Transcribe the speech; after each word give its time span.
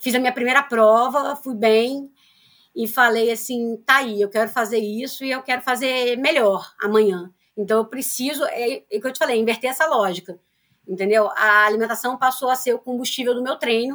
fiz 0.00 0.14
a 0.14 0.18
minha 0.18 0.32
primeira 0.32 0.62
prova, 0.62 1.36
fui 1.36 1.54
bem 1.54 2.10
e 2.74 2.88
falei 2.88 3.30
assim, 3.30 3.76
tá 3.84 3.98
aí, 3.98 4.20
eu 4.20 4.28
quero 4.28 4.48
fazer 4.48 4.78
isso 4.78 5.24
e 5.24 5.30
eu 5.30 5.42
quero 5.42 5.62
fazer 5.62 6.16
melhor 6.16 6.72
amanhã. 6.80 7.30
Então 7.56 7.78
eu 7.78 7.84
preciso, 7.84 8.44
é, 8.46 8.82
é 8.90 8.96
o 8.96 9.00
que 9.00 9.06
eu 9.06 9.12
te 9.12 9.18
falei, 9.18 9.38
inverter 9.38 9.70
essa 9.70 9.86
lógica. 9.86 10.38
Entendeu? 10.88 11.28
A 11.36 11.66
alimentação 11.66 12.16
passou 12.16 12.48
a 12.48 12.56
ser 12.56 12.74
o 12.74 12.78
combustível 12.78 13.34
do 13.34 13.42
meu 13.42 13.56
treino. 13.56 13.94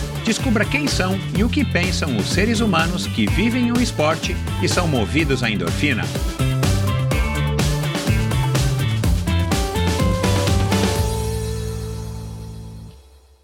Descubra 0.23 0.63
quem 0.63 0.87
são 0.87 1.17
e 1.35 1.43
o 1.43 1.49
que 1.49 1.65
pensam 1.65 2.15
os 2.15 2.27
seres 2.27 2.59
humanos 2.59 3.07
que 3.07 3.25
vivem 3.25 3.71
o 3.71 3.81
esporte 3.81 4.35
e 4.61 4.67
são 4.67 4.87
movidos 4.87 5.41
à 5.41 5.49
endorfina. 5.49 6.03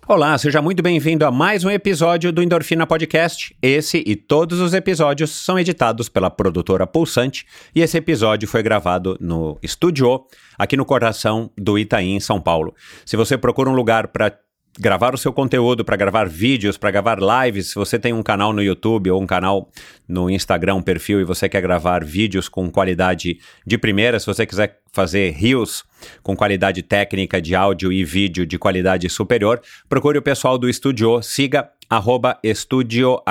Olá, 0.08 0.38
seja 0.38 0.62
muito 0.62 0.82
bem-vindo 0.82 1.26
a 1.26 1.32
mais 1.32 1.66
um 1.66 1.70
episódio 1.70 2.32
do 2.32 2.42
Endorfina 2.42 2.88
Podcast. 2.88 3.54
Esse 3.62 4.02
e 4.06 4.16
todos 4.16 4.62
os 4.62 4.74
episódios 4.74 5.32
são 5.32 5.60
editados 5.60 6.08
pela 6.08 6.30
produtora 6.30 6.88
Pulsante 6.88 7.46
e 7.76 7.82
esse 7.82 7.98
episódio 7.98 8.48
foi 8.48 8.64
gravado 8.64 9.18
no 9.20 9.60
Estúdio, 9.62 10.26
aqui 10.58 10.78
no 10.78 10.86
coração 10.86 11.52
do 11.58 11.78
Itaim, 11.78 12.16
em 12.16 12.20
São 12.22 12.40
Paulo. 12.40 12.74
Se 13.06 13.18
você 13.18 13.38
procura 13.38 13.70
um 13.70 13.76
lugar 13.76 14.08
para 14.08 14.32
gravar 14.80 15.14
o 15.14 15.18
seu 15.18 15.34
conteúdo, 15.34 15.84
para 15.84 15.96
gravar 15.96 16.28
vídeos, 16.28 16.78
para 16.78 16.92
gravar 16.92 17.18
lives. 17.20 17.70
Se 17.70 17.76
você 17.76 17.98
tem 17.98 18.14
um 18.14 18.24
canal 18.24 18.54
no 18.54 18.62
YouTube 18.62 19.10
ou 19.10 19.22
um 19.22 19.26
canal 19.26 19.70
no 20.08 20.30
Instagram, 20.30 20.76
um 20.76 20.82
perfil, 20.82 21.20
e 21.20 21.24
você 21.24 21.50
quer 21.50 21.62
gravar 21.62 22.04
vídeos 22.04 22.48
com 22.48 22.70
qualidade 22.70 23.40
de 23.66 23.78
primeira, 23.78 24.20
se 24.20 24.26
você 24.26 24.46
quiser 24.46 24.80
fazer 24.92 25.32
reels 25.32 25.84
com 26.24 26.36
qualidade 26.36 26.82
técnica 26.82 27.42
de 27.42 27.56
áudio 27.56 27.92
e 27.92 28.04
vídeo 28.04 28.46
de 28.46 28.58
qualidade 28.58 29.10
superior, 29.10 29.62
procure 29.90 30.18
o 30.18 30.22
pessoal 30.22 30.58
do 30.58 30.70
Estúdio, 30.70 31.22
siga 31.22 31.70
arroba 31.90 32.38
estudioh.br 32.44 33.22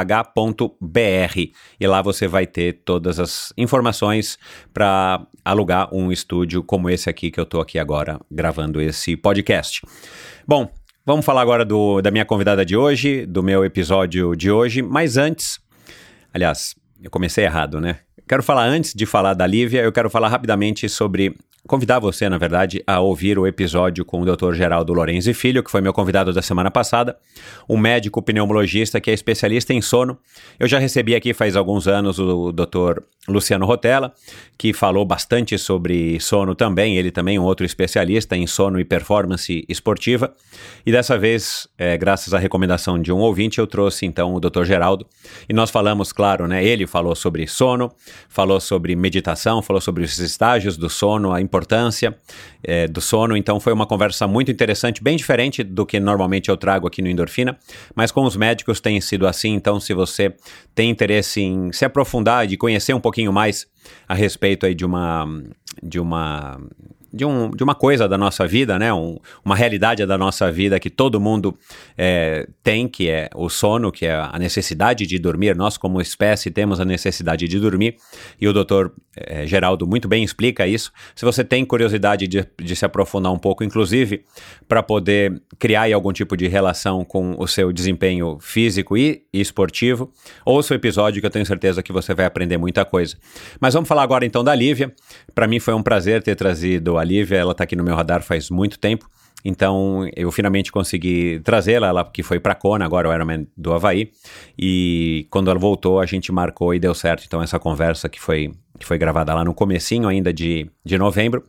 e 1.78 1.86
lá 1.86 2.02
você 2.02 2.26
vai 2.26 2.46
ter 2.46 2.80
todas 2.84 3.20
as 3.20 3.52
informações 3.56 4.38
para 4.72 5.26
alugar 5.44 5.94
um 5.94 6.10
estúdio 6.10 6.62
como 6.62 6.88
esse 6.88 7.10
aqui 7.10 7.30
que 7.30 7.38
eu 7.38 7.44
estou 7.44 7.60
aqui 7.60 7.78
agora 7.78 8.18
gravando 8.30 8.80
esse 8.80 9.16
podcast. 9.16 9.82
Bom, 10.46 10.70
Vamos 11.08 11.24
falar 11.24 11.40
agora 11.42 11.64
do, 11.64 12.02
da 12.02 12.10
minha 12.10 12.24
convidada 12.24 12.66
de 12.66 12.76
hoje, 12.76 13.24
do 13.26 13.40
meu 13.40 13.64
episódio 13.64 14.34
de 14.34 14.50
hoje, 14.50 14.82
mas 14.82 15.16
antes, 15.16 15.60
aliás, 16.34 16.74
eu 17.00 17.08
comecei 17.08 17.44
errado, 17.44 17.80
né? 17.80 18.00
Quero 18.28 18.42
falar 18.42 18.64
antes 18.64 18.92
de 18.92 19.06
falar 19.06 19.32
da 19.32 19.46
Lívia, 19.46 19.82
eu 19.82 19.92
quero 19.92 20.10
falar 20.10 20.26
rapidamente 20.26 20.88
sobre 20.88 21.36
convidar 21.66 21.98
você, 21.98 22.28
na 22.28 22.38
verdade, 22.38 22.82
a 22.86 23.00
ouvir 23.00 23.38
o 23.38 23.46
episódio 23.46 24.04
com 24.04 24.22
o 24.22 24.36
Dr. 24.36 24.54
Geraldo 24.54 24.92
Lorenzi 24.92 25.34
Filho, 25.34 25.62
que 25.62 25.70
foi 25.70 25.80
meu 25.80 25.92
convidado 25.92 26.32
da 26.32 26.40
semana 26.40 26.70
passada, 26.70 27.16
um 27.68 27.76
médico 27.76 28.22
pneumologista 28.22 29.00
que 29.00 29.10
é 29.10 29.14
especialista 29.14 29.74
em 29.74 29.82
sono. 29.82 30.18
Eu 30.58 30.68
já 30.68 30.78
recebi 30.78 31.14
aqui 31.14 31.34
faz 31.34 31.56
alguns 31.56 31.86
anos 31.86 32.18
o 32.18 32.52
Dr. 32.52 33.02
Luciano 33.28 33.66
Rotella, 33.66 34.12
que 34.56 34.72
falou 34.72 35.04
bastante 35.04 35.58
sobre 35.58 36.18
sono 36.20 36.54
também, 36.54 36.96
ele 36.96 37.10
também 37.10 37.36
é 37.36 37.40
um 37.40 37.44
outro 37.44 37.66
especialista 37.66 38.36
em 38.36 38.46
sono 38.46 38.78
e 38.78 38.84
performance 38.84 39.64
esportiva. 39.68 40.32
E 40.84 40.92
dessa 40.92 41.18
vez, 41.18 41.68
é, 41.76 41.98
graças 41.98 42.32
à 42.32 42.38
recomendação 42.38 43.00
de 43.00 43.12
um 43.12 43.18
ouvinte, 43.18 43.58
eu 43.58 43.66
trouxe 43.66 44.06
então 44.06 44.34
o 44.34 44.40
Dr. 44.40 44.64
Geraldo 44.64 45.06
e 45.48 45.52
nós 45.52 45.70
falamos, 45.70 46.12
claro, 46.12 46.46
né? 46.46 46.64
Ele 46.64 46.86
falou 46.86 47.14
sobre 47.14 47.46
sono, 47.46 47.92
falou 48.28 48.60
sobre 48.60 48.94
meditação, 48.94 49.60
falou 49.60 49.80
sobre 49.80 50.04
os 50.04 50.18
estágios 50.18 50.76
do 50.76 50.88
sono, 50.88 51.32
a 51.32 51.40
importância 51.40 51.55
importância 51.56 52.14
é, 52.62 52.86
do 52.86 53.00
sono. 53.00 53.36
Então 53.36 53.58
foi 53.58 53.72
uma 53.72 53.86
conversa 53.86 54.26
muito 54.26 54.50
interessante, 54.50 55.02
bem 55.02 55.16
diferente 55.16 55.62
do 55.62 55.86
que 55.86 55.98
normalmente 55.98 56.50
eu 56.50 56.56
trago 56.56 56.86
aqui 56.86 57.00
no 57.00 57.08
Endorfina, 57.08 57.58
mas 57.94 58.12
com 58.12 58.24
os 58.24 58.36
médicos 58.36 58.80
tem 58.80 59.00
sido 59.00 59.26
assim. 59.26 59.54
Então, 59.54 59.80
se 59.80 59.94
você 59.94 60.34
tem 60.74 60.90
interesse 60.90 61.40
em 61.40 61.72
se 61.72 61.84
aprofundar 61.84 62.50
e 62.50 62.56
conhecer 62.56 62.94
um 62.94 63.00
pouquinho 63.00 63.32
mais 63.32 63.66
a 64.06 64.14
respeito 64.14 64.66
aí 64.66 64.74
de 64.74 64.84
uma 64.84 65.26
de 65.82 65.98
uma 65.98 66.60
de, 67.16 67.24
um, 67.24 67.50
de 67.50 67.64
uma 67.64 67.74
coisa 67.74 68.06
da 68.06 68.18
nossa 68.18 68.46
vida, 68.46 68.78
né? 68.78 68.92
Um, 68.92 69.16
uma 69.44 69.56
realidade 69.56 70.04
da 70.04 70.18
nossa 70.18 70.52
vida 70.52 70.78
que 70.78 70.90
todo 70.90 71.20
mundo 71.20 71.56
é, 71.96 72.46
tem, 72.62 72.86
que 72.86 73.08
é 73.08 73.28
o 73.34 73.48
sono, 73.48 73.90
que 73.90 74.06
é 74.06 74.14
a 74.14 74.38
necessidade 74.38 75.06
de 75.06 75.18
dormir. 75.18 75.56
Nós, 75.56 75.76
como 75.78 76.00
espécie, 76.00 76.50
temos 76.50 76.78
a 76.78 76.84
necessidade 76.84 77.48
de 77.48 77.58
dormir 77.58 77.96
e 78.40 78.46
o 78.46 78.52
doutor 78.52 78.92
é, 79.16 79.46
Geraldo 79.46 79.86
muito 79.86 80.06
bem 80.06 80.22
explica 80.22 80.66
isso. 80.66 80.92
Se 81.14 81.24
você 81.24 81.42
tem 81.42 81.64
curiosidade 81.64 82.28
de, 82.28 82.46
de 82.62 82.76
se 82.76 82.84
aprofundar 82.84 83.32
um 83.32 83.38
pouco, 83.38 83.64
inclusive 83.64 84.24
para 84.68 84.82
poder 84.82 85.40
criar 85.58 85.92
algum 85.94 86.12
tipo 86.12 86.36
de 86.36 86.46
relação 86.46 87.04
com 87.04 87.34
o 87.38 87.46
seu 87.46 87.72
desempenho 87.72 88.38
físico 88.40 88.96
e, 88.96 89.22
e 89.32 89.40
esportivo, 89.40 90.12
ouça 90.44 90.74
o 90.74 90.76
episódio 90.76 91.20
que 91.20 91.26
eu 91.26 91.30
tenho 91.30 91.46
certeza 91.46 91.82
que 91.82 91.92
você 91.92 92.14
vai 92.14 92.26
aprender 92.26 92.58
muita 92.58 92.84
coisa. 92.84 93.16
Mas 93.58 93.72
vamos 93.72 93.88
falar 93.88 94.02
agora 94.02 94.26
então 94.26 94.44
da 94.44 94.54
Lívia. 94.54 94.92
Para 95.34 95.46
mim 95.46 95.58
foi 95.58 95.72
um 95.72 95.82
prazer 95.82 96.22
ter 96.22 96.34
trazido 96.34 96.98
a 96.98 97.04
Lívia, 97.06 97.38
ela 97.38 97.52
está 97.52 97.64
aqui 97.64 97.74
no 97.74 97.84
meu 97.84 97.94
radar 97.94 98.22
faz 98.22 98.50
muito 98.50 98.78
tempo. 98.78 99.08
Então 99.44 100.08
eu 100.16 100.32
finalmente 100.32 100.72
consegui 100.72 101.40
trazê-la, 101.44 101.86
ela 101.86 102.04
que 102.04 102.22
foi 102.22 102.40
para 102.40 102.54
Kona, 102.54 102.84
agora 102.84 103.08
o 103.08 103.14
Ironman 103.14 103.46
do 103.56 103.72
Havaí. 103.72 104.10
E 104.58 105.26
quando 105.30 105.50
ela 105.50 105.58
voltou, 105.58 106.00
a 106.00 106.06
gente 106.06 106.32
marcou 106.32 106.74
e 106.74 106.80
deu 106.80 106.94
certo. 106.94 107.24
Então 107.26 107.40
essa 107.40 107.58
conversa 107.58 108.08
que 108.08 108.20
foi 108.20 108.52
que 108.78 108.84
foi 108.84 108.98
gravada 108.98 109.32
lá 109.34 109.44
no 109.44 109.54
comecinho 109.54 110.08
ainda 110.08 110.32
de, 110.32 110.70
de 110.84 110.98
novembro. 110.98 111.44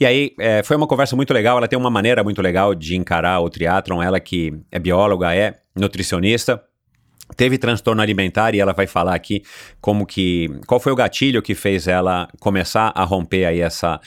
E 0.00 0.06
aí 0.06 0.32
é, 0.38 0.62
foi 0.62 0.76
uma 0.76 0.86
conversa 0.86 1.14
muito 1.14 1.32
legal, 1.32 1.56
ela 1.56 1.68
tem 1.68 1.78
uma 1.78 1.90
maneira 1.90 2.24
muito 2.24 2.42
legal 2.42 2.74
de 2.74 2.96
encarar 2.96 3.40
o 3.40 3.48
triatlon, 3.48 4.02
ela 4.02 4.18
que 4.18 4.52
é 4.70 4.80
bióloga, 4.80 5.32
é 5.32 5.54
nutricionista, 5.76 6.60
teve 7.36 7.58
transtorno 7.58 8.02
alimentar 8.02 8.54
e 8.54 8.60
ela 8.60 8.72
vai 8.72 8.86
falar 8.86 9.14
aqui 9.14 9.42
como 9.80 10.04
que 10.04 10.48
qual 10.66 10.80
foi 10.80 10.92
o 10.92 10.96
gatilho 10.96 11.40
que 11.40 11.54
fez 11.54 11.86
ela 11.86 12.28
começar 12.40 12.92
a 12.94 13.04
romper 13.04 13.44
aí 13.44 13.60
essa 13.60 14.00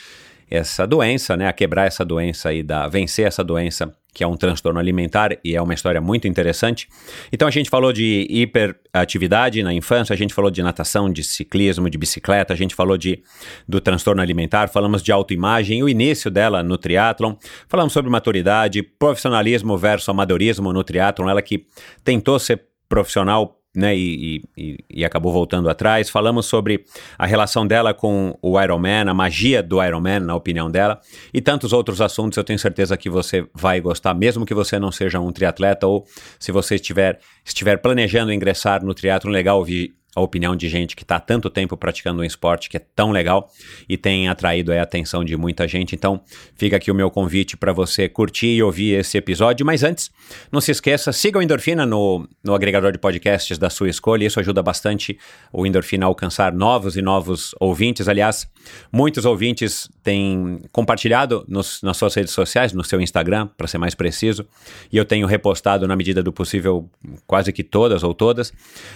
essa 0.49 0.85
doença, 0.85 1.35
né, 1.35 1.47
a 1.47 1.53
quebrar 1.53 1.85
essa 1.85 2.05
doença 2.05 2.53
e 2.53 2.61
da 2.61 2.87
vencer 2.87 3.27
essa 3.27 3.43
doença 3.43 3.93
que 4.15 4.23
é 4.23 4.27
um 4.27 4.37
transtorno 4.37 4.79
alimentar 4.79 5.37
e 5.43 5.57
é 5.57 5.61
uma 5.61 5.73
história 5.73 5.99
muito 5.99 6.25
interessante. 6.25 6.87
Então 7.33 7.45
a 7.45 7.51
gente 7.51 7.69
falou 7.69 7.91
de 7.91 8.25
hiperatividade 8.29 9.61
na 9.61 9.73
infância, 9.73 10.13
a 10.13 10.17
gente 10.17 10.33
falou 10.33 10.49
de 10.49 10.63
natação, 10.63 11.11
de 11.11 11.21
ciclismo, 11.21 11.89
de 11.89 11.97
bicicleta, 11.97 12.53
a 12.53 12.55
gente 12.55 12.73
falou 12.73 12.97
de 12.97 13.21
do 13.67 13.81
transtorno 13.81 14.21
alimentar, 14.21 14.69
falamos 14.69 15.03
de 15.03 15.11
autoimagem, 15.11 15.83
o 15.83 15.89
início 15.89 16.31
dela 16.31 16.63
no 16.63 16.77
triatlon, 16.77 17.35
falamos 17.67 17.91
sobre 17.91 18.09
maturidade, 18.09 18.81
profissionalismo 18.81 19.77
versus 19.77 20.07
amadorismo 20.07 20.71
no 20.71 20.81
triatlon, 20.81 21.27
ela 21.27 21.41
que 21.41 21.65
tentou 22.01 22.39
ser 22.39 22.63
profissional 22.87 23.59
né, 23.75 23.95
e, 23.95 24.41
e, 24.57 24.77
e, 24.89 25.05
acabou 25.05 25.31
voltando 25.31 25.69
atrás. 25.69 26.09
Falamos 26.09 26.45
sobre 26.45 26.85
a 27.17 27.25
relação 27.25 27.65
dela 27.65 27.93
com 27.93 28.37
o 28.41 28.61
Iron 28.61 28.79
Man, 28.79 29.09
a 29.09 29.13
magia 29.13 29.61
do 29.61 29.83
Iron 29.83 30.01
Man, 30.01 30.21
na 30.21 30.35
opinião 30.35 30.69
dela, 30.69 30.99
e 31.33 31.41
tantos 31.41 31.73
outros 31.73 32.01
assuntos. 32.01 32.37
Eu 32.37 32.43
tenho 32.43 32.59
certeza 32.59 32.95
que 32.97 33.09
você 33.09 33.47
vai 33.53 33.79
gostar, 33.81 34.13
mesmo 34.13 34.45
que 34.45 34.53
você 34.53 34.79
não 34.79 34.91
seja 34.91 35.19
um 35.19 35.31
triatleta 35.31 35.87
ou 35.87 36.05
se 36.39 36.51
você 36.51 36.75
estiver, 36.75 37.19
estiver 37.43 37.77
planejando 37.77 38.31
ingressar 38.31 38.83
no 38.83 38.93
triatlo, 38.93 39.29
legal 39.31 39.57
ouvir 39.57 39.93
a 40.15 40.21
opinião 40.21 40.55
de 40.55 40.69
gente 40.69 40.95
que 40.95 41.03
está 41.03 41.19
tanto 41.19 41.49
tempo 41.49 41.75
praticando 41.75 42.21
um 42.21 42.23
esporte 42.23 42.69
que 42.69 42.77
é 42.77 42.81
tão 42.95 43.11
legal 43.11 43.51
e 43.87 43.97
tem 43.97 44.29
atraído 44.29 44.71
a 44.71 44.81
atenção 44.81 45.23
de 45.25 45.35
muita 45.35 45.67
gente. 45.67 45.93
Então, 45.93 46.21
fica 46.55 46.77
aqui 46.77 46.89
o 46.89 46.95
meu 46.95 47.11
convite 47.11 47.57
para 47.57 47.73
você 47.73 48.07
curtir 48.07 48.55
e 48.55 48.63
ouvir 48.63 48.99
esse 48.99 49.17
episódio. 49.17 49.65
Mas 49.65 49.83
antes, 49.83 50.09
não 50.51 50.61
se 50.61 50.71
esqueça, 50.71 51.11
siga 51.11 51.37
o 51.37 51.41
Endorfina 51.41 51.85
no, 51.85 52.27
no 52.41 52.55
agregador 52.55 52.93
de 52.93 52.97
podcasts 52.97 53.57
da 53.57 53.69
sua 53.69 53.89
escolha. 53.89 54.25
Isso 54.25 54.39
ajuda 54.39 54.63
bastante 54.63 55.19
o 55.51 55.65
Endorfina 55.65 56.05
a 56.05 56.07
alcançar 56.07 56.53
novos 56.53 56.95
e 56.95 57.01
novos 57.01 57.53
ouvintes. 57.59 58.07
Aliás, 58.07 58.47
Muitos 58.91 59.25
ouvintes 59.25 59.89
têm 60.03 60.61
compartilhado 60.71 61.45
nos, 61.47 61.81
nas 61.81 61.97
suas 61.97 62.13
redes 62.13 62.33
sociais, 62.33 62.73
no 62.73 62.83
seu 62.83 63.01
Instagram, 63.01 63.47
para 63.57 63.67
ser 63.67 63.77
mais 63.77 63.95
preciso, 63.95 64.45
e 64.91 64.97
eu 64.97 65.05
tenho 65.05 65.27
repostado 65.27 65.87
na 65.87 65.95
medida 65.95 66.21
do 66.21 66.31
possível 66.31 66.89
quase 67.25 67.51
que 67.51 67.63
todas 67.63 68.03
ou 68.03 68.13
todas 68.13 68.53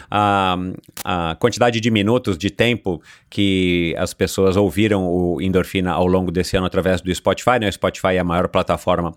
a, 0.10 0.58
a 1.04 1.36
quantidade 1.40 1.80
de 1.80 1.92
minutos 1.92 2.38
de 2.38 2.50
tempo 2.50 3.02
que 3.30 3.96
as 3.98 4.14
pessoas 4.14 4.56
ouviram 4.56 5.08
o 5.08 5.42
Endorfina 5.42 5.92
ao 5.92 6.08
longo 6.08 6.32
desse 6.32 6.58
ano 6.58 6.66
através 6.66 7.02
do 7.02 7.14
Spotify. 7.14 7.60
Né? 7.60 7.68
O 7.70 7.74
Spotify 7.74 8.16
é 8.16 8.20
a 8.20 8.24
maior 8.24 8.48
plataforma 8.48 9.14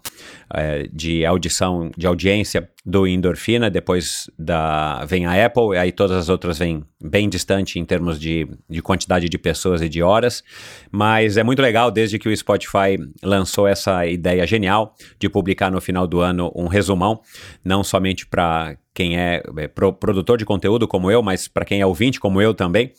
é, 0.53 0.89
de 0.93 1.25
audição, 1.25 1.91
de 1.97 2.07
audiência 2.07 2.69
do 2.84 3.06
Endorfina, 3.06 3.70
depois 3.70 4.29
da, 4.37 5.05
vem 5.05 5.25
a 5.25 5.46
Apple, 5.46 5.75
e 5.75 5.79
aí 5.79 5.93
todas 5.93 6.17
as 6.17 6.29
outras 6.29 6.58
vêm 6.58 6.82
bem 7.00 7.29
distante 7.29 7.79
em 7.79 7.84
termos 7.84 8.19
de, 8.19 8.49
de 8.69 8.82
quantidade 8.82 9.29
de 9.29 9.38
pessoas 9.38 9.81
e 9.81 9.88
de 9.88 10.02
horas, 10.02 10.43
mas 10.90 11.37
é 11.37 11.44
muito 11.44 11.62
legal 11.62 11.90
desde 11.93 12.19
que 12.19 12.29
o 12.29 12.37
Spotify 12.37 12.99
lançou 13.23 13.69
essa 13.69 14.05
ideia 14.06 14.44
genial 14.46 14.96
de 15.19 15.29
publicar 15.29 15.70
no 15.70 15.81
final 15.81 16.08
do 16.08 16.20
ano 16.20 16.50
um 16.56 16.67
resumão, 16.67 17.20
não 17.64 17.84
somente 17.84 18.26
para 18.26 18.76
quem 18.94 19.19
é, 19.19 19.43
é 19.56 19.69
pro, 19.69 19.93
produtor 19.93 20.37
de 20.37 20.44
conteúdo 20.44 20.87
como 20.87 21.11
eu, 21.11 21.23
mas 21.23 21.49
para 21.49 21.65
quem 21.65 21.81
é 21.81 21.87
ouvinte 21.87 22.21
como 22.21 22.43
eu 22.43 22.53
também. 22.53 22.93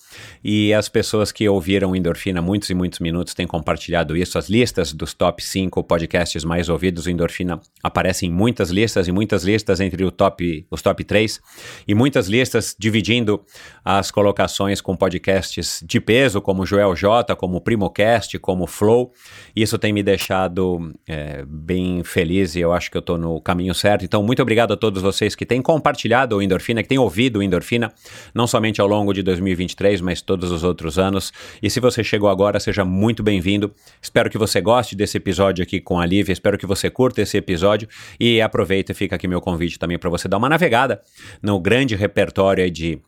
E 0.43 0.73
as 0.73 0.89
pessoas 0.89 1.31
que 1.31 1.47
ouviram 1.47 1.95
Endorfina 1.95 2.41
muitos 2.41 2.69
e 2.69 2.73
muitos 2.73 2.99
minutos 2.99 3.33
têm 3.33 3.45
compartilhado 3.45 4.17
isso. 4.17 4.37
As 4.37 4.49
listas 4.49 4.91
dos 4.91 5.13
top 5.13 5.43
5 5.43 5.83
podcasts 5.83 6.43
mais 6.43 6.67
ouvidos 6.67 7.07
Endorfina 7.07 7.59
aparecem 7.83 8.29
em 8.29 8.33
muitas 8.33 8.71
listas 8.71 9.07
e 9.07 9.11
muitas 9.11 9.43
listas 9.43 9.79
entre 9.79 10.03
o 10.03 10.11
top, 10.11 10.65
os 10.71 10.81
top 10.81 11.03
3 11.03 11.39
e 11.87 11.93
muitas 11.93 12.27
listas 12.27 12.75
dividindo 12.77 13.43
as 13.85 14.09
colocações 14.09 14.81
com 14.81 14.95
podcasts 14.95 15.83
de 15.85 15.99
peso 15.99 16.41
como 16.41 16.65
Joel 16.65 16.95
J, 16.95 17.35
como 17.35 17.61
Primocast, 17.61 18.39
como 18.39 18.65
Flow. 18.65 19.11
Isso 19.55 19.77
tem 19.77 19.93
me 19.93 20.01
deixado 20.01 20.91
é, 21.07 21.45
bem 21.47 22.03
feliz 22.03 22.55
e 22.55 22.61
eu 22.61 22.73
acho 22.73 22.89
que 22.89 22.97
eu 22.97 23.01
estou 23.01 23.17
no 23.17 23.39
caminho 23.39 23.75
certo. 23.75 24.03
Então, 24.03 24.23
muito 24.23 24.41
obrigado 24.41 24.73
a 24.73 24.77
todos 24.77 25.01
vocês 25.01 25.35
que 25.35 25.45
têm 25.45 25.61
compartilhado 25.61 25.82
compartilhado 25.83 26.37
o 26.37 26.41
Endorfina, 26.41 26.81
que 26.81 26.87
tem 26.87 26.97
ouvido 26.97 27.39
o 27.39 27.43
Endorfina, 27.43 27.91
não 28.33 28.47
somente 28.47 28.79
ao 28.79 28.87
longo 28.87 29.13
de 29.13 29.21
2023, 29.21 29.99
mas 29.99 30.21
todos 30.21 30.49
os 30.49 30.63
outros 30.63 30.97
anos. 30.97 31.33
E 31.61 31.69
se 31.69 31.81
você 31.81 32.01
chegou 32.01 32.29
agora, 32.29 32.57
seja 32.57 32.85
muito 32.85 33.21
bem-vindo. 33.21 33.73
Espero 34.01 34.29
que 34.29 34.37
você 34.37 34.61
goste 34.61 34.95
desse 34.95 35.17
episódio 35.17 35.61
aqui 35.61 35.81
com 35.81 35.99
a 35.99 36.05
Lívia, 36.05 36.31
espero 36.31 36.57
que 36.57 36.65
você 36.65 36.89
curta 36.89 37.21
esse 37.21 37.35
episódio 37.35 37.89
e 38.17 38.41
aproveita 38.41 38.93
e 38.93 38.95
fica 38.95 39.17
aqui 39.17 39.27
meu 39.27 39.41
convite 39.41 39.77
também 39.77 39.99
para 39.99 40.09
você 40.09 40.29
dar 40.29 40.37
uma 40.37 40.47
navegada 40.47 41.01
no 41.41 41.59
grande 41.59 41.95
repertório 41.95 42.71
de 42.71 43.01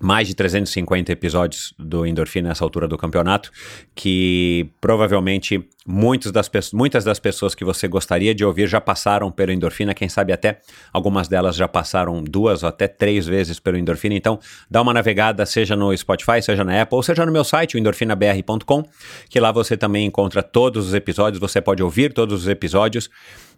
mais 0.00 0.28
de 0.28 0.34
350 0.34 1.10
episódios 1.10 1.74
do 1.78 2.06
Endorfina 2.06 2.48
nessa 2.48 2.64
altura 2.64 2.86
do 2.86 2.98
campeonato, 2.98 3.50
que 3.94 4.68
provavelmente 4.80 5.66
muitas 5.86 6.32
das, 6.32 6.50
muitas 6.72 7.04
das 7.04 7.18
pessoas 7.18 7.54
que 7.54 7.64
você 7.64 7.88
gostaria 7.88 8.34
de 8.34 8.44
ouvir 8.44 8.66
já 8.66 8.80
passaram 8.80 9.30
pelo 9.30 9.52
Endorfina, 9.52 9.94
quem 9.94 10.08
sabe 10.08 10.32
até 10.32 10.60
algumas 10.92 11.28
delas 11.28 11.56
já 11.56 11.66
passaram 11.66 12.22
duas 12.22 12.62
ou 12.62 12.68
até 12.68 12.86
três 12.88 13.26
vezes 13.26 13.58
pelo 13.58 13.78
Endorfina. 13.78 14.14
Então, 14.14 14.38
dá 14.70 14.82
uma 14.82 14.92
navegada, 14.92 15.46
seja 15.46 15.76
no 15.76 15.96
Spotify, 15.96 16.42
seja 16.42 16.64
na 16.64 16.82
Apple, 16.82 16.96
ou 16.96 17.02
seja 17.02 17.24
no 17.24 17.32
meu 17.32 17.44
site, 17.44 17.78
endorfinabr.com, 17.78 18.84
que 19.28 19.40
lá 19.40 19.52
você 19.52 19.76
também 19.76 20.06
encontra 20.06 20.42
todos 20.42 20.88
os 20.88 20.94
episódios, 20.94 21.40
você 21.40 21.60
pode 21.60 21.82
ouvir 21.82 22.12
todos 22.12 22.42
os 22.42 22.48
episódios 22.48 23.08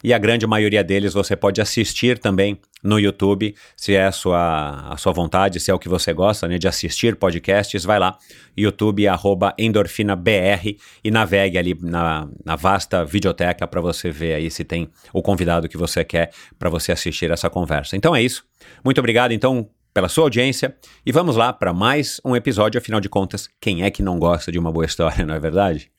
e 0.02 0.14
a 0.14 0.18
grande 0.18 0.46
maioria 0.46 0.82
deles 0.84 1.12
você 1.12 1.36
pode 1.36 1.60
assistir 1.60 2.18
também 2.18 2.58
no 2.82 2.98
YouTube, 2.98 3.54
se 3.76 3.94
é 3.94 4.06
a 4.06 4.12
sua, 4.12 4.92
a 4.92 4.96
sua 4.96 5.12
vontade, 5.12 5.58
se 5.58 5.70
é 5.70 5.74
o 5.74 5.78
que 5.78 5.88
você 5.88 6.12
gosta 6.12 6.46
né, 6.46 6.58
de 6.58 6.68
assistir 6.68 7.16
podcasts, 7.16 7.84
vai 7.84 7.98
lá, 7.98 8.16
YouTube 8.56 9.06
arroba 9.08 9.54
endorfinabr 9.58 10.76
e 11.02 11.10
navegue 11.10 11.58
ali 11.58 11.76
na, 11.80 12.28
na 12.44 12.56
vasta 12.56 13.04
videoteca 13.04 13.66
para 13.66 13.80
você 13.80 14.10
ver 14.10 14.34
aí 14.34 14.50
se 14.50 14.64
tem 14.64 14.88
o 15.12 15.22
convidado 15.22 15.68
que 15.68 15.76
você 15.76 16.04
quer 16.04 16.30
para 16.58 16.70
você 16.70 16.92
assistir 16.92 17.30
essa 17.30 17.50
conversa. 17.50 17.96
Então 17.96 18.14
é 18.14 18.22
isso. 18.22 18.44
Muito 18.84 18.98
obrigado 18.98 19.32
então 19.32 19.68
pela 19.92 20.08
sua 20.08 20.24
audiência 20.24 20.76
e 21.04 21.10
vamos 21.10 21.34
lá 21.34 21.52
para 21.52 21.72
mais 21.72 22.20
um 22.24 22.36
episódio, 22.36 22.78
afinal 22.78 23.00
de 23.00 23.08
contas, 23.08 23.48
quem 23.60 23.82
é 23.82 23.90
que 23.90 24.02
não 24.02 24.18
gosta 24.18 24.52
de 24.52 24.58
uma 24.58 24.70
boa 24.70 24.86
história, 24.86 25.24
não 25.26 25.34
é 25.34 25.40
verdade? 25.40 25.90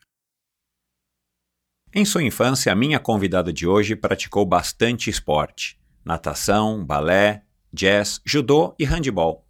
Em 1.92 2.06
sua 2.06 2.22
infância, 2.22 2.72
a 2.72 2.76
minha 2.76 3.00
convidada 3.00 3.52
de 3.52 3.66
hoje 3.66 3.96
praticou 3.96 4.46
bastante 4.46 5.10
esporte: 5.10 5.80
natação, 6.06 6.86
balé, 6.86 7.42
jazz, 7.74 8.22
judô 8.24 8.76
e 8.78 8.86
handebol. 8.86 9.44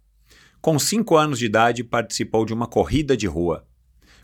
Com 0.58 0.78
5 0.78 1.16
anos 1.16 1.38
de 1.38 1.44
idade, 1.44 1.84
participou 1.84 2.46
de 2.46 2.54
uma 2.54 2.66
corrida 2.66 3.14
de 3.14 3.26
rua. 3.26 3.66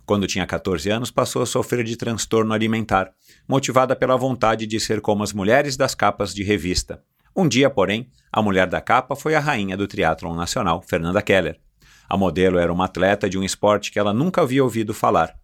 Quando 0.06 0.26
tinha 0.26 0.46
14 0.46 0.88
anos, 0.88 1.10
passou 1.10 1.42
a 1.42 1.46
sofrer 1.46 1.84
de 1.84 1.94
transtorno 1.94 2.54
alimentar, 2.54 3.12
motivada 3.46 3.94
pela 3.94 4.16
vontade 4.16 4.66
de 4.66 4.80
ser 4.80 5.02
como 5.02 5.22
as 5.22 5.34
mulheres 5.34 5.76
das 5.76 5.94
capas 5.94 6.34
de 6.34 6.42
revista. 6.42 7.02
Um 7.36 7.46
dia, 7.46 7.68
porém, 7.68 8.08
a 8.32 8.40
mulher 8.40 8.66
da 8.66 8.80
capa 8.80 9.14
foi 9.14 9.34
a 9.34 9.40
rainha 9.40 9.76
do 9.76 9.86
triatlon 9.86 10.34
nacional, 10.34 10.80
Fernanda 10.80 11.20
Keller. 11.20 11.60
A 12.08 12.16
modelo 12.16 12.58
era 12.58 12.72
uma 12.72 12.86
atleta 12.86 13.28
de 13.28 13.36
um 13.36 13.42
esporte 13.42 13.90
que 13.90 13.98
ela 13.98 14.14
nunca 14.14 14.40
havia 14.40 14.64
ouvido 14.64 14.94
falar. 14.94 15.34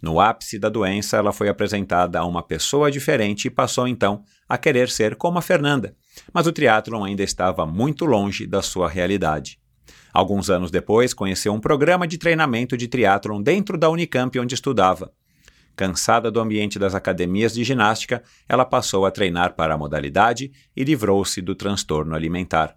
No 0.00 0.20
ápice 0.20 0.58
da 0.58 0.68
doença, 0.68 1.16
ela 1.16 1.32
foi 1.32 1.48
apresentada 1.48 2.18
a 2.18 2.24
uma 2.24 2.42
pessoa 2.42 2.90
diferente 2.90 3.46
e 3.46 3.50
passou 3.50 3.88
então 3.88 4.22
a 4.48 4.58
querer 4.58 4.88
ser 4.90 5.16
como 5.16 5.38
a 5.38 5.42
Fernanda, 5.42 5.96
mas 6.32 6.46
o 6.46 6.52
triatlon 6.52 7.04
ainda 7.04 7.22
estava 7.22 7.66
muito 7.66 8.04
longe 8.04 8.46
da 8.46 8.62
sua 8.62 8.88
realidade. 8.88 9.58
Alguns 10.12 10.48
anos 10.48 10.70
depois, 10.70 11.12
conheceu 11.12 11.52
um 11.52 11.60
programa 11.60 12.06
de 12.06 12.18
treinamento 12.18 12.76
de 12.76 12.88
triatlon 12.88 13.42
dentro 13.42 13.76
da 13.76 13.90
Unicamp 13.90 14.38
onde 14.38 14.54
estudava. 14.54 15.12
Cansada 15.76 16.30
do 16.30 16.40
ambiente 16.40 16.78
das 16.78 16.94
academias 16.94 17.52
de 17.52 17.62
ginástica, 17.62 18.22
ela 18.48 18.64
passou 18.64 19.04
a 19.04 19.10
treinar 19.10 19.54
para 19.54 19.74
a 19.74 19.78
modalidade 19.78 20.50
e 20.74 20.84
livrou-se 20.84 21.42
do 21.42 21.54
transtorno 21.54 22.14
alimentar. 22.14 22.74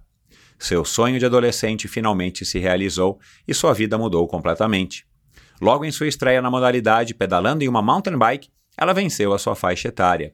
Seu 0.59 0.83
sonho 0.83 1.17
de 1.17 1.25
adolescente 1.25 1.87
finalmente 1.87 2.43
se 2.43 2.59
realizou 2.59 3.17
e 3.47 3.53
sua 3.53 3.73
vida 3.73 3.97
mudou 3.97 4.27
completamente. 4.27 5.07
Logo 5.61 5.83
em 5.83 5.91
sua 5.91 6.07
estreia 6.07 6.41
na 6.41 6.49
modalidade, 6.49 7.13
pedalando 7.13 7.63
em 7.63 7.67
uma 7.67 7.81
mountain 7.81 8.17
bike, 8.17 8.49
ela 8.77 8.93
venceu 8.93 9.33
a 9.33 9.39
sua 9.39 9.55
faixa 9.55 9.89
etária. 9.89 10.33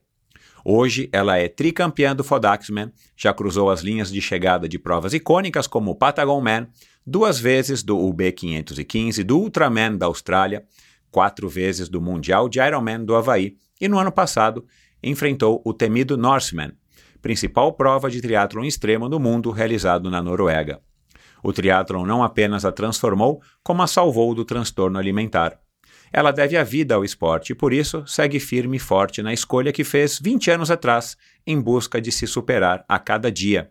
Hoje, 0.63 1.09
ela 1.11 1.37
é 1.37 1.47
tricampeã 1.47 2.15
do 2.15 2.23
Fodaxman, 2.23 2.91
já 3.15 3.33
cruzou 3.33 3.69
as 3.69 3.81
linhas 3.81 4.11
de 4.11 4.19
chegada 4.19 4.67
de 4.67 4.79
provas 4.79 5.13
icônicas 5.13 5.67
como 5.67 5.91
o 5.91 5.95
Patagon 5.95 6.41
Man, 6.41 6.67
duas 7.05 7.39
vezes 7.39 7.83
do 7.83 7.97
UB 7.97 8.31
515, 8.31 9.23
do 9.23 9.37
Ultraman 9.37 9.95
da 9.95 10.07
Austrália, 10.07 10.65
quatro 11.11 11.47
vezes 11.47 11.87
do 11.87 12.01
Mundial 12.01 12.49
de 12.49 12.59
Ironman 12.59 13.05
do 13.05 13.15
Havaí 13.15 13.55
e 13.79 13.87
no 13.87 13.99
ano 13.99 14.11
passado 14.11 14.65
enfrentou 15.03 15.61
o 15.63 15.73
temido 15.73 16.17
Norseman, 16.17 16.73
principal 17.21 17.73
prova 17.73 18.09
de 18.09 18.21
triatlon 18.21 18.65
extremo 18.65 19.07
do 19.07 19.19
mundo 19.19 19.51
realizado 19.51 20.09
na 20.09 20.21
Noruega. 20.21 20.81
O 21.45 21.53
triatlon 21.53 22.07
não 22.07 22.23
apenas 22.23 22.65
a 22.65 22.71
transformou, 22.71 23.39
como 23.61 23.83
a 23.83 23.85
salvou 23.85 24.33
do 24.33 24.43
transtorno 24.43 24.97
alimentar. 24.97 25.59
Ela 26.11 26.31
deve 26.31 26.57
a 26.57 26.63
vida 26.63 26.95
ao 26.95 27.05
esporte 27.05 27.51
e, 27.51 27.55
por 27.55 27.71
isso, 27.71 28.03
segue 28.07 28.39
firme 28.39 28.77
e 28.77 28.79
forte 28.79 29.21
na 29.21 29.31
escolha 29.31 29.71
que 29.71 29.83
fez 29.83 30.17
20 30.19 30.49
anos 30.49 30.71
atrás, 30.71 31.15
em 31.45 31.61
busca 31.61 32.01
de 32.01 32.11
se 32.11 32.25
superar 32.25 32.83
a 32.89 32.97
cada 32.97 33.31
dia. 33.31 33.69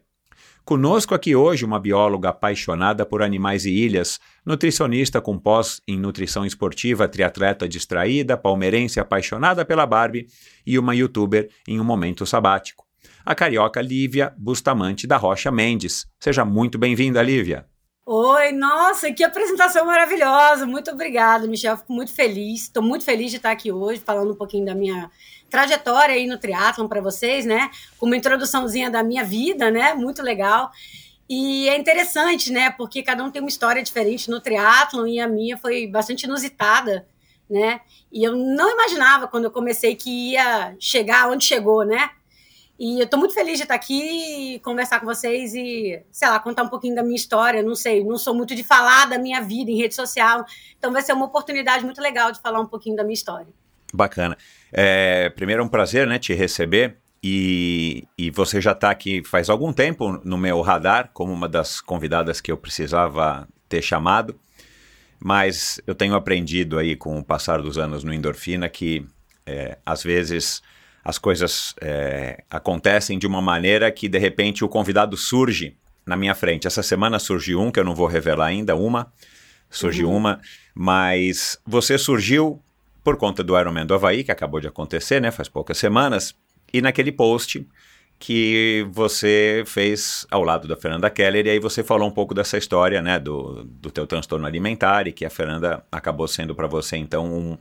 Conosco 0.64 1.16
aqui 1.16 1.34
hoje 1.34 1.64
uma 1.64 1.80
bióloga 1.80 2.28
apaixonada 2.28 3.04
por 3.04 3.25
animais 3.25 3.66
e 3.66 3.72
ilhas, 3.72 4.20
nutricionista 4.46 5.20
com 5.20 5.37
pós 5.37 5.80
em 5.88 5.98
nutrição 5.98 6.46
esportiva, 6.46 7.08
triatleta 7.08 7.68
distraída, 7.68 8.37
palmeirense 8.37 9.00
apaixonada 9.00 9.64
pela 9.64 9.84
Barbie 9.84 10.28
e 10.64 10.78
uma 10.78 10.94
youtuber 10.94 11.50
em 11.66 11.80
um 11.80 11.84
momento 11.84 12.25
sabático 12.25 12.84
a 13.25 13.34
carioca 13.34 13.80
Lívia 13.80 14.34
Bustamante 14.37 15.06
da 15.06 15.16
Rocha 15.16 15.50
Mendes. 15.50 16.06
Seja 16.20 16.44
muito 16.44 16.78
bem-vinda, 16.78 17.22
Lívia. 17.22 17.66
Oi, 18.06 18.52
nossa, 18.52 19.11
que 19.14 19.25
apresentação 19.25 19.87
maravilhosa. 19.87 20.66
Muito 20.66 20.90
obrigada, 20.90 21.46
Michel. 21.46 21.78
Fico 21.78 21.90
muito 21.92 22.12
feliz. 22.12 22.64
Estou 22.64 22.82
muito 22.82 23.02
feliz 23.02 23.30
de 23.30 23.38
estar 23.38 23.50
aqui 23.50 23.73
hoje 23.73 23.99
falando 24.04 24.32
um 24.32 24.37
pouquinho 24.37 24.66
da 24.66 24.75
minha 24.75 25.11
trajetória 25.49 26.14
aí 26.14 26.26
no 26.26 26.38
triatlon 26.38 26.87
para 26.87 27.00
vocês, 27.00 27.46
né? 27.46 27.70
Com 27.99 28.04
uma 28.04 28.16
introduçãozinha 28.16 28.90
da 28.90 29.02
minha 29.02 29.25
vida, 29.25 29.70
né? 29.70 29.94
Muito 29.94 30.23
legal. 30.23 30.70
E 31.26 31.66
é 31.70 31.78
interessante, 31.78 32.52
né? 32.52 32.70
Porque 32.73 33.02
cada 33.02 33.25
um 33.25 33.30
tem 33.30 33.40
uma 33.40 33.49
história 33.49 33.82
diferente 33.82 34.28
no 34.30 34.38
triatlon 34.38 35.06
e 35.06 35.18
a 35.18 35.26
minha 35.26 35.56
foi 35.56 35.87
bastante 35.87 36.25
inusitada, 36.25 37.06
né? 37.49 37.80
E 38.12 38.23
eu 38.23 38.37
não 38.37 38.70
imaginava 38.70 39.26
quando 39.28 39.44
eu 39.44 39.50
comecei 39.50 39.96
que 39.96 40.32
ia 40.32 40.76
chegar 40.78 41.30
onde 41.30 41.46
chegou, 41.46 41.84
né? 41.87 42.11
E 42.78 42.98
eu 42.98 43.04
estou 43.04 43.18
muito 43.18 43.34
feliz 43.34 43.56
de 43.56 43.62
estar 43.62 43.74
aqui 43.74 44.54
e 44.54 44.58
conversar 44.58 44.98
com 44.98 45.06
vocês 45.06 45.54
e, 45.54 46.02
sei 46.10 46.28
lá, 46.28 46.40
contar 46.40 46.64
um 46.64 46.68
pouquinho 46.68 46.94
da 46.94 47.02
minha 47.02 47.14
história. 47.14 47.62
Não 47.62 47.74
sei, 47.74 48.02
não 48.02 48.18
sou 48.18 48.34
muito 48.34 48.54
de 48.54 48.64
falar 48.64 49.06
da 49.06 49.18
minha 49.18 49.40
vida 49.40 49.70
em 49.70 49.76
rede 49.76 49.94
social, 49.94 50.44
então 50.76 50.92
vai 50.92 51.02
ser 51.02 51.12
uma 51.12 51.26
oportunidade 51.26 51.84
muito 51.84 52.00
legal 52.00 52.32
de 52.32 52.40
falar 52.40 52.60
um 52.60 52.66
pouquinho 52.66 52.96
da 52.96 53.04
minha 53.04 53.14
história. 53.14 53.46
Bacana. 53.92 54.36
É, 54.72 55.30
primeiro 55.30 55.62
é 55.62 55.64
um 55.64 55.68
prazer, 55.68 56.06
né, 56.06 56.18
te 56.18 56.34
receber. 56.34 56.96
E, 57.26 58.06
e 58.18 58.30
você 58.30 58.60
já 58.60 58.72
está 58.72 58.90
aqui 58.90 59.22
faz 59.24 59.48
algum 59.48 59.72
tempo 59.72 60.20
no 60.24 60.36
meu 60.36 60.60
radar 60.60 61.10
como 61.14 61.32
uma 61.32 61.48
das 61.48 61.80
convidadas 61.80 62.38
que 62.38 62.52
eu 62.52 62.56
precisava 62.56 63.48
ter 63.66 63.80
chamado. 63.80 64.38
mas 65.18 65.80
eu 65.86 65.94
tenho 65.94 66.14
aprendido 66.14 66.78
aí 66.78 66.94
com 66.94 67.18
o 67.18 67.24
passar 67.24 67.62
dos 67.62 67.78
anos 67.78 68.04
no 68.04 68.12
endorfina 68.12 68.68
que 68.68 69.06
é, 69.46 69.78
às 69.86 70.02
vezes 70.02 70.62
as 71.04 71.18
coisas 71.18 71.75
é, 71.80 72.42
acontecem 72.50 73.18
de 73.18 73.26
uma 73.26 73.42
maneira 73.42 73.90
que 73.92 74.08
de 74.08 74.18
repente 74.18 74.64
o 74.64 74.68
convidado 74.68 75.16
surge 75.16 75.76
na 76.06 76.16
minha 76.16 76.34
frente. 76.34 76.66
Essa 76.66 76.82
semana 76.82 77.18
surgiu 77.18 77.61
um 77.61 77.70
que 77.70 77.78
eu 77.78 77.84
não 77.84 77.94
vou 77.94 78.06
revelar 78.06 78.46
ainda, 78.46 78.75
uma 78.75 79.12
surgiu 79.75 80.08
uhum. 80.08 80.16
uma, 80.16 80.40
mas 80.75 81.58
você 81.66 81.99
surgiu 81.99 82.62
por 83.02 83.16
conta 83.16 83.42
do 83.42 83.58
Ironman 83.58 83.84
do 83.84 83.94
Havaí, 83.94 84.25
que 84.25 84.32
acabou 84.32 84.61
de 84.61 84.68
acontecer, 84.68 85.20
né, 85.20 85.30
faz 85.30 85.49
poucas 85.49 85.76
semanas, 85.76 86.34
e 86.73 86.80
naquele 86.80 87.12
post 87.12 87.66
que 88.18 88.87
você 88.90 89.64
fez 89.66 90.26
ao 90.30 90.42
lado 90.42 90.66
da 90.66 90.76
Fernanda 90.76 91.11
Keller, 91.11 91.46
e 91.46 91.50
aí 91.50 91.58
você 91.58 91.82
falou 91.82 92.08
um 92.08 92.12
pouco 92.12 92.32
dessa 92.32 92.56
história, 92.56 93.02
né, 93.02 93.18
do, 93.18 93.64
do 93.64 93.90
teu 93.90 94.06
transtorno 94.06 94.46
alimentar, 94.46 95.06
e 95.06 95.12
que 95.12 95.26
a 95.26 95.30
Fernanda 95.30 95.84
acabou 95.92 96.26
sendo 96.26 96.54
para 96.54 96.66
você, 96.66 96.96
então, 96.96 97.26
um, 97.26 97.58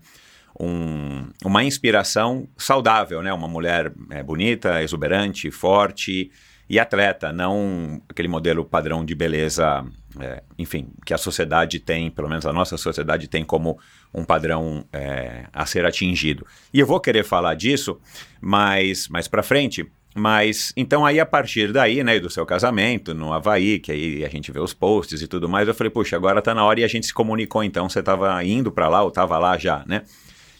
um, 0.60 1.28
uma 1.44 1.64
inspiração 1.64 2.48
saudável, 2.58 3.22
né, 3.22 3.34
uma 3.34 3.48
mulher 3.48 3.92
é, 4.10 4.22
bonita, 4.22 4.82
exuberante, 4.84 5.50
forte 5.52 6.32
e 6.70 6.80
atleta, 6.80 7.32
não 7.34 8.02
aquele 8.08 8.28
modelo 8.28 8.64
padrão 8.64 9.04
de 9.04 9.14
beleza, 9.14 9.84
é, 10.20 10.42
enfim, 10.58 10.88
que 11.06 11.14
a 11.14 11.18
sociedade 11.18 11.80
tem, 11.80 12.10
pelo 12.10 12.30
menos 12.30 12.46
a 12.46 12.54
nossa 12.54 12.78
sociedade 12.78 13.28
tem 13.28 13.44
como 13.44 13.78
um 14.14 14.24
padrão 14.24 14.86
é, 14.94 15.46
a 15.52 15.66
ser 15.66 15.86
atingido. 15.86 16.46
E 16.74 16.80
eu 16.80 16.88
vou 16.88 17.00
querer 17.00 17.24
falar 17.24 17.56
disso 17.56 18.00
mais, 18.40 19.08
mais 19.10 19.28
para 19.28 19.44
frente, 19.44 19.86
mas, 20.16 20.72
então 20.78 21.06
aí 21.06 21.20
a 21.20 21.26
partir 21.26 21.74
daí, 21.74 22.04
né, 22.04 22.20
do 22.20 22.30
seu 22.30 22.46
casamento 22.46 23.14
no 23.14 23.34
Havaí, 23.34 23.80
que 23.80 23.92
aí 23.92 24.24
a 24.24 24.30
gente 24.30 24.52
vê 24.52 24.60
os 24.60 24.74
posts 24.74 25.22
e 25.22 25.28
tudo 25.28 25.50
mais, 25.50 25.68
eu 25.68 25.74
falei, 25.74 25.90
puxa, 25.90 26.16
agora 26.16 26.42
tá 26.42 26.54
na 26.54 26.64
hora 26.64 26.80
e 26.80 26.84
a 26.84 26.88
gente 26.88 27.08
se 27.08 27.14
comunicou 27.14 27.64
então, 27.64 27.90
você 27.90 28.02
tava 28.02 28.44
indo 28.44 28.72
para 28.72 28.88
lá 28.88 29.02
ou 29.02 29.10
tava 29.10 29.38
lá 29.40 29.58
já, 29.58 29.84
né? 29.88 30.04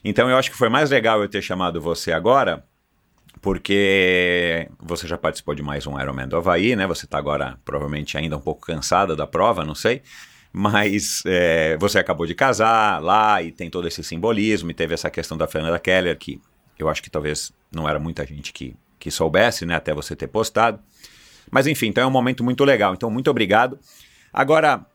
Então 0.04 0.30
eu 0.30 0.38
acho 0.38 0.52
que 0.52 0.58
foi 0.58 0.70
mais 0.70 0.90
legal 0.90 1.22
eu 1.22 1.30
ter 1.30 1.42
chamado 1.42 1.80
você 1.80 2.12
agora, 2.12 2.66
porque 3.42 4.70
você 4.80 5.08
já 5.08 5.18
participou 5.18 5.56
de 5.56 5.64
mais 5.64 5.88
um 5.88 6.00
Ironman 6.00 6.28
do 6.28 6.38
Havaí, 6.38 6.76
né? 6.76 6.86
Você 6.88 7.08
tá 7.08 7.18
agora 7.18 7.58
provavelmente 7.64 8.18
ainda 8.18 8.38
um 8.38 8.42
pouco 8.42 8.66
cansada 8.66 9.16
da 9.16 9.28
prova, 9.28 9.64
não 9.64 9.76
sei, 9.76 10.02
mas 10.52 11.24
é, 11.26 11.78
você 11.78 12.00
acabou 12.00 12.26
de 12.26 12.36
casar 12.36 13.02
lá 13.02 13.42
e 13.42 13.52
tem 13.52 13.70
todo 13.70 13.88
esse 13.88 14.04
simbolismo 14.04 14.72
e 14.72 14.74
teve 14.74 14.94
essa 14.94 15.10
questão 15.10 15.38
da 15.38 15.48
Fernanda 15.48 15.80
Keller, 15.80 16.18
que 16.18 16.42
eu 16.78 16.90
acho 16.90 17.02
que 17.02 17.10
talvez 17.10 17.52
não 17.72 17.88
era 17.88 18.00
muita 18.00 18.26
gente 18.26 18.52
que 18.52 18.76
que 19.04 19.12
soubesse, 19.12 19.66
né, 19.66 19.76
até 19.76 19.94
você 19.94 20.16
ter 20.16 20.28
postado. 20.28 20.80
Mas 21.52 21.68
enfim, 21.68 21.88
então 21.88 22.02
é 22.02 22.08
um 22.08 22.12
momento 22.12 22.42
muito 22.42 22.64
legal. 22.64 22.94
Então, 22.94 23.12
muito 23.12 23.30
obrigado. 23.30 23.78
Agora, 24.32 24.86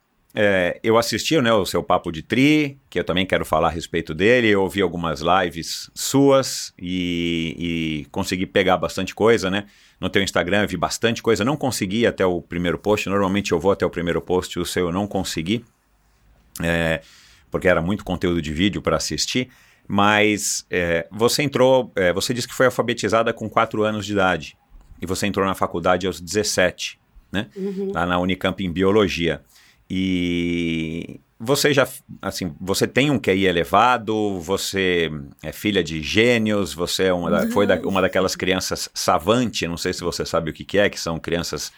é, 0.40 0.78
eu 0.84 0.96
assisti 0.96 1.40
né, 1.40 1.52
o 1.52 1.66
seu 1.66 1.82
Papo 1.82 2.12
de 2.12 2.22
Tri, 2.22 2.78
que 2.88 3.00
eu 3.00 3.02
também 3.02 3.26
quero 3.26 3.44
falar 3.44 3.66
a 3.66 3.70
respeito 3.72 4.14
dele. 4.14 4.46
Eu 4.46 4.62
ouvi 4.62 4.80
algumas 4.80 5.20
lives 5.20 5.90
suas 5.92 6.72
e, 6.78 7.56
e 7.58 8.06
consegui 8.12 8.46
pegar 8.46 8.76
bastante 8.76 9.16
coisa, 9.16 9.50
né? 9.50 9.66
No 10.00 10.08
teu 10.08 10.22
Instagram 10.22 10.62
eu 10.62 10.68
vi 10.68 10.76
bastante 10.76 11.24
coisa. 11.24 11.44
Não 11.44 11.56
consegui 11.56 12.06
até 12.06 12.24
o 12.24 12.40
primeiro 12.40 12.78
post. 12.78 13.08
Normalmente 13.08 13.50
eu 13.50 13.58
vou 13.58 13.72
até 13.72 13.84
o 13.84 13.90
primeiro 13.90 14.22
post, 14.22 14.60
o 14.60 14.64
seu 14.64 14.86
eu 14.86 14.92
não 14.92 15.08
consegui. 15.08 15.64
É, 16.62 17.00
porque 17.50 17.66
era 17.66 17.82
muito 17.82 18.04
conteúdo 18.04 18.40
de 18.40 18.52
vídeo 18.52 18.80
para 18.80 18.96
assistir. 18.96 19.48
Mas 19.88 20.64
é, 20.70 21.08
você 21.10 21.42
entrou, 21.42 21.90
é, 21.96 22.12
você 22.12 22.32
disse 22.32 22.46
que 22.46 22.54
foi 22.54 22.66
alfabetizada 22.66 23.32
com 23.32 23.50
4 23.50 23.82
anos 23.82 24.06
de 24.06 24.12
idade. 24.12 24.56
E 25.02 25.06
você 25.06 25.26
entrou 25.26 25.44
na 25.44 25.56
faculdade 25.56 26.06
aos 26.06 26.20
17, 26.20 26.96
né? 27.32 27.48
Uhum. 27.56 27.90
Lá 27.92 28.06
na 28.06 28.20
Unicamp 28.20 28.64
em 28.64 28.70
Biologia. 28.70 29.42
E 29.90 31.20
você 31.40 31.72
já, 31.72 31.88
assim, 32.20 32.54
você 32.60 32.86
tem 32.86 33.10
um 33.10 33.18
QI 33.18 33.46
elevado, 33.46 34.40
você 34.40 35.10
é 35.42 35.52
filha 35.52 35.84
de 35.84 36.02
gênios, 36.02 36.74
você 36.74 37.04
é 37.04 37.12
uma 37.12 37.30
da, 37.30 37.50
foi 37.50 37.66
da, 37.66 37.76
uma 37.80 38.02
daquelas 38.02 38.34
crianças 38.34 38.90
savante, 38.92 39.66
não 39.68 39.76
sei 39.76 39.92
se 39.92 40.02
você 40.02 40.26
sabe 40.26 40.50
o 40.50 40.54
que, 40.54 40.64
que 40.64 40.78
é, 40.78 40.90
que 40.90 40.98
são 40.98 41.18
crianças 41.18 41.72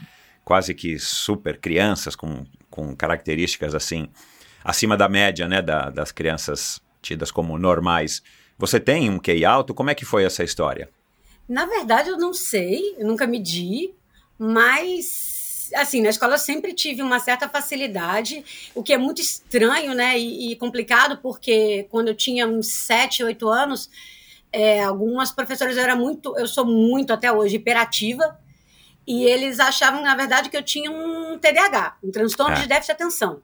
quase 0.44 0.74
que 0.74 0.98
super 0.98 1.58
crianças, 1.58 2.16
com, 2.16 2.44
com 2.70 2.96
características 2.96 3.74
assim, 3.74 4.08
acima 4.64 4.96
da 4.96 5.08
média, 5.08 5.46
né, 5.46 5.60
da, 5.60 5.90
das 5.90 6.10
crianças 6.10 6.80
tidas 7.02 7.30
como 7.30 7.58
normais. 7.58 8.22
Você 8.58 8.80
tem 8.80 9.08
um 9.10 9.18
QI 9.18 9.44
alto? 9.44 9.74
Como 9.74 9.90
é 9.90 9.94
que 9.94 10.04
foi 10.04 10.24
essa 10.24 10.42
história? 10.42 10.88
Na 11.48 11.66
verdade, 11.66 12.08
eu 12.08 12.16
não 12.16 12.32
sei, 12.32 12.94
eu 12.98 13.06
nunca 13.06 13.26
medi, 13.26 13.92
mas 14.38 15.29
assim, 15.74 16.02
na 16.02 16.08
escola 16.08 16.34
eu 16.34 16.38
sempre 16.38 16.72
tive 16.72 17.02
uma 17.02 17.18
certa 17.18 17.48
facilidade, 17.48 18.44
o 18.74 18.82
que 18.82 18.92
é 18.92 18.98
muito 18.98 19.20
estranho, 19.20 19.94
né, 19.94 20.18
e, 20.18 20.52
e 20.52 20.56
complicado, 20.56 21.18
porque 21.18 21.86
quando 21.90 22.08
eu 22.08 22.14
tinha 22.14 22.46
uns 22.46 22.68
7, 22.68 23.24
8 23.24 23.48
anos, 23.48 23.90
é, 24.52 24.82
algumas 24.82 25.30
professoras 25.30 25.76
eu 25.76 25.82
era 25.82 25.96
muito, 25.96 26.36
eu 26.38 26.46
sou 26.46 26.64
muito 26.64 27.12
até 27.12 27.32
hoje 27.32 27.56
hiperativa, 27.56 28.38
e 29.06 29.24
eles 29.24 29.58
achavam, 29.58 30.02
na 30.02 30.14
verdade, 30.14 30.50
que 30.50 30.56
eu 30.56 30.62
tinha 30.62 30.90
um 30.90 31.38
TDAH, 31.38 31.96
um 32.02 32.10
transtorno 32.10 32.56
é. 32.56 32.60
de 32.60 32.68
déficit 32.68 32.86
de 32.86 32.92
atenção. 32.92 33.42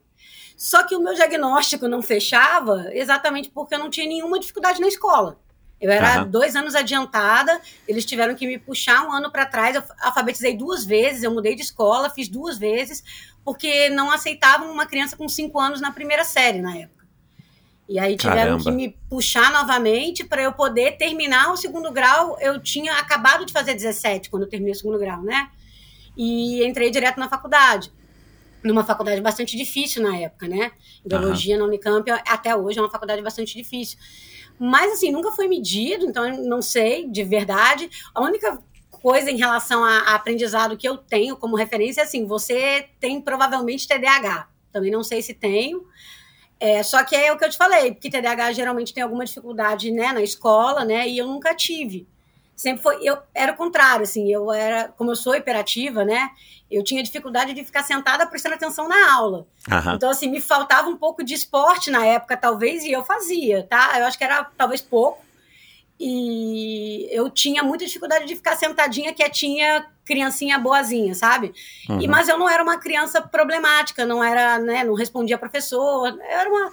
Só 0.55 0.83
que 0.83 0.95
o 0.95 0.99
meu 0.99 1.13
diagnóstico 1.13 1.87
não 1.87 2.01
fechava 2.01 2.89
exatamente 2.91 3.49
porque 3.49 3.75
eu 3.75 3.79
não 3.79 3.89
tinha 3.89 4.07
nenhuma 4.07 4.39
dificuldade 4.39 4.81
na 4.81 4.87
escola. 4.87 5.39
Eu 5.79 5.91
era 5.91 6.23
uhum. 6.23 6.29
dois 6.29 6.55
anos 6.55 6.73
adiantada, 6.73 7.61
eles 7.87 8.03
tiveram 8.03 8.33
que 8.33 8.47
me 8.47 8.57
puxar 8.57 9.05
um 9.05 9.11
ano 9.11 9.31
para 9.31 9.45
trás. 9.45 9.75
Eu 9.75 9.83
alfabetizei 10.01 10.57
duas 10.57 10.83
vezes, 10.83 11.23
eu 11.23 11.31
mudei 11.31 11.55
de 11.55 11.61
escola, 11.61 12.09
fiz 12.09 12.27
duas 12.27 12.57
vezes, 12.57 13.03
porque 13.45 13.89
não 13.89 14.09
aceitavam 14.09 14.71
uma 14.71 14.87
criança 14.87 15.15
com 15.15 15.29
cinco 15.29 15.59
anos 15.59 15.79
na 15.79 15.91
primeira 15.91 16.23
série 16.23 16.59
na 16.59 16.75
época. 16.75 17.05
E 17.87 17.99
aí 17.99 18.17
tiveram 18.17 18.57
Caramba. 18.57 18.63
que 18.63 18.71
me 18.71 18.97
puxar 19.09 19.51
novamente 19.51 20.23
para 20.23 20.41
eu 20.41 20.51
poder 20.51 20.97
terminar 20.97 21.53
o 21.53 21.57
segundo 21.57 21.91
grau. 21.91 22.37
Eu 22.41 22.59
tinha 22.59 22.93
acabado 22.93 23.45
de 23.45 23.53
fazer 23.53 23.73
17 23.75 24.29
quando 24.29 24.43
eu 24.43 24.49
terminei 24.49 24.73
o 24.73 24.75
segundo 24.75 24.97
grau, 24.97 25.21
né? 25.21 25.49
E 26.17 26.65
entrei 26.65 26.89
direto 26.89 27.19
na 27.19 27.29
faculdade 27.29 27.91
numa 28.63 28.83
faculdade 28.83 29.21
bastante 29.21 29.55
difícil 29.55 30.03
na 30.03 30.17
época, 30.17 30.47
né? 30.47 30.71
Biologia 31.05 31.55
uhum. 31.55 31.61
na 31.61 31.67
Unicamp 31.67 32.09
até 32.27 32.55
hoje 32.55 32.79
é 32.79 32.81
uma 32.81 32.89
faculdade 32.89 33.21
bastante 33.21 33.55
difícil. 33.55 33.97
Mas 34.59 34.93
assim, 34.93 35.11
nunca 35.11 35.31
foi 35.31 35.47
medido, 35.47 36.05
então 36.05 36.29
não 36.43 36.61
sei 36.61 37.07
de 37.07 37.23
verdade. 37.23 37.89
A 38.13 38.21
única 38.21 38.59
coisa 38.89 39.29
em 39.29 39.37
relação 39.37 39.83
a, 39.83 40.15
aprendizado 40.15 40.77
que 40.77 40.87
eu 40.87 40.97
tenho 40.97 41.37
como 41.37 41.55
referência 41.55 42.01
é 42.01 42.03
assim, 42.03 42.25
você 42.25 42.89
tem 42.99 43.21
provavelmente 43.21 43.87
TDAH. 43.87 44.47
Também 44.71 44.91
não 44.91 45.03
sei 45.03 45.21
se 45.21 45.33
tenho. 45.33 45.85
É, 46.59 46.81
só 46.81 47.03
que 47.03 47.15
é 47.15 47.31
o 47.31 47.37
que 47.37 47.45
eu 47.45 47.49
te 47.49 47.57
falei, 47.57 47.91
porque 47.91 48.09
TDAH 48.09 48.53
geralmente 48.53 48.93
tem 48.93 49.03
alguma 49.03 49.23
dificuldade 49.23 49.91
né, 49.91 50.11
na 50.11 50.21
escola, 50.21 50.83
né? 50.83 51.07
E 51.07 51.17
eu 51.17 51.27
nunca 51.27 51.53
tive 51.53 52.07
sempre 52.57 52.81
foi 52.81 52.97
eu 53.03 53.19
era 53.35 53.53
o 53.53 53.55
contrário 53.55 54.01
assim 54.01 54.33
eu 54.33 54.51
era 54.51 54.89
como 54.97 55.11
eu 55.11 55.15
sou 55.15 55.35
hiperativa 55.35 56.03
né 56.03 56.31
eu 56.69 56.83
tinha 56.83 57.01
dificuldade 57.03 57.53
de 57.53 57.63
ficar 57.63 57.83
sentada 57.83 58.25
prestando 58.25 58.55
atenção 58.55 58.87
na 58.87 59.13
aula 59.13 59.47
uhum. 59.69 59.95
então 59.95 60.09
assim 60.09 60.29
me 60.29 60.41
faltava 60.41 60.89
um 60.89 60.97
pouco 60.97 61.23
de 61.23 61.33
esporte 61.33 61.89
na 61.89 62.05
época 62.05 62.35
talvez 62.35 62.83
e 62.83 62.91
eu 62.91 63.03
fazia 63.03 63.63
tá 63.63 63.95
eu 63.99 64.05
acho 64.05 64.17
que 64.17 64.23
era 64.23 64.43
talvez 64.57 64.81
pouco 64.81 65.25
e 65.99 67.07
eu 67.11 67.29
tinha 67.29 67.63
muita 67.63 67.85
dificuldade 67.85 68.25
de 68.25 68.35
ficar 68.35 68.55
sentadinha 68.55 69.13
quietinha 69.13 69.85
criancinha 70.05 70.59
boazinha 70.59 71.15
sabe 71.15 71.53
uhum. 71.89 72.01
e 72.01 72.07
mas 72.07 72.29
eu 72.29 72.37
não 72.37 72.49
era 72.49 72.61
uma 72.61 72.77
criança 72.77 73.21
problemática 73.21 74.05
não 74.05 74.23
era 74.23 74.59
né 74.59 74.83
não 74.83 74.93
respondia 74.93 75.37
professor 75.37 76.17
era 76.21 76.49
uma 76.49 76.71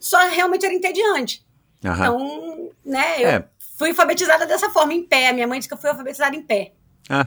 só 0.00 0.18
realmente 0.28 0.64
era 0.64 0.74
entediante 0.74 1.44
uhum. 1.84 1.92
então 1.92 2.70
né 2.84 3.22
eu 3.22 3.28
é 3.28 3.48
fui 3.76 3.90
alfabetizada 3.90 4.46
dessa 4.46 4.70
forma, 4.70 4.94
em 4.94 5.02
pé. 5.02 5.32
Minha 5.32 5.46
mãe 5.46 5.58
disse 5.58 5.68
que 5.68 5.74
eu 5.74 5.78
fui 5.78 5.90
alfabetizada 5.90 6.34
em 6.34 6.42
pé. 6.42 6.72
Ah, 7.08 7.26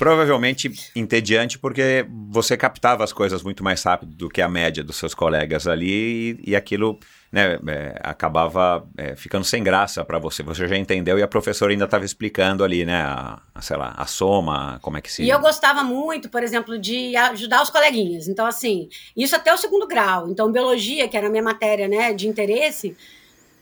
provavelmente 0.00 0.72
entediante 0.96 1.58
porque 1.58 2.06
você 2.30 2.56
captava 2.56 3.04
as 3.04 3.12
coisas 3.12 3.42
muito 3.42 3.62
mais 3.62 3.82
rápido 3.82 4.16
do 4.16 4.30
que 4.30 4.40
a 4.40 4.48
média 4.48 4.82
dos 4.82 4.96
seus 4.96 5.12
colegas 5.12 5.66
ali 5.66 6.40
e, 6.42 6.52
e 6.52 6.56
aquilo 6.56 6.98
né, 7.30 7.58
é, 7.68 8.00
acabava 8.02 8.88
é, 8.96 9.14
ficando 9.14 9.44
sem 9.44 9.62
graça 9.62 10.02
para 10.02 10.18
você. 10.18 10.42
Você 10.42 10.66
já 10.66 10.74
entendeu 10.74 11.18
e 11.18 11.22
a 11.22 11.28
professora 11.28 11.70
ainda 11.70 11.84
estava 11.84 12.06
explicando 12.06 12.64
ali, 12.64 12.86
né, 12.86 13.02
a, 13.02 13.42
a, 13.54 13.60
sei 13.60 13.76
lá, 13.76 13.92
a 13.94 14.06
soma, 14.06 14.78
como 14.80 14.96
é 14.96 15.02
que 15.02 15.12
se... 15.12 15.22
E 15.22 15.28
eu 15.28 15.38
gostava 15.38 15.84
muito, 15.84 16.30
por 16.30 16.42
exemplo, 16.42 16.78
de 16.78 17.14
ajudar 17.14 17.62
os 17.62 17.68
coleguinhas. 17.68 18.26
Então, 18.26 18.46
assim, 18.46 18.88
isso 19.14 19.36
até 19.36 19.52
o 19.52 19.58
segundo 19.58 19.86
grau. 19.86 20.30
Então, 20.30 20.50
biologia, 20.50 21.06
que 21.08 21.16
era 21.16 21.26
a 21.26 21.30
minha 21.30 21.42
matéria, 21.42 21.86
né, 21.86 22.14
de 22.14 22.26
interesse 22.26 22.96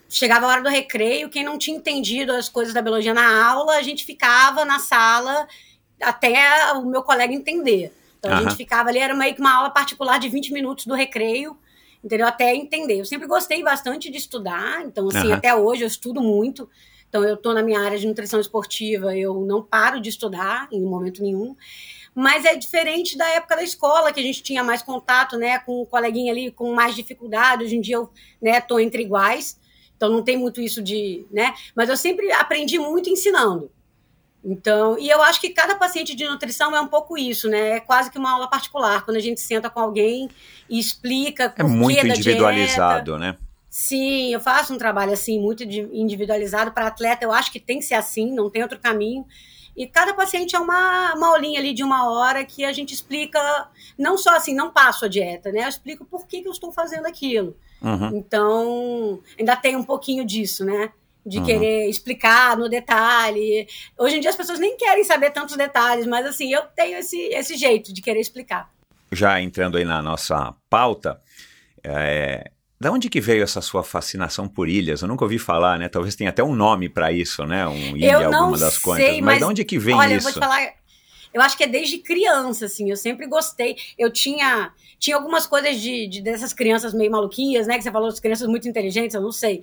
chegava 0.08 0.46
a 0.46 0.48
hora 0.50 0.62
do 0.62 0.70
recreio, 0.70 1.28
quem 1.28 1.44
não 1.44 1.58
tinha 1.58 1.76
entendido 1.76 2.32
as 2.32 2.48
coisas 2.48 2.72
da 2.72 2.80
biologia 2.80 3.12
na 3.12 3.44
aula, 3.44 3.76
a 3.76 3.82
gente 3.82 4.06
ficava 4.06 4.64
na 4.64 4.78
sala 4.78 5.46
até 6.02 6.72
o 6.74 6.84
meu 6.84 7.02
colega 7.02 7.32
entender. 7.32 7.92
Então 8.18 8.30
uhum. 8.30 8.38
a 8.38 8.42
gente 8.42 8.56
ficava 8.56 8.88
ali, 8.88 8.98
era 8.98 9.14
meio 9.14 9.34
que 9.34 9.40
uma 9.40 9.54
aula 9.54 9.70
particular 9.70 10.18
de 10.18 10.28
20 10.28 10.52
minutos 10.52 10.86
do 10.86 10.94
recreio, 10.94 11.56
entendeu? 12.02 12.26
Até 12.26 12.54
entender. 12.54 13.00
Eu 13.00 13.04
sempre 13.04 13.26
gostei 13.26 13.62
bastante 13.62 14.10
de 14.10 14.18
estudar, 14.18 14.82
então 14.84 15.08
assim, 15.08 15.28
uhum. 15.28 15.34
até 15.34 15.54
hoje 15.54 15.82
eu 15.82 15.88
estudo 15.88 16.20
muito. 16.20 16.68
Então, 17.08 17.24
eu 17.24 17.34
estou 17.34 17.54
na 17.54 17.62
minha 17.62 17.80
área 17.80 17.98
de 17.98 18.06
nutrição 18.06 18.38
esportiva, 18.38 19.16
eu 19.16 19.40
não 19.40 19.62
paro 19.62 20.00
de 20.00 20.10
estudar 20.10 20.68
em 20.70 20.82
momento 20.82 21.22
nenhum. 21.22 21.56
Mas 22.14 22.44
é 22.44 22.54
diferente 22.54 23.16
da 23.16 23.26
época 23.28 23.56
da 23.56 23.62
escola, 23.62 24.12
que 24.12 24.20
a 24.20 24.22
gente 24.22 24.42
tinha 24.42 24.62
mais 24.62 24.82
contato 24.82 25.36
né, 25.36 25.58
com 25.60 25.80
o 25.80 25.86
coleguinha 25.86 26.32
ali 26.32 26.50
com 26.50 26.74
mais 26.74 26.94
dificuldade. 26.94 27.64
Hoje 27.64 27.76
em 27.76 27.80
dia 27.80 27.96
eu 27.96 28.10
estou 28.42 28.78
né, 28.78 28.82
entre 28.82 29.02
iguais, 29.02 29.58
então 29.96 30.10
não 30.10 30.22
tem 30.22 30.36
muito 30.36 30.60
isso 30.60 30.82
de. 30.82 31.24
Né, 31.30 31.54
mas 31.74 31.88
eu 31.88 31.96
sempre 31.96 32.30
aprendi 32.32 32.78
muito 32.78 33.08
ensinando. 33.08 33.70
Então, 34.44 34.98
e 34.98 35.08
eu 35.08 35.20
acho 35.22 35.40
que 35.40 35.50
cada 35.50 35.74
paciente 35.74 36.14
de 36.14 36.24
nutrição 36.24 36.74
é 36.74 36.80
um 36.80 36.86
pouco 36.86 37.18
isso, 37.18 37.48
né? 37.48 37.70
É 37.70 37.80
quase 37.80 38.10
que 38.10 38.18
uma 38.18 38.32
aula 38.32 38.48
particular, 38.48 39.04
quando 39.04 39.16
a 39.16 39.20
gente 39.20 39.40
senta 39.40 39.68
com 39.68 39.80
alguém 39.80 40.28
e 40.70 40.78
explica 40.78 41.52
É 41.56 41.62
muito 41.62 42.06
individualizado, 42.06 43.18
né? 43.18 43.36
Sim, 43.68 44.32
eu 44.32 44.40
faço 44.40 44.72
um 44.72 44.78
trabalho 44.78 45.12
assim, 45.12 45.38
muito 45.38 45.62
individualizado 45.62 46.72
para 46.72 46.86
atleta. 46.86 47.24
Eu 47.24 47.32
acho 47.32 47.52
que 47.52 47.60
tem 47.60 47.78
que 47.78 47.84
ser 47.84 47.94
assim, 47.94 48.32
não 48.32 48.48
tem 48.48 48.62
outro 48.62 48.78
caminho. 48.78 49.26
E 49.76 49.86
cada 49.86 50.12
paciente 50.14 50.56
é 50.56 50.58
uma, 50.58 51.14
uma 51.14 51.28
aulinha 51.28 51.60
ali 51.60 51.72
de 51.72 51.84
uma 51.84 52.10
hora 52.10 52.44
que 52.44 52.64
a 52.64 52.72
gente 52.72 52.92
explica, 52.92 53.38
não 53.96 54.18
só 54.18 54.36
assim, 54.36 54.52
não 54.52 54.72
passo 54.72 55.04
a 55.04 55.08
dieta, 55.08 55.52
né? 55.52 55.62
Eu 55.64 55.68
explico 55.68 56.04
por 56.04 56.26
que, 56.26 56.42
que 56.42 56.48
eu 56.48 56.52
estou 56.52 56.72
fazendo 56.72 57.06
aquilo. 57.06 57.56
Uhum. 57.80 58.16
Então, 58.16 59.20
ainda 59.38 59.54
tem 59.54 59.76
um 59.76 59.84
pouquinho 59.84 60.24
disso, 60.24 60.64
né? 60.64 60.90
De 61.24 61.38
uhum. 61.38 61.44
querer 61.44 61.88
explicar 61.88 62.56
no 62.56 62.68
detalhe. 62.68 63.66
Hoje 63.98 64.16
em 64.16 64.20
dia 64.20 64.30
as 64.30 64.36
pessoas 64.36 64.58
nem 64.58 64.76
querem 64.76 65.04
saber 65.04 65.30
tantos 65.30 65.56
detalhes, 65.56 66.06
mas 66.06 66.26
assim, 66.26 66.52
eu 66.52 66.62
tenho 66.74 66.98
esse, 66.98 67.16
esse 67.16 67.56
jeito 67.56 67.92
de 67.92 68.00
querer 68.00 68.20
explicar. 68.20 68.70
Já 69.12 69.40
entrando 69.40 69.78
aí 69.78 69.84
na 69.84 70.02
nossa 70.02 70.54
pauta, 70.68 71.20
é, 71.82 72.50
da 72.80 72.92
onde 72.92 73.08
que 73.08 73.20
veio 73.20 73.42
essa 73.42 73.60
sua 73.60 73.82
fascinação 73.82 74.46
por 74.46 74.68
ilhas? 74.68 75.02
Eu 75.02 75.08
nunca 75.08 75.24
ouvi 75.24 75.38
falar, 75.38 75.78
né? 75.78 75.88
Talvez 75.88 76.14
tenha 76.14 76.30
até 76.30 76.44
um 76.44 76.54
nome 76.54 76.88
para 76.88 77.10
isso, 77.10 77.44
né? 77.44 77.66
Um 77.66 77.96
ilha, 77.96 78.26
alguma 78.26 78.56
das 78.56 78.78
contas. 78.78 79.04
Mas, 79.04 79.20
mas 79.20 79.38
de 79.38 79.44
onde 79.44 79.64
que 79.64 79.78
vem 79.78 79.94
olha, 79.94 80.14
isso? 80.14 80.28
Olha, 80.28 80.34
eu 80.36 80.40
vou 80.40 80.42
te 80.42 80.56
falar, 80.56 80.72
eu 81.32 81.40
acho 81.42 81.56
que 81.56 81.64
é 81.64 81.66
desde 81.66 81.98
criança, 81.98 82.66
assim, 82.66 82.90
eu 82.90 82.96
sempre 82.96 83.26
gostei. 83.26 83.76
Eu 83.96 84.10
tinha 84.10 84.72
tinha 84.98 85.16
algumas 85.16 85.46
coisas 85.46 85.80
de, 85.80 86.08
de, 86.08 86.20
dessas 86.20 86.52
crianças 86.52 86.92
meio 86.92 87.10
maluquinhas, 87.10 87.66
né? 87.66 87.76
Que 87.76 87.84
você 87.84 87.92
falou, 87.92 88.08
as 88.08 88.18
crianças 88.18 88.48
muito 88.48 88.68
inteligentes, 88.68 89.14
eu 89.14 89.20
não 89.20 89.30
sei. 89.30 89.62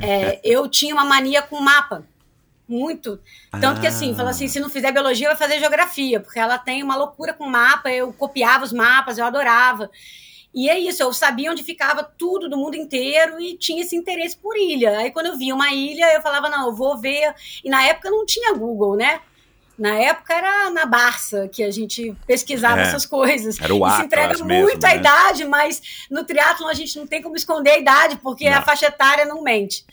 É, 0.00 0.40
eu 0.44 0.68
tinha 0.68 0.92
uma 0.92 1.04
mania 1.04 1.40
com 1.40 1.60
mapa. 1.60 2.04
Muito. 2.68 3.20
Tanto 3.52 3.78
ah. 3.78 3.80
que 3.80 3.86
assim, 3.86 4.12
falou 4.14 4.30
assim: 4.30 4.48
se 4.48 4.58
não 4.58 4.68
fizer 4.68 4.90
biologia, 4.90 5.28
vai 5.28 5.36
fazer 5.36 5.60
geografia, 5.60 6.18
porque 6.18 6.38
ela 6.38 6.58
tem 6.58 6.82
uma 6.82 6.96
loucura 6.96 7.32
com 7.32 7.46
mapa, 7.48 7.90
eu 7.90 8.12
copiava 8.12 8.64
os 8.64 8.72
mapas, 8.72 9.18
eu 9.18 9.24
adorava. 9.24 9.88
E 10.52 10.68
é 10.68 10.78
isso, 10.78 11.02
eu 11.02 11.12
sabia 11.12 11.52
onde 11.52 11.62
ficava 11.62 12.02
tudo 12.02 12.48
do 12.48 12.56
mundo 12.56 12.74
inteiro 12.76 13.38
e 13.38 13.56
tinha 13.56 13.82
esse 13.82 13.94
interesse 13.94 14.36
por 14.38 14.56
ilha. 14.56 14.98
Aí 14.98 15.10
quando 15.10 15.26
eu 15.26 15.36
via 15.36 15.54
uma 15.54 15.70
ilha, 15.72 16.12
eu 16.14 16.22
falava, 16.22 16.48
não, 16.48 16.68
eu 16.68 16.74
vou 16.74 16.98
ver. 16.98 17.34
E 17.62 17.68
na 17.68 17.84
época 17.84 18.10
não 18.10 18.24
tinha 18.24 18.54
Google, 18.54 18.96
né? 18.96 19.20
Na 19.78 19.94
época 19.96 20.34
era 20.34 20.70
na 20.70 20.86
Barça 20.86 21.48
que 21.48 21.62
a 21.62 21.70
gente 21.70 22.16
pesquisava 22.26 22.80
é, 22.80 22.84
essas 22.84 23.04
coisas. 23.04 23.60
Era 23.60 23.74
o 23.74 23.84
Atlas 23.84 23.98
Isso 23.98 24.06
entrega 24.06 24.44
mesmo, 24.44 24.46
muito 24.46 24.82
né? 24.82 24.88
a 24.88 24.96
idade, 24.96 25.44
mas 25.44 26.06
no 26.10 26.24
triatlon 26.24 26.68
a 26.68 26.74
gente 26.74 26.98
não 26.98 27.06
tem 27.06 27.20
como 27.20 27.36
esconder 27.36 27.70
a 27.70 27.78
idade, 27.78 28.16
porque 28.16 28.48
não. 28.48 28.58
a 28.58 28.62
faixa 28.62 28.86
etária 28.86 29.26
não 29.26 29.42
mente. 29.42 29.84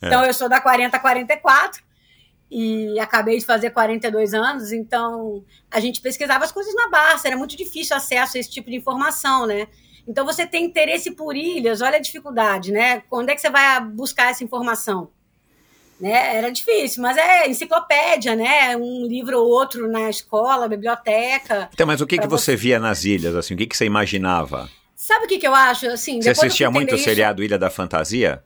É. 0.00 0.06
Então 0.06 0.24
eu 0.24 0.32
sou 0.32 0.48
da 0.48 0.60
40 0.60 0.96
a 0.96 1.00
44 1.00 1.82
e 2.50 3.00
acabei 3.00 3.38
de 3.38 3.46
fazer 3.46 3.70
42 3.70 4.34
anos, 4.34 4.72
então 4.72 5.42
a 5.70 5.80
gente 5.80 6.00
pesquisava 6.00 6.44
as 6.44 6.52
coisas 6.52 6.74
na 6.74 6.88
Barça, 6.88 7.26
era 7.26 7.36
muito 7.36 7.56
difícil 7.56 7.96
acesso 7.96 8.36
a 8.36 8.40
esse 8.40 8.50
tipo 8.50 8.70
de 8.70 8.76
informação, 8.76 9.46
né? 9.46 9.66
Então 10.06 10.24
você 10.24 10.46
tem 10.46 10.64
interesse 10.64 11.12
por 11.12 11.34
ilhas, 11.34 11.80
olha 11.80 11.96
a 11.96 12.00
dificuldade, 12.00 12.70
né? 12.70 13.02
Quando 13.08 13.30
é 13.30 13.34
que 13.34 13.40
você 13.40 13.50
vai 13.50 13.80
buscar 13.80 14.30
essa 14.30 14.44
informação? 14.44 15.10
Né? 16.02 16.36
Era 16.36 16.50
difícil, 16.50 17.00
mas 17.00 17.16
é 17.16 17.48
enciclopédia, 17.48 18.34
né? 18.34 18.76
Um 18.76 19.06
livro 19.06 19.38
ou 19.38 19.48
outro 19.48 19.88
na 19.88 20.10
escola, 20.10 20.68
biblioteca. 20.68 21.70
Então, 21.72 21.86
mas 21.86 22.00
o 22.00 22.06
que, 22.08 22.18
que 22.18 22.26
você, 22.26 22.56
via 22.56 22.80
nas 22.80 23.04
ilhas, 23.04 23.36
assim? 23.36 23.54
O 23.54 23.56
que, 23.56 23.68
que 23.68 23.76
você 23.76 23.84
imaginava? 23.84 24.68
Sabe 24.96 25.26
o 25.26 25.28
que, 25.28 25.38
que 25.38 25.46
eu 25.46 25.54
acho? 25.54 25.86
Assim, 25.86 26.20
você 26.20 26.30
assistia 26.30 26.68
muito 26.72 26.92
o 26.92 26.98
seriado 26.98 27.44
Ilha 27.44 27.56
da 27.56 27.70
Fantasia? 27.70 28.42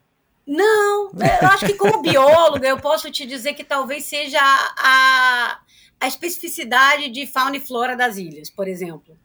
Não, 0.47 1.11
eu 1.13 1.49
acho 1.49 1.65
que 1.65 1.75
como 1.75 2.03
bióloga 2.03 2.69
eu 2.69 2.77
posso 2.77 3.11
te 3.11 3.25
dizer 3.25 3.55
que 3.55 3.65
talvez 3.65 4.05
seja 4.05 4.39
a, 4.39 5.59
a 5.99 6.07
especificidade 6.07 7.09
de 7.09 7.27
fauna 7.27 7.57
e 7.57 7.61
flora 7.61 7.97
das 7.97 8.19
ilhas, 8.19 8.51
por 8.51 8.69
exemplo. 8.69 9.17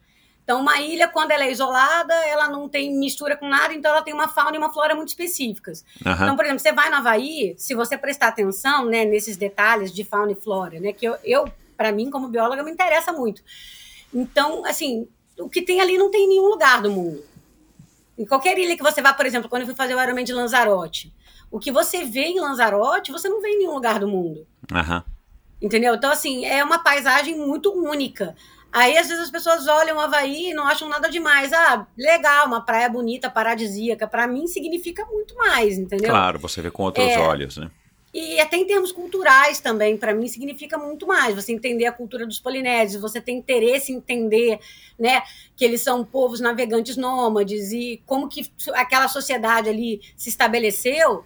Então, 0.43 0.59
uma 0.59 0.81
ilha, 0.81 1.07
quando 1.07 1.31
ela 1.31 1.45
é 1.45 1.51
isolada, 1.51 2.13
ela 2.25 2.47
não 2.47 2.67
tem 2.67 2.93
mistura 2.93 3.37
com 3.37 3.47
nada, 3.47 3.73
então 3.73 3.91
ela 3.91 4.01
tem 4.01 4.13
uma 4.13 4.27
fauna 4.27 4.55
e 4.55 4.57
uma 4.57 4.73
flora 4.73 4.95
muito 4.95 5.09
específicas. 5.09 5.85
Uhum. 6.05 6.13
Então, 6.13 6.35
por 6.35 6.45
exemplo, 6.45 6.59
você 6.59 6.73
vai 6.73 6.89
no 6.89 6.97
Havaí, 6.97 7.55
se 7.57 7.73
você 7.73 7.97
prestar 7.97 8.29
atenção 8.29 8.85
né, 8.85 9.05
nesses 9.05 9.37
detalhes 9.37 9.93
de 9.93 10.03
fauna 10.03 10.31
e 10.31 10.35
flora, 10.35 10.79
né, 10.79 10.91
que 10.91 11.05
eu, 11.05 11.15
eu 11.23 11.45
para 11.77 11.91
mim, 11.91 12.11
como 12.11 12.27
bióloga, 12.27 12.63
me 12.63 12.71
interessa 12.71 13.11
muito. 13.11 13.41
Então, 14.13 14.63
assim, 14.65 15.07
o 15.39 15.49
que 15.49 15.61
tem 15.61 15.81
ali 15.81 15.97
não 15.97 16.11
tem 16.11 16.25
em 16.25 16.29
nenhum 16.29 16.47
lugar 16.47 16.81
do 16.81 16.91
mundo. 16.91 17.23
Em 18.17 18.25
qualquer 18.25 18.57
ilha 18.57 18.77
que 18.77 18.83
você 18.83 19.01
vá, 19.01 19.13
por 19.13 19.25
exemplo, 19.25 19.49
quando 19.49 19.61
eu 19.61 19.65
fui 19.65 19.75
fazer 19.75 19.95
o 19.95 20.01
Ironman 20.01 20.23
de 20.23 20.33
Lanzarote, 20.33 21.11
o 21.49 21.59
que 21.59 21.71
você 21.71 22.05
vê 22.05 22.25
em 22.25 22.39
Lanzarote, 22.39 23.11
você 23.11 23.27
não 23.27 23.41
vê 23.41 23.49
em 23.49 23.59
nenhum 23.59 23.73
lugar 23.73 23.99
do 23.99 24.07
mundo. 24.07 24.45
Uhum. 24.71 25.01
Entendeu? 25.61 25.95
Então, 25.95 26.11
assim, 26.11 26.45
é 26.45 26.63
uma 26.63 26.79
paisagem 26.79 27.35
muito 27.35 27.71
única. 27.73 28.35
Aí, 28.71 28.97
às 28.97 29.07
vezes, 29.07 29.25
as 29.25 29.31
pessoas 29.31 29.67
olham 29.67 29.97
o 29.97 29.99
Havaí 29.99 30.51
e 30.51 30.53
não 30.53 30.65
acham 30.65 30.87
nada 30.87 31.09
demais. 31.09 31.51
Ah, 31.51 31.85
legal, 31.97 32.47
uma 32.47 32.61
praia 32.61 32.87
bonita, 32.87 33.29
paradisíaca. 33.29 34.07
Para 34.07 34.27
mim, 34.27 34.47
significa 34.47 35.05
muito 35.05 35.35
mais, 35.35 35.77
entendeu? 35.77 36.09
Claro, 36.09 36.39
você 36.39 36.61
vê 36.61 36.71
com 36.71 36.83
outros 36.83 37.05
é, 37.05 37.19
olhos, 37.19 37.57
né? 37.57 37.69
E 38.13 38.39
até 38.41 38.57
em 38.57 38.65
termos 38.65 38.91
culturais 38.91 39.61
também, 39.61 39.95
para 39.95 40.13
mim, 40.13 40.27
significa 40.27 40.77
muito 40.77 41.07
mais. 41.07 41.33
Você 41.33 41.53
entender 41.53 41.85
a 41.85 41.91
cultura 41.91 42.25
dos 42.25 42.39
polinésios, 42.39 43.01
você 43.01 43.21
tem 43.21 43.37
interesse 43.37 43.91
em 43.91 43.97
entender 43.97 44.59
né, 44.99 45.23
que 45.55 45.63
eles 45.63 45.81
são 45.81 46.03
povos 46.03 46.41
navegantes 46.41 46.97
nômades 46.97 47.71
e 47.71 48.01
como 48.05 48.27
que 48.27 48.51
aquela 48.73 49.07
sociedade 49.07 49.69
ali 49.69 50.01
se 50.17 50.27
estabeleceu 50.27 51.23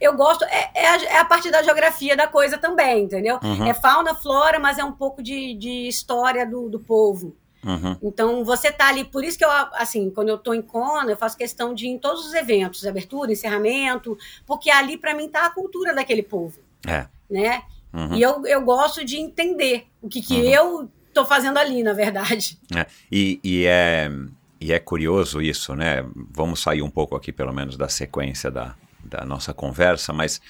eu 0.00 0.16
gosto, 0.16 0.44
é, 0.44 0.70
é, 0.74 0.88
a, 0.88 1.02
é, 1.04 1.18
a, 1.18 1.24
parte 1.24 1.50
da 1.50 1.62
geografia 1.62 2.16
da 2.16 2.26
coisa 2.26 2.56
também, 2.56 3.04
entendeu? 3.04 3.38
Uhum. 3.42 3.66
É 3.66 3.74
fauna, 3.74 4.14
flora, 4.14 4.58
mas 4.58 4.78
é 4.78 4.84
um 4.84 4.92
pouco 4.92 5.22
de, 5.22 5.54
de 5.54 5.86
história 5.86 6.46
do, 6.46 6.68
do 6.68 6.80
povo. 6.80 7.36
Uhum. 7.62 7.96
Então, 8.02 8.42
você 8.42 8.72
tá 8.72 8.88
ali, 8.88 9.04
por 9.04 9.22
isso 9.22 9.36
que 9.36 9.44
eu, 9.44 9.50
assim, 9.74 10.10
quando 10.10 10.30
eu 10.30 10.38
tô 10.38 10.54
em 10.54 10.62
Kona, 10.62 11.10
eu 11.10 11.16
faço 11.16 11.36
questão 11.36 11.74
de 11.74 11.86
ir 11.86 11.90
em 11.90 11.98
todos 11.98 12.26
os 12.26 12.32
eventos, 12.32 12.86
abertura, 12.86 13.30
encerramento, 13.30 14.16
porque 14.46 14.70
ali 14.70 14.96
para 14.96 15.14
mim 15.14 15.28
tá 15.28 15.44
a 15.44 15.50
cultura 15.50 15.94
daquele 15.94 16.22
povo. 16.22 16.58
É. 16.86 17.06
Né? 17.30 17.62
Uhum. 17.92 18.14
E 18.14 18.22
eu, 18.22 18.46
eu 18.46 18.62
gosto 18.62 19.04
de 19.04 19.18
entender 19.18 19.86
o 20.00 20.08
que, 20.08 20.22
que 20.22 20.34
uhum. 20.34 20.48
eu 20.48 20.90
tô 21.12 21.26
fazendo 21.26 21.58
ali, 21.58 21.82
na 21.82 21.92
verdade. 21.92 22.58
É. 22.74 22.86
E, 23.12 23.38
e, 23.44 23.66
é, 23.66 24.10
e 24.58 24.72
é 24.72 24.78
curioso 24.78 25.42
isso, 25.42 25.74
né? 25.74 26.06
Vamos 26.30 26.60
sair 26.60 26.80
um 26.80 26.90
pouco 26.90 27.14
aqui, 27.14 27.30
pelo 27.30 27.52
menos, 27.52 27.76
da 27.76 27.88
sequência 27.88 28.50
da, 28.50 28.74
da 29.04 29.24
nossa 29.24 29.52
conversa, 29.52 30.12
mas 30.12 30.40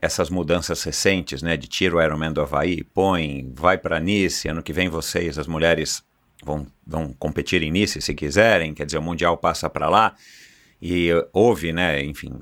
essas 0.00 0.30
mudanças 0.30 0.82
recentes, 0.82 1.42
né, 1.42 1.56
de 1.56 1.66
tira 1.66 1.96
o 1.96 2.02
Ironman 2.02 2.32
do 2.32 2.40
Havaí, 2.40 2.84
põe, 2.84 3.50
vai 3.54 3.76
para 3.76 3.98
Nice, 3.98 4.48
ano 4.48 4.62
que 4.62 4.72
vem 4.72 4.88
vocês, 4.88 5.38
as 5.38 5.46
mulheres, 5.46 6.04
vão, 6.42 6.66
vão 6.86 7.12
competir 7.12 7.62
em 7.62 7.70
Nice 7.70 8.00
se 8.00 8.14
quiserem, 8.14 8.74
quer 8.74 8.86
dizer, 8.86 8.98
o 8.98 9.02
Mundial 9.02 9.36
passa 9.36 9.68
para 9.68 9.88
lá, 9.88 10.14
e 10.80 11.08
houve, 11.32 11.72
né, 11.72 12.04
enfim, 12.04 12.32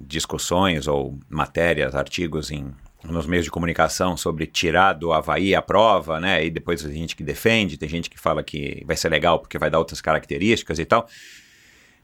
discussões 0.00 0.86
ou 0.86 1.18
matérias, 1.28 1.96
artigos 1.96 2.52
em, 2.52 2.72
nos 3.02 3.26
meios 3.26 3.44
de 3.44 3.50
comunicação 3.50 4.16
sobre 4.16 4.46
tirar 4.46 4.92
do 4.92 5.12
Havaí 5.12 5.54
a 5.54 5.62
prova, 5.62 6.20
né, 6.20 6.44
e 6.44 6.50
depois 6.50 6.84
a 6.84 6.92
gente 6.92 7.16
que 7.16 7.24
defende, 7.24 7.76
tem 7.76 7.88
gente 7.88 8.08
que 8.08 8.20
fala 8.20 8.44
que 8.44 8.84
vai 8.86 8.96
ser 8.96 9.08
legal 9.08 9.40
porque 9.40 9.58
vai 9.58 9.68
dar 9.68 9.80
outras 9.80 10.00
características 10.00 10.78
e 10.78 10.84
tal, 10.84 11.08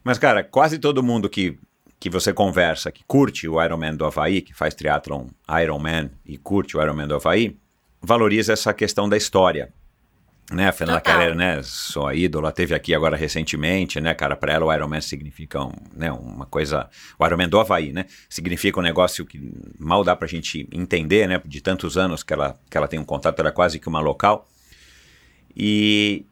mas, 0.03 0.19
cara, 0.19 0.43
quase 0.43 0.79
todo 0.79 1.03
mundo 1.03 1.29
que 1.29 1.59
que 1.99 2.11
você 2.11 2.33
conversa, 2.33 2.93
que 2.93 3.03
curte 3.05 3.49
o 3.49 3.63
Ironman 3.63 3.95
do 3.95 4.05
Havaí, 4.05 4.41
que 4.41 4.55
faz 4.55 4.75
triatlon 4.75 5.27
Ironman 5.63 6.11
e 6.25 6.37
curte 6.37 6.77
o 6.77 6.83
Ironman 6.83 7.09
do 7.09 7.15
Havaí, 7.15 7.57
valoriza 8.01 8.53
essa 8.53 8.73
questão 8.75 9.09
da 9.09 9.17
história. 9.17 9.73
Né, 10.53 10.69
a 10.69 10.73
Fernanda 10.73 11.01
Carreira, 11.01 11.35
né, 11.35 11.61
sua 11.65 12.15
ídola, 12.15 12.53
teve 12.53 12.73
aqui 12.73 12.95
agora 12.95 13.17
recentemente, 13.17 14.01
né, 14.01 14.15
cara, 14.15 14.37
para 14.37 14.53
ela 14.53 14.65
o 14.65 14.73
Ironman 14.73 15.01
significa 15.01 15.65
um, 15.65 15.73
né, 15.93 16.13
uma 16.13 16.47
coisa, 16.47 16.89
o 17.19 17.27
Ironman 17.27 17.49
do 17.49 17.59
Havaí, 17.59 17.93
né, 17.93 18.05
significa 18.29 18.79
um 18.79 18.83
negócio 18.83 19.27
que 19.27 19.53
mal 19.77 20.05
dá 20.05 20.15
pra 20.15 20.29
gente 20.29 20.69
entender, 20.71 21.27
né, 21.27 21.43
de 21.45 21.61
tantos 21.61 21.99
anos 21.99 22.23
que 22.23 22.33
ela, 22.33 22.57
que 22.71 22.77
ela 22.77 22.87
tem 22.87 22.97
um 22.97 23.05
contato, 23.05 23.41
era 23.41 23.51
quase 23.51 23.81
que 23.81 23.89
uma 23.89 23.99
local, 23.99 24.49
e, 25.57 26.25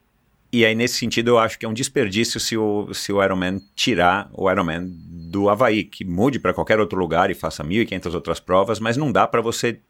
e 0.53 0.65
aí, 0.65 0.75
nesse 0.75 0.99
sentido, 0.99 1.31
eu 1.31 1.39
acho 1.41 1.59
que 1.59 1.67
é 1.67 1.69
um 1.69 1.73
desperdício 1.73 2.39
se 2.39 2.57
o, 2.57 2.95
se 2.95 3.13
o 3.13 3.21
Ironman 3.21 3.61
tirar 3.75 4.31
o 4.33 4.49
Ironman 4.49 4.89
do 5.35 5.51
Havaí, 5.51 5.83
que 5.83 6.05
mude 6.05 6.39
para 6.39 6.55
qualquer 6.55 6.79
outro 6.79 6.97
lugar 6.97 7.29
e 7.29 7.35
faça 7.35 7.65
1.500 7.65 8.15
outras 8.15 8.39
provas, 8.39 8.79
mas 8.79 8.97
não 8.97 9.11
dá 9.11 9.27
para 9.27 9.41
você 9.41 9.81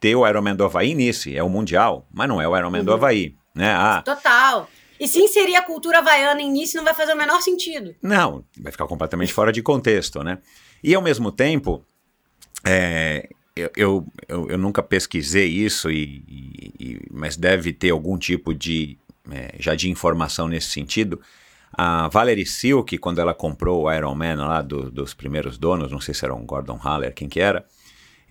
ter 0.00 0.16
o 0.16 0.26
Ironman 0.26 0.56
do 0.56 0.64
Havaí 0.64 0.94
nisso, 0.94 1.28
é 1.28 1.42
o 1.42 1.50
Mundial, 1.50 2.08
mas 2.10 2.26
não 2.26 2.40
é 2.40 2.48
o 2.48 2.56
Ironman 2.56 2.80
uhum. 2.80 2.86
do 2.86 2.94
Havaí, 2.94 3.34
né? 3.54 3.74
Ah, 3.74 4.00
Total. 4.02 4.66
E 4.98 5.06
se 5.06 5.18
inserir 5.18 5.54
a 5.54 5.60
cultura 5.62 5.98
havaiana 5.98 6.40
nisso 6.40 6.78
não 6.78 6.84
vai 6.84 6.94
fazer 6.94 7.12
o 7.12 7.16
menor 7.16 7.42
sentido. 7.42 7.94
Não, 8.00 8.42
vai 8.58 8.72
ficar 8.72 8.86
completamente 8.86 9.34
fora 9.34 9.52
de 9.52 9.60
contexto, 9.60 10.24
né? 10.24 10.38
E 10.82 10.94
ao 10.94 11.02
mesmo 11.02 11.30
tempo, 11.30 11.84
é, 12.64 13.28
eu, 13.54 14.06
eu, 14.26 14.48
eu, 14.48 14.56
nunca 14.56 14.82
pesquisei 14.82 15.46
isso, 15.46 15.90
e, 15.90 16.24
e- 16.26 16.72
e- 16.80 17.00
mas 17.10 17.36
deve 17.36 17.70
ter 17.74 17.90
algum 17.90 18.16
tipo 18.16 18.54
de 18.54 18.96
é, 19.30 19.54
já 19.58 19.74
de 19.74 19.90
informação 19.90 20.48
nesse 20.48 20.68
sentido. 20.68 21.20
A 21.76 22.08
Valerie 22.08 22.46
Silk, 22.46 22.96
quando 22.98 23.20
ela 23.20 23.34
comprou 23.34 23.84
o 23.84 23.92
Iron 23.92 24.14
Man 24.14 24.36
lá 24.46 24.62
do- 24.62 24.90
dos 24.90 25.12
primeiros 25.12 25.58
donos, 25.58 25.92
não 25.92 26.00
sei 26.00 26.14
se 26.14 26.24
era 26.24 26.34
um 26.34 26.46
Gordon 26.46 26.78
Haller, 26.82 27.12
quem 27.14 27.28
que 27.28 27.38
era, 27.40 27.64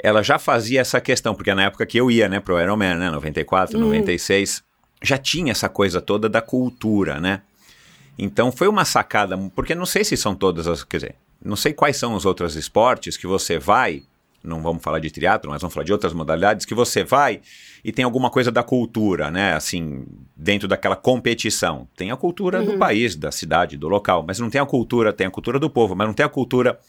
ela 0.02 0.24
já 0.24 0.40
fazia 0.40 0.82
essa 0.82 1.00
questão, 1.00 1.36
porque 1.36 1.54
na 1.54 1.64
época 1.64 1.86
que 1.86 1.98
eu 1.98 2.10
ia, 2.10 2.28
né, 2.28 2.40
pro 2.40 2.60
Iron 2.60 2.76
Man, 2.76 2.96
né, 2.96 3.10
94, 3.12 3.78
96, 3.80 4.64
já 5.02 5.18
tinha 5.18 5.52
essa 5.52 5.70
coisa 5.70 6.02
toda 6.02 6.28
da 6.28 6.42
cultura, 6.42 7.20
né? 7.20 7.42
Então 8.18 8.52
foi 8.52 8.68
uma 8.68 8.84
sacada, 8.86 9.38
porque 9.54 9.76
não 9.76 9.86
sei 9.86 10.04
se 10.04 10.18
são 10.18 10.34
todas 10.36 10.68
as, 10.68 10.84
quer 10.84 10.98
dizer, 10.98 11.16
não 11.44 11.56
sei 11.56 11.74
quais 11.74 11.98
são 11.98 12.16
os 12.16 12.26
outros 12.26 12.56
esportes 12.56 13.16
que 13.18 13.28
você 13.28 13.60
vai, 13.60 14.04
não 14.46 14.62
vamos 14.62 14.84
falar 14.84 15.00
de 15.00 15.10
triatlo, 15.12 15.52
mas 15.52 15.62
vamos 15.62 15.74
falar 15.74 15.84
de 15.84 15.92
outras 15.92 16.14
modalidades 16.14 16.66
que 16.66 16.74
você 16.74 17.04
vai 17.04 17.42
e 17.84 17.92
tem 17.92 18.06
alguma 18.06 18.30
coisa 18.30 18.52
da 18.52 18.64
cultura, 18.64 19.30
né? 19.30 19.54
Assim, 19.54 20.06
dentro 20.36 20.68
daquela 20.68 20.96
competição. 20.96 21.88
Tem 21.96 22.12
a 22.12 22.16
cultura 22.16 22.64
do 22.64 22.78
país, 22.78 23.16
da 23.16 23.32
cidade, 23.32 23.78
do 23.78 23.88
local, 23.88 24.24
mas 24.26 24.40
não 24.40 24.50
tem 24.50 24.62
a 24.62 24.66
cultura, 24.66 25.12
tem 25.12 25.28
a 25.28 25.32
cultura 25.32 25.60
do 25.60 25.70
povo, 25.70 25.96
mas 25.96 26.08
não 26.08 26.14
tem 26.14 26.26
a 26.26 26.30
cultura 26.30 26.80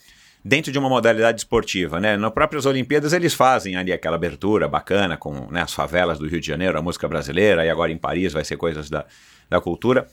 dentro 0.44 0.70
de 0.70 0.78
uma 0.78 0.88
modalidade 0.88 1.40
esportiva, 1.40 1.98
né? 1.98 2.16
Nas 2.16 2.32
próprias 2.32 2.66
Olimpíadas 2.66 3.12
eles 3.12 3.34
fazem 3.34 3.76
ali 3.76 3.92
aquela 3.92 4.14
abertura 4.14 4.68
bacana 4.68 5.16
com 5.16 5.50
né, 5.50 5.62
as 5.62 5.74
favelas 5.74 6.18
do 6.18 6.28
Rio 6.28 6.40
de 6.40 6.46
Janeiro, 6.46 6.78
a 6.78 6.82
música 6.82 7.08
brasileira, 7.08 7.66
e 7.66 7.70
agora 7.70 7.90
em 7.90 7.98
Paris 7.98 8.32
vai 8.32 8.44
ser 8.44 8.56
coisas 8.56 8.88
da, 8.88 9.04
da 9.50 9.60
cultura. 9.60 10.06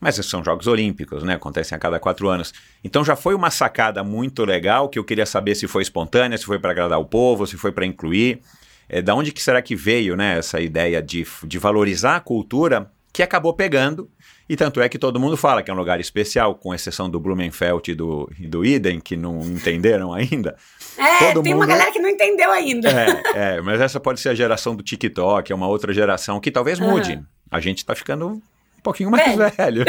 Mas 0.00 0.18
esses 0.18 0.30
são 0.30 0.44
Jogos 0.44 0.66
Olímpicos, 0.66 1.22
né? 1.22 1.34
Acontecem 1.34 1.74
a 1.74 1.78
cada 1.78 1.98
quatro 1.98 2.28
anos. 2.28 2.52
Então 2.84 3.04
já 3.04 3.16
foi 3.16 3.34
uma 3.34 3.50
sacada 3.50 4.04
muito 4.04 4.44
legal 4.44 4.88
que 4.88 4.98
eu 4.98 5.04
queria 5.04 5.26
saber 5.26 5.54
se 5.54 5.66
foi 5.66 5.82
espontânea, 5.82 6.38
se 6.38 6.44
foi 6.44 6.58
para 6.58 6.70
agradar 6.70 7.00
o 7.00 7.04
povo, 7.04 7.46
se 7.46 7.56
foi 7.56 7.72
para 7.72 7.84
incluir. 7.84 8.40
É, 8.88 9.02
da 9.02 9.14
onde 9.14 9.32
que 9.32 9.42
será 9.42 9.60
que 9.60 9.74
veio, 9.76 10.16
né? 10.16 10.38
Essa 10.38 10.60
ideia 10.60 11.02
de, 11.02 11.26
de 11.44 11.58
valorizar 11.58 12.16
a 12.16 12.20
cultura 12.20 12.90
que 13.12 13.22
acabou 13.22 13.52
pegando. 13.52 14.08
E 14.48 14.56
tanto 14.56 14.80
é 14.80 14.88
que 14.88 14.98
todo 14.98 15.20
mundo 15.20 15.36
fala 15.36 15.62
que 15.62 15.70
é 15.70 15.74
um 15.74 15.76
lugar 15.76 16.00
especial, 16.00 16.54
com 16.54 16.72
exceção 16.72 17.10
do 17.10 17.20
Blumenfeld 17.20 17.90
e 17.90 17.94
do, 17.94 18.30
e 18.40 18.46
do 18.46 18.64
Iden, 18.64 18.98
que 18.98 19.14
não 19.14 19.42
entenderam 19.42 20.12
ainda. 20.14 20.56
É, 21.00 21.32
Todo 21.32 21.44
tem 21.44 21.54
uma 21.54 21.60
mundo- 21.64 21.68
galera 21.68 21.92
que 21.92 22.00
não 22.00 22.08
entendeu 22.08 22.50
ainda. 22.50 22.88
É, 22.90 23.56
é, 23.56 23.60
mas 23.60 23.80
essa 23.80 24.00
pode 24.00 24.18
ser 24.18 24.30
a 24.30 24.34
geração 24.34 24.74
do 24.74 24.82
TikTok, 24.82 25.52
é 25.52 25.54
uma 25.54 25.68
outra 25.68 25.92
geração 25.92 26.40
que 26.40 26.50
talvez 26.50 26.80
mude. 26.80 27.12
Aham. 27.12 27.26
A 27.52 27.60
gente 27.60 27.84
tá 27.86 27.94
ficando 27.94 28.42
pouquinho 28.88 29.10
mais 29.10 29.36
Velho. 29.36 29.52
velho. 29.56 29.84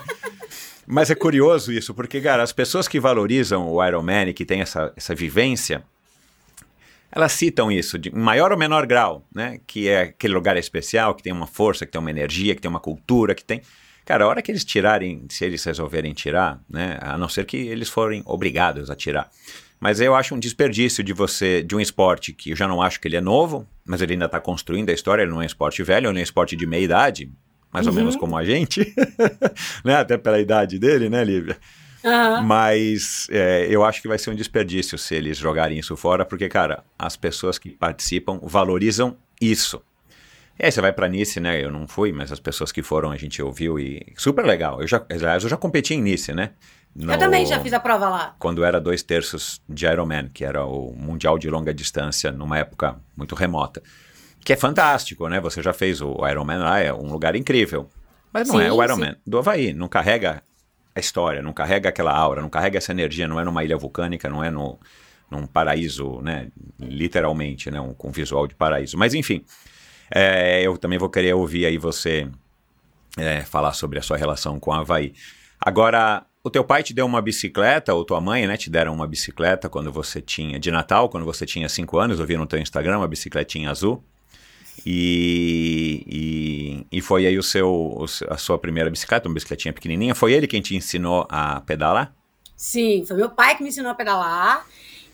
mas 0.86 1.10
é 1.10 1.14
curioso 1.14 1.72
isso, 1.72 1.94
porque, 1.94 2.20
cara, 2.20 2.42
as 2.42 2.52
pessoas 2.52 2.88
que 2.88 2.98
valorizam 2.98 3.68
o 3.68 3.84
Iron 3.84 4.02
Man 4.02 4.24
e 4.24 4.32
que 4.32 4.44
têm 4.44 4.62
essa, 4.62 4.92
essa 4.96 5.14
vivência, 5.14 5.82
elas 7.12 7.32
citam 7.32 7.70
isso 7.70 7.98
de 7.98 8.14
maior 8.14 8.52
ou 8.52 8.58
menor 8.58 8.86
grau, 8.86 9.26
né? 9.34 9.60
Que 9.66 9.88
é 9.88 10.02
aquele 10.02 10.34
lugar 10.34 10.56
especial, 10.56 11.14
que 11.14 11.22
tem 11.22 11.32
uma 11.32 11.46
força, 11.46 11.84
que 11.84 11.92
tem 11.92 12.00
uma 12.00 12.10
energia, 12.10 12.54
que 12.54 12.60
tem 12.60 12.68
uma 12.68 12.80
cultura, 12.80 13.34
que 13.34 13.44
tem. 13.44 13.60
Cara, 14.04 14.24
a 14.24 14.28
hora 14.28 14.40
que 14.40 14.50
eles 14.50 14.64
tirarem, 14.64 15.26
se 15.28 15.44
eles 15.44 15.64
resolverem 15.64 16.12
tirar, 16.14 16.60
né? 16.68 16.98
A 17.00 17.18
não 17.18 17.28
ser 17.28 17.44
que 17.44 17.56
eles 17.56 17.88
forem 17.88 18.22
obrigados 18.24 18.90
a 18.90 18.94
tirar. 18.94 19.30
Mas 19.78 20.00
eu 20.00 20.14
acho 20.14 20.34
um 20.34 20.38
desperdício 20.38 21.04
de 21.04 21.12
você, 21.12 21.62
de 21.62 21.74
um 21.74 21.80
esporte 21.80 22.32
que 22.32 22.50
eu 22.50 22.56
já 22.56 22.66
não 22.66 22.80
acho 22.80 22.98
que 22.98 23.08
ele 23.08 23.16
é 23.16 23.20
novo, 23.20 23.68
mas 23.84 24.00
ele 24.00 24.14
ainda 24.14 24.24
está 24.24 24.40
construindo 24.40 24.88
a 24.88 24.92
história, 24.92 25.22
ele 25.22 25.30
não 25.30 25.40
é 25.40 25.44
um 25.44 25.46
esporte 25.46 25.82
velho, 25.82 26.08
ele 26.08 26.18
é 26.18 26.20
um 26.20 26.22
esporte 26.22 26.56
de 26.56 26.66
meia 26.66 26.82
idade, 26.82 27.30
mais 27.76 27.86
ou 27.86 27.92
menos 27.92 28.16
como 28.16 28.36
a 28.36 28.44
gente, 28.44 28.94
né? 29.84 29.96
Até 29.96 30.16
pela 30.16 30.40
idade 30.40 30.78
dele, 30.78 31.08
né, 31.08 31.22
Lívia? 31.24 31.56
Aham. 32.04 32.42
Mas 32.42 33.26
é, 33.30 33.66
eu 33.68 33.84
acho 33.84 34.00
que 34.00 34.08
vai 34.08 34.18
ser 34.18 34.30
um 34.30 34.34
desperdício 34.34 34.96
se 34.96 35.14
eles 35.14 35.36
jogarem 35.38 35.78
isso 35.78 35.96
fora, 35.96 36.24
porque, 36.24 36.48
cara, 36.48 36.84
as 36.98 37.16
pessoas 37.16 37.58
que 37.58 37.70
participam 37.70 38.38
valorizam 38.42 39.16
isso. 39.40 39.82
E 40.58 40.64
aí 40.64 40.72
você 40.72 40.80
vai 40.80 40.92
pra 40.92 41.08
Nice, 41.08 41.38
né? 41.38 41.62
Eu 41.62 41.70
não 41.70 41.86
fui, 41.86 42.12
mas 42.12 42.32
as 42.32 42.40
pessoas 42.40 42.72
que 42.72 42.82
foram 42.82 43.10
a 43.10 43.16
gente 43.16 43.42
ouviu 43.42 43.78
e 43.78 44.06
super 44.16 44.44
legal. 44.44 44.80
Eu 44.80 44.86
já, 44.86 45.04
aliás, 45.10 45.42
eu 45.42 45.50
já 45.50 45.56
competi 45.56 45.94
em 45.94 46.00
Nice, 46.02 46.32
né? 46.32 46.50
Eu 46.98 47.06
No- 47.08 47.18
também 47.18 47.44
já 47.44 47.60
fiz 47.60 47.74
a 47.74 47.80
prova 47.80 48.08
lá. 48.08 48.34
Quando 48.38 48.64
era 48.64 48.80
dois 48.80 49.02
terços 49.02 49.60
de 49.68 49.84
Ironman, 49.84 50.30
que 50.32 50.44
era 50.46 50.64
o 50.64 50.94
mundial 50.96 51.36
de 51.38 51.50
longa 51.50 51.74
distância 51.74 52.32
numa 52.32 52.56
época 52.58 52.96
muito 53.14 53.34
remota. 53.34 53.82
Que 54.46 54.52
é 54.52 54.56
fantástico, 54.56 55.28
né? 55.28 55.40
Você 55.40 55.60
já 55.60 55.72
fez 55.72 56.00
o 56.00 56.24
Ironman 56.24 56.58
lá, 56.58 56.78
é 56.78 56.92
um 56.92 57.10
lugar 57.10 57.34
incrível. 57.34 57.88
Mas 58.32 58.46
não 58.46 58.60
Sim, 58.60 58.62
é 58.62 58.72
o 58.72 58.76
sim. 58.76 58.82
Ironman 58.84 59.16
do 59.26 59.38
Havaí, 59.38 59.72
não 59.72 59.88
carrega 59.88 60.40
a 60.94 61.00
história, 61.00 61.42
não 61.42 61.52
carrega 61.52 61.88
aquela 61.88 62.16
aura, 62.16 62.40
não 62.40 62.48
carrega 62.48 62.78
essa 62.78 62.92
energia, 62.92 63.26
não 63.26 63.40
é 63.40 63.44
numa 63.44 63.64
ilha 63.64 63.76
vulcânica, 63.76 64.28
não 64.28 64.44
é 64.44 64.48
no, 64.48 64.78
num 65.28 65.48
paraíso, 65.48 66.20
né? 66.22 66.46
Literalmente, 66.78 67.72
né? 67.72 67.80
Um, 67.80 67.92
com 67.92 68.12
visual 68.12 68.46
de 68.46 68.54
paraíso. 68.54 68.96
Mas 68.96 69.14
enfim, 69.14 69.44
é, 70.14 70.62
eu 70.62 70.78
também 70.78 70.96
vou 70.96 71.10
querer 71.10 71.34
ouvir 71.34 71.66
aí 71.66 71.76
você 71.76 72.30
é, 73.16 73.40
falar 73.40 73.72
sobre 73.72 73.98
a 73.98 74.02
sua 74.02 74.16
relação 74.16 74.60
com 74.60 74.70
o 74.70 74.74
Havaí. 74.74 75.12
Agora, 75.60 76.24
o 76.44 76.50
teu 76.50 76.62
pai 76.62 76.84
te 76.84 76.94
deu 76.94 77.04
uma 77.04 77.20
bicicleta, 77.20 77.92
ou 77.92 78.04
tua 78.04 78.20
mãe, 78.20 78.46
né, 78.46 78.56
te 78.56 78.70
deram 78.70 78.94
uma 78.94 79.08
bicicleta 79.08 79.68
quando 79.68 79.90
você 79.90 80.20
tinha, 80.20 80.56
de 80.56 80.70
Natal, 80.70 81.08
quando 81.08 81.26
você 81.26 81.44
tinha 81.44 81.68
5 81.68 81.98
anos, 81.98 82.20
eu 82.20 82.26
vi 82.26 82.36
no 82.36 82.46
teu 82.46 82.60
Instagram, 82.60 82.98
uma 82.98 83.08
bicicletinha 83.08 83.72
azul. 83.72 84.04
E, 84.84 86.04
e, 86.92 86.98
e 86.98 87.00
foi 87.00 87.26
aí 87.26 87.38
o 87.38 87.42
seu, 87.42 88.04
a 88.28 88.36
sua 88.36 88.58
primeira 88.58 88.90
bicicleta, 88.90 89.28
uma 89.28 89.34
bicicletinha 89.34 89.72
pequenininha. 89.72 90.14
Foi 90.14 90.32
ele 90.32 90.46
quem 90.46 90.60
te 90.60 90.76
ensinou 90.76 91.26
a 91.30 91.60
pedalar? 91.62 92.14
Sim, 92.56 93.04
foi 93.06 93.16
meu 93.16 93.30
pai 93.30 93.56
que 93.56 93.62
me 93.62 93.68
ensinou 93.68 93.90
a 93.90 93.94
pedalar. 93.94 94.66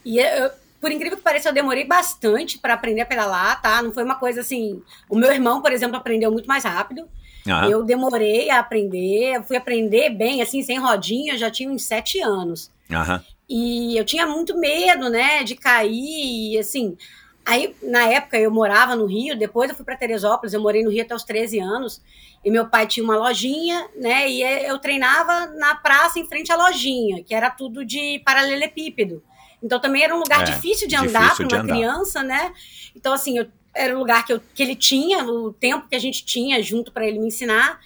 E 0.05 0.19
eu, 0.19 0.51
por 0.81 0.91
incrível 0.91 1.17
que 1.17 1.23
pareça, 1.25 1.49
eu 1.49 1.53
demorei 1.53 1.85
bastante 1.85 2.59
para 2.59 2.75
aprender 2.75 3.01
a 3.03 3.07
pedalar, 3.07 3.61
tá? 3.61 3.83
Não 3.83 3.93
foi 3.93 4.05
uma 4.05 4.17
coisa 4.17 4.41
assim. 4.41 4.83
O 5.09 5.17
meu 5.17 5.33
irmão, 5.33 5.61
por 5.63 5.73
exemplo, 5.73 5.97
aprendeu 5.97 6.31
muito 6.31 6.47
mais 6.47 6.65
rápido. 6.65 7.09
Ah, 7.49 7.69
Eu 7.69 7.83
demorei 7.83 8.51
a 8.51 8.61
aprender, 8.61 9.37
eu 9.37 9.43
fui 9.43 9.57
aprender 9.57 10.11
bem, 10.11 10.41
assim, 10.43 10.63
sem 10.63 10.79
rodinha, 10.79 11.37
já 11.37 11.51
tinha 11.51 11.69
uns 11.71 11.85
sete 11.85 12.21
anos. 12.21 12.71
aham. 12.91 13.25
E 13.49 13.97
eu 13.99 14.05
tinha 14.05 14.27
muito 14.27 14.57
medo, 14.57 15.11
né, 15.11 15.43
de 15.45 15.55
cair, 15.57 16.53
e 16.55 16.59
assim. 16.59 16.97
Aí, 17.45 17.75
na 17.83 18.07
época, 18.07 18.39
eu 18.39 18.51
morava 18.51 18.95
no 18.95 19.07
Rio, 19.07 19.37
depois 19.37 19.69
eu 19.69 19.77
fui 19.77 19.85
para 19.85 19.97
Teresópolis, 19.97 20.55
eu 20.55 20.61
morei 20.61 20.83
no 20.85 20.91
Rio 20.91 21.03
até 21.03 21.15
os 21.15 21.25
13 21.25 21.59
anos, 21.59 22.01
e 22.45 22.51
meu 22.51 22.67
pai 22.67 22.87
tinha 22.87 23.03
uma 23.03 23.17
lojinha, 23.17 23.89
né, 23.97 24.29
e 24.29 24.43
eu 24.43 24.79
treinava 24.79 25.47
na 25.47 25.75
praça 25.75 26.19
em 26.19 26.27
frente 26.27 26.53
à 26.53 26.57
lojinha, 26.57 27.23
que 27.23 27.35
era 27.35 27.51
tudo 27.51 27.85
de 27.85 28.21
paralelepípedo. 28.25 29.23
Então 29.63 29.81
também 29.81 30.03
era 30.03 30.15
um 30.15 30.19
lugar 30.19 30.43
É, 30.43 30.45
difícil 30.45 30.89
de 30.89 30.97
andar 30.97 31.37
para 31.37 31.47
uma 31.47 31.59
andar. 31.63 31.75
criança, 31.75 32.23
né? 32.23 32.53
Então, 32.97 33.13
assim, 33.13 33.39
eu, 33.39 33.47
era 33.75 33.95
o 33.95 33.99
lugar 33.99 34.25
que, 34.27 34.33
eu, 34.33 34.41
que 34.55 34.63
ele 34.63 34.75
tinha, 34.75 35.25
o 35.25 35.53
tempo 35.53 35.89
que 35.89 35.95
a 35.95 36.01
gente 36.01 36.25
tinha 36.25 36.61
junto 36.63 36.91
para 36.93 37.07
ele 37.07 37.19
me 37.19 37.29
ensinar. 37.29 37.81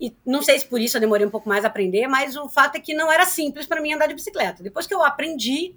E 0.00 0.12
não 0.26 0.42
sei 0.42 0.58
se 0.58 0.66
por 0.66 0.80
isso 0.80 0.96
eu 0.96 1.00
demorei 1.00 1.26
um 1.26 1.30
pouco 1.30 1.48
mais 1.48 1.64
a 1.64 1.68
aprender, 1.68 2.08
mas 2.08 2.34
o 2.34 2.48
fato 2.48 2.76
é 2.76 2.80
que 2.80 2.94
não 2.94 3.12
era 3.12 3.24
simples 3.24 3.66
para 3.66 3.80
mim 3.80 3.92
andar 3.92 4.06
de 4.06 4.14
bicicleta. 4.14 4.62
Depois 4.62 4.86
que 4.86 4.94
eu 4.94 5.02
aprendi, 5.02 5.76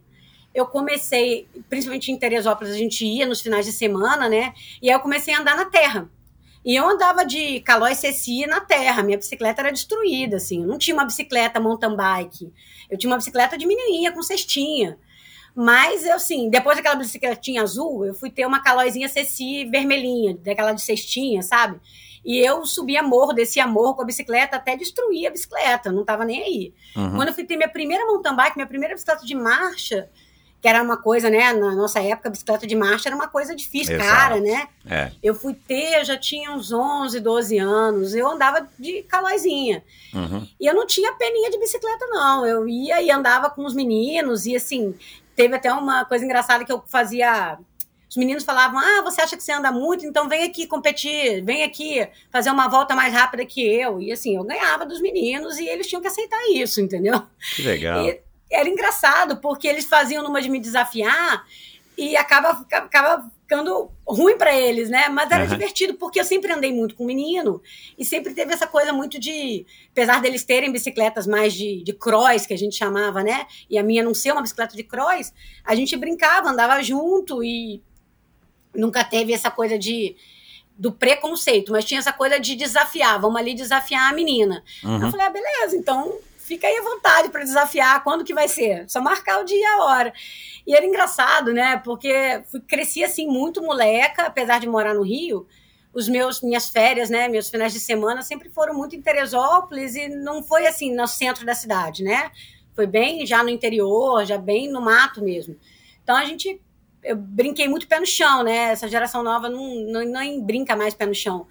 eu 0.55 0.65
comecei, 0.65 1.47
principalmente 1.69 2.09
em 2.13 2.17
Teresópolis, 2.17 2.73
a 2.73 2.77
gente 2.77 3.05
ia 3.05 3.25
nos 3.25 3.41
finais 3.41 3.65
de 3.65 3.73
semana, 3.73 4.29
né? 4.29 4.53
E 4.81 4.89
aí 4.89 4.95
eu 4.95 5.01
comecei 5.01 5.33
a 5.33 5.41
andar 5.41 5.57
na 5.57 5.65
terra. 5.65 6.09
E 6.63 6.73
eu 6.73 6.87
andava 6.87 7.25
de 7.25 7.59
Calói 7.59 7.93
Ceci 7.93 8.47
na 8.47 8.61
terra, 8.61 9.03
minha 9.03 9.17
bicicleta 9.17 9.61
era 9.61 9.71
destruída, 9.71 10.37
assim. 10.37 10.61
Eu 10.61 10.67
não 10.67 10.77
tinha 10.77 10.95
uma 10.95 11.03
bicicleta 11.05 11.59
mountain 11.59 11.95
bike. 11.95 12.53
Eu 12.89 12.97
tinha 12.97 13.11
uma 13.11 13.17
bicicleta 13.17 13.57
de 13.57 13.67
menininha 13.67 14.13
com 14.13 14.23
cestinha. 14.23 14.97
Mas, 15.53 16.05
eu, 16.05 16.15
assim, 16.15 16.49
depois 16.49 16.77
daquela 16.77 16.95
bicicletinha 16.95 17.61
azul, 17.61 18.05
eu 18.05 18.15
fui 18.15 18.29
ter 18.29 18.45
uma 18.45 18.63
calóizinha 18.63 19.09
Ceci 19.09 19.65
vermelhinha, 19.65 20.37
daquela 20.37 20.71
de 20.71 20.81
cestinha, 20.81 21.43
sabe? 21.43 21.79
E 22.25 22.39
eu 22.39 22.65
subia 22.65 23.03
morro, 23.03 23.33
descia 23.33 23.67
morro 23.67 23.95
com 23.95 24.01
a 24.01 24.05
bicicleta 24.05 24.55
até 24.55 24.75
destruir 24.75 25.27
a 25.27 25.31
bicicleta, 25.31 25.91
não 25.91 26.03
tava 26.03 26.25
nem 26.25 26.41
aí. 26.41 26.73
Uhum. 26.95 27.17
Quando 27.17 27.27
eu 27.27 27.33
fui 27.33 27.43
ter 27.43 27.57
minha 27.57 27.69
primeira 27.69 28.05
mountain 28.05 28.35
bike, 28.35 28.55
minha 28.55 28.67
primeira 28.67 28.95
bicicleta 28.95 29.25
de 29.25 29.35
marcha, 29.35 30.09
que 30.65 30.69
era 30.69 30.81
uma 30.81 30.97
coisa, 30.97 31.29
né? 31.29 31.53
Na 31.53 31.75
nossa 31.75 31.99
época, 31.99 32.27
a 32.27 32.31
bicicleta 32.31 32.65
de 32.65 32.75
marcha 32.75 33.07
era 33.07 33.15
uma 33.15 33.27
coisa 33.27 33.55
difícil, 33.55 33.97
Exato. 33.97 34.09
cara, 34.09 34.39
né? 34.39 34.67
É. 34.89 35.11
Eu 35.21 35.35
fui 35.35 35.53
ter, 35.53 35.99
eu 35.99 36.03
já 36.03 36.17
tinha 36.17 36.51
uns 36.51 36.71
11, 36.71 37.19
12 37.19 37.55
anos, 37.59 38.15
eu 38.15 38.27
andava 38.27 38.67
de 38.79 39.03
calóizinha. 39.03 39.83
Uhum. 40.11 40.47
E 40.59 40.65
eu 40.65 40.73
não 40.73 40.87
tinha 40.87 41.13
peninha 41.13 41.51
de 41.51 41.59
bicicleta, 41.59 42.07
não. 42.07 42.47
Eu 42.47 42.67
ia 42.67 42.99
e 42.99 43.11
andava 43.11 43.47
com 43.47 43.63
os 43.63 43.75
meninos, 43.75 44.47
e 44.47 44.55
assim, 44.55 44.95
teve 45.35 45.55
até 45.55 45.71
uma 45.71 46.03
coisa 46.03 46.25
engraçada 46.25 46.65
que 46.65 46.71
eu 46.71 46.81
fazia. 46.87 47.59
Os 48.09 48.17
meninos 48.17 48.43
falavam: 48.43 48.79
Ah, 48.79 49.03
você 49.03 49.21
acha 49.21 49.37
que 49.37 49.43
você 49.43 49.51
anda 49.51 49.71
muito? 49.71 50.03
Então 50.03 50.27
vem 50.27 50.45
aqui 50.45 50.65
competir, 50.65 51.43
vem 51.43 51.61
aqui 51.61 52.07
fazer 52.31 52.49
uma 52.49 52.67
volta 52.67 52.95
mais 52.95 53.13
rápida 53.13 53.45
que 53.45 53.61
eu. 53.61 54.01
E 54.01 54.11
assim, 54.11 54.35
eu 54.35 54.43
ganhava 54.43 54.83
dos 54.83 54.99
meninos 54.99 55.59
e 55.59 55.67
eles 55.67 55.85
tinham 55.85 56.01
que 56.01 56.07
aceitar 56.07 56.41
isso, 56.51 56.81
entendeu? 56.81 57.21
Que 57.55 57.61
legal. 57.61 58.03
E 58.03 58.24
era 58.51 58.67
engraçado, 58.69 59.37
porque 59.37 59.67
eles 59.67 59.85
faziam 59.85 60.23
numa 60.23 60.41
de 60.41 60.49
me 60.49 60.59
desafiar, 60.59 61.45
e 61.97 62.17
acaba, 62.17 62.49
acaba 62.71 63.31
ficando 63.41 63.89
ruim 64.05 64.37
para 64.37 64.53
eles, 64.53 64.89
né? 64.89 65.07
Mas 65.07 65.31
era 65.31 65.43
Uhum. 65.43 65.49
divertido 65.49 65.93
porque 65.93 66.19
eu 66.19 66.25
sempre 66.25 66.51
andei 66.51 66.73
muito 66.73 66.93
com 66.95 67.05
menino 67.05 67.61
e 67.97 68.03
sempre 68.03 68.33
teve 68.33 68.53
essa 68.53 68.67
coisa 68.67 68.91
muito 68.91 69.17
de, 69.17 69.65
apesar 69.91 70.21
deles 70.21 70.43
terem 70.43 70.71
bicicletas 70.71 71.25
mais 71.25 71.53
de, 71.53 71.81
de 71.83 71.93
cross, 71.93 72.45
que 72.45 72.53
a 72.53 72.57
gente 72.57 72.75
chamava, 72.75 73.23
né? 73.23 73.47
E 73.69 73.77
a 73.77 73.83
minha 73.83 74.03
não 74.03 74.13
ser 74.13 74.33
uma 74.33 74.41
bicicleta 74.41 74.75
de 74.75 74.83
cross, 74.83 75.31
a 75.63 75.73
gente 75.73 75.95
brincava, 75.95 76.49
andava 76.49 76.81
junto 76.83 77.41
e 77.41 77.81
nunca 78.73 79.03
teve 79.03 79.31
essa 79.31 79.49
coisa 79.49 79.79
de 79.79 80.15
do 80.77 80.91
preconceito, 80.91 81.71
mas 81.71 81.85
tinha 81.85 82.01
essa 82.01 82.11
coisa 82.11 82.37
de 82.37 82.53
desafiar, 82.53 83.17
vamos 83.21 83.39
ali 83.39 83.53
desafiar 83.53 84.11
a 84.11 84.13
menina. 84.13 84.61
Uhum. 84.83 85.03
Eu 85.05 85.09
falei, 85.11 85.25
ah, 85.25 85.29
beleza, 85.29 85.77
então 85.77 86.13
fica 86.45 86.67
aí 86.67 86.77
à 86.77 86.81
vontade 86.83 87.29
para 87.29 87.43
desafiar, 87.43 88.03
quando 88.03 88.23
que 88.23 88.33
vai 88.33 88.47
ser? 88.47 88.87
Só 88.87 89.01
marcar 89.01 89.41
o 89.41 89.43
dia 89.43 89.59
e 89.59 89.65
a 89.65 89.83
hora. 89.83 90.13
E 90.65 90.75
era 90.75 90.85
engraçado, 90.85 91.51
né? 91.51 91.77
Porque 91.83 92.13
cresci 92.67 93.03
assim 93.03 93.27
muito 93.27 93.63
moleca, 93.63 94.23
apesar 94.23 94.59
de 94.59 94.69
morar 94.69 94.93
no 94.93 95.01
Rio. 95.01 95.47
Os 95.91 96.07
meus 96.07 96.41
minhas 96.41 96.69
férias, 96.69 97.09
né, 97.09 97.29
meus 97.29 97.49
finais 97.49 97.71
de 97.71 97.79
semana 97.79 98.21
sempre 98.21 98.49
foram 98.49 98.73
muito 98.73 98.95
em 98.95 99.01
Teresópolis 99.01 99.95
e 99.95 100.09
não 100.09 100.43
foi 100.43 100.67
assim 100.67 100.93
no 100.93 101.07
centro 101.07 101.45
da 101.45 101.55
cidade, 101.55 102.03
né? 102.03 102.31
Foi 102.75 102.85
bem 102.85 103.25
já 103.25 103.41
no 103.41 103.49
interior, 103.49 104.25
já 104.25 104.37
bem 104.37 104.69
no 104.69 104.81
mato 104.81 105.23
mesmo. 105.23 105.57
Então 106.03 106.15
a 106.15 106.25
gente 106.25 106.61
eu 107.01 107.15
brinquei 107.15 107.67
muito 107.67 107.87
pé 107.87 107.99
no 107.99 108.05
chão, 108.05 108.43
né? 108.43 108.71
Essa 108.71 108.87
geração 108.87 109.23
nova 109.23 109.47
não, 109.47 109.75
não, 109.85 110.01
nem 110.01 110.43
brinca 110.43 110.75
mais 110.75 110.93
pé 110.93 111.05
no 111.05 111.15
chão. 111.15 111.47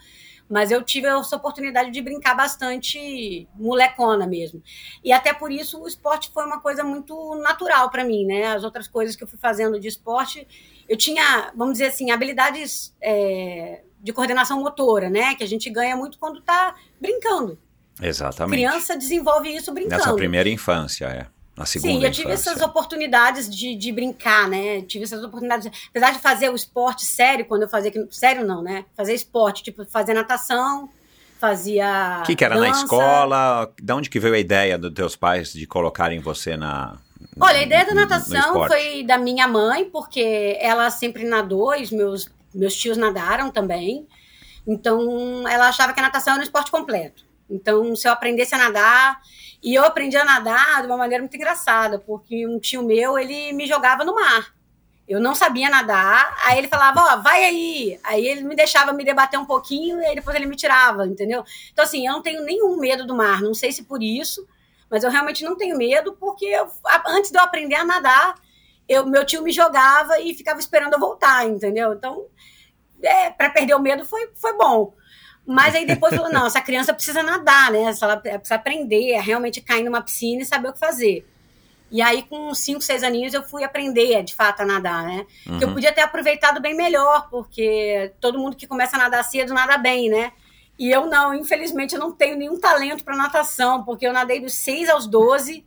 Mas 0.48 0.70
eu 0.70 0.82
tive 0.82 1.06
essa 1.06 1.36
oportunidade 1.36 1.90
de 1.90 2.02
brincar 2.02 2.34
bastante 2.34 3.48
molecona 3.54 4.26
mesmo. 4.26 4.62
E 5.02 5.12
até 5.12 5.32
por 5.32 5.50
isso 5.50 5.82
o 5.82 5.88
esporte 5.88 6.30
foi 6.32 6.44
uma 6.44 6.60
coisa 6.60 6.84
muito 6.84 7.34
natural 7.36 7.90
para 7.90 8.04
mim, 8.04 8.26
né? 8.26 8.46
As 8.46 8.62
outras 8.62 8.86
coisas 8.86 9.16
que 9.16 9.24
eu 9.24 9.28
fui 9.28 9.38
fazendo 9.38 9.80
de 9.80 9.88
esporte, 9.88 10.46
eu 10.88 10.96
tinha, 10.96 11.50
vamos 11.56 11.74
dizer 11.74 11.86
assim, 11.86 12.10
habilidades 12.10 12.94
é, 13.00 13.82
de 14.00 14.12
coordenação 14.12 14.60
motora, 14.60 15.08
né? 15.08 15.34
Que 15.34 15.44
a 15.44 15.48
gente 15.48 15.70
ganha 15.70 15.96
muito 15.96 16.18
quando 16.18 16.42
tá 16.42 16.74
brincando. 17.00 17.58
Exatamente. 18.02 18.60
Criança 18.60 18.96
desenvolve 18.98 19.54
isso 19.54 19.72
brincando. 19.72 19.96
Nessa 19.96 20.14
primeira 20.14 20.48
infância, 20.48 21.06
é. 21.06 21.33
Na 21.56 21.64
segunda 21.64 21.92
Sim, 21.92 22.04
eu 22.04 22.10
tive 22.10 22.28
infância. 22.28 22.50
essas 22.50 22.62
oportunidades 22.62 23.48
de, 23.48 23.76
de 23.76 23.92
brincar, 23.92 24.48
né? 24.48 24.82
Tive 24.82 25.04
essas 25.04 25.22
oportunidades. 25.22 25.70
Apesar 25.88 26.12
de 26.12 26.18
fazer 26.18 26.50
o 26.50 26.56
esporte 26.56 27.04
sério, 27.04 27.44
quando 27.44 27.62
eu 27.62 27.68
fazia. 27.68 27.92
Sério 28.10 28.44
não, 28.44 28.60
né? 28.60 28.84
Fazer 28.96 29.14
esporte, 29.14 29.62
tipo, 29.62 29.84
fazer 29.86 30.14
natação, 30.14 30.88
fazia. 31.38 32.20
O 32.22 32.26
que, 32.26 32.34
que 32.34 32.44
era 32.44 32.56
na 32.56 32.66
dança. 32.66 32.82
escola? 32.82 33.72
De 33.80 33.92
onde 33.92 34.10
que 34.10 34.18
veio 34.18 34.34
a 34.34 34.38
ideia 34.38 34.76
dos 34.76 34.92
teus 34.92 35.14
pais 35.14 35.52
de 35.52 35.64
colocarem 35.66 36.18
você 36.18 36.56
na. 36.56 36.98
Olha, 37.38 37.58
a 37.58 37.62
ideia 37.62 37.86
da 37.86 37.94
natação 37.94 38.66
foi 38.66 39.04
da 39.04 39.16
minha 39.16 39.46
mãe, 39.46 39.84
porque 39.84 40.58
ela 40.60 40.90
sempre 40.90 41.24
nadou 41.24 41.74
e 41.74 41.94
meus, 41.94 42.28
meus 42.52 42.74
tios 42.74 42.96
nadaram 42.96 43.50
também. 43.50 44.06
Então, 44.66 45.46
ela 45.48 45.68
achava 45.68 45.92
que 45.92 46.00
a 46.00 46.02
natação 46.02 46.32
era 46.32 46.40
um 46.40 46.44
esporte 46.44 46.70
completo. 46.70 47.24
Então, 47.48 47.94
se 47.94 48.08
eu 48.08 48.12
aprendesse 48.12 48.54
a 48.54 48.58
nadar, 48.58 49.20
e 49.64 49.74
eu 49.74 49.84
aprendi 49.84 50.16
a 50.18 50.24
nadar 50.24 50.82
de 50.82 50.88
uma 50.88 50.98
maneira 50.98 51.22
muito 51.22 51.36
engraçada, 51.36 51.98
porque 51.98 52.46
um 52.48 52.60
tio 52.60 52.84
meu, 52.84 53.18
ele 53.18 53.52
me 53.54 53.66
jogava 53.66 54.04
no 54.04 54.14
mar. 54.14 54.54
Eu 55.06 55.20
não 55.20 55.34
sabia 55.34 55.68
nadar, 55.70 56.34
aí 56.44 56.58
ele 56.58 56.68
falava, 56.68 57.00
ó, 57.00 57.16
vai 57.22 57.44
aí. 57.44 58.00
Aí 58.04 58.26
ele 58.26 58.42
me 58.42 58.56
deixava 58.56 58.92
me 58.92 59.04
debater 59.04 59.38
um 59.38 59.44
pouquinho 59.46 60.00
e 60.00 60.06
aí 60.06 60.14
depois 60.14 60.34
ele 60.36 60.46
me 60.46 60.56
tirava, 60.56 61.06
entendeu? 61.06 61.44
Então, 61.72 61.84
assim, 61.84 62.06
eu 62.06 62.12
não 62.12 62.22
tenho 62.22 62.42
nenhum 62.42 62.78
medo 62.78 63.06
do 63.06 63.14
mar, 63.14 63.42
não 63.42 63.54
sei 63.54 63.72
se 63.72 63.84
por 63.84 64.02
isso, 64.02 64.46
mas 64.90 65.04
eu 65.04 65.10
realmente 65.10 65.44
não 65.44 65.56
tenho 65.56 65.76
medo, 65.76 66.14
porque 66.14 66.46
eu- 66.46 66.70
antes 67.06 67.30
de 67.30 67.38
eu 67.38 67.42
aprender 67.42 67.74
a 67.76 67.84
nadar, 67.84 68.34
eu, 68.88 69.06
meu 69.06 69.24
tio 69.26 69.42
me 69.42 69.52
jogava 69.52 70.20
e 70.20 70.34
ficava 70.34 70.58
esperando 70.60 70.94
eu 70.94 71.00
voltar, 71.00 71.46
entendeu? 71.46 71.92
Então, 71.92 72.26
é, 73.02 73.30
para 73.30 73.50
perder 73.50 73.74
o 73.74 73.80
medo 73.80 74.04
foi, 74.04 74.30
foi 74.34 74.56
bom. 74.56 74.94
Mas 75.46 75.74
aí 75.74 75.84
depois 75.86 76.14
falou, 76.14 76.32
não, 76.32 76.46
essa 76.46 76.60
criança 76.60 76.94
precisa 76.94 77.22
nadar, 77.22 77.70
né? 77.70 77.92
Ela 78.00 78.16
precisa 78.16 78.54
aprender 78.54 79.14
a 79.16 79.20
realmente 79.20 79.60
cair 79.60 79.82
numa 79.84 80.00
piscina 80.00 80.42
e 80.42 80.44
saber 80.46 80.68
o 80.68 80.72
que 80.72 80.78
fazer. 80.78 81.26
E 81.90 82.00
aí, 82.00 82.22
com 82.22 82.52
5, 82.54 82.80
6 82.80 83.02
aninhos, 83.04 83.34
eu 83.34 83.42
fui 83.42 83.62
aprender, 83.62 84.22
de 84.22 84.34
fato, 84.34 84.62
a 84.62 84.64
nadar, 84.64 85.04
né? 85.04 85.26
Uhum. 85.46 85.58
Que 85.58 85.64
eu 85.64 85.72
podia 85.72 85.92
ter 85.92 86.00
aproveitado 86.00 86.60
bem 86.60 86.74
melhor, 86.74 87.28
porque 87.30 88.12
todo 88.20 88.38
mundo 88.38 88.56
que 88.56 88.66
começa 88.66 88.96
a 88.96 88.98
nadar 88.98 89.22
cedo 89.22 89.52
nada 89.52 89.76
bem, 89.76 90.08
né? 90.08 90.32
E 90.78 90.90
eu 90.90 91.06
não, 91.06 91.34
infelizmente, 91.34 91.94
eu 91.94 92.00
não 92.00 92.10
tenho 92.10 92.36
nenhum 92.36 92.58
talento 92.58 93.04
para 93.04 93.14
natação, 93.14 93.84
porque 93.84 94.06
eu 94.06 94.12
nadei 94.12 94.40
dos 94.40 94.54
6 94.54 94.88
aos 94.88 95.06
12 95.06 95.64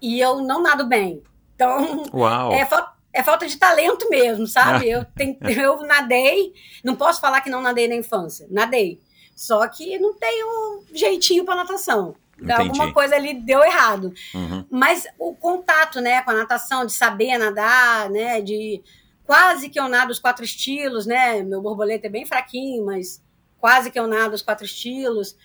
e 0.00 0.20
eu 0.20 0.40
não 0.40 0.62
nado 0.62 0.86
bem. 0.86 1.22
Então, 1.54 2.04
Uau! 2.14 2.52
é, 2.52 2.66
é 3.12 3.22
falta 3.22 3.46
de 3.46 3.58
talento 3.58 4.08
mesmo, 4.08 4.46
sabe? 4.46 4.88
Eu, 4.88 5.04
ten- 5.04 5.36
eu 5.60 5.82
nadei, 5.82 6.54
não 6.82 6.94
posso 6.94 7.20
falar 7.20 7.40
que 7.42 7.50
não 7.50 7.60
nadei 7.60 7.86
na 7.88 7.96
infância, 7.96 8.46
nadei. 8.50 9.00
Só 9.36 9.68
que 9.68 9.98
não 9.98 10.14
tenho 10.14 10.82
jeitinho 10.94 11.44
para 11.44 11.56
natação. 11.56 12.16
Entendi. 12.36 12.52
Alguma 12.52 12.92
coisa 12.92 13.14
ali 13.14 13.34
deu 13.34 13.62
errado. 13.62 14.12
Uhum. 14.34 14.64
Mas 14.70 15.06
o 15.18 15.34
contato, 15.34 16.00
né, 16.00 16.22
com 16.22 16.30
a 16.30 16.34
natação, 16.34 16.86
de 16.86 16.92
saber 16.92 17.36
nadar, 17.36 18.10
né, 18.10 18.40
de 18.40 18.82
quase 19.24 19.68
que 19.68 19.78
eu 19.78 19.88
nado 19.88 20.10
os 20.10 20.18
quatro 20.18 20.44
estilos, 20.44 21.04
né? 21.04 21.42
Meu 21.42 21.60
borboleta 21.60 22.06
é 22.06 22.10
bem 22.10 22.24
fraquinho, 22.24 22.86
mas 22.86 23.22
quase 23.58 23.90
que 23.90 23.98
eu 23.98 24.06
nado 24.06 24.34
os 24.34 24.42
quatro 24.42 24.64
estilos. 24.64 25.36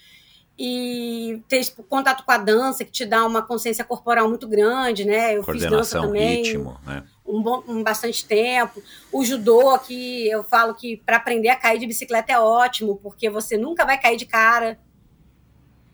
E 0.58 1.42
ter 1.48 1.66
contato 1.90 2.24
com 2.24 2.32
a 2.32 2.38
dança, 2.38 2.86
que 2.86 2.92
te 2.92 3.06
dá 3.06 3.26
uma 3.26 3.42
consciência 3.42 3.84
corporal 3.84 4.30
muito 4.30 4.48
grande, 4.48 5.04
né? 5.04 5.36
Eu 5.36 5.44
fiz 5.44 5.64
dança 5.64 5.98
Coordenação, 5.98 6.02
também 6.04 6.44
ritmo, 6.44 6.80
né? 6.86 7.04
Um, 7.32 7.42
bom, 7.42 7.64
um 7.68 7.84
bastante 7.84 8.26
tempo. 8.26 8.82
O 9.12 9.24
judô, 9.24 9.78
que 9.80 10.28
eu 10.30 10.44
falo 10.44 10.76
que 10.76 10.98
para 10.98 11.18
aprender 11.18 11.50
a 11.50 11.56
cair 11.56 11.80
de 11.80 11.88
bicicleta 11.88 12.34
é 12.34 12.40
ótimo, 12.40 12.98
porque 12.98 13.30
você 13.30 13.58
nunca 13.58 13.86
vai 13.86 14.00
cair 14.00 14.18
de 14.18 14.26
cara. 14.26 14.80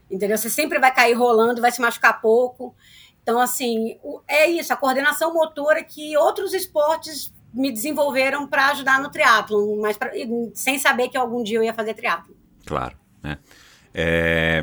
Entendeu? 0.10 0.38
Você 0.38 0.50
sempre 0.50 0.80
vai 0.80 0.93
cair 0.93 1.13
rolando, 1.13 1.62
vai 1.62 1.71
se 1.71 1.82
machucar 1.82 2.21
pouco. 2.21 2.76
Então, 3.21 3.39
assim, 3.39 4.00
é 4.28 4.47
isso, 4.50 4.71
a 4.71 4.78
coordenação 4.78 5.34
motora 5.34 5.84
que 5.84 6.15
outros 6.17 6.54
esportes 6.54 7.34
me 7.54 7.71
desenvolveram 7.71 8.47
para 8.47 8.67
ajudar 8.69 9.02
no 9.02 9.10
triatlon, 9.10 9.82
mas 9.82 9.97
pra- 9.97 10.12
sem 10.54 10.80
saber 10.80 11.10
que 11.10 11.17
algum 11.17 11.43
dia 11.43 11.58
eu 11.58 11.63
ia 11.63 11.73
fazer 11.73 11.93
triatlon. 11.93 12.36
Claro, 12.65 12.97
né? 13.21 13.38
É, 13.93 14.62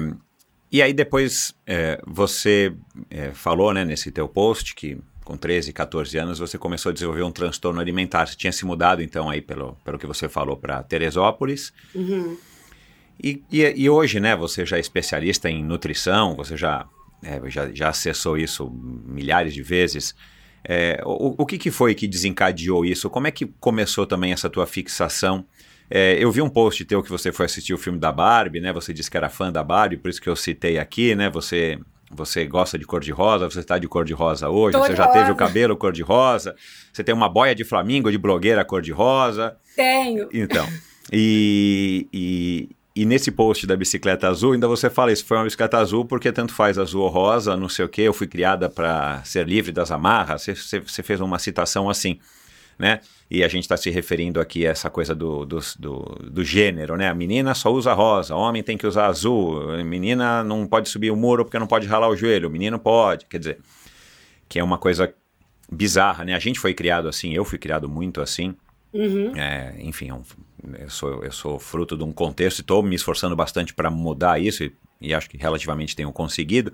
e 0.70 0.80
aí 0.80 0.92
depois 0.92 1.54
é, 1.66 2.00
você 2.06 2.74
é, 3.10 3.32
falou, 3.32 3.72
né, 3.74 3.84
nesse 3.84 4.10
teu 4.10 4.28
post 4.28 4.74
que 4.74 4.98
com 5.24 5.36
13, 5.36 5.72
14 5.72 6.18
anos 6.18 6.38
você 6.38 6.58
começou 6.58 6.90
a 6.90 6.92
desenvolver 6.92 7.22
um 7.22 7.32
transtorno 7.32 7.80
alimentar. 7.80 8.26
Você 8.26 8.36
tinha 8.36 8.52
se 8.52 8.64
mudado 8.64 9.02
então 9.02 9.30
aí 9.30 9.40
pelo, 9.40 9.74
pelo 9.84 9.98
que 9.98 10.06
você 10.06 10.28
falou 10.28 10.56
para 10.56 10.82
Teresópolis. 10.82 11.72
Uhum. 11.94 12.36
E, 13.22 13.42
e, 13.50 13.62
e 13.76 13.88
hoje, 13.88 14.20
né, 14.20 14.36
você 14.36 14.66
já 14.66 14.76
é 14.76 14.80
especialista 14.80 15.48
em 15.48 15.64
nutrição, 15.64 16.34
você 16.34 16.56
já, 16.56 16.86
é, 17.22 17.40
já, 17.48 17.72
já 17.72 17.88
acessou 17.88 18.36
isso 18.36 18.70
milhares 18.70 19.54
de 19.54 19.62
vezes. 19.62 20.14
É, 20.66 21.00
o, 21.04 21.42
o 21.42 21.46
que, 21.46 21.58
que 21.58 21.70
foi 21.70 21.94
que 21.94 22.08
desencadeou 22.08 22.84
isso? 22.84 23.08
Como 23.10 23.26
é 23.26 23.30
que 23.30 23.46
começou 23.60 24.06
também 24.06 24.32
essa 24.32 24.50
tua 24.50 24.66
fixação? 24.66 25.44
É, 25.90 26.16
eu 26.18 26.30
vi 26.32 26.40
um 26.40 26.48
post 26.48 26.84
teu 26.86 27.02
que 27.02 27.10
você 27.10 27.30
foi 27.30 27.46
assistir 27.46 27.74
o 27.74 27.78
filme 27.78 27.98
da 27.98 28.10
Barbie, 28.10 28.60
né? 28.60 28.72
Você 28.72 28.92
disse 28.92 29.10
que 29.10 29.16
era 29.16 29.28
fã 29.28 29.52
da 29.52 29.62
Barbie, 29.62 29.98
por 29.98 30.08
isso 30.08 30.20
que 30.20 30.28
eu 30.28 30.36
citei 30.36 30.78
aqui, 30.78 31.14
né? 31.14 31.28
Você, 31.30 31.78
você 32.10 32.44
gosta 32.46 32.78
de 32.78 32.84
cor-de-rosa, 32.84 33.50
você 33.50 33.60
está 33.60 33.78
de 33.78 33.88
cor-de-rosa 33.88 34.48
hoje, 34.48 34.76
Tô 34.76 34.84
você 34.84 34.94
já 34.96 35.06
teve 35.08 35.20
rosa. 35.20 35.32
o 35.32 35.36
cabelo 35.36 35.76
cor-de-rosa, 35.76 36.54
você 36.92 37.02
tem 37.02 37.14
uma 37.14 37.28
boia 37.28 37.54
de 37.54 37.64
flamingo 37.64 38.10
de 38.10 38.18
blogueira 38.18 38.64
cor-de-rosa. 38.64 39.56
Tenho. 39.76 40.28
Então, 40.32 40.66
e, 41.12 42.06
e, 42.12 42.68
e 42.94 43.04
nesse 43.04 43.30
post 43.30 43.66
da 43.66 43.76
bicicleta 43.76 44.28
azul, 44.28 44.52
ainda 44.52 44.68
você 44.68 44.88
fala 44.88 45.12
isso, 45.12 45.24
foi 45.24 45.36
uma 45.36 45.44
bicicleta 45.44 45.78
azul 45.78 46.04
porque 46.04 46.30
tanto 46.30 46.52
faz 46.52 46.78
azul 46.78 47.02
ou 47.02 47.08
rosa, 47.08 47.56
não 47.56 47.68
sei 47.68 47.84
o 47.84 47.88
que, 47.88 48.02
eu 48.02 48.14
fui 48.14 48.26
criada 48.26 48.68
para 48.68 49.22
ser 49.24 49.46
livre 49.46 49.72
das 49.72 49.90
amarras, 49.90 50.42
você, 50.42 50.54
você, 50.54 50.80
você 50.80 51.02
fez 51.02 51.20
uma 51.20 51.38
citação 51.38 51.90
assim, 51.90 52.18
né? 52.78 53.00
E 53.30 53.42
a 53.42 53.48
gente 53.48 53.64
está 53.64 53.76
se 53.76 53.90
referindo 53.90 54.40
aqui 54.40 54.66
a 54.66 54.70
essa 54.70 54.90
coisa 54.90 55.14
do, 55.14 55.44
do, 55.44 55.58
do, 55.78 56.00
do 56.30 56.44
gênero, 56.44 56.96
né? 56.96 57.08
A 57.08 57.14
menina 57.14 57.54
só 57.54 57.72
usa 57.72 57.92
rosa, 57.92 58.34
homem 58.34 58.62
tem 58.62 58.76
que 58.76 58.86
usar 58.86 59.06
azul, 59.06 59.70
a 59.72 59.84
menina 59.84 60.42
não 60.44 60.66
pode 60.66 60.88
subir 60.88 61.10
o 61.10 61.16
muro 61.16 61.44
porque 61.44 61.58
não 61.58 61.66
pode 61.66 61.86
ralar 61.86 62.08
o 62.08 62.16
joelho, 62.16 62.48
o 62.48 62.52
menino 62.52 62.78
pode, 62.78 63.26
quer 63.26 63.38
dizer, 63.38 63.58
que 64.48 64.58
é 64.58 64.64
uma 64.64 64.78
coisa 64.78 65.12
bizarra, 65.70 66.24
né? 66.24 66.34
A 66.34 66.38
gente 66.38 66.58
foi 66.60 66.74
criado 66.74 67.08
assim, 67.08 67.32
eu 67.32 67.44
fui 67.44 67.58
criado 67.58 67.88
muito 67.88 68.20
assim, 68.20 68.54
Uhum. 68.92 69.36
é, 69.36 69.74
enfim, 69.80 70.08
é 70.10 70.84
eu, 70.84 70.90
sou, 70.90 71.24
eu 71.24 71.32
sou 71.32 71.58
fruto 71.58 71.96
de 71.96 72.04
um 72.04 72.12
contexto 72.12 72.58
e 72.58 72.60
estou 72.60 72.80
me 72.80 72.94
esforçando 72.94 73.34
bastante 73.34 73.74
para 73.74 73.90
mudar 73.90 74.40
isso 74.40 74.62
e, 74.62 74.72
e 75.00 75.12
acho 75.12 75.28
que 75.28 75.36
relativamente 75.36 75.96
tenho 75.96 76.12
conseguido. 76.12 76.72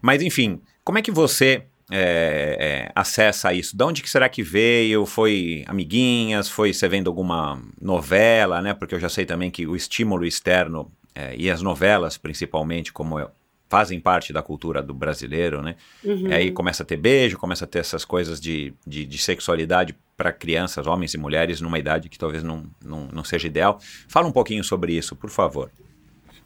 Mas, 0.00 0.22
enfim, 0.22 0.62
como 0.82 0.98
é 0.98 1.02
que 1.02 1.10
você 1.10 1.64
é, 1.90 2.56
é, 2.58 2.92
acessa 2.94 3.52
isso? 3.52 3.76
De 3.76 3.84
onde 3.84 4.02
que 4.02 4.10
será 4.10 4.28
que 4.28 4.42
veio? 4.42 5.06
Foi 5.06 5.64
amiguinhas? 5.66 6.48
Foi 6.48 6.72
você 6.72 6.88
vendo 6.88 7.08
alguma 7.08 7.62
novela, 7.80 8.60
né? 8.60 8.74
Porque 8.74 8.94
eu 8.94 9.00
já 9.00 9.08
sei 9.08 9.24
também 9.24 9.50
que 9.50 9.66
o 9.66 9.76
estímulo 9.76 10.24
externo 10.24 10.90
é, 11.14 11.34
e 11.36 11.50
as 11.50 11.62
novelas, 11.62 12.18
principalmente, 12.18 12.92
como 12.92 13.18
eu, 13.18 13.30
fazem 13.68 14.00
parte 14.00 14.32
da 14.32 14.42
cultura 14.42 14.82
do 14.82 14.94
brasileiro, 14.94 15.62
né? 15.62 15.76
Uhum. 16.04 16.28
E 16.28 16.34
aí 16.34 16.50
começa 16.50 16.82
a 16.82 16.86
ter 16.86 16.96
beijo, 16.96 17.36
começa 17.36 17.64
a 17.64 17.68
ter 17.68 17.80
essas 17.80 18.04
coisas 18.04 18.40
de, 18.40 18.72
de, 18.86 19.04
de 19.04 19.18
sexualidade 19.18 19.94
para 20.16 20.32
crianças, 20.32 20.86
homens 20.86 21.14
e 21.14 21.18
mulheres, 21.18 21.60
numa 21.60 21.78
idade 21.78 22.08
que 22.08 22.18
talvez 22.18 22.42
não, 22.42 22.64
não, 22.84 23.08
não 23.12 23.24
seja 23.24 23.46
ideal. 23.46 23.80
Fala 24.08 24.26
um 24.26 24.32
pouquinho 24.32 24.62
sobre 24.62 24.92
isso, 24.96 25.14
por 25.16 25.30
favor. 25.30 25.70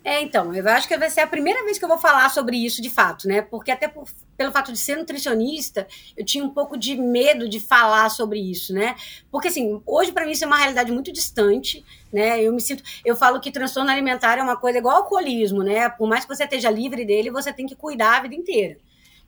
É, 0.02 0.22
então, 0.22 0.54
eu 0.54 0.66
acho 0.68 0.88
que 0.88 0.96
vai 0.96 1.10
ser 1.10 1.20
a 1.20 1.26
primeira 1.26 1.62
vez 1.62 1.78
que 1.78 1.84
eu 1.84 1.88
vou 1.88 1.98
falar 1.98 2.30
sobre 2.30 2.56
isso 2.56 2.80
de 2.80 2.88
fato, 2.88 3.28
né? 3.28 3.42
Porque 3.42 3.70
até 3.70 3.86
por, 3.86 4.08
pelo 4.34 4.50
fato 4.50 4.72
de 4.72 4.78
ser 4.78 4.96
nutricionista, 4.96 5.86
eu 6.16 6.24
tinha 6.24 6.42
um 6.42 6.48
pouco 6.48 6.78
de 6.78 6.96
medo 6.96 7.46
de 7.46 7.60
falar 7.60 8.08
sobre 8.08 8.38
isso, 8.38 8.72
né? 8.72 8.96
Porque 9.30 9.48
assim, 9.48 9.82
hoje 9.84 10.10
para 10.10 10.24
mim 10.24 10.32
isso 10.32 10.44
é 10.44 10.46
uma 10.46 10.56
realidade 10.56 10.90
muito 10.90 11.12
distante, 11.12 11.84
né? 12.10 12.42
Eu 12.42 12.54
me 12.54 12.60
sinto, 12.62 12.82
eu 13.04 13.14
falo 13.14 13.40
que 13.40 13.52
transtorno 13.52 13.90
alimentar 13.90 14.38
é 14.38 14.42
uma 14.42 14.56
coisa 14.56 14.78
igual 14.78 14.96
ao 14.96 15.02
alcoolismo, 15.02 15.62
né? 15.62 15.90
Por 15.90 16.08
mais 16.08 16.24
que 16.24 16.34
você 16.34 16.44
esteja 16.44 16.70
livre 16.70 17.04
dele, 17.04 17.30
você 17.30 17.52
tem 17.52 17.66
que 17.66 17.76
cuidar 17.76 18.16
a 18.16 18.22
vida 18.22 18.34
inteira. 18.34 18.78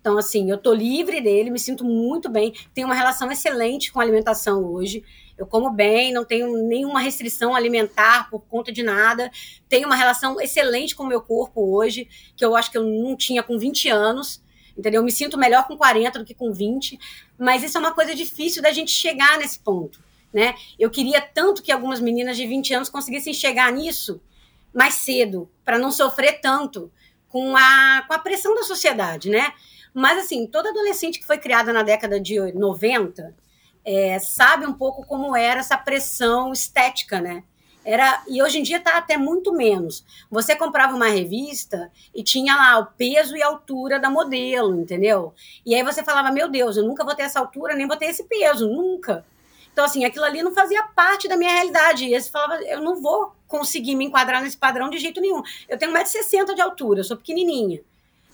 Então, 0.00 0.18
assim, 0.18 0.50
eu 0.50 0.58
tô 0.58 0.72
livre 0.72 1.20
dele, 1.20 1.50
me 1.50 1.60
sinto 1.60 1.84
muito 1.84 2.28
bem, 2.28 2.52
tenho 2.74 2.88
uma 2.88 2.94
relação 2.94 3.30
excelente 3.30 3.92
com 3.92 4.00
a 4.00 4.02
alimentação 4.02 4.64
hoje. 4.64 5.04
Eu 5.42 5.46
como 5.46 5.70
bem, 5.70 6.12
não 6.12 6.24
tenho 6.24 6.56
nenhuma 6.68 7.00
restrição 7.00 7.52
alimentar 7.52 8.30
por 8.30 8.42
conta 8.42 8.70
de 8.70 8.80
nada. 8.80 9.28
Tenho 9.68 9.86
uma 9.88 9.96
relação 9.96 10.40
excelente 10.40 10.94
com 10.94 11.02
o 11.02 11.06
meu 11.06 11.20
corpo 11.20 11.74
hoje, 11.74 12.08
que 12.36 12.44
eu 12.44 12.54
acho 12.54 12.70
que 12.70 12.78
eu 12.78 12.84
não 12.84 13.16
tinha 13.16 13.42
com 13.42 13.58
20 13.58 13.88
anos. 13.88 14.40
Entendeu? 14.78 15.00
Eu 15.00 15.04
me 15.04 15.10
sinto 15.10 15.36
melhor 15.36 15.66
com 15.66 15.76
40 15.76 16.20
do 16.20 16.24
que 16.24 16.32
com 16.32 16.52
20. 16.52 16.96
Mas 17.36 17.64
isso 17.64 17.76
é 17.76 17.80
uma 17.80 17.92
coisa 17.92 18.14
difícil 18.14 18.62
da 18.62 18.70
gente 18.70 18.92
chegar 18.92 19.36
nesse 19.36 19.58
ponto. 19.58 20.00
Né? 20.32 20.54
Eu 20.78 20.88
queria 20.90 21.20
tanto 21.20 21.60
que 21.60 21.72
algumas 21.72 21.98
meninas 21.98 22.36
de 22.36 22.46
20 22.46 22.74
anos 22.74 22.88
conseguissem 22.88 23.34
chegar 23.34 23.72
nisso 23.72 24.20
mais 24.72 24.94
cedo, 24.94 25.50
para 25.64 25.76
não 25.76 25.90
sofrer 25.90 26.40
tanto 26.40 26.90
com 27.28 27.56
a, 27.56 28.04
com 28.06 28.14
a 28.14 28.18
pressão 28.18 28.54
da 28.54 28.62
sociedade, 28.62 29.28
né? 29.28 29.52
Mas, 29.92 30.24
assim, 30.24 30.46
toda 30.46 30.70
adolescente 30.70 31.18
que 31.18 31.26
foi 31.26 31.36
criada 31.36 31.72
na 31.72 31.82
década 31.82 32.18
de 32.18 32.40
90 32.52 33.41
é, 33.84 34.18
sabe 34.18 34.66
um 34.66 34.72
pouco 34.72 35.06
como 35.06 35.36
era 35.36 35.60
essa 35.60 35.76
pressão 35.76 36.52
estética, 36.52 37.20
né? 37.20 37.42
Era, 37.84 38.22
e 38.28 38.40
hoje 38.40 38.60
em 38.60 38.62
dia 38.62 38.76
está 38.76 38.96
até 38.96 39.16
muito 39.16 39.52
menos. 39.52 40.04
Você 40.30 40.54
comprava 40.54 40.94
uma 40.94 41.08
revista 41.08 41.90
e 42.14 42.22
tinha 42.22 42.54
lá 42.54 42.78
o 42.78 42.86
peso 42.86 43.36
e 43.36 43.42
a 43.42 43.48
altura 43.48 43.98
da 43.98 44.08
modelo, 44.08 44.80
entendeu? 44.80 45.34
E 45.66 45.74
aí 45.74 45.82
você 45.82 46.02
falava, 46.02 46.30
meu 46.30 46.48
Deus, 46.48 46.76
eu 46.76 46.84
nunca 46.84 47.04
vou 47.04 47.14
ter 47.14 47.22
essa 47.22 47.40
altura, 47.40 47.74
nem 47.74 47.88
vou 47.88 47.96
ter 47.96 48.06
esse 48.06 48.24
peso, 48.24 48.68
nunca. 48.68 49.24
Então, 49.72 49.84
assim, 49.84 50.04
aquilo 50.04 50.24
ali 50.24 50.42
não 50.42 50.52
fazia 50.52 50.82
parte 50.94 51.26
da 51.26 51.36
minha 51.36 51.50
realidade. 51.50 52.04
E 52.04 52.12
eles 52.12 52.28
falavam, 52.28 52.64
eu 52.66 52.80
não 52.80 53.00
vou 53.00 53.34
conseguir 53.48 53.96
me 53.96 54.04
enquadrar 54.04 54.42
nesse 54.42 54.56
padrão 54.56 54.88
de 54.88 54.98
jeito 54.98 55.20
nenhum. 55.20 55.42
Eu 55.68 55.76
tenho 55.76 55.92
1,60m 55.92 56.54
de 56.54 56.60
altura, 56.60 57.00
eu 57.00 57.04
sou 57.04 57.16
pequenininha. 57.16 57.80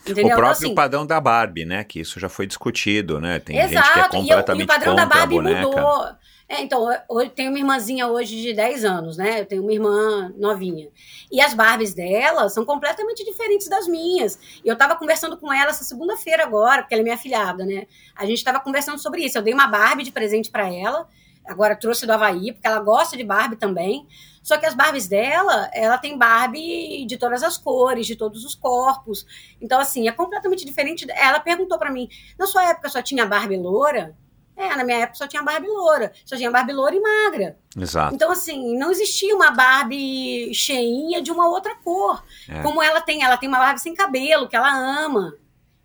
Entendeu? 0.02 0.24
O 0.24 0.26
Então, 0.28 0.36
próprio 0.38 0.66
assim, 0.66 0.74
padrão 0.74 1.06
da 1.06 1.20
Barbie, 1.20 1.64
né? 1.64 1.84
Que 1.84 2.00
isso 2.00 2.18
já 2.18 2.28
foi 2.28 2.46
discutido, 2.46 3.20
né? 3.20 3.38
Tem 3.38 3.58
Exato, 3.58 3.74
gente 3.74 3.92
que 3.92 3.98
é 3.98 4.02
e 4.02 4.04
eu- 4.04 4.08
completamente 4.10 4.62
e, 4.62 4.64
o 4.64 4.66
padrão 4.66 4.94
da 4.94 5.06
Barbie 5.06 5.40
mudou. 5.40 6.06
É, 6.50 6.62
então, 6.62 6.90
eu 6.90 7.20
eu 7.20 7.28
tenho 7.28 7.50
uma 7.50 7.58
irmãzinha 7.58 8.06
hoje 8.08 8.40
de 8.40 8.54
10 8.54 8.82
anos, 8.82 9.18
né? 9.18 9.40
Eu 9.40 9.44
tenho 9.46 9.62
uma 9.62 9.70
irmã 9.72 10.32
novinha. 10.38 10.88
E 11.30 11.42
as 11.42 11.52
Barbies 11.52 11.92
dela 11.92 12.48
são 12.48 12.64
completamente 12.64 13.22
diferentes 13.22 13.68
das 13.68 13.86
minhas. 13.86 14.38
E 14.64 14.68
eu 14.68 14.74
tava 14.74 14.96
conversando 14.96 15.36
com 15.36 15.52
ela 15.52 15.68
essa 15.70 15.84
segunda-feira 15.84 16.42
agora, 16.44 16.80
porque 16.82 16.94
ela 16.94 17.02
é 17.02 17.04
minha 17.04 17.18
filhada, 17.18 17.66
né? 17.66 17.86
A 18.16 18.24
gente 18.24 18.42
tava 18.42 18.60
conversando 18.60 18.98
sobre 18.98 19.22
isso. 19.26 19.36
Eu 19.36 19.42
dei 19.42 19.52
uma 19.52 19.66
Barbie 19.66 20.04
de 20.04 20.10
presente 20.10 20.50
para 20.50 20.72
ela. 20.72 21.06
Agora 21.46 21.76
trouxe 21.76 22.06
do 22.06 22.12
Havaí, 22.12 22.52
porque 22.52 22.66
ela 22.66 22.80
gosta 22.80 23.14
de 23.14 23.24
Barbie 23.24 23.56
também. 23.56 24.06
Só 24.48 24.56
que 24.56 24.64
as 24.64 24.72
Barbies 24.72 25.06
dela, 25.06 25.68
ela 25.74 25.98
tem 25.98 26.16
Barbie 26.16 27.04
de 27.04 27.18
todas 27.18 27.42
as 27.42 27.58
cores, 27.58 28.06
de 28.06 28.16
todos 28.16 28.46
os 28.46 28.54
corpos. 28.54 29.26
Então, 29.60 29.78
assim, 29.78 30.08
é 30.08 30.10
completamente 30.10 30.64
diferente. 30.64 31.06
Ela 31.10 31.38
perguntou 31.38 31.78
para 31.78 31.92
mim: 31.92 32.08
na 32.38 32.46
sua 32.46 32.70
época 32.70 32.88
só 32.88 33.02
tinha 33.02 33.26
Barbie 33.26 33.58
loura? 33.58 34.16
É, 34.56 34.74
na 34.74 34.84
minha 34.84 35.00
época 35.00 35.16
só 35.16 35.28
tinha 35.28 35.42
Barbie 35.42 35.68
loura. 35.68 36.12
Só 36.24 36.34
tinha 36.34 36.50
Barbie 36.50 36.72
loura 36.72 36.96
e 36.96 36.98
magra. 36.98 37.58
Exato. 37.76 38.14
Então, 38.14 38.30
assim, 38.30 38.74
não 38.78 38.90
existia 38.90 39.36
uma 39.36 39.50
Barbie 39.50 40.50
cheinha 40.54 41.20
de 41.20 41.30
uma 41.30 41.46
outra 41.50 41.74
cor. 41.84 42.24
É. 42.48 42.62
Como 42.62 42.82
ela 42.82 43.02
tem, 43.02 43.22
ela 43.22 43.36
tem 43.36 43.50
uma 43.50 43.58
Barbie 43.58 43.82
sem 43.82 43.94
cabelo, 43.94 44.48
que 44.48 44.56
ela 44.56 44.74
ama. 44.74 45.34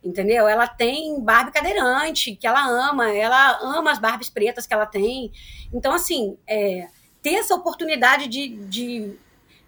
Entendeu? 0.01 0.47
Ela 0.47 0.67
tem 0.67 1.19
Barbie 1.21 1.51
cadeirante, 1.51 2.33
que 2.37 2.47
ela 2.47 2.65
ama. 2.65 3.11
Ela 3.11 3.59
ama 3.61 3.91
as 3.91 3.99
Barbies 3.99 4.29
pretas 4.29 4.65
que 4.65 4.73
ela 4.73 4.85
tem. 4.85 5.33
Então, 5.73 5.91
assim, 5.91 6.37
é, 6.47 6.87
ter 7.23 7.35
essa 7.35 7.55
oportunidade 7.55 8.27
de, 8.27 8.49
de 8.49 9.13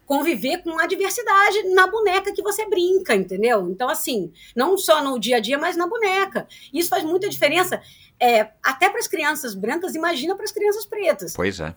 conviver 0.05 0.61
com 0.61 0.77
a 0.77 0.85
diversidade 0.85 1.63
na 1.73 1.87
boneca 1.87 2.33
que 2.33 2.43
você 2.43 2.67
brinca, 2.69 3.15
entendeu? 3.15 3.69
Então, 3.69 3.89
assim, 3.89 4.31
não 4.55 4.77
só 4.77 5.01
no 5.01 5.17
dia 5.17 5.37
a 5.37 5.39
dia, 5.39 5.57
mas 5.57 5.75
na 5.75 5.87
boneca. 5.87 6.47
Isso 6.71 6.89
faz 6.89 7.03
muita 7.03 7.29
diferença. 7.29 7.81
é, 8.19 8.49
até 8.63 8.89
para 8.89 8.99
as 8.99 9.07
crianças 9.07 9.55
brancas, 9.55 9.95
imagina 9.95 10.35
para 10.35 10.45
as 10.45 10.51
crianças 10.51 10.85
pretas. 10.85 11.33
Pois 11.33 11.59
é. 11.59 11.75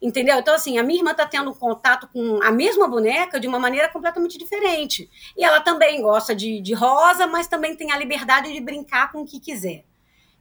Entendeu? 0.00 0.38
Então, 0.38 0.54
assim, 0.54 0.78
a 0.78 0.82
minha 0.82 0.98
irmã 1.00 1.14
tá 1.14 1.26
tendo 1.26 1.54
contato 1.54 2.08
com 2.12 2.42
a 2.42 2.50
mesma 2.50 2.86
boneca 2.86 3.40
de 3.40 3.48
uma 3.48 3.58
maneira 3.58 3.88
completamente 3.88 4.36
diferente. 4.36 5.08
E 5.36 5.42
ela 5.42 5.60
também 5.60 6.02
gosta 6.02 6.34
de, 6.34 6.60
de 6.60 6.74
rosa, 6.74 7.26
mas 7.26 7.48
também 7.48 7.74
tem 7.74 7.90
a 7.90 7.98
liberdade 7.98 8.52
de 8.52 8.60
brincar 8.60 9.10
com 9.10 9.22
o 9.22 9.26
que 9.26 9.40
quiser. 9.40 9.84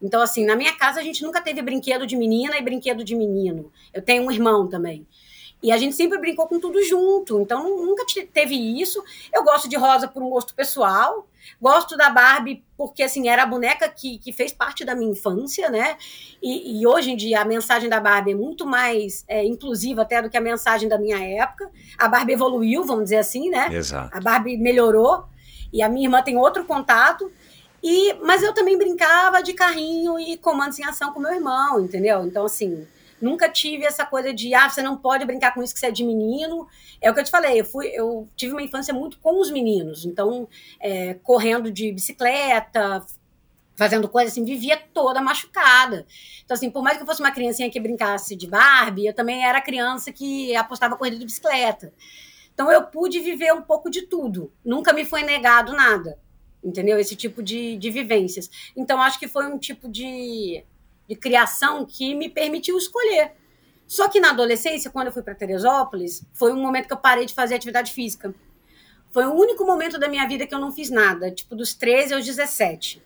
Então, 0.03 0.21
assim, 0.21 0.45
na 0.45 0.55
minha 0.55 0.73
casa 0.73 0.99
a 0.99 1.03
gente 1.03 1.23
nunca 1.23 1.41
teve 1.41 1.61
brinquedo 1.61 2.05
de 2.05 2.15
menina 2.17 2.57
e 2.57 2.61
brinquedo 2.61 3.03
de 3.03 3.15
menino. 3.15 3.71
Eu 3.93 4.01
tenho 4.01 4.23
um 4.23 4.31
irmão 4.31 4.67
também. 4.67 5.07
E 5.63 5.71
a 5.71 5.77
gente 5.77 5.95
sempre 5.95 6.17
brincou 6.19 6.45
com 6.45 6.59
tudo 6.59 6.83
junto. 6.83 7.39
Então, 7.39 7.63
nunca 7.85 8.05
te- 8.05 8.25
teve 8.25 8.53
isso. 8.53 9.01
Eu 9.33 9.45
gosto 9.45 9.69
de 9.69 9.77
rosa 9.77 10.09
por 10.09 10.21
um 10.21 10.29
gosto 10.29 10.53
pessoal. 10.53 11.25
Gosto 11.61 11.95
da 11.95 12.09
Barbie 12.09 12.61
porque, 12.77 13.01
assim, 13.01 13.29
era 13.29 13.43
a 13.43 13.45
boneca 13.45 13.87
que, 13.87 14.17
que 14.17 14.33
fez 14.33 14.51
parte 14.51 14.83
da 14.83 14.93
minha 14.93 15.11
infância, 15.11 15.69
né? 15.69 15.95
E, 16.41 16.81
e 16.81 16.85
hoje 16.85 17.11
em 17.11 17.15
dia 17.15 17.39
a 17.39 17.45
mensagem 17.45 17.89
da 17.89 18.01
Barbie 18.01 18.31
é 18.31 18.35
muito 18.35 18.65
mais 18.65 19.23
é, 19.25 19.45
inclusiva 19.45 20.01
até 20.01 20.21
do 20.21 20.29
que 20.29 20.35
a 20.35 20.41
mensagem 20.41 20.89
da 20.89 20.97
minha 20.97 21.17
época. 21.41 21.69
A 21.97 22.09
Barbie 22.09 22.33
evoluiu, 22.33 22.83
vamos 22.83 23.05
dizer 23.05 23.17
assim, 23.17 23.49
né? 23.49 23.69
Exato. 23.73 24.17
A 24.17 24.19
Barbie 24.19 24.57
melhorou 24.57 25.23
e 25.71 25.81
a 25.81 25.87
minha 25.87 26.07
irmã 26.07 26.21
tem 26.21 26.35
outro 26.37 26.65
contato. 26.65 27.31
E, 27.83 28.13
mas 28.21 28.41
eu 28.41 28.53
também 28.53 28.77
brincava 28.77 29.43
de 29.43 29.51
carrinho 29.53 30.17
e 30.17 30.37
comandos 30.37 30.79
em 30.79 30.85
ação 30.85 31.11
com 31.11 31.19
meu 31.19 31.33
irmão, 31.33 31.81
entendeu? 31.81 32.25
Então, 32.25 32.45
assim, 32.45 32.87
nunca 33.21 33.49
tive 33.49 33.83
essa 33.83 34.05
coisa 34.05 34.33
de, 34.33 34.53
ah, 34.53 34.69
você 34.69 34.81
não 34.81 34.95
pode 34.95 35.25
brincar 35.25 35.53
com 35.53 35.61
isso 35.61 35.73
que 35.73 35.81
você 35.81 35.87
é 35.87 35.91
de 35.91 36.05
menino. 36.05 36.65
É 37.01 37.11
o 37.11 37.13
que 37.13 37.19
eu 37.19 37.25
te 37.25 37.29
falei, 37.29 37.59
eu, 37.59 37.65
fui, 37.65 37.87
eu 37.87 38.25
tive 38.37 38.53
uma 38.53 38.61
infância 38.61 38.93
muito 38.93 39.19
com 39.19 39.37
os 39.41 39.51
meninos. 39.51 40.05
Então, 40.05 40.47
é, 40.79 41.15
correndo 41.15 41.69
de 41.69 41.91
bicicleta, 41.91 43.05
fazendo 43.75 44.07
coisa 44.07 44.31
assim, 44.31 44.45
vivia 44.45 44.81
toda 44.93 45.21
machucada. 45.21 46.07
Então, 46.45 46.55
assim, 46.55 46.69
por 46.69 46.81
mais 46.81 46.95
que 46.95 47.03
eu 47.03 47.07
fosse 47.07 47.19
uma 47.19 47.31
criancinha 47.31 47.69
que 47.69 47.81
brincasse 47.81 48.33
de 48.33 48.47
Barbie, 48.47 49.07
eu 49.07 49.13
também 49.13 49.45
era 49.45 49.59
criança 49.59 50.09
que 50.09 50.55
apostava 50.55 50.95
corrida 50.95 51.17
de 51.17 51.25
bicicleta. 51.25 51.93
Então, 52.53 52.71
eu 52.71 52.83
pude 52.83 53.19
viver 53.19 53.53
um 53.53 53.61
pouco 53.61 53.89
de 53.89 54.03
tudo. 54.03 54.53
Nunca 54.63 54.93
me 54.93 55.03
foi 55.03 55.23
negado 55.23 55.73
nada. 55.73 56.22
Entendeu? 56.63 56.99
Esse 56.99 57.15
tipo 57.15 57.43
de, 57.43 57.75
de 57.77 57.89
vivências. 57.91 58.49
Então, 58.75 59.01
acho 59.01 59.19
que 59.19 59.27
foi 59.27 59.45
um 59.47 59.57
tipo 59.57 59.89
de, 59.89 60.63
de 61.09 61.15
criação 61.15 61.85
que 61.85 62.15
me 62.15 62.29
permitiu 62.29 62.77
escolher. 62.77 63.31
Só 63.85 64.07
que 64.07 64.19
na 64.19 64.29
adolescência, 64.29 64.89
quando 64.89 65.07
eu 65.07 65.13
fui 65.13 65.21
para 65.21 65.35
Teresópolis, 65.35 66.23
foi 66.33 66.53
um 66.53 66.61
momento 66.61 66.87
que 66.87 66.93
eu 66.93 66.97
parei 66.97 67.25
de 67.25 67.33
fazer 67.33 67.55
atividade 67.55 67.91
física. 67.91 68.33
Foi 69.11 69.25
o 69.25 69.33
único 69.33 69.65
momento 69.65 69.99
da 69.99 70.07
minha 70.07 70.27
vida 70.27 70.47
que 70.47 70.55
eu 70.55 70.59
não 70.59 70.71
fiz 70.71 70.89
nada, 70.89 71.29
tipo 71.29 71.55
dos 71.55 71.73
13 71.73 72.13
aos 72.13 72.25
17. 72.25 73.01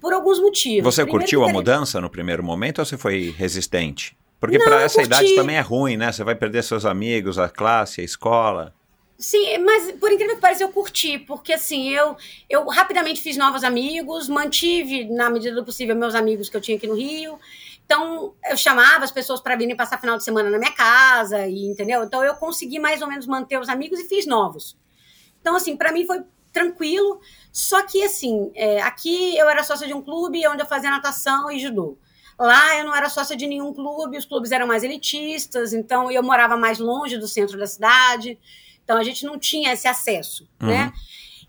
Por 0.00 0.12
alguns 0.12 0.40
motivos. 0.40 0.82
Você 0.92 1.02
Primeiro 1.02 1.20
curtiu 1.20 1.42
a 1.42 1.46
Tere- 1.46 1.56
mudança 1.56 2.00
no 2.00 2.10
primeiro 2.10 2.42
momento 2.42 2.80
ou 2.80 2.84
você 2.84 2.96
foi 2.96 3.32
resistente? 3.36 4.16
Porque 4.40 4.58
para 4.58 4.82
essa 4.82 4.96
curti. 4.96 5.06
idade 5.06 5.34
também 5.36 5.56
é 5.56 5.60
ruim, 5.60 5.96
né? 5.96 6.10
Você 6.10 6.24
vai 6.24 6.34
perder 6.34 6.64
seus 6.64 6.84
amigos, 6.84 7.38
a 7.38 7.48
classe, 7.48 8.00
a 8.00 8.04
escola. 8.04 8.74
Sim, 9.22 9.58
mas 9.58 9.92
por 9.92 10.10
incrível 10.10 10.34
que 10.34 10.40
pareça, 10.40 10.64
eu 10.64 10.68
curti, 10.68 11.16
porque 11.16 11.52
assim, 11.52 11.88
eu, 11.90 12.16
eu 12.50 12.66
rapidamente 12.66 13.22
fiz 13.22 13.36
novos 13.36 13.62
amigos, 13.62 14.28
mantive, 14.28 15.04
na 15.04 15.30
medida 15.30 15.54
do 15.54 15.64
possível, 15.64 15.94
meus 15.94 16.16
amigos 16.16 16.48
que 16.48 16.56
eu 16.56 16.60
tinha 16.60 16.76
aqui 16.76 16.88
no 16.88 16.96
Rio. 16.96 17.38
Então, 17.86 18.34
eu 18.50 18.56
chamava 18.56 19.04
as 19.04 19.12
pessoas 19.12 19.40
para 19.40 19.54
virem 19.54 19.76
passar 19.76 20.00
final 20.00 20.16
de 20.16 20.24
semana 20.24 20.50
na 20.50 20.58
minha 20.58 20.72
casa, 20.72 21.46
e 21.46 21.66
entendeu? 21.66 22.02
Então, 22.02 22.24
eu 22.24 22.34
consegui 22.34 22.80
mais 22.80 23.00
ou 23.00 23.06
menos 23.06 23.24
manter 23.24 23.60
os 23.60 23.68
amigos 23.68 24.00
e 24.00 24.08
fiz 24.08 24.26
novos. 24.26 24.76
Então, 25.40 25.54
assim, 25.54 25.76
para 25.76 25.92
mim 25.92 26.04
foi 26.04 26.24
tranquilo. 26.52 27.20
Só 27.52 27.80
que, 27.86 28.02
assim, 28.02 28.50
é, 28.56 28.82
aqui 28.82 29.38
eu 29.38 29.48
era 29.48 29.62
sócia 29.62 29.86
de 29.86 29.94
um 29.94 30.02
clube 30.02 30.44
onde 30.48 30.62
eu 30.62 30.66
fazia 30.66 30.90
natação 30.90 31.48
e 31.48 31.60
judô. 31.60 31.96
Lá 32.36 32.76
eu 32.76 32.86
não 32.86 32.96
era 32.96 33.08
sócia 33.08 33.36
de 33.36 33.46
nenhum 33.46 33.72
clube, 33.72 34.18
os 34.18 34.24
clubes 34.24 34.50
eram 34.50 34.66
mais 34.66 34.82
elitistas, 34.82 35.72
então 35.72 36.10
eu 36.10 36.24
morava 36.24 36.56
mais 36.56 36.80
longe 36.80 37.16
do 37.16 37.28
centro 37.28 37.56
da 37.56 37.68
cidade. 37.68 38.36
Então 38.84 38.96
a 38.96 39.02
gente 39.02 39.24
não 39.24 39.38
tinha 39.38 39.72
esse 39.72 39.86
acesso, 39.88 40.48
Uhum. 40.60 40.68
né? 40.68 40.92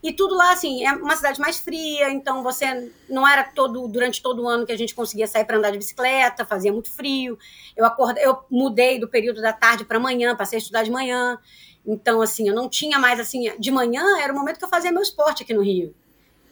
E 0.04 0.12
tudo 0.12 0.36
lá, 0.36 0.52
assim, 0.52 0.86
é 0.86 0.91
uma 0.91 1.15
cidade 1.15 1.39
mais 1.39 1.60
fria, 1.60 2.10
então 2.10 2.43
você 2.43 2.91
não 3.10 3.26
era 3.26 3.41
todo 3.41 3.88
durante 3.88 4.22
todo 4.22 4.43
o 4.43 4.50
ano 4.50 4.65
que 4.65 4.72
a 4.74 4.78
gente 4.78 4.93
conseguia 4.93 5.26
sair 5.26 5.46
para 5.46 5.58
andar 5.58 5.72
de 5.72 5.78
bicicleta, 5.78 6.43
fazia 6.43 6.74
muito 6.74 6.91
frio. 6.91 7.39
Eu 7.74 7.86
acorda, 7.86 8.19
eu 8.19 8.38
mudei 8.52 9.00
do 9.00 9.08
período 9.08 9.41
da 9.41 9.54
tarde 9.54 9.86
para 9.86 9.98
manhã, 9.98 10.36
passei 10.36 10.58
a 10.58 10.62
estudar 10.62 10.84
de 10.84 10.91
manhã. 10.91 11.39
Então, 11.86 12.22
assim, 12.22 12.50
eu 12.50 12.54
não 12.54 12.67
tinha 12.67 13.00
mais 13.00 13.17
assim, 13.17 13.58
de 13.58 13.72
manhã 13.72 14.04
era 14.19 14.34
o 14.34 14.36
momento 14.36 14.58
que 14.58 14.65
eu 14.65 14.69
fazia 14.69 14.91
meu 14.91 15.02
esporte 15.02 15.43
aqui 15.43 15.54
no 15.54 15.62
Rio. 15.62 15.96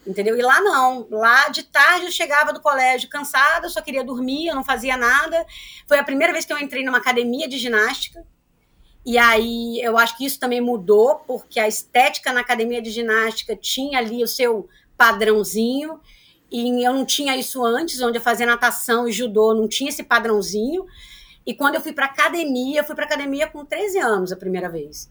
Entendeu? 0.08 0.38
E 0.38 0.42
lá 0.42 0.62
não. 0.62 1.06
Lá 1.12 1.50
de 1.50 1.64
tarde 1.64 2.06
eu 2.06 2.12
chegava 2.12 2.54
do 2.54 2.62
colégio 2.62 3.10
cansada, 3.10 3.68
só 3.68 3.82
queria 3.82 4.04
dormir, 4.04 4.48
eu 4.48 4.56
não 4.56 4.64
fazia 4.64 4.96
nada. 4.96 5.46
Foi 5.86 6.00
a 6.00 6.04
primeira 6.06 6.32
vez 6.32 6.46
que 6.46 6.54
eu 6.54 6.58
entrei 6.58 6.86
numa 6.86 7.00
academia 7.00 7.50
de 7.50 7.58
ginástica. 7.58 8.26
E 9.06 9.18
aí 9.18 9.80
eu 9.82 9.98
acho 9.98 10.16
que 10.18 10.26
isso 10.26 10.40
também 10.40 10.62
mudou, 10.62 11.16
porque 11.28 11.60
a 11.60 11.68
estética 11.68 12.32
na 12.32 12.42
academia 12.42 12.82
de 12.82 12.92
ginástica 12.92 13.56
tinha 13.56 13.98
ali 13.98 14.24
o 14.24 14.28
seu 14.28 14.70
padrãozinho. 14.96 16.00
E 16.52 16.86
eu 16.86 16.94
não 16.94 17.06
tinha 17.06 17.36
isso 17.36 17.64
antes, 17.64 18.02
onde 18.02 18.18
eu 18.18 18.22
fazia 18.22 18.46
natação 18.46 19.08
e 19.08 19.12
judô, 19.12 19.54
não 19.54 19.68
tinha 19.68 19.90
esse 19.90 20.04
padrãozinho. 20.04 20.86
E 21.46 21.54
quando 21.54 21.76
eu 21.76 21.82
fui 21.82 21.94
para 21.94 22.06
academia, 22.06 22.82
eu 22.82 22.84
fui 22.84 22.96
para 22.96 23.06
academia 23.06 23.48
com 23.48 23.66
13 23.66 23.98
anos 24.00 24.32
a 24.32 24.36
primeira 24.36 24.70
vez. 24.70 25.10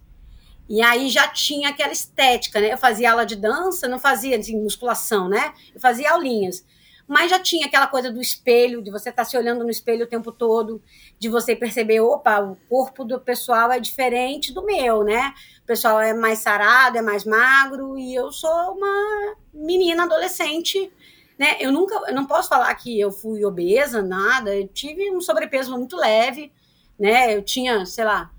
E 0.69 0.81
aí 0.81 1.09
já 1.09 1.27
tinha 1.27 1.71
aquela 1.71 1.93
estética, 1.93 2.61
né? 2.61 2.73
Eu 2.73 2.79
fazia 2.79 3.11
aula 3.11 3.27
de 3.27 3.35
dança, 3.35 3.89
não 3.89 3.99
fazia 3.99 4.39
assim, 4.39 4.63
musculação, 4.63 5.29
né? 5.29 5.53
Eu 5.75 5.81
fazia 5.81 6.13
aulinhas. 6.13 6.65
Mas 7.11 7.29
já 7.29 7.41
tinha 7.41 7.67
aquela 7.67 7.89
coisa 7.89 8.13
do 8.13 8.21
espelho, 8.21 8.81
de 8.81 8.91
você 8.91 9.11
estar 9.11 9.25
tá 9.25 9.29
se 9.29 9.37
olhando 9.37 9.65
no 9.65 9.71
espelho 9.71 10.05
o 10.05 10.09
tempo 10.09 10.31
todo, 10.31 10.81
de 11.19 11.29
você 11.29 11.57
perceber, 11.57 12.01
opa, 12.01 12.41
o 12.41 12.57
corpo 12.69 13.05
do 13.05 13.21
pessoal 13.21 13.73
é 13.73 13.81
diferente 13.81 14.55
do 14.55 14.65
meu, 14.65 15.03
né? 15.03 15.35
O 15.65 15.67
pessoal 15.67 16.01
é 16.01 16.15
mais 16.15 16.39
sarado, 16.39 16.99
é 16.99 17.03
mais 17.03 17.25
magro, 17.25 17.99
e 17.99 18.15
eu 18.15 18.31
sou 18.31 18.77
uma 18.77 19.35
menina 19.53 20.05
adolescente 20.05 20.93
né? 21.41 21.57
Eu 21.59 21.73
nunca, 21.73 21.95
eu 22.07 22.15
não 22.15 22.27
posso 22.27 22.51
falar 22.51 22.75
que 22.75 23.01
eu 23.01 23.11
fui 23.11 23.43
obesa, 23.47 24.03
nada. 24.03 24.55
Eu 24.55 24.69
tive 24.69 25.11
um 25.11 25.23
sobrepeso 25.23 25.71
muito 25.71 25.97
leve, 25.97 26.53
né? 26.99 27.35
Eu 27.35 27.43
tinha, 27.43 27.87
sei 27.87 28.05
lá, 28.05 28.31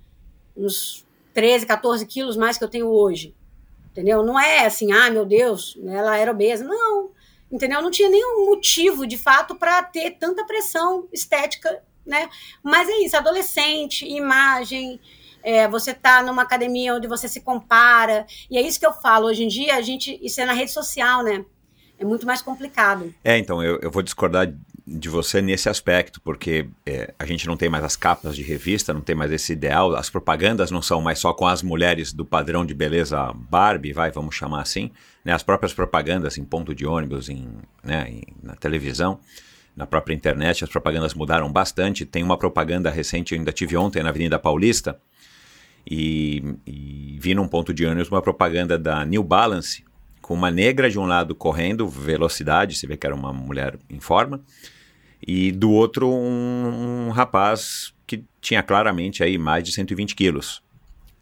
uns 0.55 1.03
13, 1.33 1.65
14 1.65 2.05
quilos 2.05 2.37
mais 2.37 2.59
que 2.59 2.63
eu 2.63 2.69
tenho 2.69 2.87
hoje. 2.87 3.35
Entendeu? 3.89 4.23
Não 4.23 4.39
é 4.39 4.67
assim, 4.67 4.91
ah, 4.91 5.09
meu 5.09 5.25
Deus, 5.25 5.79
ela 5.83 6.15
era 6.15 6.29
obesa. 6.29 6.63
Não, 6.63 7.09
entendeu? 7.51 7.81
Não 7.81 7.91
tinha 7.91 8.09
nenhum 8.09 8.45
motivo, 8.45 9.05
de 9.05 9.17
fato, 9.17 9.55
para 9.55 9.83
ter 9.83 10.11
tanta 10.11 10.45
pressão 10.45 11.07
estética, 11.11 11.83
né? 12.05 12.29
Mas 12.63 12.89
é 12.89 12.97
isso, 12.99 13.17
adolescente, 13.17 14.05
imagem, 14.07 14.99
é, 15.43 15.67
você 15.67 15.93
tá 15.93 16.23
numa 16.23 16.43
academia 16.43 16.95
onde 16.95 17.07
você 17.07 17.27
se 17.27 17.41
compara, 17.41 18.25
e 18.49 18.57
é 18.57 18.61
isso 18.61 18.79
que 18.79 18.85
eu 18.85 18.93
falo, 18.93 19.27
hoje 19.27 19.43
em 19.43 19.47
dia, 19.47 19.75
a 19.75 19.81
gente, 19.81 20.19
isso 20.21 20.39
é 20.39 20.45
na 20.45 20.53
rede 20.53 20.71
social, 20.71 21.23
né? 21.23 21.45
é 22.01 22.05
muito 22.05 22.25
mais 22.25 22.41
complicado. 22.41 23.13
É, 23.23 23.37
então, 23.37 23.63
eu, 23.63 23.79
eu 23.79 23.91
vou 23.91 24.01
discordar 24.01 24.51
de 24.91 25.09
você 25.09 25.41
nesse 25.41 25.69
aspecto, 25.69 26.19
porque 26.21 26.67
é, 26.85 27.13
a 27.17 27.25
gente 27.25 27.47
não 27.47 27.55
tem 27.55 27.69
mais 27.69 27.83
as 27.83 27.95
capas 27.95 28.35
de 28.35 28.43
revista, 28.43 28.93
não 28.93 29.01
tem 29.01 29.15
mais 29.15 29.31
esse 29.31 29.53
ideal, 29.53 29.95
as 29.95 30.09
propagandas 30.09 30.69
não 30.71 30.81
são 30.81 31.01
mais 31.01 31.19
só 31.19 31.33
com 31.33 31.47
as 31.47 31.63
mulheres 31.63 32.11
do 32.11 32.25
padrão 32.25 32.65
de 32.65 32.73
beleza 32.73 33.33
Barbie, 33.33 33.93
vai, 33.93 34.11
vamos 34.11 34.35
chamar 34.35 34.61
assim, 34.61 34.91
né, 35.23 35.33
as 35.33 35.43
próprias 35.43 35.73
propagandas 35.73 36.37
em 36.37 36.43
ponto 36.43 36.75
de 36.75 36.85
ônibus, 36.85 37.29
em, 37.29 37.47
né, 37.83 38.07
em, 38.09 38.23
na 38.43 38.55
televisão, 38.55 39.19
na 39.75 39.87
própria 39.87 40.13
internet, 40.13 40.63
as 40.63 40.69
propagandas 40.69 41.13
mudaram 41.13 41.51
bastante. 41.51 42.05
Tem 42.05 42.21
uma 42.21 42.37
propaganda 42.37 42.89
recente, 42.89 43.33
eu 43.33 43.39
ainda 43.39 43.53
tive 43.53 43.77
ontem 43.77 44.03
na 44.03 44.09
Avenida 44.09 44.37
Paulista, 44.37 44.99
e, 45.89 46.43
e 46.65 47.17
vi 47.19 47.33
num 47.33 47.47
ponto 47.47 47.73
de 47.73 47.85
ônibus 47.85 48.09
uma 48.09 48.21
propaganda 48.21 48.77
da 48.77 49.05
New 49.05 49.23
Balance, 49.23 49.83
com 50.21 50.33
uma 50.33 50.51
negra 50.51 50.89
de 50.89 50.99
um 50.99 51.05
lado 51.05 51.33
correndo 51.33 51.87
velocidade, 51.87 52.77
você 52.77 52.85
vê 52.85 52.95
que 52.95 53.05
era 53.05 53.15
uma 53.15 53.33
mulher 53.33 53.77
em 53.89 53.99
forma, 53.99 54.41
e 55.25 55.51
do 55.51 55.71
outro 55.71 56.09
um, 56.09 57.07
um 57.07 57.09
rapaz 57.09 57.93
que 58.05 58.23
tinha 58.39 58.61
claramente 58.63 59.23
aí 59.23 59.37
mais 59.37 59.63
de 59.63 59.71
120 59.71 60.15
quilos. 60.15 60.61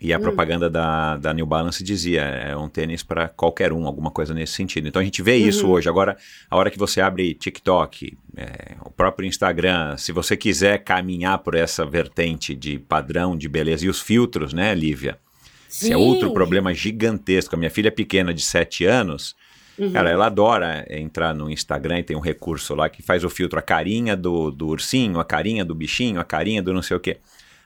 E 0.02 0.14
a 0.14 0.18
hum. 0.18 0.22
propaganda 0.22 0.70
da, 0.70 1.18
da 1.18 1.34
New 1.34 1.46
Balance 1.46 1.84
dizia, 1.84 2.22
é 2.22 2.56
um 2.56 2.70
tênis 2.70 3.04
para 3.04 3.28
qualquer 3.28 3.74
um, 3.74 3.86
alguma 3.86 4.10
coisa 4.10 4.34
nesse 4.34 4.54
sentido. 4.54 4.88
Então 4.88 5.02
a 5.02 5.04
gente 5.04 5.22
vê 5.22 5.36
isso 5.36 5.66
uhum. 5.66 5.74
hoje. 5.74 5.90
Agora, 5.90 6.16
a 6.50 6.56
hora 6.56 6.72
que 6.72 6.80
você 6.80 7.02
abre 7.02 7.34
TikTok, 7.34 8.18
é, 8.38 8.76
o 8.86 8.90
próprio 8.90 9.28
Instagram, 9.28 9.98
se 9.98 10.14
você 10.14 10.38
quiser 10.38 10.78
caminhar 10.80 11.40
por 11.40 11.54
essa 11.54 11.86
vertente 11.86 12.56
de 12.56 12.80
padrão 12.80 13.36
de 13.36 13.50
beleza 13.50 13.86
e 13.86 13.90
os 13.90 14.00
filtros, 14.00 14.54
né, 14.54 14.74
Lívia? 14.74 15.20
Sim. 15.68 15.94
é 15.94 15.98
outro 15.98 16.34
problema 16.34 16.74
gigantesco. 16.74 17.56
A 17.56 17.58
minha 17.58 17.70
filha 17.70 17.92
pequena 17.92 18.34
de 18.34 18.42
7 18.42 18.86
anos, 18.86 19.36
uhum. 19.80 19.92
cara, 19.92 20.10
ela 20.10 20.26
adora 20.26 20.86
entrar 20.90 21.34
no 21.34 21.50
Instagram 21.50 22.00
e 22.00 22.04
tem 22.04 22.18
um 22.18 22.22
recurso 22.22 22.76
lá 22.76 22.90
que 22.90 23.02
faz 23.02 23.24
o 23.24 23.30
filtro 23.30 23.58
a 23.58 23.62
carinha 23.62 24.16
do, 24.16 24.52
do 24.52 24.68
ursinho, 24.68 25.20
a 25.20 25.26
carinha 25.26 25.64
do 25.64 25.74
bichinho, 25.74 26.20
a 26.20 26.24
carinha 26.24 26.62
do 26.62 26.74
não 26.74 26.82
sei 26.82 26.98
o 26.98 27.00
quê. 27.00 27.18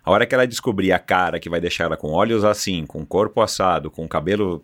A 0.03 0.11
hora 0.11 0.25
que 0.25 0.35
ela 0.35 0.45
descobrir 0.45 0.91
a 0.91 0.99
cara 0.99 1.39
que 1.39 1.49
vai 1.49 1.61
deixar 1.61 1.85
ela 1.85 1.97
com 1.97 2.11
olhos 2.11 2.43
assim, 2.43 2.85
com 2.85 3.05
corpo 3.05 3.41
assado, 3.41 3.89
com 3.89 4.07
cabelo 4.07 4.63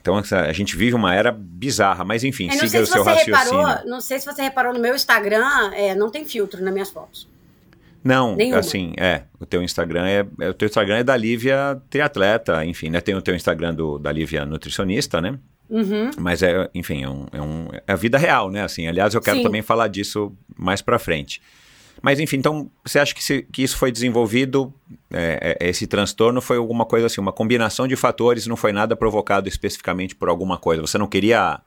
então 0.00 0.16
a 0.16 0.52
gente 0.52 0.76
vive 0.76 0.94
uma 0.94 1.14
era 1.14 1.30
bizarra, 1.30 2.04
mas 2.04 2.24
enfim, 2.24 2.50
siga 2.50 2.80
o 2.80 2.86
seu 2.86 3.02
raciocínio. 3.02 3.38
Reparou, 3.38 3.86
não 3.86 4.00
sei 4.00 4.18
se 4.18 4.24
você 4.24 4.42
reparou 4.42 4.72
no 4.72 4.80
meu 4.80 4.94
Instagram, 4.94 5.72
é, 5.74 5.94
não 5.94 6.10
tem 6.10 6.24
filtro 6.24 6.62
nas 6.64 6.72
minhas 6.72 6.90
fotos. 6.90 7.28
Não, 8.02 8.34
Nenhuma. 8.34 8.60
assim, 8.60 8.94
é. 8.96 9.24
O 9.38 9.44
teu 9.44 9.62
Instagram 9.62 10.06
é, 10.06 10.26
é, 10.40 10.48
O 10.48 10.54
teu 10.54 10.66
Instagram 10.66 10.96
é 10.96 11.04
da 11.04 11.14
Lívia 11.14 11.78
triatleta, 11.90 12.64
enfim, 12.64 12.88
né? 12.88 12.98
Tem 12.98 13.14
o 13.14 13.20
teu 13.20 13.34
Instagram 13.34 13.74
do, 13.74 13.98
da 13.98 14.10
Lívia 14.10 14.46
nutricionista, 14.46 15.20
né? 15.20 15.38
Uhum. 15.70 16.10
Mas 16.18 16.42
é, 16.42 16.68
enfim, 16.74 17.04
é, 17.04 17.08
um, 17.08 17.26
é, 17.32 17.40
um, 17.40 17.68
é 17.86 17.92
a 17.92 17.96
vida 17.96 18.18
real, 18.18 18.50
né? 18.50 18.64
Assim, 18.64 18.88
aliás, 18.88 19.14
eu 19.14 19.20
quero 19.20 19.38
Sim. 19.38 19.42
também 19.44 19.62
falar 19.62 19.88
disso 19.88 20.32
mais 20.58 20.82
pra 20.82 20.98
frente. 20.98 21.40
Mas 22.02 22.18
enfim, 22.18 22.36
então 22.36 22.70
você 22.84 22.98
acha 22.98 23.14
que, 23.14 23.22
se, 23.22 23.42
que 23.52 23.62
isso 23.62 23.76
foi 23.76 23.92
desenvolvido, 23.92 24.72
é, 25.12 25.56
é, 25.60 25.68
esse 25.68 25.86
transtorno 25.86 26.40
foi 26.40 26.56
alguma 26.56 26.84
coisa 26.84 27.06
assim, 27.06 27.20
uma 27.20 27.32
combinação 27.32 27.86
de 27.86 27.94
fatores, 27.94 28.46
não 28.46 28.56
foi 28.56 28.72
nada 28.72 28.96
provocado 28.96 29.48
especificamente 29.48 30.16
por 30.16 30.28
alguma 30.28 30.56
coisa. 30.56 30.80
Você 30.80 30.96
não 30.96 31.06
queria 31.06 31.60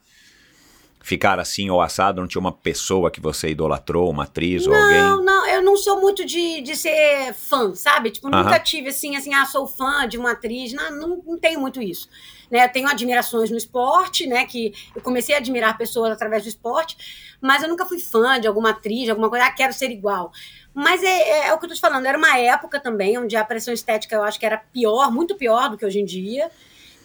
ficar 1.04 1.38
assim 1.40 1.70
ou 1.70 1.82
assado? 1.82 2.22
Não 2.22 2.28
tinha 2.28 2.40
uma 2.40 2.52
pessoa 2.52 3.12
que 3.12 3.20
você 3.20 3.50
idolatrou, 3.50 4.10
uma 4.10 4.24
atriz 4.24 4.66
não, 4.66 4.74
ou 4.74 4.82
alguém? 4.82 5.02
Não, 5.02 5.24
não, 5.24 5.48
eu 5.50 5.62
não 5.62 5.78
sou 5.78 6.02
muito 6.02 6.26
de, 6.26 6.62
de 6.62 6.76
ser 6.76 7.34
fã, 7.34 7.76
sabe? 7.76 8.10
Tipo, 8.10 8.28
nunca 8.28 8.50
uh 8.50 8.54
-huh. 8.54 8.64
tive 8.64 8.90
assim, 8.90 9.16
assim, 9.16 9.34
ah, 9.34 9.46
sou 9.46 9.68
fã 9.68 10.08
de 10.08 10.18
uma 10.18 10.32
atriz. 10.32 10.74
Não, 10.74 10.90
não, 10.92 11.24
não 11.26 11.38
tenho 11.38 11.60
muito 11.60 11.82
isso. 11.82 12.10
Né, 12.54 12.66
eu 12.66 12.70
tenho 12.70 12.88
admirações 12.88 13.50
no 13.50 13.58
esporte, 13.58 14.28
né? 14.28 14.46
Que 14.46 14.76
eu 14.96 15.02
comecei 15.02 15.34
a 15.34 15.40
admirar 15.40 15.76
pessoas 15.76 16.12
através 16.12 16.44
do 16.44 16.50
esporte, 16.50 17.36
mas 17.42 17.64
eu 17.64 17.68
nunca 17.68 17.84
fui 17.84 18.00
fã 18.00 18.40
de 18.40 18.48
alguma 18.48 18.70
atriz, 18.70 19.06
de 19.06 19.10
alguma 19.10 19.28
coisa, 19.28 19.46
ah, 19.48 19.52
quero 19.52 19.74
ser 19.74 19.90
igual. 19.90 20.32
Mas 20.72 21.02
é, 21.02 21.08
é, 21.08 21.48
é 21.48 21.54
o 21.54 21.58
que 21.58 21.66
eu 21.66 21.70
tô 21.70 21.74
te 21.74 21.82
falando, 21.82 22.06
era 22.06 22.16
uma 22.16 22.38
época 22.38 22.80
também 22.80 23.18
onde 23.18 23.36
a 23.36 23.44
pressão 23.44 23.74
estética 23.74 24.16
eu 24.16 24.22
acho 24.22 24.40
que 24.40 24.46
era 24.46 24.60
pior, 24.60 25.12
muito 25.12 25.34
pior 25.34 25.68
do 25.68 25.80
que 25.80 25.84
hoje 25.84 26.00
em 26.00 26.06
dia. 26.06 26.52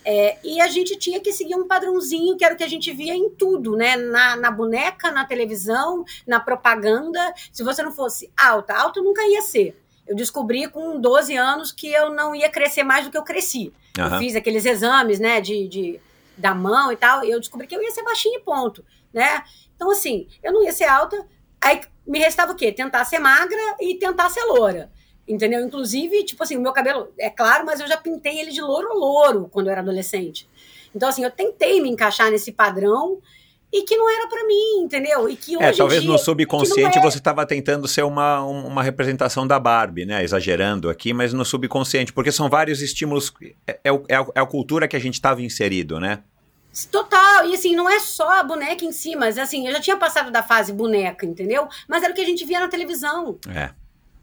É, 0.05 0.37
e 0.45 0.61
a 0.61 0.69
gente 0.69 0.99
tinha 0.99 1.19
que 1.19 1.33
seguir 1.33 1.55
um 1.55 1.67
padrãozinho 1.67 2.37
que 2.37 2.45
era 2.45 2.55
o 2.55 2.57
que 2.59 2.65
a 2.65 2.69
gente 2.69 2.93
via 2.93 3.15
em 3.15 3.31
tudo, 3.31 3.75
né? 3.75 3.97
Na, 3.97 4.37
na, 4.37 4.51
boneca, 4.51 5.11
na 5.11 5.25
televisão, 5.25 6.05
na 6.27 6.39
propaganda. 6.39 7.33
Se 7.51 7.65
você 7.65 7.83
não 7.83 7.91
fosse 7.91 8.31
alta, 8.37 8.75
alta 8.75 9.01
nunca 9.01 9.27
ia 9.27 9.41
ser. 9.41 9.75
Eu 10.09 10.17
descobri 10.17 10.67
com 10.69 10.99
12 10.99 11.37
anos 11.37 11.71
que 11.71 11.93
eu 11.93 12.11
não 12.13 12.35
ia 12.35 12.49
crescer 12.49 12.83
mais 12.83 13.05
do 13.05 13.11
que 13.11 13.19
eu 13.19 13.23
cresci. 13.23 13.73
Uhum. 13.99 14.07
Eu 14.07 14.19
fiz 14.19 14.35
aqueles 14.35 14.65
exames, 14.65 15.21
né, 15.21 15.41
de, 15.41 15.69
de, 15.69 16.01
da 16.37 16.55
mão 16.55 16.91
e 16.91 16.97
tal, 16.97 17.25
e 17.25 17.31
eu 17.31 17.39
descobri 17.39 17.67
que 17.67 17.77
eu 17.77 17.83
ia 17.83 17.91
ser 17.91 18.03
baixinha 18.03 18.39
e 18.39 18.43
ponto, 18.43 18.85
né? 19.13 19.45
Então, 19.77 19.91
assim, 19.91 20.27
eu 20.43 20.53
não 20.53 20.65
ia 20.65 20.73
ser 20.73 20.85
alta, 20.85 21.25
aí 21.61 21.83
me 22.07 22.19
restava 22.19 22.53
o 22.53 22.57
quê? 22.57 22.73
Tentar 22.73 23.05
ser 23.05 23.19
magra 23.19 23.77
e 23.81 23.95
tentar 23.97 24.31
ser 24.31 24.43
loura. 24.45 24.91
Entendeu? 25.29 25.61
Inclusive, 25.61 26.25
tipo 26.25 26.43
assim, 26.43 26.57
o 26.57 26.61
meu 26.61 26.73
cabelo 26.73 27.13
é 27.19 27.29
claro, 27.29 27.67
mas 27.67 27.81
eu 27.81 27.87
já 27.87 27.99
pintei 27.99 28.41
ele 28.41 28.51
de 28.51 28.63
louro 28.63 28.99
louro 28.99 29.49
quando 29.53 29.67
eu 29.67 29.73
era 29.73 29.83
adolescente. 29.83 30.49
Então, 30.95 31.09
assim, 31.09 31.23
eu 31.23 31.31
tentei 31.31 31.83
me 31.83 31.91
encaixar 31.91 32.31
nesse 32.31 32.51
padrão 32.51 33.21
e 33.73 33.83
que 33.83 33.97
não 33.97 34.09
era 34.09 34.27
para 34.29 34.47
mim, 34.47 34.83
entendeu? 34.83 35.29
E 35.29 35.37
que 35.37 35.55
é, 35.55 35.59
hoje 35.59 35.67
é, 35.67 35.73
talvez 35.73 36.03
dia, 36.03 36.11
no 36.11 36.19
subconsciente 36.19 36.99
você 37.01 37.19
estava 37.19 37.45
tentando 37.45 37.87
ser 37.87 38.03
uma, 38.03 38.43
uma 38.43 38.83
representação 38.83 39.47
da 39.47 39.59
Barbie, 39.59 40.07
né? 40.07 40.25
Exagerando 40.25 40.89
aqui, 40.89 41.13
mas 41.13 41.33
no 41.33 41.45
subconsciente, 41.45 42.13
porque 42.13 42.33
são 42.33 42.49
vários 42.49 42.81
estímulos, 42.81 43.33
é, 43.67 43.79
é, 43.85 43.91
é 44.09 44.17
a, 44.17 44.27
é 44.35 44.41
a 44.41 44.47
cultura 44.47 44.89
que 44.89 44.97
a 44.97 45.01
gente 45.01 45.15
estava 45.15 45.43
inserido, 45.43 46.01
né? 46.01 46.23
Total, 46.91 47.47
e 47.47 47.55
assim, 47.55 47.75
não 47.75 47.91
é 47.91 47.99
só 47.99 48.41
a 48.41 48.43
boneca 48.43 48.85
em 48.85 48.93
si, 48.93 49.17
mas 49.17 49.37
assim, 49.37 49.67
eu 49.67 49.73
já 49.73 49.81
tinha 49.81 49.97
passado 49.97 50.31
da 50.31 50.43
fase 50.43 50.73
boneca, 50.73 51.27
entendeu? 51.27 51.69
Mas 51.89 52.03
era 52.03 52.13
o 52.13 52.15
que 52.15 52.21
a 52.21 52.27
gente 52.27 52.45
via 52.45 52.61
na 52.61 52.69
televisão. 52.69 53.39
É. 53.49 53.71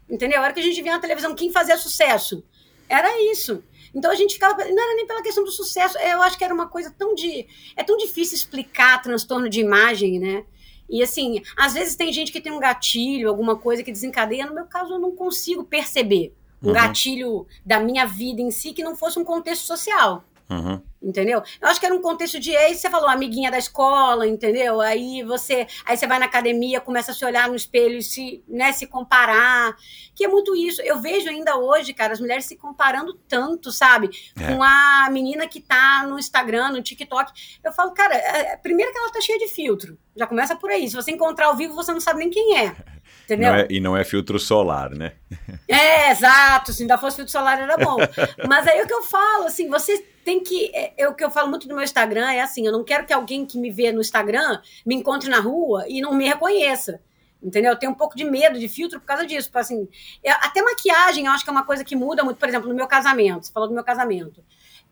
Entendeu? 0.08 0.42
Era 0.42 0.52
que 0.52 0.60
a 0.60 0.62
gente 0.62 0.80
via 0.80 0.92
na 0.92 1.00
televisão 1.00 1.34
quem 1.34 1.52
fazia 1.52 1.76
sucesso. 1.76 2.42
Era 2.88 3.08
isso. 3.30 3.62
Então 3.96 4.10
a 4.10 4.14
gente 4.14 4.34
ficava. 4.34 4.62
Não 4.62 4.82
era 4.82 4.94
nem 4.94 5.06
pela 5.06 5.22
questão 5.22 5.42
do 5.42 5.50
sucesso, 5.50 5.96
eu 5.98 6.20
acho 6.20 6.36
que 6.36 6.44
era 6.44 6.52
uma 6.52 6.68
coisa 6.68 6.94
tão 6.96 7.14
de. 7.14 7.46
É 7.74 7.82
tão 7.82 7.96
difícil 7.96 8.36
explicar 8.36 9.02
transtorno 9.02 9.48
de 9.48 9.58
imagem, 9.58 10.20
né? 10.20 10.44
E 10.88 11.02
assim, 11.02 11.42
às 11.56 11.72
vezes 11.72 11.96
tem 11.96 12.12
gente 12.12 12.30
que 12.30 12.40
tem 12.40 12.52
um 12.52 12.60
gatilho, 12.60 13.28
alguma 13.28 13.56
coisa 13.56 13.82
que 13.82 13.90
desencadeia. 13.90 14.44
No 14.44 14.54
meu 14.54 14.66
caso, 14.66 14.92
eu 14.92 14.98
não 14.98 15.12
consigo 15.12 15.64
perceber 15.64 16.34
um 16.62 16.68
uhum. 16.68 16.74
gatilho 16.74 17.46
da 17.64 17.80
minha 17.80 18.04
vida 18.04 18.42
em 18.42 18.50
si 18.50 18.74
que 18.74 18.84
não 18.84 18.94
fosse 18.94 19.18
um 19.18 19.24
contexto 19.24 19.64
social. 19.64 20.22
Uhum. 20.48 20.80
Entendeu? 21.02 21.42
Eu 21.60 21.68
acho 21.68 21.78
que 21.78 21.86
era 21.86 21.94
um 21.94 22.00
contexto 22.00 22.38
de 22.40 22.50
ex, 22.52 22.78
você 22.78 22.90
falou, 22.90 23.08
amiguinha 23.08 23.50
da 23.50 23.58
escola, 23.58 24.26
entendeu? 24.26 24.80
Aí 24.80 25.22
você, 25.22 25.66
aí 25.84 25.96
você 25.96 26.06
vai 26.06 26.18
na 26.18 26.26
academia, 26.26 26.80
começa 26.80 27.12
a 27.12 27.14
se 27.14 27.24
olhar 27.24 27.48
no 27.48 27.54
espelho 27.54 27.96
e 27.96 28.02
se, 28.02 28.42
né, 28.48 28.72
se 28.72 28.86
comparar. 28.86 29.76
Que 30.14 30.24
é 30.24 30.28
muito 30.28 30.56
isso. 30.56 30.80
Eu 30.82 31.00
vejo 31.00 31.28
ainda 31.28 31.56
hoje, 31.56 31.92
cara, 31.92 32.12
as 32.12 32.20
mulheres 32.20 32.44
se 32.46 32.56
comparando 32.56 33.14
tanto, 33.28 33.70
sabe? 33.70 34.10
É. 34.40 34.52
Com 34.54 34.62
a 34.62 35.08
menina 35.10 35.46
que 35.46 35.60
tá 35.60 36.04
no 36.08 36.18
Instagram, 36.18 36.70
no 36.70 36.82
TikTok. 36.82 37.32
Eu 37.62 37.72
falo, 37.72 37.92
cara, 37.92 38.14
é, 38.14 38.56
primeiro 38.56 38.90
que 38.92 38.98
ela 38.98 39.12
tá 39.12 39.20
cheia 39.20 39.38
de 39.38 39.48
filtro. 39.48 39.96
Já 40.16 40.26
começa 40.26 40.56
por 40.56 40.70
aí. 40.70 40.88
Se 40.88 40.94
você 40.96 41.12
encontrar 41.12 41.46
ao 41.46 41.56
vivo, 41.56 41.74
você 41.74 41.92
não 41.92 42.00
sabe 42.00 42.20
nem 42.20 42.30
quem 42.30 42.58
é. 42.58 42.74
Entendeu? 43.26 43.52
Não 43.52 43.58
é- 43.58 43.66
e 43.68 43.80
não 43.80 43.96
é 43.96 44.04
filtro 44.04 44.38
solar, 44.38 44.90
né? 44.90 45.12
É, 45.68 46.10
exato. 46.10 46.72
Se 46.72 46.82
ainda 46.82 46.96
fosse 46.98 47.16
filtro 47.16 47.32
solar, 47.32 47.60
era 47.60 47.76
bom. 47.76 47.96
Mas 48.48 48.66
aí 48.66 48.80
o 48.82 48.86
que 48.86 48.94
eu 48.94 49.02
falo, 49.02 49.44
assim, 49.46 49.68
você 49.68 50.04
tem 50.26 50.42
que. 50.42 50.72
É, 50.74 50.92
é 50.98 51.08
o 51.08 51.14
que 51.14 51.24
eu 51.24 51.30
falo 51.30 51.48
muito 51.48 51.68
no 51.68 51.74
meu 51.76 51.84
Instagram 51.84 52.28
é 52.32 52.40
assim: 52.40 52.66
eu 52.66 52.72
não 52.72 52.82
quero 52.82 53.06
que 53.06 53.12
alguém 53.12 53.46
que 53.46 53.56
me 53.56 53.70
vê 53.70 53.92
no 53.92 54.00
Instagram 54.00 54.60
me 54.84 54.96
encontre 54.96 55.30
na 55.30 55.38
rua 55.38 55.84
e 55.88 56.00
não 56.00 56.12
me 56.12 56.26
reconheça. 56.26 57.00
Entendeu? 57.40 57.70
Eu 57.70 57.78
tenho 57.78 57.92
um 57.92 57.94
pouco 57.94 58.16
de 58.16 58.24
medo 58.24 58.58
de 58.58 58.66
filtro 58.66 58.98
por 58.98 59.06
causa 59.06 59.24
disso. 59.24 59.48
Assim, 59.54 59.88
eu- 60.24 60.34
até 60.40 60.60
maquiagem 60.62 61.26
eu 61.26 61.32
acho 61.32 61.44
que 61.44 61.50
é 61.50 61.52
uma 61.52 61.64
coisa 61.64 61.84
que 61.84 61.94
muda 61.94 62.24
muito. 62.24 62.38
Por 62.38 62.48
exemplo, 62.48 62.68
no 62.68 62.74
meu 62.74 62.88
casamento. 62.88 63.46
Você 63.46 63.52
falou 63.52 63.68
do 63.68 63.74
meu 63.74 63.84
casamento. 63.84 64.42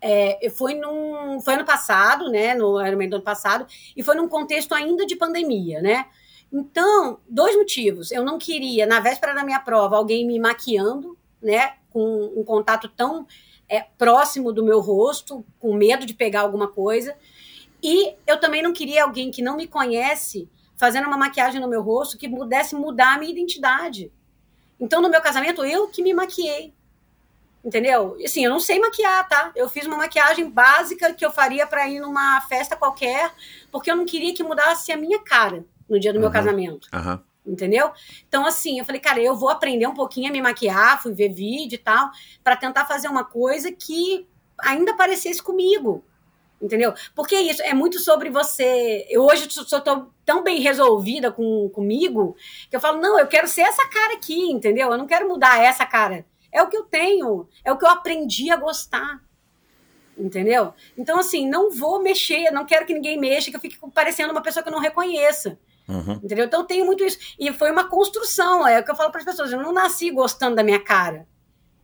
É, 0.00 0.48
fui 0.50 0.74
num. 0.74 1.40
Foi 1.40 1.54
ano 1.54 1.64
passado, 1.64 2.30
né? 2.30 2.54
No 2.54 2.78
era 2.78 2.96
meio 2.96 3.10
do 3.10 3.16
ano 3.16 3.24
passado, 3.24 3.66
e 3.96 4.04
foi 4.04 4.14
num 4.14 4.28
contexto 4.28 4.72
ainda 4.72 5.04
de 5.04 5.16
pandemia, 5.16 5.82
né? 5.82 6.06
Então, 6.52 7.18
dois 7.28 7.56
motivos. 7.56 8.12
Eu 8.12 8.22
não 8.24 8.38
queria, 8.38 8.86
na 8.86 9.00
véspera 9.00 9.34
da 9.34 9.42
minha 9.42 9.58
prova, 9.58 9.96
alguém 9.96 10.24
me 10.24 10.38
maquiando, 10.38 11.18
né? 11.42 11.72
Com 11.90 12.32
um 12.36 12.44
contato 12.44 12.88
tão 12.88 13.26
é, 13.74 13.86
próximo 13.98 14.52
do 14.52 14.64
meu 14.64 14.80
rosto, 14.80 15.44
com 15.58 15.74
medo 15.74 16.06
de 16.06 16.14
pegar 16.14 16.40
alguma 16.40 16.68
coisa. 16.68 17.16
E 17.82 18.14
eu 18.26 18.38
também 18.40 18.62
não 18.62 18.72
queria 18.72 19.04
alguém 19.04 19.30
que 19.30 19.42
não 19.42 19.56
me 19.56 19.66
conhece 19.66 20.48
fazendo 20.76 21.06
uma 21.06 21.16
maquiagem 21.16 21.60
no 21.60 21.68
meu 21.68 21.82
rosto 21.82 22.16
que 22.18 22.28
pudesse 22.28 22.74
mudar 22.74 23.14
a 23.14 23.18
minha 23.18 23.30
identidade. 23.30 24.10
Então, 24.80 25.00
no 25.00 25.08
meu 25.08 25.20
casamento, 25.20 25.64
eu 25.64 25.88
que 25.88 26.02
me 26.02 26.12
maquiei. 26.12 26.72
Entendeu? 27.64 28.16
Assim, 28.22 28.44
eu 28.44 28.50
não 28.50 28.60
sei 28.60 28.78
maquiar, 28.78 29.26
tá? 29.26 29.50
Eu 29.56 29.68
fiz 29.68 29.86
uma 29.86 29.96
maquiagem 29.96 30.50
básica 30.50 31.14
que 31.14 31.24
eu 31.24 31.30
faria 31.32 31.66
para 31.66 31.88
ir 31.88 31.98
numa 32.00 32.40
festa 32.42 32.76
qualquer, 32.76 33.32
porque 33.72 33.90
eu 33.90 33.96
não 33.96 34.04
queria 34.04 34.34
que 34.34 34.42
mudasse 34.42 34.92
a 34.92 34.96
minha 34.96 35.18
cara 35.20 35.64
no 35.88 35.98
dia 35.98 36.12
do 36.12 36.18
meu 36.18 36.28
Uhum. 36.28 36.34
casamento 36.34 36.88
Aham. 36.92 37.22
Entendeu? 37.46 37.90
Então, 38.26 38.46
assim, 38.46 38.78
eu 38.78 38.84
falei, 38.84 39.00
cara, 39.00 39.20
eu 39.20 39.36
vou 39.36 39.50
aprender 39.50 39.86
um 39.86 39.94
pouquinho 39.94 40.28
a 40.28 40.32
me 40.32 40.40
maquiar, 40.40 41.02
fui 41.02 41.12
ver 41.12 41.28
vídeo 41.28 41.76
e 41.76 41.78
tal, 41.78 42.10
para 42.42 42.56
tentar 42.56 42.86
fazer 42.86 43.08
uma 43.08 43.24
coisa 43.24 43.70
que 43.70 44.26
ainda 44.58 44.94
parecesse 44.96 45.42
comigo, 45.42 46.04
entendeu? 46.60 46.94
Porque 47.14 47.36
isso 47.36 47.62
é 47.62 47.74
muito 47.74 47.98
sobre 47.98 48.30
você. 48.30 49.06
Eu 49.10 49.22
hoje 49.24 49.48
tão, 49.84 50.10
tão 50.24 50.42
bem 50.42 50.60
resolvida 50.60 51.30
com, 51.30 51.68
comigo 51.68 52.36
que 52.70 52.76
eu 52.76 52.80
falo, 52.80 53.00
não, 53.00 53.18
eu 53.18 53.26
quero 53.26 53.46
ser 53.46 53.62
essa 53.62 53.86
cara 53.88 54.14
aqui, 54.14 54.50
entendeu? 54.50 54.90
Eu 54.90 54.98
não 54.98 55.06
quero 55.06 55.28
mudar 55.28 55.62
essa 55.62 55.84
cara. 55.84 56.24
É 56.50 56.62
o 56.62 56.68
que 56.68 56.76
eu 56.76 56.84
tenho, 56.84 57.48
é 57.64 57.72
o 57.72 57.76
que 57.76 57.84
eu 57.84 57.90
aprendi 57.90 58.50
a 58.50 58.56
gostar. 58.56 59.22
Entendeu? 60.16 60.72
Então, 60.96 61.18
assim, 61.18 61.48
não 61.48 61.72
vou 61.72 62.00
mexer, 62.00 62.52
não 62.52 62.64
quero 62.64 62.86
que 62.86 62.94
ninguém 62.94 63.18
mexa, 63.18 63.50
que 63.50 63.56
eu 63.56 63.60
fique 63.60 63.76
parecendo 63.92 64.30
uma 64.30 64.40
pessoa 64.40 64.62
que 64.62 64.68
eu 64.68 64.72
não 64.72 64.78
reconheça. 64.78 65.58
Uhum. 65.88 66.14
Entendeu? 66.22 66.46
Então 66.46 66.60
eu 66.60 66.66
tenho 66.66 66.86
muito 66.86 67.04
isso. 67.04 67.18
E 67.38 67.52
foi 67.52 67.70
uma 67.70 67.84
construção, 67.84 68.66
é 68.66 68.80
o 68.80 68.84
que 68.84 68.90
eu 68.90 68.96
falo 68.96 69.10
para 69.10 69.20
as 69.20 69.24
pessoas. 69.24 69.52
Eu 69.52 69.62
não 69.62 69.72
nasci 69.72 70.10
gostando 70.10 70.56
da 70.56 70.62
minha 70.62 70.80
cara. 70.80 71.26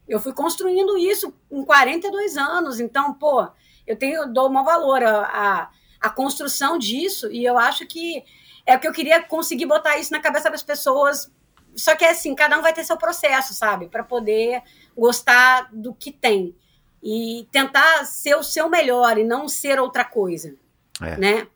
Eu 0.09 0.19
fui 0.19 0.33
construindo 0.33 0.99
isso 0.99 1.33
em 1.51 1.65
42 1.65 2.37
anos. 2.37 2.81
Então, 2.81 3.15
pô, 3.15 3.47
eu 3.87 3.97
tenho, 3.97 4.23
eu 4.23 4.33
dou 4.33 4.51
um 4.51 4.65
valor 4.65 5.03
à, 5.05 5.71
à, 6.01 6.11
construção 6.11 6.79
disso. 6.79 7.31
E 7.31 7.45
eu 7.45 7.59
acho 7.59 7.87
que 7.87 8.25
é 8.67 8.77
o 8.77 8.81
que 8.81 8.89
eu 8.89 8.93
queria 8.93 9.23
conseguir 9.23 9.67
botar 9.67 9.99
isso 9.99 10.13
na 10.13 10.21
cabeça 10.21 10.51
das 10.51 10.63
pessoas. 10.63 11.31
Só 11.77 11.95
que 11.95 12.05
é 12.05 12.11
assim, 12.11 12.35
cada 12.35 12.59
um 12.59 12.63
vai 12.63 12.73
ter 12.73 12.85
seu 12.85 12.97
processo, 12.97 13.55
sabe? 13.55 13.87
Para 13.87 14.03
poder 14.03 14.63
gostar 14.97 15.69
do 15.73 15.95
que 15.95 16.11
tem. 16.11 16.57
E 17.03 17.47
tentar 17.53 18.05
ser 18.05 18.35
o 18.35 18.43
seu 18.43 18.69
melhor 18.69 19.17
e 19.17 19.25
não 19.25 19.49
ser 19.49 19.79
outra 19.79 20.05
coisa. 20.05 20.57
É. 21.01 21.17
Né? 21.17 21.47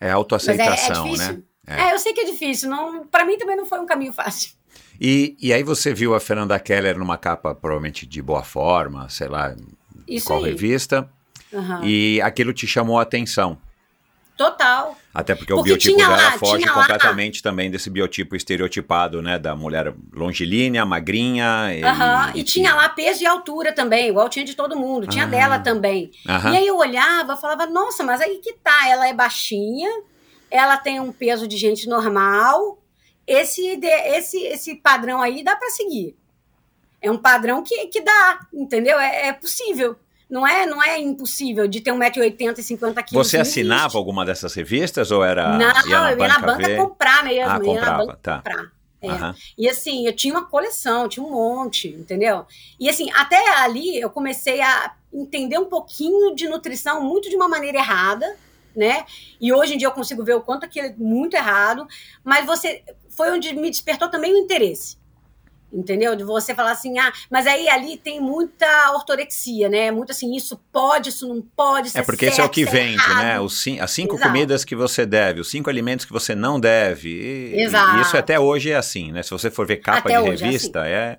É 0.00 0.06
Mas 0.06 0.08
é, 0.08 0.08
é 0.08 0.10
autoaceitação, 0.12 1.12
né? 1.16 1.42
É. 1.66 1.92
eu 1.92 1.98
sei 1.98 2.12
que 2.12 2.20
é 2.20 2.24
difícil. 2.24 2.68
Não, 2.68 3.06
para 3.06 3.24
mim 3.24 3.36
também 3.38 3.56
não 3.56 3.66
foi 3.66 3.78
um 3.80 3.86
caminho 3.86 4.12
fácil. 4.12 4.52
E, 5.00 5.36
e 5.40 5.52
aí 5.52 5.62
você 5.62 5.92
viu 5.94 6.14
a 6.14 6.20
Fernanda 6.20 6.58
Keller 6.60 6.98
numa 6.98 7.16
capa 7.18 7.54
provavelmente 7.54 8.06
de 8.06 8.20
boa 8.22 8.42
forma, 8.42 9.08
sei 9.08 9.28
lá, 9.28 9.54
Isso 10.06 10.26
qual 10.26 10.38
aí. 10.44 10.50
revista, 10.50 11.08
Aham. 11.52 11.80
e 11.84 12.20
aquilo 12.22 12.52
te 12.52 12.66
chamou 12.66 12.98
a 12.98 13.02
atenção. 13.02 13.58
Total. 14.36 14.98
Até 15.14 15.32
porque, 15.36 15.52
o 15.52 15.56
Porque 15.56 15.70
biotipo 15.70 15.94
tinha 15.96 16.08
dela 16.08 16.20
lá- 16.20 16.38
foge 16.38 16.58
tinha 16.62 16.72
lá- 16.72 16.80
completamente 16.80 17.40
também 17.40 17.70
desse 17.70 17.88
biotipo 17.88 18.34
estereotipado, 18.34 19.22
né? 19.22 19.38
Da 19.38 19.54
mulher 19.54 19.94
longilínea, 20.12 20.84
magrinha. 20.84 21.72
E, 21.72 21.84
Aham. 21.84 22.32
E 22.34 22.42
tinha 22.42 22.74
lá 22.74 22.88
peso 22.88 23.22
e 23.22 23.26
altura 23.26 23.72
também, 23.72 24.08
igual 24.08 24.28
tinha 24.28 24.44
de 24.44 24.56
todo 24.56 24.76
mundo. 24.76 25.06
Tinha 25.06 25.22
Ah. 25.24 25.28
dela 25.28 25.58
também. 25.60 26.10
Aham. 26.28 26.52
E 26.52 26.56
aí 26.56 26.66
eu 26.66 26.76
olhava, 26.76 27.36
falava, 27.36 27.64
nossa, 27.66 28.02
mas 28.02 28.20
aí 28.20 28.38
que 28.42 28.54
tá, 28.54 28.88
ela 28.88 29.06
é 29.06 29.12
baixinha, 29.14 29.88
ela 30.54 30.76
tem 30.76 31.00
um 31.00 31.10
peso 31.10 31.48
de 31.48 31.56
gente 31.56 31.88
normal. 31.88 32.78
Esse, 33.26 33.80
esse, 33.82 34.38
esse 34.44 34.76
padrão 34.76 35.20
aí 35.20 35.42
dá 35.42 35.56
para 35.56 35.68
seguir. 35.70 36.16
É 37.02 37.10
um 37.10 37.18
padrão 37.18 37.62
que, 37.64 37.88
que 37.88 38.00
dá, 38.00 38.46
entendeu? 38.52 38.98
É, 39.00 39.28
é 39.28 39.32
possível. 39.32 39.96
Não 40.30 40.46
é, 40.46 40.64
não 40.64 40.82
é 40.82 40.98
impossível 40.98 41.66
de 41.66 41.80
ter 41.80 41.90
1,80m 41.90 42.58
e 42.58 42.62
50 42.62 43.02
quilos. 43.02 43.26
Você 43.26 43.36
não 43.36 43.42
assinava 43.42 43.82
existe. 43.82 43.96
alguma 43.96 44.24
dessas 44.24 44.54
revistas 44.54 45.10
ou 45.10 45.24
era. 45.24 45.58
Não, 45.58 45.66
ia 45.88 46.00
na 46.00 46.12
eu 46.12 46.18
ia 46.18 46.28
na 46.28 46.38
banca 46.38 46.76
comprar 46.76 47.24
mesmo. 47.24 47.50
Ah, 47.50 47.56
eu 47.56 47.64
comprava, 47.64 47.98
banca 47.98 48.18
tá. 48.22 48.36
comprar. 48.36 48.72
É. 49.02 49.10
Aham. 49.10 49.34
E 49.58 49.68
assim, 49.68 50.06
eu 50.06 50.14
tinha 50.14 50.32
uma 50.32 50.46
coleção, 50.46 51.08
tinha 51.08 51.26
um 51.26 51.30
monte, 51.30 51.88
entendeu? 51.88 52.46
E 52.78 52.88
assim, 52.88 53.10
até 53.12 53.56
ali 53.58 54.00
eu 54.00 54.08
comecei 54.08 54.62
a 54.62 54.94
entender 55.12 55.58
um 55.58 55.66
pouquinho 55.66 56.34
de 56.34 56.48
nutrição 56.48 57.02
muito 57.02 57.28
de 57.28 57.36
uma 57.36 57.48
maneira 57.48 57.78
errada, 57.78 58.36
né? 58.76 59.04
E 59.40 59.52
hoje 59.52 59.74
em 59.74 59.78
dia 59.78 59.88
eu 59.88 59.92
consigo 59.92 60.24
ver 60.24 60.34
o 60.34 60.40
quanto 60.40 60.64
aquilo 60.64 60.88
é 60.88 60.94
muito 60.96 61.34
errado, 61.34 61.86
mas 62.22 62.44
você 62.46 62.82
foi 63.08 63.30
onde 63.30 63.54
me 63.54 63.70
despertou 63.70 64.08
também 64.08 64.34
o 64.34 64.38
interesse. 64.38 64.96
Entendeu? 65.72 66.14
De 66.14 66.22
você 66.22 66.54
falar 66.54 66.70
assim, 66.70 67.00
ah, 67.00 67.12
mas 67.28 67.48
aí 67.48 67.68
ali 67.68 67.96
tem 67.96 68.20
muita 68.20 68.92
ortorexia, 68.92 69.68
né? 69.68 69.90
Muito 69.90 70.12
assim, 70.12 70.36
isso 70.36 70.56
pode, 70.72 71.08
isso 71.08 71.26
não 71.26 71.42
pode, 71.42 71.88
isso 71.88 71.98
É 71.98 72.02
porque 72.02 72.26
esse 72.26 72.40
é 72.40 72.44
o 72.44 72.48
que 72.48 72.62
certo, 72.62 72.76
isso 72.76 72.84
vende, 72.86 73.02
errado. 73.02 73.24
né? 73.24 73.40
Os 73.40 73.64
as 73.80 73.90
cinco 73.90 74.14
Exato. 74.14 74.28
comidas 74.30 74.64
que 74.64 74.76
você 74.76 75.04
deve, 75.04 75.40
os 75.40 75.50
cinco 75.50 75.68
alimentos 75.68 76.06
que 76.06 76.12
você 76.12 76.32
não 76.32 76.60
deve. 76.60 77.08
E, 77.08 77.60
Exato. 77.62 77.98
e 77.98 78.02
isso 78.02 78.16
até 78.16 78.38
hoje 78.38 78.70
é 78.70 78.76
assim, 78.76 79.10
né? 79.10 79.24
Se 79.24 79.30
você 79.30 79.50
for 79.50 79.66
ver 79.66 79.78
capa 79.78 79.98
Até 79.98 80.22
de 80.22 80.28
é 80.28 80.32
assim. 80.32 80.44
revista, 80.44 80.86
é. 80.86 81.18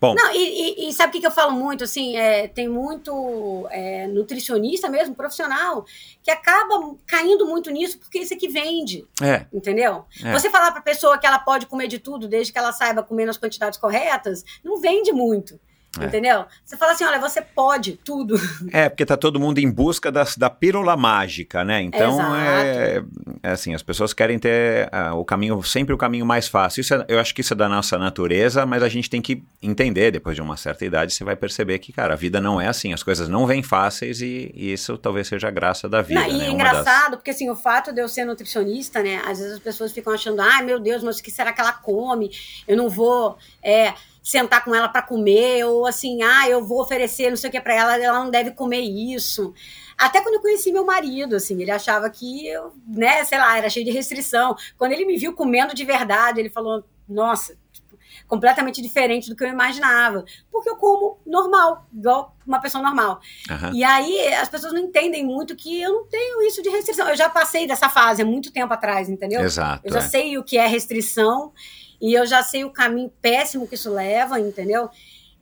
Bom, 0.00 0.14
Não, 0.14 0.32
e, 0.34 0.84
e- 0.86 0.88
e 0.88 0.92
sabe 0.92 1.10
o 1.10 1.12
que, 1.12 1.20
que 1.20 1.26
eu 1.26 1.30
falo 1.30 1.52
muito? 1.52 1.84
Assim, 1.84 2.16
é, 2.16 2.48
tem 2.48 2.68
muito 2.68 3.66
é, 3.70 4.06
nutricionista 4.06 4.88
mesmo, 4.88 5.14
profissional, 5.14 5.84
que 6.22 6.30
acaba 6.30 6.94
caindo 7.06 7.46
muito 7.46 7.70
nisso 7.70 7.98
porque 7.98 8.18
isso 8.18 8.34
aqui 8.34 8.48
vende, 8.48 9.06
é. 9.22 9.46
entendeu? 9.52 10.04
É. 10.24 10.32
Você 10.32 10.50
falar 10.50 10.72
pra 10.72 10.80
pessoa 10.80 11.18
que 11.18 11.26
ela 11.26 11.38
pode 11.38 11.66
comer 11.66 11.88
de 11.88 11.98
tudo 11.98 12.28
desde 12.28 12.52
que 12.52 12.58
ela 12.58 12.72
saiba 12.72 13.02
comer 13.02 13.24
nas 13.26 13.36
quantidades 13.36 13.78
corretas, 13.78 14.44
não 14.64 14.80
vende 14.80 15.12
muito. 15.12 15.58
É. 16.00 16.06
Entendeu? 16.06 16.44
Você 16.64 16.76
fala 16.76 16.92
assim: 16.92 17.04
olha, 17.04 17.18
você 17.18 17.40
pode 17.40 17.92
tudo. 18.04 18.36
É, 18.72 18.88
porque 18.88 19.04
tá 19.06 19.16
todo 19.16 19.38
mundo 19.40 19.58
em 19.58 19.70
busca 19.70 20.10
das, 20.12 20.36
da 20.36 20.50
pílula 20.50 20.96
mágica, 20.96 21.64
né? 21.64 21.80
Então, 21.82 22.34
é, 22.36 23.02
é 23.42 23.50
assim, 23.50 23.74
as 23.74 23.82
pessoas 23.82 24.12
querem 24.12 24.38
ter 24.38 24.88
ah, 24.92 25.14
o 25.14 25.24
caminho, 25.24 25.62
sempre 25.62 25.94
o 25.94 25.98
caminho 25.98 26.26
mais 26.26 26.48
fácil. 26.48 26.80
Isso 26.80 26.94
é- 26.94 27.04
eu 27.08 27.18
acho 27.18 27.34
que 27.34 27.40
isso 27.40 27.52
é 27.52 27.56
da 27.56 27.68
nossa 27.68 27.96
natureza, 27.98 28.64
mas 28.66 28.82
a 28.82 28.88
gente 28.88 29.08
tem 29.08 29.20
que 29.22 29.42
entender, 29.62 30.10
depois 30.10 30.34
de 30.36 30.42
uma 30.42 30.56
certa 30.56 30.84
idade, 30.84 31.12
você 31.14 31.24
vai 31.24 31.36
perceber 31.36 31.78
que, 31.78 31.92
cara, 31.92 32.14
a 32.14 32.16
vida 32.16 32.40
não 32.40 32.60
é 32.60 32.68
assim, 32.68 32.92
as 32.92 33.02
coisas 33.02 33.28
não 33.28 33.46
vêm 33.46 33.62
fáceis 33.62 34.20
e, 34.20 34.50
e 34.54 34.72
isso 34.72 34.96
talvez 34.98 35.28
seja 35.28 35.48
a 35.48 35.50
graça 35.50 35.88
da 35.88 36.02
vida, 36.02 36.20
Não, 36.20 36.28
e 36.28 36.38
né? 36.38 36.46
é 36.46 36.50
Uma 36.50 36.64
das- 36.64 36.80
engraçado, 36.80 37.16
porque 37.16 37.30
assim, 37.30 37.48
o 37.50 37.56
fato 37.56 37.92
de 37.92 38.00
eu 38.00 38.08
ser 38.08 38.24
nutricionista, 38.24 39.02
né? 39.02 39.22
Às 39.26 39.38
vezes 39.38 39.54
as 39.54 39.58
pessoas 39.60 39.92
ficam 39.92 40.12
achando, 40.12 40.40
ai 40.40 40.62
meu 40.62 40.78
Deus, 40.78 41.02
mas 41.02 41.18
o 41.18 41.22
que 41.22 41.30
será 41.30 41.52
que 41.52 41.60
ela 41.60 41.72
come? 41.72 42.30
Eu 42.66 42.76
não 42.76 42.88
vou 42.88 43.36
é, 43.62 43.94
sentar 44.26 44.64
com 44.64 44.74
ela 44.74 44.88
para 44.88 45.02
comer, 45.02 45.64
ou 45.66 45.86
assim, 45.86 46.20
ah, 46.20 46.48
eu 46.48 46.64
vou 46.64 46.82
oferecer 46.82 47.30
não 47.30 47.36
sei 47.36 47.48
o 47.48 47.52
que 47.52 47.60
para 47.60 47.74
ela, 47.74 47.96
ela 47.96 48.24
não 48.24 48.28
deve 48.28 48.50
comer 48.50 48.80
isso. 48.80 49.54
Até 49.96 50.20
quando 50.20 50.34
eu 50.34 50.40
conheci 50.40 50.72
meu 50.72 50.84
marido, 50.84 51.36
assim, 51.36 51.62
ele 51.62 51.70
achava 51.70 52.10
que 52.10 52.48
eu, 52.48 52.74
né, 52.88 53.22
sei 53.24 53.38
lá, 53.38 53.56
era 53.56 53.70
cheio 53.70 53.86
de 53.86 53.92
restrição. 53.92 54.56
Quando 54.76 54.90
ele 54.90 55.04
me 55.04 55.16
viu 55.16 55.32
comendo 55.32 55.72
de 55.72 55.84
verdade, 55.84 56.40
ele 56.40 56.50
falou, 56.50 56.82
nossa, 57.08 57.56
tipo, 57.72 57.96
completamente 58.26 58.82
diferente 58.82 59.28
do 59.28 59.36
que 59.36 59.44
eu 59.44 59.48
imaginava. 59.48 60.24
Porque 60.50 60.70
eu 60.70 60.76
como 60.76 61.18
normal, 61.24 61.86
igual 61.94 62.36
uma 62.44 62.60
pessoa 62.60 62.82
normal. 62.82 63.20
Aham. 63.48 63.70
E 63.72 63.84
aí 63.84 64.34
as 64.34 64.48
pessoas 64.48 64.72
não 64.72 64.80
entendem 64.80 65.24
muito 65.24 65.54
que 65.54 65.80
eu 65.80 65.92
não 65.92 66.04
tenho 66.08 66.42
isso 66.42 66.60
de 66.64 66.68
restrição. 66.68 67.08
Eu 67.08 67.16
já 67.16 67.30
passei 67.30 67.64
dessa 67.64 67.88
fase 67.88 68.22
há 68.22 68.24
muito 68.24 68.52
tempo 68.52 68.74
atrás, 68.74 69.08
entendeu? 69.08 69.40
Exato. 69.42 69.82
Eu 69.86 69.92
já 69.92 70.00
é. 70.00 70.08
sei 70.08 70.36
o 70.36 70.42
que 70.42 70.58
é 70.58 70.66
restrição 70.66 71.52
e 72.00 72.14
eu 72.14 72.26
já 72.26 72.42
sei 72.42 72.64
o 72.64 72.70
caminho 72.70 73.10
péssimo 73.20 73.66
que 73.66 73.74
isso 73.74 73.92
leva, 73.92 74.38
entendeu? 74.40 74.90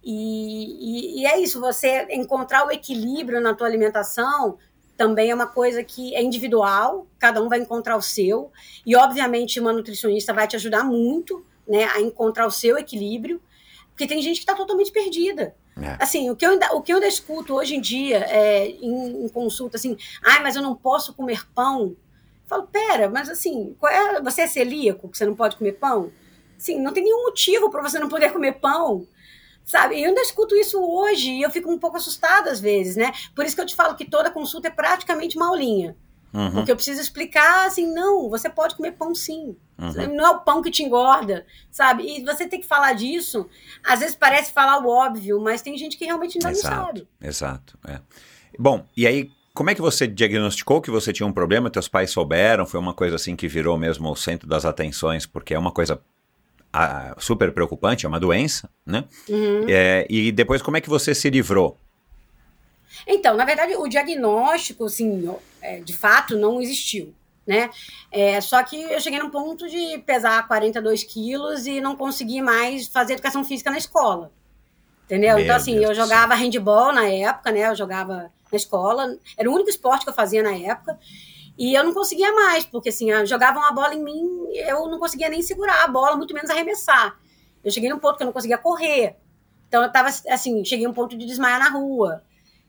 E, 0.02 1.16
e, 1.16 1.22
e, 1.22 1.26
é 1.26 1.40
isso, 1.40 1.60
você 1.60 2.06
encontrar 2.10 2.66
o 2.66 2.70
equilíbrio 2.70 3.40
na 3.40 3.54
tua 3.54 3.66
alimentação 3.66 4.58
também 4.96 5.30
é 5.30 5.34
uma 5.34 5.46
coisa 5.46 5.82
que 5.82 6.14
é 6.14 6.22
individual, 6.22 7.06
cada 7.18 7.42
um 7.42 7.48
vai 7.48 7.58
encontrar 7.58 7.96
o 7.96 8.02
seu, 8.02 8.52
e 8.86 8.94
obviamente 8.94 9.58
uma 9.58 9.72
nutricionista 9.72 10.32
vai 10.32 10.46
te 10.46 10.56
ajudar 10.56 10.84
muito 10.84 11.44
né, 11.66 11.84
a 11.86 12.00
encontrar 12.00 12.46
o 12.46 12.50
seu 12.50 12.78
equilíbrio, 12.78 13.40
porque 13.90 14.06
tem 14.06 14.22
gente 14.22 14.36
que 14.36 14.42
está 14.42 14.54
totalmente 14.54 14.92
perdida. 14.92 15.54
É. 15.80 15.96
Assim, 16.00 16.30
o 16.30 16.36
que, 16.36 16.46
eu 16.46 16.50
ainda, 16.50 16.72
o 16.74 16.82
que 16.82 16.92
eu 16.92 16.96
ainda 16.96 17.08
escuto 17.08 17.54
hoje 17.54 17.74
em 17.74 17.80
dia 17.80 18.18
é, 18.18 18.68
em, 18.68 19.24
em 19.24 19.28
consulta, 19.28 19.76
assim, 19.76 19.96
ai, 20.22 20.38
ah, 20.38 20.40
mas 20.42 20.54
eu 20.54 20.62
não 20.62 20.76
posso 20.76 21.14
comer 21.14 21.44
pão. 21.52 21.86
Eu 21.88 22.48
falo, 22.48 22.66
pera, 22.66 23.08
mas 23.08 23.28
assim, 23.28 23.74
é, 23.84 24.20
você 24.20 24.42
é 24.42 24.46
celíaco, 24.46 25.08
que 25.08 25.18
você 25.18 25.26
não 25.26 25.34
pode 25.34 25.56
comer 25.56 25.72
pão? 25.72 26.12
Sim, 26.58 26.80
não 26.80 26.92
tem 26.92 27.04
nenhum 27.04 27.24
motivo 27.24 27.70
para 27.70 27.82
você 27.82 27.98
não 27.98 28.08
poder 28.08 28.32
comer 28.32 28.52
pão. 28.54 29.06
Sabe? 29.64 30.00
Eu 30.00 30.08
ainda 30.08 30.20
escuto 30.20 30.54
isso 30.54 30.78
hoje 30.78 31.30
e 31.30 31.42
eu 31.42 31.50
fico 31.50 31.70
um 31.70 31.78
pouco 31.78 31.96
assustada 31.96 32.50
às 32.50 32.60
vezes, 32.60 32.96
né? 32.96 33.12
Por 33.34 33.46
isso 33.46 33.56
que 33.56 33.62
eu 33.62 33.66
te 33.66 33.74
falo 33.74 33.94
que 33.94 34.04
toda 34.04 34.30
consulta 34.30 34.68
é 34.68 34.70
praticamente 34.70 35.36
uma 35.36 35.48
aulinha. 35.48 35.96
Uhum. 36.34 36.50
Porque 36.50 36.72
eu 36.72 36.76
preciso 36.76 37.00
explicar 37.00 37.66
assim, 37.66 37.86
não, 37.94 38.28
você 38.28 38.50
pode 38.50 38.74
comer 38.74 38.92
pão 38.92 39.14
sim. 39.14 39.56
Uhum. 39.78 40.16
Não 40.16 40.26
é 40.26 40.30
o 40.30 40.40
pão 40.40 40.60
que 40.60 40.70
te 40.70 40.82
engorda, 40.82 41.46
sabe? 41.70 42.04
E 42.04 42.24
você 42.24 42.46
tem 42.46 42.60
que 42.60 42.66
falar 42.66 42.92
disso. 42.92 43.48
Às 43.84 44.00
vezes 44.00 44.16
parece 44.16 44.52
falar 44.52 44.84
o 44.84 44.88
óbvio, 44.88 45.40
mas 45.40 45.62
tem 45.62 45.78
gente 45.78 45.96
que 45.96 46.04
realmente 46.04 46.36
ainda 46.36 46.50
exato, 46.50 46.76
não 46.76 46.84
sabe. 46.86 47.08
Exato, 47.22 47.78
é. 47.86 48.00
Bom, 48.58 48.84
e 48.96 49.06
aí, 49.06 49.30
como 49.54 49.70
é 49.70 49.74
que 49.74 49.80
você 49.80 50.08
diagnosticou 50.08 50.82
que 50.82 50.90
você 50.90 51.12
tinha 51.12 51.26
um 51.26 51.32
problema? 51.32 51.70
Teus 51.70 51.88
pais 51.88 52.10
souberam? 52.10 52.66
Foi 52.66 52.80
uma 52.80 52.92
coisa 52.92 53.14
assim 53.14 53.36
que 53.36 53.46
virou 53.46 53.78
mesmo 53.78 54.10
o 54.10 54.16
centro 54.16 54.48
das 54.48 54.64
atenções, 54.64 55.26
porque 55.26 55.54
é 55.54 55.58
uma 55.58 55.72
coisa 55.72 56.02
a, 56.74 57.14
super 57.18 57.52
preocupante, 57.52 58.04
é 58.04 58.08
uma 58.08 58.18
doença, 58.18 58.68
né? 58.84 59.04
Uhum. 59.28 59.66
É, 59.68 60.04
e 60.10 60.32
depois, 60.32 60.60
como 60.60 60.76
é 60.76 60.80
que 60.80 60.88
você 60.88 61.14
se 61.14 61.30
livrou? 61.30 61.78
Então, 63.06 63.36
na 63.36 63.44
verdade, 63.44 63.76
o 63.76 63.86
diagnóstico, 63.86 64.86
assim, 64.86 65.32
é, 65.62 65.78
de 65.78 65.96
fato, 65.96 66.36
não 66.36 66.60
existiu, 66.60 67.14
né? 67.46 67.70
É, 68.10 68.40
só 68.40 68.60
que 68.64 68.80
eu 68.82 69.00
cheguei 69.00 69.20
num 69.20 69.30
ponto 69.30 69.68
de 69.68 69.98
pesar 69.98 70.48
42 70.48 71.04
quilos 71.04 71.64
e 71.64 71.80
não 71.80 71.94
consegui 71.94 72.42
mais 72.42 72.88
fazer 72.88 73.12
educação 73.14 73.44
física 73.44 73.70
na 73.70 73.78
escola, 73.78 74.32
entendeu? 75.04 75.36
Meu 75.36 75.44
então, 75.44 75.54
assim, 75.54 75.78
Deus 75.78 75.90
eu 75.90 75.94
jogava 75.94 76.34
handball 76.34 76.92
na 76.92 77.08
época, 77.08 77.52
né? 77.52 77.68
Eu 77.68 77.76
jogava 77.76 78.32
na 78.50 78.56
escola, 78.56 79.16
era 79.36 79.48
o 79.48 79.54
único 79.54 79.70
esporte 79.70 80.04
que 80.04 80.10
eu 80.10 80.14
fazia 80.14 80.42
na 80.42 80.56
época, 80.56 80.98
e 81.58 81.74
eu 81.74 81.84
não 81.84 81.94
conseguia 81.94 82.32
mais, 82.32 82.64
porque 82.64 82.88
assim, 82.88 83.08
jogavam 83.26 83.62
a 83.64 83.72
bola 83.72 83.94
em 83.94 84.02
mim, 84.02 84.46
eu 84.54 84.88
não 84.88 84.98
conseguia 84.98 85.28
nem 85.28 85.42
segurar 85.42 85.84
a 85.84 85.88
bola, 85.88 86.16
muito 86.16 86.34
menos 86.34 86.50
arremessar. 86.50 87.18
Eu 87.62 87.70
cheguei 87.70 87.88
num 87.88 87.98
ponto 87.98 88.16
que 88.16 88.22
eu 88.22 88.26
não 88.26 88.32
conseguia 88.32 88.58
correr. 88.58 89.16
Então 89.68 89.82
eu 89.82 89.90
tava 89.90 90.08
assim, 90.08 90.64
cheguei 90.64 90.86
a 90.86 90.88
um 90.88 90.92
ponto 90.92 91.16
de 91.16 91.26
desmaiar 91.26 91.58
na 91.58 91.70
rua. 91.70 92.22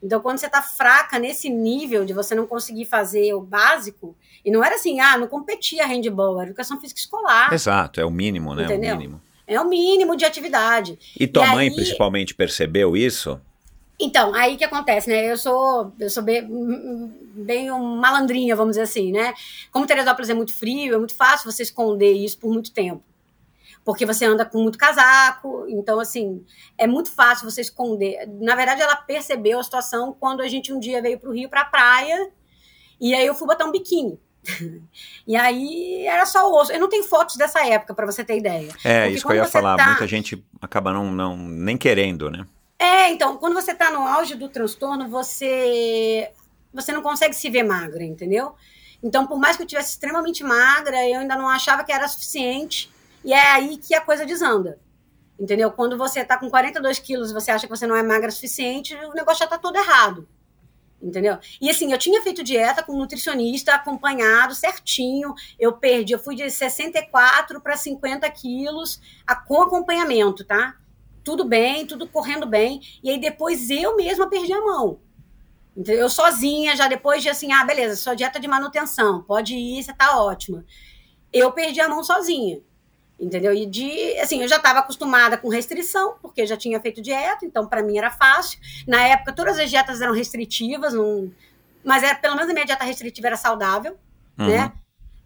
Então, 0.06 0.22
quando 0.22 0.38
você 0.38 0.48
tá 0.48 0.62
fraca 0.62 1.18
nesse 1.18 1.50
nível 1.50 2.06
de 2.06 2.14
você 2.14 2.36
não 2.36 2.46
conseguir 2.46 2.86
fazer 2.86 3.34
o 3.34 3.42
básico, 3.42 4.16
e 4.44 4.52
não 4.52 4.64
era 4.64 4.76
assim, 4.76 5.00
ah, 5.00 5.18
não 5.18 5.28
competia 5.28 5.88
handball, 5.88 6.40
era 6.40 6.50
educação 6.50 6.80
física 6.80 7.00
escolar. 7.00 7.52
Exato, 7.52 8.00
é 8.00 8.06
o 8.06 8.12
mínimo, 8.12 8.54
né? 8.54 8.66
Entendeu? 8.66 8.94
O 8.94 8.98
mínimo. 8.98 9.22
É 9.48 9.60
o 9.60 9.68
mínimo 9.68 10.16
de 10.16 10.24
atividade. 10.24 11.00
E 11.20 11.26
tua 11.26 11.48
e 11.48 11.52
mãe, 11.52 11.70
aí... 11.70 11.76
principalmente, 11.76 12.36
percebeu 12.36 12.96
isso? 12.96 13.42
Então, 14.00 14.34
aí 14.34 14.58
que 14.58 14.64
acontece, 14.64 15.10
né? 15.10 15.32
Eu 15.32 15.38
sou, 15.38 15.94
eu 16.00 16.10
sou 16.10 16.22
bem, 16.22 16.46
bem 17.34 17.70
malandrinha, 17.70 18.56
vamos 18.56 18.72
dizer 18.72 18.84
assim, 18.84 19.12
né? 19.12 19.34
Como 19.72 19.88
Teresópolis 19.88 20.30
é 20.30 20.34
muito 20.34 20.54
frio, 20.54 20.96
é 20.96 20.98
muito 20.98 21.16
fácil 21.16 21.50
você 21.50 21.64
esconder 21.64 22.12
isso 22.12 22.38
por 22.38 22.52
muito 22.52 22.74
tempo. 22.74 23.04
Porque 23.86 24.06
você 24.06 24.26
anda 24.26 24.46
com 24.46 24.62
muito 24.62 24.78
casaco, 24.78 25.66
então, 25.70 26.00
assim, 26.00 26.44
é 26.78 26.88
muito 26.88 27.10
fácil 27.10 27.50
você 27.50 27.62
esconder. 27.62 28.28
Na 28.42 28.56
verdade, 28.56 28.82
ela 28.82 28.96
percebeu 28.96 29.60
a 29.60 29.64
situação 29.64 30.16
quando 30.20 30.42
a 30.42 30.48
gente 30.48 30.74
um 30.74 30.80
dia 30.80 31.02
veio 31.02 31.20
para 31.20 31.30
o 31.30 31.34
Rio, 31.34 31.48
para 31.48 31.62
a 31.62 31.66
praia, 31.66 32.32
e 33.00 33.14
aí 33.14 33.26
eu 33.26 33.36
fui 33.36 33.48
botar 33.48 33.66
um 33.66 33.72
biquíni. 33.72 34.20
e 35.26 35.36
aí 35.36 36.06
era 36.06 36.26
só 36.26 36.50
o 36.50 36.60
osso. 36.60 36.72
Eu 36.72 36.80
não 36.80 36.90
tenho 36.90 37.04
fotos 37.04 37.38
dessa 37.38 37.66
época, 37.66 37.94
para 37.94 38.06
você 38.06 38.24
ter 38.24 38.38
ideia. 38.38 38.72
É, 38.84 39.02
Porque 39.04 39.16
isso 39.16 39.26
que 39.26 39.34
eu 39.34 39.38
ia 39.38 39.46
falar. 39.46 39.78
Tá... 39.78 39.86
Muita 39.86 40.08
gente 40.08 40.44
acaba 40.62 40.92
não, 40.92 41.12
não 41.12 41.38
nem 41.38 41.78
querendo, 41.78 42.30
né? 42.30 42.46
É, 42.78 43.10
então, 43.10 43.38
quando 43.38 43.54
você 43.54 43.72
está 43.72 43.90
no 43.92 44.02
auge 44.02 44.36
do 44.36 44.50
transtorno, 44.50 45.08
você 45.10 46.32
você 46.74 46.92
não 46.92 47.02
consegue 47.02 47.34
se 47.34 47.50
ver 47.50 47.64
magra, 47.64 48.04
entendeu? 48.04 48.54
Então, 49.02 49.26
por 49.26 49.40
mais 49.40 49.56
que 49.56 49.64
eu 49.64 49.68
tivesse 49.68 49.92
extremamente 49.92 50.44
magra, 50.44 51.08
eu 51.08 51.22
ainda 51.22 51.36
não 51.38 51.48
achava 51.48 51.84
que 51.84 51.92
era 51.92 52.08
suficiente. 52.08 52.92
E 53.24 53.34
é 53.34 53.52
aí 53.52 53.78
que 53.78 53.96
a 53.96 54.02
coisa 54.02 54.26
desanda. 54.26 54.80
Entendeu? 55.40 55.72
Quando 55.72 55.98
você 55.98 56.22
está 56.22 56.38
com 56.38 56.50
42 56.50 57.00
quilos 57.00 57.32
você 57.32 57.52
acha 57.52 57.68
que 57.68 57.76
você 57.76 57.86
não 57.86 57.96
é 57.96 58.04
magra 58.04 58.30
o 58.30 58.32
suficiente, 58.32 58.96
o 58.96 59.14
negócio 59.14 59.40
já 59.40 59.46
está 59.46 59.58
todo 59.58 59.78
errado. 59.78 60.28
Entendeu? 61.02 61.38
E 61.62 61.70
assim, 61.70 61.92
eu 61.92 61.98
tinha 61.98 62.22
feito 62.22 62.44
dieta 62.44 62.82
com 62.82 62.98
nutricionista, 62.98 63.76
acompanhado 63.76 64.56
certinho. 64.56 65.34
Eu 65.60 65.74
perdi, 65.74 66.14
eu 66.14 66.20
fui 66.20 66.36
de 66.36 66.50
64 66.50 67.62
para 67.62 67.78
50 67.78 68.30
quilos 68.32 69.02
a, 69.28 69.36
com 69.36 69.62
acompanhamento, 69.62 70.44
tá? 70.44 70.76
Tudo 71.26 71.44
bem, 71.44 71.86
tudo 71.86 72.08
correndo 72.08 72.46
bem. 72.46 72.80
E 73.04 73.10
aí 73.10 73.20
depois 73.20 73.70
eu 73.70 73.98
mesma 73.98 74.30
perdi 74.30 74.54
a 74.54 74.62
mão. 74.62 75.00
Entendeu? 75.76 76.04
Eu 76.04 76.10
sozinha, 76.10 76.76
já 76.76 76.88
depois 76.88 77.22
de 77.22 77.30
assim, 77.30 77.52
ah, 77.52 77.66
beleza, 77.66 77.98
sua 77.98 78.16
dieta 78.16 78.40
de 78.40 78.48
manutenção, 78.48 79.24
pode 79.24 79.56
ir, 79.56 79.84
você 79.84 79.92
tá 79.92 80.22
ótima. 80.22 80.64
Eu 81.34 81.52
perdi 81.52 81.82
a 81.82 81.90
mão 81.90 82.02
sozinha. 82.04 82.62
Entendeu? 83.20 83.54
E 83.54 83.66
de, 83.66 84.18
assim, 84.20 84.42
eu 84.42 84.48
já 84.48 84.58
estava 84.58 84.80
acostumada 84.80 85.38
com 85.38 85.50
restrição, 85.50 86.16
porque 86.22 86.46
já 86.46 86.56
tinha 86.56 86.80
feito 86.80 87.02
dieta, 87.02 87.46
então 87.46 87.66
para 87.68 87.82
mim 87.82 87.98
era 87.98 88.12
fácil. 88.12 88.60
Na 88.88 89.02
época, 89.02 89.34
todas 89.34 89.58
as 89.58 89.70
dietas 89.70 90.02
eram 90.02 90.14
restritivas, 90.14 90.94
não, 90.94 91.32
mas 91.84 92.04
era, 92.04 92.16
pelo 92.16 92.36
menos 92.36 92.50
a 92.50 92.54
minha 92.54 92.66
dieta 92.66 92.84
restritiva 92.84 93.28
era 93.28 93.38
saudável, 93.38 93.98
uhum. 94.38 94.48
né? 94.48 94.72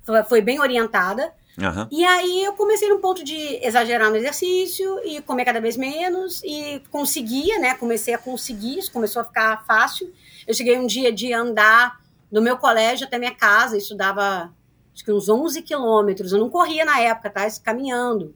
Foi, 0.04 0.24
foi 0.24 0.41
bem 0.41 0.60
orientada. 0.60 1.34
Uhum. 1.60 1.88
E 1.91 2.05
aí 2.05 2.43
eu 2.43 2.53
comecei 2.53 2.88
num 2.88 3.01
ponto 3.01 3.24
de 3.24 3.60
exagerar 3.62 4.10
no 4.10 4.16
exercício 4.16 4.99
e 5.05 5.22
comer 5.22 5.43
cada 5.43 5.60
vez 5.60 5.76
menos 5.76 6.41
e 6.43 6.82
conseguia, 6.89 7.60
né? 7.60 7.76
Comecei 7.76 8.14
a 8.14 8.18
conseguir, 8.18 8.80
isso 8.80 8.91
começou 8.91 9.22
a 9.22 9.26
ficar 9.26 9.66
fácil. 9.66 10.12
Eu 10.47 10.53
cheguei 10.53 10.78
um 10.78 10.88
dia 10.88 11.12
de 11.12 11.34
andar 11.34 11.99
do 12.32 12.41
meu 12.41 12.57
colégio 12.57 13.05
até 13.05 13.18
minha 13.18 13.36
casa, 13.36 13.78
isso 13.78 13.95
dava 13.95 14.53
acho 14.93 15.03
que 15.03 15.12
uns 15.12 15.28
11 15.28 15.62
quilômetros. 15.62 16.32
Eu 16.32 16.39
não 16.39 16.49
corria 16.49 16.86
na 16.86 16.99
época, 16.99 17.30
tá? 17.30 17.45
Isso, 17.45 17.62
caminhando. 17.62 18.36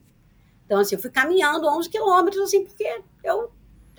Então, 0.66 0.80
assim, 0.80 0.94
eu 0.94 1.00
fui 1.00 1.10
caminhando 1.10 1.66
11 1.66 1.88
quilômetros, 1.88 2.42
assim, 2.42 2.64
porque 2.64 3.00
eu 3.22 3.50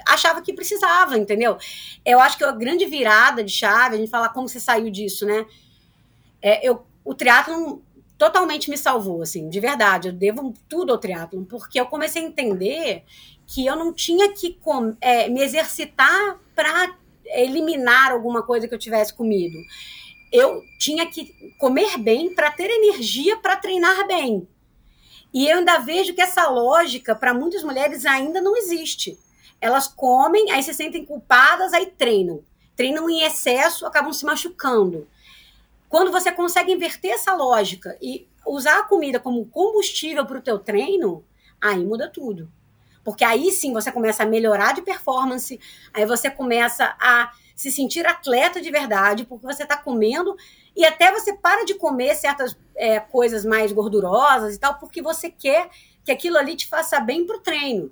achava 0.05 0.41
que 0.41 0.53
precisava, 0.53 1.17
entendeu? 1.17 1.57
Eu 2.03 2.19
acho 2.19 2.37
que 2.37 2.43
a 2.43 2.51
grande 2.51 2.85
virada 2.85 3.43
de 3.43 3.51
chave, 3.51 3.95
a 3.95 3.97
gente 3.97 4.09
fala 4.09 4.29
como 4.29 4.47
você 4.47 4.59
saiu 4.59 4.89
disso, 4.89 5.25
né? 5.25 5.45
É, 6.41 6.67
eu, 6.67 6.85
o 7.03 7.13
triatlon 7.13 7.79
totalmente 8.17 8.69
me 8.69 8.77
salvou, 8.77 9.21
assim, 9.21 9.49
de 9.49 9.59
verdade. 9.59 10.09
Eu 10.09 10.13
devo 10.13 10.53
tudo 10.69 10.91
ao 10.91 10.97
triatlon, 10.97 11.43
porque 11.43 11.79
eu 11.79 11.85
comecei 11.85 12.23
a 12.23 12.27
entender 12.27 13.03
que 13.47 13.65
eu 13.65 13.75
não 13.75 13.93
tinha 13.93 14.31
que 14.33 14.57
é, 15.01 15.29
me 15.29 15.41
exercitar 15.41 16.39
para 16.55 16.95
eliminar 17.25 18.11
alguma 18.11 18.41
coisa 18.43 18.67
que 18.67 18.73
eu 18.73 18.79
tivesse 18.79 19.13
comido. 19.13 19.57
Eu 20.31 20.61
tinha 20.79 21.05
que 21.05 21.33
comer 21.59 21.97
bem 21.97 22.33
para 22.33 22.51
ter 22.51 22.69
energia 22.69 23.37
para 23.37 23.55
treinar 23.55 24.07
bem. 24.07 24.47
E 25.33 25.47
eu 25.47 25.57
ainda 25.57 25.79
vejo 25.79 26.13
que 26.13 26.21
essa 26.21 26.47
lógica, 26.49 27.13
para 27.13 27.33
muitas 27.33 27.63
mulheres, 27.63 28.05
ainda 28.05 28.41
não 28.41 28.55
existe. 28.55 29.19
Elas 29.59 29.87
comem, 29.87 30.51
aí 30.51 30.63
se 30.63 30.73
sentem 30.73 31.05
culpadas, 31.05 31.73
aí 31.73 31.87
treinam. 31.87 32.41
Treinam 32.75 33.09
em 33.09 33.23
excesso, 33.23 33.85
acabam 33.85 34.13
se 34.13 34.25
machucando. 34.25 35.07
Quando 35.95 36.11
você 36.11 36.29
consegue 36.29 36.73
inverter 36.73 37.11
essa 37.11 37.33
lógica 37.33 37.97
e 38.01 38.27
usar 38.45 38.79
a 38.79 38.83
comida 38.83 39.17
como 39.17 39.45
combustível 39.45 40.25
para 40.25 40.39
o 40.39 40.41
teu 40.41 40.59
treino, 40.59 41.23
aí 41.61 41.85
muda 41.85 42.09
tudo. 42.09 42.51
Porque 43.01 43.23
aí 43.23 43.49
sim 43.49 43.71
você 43.71 43.89
começa 43.93 44.23
a 44.23 44.25
melhorar 44.25 44.73
de 44.73 44.81
performance, 44.81 45.57
aí 45.93 46.05
você 46.05 46.29
começa 46.29 46.97
a 46.99 47.31
se 47.55 47.71
sentir 47.71 48.05
atleta 48.05 48.59
de 48.59 48.69
verdade, 48.69 49.23
porque 49.23 49.45
você 49.45 49.63
está 49.63 49.77
comendo 49.77 50.35
e 50.75 50.83
até 50.83 51.13
você 51.13 51.31
para 51.31 51.63
de 51.63 51.75
comer 51.75 52.13
certas 52.15 52.57
é, 52.75 52.99
coisas 52.99 53.45
mais 53.45 53.71
gordurosas 53.71 54.53
e 54.53 54.59
tal, 54.59 54.77
porque 54.77 55.01
você 55.01 55.29
quer 55.29 55.69
que 56.03 56.11
aquilo 56.11 56.37
ali 56.37 56.57
te 56.57 56.67
faça 56.67 56.99
bem 56.99 57.25
para 57.25 57.37
o 57.37 57.39
treino. 57.39 57.89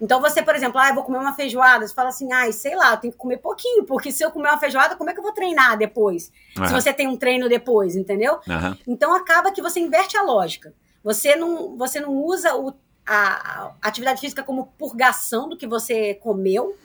Então 0.00 0.20
você, 0.20 0.42
por 0.42 0.54
exemplo, 0.54 0.78
ah, 0.78 0.88
eu 0.88 0.94
vou 0.94 1.04
comer 1.04 1.18
uma 1.18 1.34
feijoada, 1.34 1.86
você 1.86 1.94
fala 1.94 2.10
assim, 2.10 2.32
ai, 2.32 2.52
sei 2.52 2.76
lá, 2.76 2.92
eu 2.92 2.96
tenho 2.98 3.12
que 3.12 3.18
comer 3.18 3.38
pouquinho, 3.38 3.84
porque 3.84 4.12
se 4.12 4.24
eu 4.24 4.30
comer 4.30 4.48
uma 4.48 4.58
feijoada, 4.58 4.96
como 4.96 5.10
é 5.10 5.12
que 5.12 5.18
eu 5.18 5.24
vou 5.24 5.32
treinar 5.32 5.76
depois? 5.76 6.30
Uhum. 6.56 6.66
Se 6.66 6.72
você 6.72 6.92
tem 6.92 7.08
um 7.08 7.16
treino 7.16 7.48
depois, 7.48 7.96
entendeu? 7.96 8.34
Uhum. 8.46 8.76
Então 8.86 9.14
acaba 9.14 9.50
que 9.50 9.60
você 9.60 9.80
inverte 9.80 10.16
a 10.16 10.22
lógica. 10.22 10.72
Você 11.02 11.34
não, 11.36 11.76
você 11.76 12.00
não 12.00 12.12
usa 12.12 12.54
o, 12.54 12.72
a, 13.06 13.72
a 13.82 13.88
atividade 13.88 14.20
física 14.20 14.42
como 14.42 14.72
purgação 14.78 15.48
do 15.48 15.56
que 15.56 15.66
você 15.66 16.14
comeu, 16.14 16.76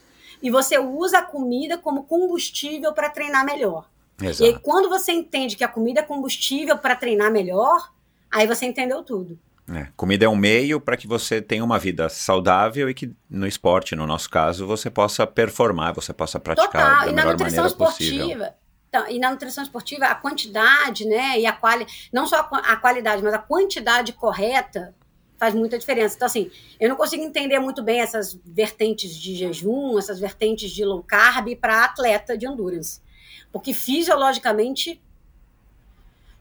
e 0.42 0.50
você 0.50 0.78
usa 0.78 1.20
a 1.20 1.22
comida 1.22 1.78
como 1.78 2.04
combustível 2.04 2.92
para 2.94 3.10
treinar 3.10 3.46
melhor. 3.46 3.88
Exato. 4.22 4.44
E 4.44 4.54
aí, 4.54 4.60
quando 4.60 4.90
você 4.90 5.12
entende 5.12 5.56
que 5.56 5.64
a 5.64 5.70
comida 5.70 6.02
é 6.02 6.04
combustível 6.04 6.78
para 6.78 6.96
treinar 6.96 7.32
melhor, 7.32 7.92
aí 8.30 8.46
você 8.46 8.66
entendeu 8.66 9.04
tudo. 9.04 9.40
É, 9.72 9.88
comida 9.96 10.26
é 10.26 10.30
um 10.30 10.36
meio 10.36 10.82
para 10.82 10.98
que 10.98 11.08
você 11.08 11.42
tenha 11.42 11.64
uma 11.64 11.80
vida 11.80 12.10
saudável 12.10 12.90
e 12.90 12.94
que 12.94 13.16
no 13.30 13.48
esporte, 13.48 13.96
no 13.96 14.06
nosso 14.06 14.30
caso, 14.30 14.68
você 14.68 14.90
possa 14.90 15.26
performar, 15.26 15.94
você 15.94 16.12
possa 16.12 16.40
praticar 16.40 16.72
Total. 16.72 17.06
da 17.06 17.08
E 17.08 17.14
na 17.14 17.22
melhor 17.22 17.32
nutrição 17.32 17.64
maneira 17.64 17.78
possível. 17.78 18.18
esportiva. 18.18 18.56
Então, 18.90 19.10
e 19.10 19.20
na 19.20 19.32
nutrição 19.32 19.64
esportiva, 19.64 20.06
a 20.06 20.16
quantidade, 20.16 21.06
né? 21.06 21.40
E 21.40 21.46
a 21.46 21.54
quali... 21.54 21.88
não 22.12 22.28
só 22.28 22.48
a, 22.52 22.74
a 22.74 22.76
qualidade, 22.76 23.24
mas 23.24 23.34
a 23.34 23.40
quantidade 23.40 24.14
correta 24.14 24.94
faz 25.44 25.54
muita 25.56 25.78
diferença. 25.80 26.16
Então, 26.16 26.26
assim, 26.26 26.52
eu 26.80 26.88
não 26.88 26.96
consigo 26.96 27.24
entender 27.24 27.60
muito 27.60 27.82
bem 27.82 28.02
essas 28.02 28.40
vertentes 28.46 29.16
de 29.16 29.36
jejum, 29.36 29.98
essas 29.98 30.20
vertentes 30.20 30.72
de 30.72 30.86
low 30.86 31.04
carb 31.04 31.56
para 31.56 31.84
atleta 31.86 32.38
de 32.38 32.46
endurance. 32.46 33.02
Porque 33.52 33.74
fisiologicamente 33.74 35.02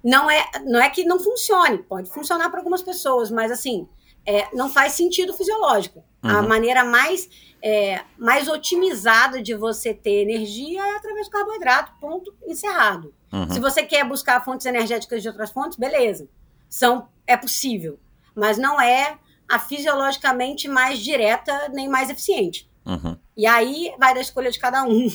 não 0.02 0.30
é, 0.30 0.44
não 0.64 0.80
é 0.80 0.88
que 0.90 1.04
não 1.04 1.18
funcione, 1.20 1.78
pode 1.78 2.10
funcionar 2.10 2.50
para 2.50 2.60
algumas 2.60 2.82
pessoas, 2.82 3.30
mas 3.30 3.50
assim, 3.50 3.88
é, 4.26 4.48
não 4.54 4.68
faz 4.68 4.92
sentido 4.92 5.32
fisiológico. 5.34 6.04
A 6.22 6.40
Uhum. 6.40 6.48
maneira 6.48 6.84
mais, 6.84 7.28
é, 7.60 8.00
mais 8.16 8.46
otimizada 8.48 9.42
de 9.42 9.54
você 9.54 9.92
ter 9.92 10.22
energia 10.22 10.80
é 10.80 10.96
através 10.96 11.26
do 11.26 11.32
carboidrato, 11.32 11.92
ponto, 12.00 12.32
encerrado. 12.46 13.12
Uhum. 13.32 13.50
Se 13.50 13.58
você 13.58 13.82
quer 13.82 14.04
buscar 14.04 14.44
fontes 14.44 14.66
energéticas 14.66 15.20
de 15.22 15.28
outras 15.28 15.50
fontes, 15.50 15.76
beleza. 15.76 16.28
São, 16.68 17.08
é 17.26 17.36
possível. 17.36 17.98
Mas 18.34 18.56
não 18.56 18.80
é 18.80 19.18
a 19.48 19.58
fisiologicamente 19.58 20.68
mais 20.68 20.98
direta 21.00 21.68
nem 21.72 21.88
mais 21.88 22.08
eficiente. 22.08 22.70
Uhum. 22.86 23.16
E 23.42 23.46
aí 23.46 23.92
vai 23.98 24.14
da 24.14 24.20
escolha 24.20 24.52
de 24.52 24.58
cada 24.60 24.84
um. 24.84 25.08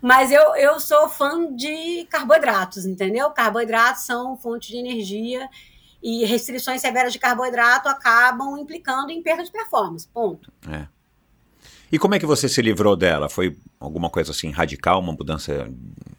Mas 0.00 0.30
eu, 0.30 0.54
eu 0.54 0.78
sou 0.78 1.08
fã 1.08 1.52
de 1.52 2.06
carboidratos, 2.08 2.86
entendeu? 2.86 3.28
Carboidratos 3.32 4.04
são 4.04 4.36
fonte 4.36 4.68
de 4.68 4.76
energia 4.76 5.48
e 6.00 6.24
restrições 6.24 6.80
severas 6.80 7.12
de 7.12 7.18
carboidrato 7.18 7.88
acabam 7.88 8.56
implicando 8.56 9.10
em 9.10 9.20
perda 9.20 9.42
de 9.42 9.50
performance. 9.50 10.06
Ponto. 10.06 10.52
É. 10.70 10.86
E 11.90 11.98
como 11.98 12.14
é 12.14 12.20
que 12.20 12.26
você 12.26 12.48
se 12.48 12.62
livrou 12.62 12.94
dela? 12.94 13.28
Foi 13.28 13.58
alguma 13.80 14.08
coisa 14.08 14.30
assim 14.30 14.52
radical, 14.52 15.00
uma 15.00 15.12
mudança, 15.12 15.68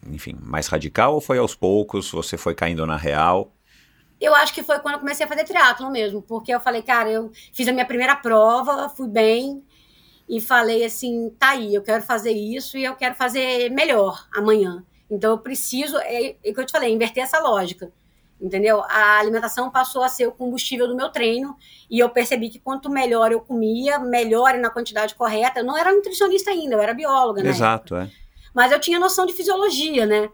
enfim, 0.05 0.37
mais 0.41 0.67
radical 0.67 1.13
ou 1.13 1.21
foi 1.21 1.37
aos 1.37 1.55
poucos, 1.55 2.11
você 2.11 2.35
foi 2.35 2.55
caindo 2.55 2.85
na 2.85 2.97
real? 2.97 3.53
Eu 4.19 4.35
acho 4.35 4.53
que 4.53 4.63
foi 4.63 4.79
quando 4.79 4.95
eu 4.95 4.99
comecei 4.99 5.25
a 5.25 5.29
fazer 5.29 5.45
triatlon 5.45 5.91
mesmo, 5.91 6.21
porque 6.21 6.53
eu 6.53 6.59
falei, 6.59 6.81
cara, 6.81 7.09
eu 7.09 7.31
fiz 7.53 7.65
a 7.69 7.71
minha 7.71 7.85
primeira 7.85 8.17
prova, 8.17 8.89
fui 8.89 9.07
bem 9.07 9.63
e 10.27 10.41
falei 10.41 10.83
assim, 10.83 11.29
tá 11.39 11.51
aí, 11.51 11.73
eu 11.73 11.81
quero 11.81 12.03
fazer 12.03 12.31
isso 12.31 12.77
e 12.77 12.83
eu 12.83 12.95
quero 12.95 13.15
fazer 13.15 13.69
melhor 13.71 14.27
amanhã. 14.33 14.83
Então 15.09 15.31
eu 15.31 15.37
preciso, 15.37 15.97
é, 15.99 16.35
é 16.43 16.53
que 16.53 16.59
eu 16.59 16.65
te 16.65 16.71
falei, 16.71 16.93
inverter 16.93 17.23
essa 17.23 17.39
lógica. 17.39 17.91
Entendeu? 18.39 18.83
A 18.83 19.17
alimentação 19.17 19.71
passou 19.71 20.03
a 20.03 20.09
ser 20.09 20.27
o 20.27 20.31
combustível 20.31 20.87
do 20.87 20.95
meu 20.95 21.09
treino 21.09 21.55
e 21.89 21.97
eu 21.97 22.07
percebi 22.09 22.49
que 22.49 22.59
quanto 22.59 22.89
melhor 22.89 23.31
eu 23.31 23.39
comia, 23.39 23.97
melhor 23.97 24.53
e 24.53 24.59
na 24.59 24.69
quantidade 24.69 25.15
correta. 25.15 25.61
Eu 25.61 25.65
não 25.65 25.75
era 25.75 25.91
nutricionista 25.91 26.51
ainda, 26.51 26.75
eu 26.75 26.81
era 26.81 26.93
bióloga, 26.93 27.41
né? 27.41 27.49
Exato, 27.49 27.95
é. 27.95 28.11
mas 28.53 28.71
eu 28.71 28.79
tinha 28.79 28.99
noção 28.99 29.25
de 29.25 29.33
fisiologia, 29.33 30.05
né? 30.05 30.29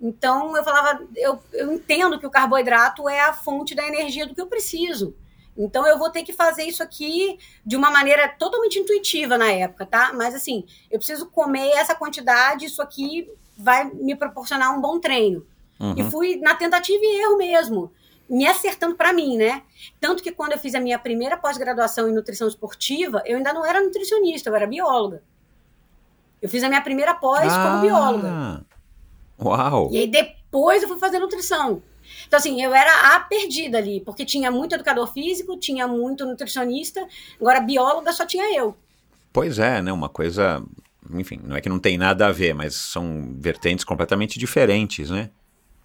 Então 0.00 0.56
eu 0.56 0.62
falava, 0.62 1.02
eu, 1.16 1.42
eu 1.52 1.72
entendo 1.72 2.18
que 2.20 2.26
o 2.26 2.30
carboidrato 2.30 3.08
é 3.08 3.20
a 3.20 3.32
fonte 3.32 3.74
da 3.74 3.84
energia 3.84 4.24
do 4.24 4.34
que 4.34 4.40
eu 4.40 4.46
preciso. 4.46 5.16
Então 5.58 5.84
eu 5.86 5.98
vou 5.98 6.08
ter 6.08 6.22
que 6.22 6.32
fazer 6.32 6.62
isso 6.62 6.82
aqui 6.82 7.38
de 7.66 7.76
uma 7.76 7.90
maneira 7.90 8.28
totalmente 8.28 8.78
intuitiva 8.78 9.36
na 9.36 9.50
época, 9.50 9.84
tá? 9.84 10.12
Mas 10.14 10.34
assim, 10.34 10.64
eu 10.90 10.98
preciso 10.98 11.26
comer 11.26 11.70
essa 11.70 11.94
quantidade, 11.94 12.64
isso 12.64 12.80
aqui 12.80 13.28
vai 13.56 13.84
me 13.92 14.14
proporcionar 14.14 14.76
um 14.76 14.80
bom 14.80 15.00
treino. 15.00 15.44
Uhum. 15.80 15.94
E 15.96 16.10
fui 16.10 16.36
na 16.36 16.54
tentativa 16.54 17.00
e 17.02 17.20
erro 17.20 17.36
mesmo, 17.36 17.92
me 18.28 18.46
acertando 18.46 18.94
para 18.94 19.12
mim, 19.12 19.36
né? 19.36 19.62
Tanto 20.00 20.22
que 20.22 20.30
quando 20.30 20.52
eu 20.52 20.58
fiz 20.58 20.74
a 20.74 20.80
minha 20.80 20.98
primeira 20.98 21.36
pós-graduação 21.36 22.08
em 22.08 22.14
nutrição 22.14 22.46
esportiva, 22.46 23.22
eu 23.26 23.36
ainda 23.36 23.52
não 23.52 23.66
era 23.66 23.82
nutricionista, 23.82 24.48
eu 24.48 24.54
era 24.54 24.66
bióloga. 24.66 25.22
Eu 26.40 26.48
fiz 26.48 26.62
a 26.62 26.68
minha 26.68 26.80
primeira 26.80 27.14
pós 27.14 27.52
como 27.52 27.80
bióloga. 27.80 28.28
Ah, 28.30 28.60
Uau! 29.40 29.88
E 29.90 29.98
aí 29.98 30.06
depois 30.06 30.82
eu 30.82 30.88
fui 30.88 30.98
fazer 30.98 31.18
nutrição. 31.18 31.82
Então, 32.28 32.38
assim, 32.38 32.62
eu 32.62 32.74
era 32.74 33.16
a 33.16 33.20
perdida 33.20 33.78
ali, 33.78 34.02
porque 34.02 34.24
tinha 34.24 34.50
muito 34.50 34.74
educador 34.74 35.10
físico, 35.12 35.56
tinha 35.56 35.88
muito 35.88 36.26
nutricionista, 36.26 37.08
agora 37.40 37.58
bióloga 37.58 38.12
só 38.12 38.26
tinha 38.26 38.54
eu. 38.54 38.76
Pois 39.32 39.58
é, 39.58 39.80
né? 39.80 39.90
Uma 39.90 40.10
coisa. 40.10 40.62
Enfim, 41.14 41.40
não 41.42 41.56
é 41.56 41.60
que 41.62 41.70
não 41.70 41.78
tem 41.78 41.96
nada 41.96 42.26
a 42.26 42.32
ver, 42.32 42.54
mas 42.54 42.74
são 42.74 43.34
vertentes 43.38 43.82
completamente 43.82 44.38
diferentes, 44.38 45.08
né? 45.08 45.30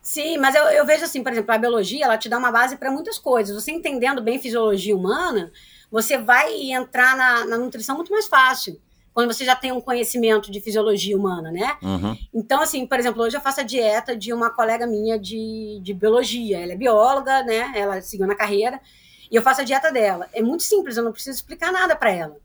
Sim, 0.01 0.37
mas 0.37 0.53
eu, 0.53 0.63
eu 0.65 0.85
vejo 0.85 1.05
assim, 1.05 1.23
por 1.23 1.31
exemplo, 1.31 1.53
a 1.53 1.57
biologia, 1.57 2.03
ela 2.03 2.17
te 2.17 2.27
dá 2.27 2.37
uma 2.37 2.51
base 2.51 2.75
para 2.75 2.91
muitas 2.91 3.17
coisas. 3.17 3.55
Você 3.55 3.71
entendendo 3.71 4.21
bem 4.21 4.37
fisiologia 4.37 4.93
humana, 4.93 5.49
você 5.89 6.17
vai 6.17 6.71
entrar 6.73 7.15
na, 7.15 7.45
na 7.45 7.57
nutrição 7.57 7.95
muito 7.95 8.11
mais 8.11 8.27
fácil. 8.27 8.77
Quando 9.13 9.31
você 9.31 9.45
já 9.45 9.55
tem 9.55 9.71
um 9.71 9.79
conhecimento 9.79 10.51
de 10.51 10.59
fisiologia 10.59 11.15
humana, 11.15 11.51
né? 11.51 11.77
Uhum. 11.81 12.17
Então, 12.33 12.61
assim, 12.61 12.85
por 12.87 12.99
exemplo, 12.99 13.21
hoje 13.21 13.37
eu 13.37 13.41
faço 13.41 13.59
a 13.59 13.63
dieta 13.63 14.15
de 14.15 14.33
uma 14.33 14.49
colega 14.49 14.87
minha 14.87 15.19
de, 15.19 15.79
de 15.83 15.93
biologia. 15.93 16.59
Ela 16.59 16.73
é 16.73 16.75
bióloga, 16.75 17.43
né? 17.43 17.71
Ela 17.75 18.01
seguiu 18.01 18.25
na 18.25 18.35
carreira. 18.35 18.81
E 19.29 19.35
eu 19.35 19.41
faço 19.41 19.61
a 19.61 19.63
dieta 19.63 19.91
dela. 19.91 20.27
É 20.33 20.41
muito 20.41 20.63
simples, 20.63 20.97
eu 20.97 21.03
não 21.03 21.11
preciso 21.11 21.35
explicar 21.37 21.71
nada 21.71 21.95
para 21.95 22.11
ela. 22.11 22.37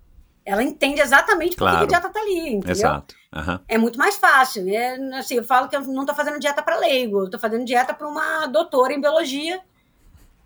Ela 0.44 0.62
entende 0.62 1.00
exatamente 1.00 1.56
por 1.56 1.66
que 1.66 1.70
Claro. 1.70 1.84
a 1.84 1.86
dieta 1.86 2.08
tá 2.08 2.20
ali, 2.20 2.48
entendeu? 2.54 2.70
Exato. 2.72 3.14
Aham. 3.32 3.60
É 3.68 3.76
muito 3.76 3.98
mais 3.98 4.16
fácil. 4.16 4.66
É, 4.68 4.94
assim, 5.18 5.36
eu 5.36 5.44
falo 5.44 5.68
que 5.68 5.76
eu 5.76 5.82
não 5.82 6.06
tô 6.06 6.14
fazendo 6.14 6.38
dieta 6.38 6.62
para 6.62 6.78
leigo, 6.78 7.24
eu 7.24 7.30
tô 7.30 7.38
fazendo 7.38 7.64
dieta 7.64 7.92
para 7.92 8.08
uma 8.08 8.46
doutora 8.46 8.92
em 8.94 9.00
biologia. 9.00 9.60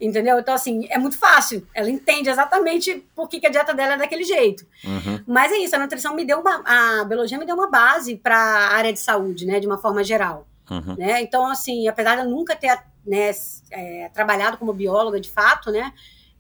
Entendeu? 0.03 0.39
Então, 0.39 0.53
assim, 0.53 0.87
é 0.91 0.99
muito 0.99 1.17
fácil. 1.17 1.67
Ela 1.73 1.89
entende 1.89 2.29
exatamente 2.29 3.07
por 3.15 3.29
que, 3.29 3.39
que 3.39 3.47
a 3.47 3.51
dieta 3.51 3.73
dela 3.73 3.95
é 3.95 3.97
daquele 3.97 4.25
jeito. 4.25 4.67
Uhum. 4.85 5.23
Mas 5.27 5.53
é 5.53 5.59
isso, 5.59 5.77
a 5.77 5.79
nutrição 5.79 6.15
me 6.15 6.25
deu 6.25 6.41
uma. 6.41 6.63
A 6.65 7.05
biologia 7.05 7.39
me 7.39 7.47
deu 7.47 7.55
uma 7.55 7.71
base 7.71 8.17
para 8.17 8.37
a 8.37 8.75
área 8.75 8.93
de 8.93 8.99
saúde, 8.99 9.47
né? 9.47 9.61
De 9.61 9.67
uma 9.67 9.79
forma 9.79 10.03
geral. 10.03 10.47
Uhum. 10.69 10.97
Né? 10.97 11.23
Então, 11.23 11.47
assim, 11.47 11.87
apesar 11.87 12.17
de 12.17 12.23
eu 12.23 12.29
nunca 12.29 12.57
ter 12.57 12.77
né, 13.07 13.31
é, 13.71 14.11
trabalhado 14.13 14.57
como 14.57 14.73
bióloga 14.73 15.21
de 15.21 15.31
fato, 15.31 15.71
né? 15.71 15.93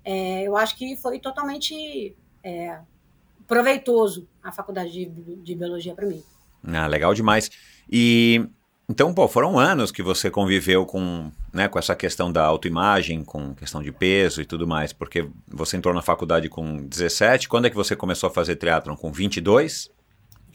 é, 0.04 0.42
eu 0.42 0.56
acho 0.56 0.76
que 0.76 0.96
foi 0.96 1.18
totalmente 1.18 2.14
é, 2.42 2.78
proveitoso 3.46 4.26
a 4.42 4.50
faculdade 4.50 4.90
de, 4.90 5.06
de 5.06 5.54
biologia 5.54 5.94
para 5.94 6.06
mim. 6.06 6.22
Ah, 6.66 6.86
legal 6.86 7.14
demais. 7.14 7.50
E 7.90 8.46
então, 8.88 9.14
pô, 9.14 9.28
foram 9.28 9.58
anos 9.58 9.90
que 9.90 10.02
você 10.02 10.30
conviveu 10.30 10.84
com, 10.84 11.30
né, 11.52 11.68
com 11.68 11.78
essa 11.78 11.94
questão 11.94 12.32
da 12.32 12.44
autoimagem, 12.44 13.22
com 13.22 13.54
questão 13.54 13.82
de 13.82 13.92
peso 13.92 14.40
e 14.40 14.44
tudo 14.44 14.66
mais, 14.66 14.92
porque 14.92 15.28
você 15.46 15.76
entrou 15.76 15.94
na 15.94 16.02
faculdade 16.02 16.48
com 16.48 16.78
17, 16.78 17.48
quando 17.48 17.66
é 17.66 17.70
que 17.70 17.76
você 17.76 17.94
começou 17.94 18.28
a 18.28 18.32
fazer 18.32 18.56
triatlon? 18.56 18.96
Com 18.96 19.12
22? 19.12 19.90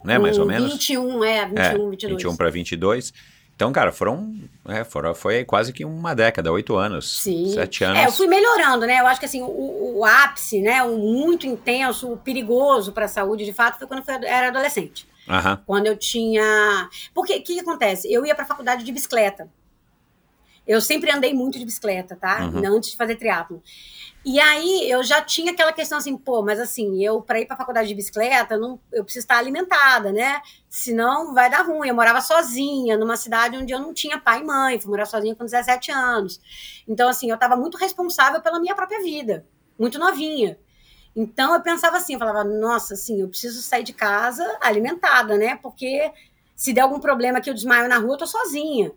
Né, 0.03 0.17
mais 0.17 0.37
ou 0.37 0.45
menos? 0.45 0.71
21, 0.73 1.23
é, 1.23 1.45
21, 1.45 1.59
é, 1.59 1.89
22. 1.89 2.13
21 2.13 2.35
para 2.35 2.49
22. 2.49 3.13
Então, 3.55 3.71
cara, 3.71 3.91
foram, 3.91 4.35
é, 4.67 4.83
foram, 4.83 5.15
foi 5.15 5.43
quase 5.43 5.73
que 5.73 5.83
uma 5.83 6.13
década, 6.13 6.51
oito 6.51 6.75
anos, 6.75 7.21
Sim. 7.21 7.51
sete 7.51 7.83
anos. 7.83 7.99
É, 7.99 8.05
eu 8.05 8.11
fui 8.11 8.27
melhorando, 8.27 8.85
né? 8.85 8.99
Eu 8.99 9.07
acho 9.07 9.19
que 9.19 9.25
assim, 9.25 9.41
o, 9.41 9.97
o 9.97 10.05
ápice, 10.05 10.61
né? 10.61 10.83
O 10.83 10.95
muito 10.95 11.47
intenso, 11.47 12.11
o 12.11 12.17
perigoso 12.17 12.91
para 12.91 13.05
a 13.05 13.07
saúde, 13.07 13.45
de 13.45 13.53
fato, 13.53 13.79
foi 13.79 13.87
quando 13.87 14.07
eu 14.07 14.27
era 14.27 14.49
adolescente. 14.49 15.07
Aham, 15.27 15.61
Quando 15.65 15.87
eu 15.87 15.97
tinha. 15.97 16.87
Porque 17.13 17.35
o 17.35 17.43
que, 17.43 17.55
que 17.55 17.59
acontece? 17.59 18.11
Eu 18.11 18.25
ia 18.25 18.33
para 18.33 18.45
a 18.45 18.47
faculdade 18.47 18.83
de 18.83 18.91
bicicleta. 18.91 19.49
Eu 20.67 20.81
sempre 20.81 21.09
andei 21.09 21.33
muito 21.33 21.57
de 21.57 21.63
bicicleta, 21.63 22.15
tá? 22.15 22.41
Uhum. 22.45 22.75
Antes 22.75 22.91
de 22.91 22.97
fazer 22.97 23.15
triatlo. 23.15 23.63
E 24.25 24.39
aí 24.39 24.91
eu 24.91 25.01
já 25.03 25.21
tinha 25.21 25.53
aquela 25.53 25.71
questão 25.71 25.97
assim, 25.97 26.17
pô, 26.17 26.41
mas 26.41 26.59
assim, 26.59 27.01
eu 27.01 27.21
para 27.21 27.39
ir 27.39 27.45
para 27.45 27.53
a 27.55 27.57
faculdade 27.57 27.87
de 27.87 27.95
bicicleta, 27.95 28.55
eu 28.55 28.59
não, 28.59 28.79
eu 28.91 29.03
preciso 29.05 29.23
estar 29.23 29.37
alimentada, 29.37 30.11
né? 30.11 30.41
Senão 30.69 31.33
vai 31.33 31.49
dar 31.49 31.61
ruim. 31.61 31.87
Eu 31.87 31.95
morava 31.95 32.19
sozinha, 32.19 32.97
numa 32.97 33.15
cidade 33.15 33.55
onde 33.55 33.73
eu 33.73 33.79
não 33.79 33.93
tinha 33.93 34.19
pai 34.19 34.41
e 34.41 34.43
mãe, 34.43 34.77
fui 34.77 34.89
morar 34.89 35.05
sozinha 35.05 35.33
com 35.33 35.45
17 35.45 35.91
anos. 35.91 36.41
Então, 36.85 37.07
assim, 37.07 37.29
eu 37.29 37.35
estava 37.35 37.55
muito 37.55 37.77
responsável 37.77 38.41
pela 38.41 38.59
minha 38.59 38.75
própria 38.75 39.01
vida, 39.01 39.45
muito 39.79 39.97
novinha. 39.97 40.59
Então 41.15 41.53
eu 41.55 41.61
pensava 41.61 41.97
assim, 41.97 42.13
eu 42.13 42.19
falava, 42.19 42.43
nossa, 42.43 42.93
assim, 42.93 43.21
eu 43.21 43.27
preciso 43.27 43.61
sair 43.61 43.83
de 43.83 43.91
casa 43.91 44.45
alimentada, 44.61 45.35
né? 45.35 45.55
Porque 45.55 46.11
se 46.55 46.73
der 46.73 46.81
algum 46.81 46.99
problema 46.99 47.41
que 47.41 47.49
eu 47.49 47.53
desmaio 47.53 47.89
na 47.89 47.97
rua, 47.97 48.13
eu 48.13 48.17
tô 48.17 48.27
sozinha. 48.27 48.91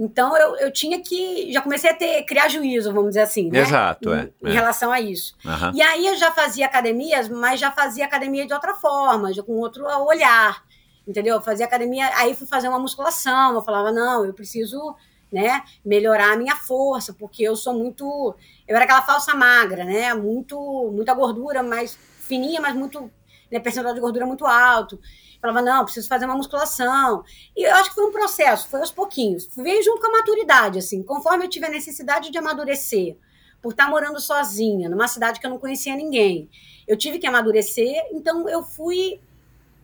Então 0.00 0.36
eu, 0.36 0.56
eu 0.58 0.72
tinha 0.72 1.00
que. 1.02 1.52
Já 1.52 1.60
comecei 1.60 1.90
a 1.90 1.94
ter, 1.94 2.22
criar 2.22 2.48
juízo, 2.48 2.92
vamos 2.92 3.08
dizer 3.10 3.22
assim, 3.22 3.50
né? 3.50 3.58
Exato, 3.58 4.14
é, 4.14 4.30
Em, 4.42 4.48
em 4.48 4.50
é. 4.50 4.54
relação 4.54 4.92
a 4.92 5.00
isso. 5.00 5.34
aham. 5.44 5.72
E 5.74 5.82
aí 5.82 6.06
eu 6.06 6.16
já 6.16 6.30
fazia 6.30 6.64
academias, 6.66 7.28
mas 7.28 7.58
já 7.58 7.72
fazia 7.72 8.04
academia 8.04 8.46
de 8.46 8.54
outra 8.54 8.74
forma, 8.74 9.32
já 9.32 9.42
com 9.42 9.54
outro 9.54 9.84
olhar. 10.06 10.62
Entendeu? 11.06 11.36
Eu 11.36 11.40
fazia 11.40 11.66
academia, 11.66 12.08
aí 12.16 12.34
fui 12.36 12.46
fazer 12.46 12.68
uma 12.68 12.78
musculação. 12.78 13.54
Eu 13.54 13.62
falava, 13.62 13.90
não, 13.90 14.24
eu 14.24 14.32
preciso 14.32 14.94
né, 15.32 15.62
melhorar 15.84 16.34
a 16.34 16.36
minha 16.36 16.54
força, 16.54 17.12
porque 17.12 17.42
eu 17.42 17.56
sou 17.56 17.74
muito. 17.74 18.34
Eu 18.68 18.76
era 18.76 18.84
aquela 18.84 19.02
falsa 19.02 19.34
magra, 19.34 19.84
né? 19.84 20.14
Muito, 20.14 20.56
muita 20.94 21.12
gordura, 21.12 21.62
mais 21.62 21.98
fininha, 22.20 22.60
mas 22.60 22.74
muito. 22.74 23.10
Né, 23.50 23.58
percentual 23.60 23.94
de 23.94 24.00
gordura 24.00 24.26
muito 24.26 24.44
alto. 24.44 25.00
Falava, 25.40 25.62
não, 25.62 25.84
preciso 25.84 26.08
fazer 26.08 26.24
uma 26.24 26.36
musculação. 26.36 27.24
E 27.56 27.62
eu 27.66 27.74
acho 27.76 27.90
que 27.90 27.94
foi 27.94 28.06
um 28.06 28.12
processo, 28.12 28.68
foi 28.68 28.80
aos 28.80 28.90
pouquinhos. 28.90 29.48
Veio 29.56 29.82
junto 29.82 30.00
com 30.00 30.08
a 30.08 30.18
maturidade, 30.18 30.78
assim. 30.78 31.02
Conforme 31.02 31.44
eu 31.44 31.48
tive 31.48 31.66
a 31.66 31.70
necessidade 31.70 32.30
de 32.30 32.38
amadurecer 32.38 33.16
por 33.62 33.70
estar 33.70 33.88
morando 33.88 34.20
sozinha, 34.20 34.88
numa 34.88 35.08
cidade 35.08 35.40
que 35.40 35.46
eu 35.46 35.50
não 35.50 35.58
conhecia 35.58 35.94
ninguém. 35.96 36.48
Eu 36.86 36.96
tive 36.96 37.18
que 37.18 37.26
amadurecer, 37.26 38.06
então 38.12 38.48
eu 38.48 38.62
fui 38.62 39.20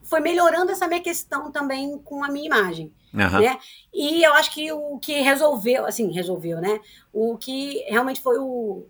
foi 0.02 0.20
melhorando 0.20 0.70
essa 0.70 0.86
minha 0.86 1.00
questão 1.00 1.50
também 1.50 1.98
com 1.98 2.22
a 2.22 2.28
minha 2.28 2.46
imagem. 2.46 2.92
Aham. 3.14 3.40
Né? 3.40 3.58
E 3.92 4.22
eu 4.22 4.34
acho 4.34 4.52
que 4.52 4.70
o 4.70 4.98
que 4.98 5.20
resolveu, 5.22 5.86
assim, 5.86 6.12
resolveu, 6.12 6.60
né? 6.60 6.78
O 7.12 7.38
que 7.38 7.78
realmente 7.88 8.20
foi 8.20 8.38
o, 8.38 8.86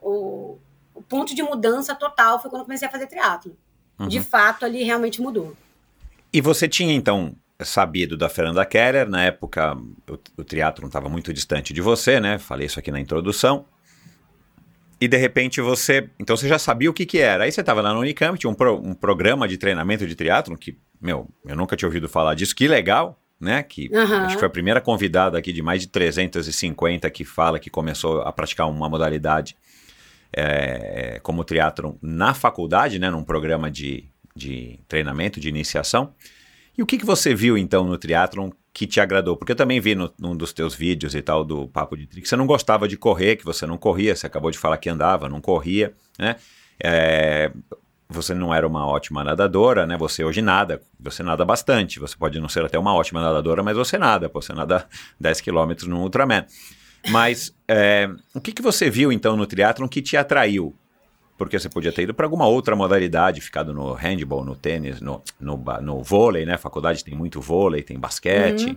o, 0.00 0.58
o 0.94 1.02
ponto 1.02 1.34
de 1.34 1.42
mudança 1.42 1.94
total 1.94 2.40
foi 2.40 2.50
quando 2.50 2.60
eu 2.60 2.64
comecei 2.64 2.88
a 2.88 2.90
fazer 2.90 3.06
triatlo. 3.06 3.56
De 4.06 4.20
fato, 4.20 4.64
ali 4.64 4.82
realmente 4.84 5.20
mudou. 5.20 5.56
E 6.32 6.40
você 6.40 6.68
tinha, 6.68 6.92
então, 6.94 7.34
sabido 7.60 8.16
da 8.16 8.28
Fernanda 8.28 8.64
Keller, 8.64 9.08
na 9.08 9.24
época 9.24 9.74
o, 10.08 10.18
o 10.36 10.44
triatlon 10.44 10.86
estava 10.86 11.08
muito 11.08 11.32
distante 11.32 11.72
de 11.72 11.80
você, 11.80 12.20
né? 12.20 12.38
Falei 12.38 12.66
isso 12.66 12.78
aqui 12.78 12.90
na 12.90 13.00
introdução. 13.00 13.64
E 15.00 15.06
de 15.08 15.16
repente 15.16 15.60
você. 15.60 16.08
Então 16.18 16.36
você 16.36 16.48
já 16.48 16.58
sabia 16.58 16.90
o 16.90 16.92
que, 16.92 17.06
que 17.06 17.18
era. 17.18 17.44
Aí 17.44 17.52
você 17.52 17.60
estava 17.60 17.80
lá 17.80 17.92
no 17.92 18.00
Unicamp, 18.00 18.38
tinha 18.38 18.50
um, 18.50 18.54
pro- 18.54 18.80
um 18.80 18.94
programa 18.94 19.46
de 19.48 19.56
treinamento 19.56 20.06
de 20.06 20.14
triatlon, 20.14 20.56
que, 20.56 20.76
meu, 21.00 21.28
eu 21.46 21.56
nunca 21.56 21.76
tinha 21.76 21.88
ouvido 21.88 22.08
falar 22.08 22.34
disso. 22.34 22.54
Que 22.54 22.66
legal, 22.66 23.18
né? 23.40 23.62
Que 23.62 23.88
Aham. 23.94 24.24
acho 24.24 24.34
que 24.34 24.40
foi 24.40 24.48
a 24.48 24.50
primeira 24.50 24.80
convidada 24.80 25.38
aqui 25.38 25.52
de 25.52 25.62
mais 25.62 25.82
de 25.82 25.86
350 25.88 27.08
que 27.10 27.24
fala 27.24 27.58
que 27.60 27.70
começou 27.70 28.22
a 28.22 28.32
praticar 28.32 28.68
uma 28.68 28.88
modalidade 28.88 29.56
é, 30.38 31.20
como 31.22 31.44
triatlon 31.44 31.94
na 32.00 32.32
faculdade, 32.34 32.98
né? 32.98 33.10
Num 33.10 33.24
programa 33.24 33.70
de, 33.70 34.04
de 34.34 34.78
treinamento, 34.86 35.40
de 35.40 35.48
iniciação. 35.48 36.14
E 36.76 36.82
o 36.82 36.86
que, 36.86 36.96
que 36.96 37.04
você 37.04 37.34
viu 37.34 37.58
então 37.58 37.84
no 37.84 37.98
triatlon 37.98 38.50
que 38.72 38.86
te 38.86 39.00
agradou? 39.00 39.36
Porque 39.36 39.50
eu 39.50 39.56
também 39.56 39.80
vi 39.80 39.96
no, 39.96 40.12
num 40.18 40.36
dos 40.36 40.52
teus 40.52 40.74
vídeos 40.74 41.14
e 41.14 41.20
tal 41.20 41.44
do 41.44 41.66
Papo 41.66 41.96
de 41.96 42.06
Tri 42.06 42.22
que 42.22 42.28
você 42.28 42.36
não 42.36 42.46
gostava 42.46 42.86
de 42.86 42.96
correr, 42.96 43.36
que 43.36 43.44
você 43.44 43.66
não 43.66 43.76
corria, 43.76 44.14
você 44.14 44.26
acabou 44.26 44.50
de 44.50 44.58
falar 44.58 44.78
que 44.78 44.88
andava, 44.88 45.28
não 45.28 45.40
corria, 45.40 45.92
né? 46.16 46.36
É, 46.80 47.50
você 48.08 48.32
não 48.32 48.54
era 48.54 48.66
uma 48.66 48.86
ótima 48.86 49.24
nadadora, 49.24 49.86
né? 49.86 49.96
Você 49.98 50.22
hoje 50.22 50.40
nada, 50.40 50.80
você 51.00 51.22
nada 51.22 51.44
bastante. 51.44 51.98
Você 51.98 52.16
pode 52.16 52.38
não 52.38 52.48
ser 52.48 52.64
até 52.64 52.78
uma 52.78 52.94
ótima 52.94 53.20
nadadora, 53.20 53.62
mas 53.62 53.76
você 53.76 53.98
nada, 53.98 54.30
você 54.32 54.52
nada 54.52 54.86
10 55.20 55.40
quilômetros 55.40 55.88
no 55.88 56.00
Ultraman. 56.00 56.46
Mas 57.06 57.54
é, 57.66 58.08
o 58.34 58.40
que, 58.40 58.52
que 58.52 58.62
você 58.62 58.90
viu 58.90 59.12
então 59.12 59.36
no 59.36 59.46
triatlon 59.46 59.88
que 59.88 60.02
te 60.02 60.16
atraiu? 60.16 60.74
Porque 61.36 61.58
você 61.58 61.68
podia 61.68 61.92
ter 61.92 62.02
ido 62.02 62.14
para 62.14 62.26
alguma 62.26 62.48
outra 62.48 62.74
modalidade, 62.74 63.40
ficado 63.40 63.72
no 63.72 63.92
handball, 63.92 64.44
no 64.44 64.56
tênis, 64.56 65.00
no, 65.00 65.22
no, 65.38 65.56
no 65.80 66.02
vôlei, 66.02 66.44
né? 66.44 66.54
A 66.54 66.58
faculdade 66.58 67.04
tem 67.04 67.14
muito 67.14 67.40
vôlei, 67.40 67.82
tem 67.82 67.98
basquete. 67.98 68.76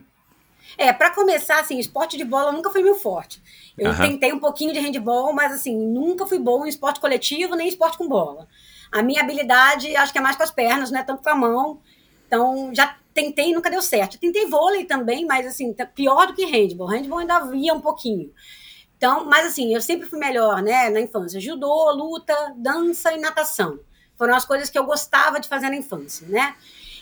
É, 0.77 0.93
pra 0.93 1.09
começar, 1.09 1.59
assim, 1.59 1.79
esporte 1.79 2.17
de 2.17 2.23
bola 2.23 2.51
nunca 2.51 2.69
foi 2.69 2.83
meu 2.83 2.95
forte. 2.95 3.41
Eu 3.77 3.89
Aham. 3.89 4.09
tentei 4.09 4.31
um 4.31 4.39
pouquinho 4.39 4.73
de 4.73 4.79
handball, 4.79 5.33
mas 5.33 5.51
assim, 5.51 5.75
nunca 5.75 6.27
fui 6.27 6.39
bom 6.39 6.65
em 6.65 6.69
esporte 6.69 6.99
coletivo 6.99 7.55
nem 7.55 7.67
esporte 7.67 7.97
com 7.97 8.07
bola. 8.07 8.47
A 8.91 9.01
minha 9.01 9.21
habilidade, 9.21 9.95
acho 9.95 10.11
que 10.11 10.19
é 10.19 10.21
mais 10.21 10.35
com 10.35 10.43
as 10.43 10.51
pernas, 10.51 10.91
não 10.91 10.99
é 10.99 11.03
tanto 11.03 11.23
com 11.23 11.29
a 11.29 11.35
mão. 11.35 11.81
Então, 12.27 12.71
já 12.73 12.95
tentei 13.13 13.49
e 13.49 13.53
nunca 13.53 13.69
deu 13.69 13.81
certo. 13.81 14.17
Tentei 14.19 14.45
vôlei 14.47 14.85
também, 14.85 15.25
mas 15.25 15.45
assim, 15.45 15.73
tá 15.73 15.85
pior 15.85 16.27
do 16.27 16.33
que 16.33 16.45
handball. 16.45 16.87
Handball 16.87 17.19
ainda 17.19 17.51
ia 17.55 17.73
um 17.73 17.81
pouquinho. 17.81 18.31
Então, 18.97 19.25
mas 19.25 19.47
assim, 19.47 19.73
eu 19.73 19.81
sempre 19.81 20.07
fui 20.07 20.19
melhor, 20.19 20.61
né, 20.61 20.89
na 20.89 21.01
infância. 21.01 21.39
Judô, 21.39 21.91
luta, 21.91 22.53
dança 22.55 23.11
e 23.11 23.19
natação. 23.19 23.79
Foram 24.15 24.35
as 24.35 24.45
coisas 24.45 24.69
que 24.69 24.77
eu 24.77 24.85
gostava 24.85 25.39
de 25.39 25.49
fazer 25.49 25.69
na 25.69 25.75
infância, 25.75 26.27
né? 26.27 26.55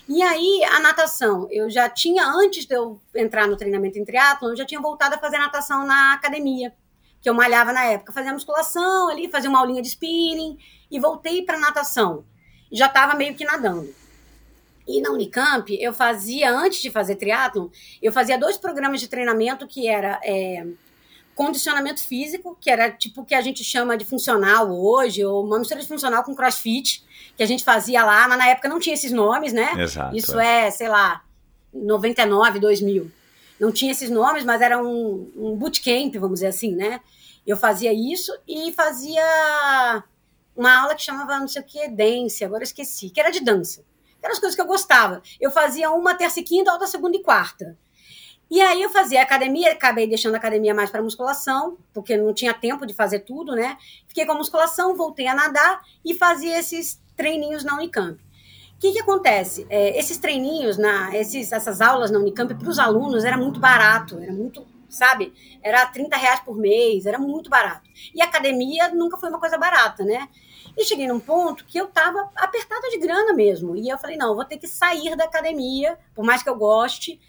E 0.08 0.24
aí, 0.24 0.64
a 0.72 0.80
natação, 0.80 1.48
eu 1.52 1.70
já 1.70 1.90
tinha, 1.90 2.26
antes 2.26 2.66
de 2.66 2.74
eu 2.74 3.00
entrar 3.14 3.48
no 3.48 3.56
treinamento 3.56 4.00
em 4.00 4.06
triatlon, 4.06 4.50
eu 4.50 4.56
já 4.56 4.66
tinha 4.66 4.82
voltado 4.82 5.16
a 5.16 5.18
fazer 5.20 5.38
natação 5.38 5.86
na 5.86 6.14
academia, 6.14 6.74
que 7.22 7.30
eu 7.30 7.34
malhava 7.34 7.72
na 7.72 7.84
época. 7.84 8.14
Fazia 8.14 8.34
musculação 8.34 9.10
ali, 9.10 9.30
fazia 9.30 9.50
uma 9.50 9.60
aulinha 9.60 9.82
de 9.82 9.90
spinning, 9.90 10.58
e 10.90 11.00
voltei 11.00 11.44
para 11.44 11.60
natação. 11.60 12.26
Já 12.72 12.88
estava 12.88 13.14
meio 13.16 13.36
que 13.36 13.46
nadando. 13.46 13.94
E 14.90 15.02
na 15.02 15.12
Unicamp, 15.12 15.72
eu 15.80 15.94
fazia, 15.94 16.52
antes 16.52 16.82
de 16.82 16.90
fazer 16.90 17.16
triatlon, 17.16 17.68
eu 18.02 18.12
fazia 18.12 18.40
dois 18.40 18.58
programas 18.58 19.00
de 19.00 19.08
treinamento 19.08 19.68
que 19.68 19.88
era 19.88 20.20
é, 20.24 20.66
condicionamento 21.36 22.04
físico, 22.04 22.58
que 22.60 22.72
era 22.72 22.90
tipo 22.90 23.22
o 23.22 23.26
que 23.26 23.36
a 23.36 23.42
gente 23.42 23.64
chama 23.64 23.96
de 23.96 24.04
funcional 24.04 24.68
hoje, 24.72 25.24
ou 25.24 25.46
uma 25.46 25.60
mistura 25.60 25.80
de 25.80 25.88
funcional 25.88 26.24
com 26.24 26.34
crossfit, 26.34 27.04
que 27.38 27.44
a 27.44 27.46
gente 27.46 27.64
fazia 27.64 28.04
lá, 28.04 28.28
mas 28.28 28.40
na 28.40 28.48
época 28.48 28.68
não 28.68 28.80
tinha 28.80 28.96
esses 28.96 29.12
nomes, 29.12 29.54
né? 29.54 29.74
Exato. 29.78 30.18
Isso 30.18 30.40
é, 30.40 30.72
sei 30.72 30.90
lá, 30.90 31.24
99, 31.72 32.60
2000. 32.60 33.12
Não 33.60 33.72
tinha 33.72 33.92
esses 33.92 34.10
nomes, 34.10 34.44
mas 34.44 34.60
era 34.60 34.82
um, 34.84 35.32
um 35.36 35.56
bootcamp, 35.56 36.16
vamos 36.16 36.40
dizer 36.40 36.48
assim, 36.48 36.76
né? 36.76 37.00
Eu 37.46 37.58
fazia 37.58 37.94
isso 37.94 38.36
e 38.48 38.74
fazia 38.74 40.04
uma 40.58 40.82
aula 40.82 40.96
que 40.96 41.04
chamava 41.04 41.40
não 41.40 41.48
sei 41.48 41.62
o 41.62 41.66
que, 41.66 41.88
dance, 41.90 42.44
agora 42.44 42.64
eu 42.64 42.66
esqueci, 42.66 43.12
que 43.12 43.20
era 43.20 43.30
de 43.30 43.40
dança. 43.40 43.88
Eram 44.22 44.34
as 44.34 44.40
coisas 44.40 44.56
que 44.56 44.62
eu 44.62 44.66
gostava. 44.66 45.22
Eu 45.40 45.52
fazia 45.52 45.92
uma 45.92 46.16
terça 46.16 46.40
e 46.40 46.44
quinta, 46.44 46.72
outra 46.72 46.88
segunda 46.88 47.16
e 47.16 47.24
quarta. 47.24 47.78
E 48.52 48.60
aí 48.62 48.82
eu 48.82 48.90
fazia 48.90 49.22
academia, 49.22 49.72
acabei 49.74 50.08
deixando 50.08 50.34
a 50.34 50.38
academia 50.38 50.74
mais 50.74 50.90
para 50.90 51.04
musculação, 51.04 51.78
porque 51.94 52.18
não 52.18 52.34
tinha 52.34 52.54
tempo 52.54 52.86
de 52.86 52.94
fazer 52.96 53.20
tudo, 53.20 53.54
né? 53.54 53.78
Fiquei 54.08 54.26
com 54.26 54.32
a 54.32 54.36
musculação, 54.36 54.96
voltei 54.96 55.28
a 55.28 55.36
nadar 55.36 55.82
e 56.04 56.16
fazia 56.16 56.58
esses 56.58 57.00
treininhos 57.16 57.64
na 57.64 57.76
Unicamp. 57.76 58.20
O 58.76 58.80
que, 58.80 58.94
que 58.94 59.00
acontece? 59.02 59.68
É, 59.70 60.00
esses 60.00 60.18
treininhos, 60.18 60.78
na, 60.78 61.16
esses, 61.16 61.52
essas 61.52 61.80
aulas 61.80 62.10
na 62.10 62.18
Unicamp, 62.18 62.56
para 62.56 62.70
os 62.70 62.80
alunos 62.80 63.24
era 63.24 63.38
muito 63.38 63.60
barato, 63.60 64.18
era 64.18 64.32
muito, 64.32 64.66
sabe? 64.88 65.32
Era 65.62 65.86
30 65.86 66.18
reais 66.18 66.40
por 66.40 66.58
mês, 66.58 67.06
era 67.06 67.20
muito 67.20 67.52
barato. 67.52 67.88
E 68.16 68.22
academia 68.22 68.90
nunca 68.90 69.18
foi 69.18 69.30
uma 69.30 69.40
coisa 69.40 69.60
barata, 69.60 70.04
né? 70.04 70.28
E 70.78 70.86
cheguei 70.86 71.08
num 71.08 71.20
ponto 71.20 71.66
que 71.66 71.78
eu 71.78 71.88
tava 71.88 72.30
apertada 72.36 72.90
de 72.90 72.98
grana 72.98 73.34
mesmo. 73.34 73.76
E 73.76 73.90
eu 73.90 73.98
falei, 73.98 74.18
não, 74.18 74.30
eu 74.30 74.36
vou 74.36 74.46
ter 74.46 74.58
que 74.58 74.68
sair 74.68 75.16
da 75.16 75.26
academia, 75.26 75.98
por 76.16 76.26
mais 76.26 76.42
que 76.42 76.50
eu 76.50 76.56
goste. 76.56 77.20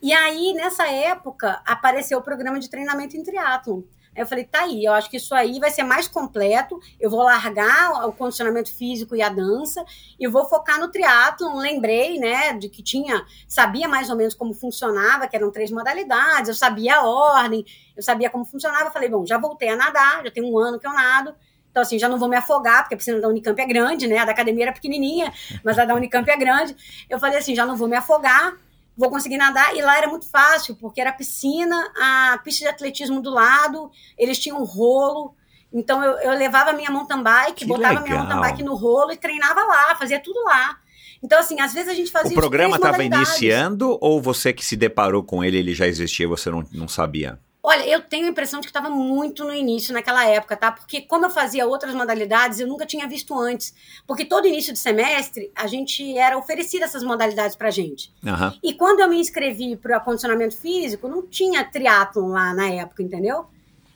E 0.00 0.12
aí, 0.12 0.52
nessa 0.52 0.86
época, 0.88 1.62
apareceu 1.64 2.18
o 2.18 2.22
programa 2.22 2.58
de 2.58 2.68
treinamento 2.68 3.16
em 3.16 3.22
triatlon. 3.22 3.82
Aí 4.14 4.22
eu 4.22 4.26
falei, 4.26 4.44
tá 4.44 4.62
aí, 4.64 4.84
eu 4.84 4.92
acho 4.92 5.08
que 5.08 5.16
isso 5.16 5.34
aí 5.34 5.58
vai 5.58 5.70
ser 5.70 5.84
mais 5.84 6.06
completo. 6.06 6.78
Eu 7.00 7.08
vou 7.08 7.22
largar 7.22 8.06
o 8.06 8.12
condicionamento 8.12 8.70
físico 8.70 9.16
e 9.16 9.22
a 9.22 9.30
dança 9.30 9.82
e 10.18 10.28
vou 10.28 10.44
focar 10.46 10.78
no 10.78 10.88
triatlon. 10.88 11.56
Lembrei, 11.56 12.18
né, 12.18 12.52
de 12.52 12.68
que 12.68 12.82
tinha, 12.82 13.24
sabia 13.48 13.88
mais 13.88 14.10
ou 14.10 14.16
menos 14.16 14.34
como 14.34 14.52
funcionava, 14.52 15.26
que 15.26 15.34
eram 15.34 15.50
três 15.50 15.70
modalidades, 15.70 16.48
eu 16.48 16.54
sabia 16.54 16.96
a 16.96 17.06
ordem, 17.06 17.64
eu 17.96 18.02
sabia 18.02 18.28
como 18.28 18.44
funcionava. 18.44 18.90
Falei, 18.90 19.08
bom, 19.08 19.24
já 19.24 19.38
voltei 19.38 19.70
a 19.70 19.76
nadar, 19.76 20.22
já 20.24 20.30
tem 20.30 20.42
um 20.42 20.58
ano 20.58 20.78
que 20.78 20.86
eu 20.86 20.92
nado. 20.92 21.34
Então, 21.72 21.82
assim, 21.82 21.98
já 21.98 22.06
não 22.06 22.18
vou 22.18 22.28
me 22.28 22.36
afogar, 22.36 22.82
porque 22.82 22.94
a 22.94 22.98
piscina 22.98 23.18
da 23.18 23.28
Unicamp 23.28 23.58
é 23.58 23.66
grande, 23.66 24.06
né? 24.06 24.18
A 24.18 24.26
da 24.26 24.32
academia 24.32 24.66
era 24.66 24.72
pequenininha, 24.72 25.32
mas 25.64 25.78
a 25.78 25.86
da 25.86 25.94
Unicamp 25.94 26.30
é 26.30 26.36
grande. 26.36 26.76
Eu 27.08 27.18
falei 27.18 27.38
assim, 27.38 27.56
já 27.56 27.64
não 27.64 27.76
vou 27.76 27.88
me 27.88 27.96
afogar, 27.96 28.54
vou 28.94 29.08
conseguir 29.08 29.38
nadar. 29.38 29.74
E 29.74 29.80
lá 29.80 29.96
era 29.96 30.06
muito 30.06 30.28
fácil, 30.28 30.76
porque 30.76 31.00
era 31.00 31.10
piscina, 31.10 31.74
a 31.98 32.38
pista 32.44 32.66
de 32.66 32.70
atletismo 32.70 33.22
do 33.22 33.30
lado, 33.30 33.90
eles 34.18 34.38
tinham 34.38 34.60
um 34.60 34.64
rolo. 34.64 35.34
Então, 35.72 36.04
eu, 36.04 36.18
eu 36.18 36.38
levava 36.38 36.70
a 36.70 36.72
minha 36.74 36.90
mountain 36.90 37.22
bike, 37.22 37.54
Que 37.54 37.64
botava 37.64 38.00
legal. 38.00 38.04
minha 38.04 38.18
mountain 38.18 38.40
bike 38.40 38.62
no 38.62 38.74
rolo 38.74 39.10
e 39.10 39.16
treinava 39.16 39.64
lá, 39.64 39.94
fazia 39.96 40.20
tudo 40.20 40.44
lá. 40.44 40.76
Então, 41.22 41.38
assim, 41.38 41.58
às 41.58 41.72
vezes 41.72 41.88
a 41.88 41.94
gente 41.94 42.10
fazia 42.10 42.32
O 42.32 42.34
programa 42.34 42.76
estava 42.76 43.02
estava 43.02 43.22
iniciando 43.22 43.96
ou 43.98 44.20
você 44.20 44.52
que 44.52 44.62
se 44.62 44.76
deparou 44.76 45.22
com 45.22 45.42
ele, 45.42 45.56
ele 45.56 45.72
já 45.72 45.86
existia 45.86 46.24
e 46.24 46.28
você 46.28 46.50
não, 46.50 46.62
não 46.70 46.86
sabia? 46.86 47.38
Olha, 47.64 47.86
eu 47.86 48.02
tenho 48.02 48.26
a 48.26 48.30
impressão 48.30 48.58
de 48.58 48.66
que 48.66 48.70
estava 48.70 48.90
muito 48.90 49.44
no 49.44 49.54
início 49.54 49.94
naquela 49.94 50.26
época, 50.26 50.56
tá? 50.56 50.72
Porque 50.72 51.02
como 51.02 51.26
eu 51.26 51.30
fazia 51.30 51.64
outras 51.64 51.94
modalidades, 51.94 52.58
eu 52.58 52.66
nunca 52.66 52.84
tinha 52.84 53.06
visto 53.06 53.38
antes. 53.38 53.72
Porque 54.04 54.24
todo 54.24 54.48
início 54.48 54.72
de 54.72 54.80
semestre, 54.80 55.52
a 55.54 55.68
gente 55.68 56.18
era 56.18 56.36
oferecida 56.36 56.86
essas 56.86 57.04
modalidades 57.04 57.54
pra 57.54 57.70
gente. 57.70 58.12
Aham. 58.26 58.58
E 58.60 58.74
quando 58.74 58.98
eu 58.98 59.08
me 59.08 59.16
inscrevi 59.20 59.76
para 59.76 59.98
acondicionamento 59.98 60.56
físico, 60.56 61.06
não 61.06 61.22
tinha 61.24 61.64
triatlon 61.64 62.30
lá 62.30 62.52
na 62.52 62.68
época, 62.68 63.00
entendeu? 63.00 63.46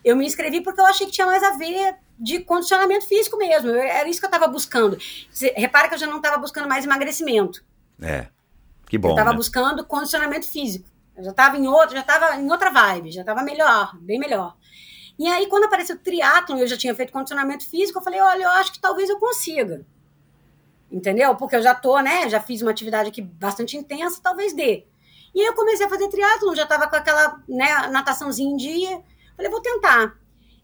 Eu 0.05 0.15
me 0.15 0.25
inscrevi 0.25 0.61
porque 0.61 0.81
eu 0.81 0.87
achei 0.87 1.05
que 1.07 1.13
tinha 1.13 1.27
mais 1.27 1.43
a 1.43 1.57
ver 1.57 1.97
de 2.17 2.39
condicionamento 2.39 3.05
físico 3.09 3.37
mesmo. 3.37 3.71
Eu- 3.71 3.83
era 3.83 4.09
isso 4.09 4.21
que 4.21 4.27
eu 4.27 4.31
estava 4.31 4.47
buscando. 4.47 4.97
Você 5.29 5.53
repara 5.57 5.89
que 5.89 5.95
eu 5.95 5.99
já 5.99 6.07
não 6.07 6.19
estava 6.19 6.39
buscando 6.39 6.69
mais 6.69 6.85
emagrecimento. 6.85 7.65
É. 8.01 8.29
Que 8.89 8.95
eu 8.97 9.01
bom. 9.01 9.11
estava 9.11 9.31
né? 9.31 9.37
buscando 9.37 9.85
condicionamento 9.85 10.47
físico. 10.49 10.89
Eu 11.17 11.25
já 11.25 11.31
estava 11.31 11.57
em 11.57 11.67
outro, 11.67 11.95
já 11.95 12.01
estava 12.01 12.37
em 12.37 12.51
outra 12.51 12.71
vibe, 12.71 13.11
já 13.11 13.23
estava 13.23 13.43
melhor, 13.43 13.97
bem 13.99 14.19
melhor. 14.19 14.55
E 15.19 15.27
aí, 15.27 15.47
quando 15.47 15.65
apareceu 15.65 15.97
o 15.97 15.99
triatlon, 15.99 16.59
eu 16.59 16.67
já 16.67 16.77
tinha 16.77 16.95
feito 16.95 17.13
condicionamento 17.13 17.69
físico, 17.69 17.99
eu 17.99 18.03
falei, 18.03 18.21
olha, 18.21 18.45
eu 18.45 18.51
acho 18.51 18.73
que 18.73 18.79
talvez 18.79 19.09
eu 19.09 19.19
consiga. 19.19 19.85
Entendeu? 20.93 21.35
Porque 21.35 21.57
eu 21.57 21.63
já 21.63 21.75
tô, 21.75 21.99
né? 22.01 22.29
Já 22.29 22.39
fiz 22.41 22.61
uma 22.61 22.71
atividade 22.71 23.09
aqui 23.09 23.23
bastante 23.23 23.77
intensa, 23.77 24.21
talvez 24.23 24.55
dê. 24.55 24.85
E 25.35 25.41
aí 25.41 25.47
eu 25.47 25.55
comecei 25.55 25.87
a 25.87 25.89
fazer 25.89 26.09
triatlon, 26.09 26.55
já 26.55 26.65
estava 26.65 26.87
com 26.87 26.97
aquela 26.97 27.41
né, 27.49 27.89
nataçãozinha 27.89 28.51
em 28.53 28.57
dia. 28.57 29.03
Falei, 29.37 29.51
vou 29.51 29.61
tentar. 29.61 30.15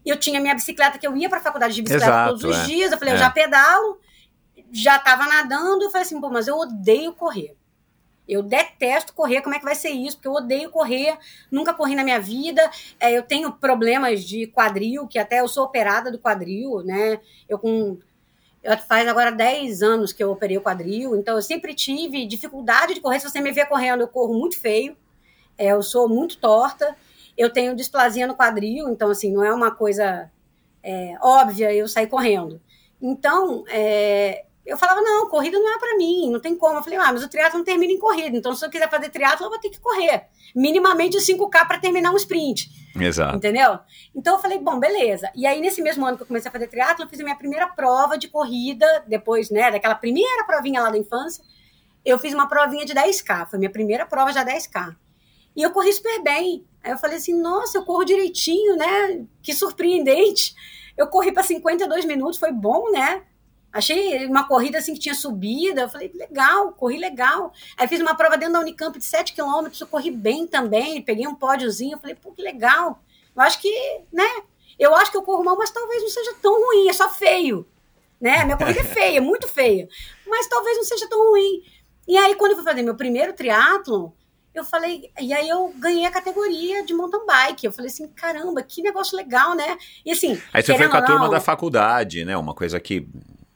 Eu 0.05 0.17
tinha 0.17 0.39
minha 0.39 0.53
bicicleta, 0.53 0.97
que 0.97 1.07
eu 1.07 1.15
ia 1.17 1.29
para 1.29 1.39
a 1.39 1.41
faculdade 1.41 1.73
de 1.73 1.81
bicicleta 1.81 2.11
Exato, 2.11 2.29
todos 2.29 2.43
os 2.43 2.63
é. 2.63 2.65
dias. 2.67 2.91
Eu 2.91 2.97
falei, 2.97 3.13
É. 3.13 3.17
eu 3.17 3.19
já 3.19 3.29
pedalo, 3.29 3.99
já 4.71 4.97
estava 4.97 5.25
nadando. 5.25 5.83
Eu 5.83 5.89
falei 5.89 6.05
assim, 6.05 6.19
pô, 6.21 6.29
mas 6.29 6.47
eu 6.47 6.57
odeio 6.57 7.13
correr. 7.13 7.55
Eu 8.27 8.41
detesto 8.41 9.13
correr, 9.13 9.41
como 9.41 9.55
é 9.55 9.59
que 9.59 9.65
vai 9.65 9.75
ser 9.75 9.89
isso? 9.89 10.17
Porque 10.17 10.27
eu 10.27 10.33
odeio 10.33 10.69
correr, 10.69 11.17
nunca 11.51 11.73
corri 11.73 11.95
na 11.95 12.03
minha 12.03 12.19
vida. 12.19 12.61
É, 12.99 13.11
eu 13.11 13.23
tenho 13.23 13.51
problemas 13.51 14.23
de 14.23 14.47
quadril, 14.47 15.07
que 15.07 15.19
até 15.19 15.41
eu 15.41 15.47
sou 15.47 15.65
operada 15.65 16.11
do 16.11 16.19
quadril, 16.19 16.81
né? 16.83 17.19
Eu 17.47 17.59
com. 17.59 17.97
Eu 18.63 18.77
faz 18.77 19.07
agora 19.09 19.29
10 19.29 19.81
anos 19.81 20.13
que 20.13 20.23
eu 20.23 20.31
operei 20.31 20.57
o 20.57 20.61
quadril, 20.61 21.17
então 21.17 21.35
eu 21.35 21.41
sempre 21.41 21.73
tive 21.73 22.25
dificuldade 22.25 22.93
de 22.93 23.01
correr. 23.01 23.19
Se 23.19 23.29
você 23.29 23.41
me 23.41 23.51
ver 23.51 23.65
correndo, 23.65 24.01
eu 24.01 24.07
corro 24.07 24.33
muito 24.33 24.57
feio. 24.57 24.95
É, 25.57 25.67
eu 25.67 25.83
sou 25.83 26.07
muito 26.07 26.37
torta. 26.37 26.95
Eu 27.37 27.51
tenho 27.51 27.75
displasia 27.75 28.25
no 28.25 28.35
quadril, 28.35 28.89
então, 28.89 29.09
assim, 29.09 29.33
não 29.33 29.43
é 29.43 29.53
uma 29.53 29.71
coisa 29.71 30.31
é, 30.83 31.15
óbvia 31.21 31.73
eu 31.73 31.87
sair 31.87 32.07
correndo. 32.07 32.61
Então, 33.01 33.65
é, 33.67 34.45
eu 34.65 34.77
falava, 34.77 35.01
não, 35.01 35.27
corrida 35.27 35.59
não 35.59 35.75
é 35.75 35.77
para 35.77 35.97
mim, 35.97 36.31
não 36.31 36.39
tem 36.39 36.55
como. 36.55 36.77
Eu 36.77 36.83
falei, 36.83 36.97
ah, 36.99 37.11
mas 37.11 37.23
o 37.23 37.27
triatlo 37.27 37.57
não 37.57 37.65
termina 37.65 37.91
em 37.91 37.99
corrida, 37.99 38.35
então 38.35 38.55
se 38.55 38.65
eu 38.65 38.69
quiser 38.69 38.89
fazer 38.89 39.09
triatlo, 39.09 39.45
eu 39.45 39.49
vou 39.49 39.59
ter 39.59 39.69
que 39.69 39.79
correr. 39.79 40.27
Minimamente 40.55 41.17
5K 41.17 41.67
para 41.67 41.79
terminar 41.79 42.11
um 42.11 42.15
sprint. 42.15 42.69
Exato. 42.95 43.35
Entendeu? 43.35 43.79
Então 44.15 44.35
eu 44.35 44.39
falei, 44.39 44.59
bom, 44.59 44.79
beleza. 44.79 45.29
E 45.35 45.45
aí, 45.45 45.59
nesse 45.59 45.81
mesmo 45.81 46.05
ano 46.05 46.15
que 46.15 46.23
eu 46.23 46.27
comecei 46.27 46.49
a 46.49 46.51
fazer 46.51 46.67
triatlo, 46.67 47.03
eu 47.03 47.09
fiz 47.09 47.19
a 47.19 47.23
minha 47.23 47.35
primeira 47.35 47.67
prova 47.67 48.17
de 48.17 48.27
corrida, 48.27 48.85
depois, 49.07 49.49
né, 49.49 49.71
daquela 49.71 49.95
primeira 49.95 50.45
provinha 50.45 50.81
lá 50.81 50.89
da 50.89 50.97
infância, 50.97 51.43
eu 52.05 52.17
fiz 52.19 52.33
uma 52.33 52.47
provinha 52.47 52.85
de 52.85 52.93
10K, 52.93 53.49
foi 53.49 53.59
minha 53.59 53.71
primeira 53.71 54.05
prova 54.05 54.31
já 54.31 54.45
10K. 54.45 54.95
E 55.55 55.61
eu 55.61 55.71
corri 55.71 55.91
super 55.91 56.21
bem. 56.23 56.65
Aí 56.83 56.91
eu 56.91 56.97
falei 56.97 57.17
assim, 57.17 57.39
nossa, 57.39 57.77
eu 57.77 57.85
corro 57.85 58.03
direitinho, 58.03 58.75
né? 58.75 59.25
Que 59.41 59.53
surpreendente. 59.53 60.53
Eu 60.97 61.07
corri 61.07 61.31
para 61.31 61.43
52 61.43 62.05
minutos, 62.05 62.39
foi 62.39 62.51
bom, 62.51 62.91
né? 62.91 63.23
Achei 63.73 64.27
uma 64.27 64.47
corrida 64.47 64.77
assim 64.77 64.93
que 64.93 64.99
tinha 64.99 65.15
subida. 65.15 65.81
Eu 65.81 65.89
falei, 65.89 66.11
legal, 66.13 66.71
corri 66.73 66.99
legal. 66.99 67.51
Aí 67.75 67.87
fiz 67.87 67.99
uma 67.99 68.15
prova 68.15 68.37
dentro 68.37 68.53
da 68.53 68.59
Unicamp 68.59 68.97
de 68.99 69.03
7 69.03 69.33
quilômetros, 69.33 69.81
eu 69.81 69.87
corri 69.87 70.11
bem 70.11 70.45
também, 70.45 71.01
peguei 71.01 71.27
um 71.27 71.33
pódiozinho. 71.33 71.95
Eu 71.95 71.99
falei, 71.99 72.15
pô, 72.15 72.31
que 72.31 72.43
legal. 72.43 73.01
Eu 73.35 73.41
acho 73.41 73.59
que, 73.59 74.01
né? 74.11 74.43
Eu 74.77 74.93
acho 74.93 75.09
que 75.09 75.17
eu 75.17 75.23
corro 75.23 75.43
mal, 75.43 75.57
mas 75.57 75.71
talvez 75.71 76.03
não 76.03 76.09
seja 76.09 76.35
tão 76.39 76.53
ruim, 76.53 76.87
é 76.87 76.93
só 76.93 77.09
feio. 77.09 77.65
Né? 78.21 78.45
Minha 78.45 78.57
corrida 78.57 78.81
é 78.81 78.83
feia, 78.83 79.19
muito 79.21 79.47
feia. 79.47 79.89
Mas 80.27 80.47
talvez 80.47 80.77
não 80.77 80.83
seja 80.83 81.09
tão 81.09 81.31
ruim. 81.31 81.63
E 82.07 82.15
aí, 82.15 82.35
quando 82.35 82.51
eu 82.51 82.57
fui 82.57 82.65
fazer 82.65 82.83
meu 82.83 82.95
primeiro 82.95 83.33
triatlon, 83.33 84.11
eu 84.53 84.63
falei, 84.63 85.09
e 85.19 85.33
aí 85.33 85.49
eu 85.49 85.73
ganhei 85.77 86.05
a 86.05 86.11
categoria 86.11 86.85
de 86.85 86.93
mountain 86.93 87.25
bike. 87.25 87.65
Eu 87.65 87.71
falei 87.71 87.89
assim, 87.89 88.07
caramba, 88.09 88.61
que 88.61 88.83
negócio 88.83 89.17
legal, 89.17 89.55
né? 89.55 89.77
E 90.05 90.11
assim. 90.11 90.39
Aí 90.53 90.61
você 90.61 90.77
foi 90.77 90.87
com 90.89 90.97
a 90.97 91.01
não, 91.01 91.07
turma 91.07 91.29
da 91.29 91.39
faculdade, 91.39 92.23
né? 92.23 92.37
Uma 92.37 92.53
coisa 92.53 92.79
que 92.79 93.07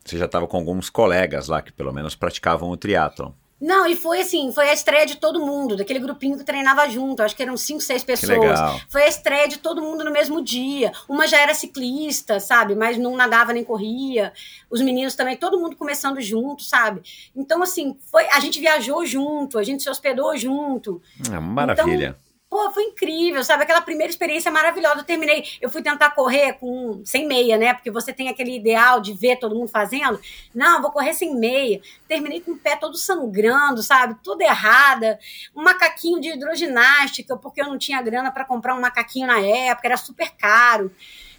você 0.10 0.18
já 0.18 0.26
estava 0.26 0.48
com 0.48 0.58
alguns 0.58 0.90
colegas 0.90 1.48
lá 1.48 1.62
que 1.62 1.72
pelo 1.72 1.94
menos 1.94 2.16
praticavam 2.16 2.70
o 2.70 2.78
triatlon. 2.78 3.32
Não, 3.60 3.88
e 3.88 3.96
foi 3.96 4.22
assim, 4.22 4.52
foi 4.54 4.70
a 4.70 4.74
estreia 4.74 5.06
de 5.06 5.16
todo 5.16 5.44
mundo, 5.44 5.76
daquele 5.76 6.00
grupinho 6.00 6.38
que 6.38 6.44
treinava 6.44 6.88
junto, 6.88 7.24
acho 7.24 7.36
que 7.36 7.42
eram 7.42 7.58
cinco, 7.58 7.82
seis 7.82 8.04
pessoas. 8.04 8.60
Foi 8.88 9.02
a 9.02 9.08
estreia 9.08 9.48
de 9.48 9.58
todo 9.58 9.82
mundo 9.82 10.04
no 10.04 10.12
mesmo 10.12 10.44
dia. 10.44 10.92
Uma 11.10 11.28
já 11.28 11.42
era 11.42 11.56
ciclista, 11.56 12.40
sabe? 12.40 12.76
Mas 12.76 13.00
não 13.00 13.16
nadava 13.16 13.54
nem 13.54 13.64
corria. 13.64 14.32
Os 14.70 14.80
meninos 14.80 15.16
também, 15.16 15.36
todo 15.36 15.60
mundo 15.60 15.76
começando 15.76 16.22
junto, 16.22 16.62
sabe? 16.62 17.02
Então, 17.36 17.64
assim, 17.64 17.98
foi, 18.12 18.28
a 18.30 18.40
gente 18.40 18.60
viajou 18.60 19.04
junto, 19.08 19.58
a 19.58 19.64
gente 19.64 19.82
se 19.82 19.90
hospedou 19.90 20.38
junto. 20.38 21.02
É 21.32 21.40
maravilha. 21.40 22.10
Então, 22.10 22.27
Pô, 22.50 22.72
foi 22.72 22.84
incrível, 22.84 23.44
sabe? 23.44 23.64
Aquela 23.64 23.82
primeira 23.82 24.10
experiência 24.10 24.50
maravilhosa. 24.50 25.00
Eu 25.00 25.04
terminei, 25.04 25.44
eu 25.60 25.70
fui 25.70 25.82
tentar 25.82 26.12
correr 26.12 26.54
com 26.54 27.02
sem 27.04 27.28
meia, 27.28 27.58
né? 27.58 27.74
Porque 27.74 27.92
você 27.92 28.14
tem 28.14 28.30
aquele 28.30 28.56
ideal 28.56 29.02
de 29.02 29.14
ver 29.14 29.38
todo 29.38 29.54
mundo 29.54 29.68
fazendo. 29.68 30.18
Não, 30.56 30.82
vou 30.82 30.90
correr 30.90 31.14
sem 31.14 31.36
meia. 31.36 31.82
Terminei 32.08 32.40
com 32.40 32.52
o 32.52 32.58
pé 32.58 32.78
todo 32.78 32.96
sangrando, 32.96 33.84
sabe? 33.84 34.16
Tudo 34.24 34.42
errada. 34.42 35.20
Um 35.54 35.62
macaquinho 35.62 36.22
de 36.22 36.30
hidroginástica, 36.30 37.36
porque 37.36 37.62
eu 37.62 37.66
não 37.66 37.78
tinha 37.78 38.02
grana 38.02 38.32
para 38.32 38.46
comprar 38.46 38.76
um 38.76 38.82
macaquinho 38.82 39.28
na 39.28 39.42
época, 39.42 39.88
era 39.90 39.98
super 39.98 40.32
caro. 40.38 40.90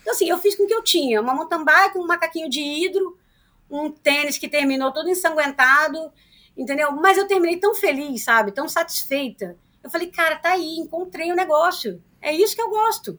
Então, 0.03 0.13
assim, 0.13 0.29
eu 0.29 0.37
fiz 0.37 0.55
com 0.57 0.65
o 0.65 0.67
que 0.67 0.75
eu 0.75 0.85
tinha: 0.85 1.23
uma 1.23 1.33
mountain 1.33 1.65
bike, 1.65 1.97
um 1.97 2.07
macaquinho 2.07 2.51
de 2.51 2.61
hidro, 2.61 3.19
um 3.71 3.91
tênis 3.91 4.37
que 4.37 4.49
terminou 4.49 4.93
todo 4.93 5.09
ensanguentado, 5.09 6.13
entendeu? 6.55 6.93
Mas 6.93 7.17
eu 7.17 7.27
terminei 7.27 7.57
tão 7.57 7.75
feliz, 7.75 8.25
sabe? 8.25 8.53
Tão 8.53 8.69
satisfeita 8.69 9.57
eu 9.83 9.91
falei, 9.91 10.09
cara, 10.09 10.37
tá 10.37 10.53
aí, 10.53 10.77
encontrei 10.77 11.31
o 11.31 11.33
um 11.33 11.37
negócio. 11.37 12.03
É 12.21 12.35
isso 12.35 12.55
que 12.55 12.63
eu 12.63 12.71
gosto. 12.71 13.19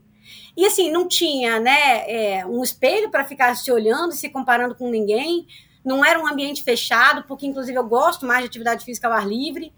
E 0.56 0.66
assim, 0.66 0.92
não 0.92 1.08
tinha, 1.08 1.60
né, 1.60 2.10
é, 2.10 2.46
um 2.46 2.62
espelho 2.62 3.10
para 3.10 3.24
ficar 3.24 3.56
se 3.56 3.72
olhando, 3.72 4.14
se 4.14 4.30
comparando 4.30 4.76
com 4.76 4.90
ninguém. 4.90 5.48
Não 5.84 6.04
era 6.04 6.20
um 6.20 6.28
ambiente 6.28 6.64
fechado, 6.64 7.24
porque 7.24 7.48
inclusive 7.48 7.78
eu 7.78 7.88
gosto 7.88 8.26
mais 8.26 8.42
de 8.42 8.48
atividade 8.48 8.86
física 8.86 9.08
ao 9.08 9.14
ar 9.14 9.28
livre. 9.28 9.74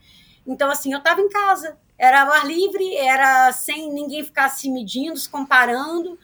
Então, 0.45 0.69
assim, 0.69 0.91
eu 0.91 0.97
estava 0.97 1.21
em 1.21 1.29
casa. 1.29 1.77
Era 1.97 2.23
ao 2.23 2.31
ar 2.31 2.45
livre, 2.47 2.95
era 2.95 3.51
sem 3.51 3.93
ninguém 3.93 4.23
ficar 4.23 4.49
se 4.49 4.69
medindo, 4.69 5.15
se 5.17 5.29
comparando. 5.29 6.17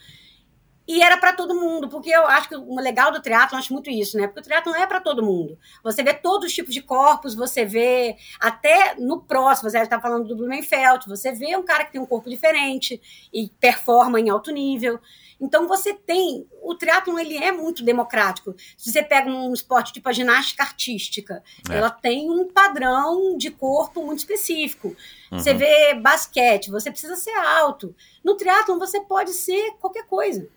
E 0.87 1.01
era 1.01 1.17
para 1.17 1.33
todo 1.33 1.53
mundo, 1.53 1.89
porque 1.89 2.09
eu 2.09 2.25
acho 2.27 2.47
que 2.47 2.55
o 2.55 2.75
legal 2.79 3.11
do 3.11 3.21
triatlo, 3.21 3.57
acho 3.57 3.73
muito 3.73 3.89
isso, 3.89 4.15
né? 4.15 4.25
Porque 4.25 4.39
o 4.39 4.43
triatlo 4.43 4.71
não 4.71 4.79
é 4.79 4.87
para 4.87 5.01
todo 5.01 5.21
mundo. 5.21 5.59
Você 5.83 6.01
vê 6.01 6.13
todos 6.13 6.47
os 6.47 6.53
tipos 6.53 6.73
de 6.73 6.81
corpos, 6.81 7.35
você 7.35 7.65
vê 7.65 8.15
até 8.39 8.95
no 8.97 9.21
próximo, 9.21 9.69
você 9.69 9.79
está 9.79 9.99
falando 9.99 10.25
do 10.29 10.37
Blumenfeld, 10.37 11.05
você 11.05 11.33
vê 11.33 11.57
um 11.57 11.63
cara 11.63 11.83
que 11.83 11.91
tem 11.91 11.99
um 11.99 12.05
corpo 12.05 12.29
diferente 12.29 13.01
e 13.33 13.49
performa 13.59 14.17
em 14.17 14.29
alto 14.29 14.49
nível. 14.49 14.97
Então 15.41 15.67
você 15.67 15.93
tem, 15.93 16.47
o 16.63 16.73
triatlo 16.73 17.19
ele 17.19 17.37
é 17.37 17.51
muito 17.51 17.83
democrático. 17.83 18.55
Se 18.77 18.91
você 18.91 19.03
pega 19.03 19.29
um 19.29 19.53
esporte 19.53 19.91
tipo 19.91 20.07
a 20.07 20.13
ginástica 20.13 20.63
artística, 20.63 21.43
é. 21.69 21.75
ela 21.75 21.89
tem 21.89 22.31
um 22.31 22.47
padrão 22.47 23.37
de 23.37 23.51
corpo 23.51 24.03
muito 24.05 24.19
específico. 24.19 24.95
Uhum. 25.29 25.37
Você 25.37 25.53
vê 25.53 25.93
basquete, 25.95 26.71
você 26.71 26.89
precisa 26.89 27.17
ser 27.17 27.35
alto. 27.35 27.93
No 28.23 28.35
triatlo 28.35 28.79
você 28.79 29.01
pode 29.01 29.33
ser 29.33 29.73
qualquer 29.79 30.05
coisa 30.07 30.47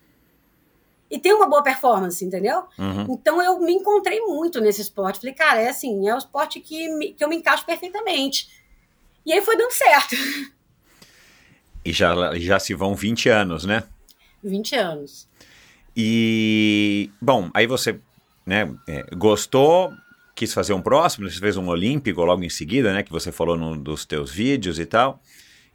e 1.11 1.19
tem 1.19 1.33
uma 1.33 1.47
boa 1.47 1.61
performance, 1.61 2.23
entendeu? 2.23 2.63
Uhum. 2.79 3.05
Então 3.09 3.41
eu 3.41 3.59
me 3.59 3.73
encontrei 3.73 4.21
muito 4.21 4.61
nesse 4.61 4.81
esporte. 4.81 5.19
Falei, 5.19 5.35
cara, 5.35 5.61
é 5.61 5.67
assim, 5.67 6.07
é 6.07 6.15
o 6.15 6.17
esporte 6.17 6.61
que, 6.61 6.87
me, 6.87 7.11
que 7.13 7.21
eu 7.21 7.27
me 7.27 7.35
encaixo 7.35 7.65
perfeitamente. 7.65 8.47
E 9.25 9.33
aí 9.33 9.41
foi 9.41 9.57
dando 9.57 9.71
certo. 9.71 10.15
E 11.83 11.91
já, 11.91 12.37
já 12.37 12.59
se 12.59 12.75
vão 12.75 12.93
20 12.93 13.27
anos, 13.27 13.65
né? 13.65 13.83
20 14.43 14.75
anos. 14.75 15.27
E, 15.97 17.09
bom, 17.19 17.49
aí 17.55 17.65
você 17.65 17.99
né, 18.45 18.71
é, 18.87 19.03
gostou, 19.15 19.91
quis 20.35 20.53
fazer 20.53 20.73
um 20.73 20.81
próximo, 20.81 21.27
você 21.27 21.39
fez 21.39 21.57
um 21.57 21.67
olímpico 21.67 22.23
logo 22.23 22.43
em 22.43 22.51
seguida, 22.51 22.93
né? 22.93 23.01
Que 23.01 23.11
você 23.11 23.31
falou 23.31 23.57
num 23.57 23.75
dos 23.75 24.05
teus 24.05 24.29
vídeos 24.29 24.77
e 24.77 24.85
tal. 24.85 25.23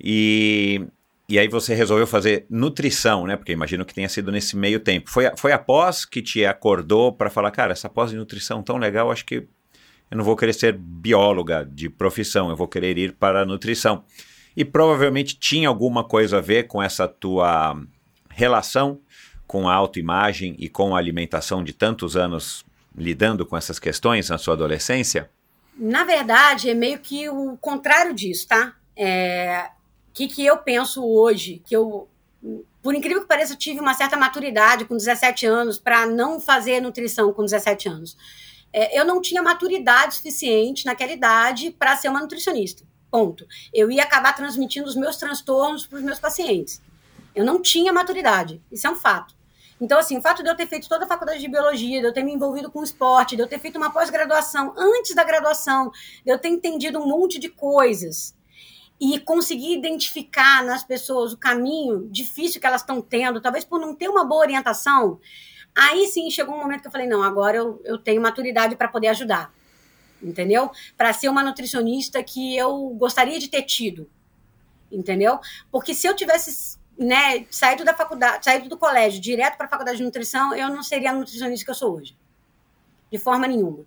E 0.00 0.86
e 1.28 1.38
aí 1.38 1.48
você 1.48 1.74
resolveu 1.74 2.06
fazer 2.06 2.46
nutrição, 2.48 3.26
né? 3.26 3.36
Porque 3.36 3.52
imagino 3.52 3.84
que 3.84 3.94
tenha 3.94 4.08
sido 4.08 4.30
nesse 4.30 4.56
meio 4.56 4.78
tempo. 4.78 5.10
Foi, 5.10 5.30
foi 5.36 5.52
após 5.52 6.04
que 6.04 6.22
te 6.22 6.44
acordou 6.44 7.12
para 7.12 7.30
falar, 7.30 7.50
cara, 7.50 7.72
essa 7.72 7.88
pós 7.88 8.10
de 8.10 8.16
nutrição 8.16 8.62
tão 8.62 8.76
legal, 8.76 9.10
acho 9.10 9.24
que 9.24 9.46
eu 10.08 10.16
não 10.16 10.24
vou 10.24 10.36
querer 10.36 10.52
ser 10.52 10.72
bióloga 10.72 11.68
de 11.68 11.88
profissão, 11.90 12.48
eu 12.48 12.56
vou 12.56 12.68
querer 12.68 12.96
ir 12.96 13.12
para 13.12 13.42
a 13.42 13.46
nutrição. 13.46 14.04
E 14.56 14.64
provavelmente 14.64 15.36
tinha 15.38 15.68
alguma 15.68 16.04
coisa 16.04 16.38
a 16.38 16.40
ver 16.40 16.68
com 16.68 16.82
essa 16.82 17.08
tua 17.08 17.76
relação 18.30 19.00
com 19.46 19.68
a 19.68 19.74
autoimagem 19.74 20.56
e 20.58 20.68
com 20.68 20.94
a 20.94 20.98
alimentação 20.98 21.62
de 21.62 21.72
tantos 21.72 22.16
anos 22.16 22.64
lidando 22.96 23.46
com 23.46 23.56
essas 23.56 23.78
questões 23.78 24.28
na 24.28 24.38
sua 24.38 24.54
adolescência? 24.54 25.30
Na 25.78 26.04
verdade, 26.04 26.70
é 26.70 26.74
meio 26.74 26.98
que 26.98 27.28
o 27.28 27.56
contrário 27.58 28.14
disso, 28.14 28.48
tá? 28.48 28.74
É, 28.96 29.68
que, 30.16 30.28
que 30.28 30.46
eu 30.46 30.56
penso 30.56 31.04
hoje, 31.04 31.60
que 31.62 31.76
eu, 31.76 32.08
por 32.82 32.94
incrível 32.94 33.20
que 33.20 33.28
pareça, 33.28 33.54
tive 33.54 33.80
uma 33.80 33.92
certa 33.92 34.16
maturidade 34.16 34.86
com 34.86 34.96
17 34.96 35.44
anos 35.44 35.78
para 35.78 36.06
não 36.06 36.40
fazer 36.40 36.80
nutrição 36.80 37.34
com 37.34 37.44
17 37.44 37.86
anos. 37.86 38.16
É, 38.72 38.98
eu 38.98 39.04
não 39.04 39.20
tinha 39.20 39.42
maturidade 39.42 40.14
suficiente 40.14 40.86
naquela 40.86 41.12
idade 41.12 41.70
para 41.70 41.94
ser 41.98 42.08
uma 42.08 42.22
nutricionista. 42.22 42.82
Ponto. 43.10 43.46
Eu 43.74 43.90
ia 43.90 44.04
acabar 44.04 44.32
transmitindo 44.34 44.88
os 44.88 44.96
meus 44.96 45.18
transtornos 45.18 45.86
para 45.86 45.98
os 45.98 46.02
meus 46.02 46.18
pacientes. 46.18 46.80
Eu 47.34 47.44
não 47.44 47.60
tinha 47.60 47.92
maturidade. 47.92 48.62
Isso 48.72 48.86
é 48.86 48.90
um 48.90 48.96
fato. 48.96 49.34
Então, 49.78 49.98
assim, 49.98 50.16
o 50.16 50.22
fato 50.22 50.42
de 50.42 50.48
eu 50.48 50.56
ter 50.56 50.66
feito 50.66 50.88
toda 50.88 51.04
a 51.04 51.08
faculdade 51.08 51.40
de 51.40 51.48
biologia, 51.48 52.00
de 52.00 52.06
eu 52.06 52.12
ter 52.12 52.22
me 52.22 52.32
envolvido 52.32 52.70
com 52.70 52.82
esporte, 52.82 53.36
de 53.36 53.42
eu 53.42 53.46
ter 53.46 53.58
feito 53.58 53.76
uma 53.76 53.90
pós-graduação 53.90 54.72
antes 54.78 55.14
da 55.14 55.22
graduação, 55.22 55.90
de 56.24 56.32
eu 56.32 56.38
ter 56.38 56.48
entendido 56.48 56.98
um 56.98 57.06
monte 57.06 57.38
de 57.38 57.50
coisas, 57.50 58.34
e 59.00 59.20
conseguir 59.20 59.74
identificar 59.74 60.64
nas 60.64 60.82
pessoas 60.82 61.32
o 61.32 61.36
caminho 61.36 62.08
difícil 62.10 62.60
que 62.60 62.66
elas 62.66 62.80
estão 62.80 63.00
tendo, 63.00 63.40
talvez 63.40 63.64
por 63.64 63.78
não 63.78 63.94
ter 63.94 64.08
uma 64.08 64.24
boa 64.24 64.40
orientação, 64.40 65.20
aí 65.74 66.06
sim 66.06 66.30
chegou 66.30 66.54
um 66.54 66.58
momento 66.58 66.80
que 66.80 66.88
eu 66.88 66.92
falei: 66.92 67.06
não, 67.06 67.22
agora 67.22 67.56
eu, 67.58 67.80
eu 67.84 67.98
tenho 67.98 68.20
maturidade 68.20 68.74
para 68.74 68.88
poder 68.88 69.08
ajudar, 69.08 69.52
entendeu? 70.22 70.70
Para 70.96 71.12
ser 71.12 71.28
uma 71.28 71.42
nutricionista 71.42 72.22
que 72.22 72.56
eu 72.56 72.88
gostaria 72.98 73.38
de 73.38 73.48
ter 73.48 73.62
tido, 73.62 74.08
entendeu? 74.90 75.38
Porque 75.70 75.94
se 75.94 76.06
eu 76.06 76.16
tivesse 76.16 76.78
né, 76.98 77.44
saído 77.50 77.84
da 77.84 77.92
faculdade, 77.92 78.44
saído 78.44 78.68
do 78.68 78.78
colégio 78.78 79.20
direto 79.20 79.58
para 79.58 79.66
a 79.66 79.70
faculdade 79.70 79.98
de 79.98 80.04
nutrição, 80.04 80.54
eu 80.54 80.70
não 80.70 80.82
seria 80.82 81.10
a 81.10 81.14
nutricionista 81.14 81.64
que 81.64 81.70
eu 81.70 81.74
sou 81.74 81.96
hoje, 81.96 82.16
de 83.12 83.18
forma 83.18 83.46
nenhuma. 83.46 83.84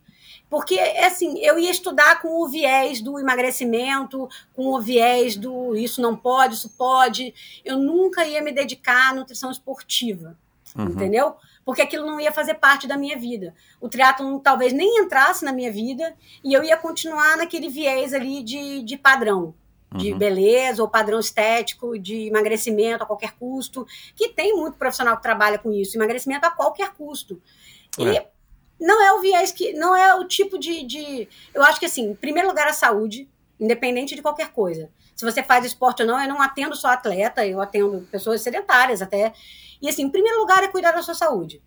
Porque, 0.49 0.79
assim, 0.79 1.37
eu 1.39 1.59
ia 1.59 1.69
estudar 1.69 2.21
com 2.21 2.43
o 2.43 2.47
viés 2.47 3.01
do 3.01 3.19
emagrecimento, 3.19 4.27
com 4.53 4.73
o 4.73 4.81
viés 4.81 5.35
do 5.35 5.75
isso 5.75 6.01
não 6.01 6.15
pode, 6.15 6.55
isso 6.55 6.69
pode. 6.69 7.33
Eu 7.63 7.77
nunca 7.77 8.25
ia 8.25 8.41
me 8.41 8.51
dedicar 8.51 9.11
à 9.11 9.13
nutrição 9.13 9.51
esportiva, 9.51 10.35
uhum. 10.75 10.85
entendeu? 10.85 11.35
Porque 11.63 11.83
aquilo 11.83 12.07
não 12.07 12.19
ia 12.19 12.31
fazer 12.31 12.55
parte 12.55 12.87
da 12.87 12.97
minha 12.97 13.15
vida. 13.17 13.53
O 13.79 13.87
triatlon 13.87 14.39
talvez 14.39 14.73
nem 14.73 15.03
entrasse 15.03 15.45
na 15.45 15.53
minha 15.53 15.71
vida 15.71 16.15
e 16.43 16.51
eu 16.51 16.63
ia 16.63 16.75
continuar 16.77 17.37
naquele 17.37 17.69
viés 17.69 18.11
ali 18.11 18.41
de, 18.41 18.81
de 18.81 18.97
padrão, 18.97 19.53
de 19.93 20.13
uhum. 20.13 20.17
beleza 20.17 20.81
ou 20.81 20.89
padrão 20.89 21.19
estético, 21.19 21.97
de 21.99 22.27
emagrecimento 22.27 23.03
a 23.03 23.05
qualquer 23.05 23.33
custo, 23.33 23.85
que 24.15 24.29
tem 24.29 24.55
muito 24.55 24.77
profissional 24.79 25.15
que 25.17 25.21
trabalha 25.21 25.59
com 25.59 25.71
isso, 25.71 25.95
emagrecimento 25.95 26.47
a 26.47 26.51
qualquer 26.51 26.91
custo. 26.93 27.39
É. 27.99 28.03
E 28.03 28.38
não 28.79 29.01
é 29.01 29.13
o 29.13 29.19
viés 29.19 29.51
que. 29.51 29.73
Não 29.73 29.95
é 29.95 30.15
o 30.15 30.25
tipo 30.25 30.57
de, 30.57 30.83
de. 30.83 31.27
Eu 31.53 31.63
acho 31.63 31.79
que, 31.79 31.85
assim, 31.85 32.11
em 32.11 32.15
primeiro 32.15 32.47
lugar, 32.47 32.67
a 32.67 32.73
saúde, 32.73 33.29
independente 33.59 34.15
de 34.15 34.21
qualquer 34.21 34.51
coisa. 34.51 34.89
Se 35.15 35.25
você 35.25 35.43
faz 35.43 35.65
esporte 35.65 36.01
ou 36.01 36.07
não, 36.07 36.21
eu 36.21 36.29
não 36.29 36.41
atendo 36.41 36.75
só 36.75 36.87
atleta, 36.89 37.45
eu 37.45 37.59
atendo 37.59 38.07
pessoas 38.09 38.41
sedentárias 38.41 39.01
até. 39.01 39.33
E, 39.81 39.89
assim, 39.89 40.03
em 40.03 40.09
primeiro 40.09 40.39
lugar, 40.39 40.63
é 40.63 40.67
cuidar 40.67 40.91
da 40.93 41.01
sua 41.01 41.13
saúde. 41.13 41.61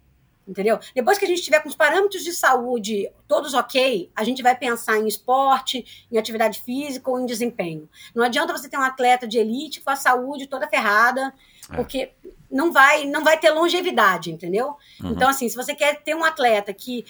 Entendeu? 0.46 0.78
Depois 0.92 1.18
que 1.18 1.24
a 1.24 1.28
gente 1.28 1.42
tiver 1.42 1.60
com 1.60 1.68
os 1.68 1.76
parâmetros 1.76 2.24
de 2.24 2.32
saúde 2.32 3.08
todos 3.28 3.54
ok, 3.54 4.10
a 4.14 4.24
gente 4.24 4.42
vai 4.42 4.56
pensar 4.56 4.98
em 4.98 5.06
esporte, 5.06 6.06
em 6.10 6.18
atividade 6.18 6.60
física 6.62 7.08
ou 7.08 7.20
em 7.20 7.26
desempenho. 7.26 7.88
Não 8.12 8.24
adianta 8.24 8.52
você 8.52 8.68
ter 8.68 8.76
um 8.76 8.82
atleta 8.82 9.28
de 9.28 9.38
elite 9.38 9.80
com 9.80 9.90
a 9.90 9.96
saúde 9.96 10.48
toda 10.48 10.66
ferrada, 10.66 11.32
é. 11.72 11.76
porque 11.76 12.12
não 12.50 12.72
vai, 12.72 13.06
não 13.06 13.24
vai 13.24 13.38
ter 13.38 13.50
longevidade, 13.50 14.30
entendeu? 14.30 14.76
Uhum. 15.02 15.12
Então, 15.12 15.28
assim, 15.28 15.48
se 15.48 15.56
você 15.56 15.74
quer 15.74 16.02
ter 16.02 16.14
um 16.14 16.22
atleta 16.22 16.72
que 16.72 17.04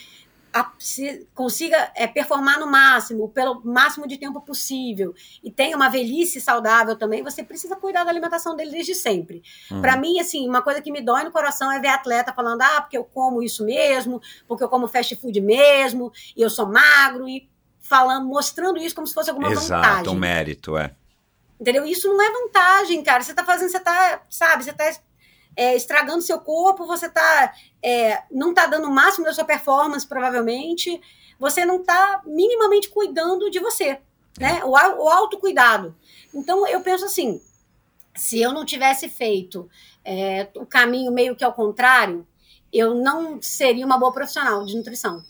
a, 0.53 0.71
consiga 1.35 1.91
é, 1.97 2.07
performar 2.07 2.61
no 2.61 2.67
máximo, 2.67 3.29
pelo 3.29 3.61
máximo 3.65 4.07
de 4.07 4.19
tempo 4.19 4.41
possível, 4.41 5.15
e 5.43 5.51
tenha 5.51 5.77
uma 5.77 5.89
velhice 5.89 6.41
saudável 6.41 6.95
também, 6.97 7.23
você 7.23 7.43
precisa 7.43 7.75
cuidar 7.75 8.05
da 8.05 8.11
alimentação 8.11 8.55
dele 8.55 8.71
desde 8.71 8.95
sempre. 8.95 9.43
Uhum. 9.71 9.81
Para 9.81 9.97
mim, 9.97 10.21
assim, 10.21 10.49
uma 10.49 10.63
coisa 10.63 10.83
que 10.83 10.93
me 10.93 11.01
dói 11.01 11.25
no 11.25 11.33
coração 11.33 11.73
é 11.73 11.81
ver 11.81 11.89
atleta 11.89 12.33
falando, 12.33 12.63
ah, 12.63 12.83
porque 12.83 12.99
eu 12.99 13.05
como 13.05 13.43
isso 13.43 13.65
mesmo, 13.65 14.21
porque 14.47 14.63
eu 14.63 14.69
como 14.69 14.87
fast 14.87 15.17
food 15.17 15.41
mesmo, 15.41 16.13
e 16.37 16.43
eu 16.43 16.51
sou 16.51 16.67
magro, 16.67 17.29
e 17.29 17.51
falando, 17.81 18.27
mostrando 18.27 18.79
isso 18.79 18.95
como 18.95 19.07
se 19.07 19.15
fosse 19.15 19.31
alguma 19.31 19.51
Exato, 19.51 19.69
vantagem. 19.69 19.93
Exato, 19.93 20.11
um 20.11 20.19
mérito, 20.19 20.77
é. 20.77 20.95
Entendeu? 21.63 21.87
Isso 21.87 22.09
não 22.09 22.21
é 22.21 22.33
vantagem, 22.33 23.05
cara. 23.05 23.23
Você 23.23 23.33
tá 23.33 23.45
fazendo, 23.45 23.71
você 23.71 23.79
tá, 23.79 24.21
sabe, 24.29 24.65
você 24.65 24.73
tá 24.73 24.93
é, 25.55 25.77
estragando 25.77 26.21
seu 26.21 26.41
corpo, 26.41 26.85
você 26.85 27.09
tá, 27.09 27.55
é, 27.81 28.25
não 28.33 28.51
está 28.51 28.67
dando 28.67 28.89
o 28.89 28.91
máximo 28.91 29.25
da 29.25 29.33
sua 29.33 29.45
performance, 29.45 30.05
provavelmente, 30.05 31.01
você 31.39 31.65
não 31.65 31.77
está 31.77 32.21
minimamente 32.27 32.89
cuidando 32.89 33.49
de 33.49 33.61
você, 33.61 34.01
né? 34.41 34.61
O, 34.65 34.71
o 34.71 35.09
autocuidado. 35.09 35.95
Então, 36.35 36.67
eu 36.67 36.81
penso 36.81 37.05
assim, 37.05 37.41
se 38.13 38.41
eu 38.41 38.53
não 38.53 38.65
tivesse 38.65 39.09
feito 39.09 39.71
é, 40.05 40.49
o 40.57 40.67
caminho 40.67 41.13
meio 41.13 41.37
que 41.37 41.45
ao 41.45 41.53
contrário, 41.53 42.27
eu 42.73 42.93
não 42.93 43.41
seria 43.41 43.87
uma 43.87 44.01
boa 44.01 44.13
profissional 44.13 44.65
de 44.67 44.77
nutrição. 44.77 45.23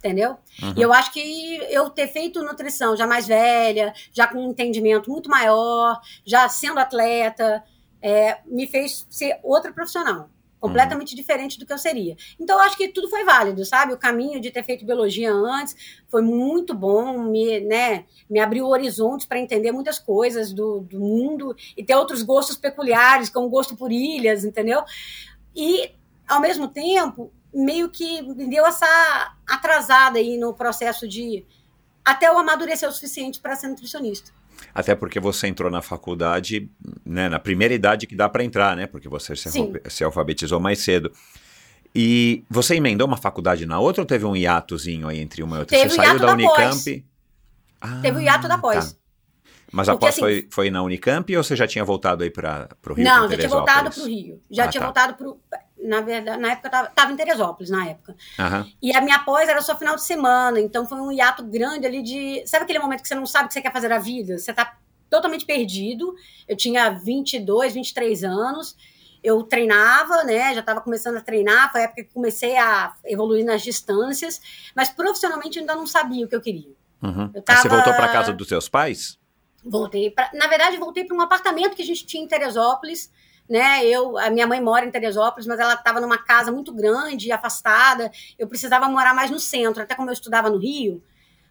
Entendeu? 0.00 0.38
Uhum. 0.62 0.74
E 0.78 0.80
eu 0.80 0.94
acho 0.94 1.12
que 1.12 1.56
eu 1.68 1.90
ter 1.90 2.08
feito 2.08 2.42
nutrição 2.42 2.96
já 2.96 3.06
mais 3.06 3.26
velha, 3.26 3.92
já 4.10 4.26
com 4.26 4.38
um 4.38 4.50
entendimento 4.50 5.10
muito 5.10 5.28
maior, 5.28 6.00
já 6.24 6.48
sendo 6.48 6.80
atleta, 6.80 7.62
é, 8.00 8.38
me 8.46 8.66
fez 8.66 9.06
ser 9.10 9.38
outra 9.42 9.70
profissional, 9.74 10.30
completamente 10.58 11.10
uhum. 11.10 11.16
diferente 11.16 11.58
do 11.58 11.66
que 11.66 11.72
eu 11.74 11.76
seria. 11.76 12.16
Então, 12.40 12.56
eu 12.56 12.62
acho 12.62 12.78
que 12.78 12.88
tudo 12.88 13.10
foi 13.10 13.24
válido, 13.24 13.62
sabe? 13.66 13.92
O 13.92 13.98
caminho 13.98 14.40
de 14.40 14.50
ter 14.50 14.62
feito 14.62 14.86
biologia 14.86 15.30
antes 15.30 15.76
foi 16.08 16.22
muito 16.22 16.72
bom, 16.72 17.18
me, 17.18 17.60
né, 17.60 18.06
me 18.28 18.40
abriu 18.40 18.66
horizontes 18.68 19.26
para 19.26 19.38
entender 19.38 19.70
muitas 19.70 19.98
coisas 19.98 20.50
do, 20.50 20.80
do 20.80 20.98
mundo 20.98 21.54
e 21.76 21.84
ter 21.84 21.94
outros 21.94 22.22
gostos 22.22 22.56
peculiares, 22.56 23.28
como 23.28 23.50
gosto 23.50 23.76
por 23.76 23.92
ilhas, 23.92 24.44
entendeu? 24.44 24.82
E, 25.54 25.92
ao 26.26 26.40
mesmo 26.40 26.68
tempo, 26.68 27.30
meio 27.52 27.90
que 27.90 28.22
deu 28.48 28.66
essa 28.66 29.34
atrasada 29.46 30.18
aí 30.18 30.38
no 30.38 30.54
processo 30.54 31.08
de 31.08 31.44
até 32.04 32.28
eu 32.28 32.38
amadurecer 32.38 32.88
o 32.88 32.92
suficiente 32.92 33.40
para 33.40 33.56
ser 33.56 33.68
nutricionista. 33.68 34.32
Até 34.74 34.94
porque 34.94 35.18
você 35.18 35.48
entrou 35.48 35.70
na 35.70 35.82
faculdade 35.82 36.70
né, 37.04 37.28
na 37.28 37.38
primeira 37.38 37.74
idade 37.74 38.06
que 38.06 38.14
dá 38.14 38.28
para 38.28 38.44
entrar, 38.44 38.76
né? 38.76 38.86
Porque 38.86 39.08
você 39.08 39.34
se, 39.34 39.50
se, 39.88 40.04
alfabetizou 40.04 40.60
mais 40.60 40.80
cedo. 40.80 41.10
E 41.94 42.44
você 42.48 42.76
emendou 42.76 43.06
uma 43.06 43.16
faculdade 43.16 43.66
na 43.66 43.80
outra 43.80 44.02
ou 44.02 44.06
teve 44.06 44.24
um 44.24 44.36
hiatozinho 44.36 45.08
aí 45.08 45.18
entre 45.18 45.42
uma 45.42 45.56
e 45.56 45.60
outra? 45.60 45.76
Teve 45.76 45.90
você 45.90 45.96
saiu 45.96 46.18
da 46.18 46.32
Unicamp? 46.32 47.04
Ah, 47.80 47.98
teve 48.00 48.18
o 48.18 48.20
hiato 48.20 48.46
da 48.46 48.58
pós. 48.58 48.92
Tá. 48.92 48.98
Mas 49.72 49.88
a 49.88 49.96
pós 49.96 50.10
assim, 50.10 50.20
foi, 50.20 50.48
foi 50.50 50.70
na 50.70 50.82
Unicamp 50.82 51.36
ou 51.36 51.42
você 51.42 51.56
já 51.56 51.66
tinha 51.66 51.84
voltado 51.84 52.22
aí 52.22 52.30
para 52.30 52.68
o 52.88 52.92
Rio? 52.92 53.04
Não, 53.04 53.28
já 53.28 53.36
tinha 53.36 53.48
voltado 53.48 53.90
para 53.90 54.02
o 54.02 54.06
Rio. 54.06 54.42
Já 54.50 54.64
ah, 54.64 54.68
tinha 54.68 54.80
tá. 54.80 54.86
voltado 54.86 55.14
para 55.14 55.60
na 55.82 56.00
verdade, 56.00 56.40
na 56.40 56.52
época 56.52 56.70
eu 56.72 56.84
estava 56.84 57.12
em 57.12 57.16
Teresópolis, 57.16 57.70
na 57.70 57.88
época. 57.88 58.16
Uhum. 58.38 58.72
E 58.82 58.94
a 58.94 59.00
minha 59.00 59.18
pós 59.20 59.48
era 59.48 59.60
só 59.60 59.76
final 59.76 59.96
de 59.96 60.04
semana, 60.04 60.60
então 60.60 60.86
foi 60.86 61.00
um 61.00 61.10
hiato 61.10 61.44
grande 61.44 61.86
ali 61.86 62.02
de. 62.02 62.42
Sabe 62.46 62.64
aquele 62.64 62.78
momento 62.78 63.02
que 63.02 63.08
você 63.08 63.14
não 63.14 63.26
sabe 63.26 63.46
o 63.46 63.48
que 63.48 63.54
você 63.54 63.62
quer 63.62 63.72
fazer 63.72 63.88
na 63.88 63.98
vida? 63.98 64.38
Você 64.38 64.50
está 64.50 64.76
totalmente 65.08 65.44
perdido. 65.44 66.14
Eu 66.46 66.56
tinha 66.56 66.90
22, 66.90 67.74
23 67.74 68.24
anos. 68.24 68.76
Eu 69.22 69.42
treinava, 69.42 70.24
né? 70.24 70.54
Já 70.54 70.60
estava 70.60 70.80
começando 70.80 71.16
a 71.16 71.20
treinar, 71.20 71.70
foi 71.70 71.82
a 71.82 71.84
época 71.84 72.04
que 72.04 72.14
comecei 72.14 72.56
a 72.56 72.94
evoluir 73.04 73.44
nas 73.44 73.60
distâncias, 73.60 74.40
mas 74.74 74.88
profissionalmente 74.88 75.58
eu 75.58 75.62
ainda 75.62 75.74
não 75.74 75.86
sabia 75.86 76.24
o 76.24 76.28
que 76.28 76.34
eu 76.34 76.40
queria. 76.40 76.72
Uhum. 77.02 77.30
Eu 77.34 77.42
tava... 77.42 77.60
Você 77.60 77.68
voltou 77.68 77.92
para 77.92 78.08
casa 78.08 78.32
dos 78.32 78.48
seus 78.48 78.66
pais? 78.66 79.18
Voltei. 79.62 80.14
Na 80.32 80.46
verdade, 80.46 80.78
voltei 80.78 81.04
para 81.04 81.14
um 81.14 81.20
apartamento 81.20 81.76
que 81.76 81.82
a 81.82 81.84
gente 81.84 82.06
tinha 82.06 82.24
em 82.24 82.26
Teresópolis 82.26 83.12
né? 83.50 83.84
Eu, 83.84 84.16
a 84.16 84.30
minha 84.30 84.46
mãe 84.46 84.60
mora 84.60 84.86
em 84.86 84.92
Teresópolis, 84.92 85.44
mas 85.44 85.58
ela 85.58 85.74
estava 85.74 86.00
numa 86.00 86.16
casa 86.16 86.52
muito 86.52 86.72
grande, 86.72 87.32
afastada. 87.32 88.12
Eu 88.38 88.46
precisava 88.46 88.88
morar 88.88 89.12
mais 89.12 89.28
no 89.28 89.40
centro, 89.40 89.82
até 89.82 89.96
como 89.96 90.08
eu 90.08 90.12
estudava 90.12 90.48
no 90.48 90.56
Rio, 90.56 91.02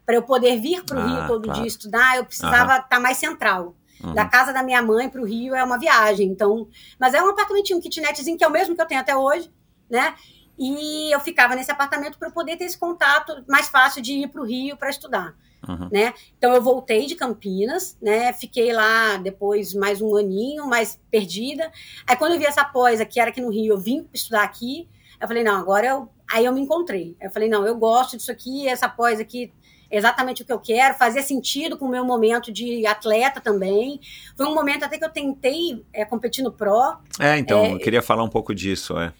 para 0.05 0.15
eu 0.15 0.23
poder 0.23 0.57
vir 0.61 0.85
para 0.85 0.97
o 0.97 1.01
ah, 1.01 1.05
Rio 1.05 1.27
todo 1.27 1.43
claro. 1.43 1.59
dia 1.59 1.67
estudar, 1.67 2.15
eu 2.15 2.23
precisava 2.23 2.77
estar 2.77 2.87
tá 2.87 2.99
mais 3.01 3.17
central. 3.17 3.75
Uhum. 4.01 4.13
Da 4.13 4.25
casa 4.25 4.53
da 4.53 4.63
minha 4.63 4.81
mãe 4.81 5.09
para 5.09 5.19
o 5.19 5.25
Rio 5.25 5.53
é 5.53 5.61
uma 5.61 5.77
viagem, 5.77 6.29
então. 6.29 6.69
Mas 6.97 7.13
é 7.13 7.21
um 7.21 7.31
apartamentinho, 7.31 7.77
um 7.77 7.81
kitnetzinho 7.81 8.37
que 8.37 8.45
é 8.45 8.47
o 8.47 8.51
mesmo 8.51 8.73
que 8.73 8.81
eu 8.81 8.85
tenho 8.85 9.01
até 9.01 9.17
hoje, 9.17 9.51
né? 9.89 10.15
E 10.57 11.13
eu 11.13 11.19
ficava 11.19 11.53
nesse 11.53 11.69
apartamento 11.69 12.17
para 12.17 12.31
poder 12.31 12.55
ter 12.55 12.63
esse 12.63 12.77
contato 12.77 13.43
mais 13.45 13.67
fácil 13.67 14.01
de 14.01 14.13
ir 14.13 14.29
para 14.29 14.41
o 14.41 14.45
Rio 14.45 14.77
para 14.77 14.89
estudar. 14.89 15.35
Uhum. 15.67 15.89
Né? 15.91 16.13
Então 16.37 16.53
eu 16.53 16.61
voltei 16.61 17.05
de 17.05 17.15
Campinas, 17.15 17.97
né? 18.01 18.31
Fiquei 18.33 18.71
lá 18.71 19.17
depois 19.17 19.73
mais 19.73 20.01
um 20.01 20.15
aninho, 20.15 20.67
mais 20.67 20.99
perdida. 21.11 21.71
Aí 22.07 22.15
quando 22.15 22.33
eu 22.33 22.39
vi 22.39 22.45
essa 22.45 22.63
pós 22.63 23.01
aqui, 23.01 23.19
era 23.19 23.29
aqui 23.29 23.41
no 23.41 23.49
Rio, 23.49 23.73
eu 23.73 23.77
vim 23.77 24.07
estudar 24.13 24.43
aqui. 24.43 24.87
Eu 25.19 25.27
falei, 25.27 25.43
não, 25.43 25.55
agora 25.55 25.87
eu. 25.87 26.09
Aí 26.31 26.45
eu 26.45 26.53
me 26.53 26.61
encontrei. 26.61 27.17
Eu 27.19 27.29
falei, 27.29 27.49
não, 27.49 27.65
eu 27.65 27.75
gosto 27.75 28.15
disso 28.15 28.31
aqui, 28.31 28.67
essa 28.67 28.87
pós 28.87 29.19
aqui 29.19 29.51
é 29.91 29.97
exatamente 29.97 30.43
o 30.43 30.45
que 30.45 30.53
eu 30.53 30.59
quero, 30.59 30.95
fazia 30.95 31.23
sentido 31.23 31.75
com 31.75 31.85
o 31.85 31.89
meu 31.89 32.05
momento 32.05 32.51
de 32.51 32.85
atleta 32.85 33.41
também. 33.41 33.99
Foi 34.37 34.45
um 34.45 34.53
momento 34.53 34.83
até 34.83 34.97
que 34.97 35.03
eu 35.03 35.09
tentei 35.09 35.83
é, 35.91 36.05
competir 36.05 36.43
no 36.43 36.51
Pro. 36.51 36.97
É, 37.19 37.37
então, 37.39 37.65
é, 37.65 37.73
eu 37.73 37.79
queria 37.79 38.01
falar 38.01 38.23
um 38.23 38.29
pouco 38.29 38.53
disso, 38.53 38.97
é 38.97 39.11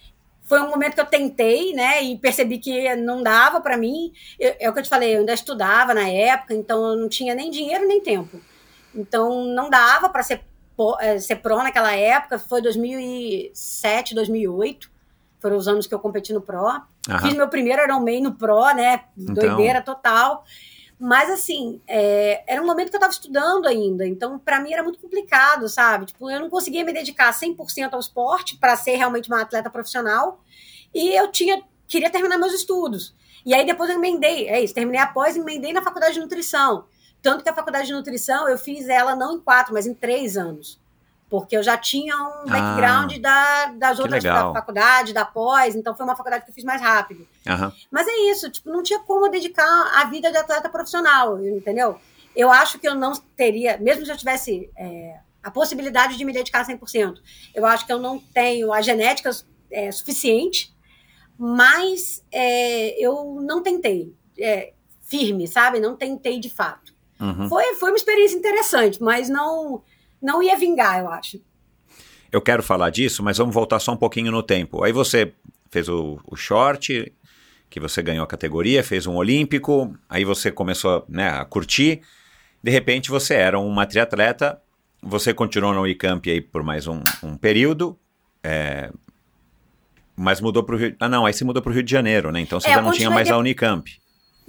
foi 0.50 0.60
um 0.60 0.68
momento 0.68 0.94
que 0.94 1.00
eu 1.00 1.06
tentei, 1.06 1.72
né, 1.72 2.02
e 2.02 2.18
percebi 2.18 2.58
que 2.58 2.96
não 2.96 3.22
dava 3.22 3.60
para 3.60 3.76
mim. 3.76 4.12
Eu, 4.36 4.56
é 4.58 4.68
o 4.68 4.72
que 4.72 4.80
eu 4.80 4.82
te 4.82 4.88
falei, 4.88 5.14
eu 5.14 5.20
ainda 5.20 5.32
estudava 5.32 5.94
na 5.94 6.08
época, 6.08 6.52
então 6.52 6.84
eu 6.90 6.96
não 6.96 7.08
tinha 7.08 7.36
nem 7.36 7.52
dinheiro 7.52 7.86
nem 7.86 8.00
tempo. 8.00 8.40
Então 8.92 9.44
não 9.44 9.70
dava 9.70 10.08
para 10.08 10.24
ser, 10.24 10.42
é, 10.98 11.20
ser 11.20 11.36
pro 11.36 11.58
naquela 11.58 11.94
época, 11.94 12.36
foi 12.36 12.60
2007, 12.60 14.12
2008. 14.12 14.90
Foram 15.38 15.56
os 15.56 15.68
anos 15.68 15.86
que 15.86 15.94
eu 15.94 16.00
competi 16.00 16.32
no 16.32 16.40
Pro. 16.40 16.66
Aham. 16.66 16.84
Fiz 17.22 17.34
meu 17.34 17.48
primeiro 17.48 17.82
Ironman 17.82 18.20
no 18.20 18.32
Pro, 18.32 18.74
né? 18.74 19.04
Então... 19.16 19.34
Doideira 19.34 19.80
total. 19.80 20.44
Mas, 21.02 21.30
assim, 21.30 21.80
é, 21.86 22.44
era 22.46 22.60
um 22.60 22.66
momento 22.66 22.90
que 22.90 22.96
eu 22.96 22.98
estava 22.98 23.12
estudando 23.12 23.66
ainda, 23.66 24.06
então 24.06 24.38
para 24.38 24.60
mim 24.60 24.70
era 24.70 24.82
muito 24.82 24.98
complicado, 24.98 25.66
sabe? 25.66 26.04
Tipo, 26.04 26.30
eu 26.30 26.38
não 26.38 26.50
conseguia 26.50 26.84
me 26.84 26.92
dedicar 26.92 27.32
100% 27.32 27.94
ao 27.94 28.00
esporte 28.00 28.58
para 28.58 28.76
ser 28.76 28.96
realmente 28.96 29.30
uma 29.30 29.40
atleta 29.40 29.70
profissional 29.70 30.44
e 30.94 31.08
eu 31.16 31.32
tinha 31.32 31.62
queria 31.88 32.10
terminar 32.10 32.36
meus 32.36 32.52
estudos. 32.52 33.14
E 33.46 33.54
aí 33.54 33.64
depois 33.64 33.88
eu 33.88 33.96
emendei, 33.96 34.46
é 34.48 34.60
isso, 34.62 34.74
terminei 34.74 35.00
após, 35.00 35.36
emendei 35.36 35.72
na 35.72 35.82
faculdade 35.82 36.14
de 36.14 36.20
nutrição. 36.20 36.84
Tanto 37.22 37.42
que 37.42 37.48
a 37.48 37.54
faculdade 37.54 37.86
de 37.86 37.94
nutrição 37.94 38.48
eu 38.48 38.58
fiz 38.58 38.88
ela 38.88 39.16
não 39.16 39.36
em 39.36 39.40
quatro, 39.40 39.72
mas 39.72 39.86
em 39.86 39.94
três 39.94 40.36
anos 40.36 40.79
porque 41.30 41.56
eu 41.56 41.62
já 41.62 41.78
tinha 41.78 42.14
um 42.16 42.44
background 42.46 43.12
ah, 43.14 43.18
da, 43.18 43.66
das 43.72 43.98
outras 44.00 44.22
da 44.22 44.52
faculdade, 44.52 45.12
da 45.14 45.24
pós, 45.24 45.76
então 45.76 45.96
foi 45.96 46.04
uma 46.04 46.16
faculdade 46.16 46.44
que 46.44 46.50
eu 46.50 46.54
fiz 46.54 46.64
mais 46.64 46.82
rápido. 46.82 47.26
Uhum. 47.46 47.72
Mas 47.90 48.06
é 48.08 48.30
isso, 48.30 48.50
tipo, 48.50 48.68
não 48.68 48.82
tinha 48.82 48.98
como 48.98 49.28
dedicar 49.28 49.64
a 49.94 50.04
vida 50.06 50.30
de 50.30 50.36
atleta 50.36 50.68
profissional, 50.68 51.42
entendeu? 51.42 51.98
Eu 52.34 52.50
acho 52.50 52.78
que 52.78 52.86
eu 52.86 52.94
não 52.94 53.12
teria, 53.36 53.78
mesmo 53.78 54.04
se 54.04 54.10
eu 54.10 54.16
tivesse 54.16 54.68
é, 54.76 55.20
a 55.42 55.50
possibilidade 55.50 56.18
de 56.18 56.24
me 56.24 56.32
dedicar 56.32 56.66
100%, 56.66 57.14
eu 57.54 57.64
acho 57.64 57.86
que 57.86 57.92
eu 57.92 57.98
não 57.98 58.18
tenho 58.18 58.72
a 58.72 58.82
genética 58.82 59.30
é, 59.70 59.90
suficiente, 59.92 60.74
mas 61.38 62.22
é, 62.30 63.02
eu 63.02 63.38
não 63.40 63.62
tentei. 63.62 64.14
é, 64.38 64.72
firme, 65.10 65.48
sabe? 65.48 65.80
Não 65.80 65.96
tentei 65.96 66.38
de 66.38 66.48
fato. 66.48 66.94
Uhum. 67.20 67.48
Foi, 67.48 67.74
foi 67.74 67.90
uma 67.90 67.96
experiência 67.96 68.38
interessante, 68.38 69.02
mas 69.02 69.28
não, 69.28 69.82
não 70.20 70.42
ia 70.42 70.56
vingar, 70.56 71.00
eu 71.00 71.08
acho. 71.10 71.40
Eu 72.32 72.40
quero 72.40 72.62
falar 72.62 72.90
disso, 72.90 73.22
mas 73.22 73.38
vamos 73.38 73.54
voltar 73.54 73.78
só 73.80 73.92
um 73.92 73.96
pouquinho 73.96 74.30
no 74.30 74.42
tempo. 74.42 74.84
Aí 74.84 74.92
você 74.92 75.32
fez 75.70 75.88
o, 75.88 76.20
o 76.26 76.36
short, 76.36 77.12
que 77.68 77.80
você 77.80 78.02
ganhou 78.02 78.24
a 78.24 78.26
categoria, 78.26 78.82
fez 78.84 79.06
um 79.06 79.16
olímpico, 79.16 79.96
aí 80.08 80.24
você 80.24 80.50
começou 80.50 81.04
né, 81.08 81.28
a 81.28 81.44
curtir. 81.44 82.00
De 82.62 82.70
repente 82.70 83.10
você 83.10 83.34
era 83.34 83.58
uma 83.58 83.86
triatleta, 83.86 84.60
você 85.02 85.32
continuou 85.34 85.72
na 85.74 85.80
Unicamp 85.80 86.28
aí 86.30 86.40
por 86.40 86.62
mais 86.62 86.86
um, 86.86 87.00
um 87.22 87.36
período, 87.36 87.98
é, 88.44 88.90
mas 90.16 90.40
mudou 90.40 90.62
para 90.62 90.74
o 90.74 90.78
Rio... 90.78 90.96
Ah, 91.00 91.08
não, 91.08 91.24
aí 91.26 91.32
você 91.32 91.44
mudou 91.44 91.62
para 91.62 91.70
o 91.70 91.72
Rio 91.74 91.82
de 91.82 91.90
Janeiro, 91.90 92.30
né? 92.30 92.40
Então 92.40 92.60
você 92.60 92.68
É, 92.68 92.74
já 92.74 92.82
não 92.82 92.92
tinha 92.92 93.10
mais 93.10 93.26
de- 93.26 93.32
a 93.32 93.38
Unicamp. 93.38 93.99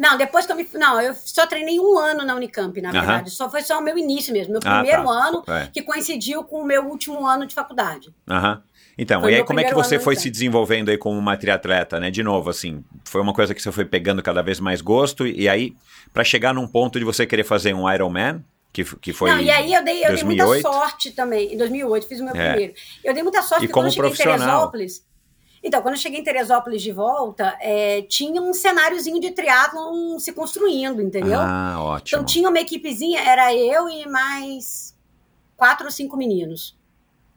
Não, 0.01 0.17
depois 0.17 0.47
que 0.47 0.51
eu 0.51 0.55
me. 0.55 0.67
Não, 0.73 0.99
eu 0.99 1.13
só 1.13 1.45
treinei 1.45 1.79
um 1.79 1.95
ano 1.99 2.25
na 2.25 2.33
Unicamp, 2.33 2.81
na 2.81 2.91
verdade. 2.91 3.29
Só 3.29 3.47
foi 3.47 3.61
só 3.61 3.77
o 3.77 3.83
meu 3.83 3.95
início 3.95 4.33
mesmo, 4.33 4.53
meu 4.53 4.61
Ah, 4.65 4.79
primeiro 4.79 5.03
tá. 5.05 5.11
ano, 5.11 5.43
É. 5.47 5.67
que 5.71 5.83
coincidiu 5.83 6.43
com 6.43 6.61
o 6.61 6.65
meu 6.65 6.83
último 6.87 7.23
ano 7.27 7.45
de 7.45 7.53
faculdade. 7.53 8.11
Aham. 8.27 8.63
Então, 8.97 9.21
Foi 9.21 9.31
e 9.31 9.35
aí 9.35 9.43
como 9.43 9.59
é 9.59 9.63
que 9.63 9.73
você 9.75 9.99
foi 9.99 10.15
se 10.15 10.29
desenvolvendo 10.29 10.89
aí 10.89 10.97
como 10.97 11.17
uma 11.17 11.37
triatleta, 11.37 11.99
né? 11.99 12.09
De 12.09 12.23
novo, 12.23 12.49
assim, 12.49 12.83
foi 13.05 13.21
uma 13.21 13.31
coisa 13.33 13.53
que 13.53 13.61
você 13.61 13.71
foi 13.71 13.85
pegando 13.85 14.21
cada 14.23 14.41
vez 14.41 14.59
mais 14.59 14.81
gosto 14.81 15.25
e 15.27 15.47
aí 15.47 15.75
para 16.11 16.23
chegar 16.23 16.51
num 16.53 16.67
ponto 16.67 16.97
de 16.99 17.05
você 17.05 17.25
querer 17.27 17.43
fazer 17.43 17.73
um 17.73 17.89
Ironman, 17.91 18.43
que, 18.73 18.83
que 18.83 19.13
foi 19.13 19.29
não, 19.31 19.39
e 19.39 19.49
aí 19.51 19.73
eu 19.73 19.83
dei, 19.83 19.99
eu 20.03 20.07
dei 20.07 20.23
2008. 20.23 20.47
muita 20.47 20.71
sorte 20.71 21.11
também. 21.11 21.53
Em 21.53 21.57
2008 21.57 22.07
fiz 22.07 22.19
o 22.19 22.23
meu 22.25 22.35
É. 22.35 22.49
primeiro. 22.49 22.73
Eu 23.03 23.13
dei 23.13 23.23
muita 23.23 23.41
sorte 23.41 23.65
E 23.65 23.67
porque 23.67 23.73
quando 23.73 23.85
eu 23.87 23.91
cheguei 23.91 24.33
em. 24.33 24.37
Teresópolis. 24.37 25.03
Então, 25.63 25.81
quando 25.81 25.93
eu 25.93 25.99
cheguei 25.99 26.19
em 26.19 26.23
Teresópolis 26.23 26.81
de 26.81 26.91
volta, 26.91 27.55
é, 27.61 28.01
tinha 28.03 28.41
um 28.41 28.51
cenáriozinho 28.53 29.19
de 29.21 29.31
triatlon 29.31 30.17
se 30.17 30.33
construindo, 30.33 31.01
entendeu? 31.01 31.39
Ah, 31.39 31.75
ótimo. 31.79 32.17
Então 32.21 32.25
tinha 32.25 32.49
uma 32.49 32.59
equipezinha, 32.59 33.19
era 33.21 33.53
eu 33.53 33.87
e 33.87 34.07
mais 34.09 34.97
quatro 35.55 35.85
ou 35.85 35.91
cinco 35.91 36.17
meninos. 36.17 36.75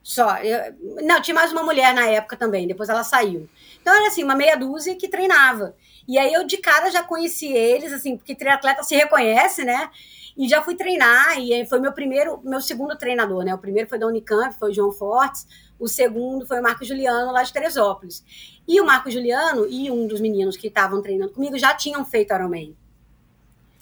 Só. 0.03 0.37
Eu- 0.39 0.75
não, 1.03 1.21
tinha 1.21 1.35
mais 1.35 1.53
uma 1.53 1.63
mulher 1.63 1.95
na 1.95 2.07
época 2.07 2.37
também, 2.37 2.67
depois 2.67 2.89
ela 2.89 3.05
saiu. 3.05 3.49
Então 3.81 3.95
era 3.95 4.09
assim, 4.09 4.25
uma 4.25 4.35
meia 4.35 4.57
dúzia 4.57 4.95
que 4.97 5.09
treinava. 5.09 5.75
E 6.09 6.19
aí 6.19 6.33
eu 6.33 6.47
de 6.47 6.57
cara 6.59 6.91
já 6.91 7.03
conheci 7.03 7.53
eles, 7.53 7.93
assim, 7.93 8.17
porque 8.17 8.35
triatleta 8.35 8.83
se 8.83 8.95
reconhece, 8.97 9.65
né? 9.65 9.91
E 10.37 10.49
já 10.49 10.63
fui 10.63 10.75
treinar, 10.75 11.39
e 11.39 11.65
foi 11.67 11.79
meu 11.79 11.93
primeiro, 11.93 12.41
meu 12.43 12.61
segundo 12.61 12.97
treinador, 12.99 13.45
né? 13.45 13.55
O 13.55 13.59
primeiro 13.59 13.89
foi 13.89 13.99
da 13.99 14.07
Unicamp, 14.07 14.55
foi 14.59 14.71
o 14.71 14.75
João 14.75 14.91
Fortes, 14.93 15.47
o 15.79 15.89
segundo 15.89 16.47
foi 16.47 16.61
o 16.61 16.63
Marco 16.63 16.85
Juliano, 16.85 17.33
lá 17.33 17.43
de 17.43 17.53
Teresópolis. 17.53 18.25
E 18.67 18.81
o 18.81 18.87
Marco 18.87 19.11
Juliano 19.11 19.67
e 19.69 19.91
um 19.91 20.07
dos 20.07 20.21
meninos 20.21 20.57
que 20.57 20.69
estavam 20.69 21.03
treinando 21.03 21.33
comigo 21.33 21.59
já 21.59 21.75
tinham 21.75 22.05
feito 22.05 22.33
Ironman. 22.35 22.75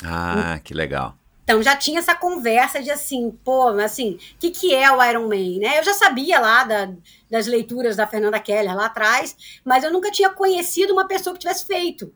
Ah, 0.05 0.59
que 0.63 0.75
legal. 0.75 1.17
Então 1.45 1.63
já 1.63 1.77
tinha 1.77 1.99
essa 1.99 2.15
conversa 2.15 2.81
de 2.83 2.91
assim, 2.91 3.31
pô, 3.45 3.69
assim, 3.69 4.13
o 4.13 4.19
que, 4.39 4.51
que 4.51 4.75
é 4.75 4.91
o 4.91 5.03
Iron 5.05 5.23
Man, 5.29 5.59
né? 5.61 5.79
Eu 5.79 5.85
já 5.85 5.93
sabia 5.93 6.39
lá 6.41 6.65
da- 6.65 6.93
das 7.31 7.47
leituras 7.47 7.97
da 7.97 8.07
Fernanda 8.07 8.39
Keller 8.39 8.75
lá 8.77 8.87
atrás, 8.87 9.37
mas 9.65 9.83
eu 9.83 9.93
nunca 9.93 10.11
tinha 10.11 10.31
conhecido 10.31 10.93
uma 10.93 11.07
pessoa 11.07 11.35
que 11.35 11.41
tivesse 11.41 11.67
feito. 11.67 12.13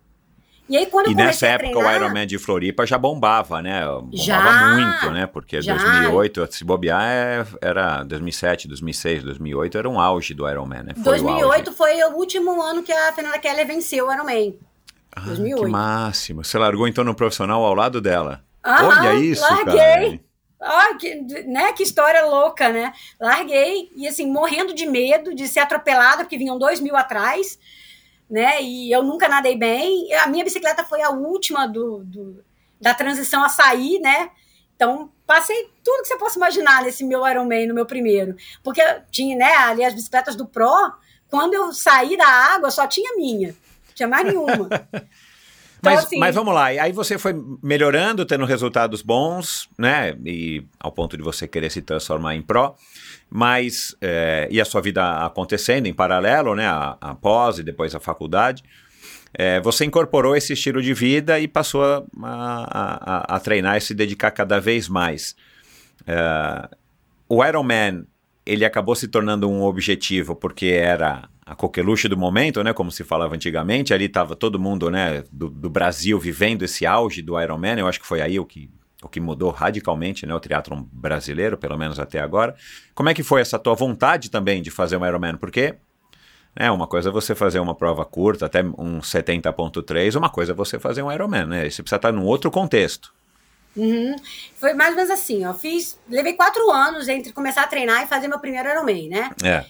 E 0.69 0.77
aí 0.77 0.87
quando 0.87 1.09
E 1.09 1.13
eu 1.13 1.17
nessa 1.17 1.47
comecei 1.47 1.49
época 1.51 1.71
treinar, 1.71 1.93
o 1.93 1.97
Ironman 2.05 2.27
de 2.27 2.39
Floripa 2.39 2.85
já 2.87 2.99
bombava, 2.99 3.63
né? 3.63 3.87
Bombava 3.87 4.09
Já, 4.17 4.75
muito, 4.75 5.11
né? 5.13 5.27
Porque 5.27 5.63
já. 5.63 5.75
2008, 5.77 6.49
se 6.53 6.65
bobear, 6.65 7.03
é- 7.05 7.47
era 7.61 8.03
2007, 8.03 8.67
2006, 8.67 9.23
2008 9.23 9.79
era 9.79 9.89
um 9.89 10.01
auge 10.01 10.35
do 10.35 10.49
Ironman, 10.49 10.83
né? 10.83 10.93
Foi 10.95 11.01
o 11.03 11.05
2008 11.23 11.69
auge. 11.69 11.77
foi 11.79 12.03
o 12.05 12.17
último 12.17 12.61
ano 12.61 12.83
que 12.83 12.93
a 12.93 13.13
Fernanda 13.13 13.39
Keller 13.39 13.67
venceu 13.67 14.09
o 14.09 14.13
Iron 14.13 14.25
Man. 14.25 14.55
Ah, 15.15 15.21
2008. 15.21 15.65
Que 15.65 15.71
máximo. 15.71 16.45
Você 16.45 16.59
largou 16.59 16.89
então 16.89 17.05
no 17.05 17.15
profissional 17.15 17.65
ao 17.65 17.75
lado 17.75 18.01
dela. 18.01 18.43
Aham, 18.65 18.89
Olha 18.89 19.15
isso, 19.15 19.43
larguei. 19.43 19.75
cara. 19.77 20.21
Ah, 20.61 20.95
que, 20.99 21.15
né, 21.47 21.73
que 21.75 21.83
história 21.85 22.25
louca, 22.27 22.71
né? 22.71 22.93
Larguei 23.21 23.89
e 23.95 24.09
assim, 24.09 24.27
morrendo 24.31 24.75
de 24.75 24.85
medo 24.87 25.33
de 25.35 25.47
ser 25.47 25.61
atropelada, 25.61 26.25
porque 26.25 26.37
vinham 26.39 26.59
dois 26.59 26.81
mil 26.81 26.97
atrás, 26.97 27.59
né? 28.31 28.63
E 28.63 28.91
eu 28.93 29.03
nunca 29.03 29.29
nadei 29.29 29.57
bem. 29.57 30.13
A 30.15 30.27
minha 30.27 30.45
bicicleta 30.45 30.85
foi 30.85 31.03
a 31.03 31.11
última 31.11 31.67
do, 31.67 32.03
do- 32.05 32.45
da 32.81 32.93
transição 32.95 33.43
a 33.45 33.49
sair, 33.49 33.99
né? 34.01 34.31
Então, 34.75 35.11
passei 35.27 35.71
tudo 35.83 36.03
que 36.03 36.09
você 36.09 36.19
possa 36.19 36.37
imaginar 36.39 36.83
nesse 36.83 37.03
meu 37.05 37.27
Ironman, 37.27 37.67
no 37.67 37.75
meu 37.75 37.87
primeiro. 37.87 38.37
Porque 38.63 38.83
tinha, 39.11 39.37
né, 39.37 39.53
ali 39.57 39.85
as 39.85 39.95
bicicletas 39.95 40.37
do 40.37 40.47
Pro, 40.47 40.93
quando 41.31 41.55
eu 41.55 41.73
saí 41.73 42.17
da 42.17 42.27
água, 42.29 42.71
só 42.71 42.87
tinha 42.87 43.17
minha. 43.17 43.49
Não 43.49 43.95
tinha 43.95 44.09
mais 44.09 44.27
nenhuma. 44.27 44.69
Então, 45.79 45.93
Mas, 45.95 46.05
assim, 46.07 46.19
mas 46.19 46.35
vamos 46.35 46.55
lá, 46.55 46.73
e 46.73 46.79
aí 46.79 46.91
você 46.91 47.19
foi 47.19 47.35
melhorando, 47.63 48.25
tendo 48.25 48.47
resultados 48.47 49.03
bons, 49.03 49.69
né? 49.79 50.17
E 50.25 50.65
ao 50.81 50.91
ponto 50.91 51.17
de 51.19 51.23
você 51.23 51.47
querer 51.47 51.71
se 51.71 51.83
transformar 51.83 52.35
em 52.35 52.41
pró, 52.43 52.75
mas 53.37 53.95
é, 54.01 54.49
e 54.51 54.59
a 54.59 54.65
sua 54.65 54.81
vida 54.81 55.27
acontecendo 55.27 55.85
em 55.87 55.93
paralelo, 55.93 56.55
né? 56.55 56.67
A, 56.67 56.97
a 56.99 57.15
pós 57.15 57.59
e 57.59 57.63
depois 57.63 57.95
a 57.95 58.01
faculdade. 58.01 58.63
É, 59.35 59.61
você 59.61 59.85
incorporou 59.85 60.35
esse 60.35 60.55
estilo 60.55 60.81
de 60.81 60.95
vida 60.95 61.39
e 61.39 61.47
passou 61.47 61.83
a, 61.85 62.03
a- 62.23 63.37
a- 63.37 63.41
treinar 63.41 63.77
e 63.77 63.81
se 63.83 63.93
dedicar 63.93 64.31
cada 64.31 64.59
vez 64.59 64.89
mais. 64.89 65.37
É, 66.07 66.67
o 67.29 67.45
Ironman, 67.45 68.07
ele 68.47 68.65
acabou 68.65 68.95
se 68.95 69.07
tornando 69.07 69.51
um 69.51 69.63
objetivo 69.65 70.35
porque 70.35 70.69
era 70.69 71.29
a 71.45 71.55
coqueluche 71.55 72.09
do 72.09 72.17
momento, 72.17 72.65
né, 72.65 72.73
como 72.73 72.91
se 72.91 73.05
falava 73.05 73.35
antigamente, 73.35 73.93
ali 73.93 74.07
estava 74.07 74.35
todo 74.35 74.59
mundo, 74.59 74.91
né, 74.91 75.25
do, 75.31 75.51
do 75.51 75.69
Brasil 75.69 76.19
vivendo 76.19 76.63
esse 76.63 76.87
auge 76.87 77.21
do 77.21 77.39
Ironman, 77.39 77.79
eu 77.79 77.87
acho 77.87 78.01
que 78.01 78.07
foi 78.07 78.23
aí 78.23 78.41
o 78.41 78.47
que, 78.47 78.71
o 79.07 79.09
que 79.09 79.21
mudou 79.21 79.51
radicalmente, 79.51 80.27
né, 80.27 80.35
o 80.35 80.41
triatlon 80.41 80.83
brasileiro, 80.93 81.57
pelo 81.57 81.79
menos 81.79 81.99
até 81.99 82.21
agora. 82.21 82.55
Como 82.95 83.09
é 83.09 83.15
que 83.15 83.23
foi 83.23 83.41
essa 83.41 83.59
tua 83.59 83.75
vontade 83.75 84.31
também 84.31 84.61
de 84.61 84.71
fazer 84.71 84.97
um 84.97 85.07
Ironman? 85.07 85.37
Porque 85.37 85.77
é, 86.55 86.71
uma 86.71 86.87
coisa 86.87 87.09
é 87.09 87.13
você 87.13 87.35
fazer 87.35 87.59
uma 87.61 87.75
prova 87.75 88.05
curta, 88.05 88.47
até 88.47 88.63
um 88.63 89.01
70.3, 89.01 90.17
uma 90.17 90.31
coisa 90.31 90.53
é 90.53 90.55
você 90.55 90.79
fazer 90.79 91.03
um 91.03 91.13
Ironman, 91.13 91.47
né? 91.47 91.71
Você 91.71 91.83
precisa 91.83 91.97
estar 91.97 92.13
num 92.13 92.25
outro 92.25 92.51
contexto. 92.51 93.13
Uhum. 93.77 94.17
Foi 94.57 94.73
mais 94.73 94.91
ou 94.91 94.97
menos 94.97 95.11
assim, 95.11 95.45
ó. 95.45 95.53
Fiz, 95.53 95.99
levei 96.09 96.33
quatro 96.33 96.71
anos 96.71 97.09
entre 97.09 97.33
começar 97.33 97.63
a 97.63 97.67
treinar 97.67 98.03
e 98.03 98.07
fazer 98.07 98.27
meu 98.27 98.39
primeiro 98.39 98.71
Ironman, 98.71 99.09
né? 99.09 99.31
É. 99.45 99.65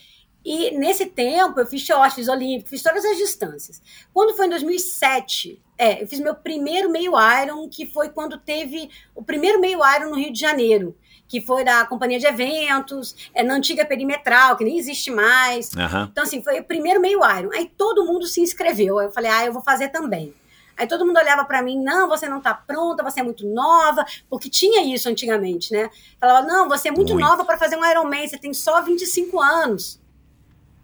E 0.46 0.70
nesse 0.78 1.06
tempo 1.06 1.58
eu 1.58 1.66
fiz 1.66 1.82
short, 1.82 2.14
fiz 2.14 2.28
olímpico, 2.28 2.70
fiz 2.70 2.80
todas 2.80 3.04
as 3.04 3.16
distâncias. 3.16 3.82
Quando 4.14 4.36
foi 4.36 4.46
em 4.46 4.50
2007, 4.50 5.60
é, 5.76 6.04
eu 6.04 6.06
fiz 6.06 6.20
meu 6.20 6.36
primeiro 6.36 6.88
meio 6.88 7.14
Iron, 7.42 7.68
que 7.68 7.84
foi 7.84 8.10
quando 8.10 8.38
teve 8.38 8.88
o 9.12 9.24
primeiro 9.24 9.60
meio 9.60 9.80
Iron 9.96 10.10
no 10.10 10.14
Rio 10.14 10.32
de 10.32 10.38
Janeiro, 10.38 10.96
que 11.26 11.40
foi 11.40 11.64
da 11.64 11.84
companhia 11.84 12.20
de 12.20 12.26
eventos, 12.28 13.28
é, 13.34 13.42
na 13.42 13.54
antiga 13.54 13.84
perimetral, 13.84 14.56
que 14.56 14.62
nem 14.62 14.78
existe 14.78 15.10
mais. 15.10 15.76
Aham. 15.76 16.10
Então, 16.12 16.22
assim, 16.22 16.40
foi 16.40 16.60
o 16.60 16.64
primeiro 16.64 17.00
meio 17.00 17.18
Iron. 17.36 17.50
Aí 17.52 17.68
todo 17.76 18.06
mundo 18.06 18.24
se 18.24 18.40
inscreveu. 18.40 19.00
Aí 19.00 19.06
eu 19.06 19.12
falei, 19.12 19.32
ah, 19.32 19.46
eu 19.46 19.52
vou 19.52 19.62
fazer 19.62 19.88
também. 19.88 20.32
Aí 20.76 20.86
todo 20.86 21.04
mundo 21.04 21.18
olhava 21.18 21.44
pra 21.44 21.60
mim, 21.60 21.82
não, 21.82 22.08
você 22.08 22.28
não 22.28 22.40
tá 22.40 22.54
pronta, 22.54 23.02
você 23.02 23.18
é 23.18 23.22
muito 23.24 23.44
nova, 23.48 24.04
porque 24.30 24.48
tinha 24.48 24.94
isso 24.94 25.08
antigamente, 25.08 25.72
né? 25.72 25.90
Falava, 26.20 26.46
não, 26.46 26.68
você 26.68 26.86
é 26.86 26.92
muito, 26.92 27.14
Muito. 27.14 27.26
nova 27.26 27.44
pra 27.44 27.58
fazer 27.58 27.76
um 27.76 27.84
Ironman, 27.84 28.28
você 28.28 28.38
tem 28.38 28.54
só 28.54 28.80
25 28.80 29.40
anos. 29.40 30.05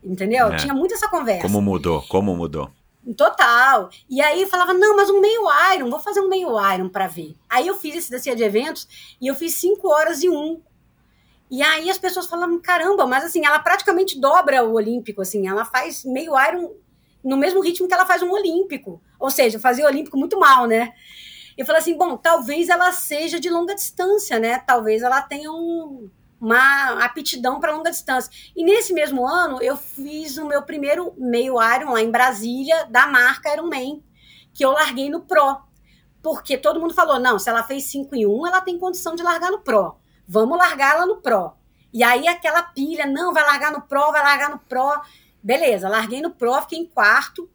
Entendeu? 0.02 0.48
É. 0.48 0.56
Tinha 0.56 0.74
muito 0.74 0.94
essa 0.94 1.08
conversa. 1.08 1.42
Como 1.42 1.60
mudou? 1.60 2.02
Como 2.08 2.36
mudou? 2.36 2.70
Total. 3.16 3.90
E 4.08 4.20
aí 4.20 4.42
eu 4.42 4.48
falava, 4.48 4.72
não, 4.72 4.96
mas 4.96 5.10
um 5.10 5.20
meio 5.20 5.42
Iron, 5.74 5.90
vou 5.90 5.98
fazer 5.98 6.20
um 6.20 6.28
meio 6.28 6.50
Iron 6.72 6.88
pra 6.88 7.08
ver. 7.08 7.34
Aí 7.50 7.66
eu 7.66 7.74
fiz 7.78 7.96
esse 7.96 8.10
da 8.10 8.18
CIA 8.18 8.36
de 8.36 8.44
eventos 8.44 8.88
e 9.20 9.26
eu 9.26 9.34
fiz 9.34 9.54
5 9.54 9.88
horas 9.88 10.22
e 10.22 10.28
1. 10.28 10.32
Um. 10.32 10.60
E 11.50 11.62
aí 11.62 11.90
as 11.90 11.98
pessoas 11.98 12.26
falavam, 12.26 12.60
caramba, 12.60 13.06
mas 13.06 13.24
assim, 13.24 13.44
ela 13.44 13.58
praticamente 13.58 14.18
dobra 14.18 14.64
o 14.64 14.72
olímpico, 14.72 15.20
assim, 15.20 15.46
ela 15.46 15.64
faz 15.64 16.04
meio 16.04 16.32
Iron 16.48 16.72
no 17.22 17.36
mesmo 17.36 17.60
ritmo 17.60 17.86
que 17.86 17.94
ela 17.94 18.06
faz 18.06 18.22
um 18.22 18.30
olímpico. 18.30 19.02
Ou 19.18 19.30
seja, 19.30 19.60
fazia 19.60 19.84
o 19.84 19.88
olímpico 19.88 20.16
muito 20.16 20.38
mal, 20.38 20.66
né? 20.66 20.92
Eu 21.56 21.66
falei 21.66 21.80
assim, 21.80 21.96
bom, 21.96 22.16
talvez 22.16 22.68
ela 22.68 22.90
seja 22.92 23.38
de 23.38 23.50
longa 23.50 23.74
distância, 23.74 24.38
né? 24.38 24.58
Talvez 24.60 25.02
ela 25.02 25.20
tenha 25.20 25.52
um, 25.52 26.08
uma 26.42 27.04
aptidão 27.04 27.60
para 27.60 27.72
longa 27.72 27.90
distância. 27.92 28.28
E 28.56 28.64
nesse 28.64 28.92
mesmo 28.92 29.24
ano, 29.24 29.62
eu 29.62 29.76
fiz 29.76 30.36
o 30.36 30.44
meu 30.44 30.62
primeiro 30.62 31.14
meio 31.16 31.54
Iron 31.62 31.92
lá 31.92 32.02
em 32.02 32.10
Brasília, 32.10 32.84
da 32.86 33.06
marca 33.06 33.52
Ironman, 33.52 34.02
que 34.52 34.64
eu 34.64 34.72
larguei 34.72 35.08
no 35.08 35.20
Pro. 35.20 35.62
Porque 36.20 36.58
todo 36.58 36.80
mundo 36.80 36.94
falou, 36.94 37.20
não, 37.20 37.38
se 37.38 37.48
ela 37.48 37.62
fez 37.62 37.84
5 37.84 38.16
em 38.16 38.26
1, 38.26 38.46
ela 38.48 38.60
tem 38.60 38.76
condição 38.76 39.14
de 39.14 39.22
largar 39.22 39.52
no 39.52 39.60
Pro. 39.60 39.94
Vamos 40.26 40.58
largar 40.58 40.96
ela 40.96 41.06
no 41.06 41.18
Pro. 41.18 41.52
E 41.92 42.02
aí 42.02 42.26
aquela 42.26 42.62
pilha, 42.62 43.06
não, 43.06 43.32
vai 43.32 43.44
largar 43.44 43.70
no 43.70 43.82
Pro, 43.82 44.10
vai 44.10 44.22
largar 44.22 44.50
no 44.50 44.58
Pro. 44.58 45.00
Beleza, 45.40 45.88
larguei 45.88 46.20
no 46.20 46.32
Pro, 46.32 46.60
fiquei 46.62 46.80
em 46.80 46.86
quarto. 46.86 47.48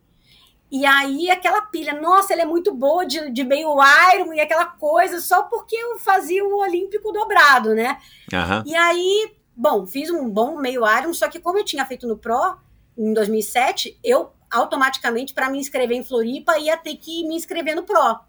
E 0.69 0.85
aí 0.85 1.31
aquela 1.31 1.61
pilha, 1.61 1.99
nossa, 1.99 2.33
ela 2.33 2.41
é 2.41 2.45
muito 2.45 2.73
boa 2.73 3.05
de, 3.05 3.29
de 3.31 3.43
meio 3.43 3.69
Iron 4.13 4.33
e 4.33 4.39
aquela 4.41 4.65
coisa, 4.65 5.21
só 5.21 5.43
porque 5.43 5.75
eu 5.75 5.97
fazia 5.97 6.43
o 6.45 6.57
Olímpico 6.59 7.11
dobrado, 7.13 7.73
né? 7.73 7.97
Aham. 8.33 8.63
E 8.65 8.75
aí, 8.75 9.31
bom, 9.55 9.85
fiz 9.87 10.09
um 10.09 10.29
bom 10.29 10.57
meio 10.57 10.81
Iron, 10.99 11.13
só 11.13 11.29
que 11.29 11.39
como 11.39 11.57
eu 11.57 11.63
tinha 11.63 11.85
feito 11.85 12.05
no 12.05 12.17
Pro 12.17 12.57
em 12.97 13.13
2007, 13.13 13.97
eu 14.03 14.31
automaticamente, 14.51 15.33
para 15.33 15.49
me 15.49 15.57
inscrever 15.59 15.97
em 15.97 16.03
Floripa, 16.03 16.57
ia 16.57 16.75
ter 16.77 16.95
que 16.95 17.25
me 17.27 17.35
inscrever 17.35 17.75
no 17.75 17.83
Pro. 17.83 18.19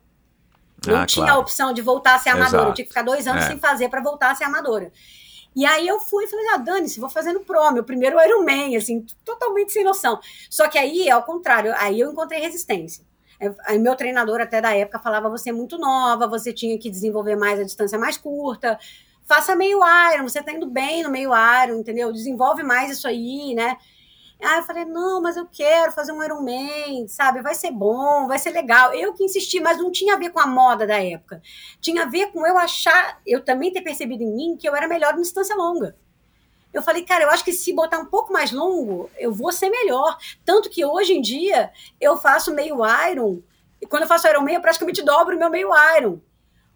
Não 0.86 0.96
Ah, 1.00 1.06
tinha 1.06 1.24
claro. 1.26 1.38
a 1.40 1.42
opção 1.42 1.72
de 1.72 1.82
voltar 1.82 2.14
a 2.14 2.18
ser 2.20 2.28
amadora. 2.30 2.48
Exato. 2.50 2.68
Eu 2.68 2.74
tinha 2.74 2.84
que 2.84 2.90
ficar 2.90 3.02
dois 3.02 3.26
anos 3.26 3.44
É. 3.44 3.48
sem 3.48 3.58
fazer 3.58 3.88
para 3.88 4.00
voltar 4.00 4.30
a 4.30 4.34
ser 4.36 4.44
amadora. 4.44 4.92
E 5.58 5.66
aí 5.66 5.88
eu 5.88 5.98
fui 5.98 6.22
e 6.24 6.28
falei, 6.28 6.46
ah, 6.54 6.56
dane-se, 6.58 7.00
vou 7.00 7.10
fazer 7.10 7.32
no 7.32 7.40
Pro, 7.40 7.72
meu 7.72 7.82
primeiro 7.82 8.16
Ironman, 8.24 8.76
assim, 8.76 9.04
totalmente 9.24 9.72
sem 9.72 9.82
noção. 9.82 10.20
Só 10.48 10.68
que 10.68 10.78
aí, 10.78 11.10
ao 11.10 11.24
contrário, 11.24 11.74
aí 11.76 11.98
eu 11.98 12.12
encontrei 12.12 12.40
resistência. 12.40 13.04
Aí- 13.66 13.76
meu 13.80 13.96
treinador 13.96 14.40
até 14.40 14.60
da 14.60 14.72
época 14.76 15.00
falava, 15.00 15.28
você 15.28 15.50
é 15.50 15.52
muito 15.52 15.76
nova, 15.76 16.28
você 16.28 16.52
tinha 16.52 16.78
que 16.78 16.88
desenvolver 16.88 17.34
mais 17.34 17.58
a 17.58 17.64
distância 17.64 17.98
mais 17.98 18.16
curta, 18.16 18.78
faça 19.24 19.56
meio 19.56 19.80
Iron, 20.14 20.28
você 20.28 20.40
tá 20.40 20.52
indo 20.52 20.66
bem 20.70 21.02
no 21.02 21.10
meio 21.10 21.30
Iron, 21.64 21.80
entendeu? 21.80 22.12
Desenvolve 22.12 22.62
mais 22.62 22.92
isso 22.92 23.08
aí, 23.08 23.52
né? 23.56 23.76
Aí 24.40 24.58
eu 24.58 24.62
falei, 24.62 24.84
não, 24.84 25.20
mas 25.20 25.36
eu 25.36 25.46
quero 25.46 25.90
fazer 25.90 26.12
um 26.12 26.22
Ironman, 26.22 27.08
sabe? 27.08 27.42
Vai 27.42 27.54
ser 27.54 27.72
bom, 27.72 28.28
vai 28.28 28.38
ser 28.38 28.50
legal. 28.50 28.94
Eu 28.94 29.12
que 29.12 29.24
insisti, 29.24 29.60
mas 29.60 29.78
não 29.78 29.90
tinha 29.90 30.14
a 30.14 30.18
ver 30.18 30.30
com 30.30 30.38
a 30.38 30.46
moda 30.46 30.86
da 30.86 31.02
época. 31.02 31.42
Tinha 31.80 32.04
a 32.04 32.06
ver 32.06 32.30
com 32.30 32.46
eu 32.46 32.56
achar, 32.56 33.20
eu 33.26 33.44
também 33.44 33.72
ter 33.72 33.82
percebido 33.82 34.22
em 34.22 34.32
mim 34.32 34.56
que 34.56 34.68
eu 34.68 34.76
era 34.76 34.86
melhor 34.86 35.14
em 35.14 35.22
distância 35.22 35.56
longa. 35.56 35.96
Eu 36.72 36.82
falei, 36.82 37.02
cara, 37.02 37.24
eu 37.24 37.30
acho 37.30 37.44
que 37.44 37.52
se 37.52 37.72
botar 37.72 37.98
um 37.98 38.06
pouco 38.06 38.32
mais 38.32 38.52
longo, 38.52 39.10
eu 39.18 39.32
vou 39.32 39.50
ser 39.50 39.70
melhor. 39.70 40.16
Tanto 40.44 40.70
que 40.70 40.84
hoje 40.84 41.14
em 41.14 41.20
dia 41.20 41.72
eu 42.00 42.16
faço 42.16 42.54
meio 42.54 42.78
Iron, 43.10 43.42
e 43.80 43.86
quando 43.86 44.02
eu 44.02 44.08
faço 44.08 44.28
Ironman, 44.28 44.54
eu 44.54 44.60
praticamente 44.60 45.02
dobro 45.02 45.34
o 45.34 45.38
meu 45.38 45.50
meio 45.50 45.70
Iron. 45.96 46.20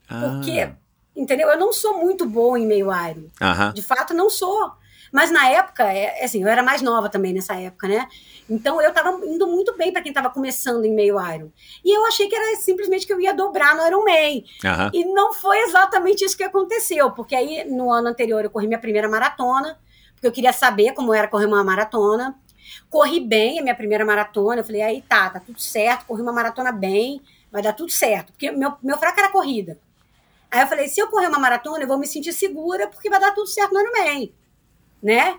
Porque, 0.08 0.72
entendeu? 1.14 1.48
Eu 1.48 1.58
não 1.58 1.72
sou 1.72 1.98
muito 1.98 2.26
boa 2.26 2.58
em 2.58 2.66
meio 2.66 2.86
Iron. 2.86 3.28
Ah. 3.40 3.72
De 3.74 3.82
fato, 3.82 4.14
não 4.14 4.28
sou. 4.28 4.72
Mas 5.12 5.30
na 5.30 5.46
época, 5.50 5.84
é, 5.84 6.24
assim, 6.24 6.42
eu 6.42 6.48
era 6.48 6.62
mais 6.62 6.80
nova 6.80 7.10
também 7.10 7.34
nessa 7.34 7.54
época, 7.54 7.86
né? 7.86 8.08
Então 8.48 8.80
eu 8.80 8.90
tava 8.94 9.10
indo 9.26 9.46
muito 9.46 9.76
bem 9.76 9.92
para 9.92 10.00
quem 10.00 10.12
tava 10.12 10.30
começando 10.30 10.86
em 10.86 10.94
meio 10.94 11.20
Iron. 11.34 11.50
E 11.84 11.94
eu 11.94 12.06
achei 12.06 12.28
que 12.28 12.34
era 12.34 12.56
simplesmente 12.56 13.06
que 13.06 13.12
eu 13.12 13.20
ia 13.20 13.34
dobrar 13.34 13.76
no 13.76 13.86
Ironman. 13.86 14.42
Aham. 14.64 14.90
E 14.94 15.04
não 15.04 15.34
foi 15.34 15.58
exatamente 15.60 16.24
isso 16.24 16.36
que 16.36 16.42
aconteceu, 16.42 17.10
porque 17.10 17.36
aí 17.36 17.62
no 17.70 17.92
ano 17.92 18.08
anterior 18.08 18.42
eu 18.42 18.50
corri 18.50 18.66
minha 18.66 18.78
primeira 18.78 19.06
maratona, 19.06 19.78
porque 20.14 20.26
eu 20.26 20.32
queria 20.32 20.52
saber 20.52 20.94
como 20.94 21.12
era 21.12 21.28
correr 21.28 21.46
uma 21.46 21.62
maratona. 21.62 22.34
Corri 22.88 23.20
bem 23.20 23.58
a 23.58 23.62
minha 23.62 23.74
primeira 23.74 24.04
maratona, 24.04 24.60
eu 24.60 24.64
falei, 24.64 24.80
aí 24.80 25.02
tá, 25.02 25.28
tá 25.28 25.40
tudo 25.40 25.60
certo, 25.60 26.06
corri 26.06 26.22
uma 26.22 26.32
maratona 26.32 26.72
bem, 26.72 27.20
vai 27.50 27.60
dar 27.60 27.74
tudo 27.74 27.92
certo, 27.92 28.32
porque 28.32 28.50
meu, 28.50 28.72
meu 28.82 28.96
fraco 28.96 29.20
era 29.20 29.28
corrida. 29.28 29.78
Aí 30.50 30.60
eu 30.60 30.66
falei, 30.66 30.88
se 30.88 31.00
eu 31.00 31.08
correr 31.08 31.26
uma 31.26 31.38
maratona, 31.38 31.84
eu 31.84 31.88
vou 31.88 31.98
me 31.98 32.06
sentir 32.06 32.32
segura, 32.32 32.86
porque 32.86 33.10
vai 33.10 33.20
dar 33.20 33.32
tudo 33.32 33.46
certo 33.46 33.72
no 33.72 33.80
Ironman, 33.80 34.32
né? 35.02 35.38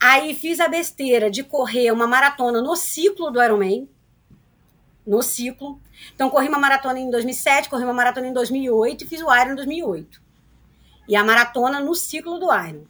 Aí 0.00 0.34
fiz 0.34 0.60
a 0.60 0.68
besteira 0.68 1.30
de 1.30 1.42
correr 1.42 1.90
uma 1.90 2.06
maratona 2.06 2.60
no 2.60 2.76
ciclo 2.76 3.30
do 3.30 3.42
Ironman, 3.42 3.88
no 5.06 5.22
ciclo. 5.22 5.80
Então, 6.14 6.30
corri 6.30 6.48
uma 6.48 6.58
maratona 6.58 6.98
em 6.98 7.10
2007, 7.10 7.68
corri 7.68 7.84
uma 7.84 7.92
maratona 7.92 8.26
em 8.26 8.32
2008 8.32 9.04
e 9.04 9.06
fiz 9.06 9.22
o 9.22 9.34
Iron 9.34 9.52
em 9.52 9.56
2008. 9.56 10.20
E 11.08 11.14
a 11.14 11.22
maratona 11.22 11.80
no 11.80 11.94
ciclo 11.94 12.38
do 12.38 12.46
Iron. 12.46 12.84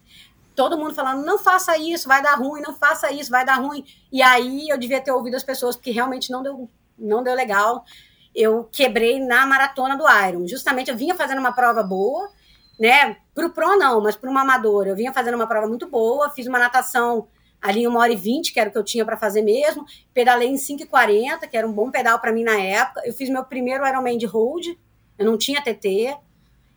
Todo 0.55 0.79
mundo 0.79 0.95
falando, 0.95 1.25
não 1.25 1.37
faça 1.37 1.77
isso, 1.77 2.07
vai 2.07 2.23
dar 2.23 2.35
ruim, 2.35 2.61
não 2.63 2.75
faça 2.75 3.11
isso, 3.11 3.31
vai 3.31 3.45
dar 3.45 3.57
ruim. 3.57 3.85
E 4.13 4.23
aí 4.23 4.69
eu 4.69 4.79
devia 4.79 5.01
ter 5.01 5.11
ouvido 5.11 5.35
as 5.35 5.43
pessoas, 5.43 5.75
porque 5.75 5.91
realmente 5.91 6.31
não 6.31 6.43
deu, 6.43 6.71
não 6.97 7.25
deu 7.25 7.35
legal. 7.35 7.85
Eu 8.33 8.69
quebrei 8.71 9.19
na 9.19 9.45
maratona 9.47 9.97
do 9.97 10.05
Iron. 10.09 10.47
Justamente 10.47 10.91
eu 10.91 10.97
vinha 10.97 11.17
fazendo 11.17 11.39
uma 11.39 11.53
prova 11.53 11.83
boa, 11.83 12.31
né? 12.79 13.17
Pro 13.35 13.51
Pro 13.51 13.77
não, 13.77 14.01
mas 14.01 14.17
para 14.17 14.31
uma 14.31 14.43
amadora. 14.43 14.91
Eu 14.91 14.97
vinha 14.97 15.13
fazendo 15.13 15.35
uma 15.35 15.47
prova 15.47 15.67
muito 15.67 15.89
boa, 15.89 16.31
fiz 16.31 16.47
uma 16.47 16.59
natação 16.59 17.29
ali 17.61 17.85
em 17.85 17.89
1 17.89 17.97
hora 17.97 18.13
e 18.13 18.17
20, 18.17 18.53
que 18.53 18.61
era 18.61 18.69
o 18.69 18.73
que 18.73 18.79
eu 18.79 18.85
tinha 18.85 19.05
para 19.05 19.17
fazer 19.17 19.41
mesmo. 19.43 19.87
Pedalei 20.13 20.49
em 20.49 20.57
5,40, 20.57 21.49
que 21.49 21.57
era 21.57 21.67
um 21.67 21.73
bom 21.73 21.91
pedal 21.91 22.19
para 22.19 22.33
mim 22.33 22.45
na 22.45 22.61
época. 22.61 23.03
Eu 23.05 23.15
fiz 23.15 23.31
meu 23.31 23.43
primeiro 23.43 23.87
Ironman 23.87 24.19
de 24.19 24.27
road, 24.27 24.79
eu 25.19 25.25
não 25.25 25.39
tinha 25.39 25.63
TT. 25.63 26.15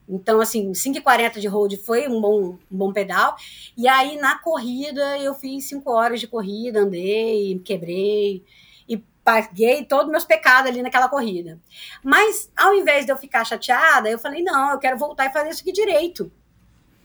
Então, 0.09 0.39
assim, 0.39 0.71
5,40 0.71 1.39
de 1.39 1.47
road 1.47 1.75
foi 1.75 2.07
um 2.07 2.21
bom, 2.21 2.57
um 2.71 2.77
bom 2.77 2.93
pedal. 2.93 3.35
E 3.75 3.85
aí, 3.87 4.17
na 4.17 4.39
corrida, 4.39 5.17
eu 5.19 5.33
fiz 5.33 5.67
5 5.67 5.91
horas 5.91 6.21
de 6.21 6.27
corrida, 6.27 6.79
andei, 6.79 7.59
quebrei 7.65 8.37
e 8.37 8.43
paguei 9.27 9.83
todos 9.83 10.05
os 10.05 10.11
meus 10.11 10.23
pecados 10.23 10.71
ali 10.71 10.81
naquela 10.81 11.09
corrida. 11.09 11.59
Mas, 12.01 12.49
ao 12.55 12.73
invés 12.73 13.05
de 13.05 13.11
eu 13.11 13.17
ficar 13.17 13.43
chateada, 13.43 14.09
eu 14.09 14.17
falei, 14.17 14.41
não, 14.41 14.71
eu 14.71 14.79
quero 14.79 14.97
voltar 14.97 15.25
e 15.25 15.33
fazer 15.33 15.49
isso 15.49 15.59
aqui 15.59 15.73
direito. 15.73 16.31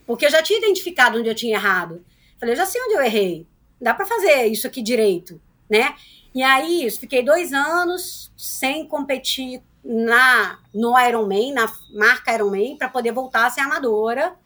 Porque 0.06 0.26
eu 0.26 0.30
já 0.30 0.40
tinha 0.40 0.60
identificado 0.60 1.18
onde 1.18 1.28
eu 1.28 1.34
tinha 1.34 1.56
errado. 1.56 2.04
Falei, 2.38 2.52
eu 2.52 2.56
já 2.56 2.64
sei 2.64 2.80
onde 2.80 2.94
eu 2.94 3.02
errei. 3.02 3.44
Dá 3.80 3.92
para 3.92 4.06
fazer 4.06 4.46
isso 4.46 4.68
aqui 4.68 4.80
direito, 4.80 5.40
né? 5.68 5.96
E 6.32 6.44
aí, 6.44 6.88
fiquei 6.92 7.24
dois 7.24 7.52
anos 7.52 8.32
sem 8.36 8.86
competir 8.86 9.60
na 9.84 10.60
no 10.72 10.96
Ironman, 10.96 11.52
na 11.52 11.66
marca 11.92 12.32
Ironman, 12.32 12.76
para 12.76 12.88
poder 12.88 13.10
voltar 13.10 13.46
a 13.46 13.50
ser 13.50 13.62
amadora. 13.62 14.36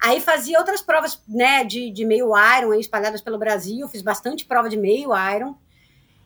Aí 0.00 0.20
fazia 0.20 0.56
outras 0.60 0.82
provas, 0.82 1.20
né, 1.26 1.64
de, 1.64 1.90
de 1.90 2.04
meio 2.04 2.28
Iron 2.58 2.74
espalhadas 2.74 3.20
pelo 3.20 3.38
Brasil. 3.38 3.88
Fiz 3.88 4.02
bastante 4.02 4.44
prova 4.44 4.68
de 4.68 4.76
meio 4.76 5.10
Iron. 5.34 5.56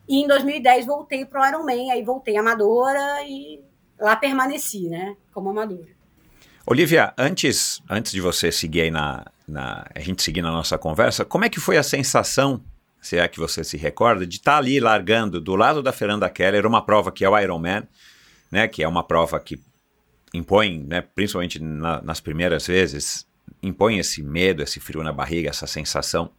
E 0.09 0.23
em 0.23 0.27
2010 0.27 0.87
voltei 0.87 1.23
pro 1.23 1.45
Ironman, 1.47 1.91
aí 1.91 2.03
voltei 2.03 2.35
amadora 2.35 3.23
e 3.27 3.61
lá 3.99 4.15
permaneci, 4.15 4.89
né, 4.89 5.15
como 5.31 5.49
amadora. 5.51 5.87
Olivia, 6.65 7.13
antes, 7.17 7.79
antes 7.89 8.11
de 8.11 8.19
você 8.19 8.51
seguir 8.51 8.81
aí 8.81 8.91
na, 8.91 9.25
na. 9.47 9.85
A 9.93 9.99
gente 9.99 10.21
seguir 10.23 10.41
na 10.41 10.51
nossa 10.51 10.77
conversa, 10.77 11.23
como 11.23 11.45
é 11.45 11.49
que 11.49 11.59
foi 11.59 11.77
a 11.77 11.83
sensação, 11.83 12.63
se 13.01 13.17
é 13.17 13.27
que 13.27 13.39
você 13.39 13.63
se 13.63 13.77
recorda, 13.77 14.25
de 14.25 14.37
estar 14.37 14.57
ali 14.57 14.79
largando 14.79 15.39
do 15.39 15.55
lado 15.55 15.81
da 15.81 15.91
Fernanda 15.93 16.29
Keller 16.29 16.65
uma 16.65 16.83
prova 16.83 17.11
que 17.11 17.23
é 17.23 17.29
o 17.29 17.37
Ironman, 17.39 17.87
né? 18.51 18.67
Que 18.67 18.83
é 18.83 18.87
uma 18.87 19.03
prova 19.03 19.39
que 19.39 19.59
impõe, 20.33 20.83
né, 20.87 21.01
principalmente 21.01 21.59
na- 21.59 22.01
nas 22.01 22.19
primeiras 22.19 22.67
vezes, 22.67 23.25
impõe 23.63 23.97
esse 23.97 24.21
medo, 24.21 24.61
esse 24.61 24.79
frio 24.79 25.01
na 25.03 25.11
barriga, 25.13 25.49
essa 25.49 25.65
sensação. 25.65 26.29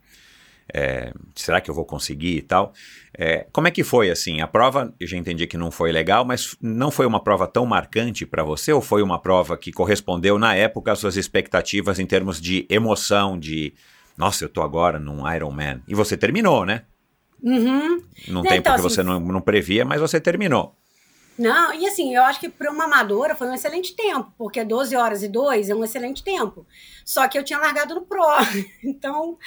É, 0.75 1.13
será 1.35 1.61
que 1.61 1.71
eu 1.71 1.75
vou 1.75 1.85
conseguir 1.85 2.37
e 2.37 2.43
tal? 2.43 2.73
É, 3.17 3.47
como 3.53 3.69
é 3.69 3.71
que 3.71 3.83
foi 3.85 4.11
assim? 4.11 4.41
A 4.41 4.47
prova, 4.47 4.95
eu 4.99 5.07
já 5.07 5.17
entendi 5.17 5.47
que 5.47 5.57
não 5.59 5.71
foi 5.71 5.93
legal, 5.93 6.25
mas 6.25 6.57
não 6.61 6.91
foi 6.91 7.07
uma 7.07 7.23
prova 7.23 7.47
tão 7.47 7.67
marcante 7.67 8.25
para 8.25 8.43
você 8.43 8.73
ou 8.73 8.81
foi 8.81 9.03
uma 9.03 9.19
prova 9.19 9.57
que 9.57 9.73
correspondeu 9.73 10.39
na 10.39 10.55
época 10.55 10.93
às 10.93 10.99
suas 10.99 11.17
expectativas 11.17 11.99
em 11.99 12.07
termos 12.07 12.41
de 12.41 12.67
emoção, 12.69 13.39
de 13.39 13.73
nossa, 14.17 14.45
eu 14.45 14.49
tô 14.49 14.63
agora 14.63 14.99
num 14.99 15.31
Ironman. 15.35 15.83
E 15.89 15.95
você 15.95 16.17
terminou, 16.17 16.67
né? 16.67 16.83
Uhum. 17.43 18.03
Não 18.29 18.43
Né, 18.43 18.51
tem 18.51 18.59
então, 18.59 18.75
porque 18.75 18.87
assim, 18.87 18.97
você 18.97 19.03
não, 19.03 19.19
não 19.19 19.41
previa, 19.41 19.85
mas 19.85 20.01
você 20.01 20.21
terminou. 20.21 20.75
Não, 21.39 21.73
e 21.73 21.87
assim, 21.87 22.15
eu 22.15 22.23
acho 22.23 22.39
que 22.39 22.51
para 22.51 22.71
uma 22.71 22.85
amadora 22.85 23.35
foi 23.35 23.49
um 23.49 23.55
excelente 23.55 23.97
tempo, 23.97 24.31
porque 24.37 24.63
12 24.63 24.95
horas 24.95 25.23
e 25.23 25.29
2 25.29 25.71
é 25.71 25.75
um 25.75 25.83
excelente 25.83 26.23
tempo. 26.23 26.67
Só 27.05 27.27
que 27.29 27.39
eu 27.39 27.43
tinha 27.43 27.59
largado 27.59 27.95
no 27.95 28.03
Pro. 28.03 28.27
Então, 28.85 29.39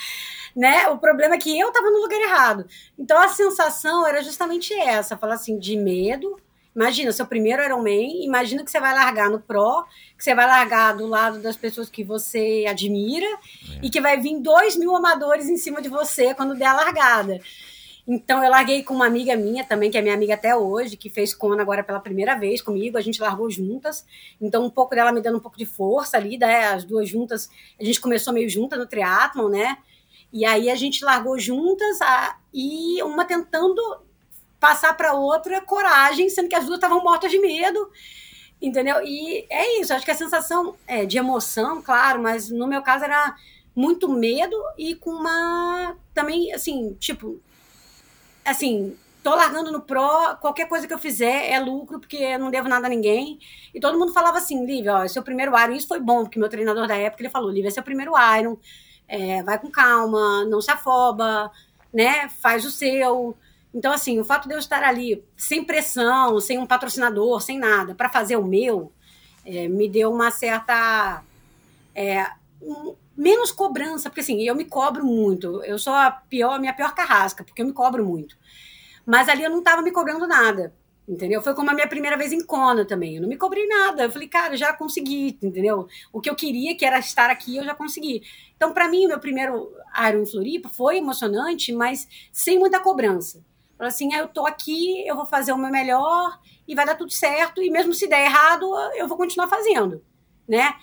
né, 0.55 0.87
o 0.89 0.97
problema 0.97 1.35
é 1.35 1.37
que 1.37 1.57
eu 1.57 1.67
estava 1.67 1.89
no 1.89 2.01
lugar 2.01 2.19
errado. 2.19 2.65
Então 2.97 3.19
a 3.19 3.27
sensação 3.27 4.07
era 4.07 4.23
justamente 4.23 4.73
essa, 4.73 5.17
falar 5.17 5.35
assim, 5.35 5.59
de 5.59 5.75
medo. 5.75 6.39
Imagina, 6.75 7.11
seu 7.11 7.27
primeiro 7.27 7.63
Ironman, 7.63 8.25
imagina 8.25 8.63
que 8.63 8.71
você 8.71 8.79
vai 8.79 8.93
largar 8.93 9.29
no 9.29 9.39
Pro, 9.39 9.85
que 10.17 10.23
você 10.23 10.33
vai 10.33 10.47
largar 10.47 10.95
do 10.95 11.05
lado 11.05 11.39
das 11.39 11.55
pessoas 11.55 11.87
que 11.87 12.03
você 12.03 12.65
admira 12.67 13.27
e 13.81 13.91
que 13.91 14.01
vai 14.01 14.19
vir 14.19 14.39
dois 14.39 14.75
mil 14.75 14.95
amadores 14.95 15.47
em 15.47 15.57
cima 15.57 15.79
de 15.81 15.89
você 15.89 16.33
quando 16.33 16.55
der 16.55 16.65
a 16.65 16.73
largada. 16.73 17.39
Então 18.05 18.43
eu 18.43 18.49
larguei 18.49 18.83
com 18.83 18.93
uma 18.93 19.05
amiga 19.05 19.35
minha 19.35 19.63
também, 19.63 19.89
que 19.89 19.97
é 19.97 20.01
minha 20.01 20.13
amiga 20.13 20.33
até 20.33 20.53
hoje, 20.53 20.97
que 20.97 21.09
fez 21.09 21.33
Kona 21.33 21.61
agora 21.61 21.83
pela 21.83 22.01
primeira 22.01 22.35
vez 22.35 22.61
comigo, 22.61 22.97
a 22.97 23.01
gente 23.01 23.21
largou 23.21 23.49
juntas. 23.49 24.05
Então 24.41 24.65
um 24.65 24.69
pouco 24.69 24.93
dela 24.93 25.11
me 25.11 25.21
dando 25.21 25.37
um 25.37 25.41
pouco 25.41 25.57
de 25.57 25.65
força 25.65 26.17
ali, 26.17 26.37
né? 26.37 26.65
As 26.65 26.83
duas 26.83 27.07
juntas, 27.07 27.49
a 27.79 27.83
gente 27.83 28.01
começou 28.01 28.33
meio 28.33 28.49
junta 28.49 28.75
no 28.75 28.85
triatlon, 28.85 29.47
né? 29.47 29.77
E 30.33 30.45
aí 30.45 30.69
a 30.69 30.75
gente 30.75 31.05
largou 31.05 31.39
juntas 31.39 32.01
a, 32.01 32.37
e 32.53 33.01
uma 33.03 33.23
tentando 33.23 33.81
passar 34.59 34.95
para 34.97 35.13
outra 35.13 35.61
coragem, 35.61 36.29
sendo 36.29 36.49
que 36.49 36.55
as 36.55 36.65
duas 36.65 36.77
estavam 36.77 37.01
mortas 37.03 37.31
de 37.31 37.39
medo. 37.39 37.89
Entendeu? 38.61 39.01
E 39.03 39.45
é 39.49 39.79
isso, 39.79 39.93
acho 39.93 40.05
que 40.05 40.11
a 40.11 40.15
sensação 40.15 40.75
é, 40.87 41.05
de 41.05 41.17
emoção, 41.17 41.81
claro, 41.81 42.21
mas 42.21 42.49
no 42.49 42.65
meu 42.65 42.81
caso 42.81 43.03
era 43.03 43.35
muito 43.75 44.09
medo 44.09 44.55
e 44.77 44.95
com 44.95 45.11
uma 45.11 45.95
também 46.13 46.53
assim, 46.53 46.93
tipo, 46.99 47.41
assim, 48.45 48.95
tô 49.23 49.33
largando 49.35 49.71
no 49.71 49.81
Pro, 49.81 50.37
qualquer 50.41 50.67
coisa 50.67 50.85
que 50.85 50.93
eu 50.93 50.99
fizer 50.99 51.49
é 51.49 51.59
lucro, 51.59 51.99
porque 51.99 52.17
eu 52.17 52.39
não 52.39 52.51
devo 52.51 52.67
nada 52.67 52.87
a 52.87 52.89
ninguém. 52.89 53.39
E 53.73 53.79
todo 53.79 53.97
mundo 53.97 54.13
falava 54.13 54.37
assim, 54.37 54.65
Lívia, 54.65 54.95
ó, 54.95 55.07
seu 55.07 55.23
primeiro 55.23 55.57
Iron, 55.57 55.73
isso 55.73 55.87
foi 55.87 55.99
bom, 55.99 56.23
porque 56.23 56.37
meu 56.37 56.49
treinador 56.49 56.87
da 56.87 56.95
época, 56.97 57.23
ele 57.23 57.29
falou, 57.29 57.49
Lívia, 57.49 57.69
esse 57.69 57.79
é 57.79 57.81
o 57.81 57.85
primeiro 57.85 58.11
Iron, 58.39 58.57
é, 59.07 59.41
vai 59.43 59.57
com 59.57 59.71
calma, 59.71 60.45
não 60.45 60.61
se 60.61 60.71
afoba, 60.71 61.51
né, 61.93 62.27
faz 62.29 62.65
o 62.65 62.71
seu. 62.71 63.35
Então, 63.73 63.93
assim, 63.93 64.19
o 64.19 64.25
fato 64.25 64.47
de 64.47 64.53
eu 64.53 64.59
estar 64.59 64.83
ali 64.83 65.23
sem 65.37 65.63
pressão, 65.63 66.39
sem 66.39 66.59
um 66.59 66.65
patrocinador, 66.65 67.41
sem 67.41 67.57
nada, 67.57 67.95
para 67.95 68.09
fazer 68.09 68.35
o 68.35 68.45
meu, 68.45 68.91
é, 69.45 69.67
me 69.67 69.89
deu 69.89 70.11
uma 70.11 70.31
certa... 70.31 71.23
é, 71.95 72.27
menos 73.15 73.51
cobrança, 73.51 74.09
porque 74.09 74.21
assim, 74.21 74.41
eu 74.41 74.55
me 74.55 74.65
cobro 74.65 75.05
muito. 75.05 75.63
Eu 75.63 75.77
sou 75.77 75.93
a 75.93 76.11
pior, 76.11 76.53
a 76.53 76.59
minha 76.59 76.73
pior 76.73 76.93
carrasca, 76.93 77.43
porque 77.43 77.61
eu 77.61 77.65
me 77.65 77.73
cobro 77.73 78.05
muito. 78.05 78.37
Mas 79.05 79.29
ali 79.29 79.43
eu 79.43 79.49
não 79.49 79.59
estava 79.59 79.81
me 79.81 79.91
cobrando 79.91 80.27
nada. 80.27 80.73
Entendeu? 81.05 81.41
Foi 81.41 81.53
como 81.53 81.69
a 81.69 81.73
minha 81.73 81.87
primeira 81.87 82.17
vez 82.17 82.31
em 82.31 82.45
Kona 82.45 82.85
também. 82.85 83.15
Eu 83.15 83.21
não 83.21 83.27
me 83.27 83.35
cobrei 83.35 83.67
nada. 83.67 84.03
Eu 84.03 84.11
falei, 84.11 84.27
cara, 84.27 84.55
já 84.55 84.71
consegui, 84.71 85.37
entendeu? 85.41 85.85
O 86.13 86.21
que 86.21 86.29
eu 86.29 86.35
queria, 86.35 86.77
que 86.77 86.85
era 86.85 86.97
estar 86.97 87.29
aqui, 87.29 87.57
eu 87.57 87.63
já 87.65 87.75
consegui. 87.75 88.23
Então, 88.55 88.71
para 88.71 88.87
mim, 88.87 89.05
o 89.05 89.09
meu 89.09 89.19
primeiro 89.19 89.69
Iron 90.07 90.25
Floripa 90.25 90.69
foi 90.69 90.97
emocionante, 90.97 91.73
mas 91.73 92.07
sem 92.31 92.57
muita 92.57 92.79
cobrança. 92.79 93.43
Falei 93.77 93.89
assim, 93.89 94.13
ah, 94.13 94.19
eu 94.19 94.29
tô 94.29 94.45
aqui, 94.45 95.05
eu 95.05 95.15
vou 95.15 95.25
fazer 95.25 95.51
o 95.51 95.57
meu 95.57 95.69
melhor 95.69 96.39
e 96.65 96.73
vai 96.73 96.85
dar 96.85 96.95
tudo 96.95 97.11
certo. 97.11 97.61
E 97.61 97.69
mesmo 97.69 97.93
se 97.93 98.07
der 98.07 98.23
errado, 98.23 98.65
eu 98.95 99.05
vou 99.05 99.17
continuar 99.17 99.49
fazendo, 99.49 100.01
né? 100.47 100.73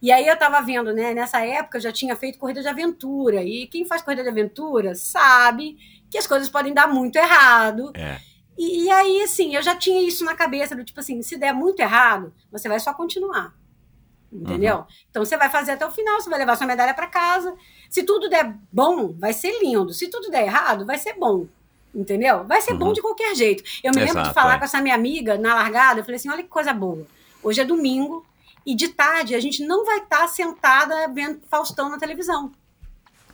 E 0.00 0.12
aí 0.12 0.26
eu 0.26 0.36
tava 0.36 0.60
vendo, 0.60 0.92
né? 0.92 1.12
Nessa 1.12 1.44
época 1.44 1.78
eu 1.78 1.82
já 1.82 1.92
tinha 1.92 2.14
feito 2.14 2.38
corrida 2.38 2.62
de 2.62 2.68
aventura. 2.68 3.42
E 3.42 3.66
quem 3.66 3.84
faz 3.84 4.00
corrida 4.00 4.22
de 4.22 4.28
aventura 4.28 4.94
sabe 4.94 5.76
que 6.10 6.16
as 6.16 6.26
coisas 6.26 6.48
podem 6.48 6.72
dar 6.72 6.86
muito 6.86 7.16
errado. 7.16 7.92
É. 7.94 8.18
E, 8.56 8.84
e, 8.84 8.90
aí, 8.90 9.22
assim, 9.22 9.54
eu 9.54 9.62
já 9.62 9.76
tinha 9.76 10.02
isso 10.02 10.24
na 10.24 10.34
cabeça, 10.34 10.74
do 10.74 10.84
tipo 10.84 10.98
assim, 10.98 11.22
se 11.22 11.36
der 11.36 11.52
muito 11.52 11.80
errado, 11.80 12.32
você 12.50 12.68
vai 12.68 12.80
só 12.80 12.92
continuar. 12.92 13.54
Entendeu? 14.32 14.78
Uhum. 14.78 14.84
Então 15.10 15.24
você 15.24 15.36
vai 15.36 15.48
fazer 15.48 15.72
até 15.72 15.86
o 15.86 15.90
final, 15.90 16.20
você 16.20 16.28
vai 16.28 16.38
levar 16.38 16.56
sua 16.56 16.66
medalha 16.66 16.92
para 16.92 17.06
casa. 17.06 17.54
Se 17.88 18.02
tudo 18.02 18.28
der 18.28 18.54
bom, 18.70 19.14
vai 19.14 19.32
ser 19.32 19.58
lindo. 19.62 19.92
Se 19.92 20.08
tudo 20.08 20.30
der 20.30 20.44
errado, 20.44 20.84
vai 20.84 20.98
ser 20.98 21.14
bom. 21.14 21.46
Entendeu? 21.94 22.44
Vai 22.44 22.60
ser 22.60 22.72
uhum. 22.72 22.78
bom 22.78 22.92
de 22.92 23.00
qualquer 23.00 23.34
jeito. 23.34 23.62
Eu 23.82 23.92
me 23.92 24.02
Exato, 24.02 24.14
lembro 24.14 24.28
de 24.28 24.34
falar 24.34 24.56
é. 24.56 24.58
com 24.58 24.64
essa 24.64 24.80
minha 24.82 24.94
amiga 24.94 25.38
na 25.38 25.54
largada, 25.54 26.00
eu 26.00 26.04
falei 26.04 26.16
assim: 26.16 26.28
olha 26.28 26.42
que 26.42 26.48
coisa 26.48 26.72
boa. 26.72 27.06
Hoje 27.42 27.60
é 27.60 27.64
domingo 27.64 28.26
e 28.68 28.74
de 28.74 28.88
tarde 28.88 29.34
a 29.34 29.40
gente 29.40 29.64
não 29.64 29.82
vai 29.82 29.96
estar 29.96 30.18
tá 30.18 30.28
sentada 30.28 31.08
vendo 31.08 31.40
Faustão 31.48 31.88
na 31.88 31.96
televisão. 31.98 32.52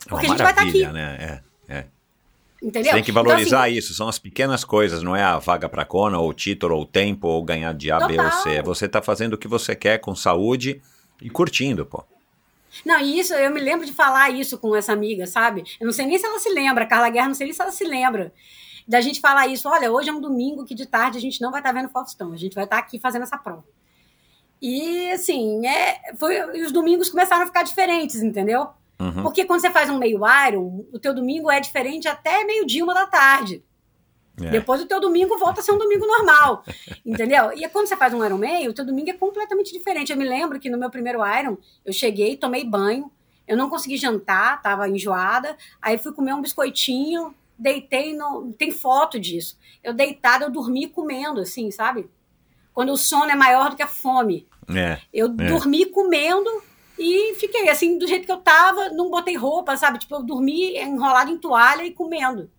É 0.06 0.08
Porque 0.08 0.26
é 0.26 0.28
a 0.28 0.30
gente 0.30 0.42
vai 0.42 0.52
estar 0.52 0.62
tá 0.62 0.68
aqui. 0.68 0.86
Né? 0.86 1.42
É, 1.68 1.74
é. 1.76 1.86
Entendeu? 2.62 2.84
Você 2.84 2.94
tem 2.94 3.02
que 3.02 3.10
valorizar 3.10 3.46
então, 3.46 3.62
assim, 3.62 3.78
isso, 3.78 3.94
são 3.94 4.06
as 4.06 4.16
pequenas 4.16 4.64
coisas, 4.64 5.02
não 5.02 5.16
é 5.16 5.24
a 5.24 5.36
vaga 5.40 5.68
para 5.68 5.84
Kona, 5.84 6.20
ou 6.20 6.30
o 6.30 6.32
título, 6.32 6.76
ou 6.76 6.82
o 6.82 6.86
tempo, 6.86 7.26
ou 7.26 7.42
ganhar 7.42 7.74
de 7.74 7.90
A, 7.90 7.98
total. 7.98 8.16
B 8.16 8.22
ou 8.22 8.30
C. 8.30 8.62
Você 8.62 8.88
tá 8.88 9.02
fazendo 9.02 9.34
o 9.34 9.38
que 9.38 9.48
você 9.48 9.74
quer 9.74 9.98
com 9.98 10.14
saúde 10.14 10.80
e 11.20 11.28
curtindo, 11.28 11.84
pô. 11.84 12.04
Não, 12.86 13.00
e 13.00 13.18
isso, 13.18 13.34
eu 13.34 13.52
me 13.52 13.60
lembro 13.60 13.84
de 13.84 13.92
falar 13.92 14.30
isso 14.30 14.56
com 14.56 14.74
essa 14.76 14.92
amiga, 14.92 15.26
sabe? 15.26 15.64
Eu 15.80 15.86
não 15.86 15.92
sei 15.92 16.06
nem 16.06 16.16
se 16.16 16.26
ela 16.26 16.38
se 16.38 16.48
lembra, 16.50 16.86
Carla 16.86 17.10
Guerra, 17.10 17.26
não 17.26 17.34
sei 17.34 17.46
nem 17.46 17.54
se 17.54 17.60
ela 17.60 17.72
se 17.72 17.84
lembra. 17.84 18.32
Da 18.86 19.00
gente 19.00 19.20
falar 19.20 19.48
isso, 19.48 19.68
olha, 19.68 19.90
hoje 19.90 20.10
é 20.10 20.12
um 20.12 20.20
domingo 20.20 20.64
que 20.64 20.76
de 20.76 20.86
tarde 20.86 21.18
a 21.18 21.20
gente 21.20 21.40
não 21.40 21.50
vai 21.50 21.58
estar 21.60 21.72
tá 21.72 21.80
vendo 21.80 21.90
Faustão, 21.90 22.32
a 22.32 22.36
gente 22.36 22.54
vai 22.54 22.64
estar 22.64 22.76
tá 22.76 22.82
aqui 22.82 23.00
fazendo 23.00 23.22
essa 23.22 23.36
prova. 23.36 23.64
E 24.60 25.10
assim, 25.10 25.66
é, 25.66 26.14
foi, 26.16 26.36
e 26.56 26.62
os 26.62 26.72
domingos 26.72 27.10
começaram 27.10 27.42
a 27.42 27.46
ficar 27.46 27.62
diferentes, 27.62 28.22
entendeu? 28.22 28.68
Uhum. 28.98 29.22
Porque 29.22 29.44
quando 29.44 29.60
você 29.60 29.70
faz 29.70 29.90
um 29.90 29.98
meio 29.98 30.20
Iron, 30.48 30.84
o 30.92 30.98
teu 30.98 31.14
domingo 31.14 31.50
é 31.50 31.60
diferente 31.60 32.08
até 32.08 32.44
meio-dia, 32.44 32.84
uma 32.84 32.94
da 32.94 33.06
tarde. 33.06 33.62
É. 34.40 34.50
Depois 34.50 34.80
o 34.80 34.86
teu 34.86 35.00
domingo 35.00 35.38
volta 35.38 35.60
a 35.60 35.62
ser 35.62 35.72
um 35.72 35.78
domingo 35.78 36.06
normal, 36.06 36.64
entendeu? 37.04 37.52
E 37.52 37.68
quando 37.68 37.86
você 37.86 37.96
faz 37.96 38.12
um 38.12 38.24
Iron 38.24 38.38
Man, 38.38 38.68
o 38.68 38.72
teu 38.72 38.84
domingo 38.84 39.10
é 39.10 39.14
completamente 39.14 39.72
diferente. 39.72 40.10
Eu 40.10 40.18
me 40.18 40.24
lembro 40.24 40.58
que 40.58 40.70
no 40.70 40.78
meu 40.78 40.90
primeiro 40.90 41.20
Iron, 41.38 41.56
eu 41.84 41.92
cheguei, 41.92 42.36
tomei 42.36 42.64
banho, 42.64 43.10
eu 43.46 43.56
não 43.56 43.68
consegui 43.68 43.96
jantar, 43.96 44.60
tava 44.62 44.88
enjoada, 44.88 45.56
aí 45.80 45.98
fui 45.98 46.12
comer 46.12 46.32
um 46.32 46.40
biscoitinho, 46.40 47.34
deitei 47.58 48.16
no... 48.16 48.52
Tem 48.54 48.72
foto 48.72 49.20
disso. 49.20 49.58
Eu 49.82 49.92
deitada, 49.92 50.46
eu 50.46 50.50
dormi 50.50 50.88
comendo, 50.88 51.40
assim, 51.40 51.70
sabe? 51.70 52.08
Quando 52.74 52.92
o 52.92 52.96
sono 52.96 53.30
é 53.30 53.36
maior 53.36 53.70
do 53.70 53.76
que 53.76 53.82
a 53.82 53.86
fome. 53.86 54.46
É. 54.68 54.98
Eu 55.12 55.26
é. 55.26 55.30
dormi 55.30 55.86
comendo 55.86 56.50
e 56.98 57.34
fiquei 57.36 57.68
assim, 57.68 57.96
do 57.96 58.06
jeito 58.06 58.26
que 58.26 58.32
eu 58.32 58.38
tava, 58.38 58.90
não 58.90 59.10
botei 59.10 59.36
roupa, 59.36 59.76
sabe? 59.76 59.98
Tipo, 59.98 60.16
eu 60.16 60.22
dormi 60.22 60.76
enrolado 60.76 61.30
em 61.30 61.38
toalha 61.38 61.84
e 61.84 61.92
comendo. 61.92 62.50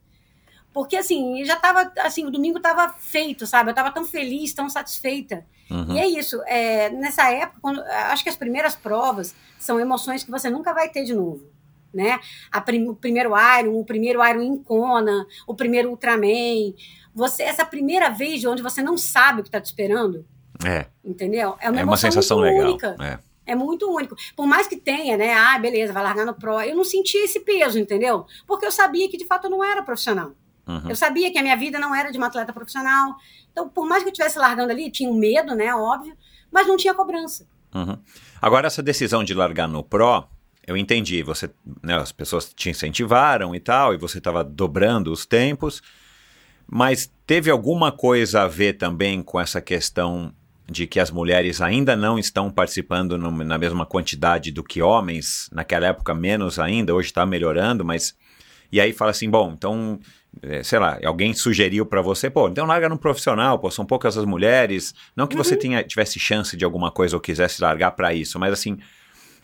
Porque, 0.74 0.98
assim, 0.98 1.46
já 1.46 1.56
tava, 1.56 1.92
assim, 2.00 2.26
o 2.26 2.32
domingo 2.32 2.60
tava 2.60 2.90
feito, 3.00 3.46
sabe? 3.48 3.70
Eu 3.70 3.74
tava 3.74 3.92
tão 3.92 4.04
feliz, 4.04 4.54
tão 4.54 4.70
satisfeita. 4.70 5.46
Uhum. 5.72 5.94
E 5.94 6.00
é 6.00 6.08
isso. 6.08 6.42
É, 6.46 6.90
nessa 6.90 7.32
época, 7.32 7.60
quando, 7.62 7.82
acho 7.82 8.24
que 8.24 8.30
as 8.30 8.36
primeiras 8.36 8.76
provas 8.76 9.34
são 9.58 9.80
emoções 9.80 10.24
que 10.24 10.32
você 10.32 10.50
nunca 10.50 10.74
vai 10.74 10.90
ter 10.90 11.06
de 11.06 11.14
novo. 11.14 11.55
Né? 11.96 12.20
Prim, 12.66 12.90
o 12.90 12.96
primeiro 12.96 13.32
Iron, 13.60 13.80
o 13.80 13.86
primeiro 13.86 14.24
Iron 14.28 14.42
em 14.42 14.58
Kona, 14.58 15.26
o 15.48 15.56
primeiro 15.56 15.90
Ultraman. 15.90 16.74
Você, 17.14 17.44
essa 17.44 17.66
primeira 17.66 18.10
vez 18.10 18.42
de 18.42 18.48
onde 18.48 18.62
você 18.62 18.82
não 18.82 18.98
sabe 18.98 19.40
o 19.40 19.44
que 19.44 19.48
está 19.48 19.62
te 19.62 19.66
esperando. 19.66 20.26
É. 20.64 20.88
Entendeu? 21.04 21.56
É 21.62 21.70
uma, 21.70 21.80
é 21.80 21.84
uma 21.86 21.98
sensação 21.98 22.38
legal. 22.40 22.72
Única. 22.72 22.96
É. 23.00 23.20
É 23.46 23.56
muito 23.56 23.90
único. 23.90 24.16
Por 24.36 24.48
mais 24.48 24.68
que 24.68 24.76
tenha, 24.76 25.16
né? 25.16 25.34
Ah, 25.34 25.58
beleza, 25.60 25.94
vai 25.94 26.04
largar 26.04 26.26
no 26.26 26.34
Pro. 26.34 26.60
Eu 26.62 26.76
não 26.76 26.84
sentia 26.84 27.24
esse 27.24 27.40
peso, 27.40 27.78
entendeu? 27.78 28.26
Porque 28.48 28.66
eu 28.66 28.72
sabia 28.72 29.08
que 29.08 29.18
de 29.18 29.26
fato 29.26 29.46
eu 29.46 29.52
não 29.52 29.64
era 29.64 29.84
profissional. 29.84 30.32
Uhum. 30.68 30.90
Eu 30.90 30.96
sabia 30.96 31.32
que 31.32 31.38
a 31.38 31.44
minha 31.44 31.56
vida 31.56 31.78
não 31.80 31.94
era 31.94 32.12
de 32.12 32.18
uma 32.18 32.28
atleta 32.28 32.52
profissional. 32.52 33.16
Então, 33.52 33.70
por 33.70 33.88
mais 33.88 34.02
que 34.02 34.10
eu 34.10 34.12
estivesse 34.12 34.40
largando 34.40 34.72
ali, 34.72 34.90
tinha 34.90 35.10
um 35.10 35.14
medo, 35.14 35.54
né? 35.54 35.74
Óbvio, 35.76 36.18
mas 36.52 36.68
não 36.68 36.76
tinha 36.76 36.94
cobrança. 36.94 37.48
Uhum. 37.74 37.98
Agora, 38.42 38.68
essa 38.68 38.82
decisão 38.82 39.24
de 39.24 39.34
largar 39.34 39.68
no 39.68 39.84
Pro, 39.84 40.28
eu 40.68 40.76
entendi. 40.76 41.22
Você, 41.24 41.50
né, 41.82 41.96
as 41.96 42.12
pessoas 42.12 42.54
te 42.54 42.70
incentivaram 42.70 43.56
e 43.56 43.60
tal, 43.60 43.94
e 43.94 43.98
você 43.98 44.18
estava 44.18 44.44
dobrando 44.44 45.12
os 45.12 45.26
tempos. 45.26 45.82
Mas 46.68 47.12
teve 47.28 47.50
alguma 47.50 47.92
coisa 47.92 48.42
a 48.42 48.48
ver 48.48 48.74
também 48.74 49.22
com 49.22 49.40
essa 49.40 49.62
questão 49.62 50.34
de 50.68 50.88
que 50.88 51.00
as 51.00 51.12
mulheres 51.12 51.62
ainda 51.62 51.96
não 51.96 52.18
estão 52.18 52.52
participando 52.52 53.18
no, 53.18 53.32
na 53.44 53.58
mesma 53.58 53.86
quantidade 53.86 54.52
do 54.52 54.64
que 54.64 54.82
homens, 54.82 55.48
naquela 55.52 55.88
época 55.88 56.14
menos 56.14 56.58
ainda, 56.58 56.94
hoje 56.94 57.10
está 57.10 57.26
melhorando, 57.26 57.86
mas. 57.86 58.16
E 58.72 58.82
aí 58.82 58.92
fala 58.92 59.12
assim: 59.12 59.30
bom, 59.30 59.54
então, 59.56 60.00
é, 60.42 60.64
sei 60.64 60.80
lá, 60.80 60.98
alguém 61.06 61.34
sugeriu 61.34 61.86
para 61.86 62.02
você, 62.02 62.32
pô, 62.32 62.50
então 62.50 62.66
larga 62.66 62.90
no 62.90 62.98
profissional, 62.98 63.60
pô, 63.60 63.70
são 63.70 63.86
poucas 63.86 64.18
as 64.18 64.26
mulheres. 64.26 64.96
Não 65.16 65.28
que 65.28 65.36
uhum. 65.36 65.44
você 65.44 65.56
tenha, 65.56 65.84
tivesse 65.84 66.20
chance 66.20 66.58
de 66.58 66.66
alguma 66.66 66.90
coisa 66.90 67.16
ou 67.16 67.22
quisesse 67.22 67.62
largar 67.62 67.92
para 67.92 68.12
isso, 68.12 68.40
mas 68.40 68.52
assim, 68.52 68.80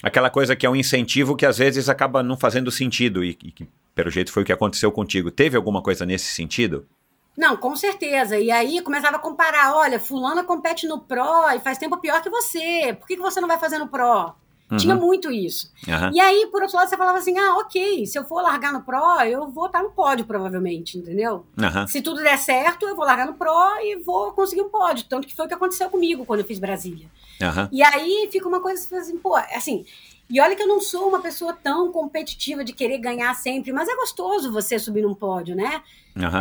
aquela 0.02 0.30
coisa 0.30 0.56
que 0.56 0.66
é 0.66 0.70
um 0.70 0.76
incentivo 0.76 1.36
que 1.36 1.46
às 1.46 1.58
vezes 1.58 1.90
acaba 1.90 2.24
não 2.24 2.38
fazendo 2.38 2.72
sentido 2.72 3.24
e, 3.24 3.30
e 3.44 3.52
que, 3.52 3.68
pelo 3.94 4.10
jeito, 4.10 4.32
foi 4.32 4.44
o 4.44 4.46
que 4.46 4.54
aconteceu 4.54 4.92
contigo. 4.92 5.32
Teve 5.32 5.58
alguma 5.58 5.82
coisa 5.82 6.06
nesse 6.06 6.34
sentido? 6.34 6.88
Não, 7.38 7.56
com 7.56 7.76
certeza. 7.76 8.38
E 8.38 8.52
aí 8.52 8.82
começava 8.82 9.18
a 9.18 9.20
comparar: 9.20 9.76
olha, 9.76 10.00
Fulana 10.00 10.44
compete 10.44 10.88
no 10.88 11.00
Pro 11.00 11.50
e 11.56 11.60
faz 11.60 11.78
tempo 11.78 11.98
pior 11.98 12.22
que 12.22 12.30
você. 12.30 12.96
Por 13.00 13.08
que, 13.08 13.16
que 13.16 13.22
você 13.22 13.40
não 13.40 13.48
vai 13.48 13.58
fazer 13.58 13.78
no 13.78 13.88
Pro? 13.88 14.34
Uhum. 14.72 14.78
Tinha 14.78 14.96
muito 14.96 15.30
isso. 15.30 15.70
Uhum. 15.86 16.12
E 16.14 16.20
aí, 16.22 16.48
por 16.50 16.62
outro 16.62 16.78
lado, 16.78 16.90
você 16.90 16.96
falava 16.96 17.18
assim: 17.18 17.38
ah, 17.38 17.58
ok, 17.58 18.06
se 18.06 18.18
eu 18.18 18.24
for 18.24 18.42
largar 18.42 18.72
no 18.72 18.82
Pro, 18.82 19.22
eu 19.26 19.50
vou 19.50 19.66
estar 19.66 19.84
no 19.84 19.90
pódio, 19.92 20.26
provavelmente, 20.26 20.98
entendeu? 20.98 21.46
Uhum. 21.58 21.88
Se 21.88 22.02
tudo 22.02 22.24
der 22.24 22.38
certo, 22.38 22.88
eu 22.88 22.96
vou 22.96 23.06
largar 23.06 23.28
no 23.28 23.34
Pro 23.34 23.52
e 23.82 23.98
vou 23.98 24.32
conseguir 24.32 24.62
um 24.62 24.70
pódio. 24.70 25.06
Tanto 25.10 25.28
que 25.28 25.36
foi 25.36 25.46
o 25.46 25.48
que 25.50 25.54
aconteceu 25.54 25.90
comigo 25.90 26.26
quando 26.26 26.40
eu 26.40 26.46
fiz 26.46 26.58
Brasília. 26.58 27.08
E 27.72 27.84
aí 27.84 28.30
fica 28.32 28.48
uma 28.48 28.62
coisa 28.62 28.98
assim, 28.98 29.18
pô, 29.18 29.36
assim, 29.36 29.84
e 30.30 30.40
olha 30.40 30.56
que 30.56 30.64
eu 30.64 30.68
não 30.68 30.80
sou 30.80 31.10
uma 31.10 31.20
pessoa 31.20 31.52
tão 31.52 31.92
competitiva 31.92 32.64
de 32.64 32.72
querer 32.72 33.00
ganhar 33.00 33.34
sempre, 33.34 33.74
mas 33.74 33.90
é 33.90 33.96
gostoso 33.98 34.50
você 34.54 34.80
subir 34.80 35.02
num 35.02 35.14
pódio, 35.14 35.54
né? 35.56 35.82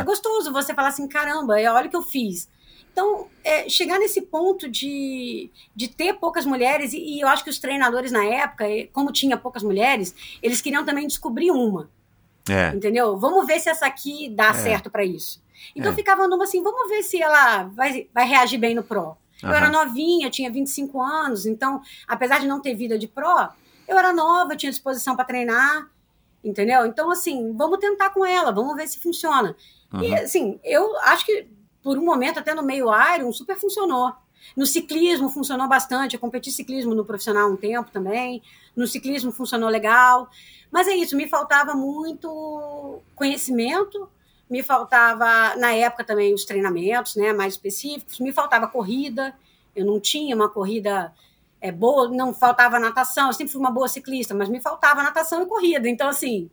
É 0.01 0.05
gostoso 0.05 0.53
você 0.53 0.73
falar 0.73 0.89
assim, 0.89 1.09
caramba, 1.09 1.61
é, 1.61 1.69
olha 1.69 1.89
o 1.89 1.91
que 1.91 1.97
eu 1.97 2.03
fiz. 2.03 2.49
Então, 2.93 3.29
é, 3.45 3.69
chegar 3.69 3.99
nesse 3.99 4.23
ponto 4.23 4.69
de, 4.69 5.51
de 5.75 5.89
ter 5.89 6.15
poucas 6.15 6.45
mulheres, 6.45 6.93
e, 6.93 6.99
e, 6.99 7.21
eu 7.21 7.29
acho 7.29 7.45
que 7.45 7.51
os 7.51 7.59
treinadores 7.59 8.11
na 8.11 8.25
época, 8.25 8.65
como 8.93 9.13
tinha 9.13 9.37
poucas 9.37 9.63
mulheres, 9.63 10.15
eles 10.43 10.61
queriam 10.61 10.85
também 10.85 11.07
descobrir 11.07 11.51
uma. 11.51 11.89
É. 12.49 12.75
Entendeu? 12.75 13.17
Vamos 13.17 13.47
ver 13.47 13.61
se 13.61 13.69
essa 13.69 13.87
aqui 13.87 14.29
dá 14.29 14.49
é. 14.49 14.55
certo 14.55 14.91
para 14.91 15.05
isso. 15.05 15.43
Então, 15.75 15.93
é. 15.93 15.95
ficava 15.95 16.27
numa 16.27 16.45
assim, 16.45 16.63
vamos 16.63 16.89
ver 16.89 17.03
se 17.03 17.23
ela 17.23 17.65
vai, 17.65 18.09
vai 18.13 18.27
reagir 18.27 18.59
bem 18.59 18.75
no. 18.75 18.85
Eu 18.91 19.49
uhum. 19.49 19.55
era 19.55 19.71
novinha, 19.71 20.29
tinha 20.29 20.51
25 20.51 21.01
anos, 21.01 21.47
então, 21.47 21.81
apesar 22.07 22.41
de 22.41 22.47
não 22.47 22.61
ter 22.61 22.75
vida 22.75 22.99
de 22.99 23.07
Pro, 23.07 23.49
eu 23.89 23.99
era 23.99 24.13
nova, 24.13 24.53
eu 24.53 24.57
tinha 24.57 24.71
disposição 24.71 25.17
para 25.17 25.25
treinar, 25.25 25.89
entendeu? 26.45 26.85
Então, 26.87 27.11
assim, 27.11 27.55
vamos 27.57 27.79
tentar 27.79 28.11
com 28.11 28.25
ela, 28.27 28.53
vamos 28.53 28.77
ver 28.77 28.87
se 28.87 28.99
funciona. 28.99 29.57
Uhum. 29.93 30.03
E, 30.03 30.15
assim, 30.15 30.61
eu 30.63 30.97
acho 31.01 31.25
que 31.25 31.49
por 31.83 31.99
um 31.99 32.05
momento, 32.05 32.39
até 32.39 32.55
no 32.55 32.63
meio 32.63 32.87
Iron, 33.15 33.33
super 33.33 33.57
funcionou. 33.57 34.13
No 34.57 34.67
ciclismo 34.67 35.29
funcionou 35.31 35.69
bastante, 35.69 36.15
eu 36.15 36.21
competi 36.21 36.51
ciclismo 36.51 36.95
no 36.95 37.05
profissional 37.05 37.51
um 37.51 37.57
tempo 37.57 37.91
também. 37.91 38.43
No 38.75 38.87
ciclismo 38.87 39.31
funcionou 39.33 39.69
legal. 39.69 40.29
Mas 40.71 40.89
é 40.89 40.95
isso, 40.95 41.17
me 41.17 41.29
faltava 41.29 41.75
muito 41.75 43.01
conhecimento, 43.15 44.09
me 44.49 44.63
faltava, 44.63 45.57
na 45.57 45.73
época 45.73 46.05
também, 46.05 46.33
os 46.33 46.45
treinamentos 46.45 47.17
né, 47.17 47.33
mais 47.33 47.55
específicos, 47.55 48.21
me 48.21 48.33
faltava 48.33 48.67
corrida, 48.69 49.35
eu 49.75 49.85
não 49.85 50.01
tinha 50.01 50.35
uma 50.35 50.49
corrida 50.49 51.13
é, 51.61 51.71
boa, 51.71 52.09
não 52.09 52.33
faltava 52.33 52.79
natação, 52.79 53.29
eu 53.29 53.33
sempre 53.33 53.53
fui 53.53 53.61
uma 53.61 53.71
boa 53.71 53.89
ciclista, 53.89 54.35
mas 54.35 54.49
me 54.49 54.61
faltava 54.61 55.03
natação 55.03 55.43
e 55.43 55.47
corrida. 55.47 55.89
Então, 55.89 56.09
assim, 56.09 56.51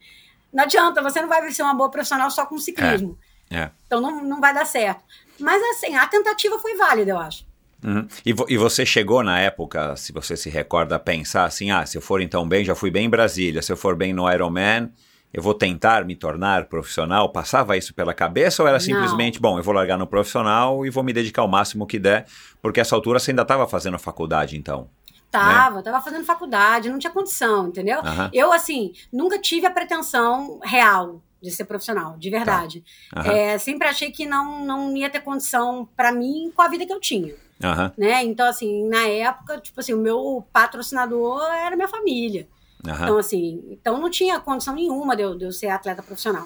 não 0.52 0.64
adianta, 0.64 1.02
você 1.02 1.22
não 1.22 1.30
vai 1.30 1.52
ser 1.52 1.64
uma 1.64 1.74
boa 1.74 1.90
profissional 1.90 2.30
só 2.32 2.46
com 2.46 2.58
ciclismo. 2.58 3.18
É, 3.24 3.27
é. 3.50 3.70
Então 3.86 4.02
não, 4.02 4.24
não 4.24 4.42
vai 4.42 4.54
dar 4.54 4.66
certo. 4.66 5.04
Mas, 5.40 5.62
assim, 5.72 5.96
a 5.96 6.08
tentativa 6.08 6.60
foi 6.60 6.76
válida, 6.76 7.12
eu 7.12 7.20
acho. 7.20 7.46
Uhum. 7.84 8.08
E, 8.26 8.34
vo 8.34 8.46
e, 8.50 8.58
você 8.58 8.86
chegou 8.86 9.24
na 9.24 9.40
época, 9.40 9.96
se 9.96 10.12
você 10.12 10.36
se 10.36 10.50
recorda, 10.50 10.96
a 10.96 11.00
pensar 11.00 11.46
assim: 11.46 11.70
ah, 11.70 11.86
se 11.86 11.98
eu 11.98 12.02
for 12.02 12.22
então 12.22 12.48
bem, 12.48 12.66
já 12.66 12.74
fui 12.74 12.90
bem 12.90 13.06
em 13.06 13.10
Brasília, 13.10 13.62
se 13.62 13.72
eu 13.72 13.78
for 13.78 13.96
bem 13.96 14.14
no 14.14 14.32
Ironman, 14.32 14.92
eu 15.32 15.44
vou 15.44 15.54
tentar 15.54 16.04
me 16.04 16.16
tornar 16.16 16.66
profissional? 16.66 17.30
Passava 17.30 17.78
isso 17.78 17.94
pela 17.94 18.14
cabeça 18.14 18.64
ou 18.64 18.68
era 18.68 18.78
Não. 18.78 18.84
simplesmente, 18.84 19.40
bom, 19.40 19.60
eu 19.60 19.64
vou 19.64 19.76
largar 19.76 19.98
no 19.98 20.08
profissional 20.08 20.86
e 20.86 20.90
vou 20.90 21.04
me 21.04 21.14
dedicar 21.14 21.44
ao 21.44 21.48
máximo 21.48 21.86
que 21.86 22.00
der, 22.00 22.26
porque 22.62 22.80
essa 22.80 22.96
altura 22.96 23.20
você 23.20 23.32
ainda 23.32 23.44
estava 23.44 23.68
fazendo 23.68 24.00
faculdade, 24.00 24.58
então? 24.58 24.90
Tava, 25.30 25.84
tava 25.84 26.02
fazendo 26.02 26.24
faculdade, 26.24 26.90
não 26.90 26.98
tinha 26.98 27.12
condição, 27.12 27.68
entendeu? 27.68 28.00
Aham. 28.00 28.30
Eu, 28.34 28.52
assim, 28.52 28.94
nunca 29.14 29.38
tive 29.38 29.68
a 29.68 29.72
pretensão 29.72 30.60
real 30.64 31.22
de 31.50 31.56
ser 31.56 31.66
profissional, 31.66 32.18
de 32.18 32.30
verdade. 32.30 32.84
Aham. 33.16 33.32
É, 33.32 33.58
sempre 33.58 33.88
achei 33.88 34.12
que 34.12 34.26
não, 34.26 34.66
não 34.66 34.96
ia 34.96 35.10
ter 35.10 35.22
condição 35.22 35.88
pra 35.96 36.12
mim 36.12 36.52
com 36.56 36.62
a 36.62 36.68
vida 36.68 36.86
que 36.86 36.94
eu 36.94 37.00
tinha, 37.00 37.34
Aham, 37.64 37.92
né? 37.98 38.24
Então, 38.24 38.48
assim, 38.48 38.88
na 38.88 39.08
época, 39.08 39.60
tipo 39.60 39.80
assim, 39.80 39.94
o 39.94 39.98
meu 39.98 40.46
patrocinador 40.52 41.42
era 41.54 41.76
minha 41.76 41.88
família. 41.88 42.48
aham. 42.88 43.04
Então, 43.04 43.18
assim, 43.18 43.64
então 43.72 44.00
não 44.00 44.10
tinha 44.10 44.40
condição 44.40 44.76
nenhuma 44.76 45.16
de 45.16 45.24
eu, 45.24 45.38
de 45.38 45.46
eu 45.46 45.52
ser 45.52 45.68
atleta 45.70 46.04
profissional. 46.04 46.46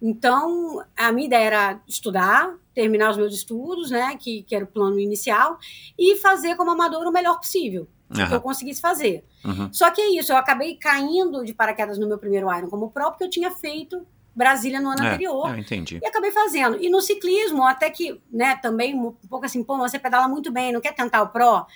Então, 0.00 0.84
a 0.96 1.10
minha 1.10 1.26
ideia 1.26 1.44
era 1.44 1.80
estudar, 1.88 2.54
terminar 2.72 3.10
os 3.10 3.16
meus 3.16 3.34
estudos, 3.34 3.90
né, 3.90 4.16
que, 4.16 4.44
que 4.44 4.54
era 4.54 4.64
o 4.64 4.68
plano 4.68 4.98
inicial, 5.00 5.58
e 5.98 6.16
fazer 6.16 6.54
como 6.56 6.70
amador 6.70 7.04
o 7.04 7.10
melhor 7.12 7.36
possível, 7.40 7.88
que 8.14 8.22
Aham. 8.22 8.34
eu 8.34 8.40
conseguisse 8.40 8.80
fazer. 8.80 9.24
Uhum. 9.44 9.68
Só 9.72 9.90
que 9.90 10.00
é 10.00 10.08
isso, 10.16 10.30
eu 10.32 10.36
acabei 10.36 10.76
caindo 10.76 11.44
de 11.44 11.52
paraquedas 11.52 11.98
no 11.98 12.06
meu 12.06 12.16
primeiro 12.16 12.46
Iron 12.56 12.68
como 12.68 12.90
pro, 12.90 13.10
porque 13.10 13.24
eu 13.24 13.30
tinha 13.30 13.50
feito 13.50 14.06
Brasília 14.38 14.80
no 14.80 14.90
ano 14.90 15.02
É, 15.02 15.08
anterior. 15.08 15.50
eu 15.50 15.58
entendi. 15.58 15.98
E 16.00 16.06
acabei 16.06 16.30
fazendo. 16.30 16.78
E 16.80 16.88
no 16.88 17.00
ciclismo, 17.02 17.64
até 17.66 17.90
que, 17.90 18.20
né, 18.32 18.56
também 18.62 18.94
um 18.94 19.10
pouco 19.28 19.44
assim, 19.44 19.64
pô, 19.64 19.76
você 19.76 19.98
pedala 19.98 20.28
muito 20.28 20.52
bem, 20.52 20.72
não 20.72 20.80
quer 20.80 20.94
tentar 20.94 21.22
o 21.22 21.28
Pro? 21.28 21.66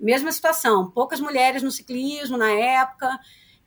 Mesma 0.00 0.32
situação, 0.32 0.90
poucas 0.90 1.20
mulheres 1.20 1.62
no 1.62 1.70
ciclismo 1.70 2.36
na 2.38 2.50
época. 2.50 3.08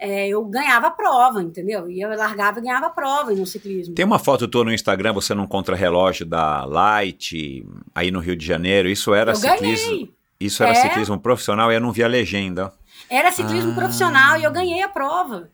é, 0.04 0.28
eu 0.30 0.44
ganhava 0.46 0.88
a 0.88 0.92
prova, 0.92 1.44
entendeu? 1.44 1.88
E 1.88 2.02
eu 2.02 2.10
largava 2.18 2.58
e 2.58 2.64
ganhava 2.64 2.88
a 2.88 2.90
prova 2.90 3.32
no 3.36 3.46
ciclismo. 3.46 3.94
Tem 3.94 4.04
uma 4.04 4.18
foto 4.18 4.48
tua 4.48 4.64
no 4.64 4.74
Instagram, 4.74 5.14
você 5.14 5.36
num 5.36 5.46
contrarrelógio 5.46 6.26
da 6.26 6.66
Light, 6.66 7.64
aí 7.94 8.10
no 8.10 8.20
Rio 8.20 8.36
de 8.36 8.44
Janeiro, 8.44 8.90
isso 8.90 9.14
era 9.14 9.34
eu 9.34 9.36
ciclismo. 9.36 9.88
ganhei. 9.92 10.12
Isso 10.40 10.64
era 10.64 10.72
É. 10.72 10.76
ciclismo 10.82 11.20
profissional 11.20 11.72
e 11.72 11.76
eu 11.76 11.80
não 11.80 11.92
vi 11.92 12.04
a 12.04 12.08
legenda. 12.08 12.74
Era 13.08 13.32
ciclismo 13.32 13.74
Ah. 13.74 13.76
profissional 13.76 14.38
e 14.40 14.44
eu 14.44 14.52
ganhei 14.52 14.82
a 14.82 14.90
prova. 14.90 15.52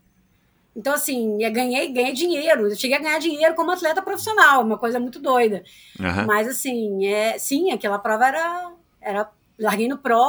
Então, 0.78 0.94
assim, 0.94 1.44
eu 1.44 1.52
ganhei, 1.52 1.92
ganhei 1.92 2.14
dinheiro. 2.14 2.70
Eu 2.70 2.76
cheguei 2.76 2.96
a 2.96 3.02
ganhar 3.02 3.18
dinheiro 3.18 3.56
como 3.56 3.72
atleta 3.72 4.00
profissional, 4.00 4.62
uma 4.62 4.78
coisa 4.78 5.00
muito 5.00 5.20
doida. 5.20 5.64
Aham. 6.00 6.28
Mas 6.28 6.48
assim, 6.48 7.04
é, 7.08 7.40
sim, 7.40 7.72
aquela 7.72 7.98
prova 7.98 8.28
era, 8.28 8.72
era. 9.02 9.30
Larguei 9.60 9.88
no 9.88 9.98
Pro, 9.98 10.22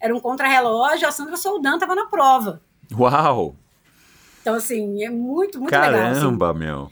era 0.00 0.14
um 0.14 0.20
contrarrelógio, 0.20 1.08
a 1.08 1.10
Sandra 1.10 1.36
Soldan 1.36 1.74
estava 1.74 1.96
na 1.96 2.06
prova. 2.06 2.62
Uau! 2.96 3.56
Então, 4.40 4.54
assim, 4.54 5.02
é 5.02 5.10
muito, 5.10 5.58
muito 5.58 5.72
legal. 5.72 5.92
assim. 5.92 6.20
Caramba, 6.20 6.54
meu. 6.54 6.88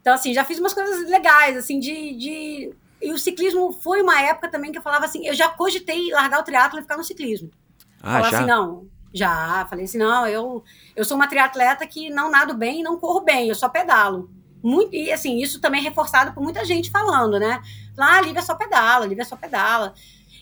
Então, 0.00 0.14
assim, 0.14 0.34
já 0.34 0.42
fiz 0.44 0.58
umas 0.58 0.74
coisas 0.74 1.08
legais, 1.08 1.56
assim, 1.56 1.78
de, 1.78 2.16
de. 2.16 2.74
E 3.00 3.12
o 3.12 3.18
ciclismo 3.18 3.70
foi 3.70 4.02
uma 4.02 4.20
época 4.20 4.48
também 4.50 4.72
que 4.72 4.78
eu 4.78 4.82
falava 4.82 5.04
assim, 5.04 5.24
eu 5.24 5.32
já 5.34 5.48
cogitei 5.48 6.10
largar 6.10 6.40
o 6.40 6.42
triatlo 6.42 6.80
e 6.80 6.82
ficar 6.82 6.96
no 6.96 7.04
ciclismo. 7.04 7.52
Ah, 8.02 8.14
Falar 8.14 8.30
já? 8.30 8.38
assim, 8.38 8.46
não, 8.48 8.86
já. 9.12 9.66
Falei 9.68 9.84
assim, 9.84 9.98
não, 9.98 10.26
eu, 10.26 10.62
eu 10.94 11.04
sou 11.04 11.16
uma 11.16 11.28
triatleta 11.28 11.86
que 11.86 12.10
não 12.10 12.30
nado 12.30 12.54
bem 12.54 12.80
e 12.80 12.82
não 12.82 12.98
corro 12.98 13.20
bem, 13.20 13.48
eu 13.48 13.54
só 13.54 13.68
pedalo. 13.68 14.30
Muito, 14.62 14.94
e 14.94 15.12
assim, 15.12 15.40
isso 15.40 15.60
também 15.60 15.80
é 15.80 15.84
reforçado 15.84 16.32
por 16.32 16.42
muita 16.42 16.64
gente 16.64 16.90
falando, 16.90 17.38
né? 17.38 17.62
Falar, 17.94 18.18
ah, 18.18 18.20
Lívia 18.20 18.42
só 18.42 18.54
pedala, 18.54 19.06
Lívia 19.06 19.24
só 19.24 19.36
pedala. 19.36 19.94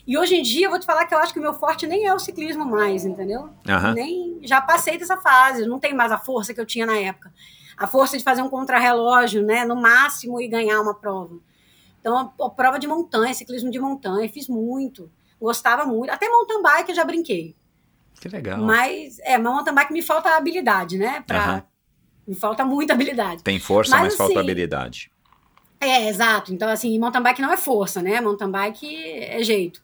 E 0.07 0.17
hoje 0.17 0.35
em 0.35 0.41
dia, 0.41 0.67
eu 0.67 0.69
vou 0.69 0.79
te 0.79 0.85
falar 0.85 1.05
que 1.05 1.13
eu 1.13 1.19
acho 1.19 1.33
que 1.33 1.39
o 1.39 1.41
meu 1.41 1.53
forte 1.53 1.85
nem 1.85 2.05
é 2.05 2.13
o 2.13 2.19
ciclismo 2.19 2.65
mais, 2.65 3.05
entendeu? 3.05 3.49
Aham. 3.67 3.93
Nem, 3.93 4.39
já 4.41 4.61
passei 4.61 4.97
dessa 4.97 5.17
fase, 5.17 5.67
não 5.67 5.79
tem 5.79 5.93
mais 5.93 6.11
a 6.11 6.17
força 6.17 6.53
que 6.53 6.61
eu 6.61 6.65
tinha 6.65 6.85
na 6.85 6.97
época. 6.97 7.31
A 7.75 7.85
força 7.85 8.17
de 8.17 8.23
fazer 8.23 8.41
um 8.41 8.49
contrarrelógio, 8.49 9.43
né, 9.43 9.65
no 9.65 9.75
máximo, 9.75 10.41
e 10.41 10.47
ganhar 10.47 10.81
uma 10.81 10.95
prova. 10.95 11.37
Então, 11.99 12.15
a, 12.17 12.45
a 12.45 12.49
prova 12.49 12.79
de 12.79 12.87
montanha, 12.87 13.33
ciclismo 13.33 13.69
de 13.69 13.79
montanha, 13.79 14.29
fiz 14.29 14.47
muito. 14.47 15.11
Gostava 15.39 15.85
muito. 15.85 16.09
Até 16.09 16.29
mountain 16.29 16.61
bike 16.61 16.89
eu 16.89 16.95
já 16.95 17.03
brinquei. 17.03 17.53
Que 18.19 18.27
legal. 18.29 18.59
Mas, 18.59 19.19
é, 19.19 19.37
mas 19.37 19.53
mountain 19.53 19.73
bike 19.73 19.93
me 19.93 20.01
falta 20.01 20.35
habilidade, 20.35 20.97
né? 20.97 21.23
Pra, 21.25 21.43
Aham. 21.43 21.63
Me 22.27 22.35
falta 22.35 22.65
muita 22.65 22.91
habilidade. 22.93 23.41
Tem 23.41 23.57
força, 23.57 23.91
mas, 23.91 24.01
Mas, 24.01 24.15
falta 24.15 24.33
assim, 24.33 24.41
habilidade. 24.41 25.11
É, 25.79 26.09
exato. 26.09 26.53
Então, 26.53 26.67
assim, 26.67 26.99
mountain 26.99 27.21
bike 27.21 27.41
não 27.41 27.53
é 27.53 27.57
força, 27.57 28.01
né? 28.01 28.19
Mountain 28.19 28.51
bike 28.51 29.23
é 29.23 29.41
jeito. 29.41 29.81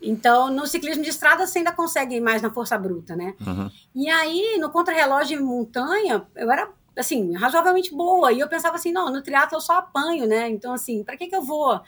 Então, 0.00 0.50
no 0.50 0.66
ciclismo 0.66 1.02
de 1.02 1.10
estrada, 1.10 1.46
você 1.46 1.58
ainda 1.58 1.72
consegue 1.72 2.14
ir 2.14 2.20
mais 2.20 2.40
na 2.40 2.50
força 2.50 2.78
bruta, 2.78 3.14
né? 3.14 3.34
Uhum. 3.44 3.70
E 3.94 4.08
aí, 4.08 4.56
no 4.58 4.70
contrarrelógio 4.70 5.38
em 5.38 5.42
montanha, 5.42 6.24
eu 6.36 6.50
era, 6.50 6.70
assim, 6.96 7.34
razoavelmente 7.34 7.94
boa. 7.94 8.32
E 8.32 8.40
eu 8.40 8.48
pensava 8.48 8.76
assim, 8.76 8.92
não, 8.92 9.12
no 9.12 9.20
triatlo 9.20 9.56
eu 9.56 9.60
só 9.60 9.78
apanho, 9.78 10.26
né? 10.26 10.48
Então, 10.48 10.72
assim, 10.72 11.02
para 11.02 11.16
que 11.16 11.26
que 11.26 11.36
eu 11.36 11.42
vou? 11.42 11.78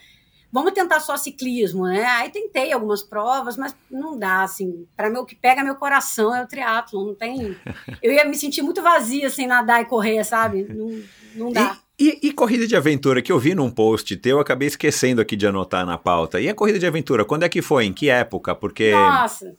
Vamos 0.53 0.73
tentar 0.73 0.99
só 1.01 1.17
ciclismo, 1.17 1.87
né? 1.87 2.05
Aí 2.05 2.29
tentei 2.31 2.73
algumas 2.73 3.03
provas, 3.03 3.57
mas 3.57 3.75
não 3.91 4.19
dá, 4.19 4.43
assim. 4.43 4.87
Para 4.97 5.09
mim, 5.09 5.19
o 5.19 5.25
que 5.25 5.37
pega 5.37 5.63
meu 5.63 5.77
coração 5.77 6.35
é 6.35 6.43
o 6.43 6.47
triatlo, 6.49 7.07
não 7.07 7.15
tem... 7.15 7.57
Eu 8.03 8.13
ia 8.13 8.25
me 8.25 8.35
sentir 8.37 8.63
muito 8.63 8.83
vazia 8.83 9.31
sem 9.31 9.47
nadar 9.47 9.81
e 9.83 9.85
correr, 9.85 10.25
sabe? 10.25 10.65
Não, 10.69 11.01
não 11.35 11.53
dá. 11.53 11.79
E, 11.99 12.19
e- 12.23 12.29
e 12.29 12.33
corrida 12.33 12.67
de 12.67 12.75
aventura, 12.75 13.21
que 13.23 13.31
eu 13.31 13.39
vi 13.39 13.55
num 13.55 13.71
post 13.71 14.17
teu, 14.17 14.37
eu 14.39 14.41
acabei 14.41 14.67
esquecendo 14.67 15.21
aqui 15.21 15.37
de 15.37 15.47
anotar 15.47 15.85
na 15.87 15.97
pauta. 15.99 16.41
E 16.41 16.49
a 16.49 16.55
corrida 16.55 16.79
de 16.79 16.87
aventura, 16.87 17.25
quando 17.25 17.45
é 17.45 17.49
que 17.49 17.61
foi? 17.63 17.85
Em 17.85 17.93
que 17.93 18.09
época? 18.09 18.55
Porque 18.55 18.91
Nossa! 18.93 19.55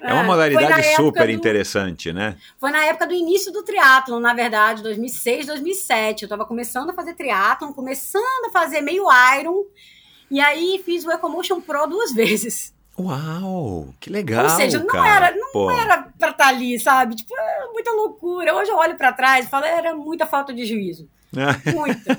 é 0.00 0.14
uma 0.14 0.22
modalidade 0.22 0.86
super 0.96 1.26
do- 1.26 1.32
interessante, 1.32 2.12
né? 2.12 2.36
Foi 2.58 2.70
na 2.70 2.84
época 2.86 3.06
do 3.08 3.12
início 3.12 3.52
do 3.52 3.62
triatlon, 3.62 4.20
na 4.20 4.32
verdade, 4.32 4.82
2006, 4.82 5.46
2007. 5.48 6.22
Eu 6.22 6.28
tava 6.28 6.46
começando 6.46 6.88
a 6.90 6.94
fazer 6.94 7.12
triatlon, 7.14 7.72
começando 7.72 8.46
a 8.48 8.50
fazer 8.52 8.80
meio 8.80 9.04
Iron. 9.38 9.64
E 10.30 10.40
aí 10.40 10.80
fiz 10.84 11.04
o 11.04 11.10
Ecomotion 11.10 11.60
Pro 11.60 11.86
duas 11.86 12.12
vezes. 12.12 12.72
Uau, 12.98 13.94
que 13.98 14.10
legal, 14.10 14.44
Ou 14.44 14.50
seja, 14.50 14.78
não 14.78 14.86
cara. 14.86 15.26
era, 15.26 15.36
não 15.36 15.52
Pô, 15.52 15.70
era 15.70 16.02
pra 16.18 16.30
estar 16.30 16.48
ali, 16.48 16.78
sabe? 16.78 17.16
Tipo, 17.16 17.34
era 17.34 17.72
muita 17.72 17.90
loucura. 17.92 18.54
Hoje 18.54 18.70
eu 18.70 18.76
olho 18.76 18.94
pra 18.96 19.12
trás 19.12 19.46
e 19.46 19.48
falo, 19.48 19.64
era 19.64 19.94
muita 19.94 20.26
falta 20.26 20.52
de 20.52 20.66
juízo. 20.66 21.08
Muita. 21.72 22.18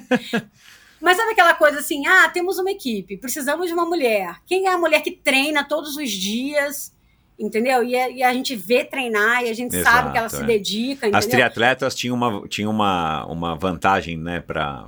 Mas 1.02 1.18
sabe 1.18 1.32
aquela 1.32 1.54
coisa 1.54 1.80
assim, 1.80 2.08
ah, 2.08 2.30
temos 2.30 2.58
uma 2.60 2.72
equipe, 2.72 3.18
precisamos 3.18 3.68
de 3.68 3.74
uma 3.74 3.86
mulher. 3.86 4.38
Quem 4.48 4.68
é 4.68 4.72
a 4.72 4.78
mulher 4.78 5.02
que 5.02 5.12
treina 5.12 5.64
todos 5.66 5.98
os 5.98 6.10
dias, 6.10 6.94
entendeu? 7.41 7.84
E 7.84 7.95
a, 7.95 8.09
e 8.09 8.23
a 8.23 8.31
gente 8.31 8.55
vê 8.55 8.85
treinar 8.85 9.43
e 9.43 9.49
a 9.49 9.53
gente 9.53 9.76
Exato, 9.76 9.95
sabe 9.95 10.11
que 10.11 10.18
ela 10.18 10.27
é. 10.27 10.30
se 10.30 10.43
dedica, 10.43 11.07
entendeu? 11.07 11.18
As 11.18 11.26
triatletas 11.26 11.95
tinham 11.95 12.15
uma, 12.15 12.47
tinham 12.47 12.69
uma, 12.72 13.26
uma 13.26 13.55
vantagem, 13.55 14.15
né, 14.15 14.39
para 14.39 14.88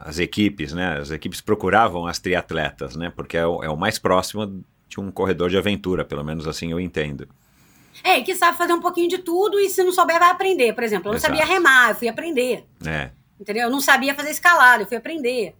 as 0.00 0.18
equipes, 0.18 0.72
né? 0.72 0.98
As 0.98 1.10
equipes 1.10 1.40
procuravam 1.40 2.06
as 2.06 2.18
triatletas, 2.18 2.96
né? 2.96 3.12
Porque 3.14 3.36
é 3.36 3.46
o, 3.46 3.62
é 3.62 3.68
o 3.68 3.76
mais 3.76 3.98
próximo 3.98 4.64
de 4.88 5.00
um 5.00 5.10
corredor 5.10 5.50
de 5.50 5.58
aventura, 5.58 6.04
pelo 6.04 6.24
menos 6.24 6.48
assim 6.48 6.70
eu 6.70 6.80
entendo. 6.80 7.28
É, 8.02 8.18
e 8.18 8.22
que 8.22 8.34
sabe 8.34 8.56
fazer 8.56 8.72
um 8.72 8.80
pouquinho 8.80 9.08
de 9.08 9.18
tudo 9.18 9.60
e 9.60 9.68
se 9.68 9.84
não 9.84 9.92
souber 9.92 10.18
vai 10.18 10.30
aprender. 10.30 10.72
Por 10.72 10.82
exemplo, 10.82 11.08
eu 11.08 11.12
não 11.12 11.18
Exato. 11.18 11.36
sabia 11.36 11.46
remar, 11.46 11.90
eu 11.90 11.94
fui 11.94 12.08
aprender. 12.08 12.64
É. 12.84 13.10
Entendeu? 13.38 13.64
Eu 13.64 13.70
não 13.70 13.80
sabia 13.80 14.14
fazer 14.14 14.30
escalada, 14.30 14.82
eu 14.82 14.86
fui 14.86 14.96
aprender. 14.96 15.54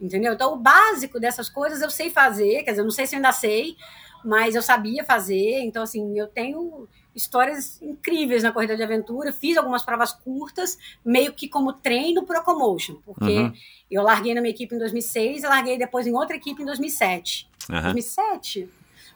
Entendeu? 0.00 0.32
Então, 0.32 0.52
o 0.54 0.56
básico 0.56 1.20
dessas 1.20 1.48
coisas 1.48 1.80
eu 1.80 1.90
sei 1.90 2.10
fazer, 2.10 2.64
quer 2.64 2.70
dizer, 2.70 2.80
eu 2.80 2.84
não 2.84 2.90
sei 2.90 3.06
se 3.06 3.14
eu 3.14 3.18
ainda 3.18 3.32
sei, 3.32 3.76
mas 4.24 4.54
eu 4.54 4.62
sabia 4.62 5.04
fazer. 5.04 5.60
Então, 5.62 5.82
assim, 5.82 6.18
eu 6.18 6.26
tenho 6.28 6.88
histórias 7.14 7.80
incríveis 7.82 8.42
na 8.42 8.52
corrida 8.52 8.76
de 8.76 8.82
aventura. 8.82 9.32
Fiz 9.32 9.56
algumas 9.56 9.82
provas 9.84 10.12
curtas, 10.12 10.78
meio 11.04 11.32
que 11.32 11.48
como 11.48 11.72
treino 11.72 12.24
pro 12.24 12.36
Ecomotion, 12.36 12.96
porque 13.04 13.24
Uhum. 13.38 13.52
eu 13.90 14.02
larguei 14.02 14.32
na 14.34 14.40
minha 14.40 14.52
equipe 14.52 14.74
em 14.74 14.78
2006 14.78 15.42
e 15.42 15.46
larguei 15.46 15.76
depois 15.76 16.06
em 16.06 16.14
outra 16.14 16.36
equipe 16.36 16.62
em 16.62 16.66
2007. 16.66 17.48
Aham. 17.68 17.82
2007? 17.92 18.68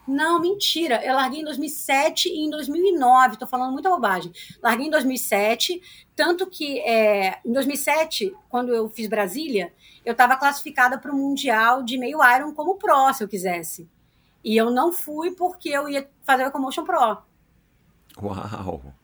Não, 0.07 0.39
mentira. 0.39 1.03
Eu 1.03 1.15
larguei 1.15 1.41
em 1.41 1.45
2007 1.45 2.29
e 2.29 2.45
em 2.45 2.51
2009. 2.51 3.39
Tô 3.39 3.47
falando 3.47 3.73
muita 3.73 3.89
bobagem. 3.89 4.31
Larguei 4.63 4.87
em 4.89 4.91
2007, 4.91 5.81
tanto 6.15 6.47
que 6.47 6.79
é, 6.81 7.39
em 7.45 7.53
2007, 7.53 8.35
quando 8.51 8.75
eu 8.75 8.89
fiz 8.91 9.07
Brasília, 9.09 9.73
eu 10.05 10.13
estava 10.13 10.37
classificada 10.37 10.99
para 10.99 11.11
o 11.11 11.17
Mundial 11.17 11.83
de 11.83 11.97
meio 11.97 12.19
Iron 12.37 12.53
como 12.53 12.75
Pro, 12.75 13.15
se 13.15 13.25
eu 13.25 13.29
quisesse. 13.29 13.89
E 14.45 14.57
eu 14.57 14.71
não 14.71 14.93
fui 14.93 15.31
porque 15.31 15.71
eu 15.71 15.89
ia 15.89 16.09
fazer 16.23 16.45
o 16.45 16.49
Ecomotion 16.49 16.85
Pro. 16.85 17.19
Uau. 18.23 18.95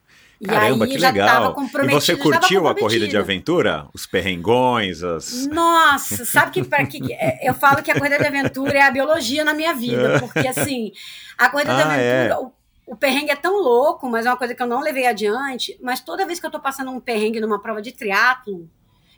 E 0.40 0.46
Caramba, 0.46 0.86
aí 0.86 0.90
que 0.92 0.98
já 0.98 1.10
legal. 1.10 1.54
E 1.82 1.88
você 1.88 2.16
curtiu 2.16 2.66
a 2.66 2.74
corrida 2.74 3.06
de 3.06 3.16
aventura? 3.16 3.86
Os 3.92 4.06
perrengões, 4.06 5.02
as. 5.02 5.46
Nossa, 5.48 6.24
sabe 6.26 6.50
que, 6.50 6.64
pra 6.64 6.86
que 6.86 7.12
é, 7.12 7.46
eu 7.46 7.52
falo 7.52 7.82
que 7.82 7.90
a 7.90 7.94
corrida 7.98 8.18
de 8.18 8.26
aventura 8.26 8.78
é 8.78 8.82
a 8.82 8.90
biologia 8.90 9.44
na 9.44 9.52
minha 9.52 9.74
vida, 9.74 10.18
porque 10.18 10.48
assim, 10.48 10.92
a 11.36 11.50
corrida 11.50 11.74
de 11.74 11.82
Ah, 11.82 11.96
é. 11.96 12.22
aventura, 12.22 12.40
o, 12.40 12.52
o 12.94 12.96
perrengue 12.96 13.30
é 13.30 13.36
tão 13.36 13.60
louco, 13.60 14.08
mas 14.08 14.24
é 14.24 14.30
uma 14.30 14.36
coisa 14.38 14.54
que 14.54 14.62
eu 14.62 14.66
não 14.66 14.80
levei 14.80 15.06
adiante, 15.06 15.78
mas 15.82 16.00
toda 16.00 16.24
vez 16.24 16.40
que 16.40 16.46
eu 16.46 16.50
tô 16.50 16.58
passando 16.58 16.90
um 16.90 17.00
perrengue 17.00 17.38
numa 17.38 17.60
prova 17.60 17.82
de 17.82 17.92
triatlo, 17.92 18.66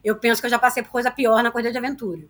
eu 0.02 0.16
penso 0.16 0.40
que 0.40 0.46
eu 0.46 0.50
já 0.50 0.58
passei 0.58 0.82
por 0.82 0.90
coisa 0.90 1.10
pior 1.10 1.40
na 1.40 1.52
corrida 1.52 1.70
de 1.70 1.78
aventura. 1.78 2.22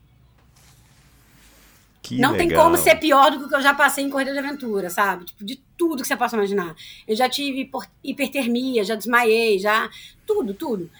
Que 2.14 2.20
não 2.20 2.36
tem 2.36 2.48
legal. 2.48 2.64
como 2.64 2.76
ser 2.76 2.96
pior 2.96 3.30
do 3.30 3.38
que 3.38 3.44
o 3.44 3.48
que 3.48 3.54
eu 3.54 3.62
já 3.62 3.72
passei 3.72 4.04
em 4.04 4.10
corrida 4.10 4.32
de 4.32 4.38
aventura, 4.38 4.90
sabe? 4.90 5.24
Tipo, 5.24 5.44
de 5.44 5.56
tudo 5.78 6.02
que 6.02 6.08
você 6.08 6.16
possa 6.16 6.36
imaginar. 6.36 6.74
Eu 7.08 7.16
já 7.16 7.28
tive 7.28 7.70
hipertermia, 8.04 8.84
já 8.84 8.94
desmaiei, 8.94 9.58
já. 9.58 9.88
Tudo, 10.26 10.52
tudo. 10.52 10.90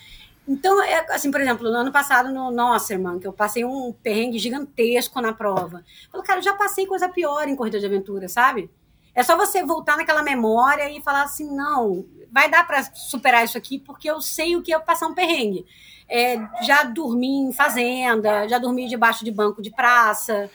Então, 0.49 0.83
é, 0.83 1.07
assim, 1.11 1.31
por 1.31 1.41
exemplo, 1.41 1.71
no 1.71 1.77
ano 1.77 1.93
passado 1.93 2.33
no 2.33 2.51
Nosserman, 2.51 3.19
que 3.19 3.27
eu 3.27 3.33
passei 3.33 3.65
um 3.65 3.93
perrengue 3.93 4.39
gigantesco 4.39 5.21
na 5.21 5.33
prova. 5.33 5.85
Eu 6.05 6.11
falei, 6.11 6.27
cara, 6.27 6.39
eu 6.41 6.45
já 6.45 6.55
passei 6.55 6.87
coisa 6.87 7.09
pior 7.09 7.47
em 7.47 7.55
corrida 7.55 7.79
de 7.79 7.87
aventura, 7.87 8.29
sabe? 8.29 8.71
É 9.15 9.23
só 9.23 9.37
você 9.37 9.63
voltar 9.63 9.97
naquela 9.97 10.23
memória 10.23 10.91
e 10.91 11.01
falar 11.03 11.25
assim, 11.25 11.55
não, 11.55 12.07
vai 12.31 12.51
dar 12.51 12.67
para 12.67 12.83
superar 12.95 13.45
isso 13.45 13.59
aqui, 13.59 13.79
porque 13.79 14.11
eu 14.11 14.21
sei 14.21 14.57
o 14.57 14.63
que 14.63 14.73
é 14.73 14.79
passar 14.79 15.07
um 15.07 15.15
perrengue. 15.15 15.67
É, 16.09 16.37
já 16.63 16.83
dormi 16.85 17.49
em 17.49 17.53
fazenda, 17.53 18.49
já 18.49 18.59
dormi 18.59 18.89
debaixo 18.89 19.25
de 19.25 19.31
banco 19.31 19.63
de 19.63 19.71
praça, 19.71 20.51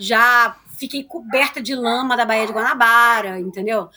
já 0.00 0.56
fiquei 0.78 1.04
coberta 1.04 1.60
de 1.60 1.74
lama 1.74 2.16
da 2.16 2.24
Baía 2.24 2.46
de 2.46 2.52
Guanabara, 2.52 3.38
entendeu? 3.38 3.90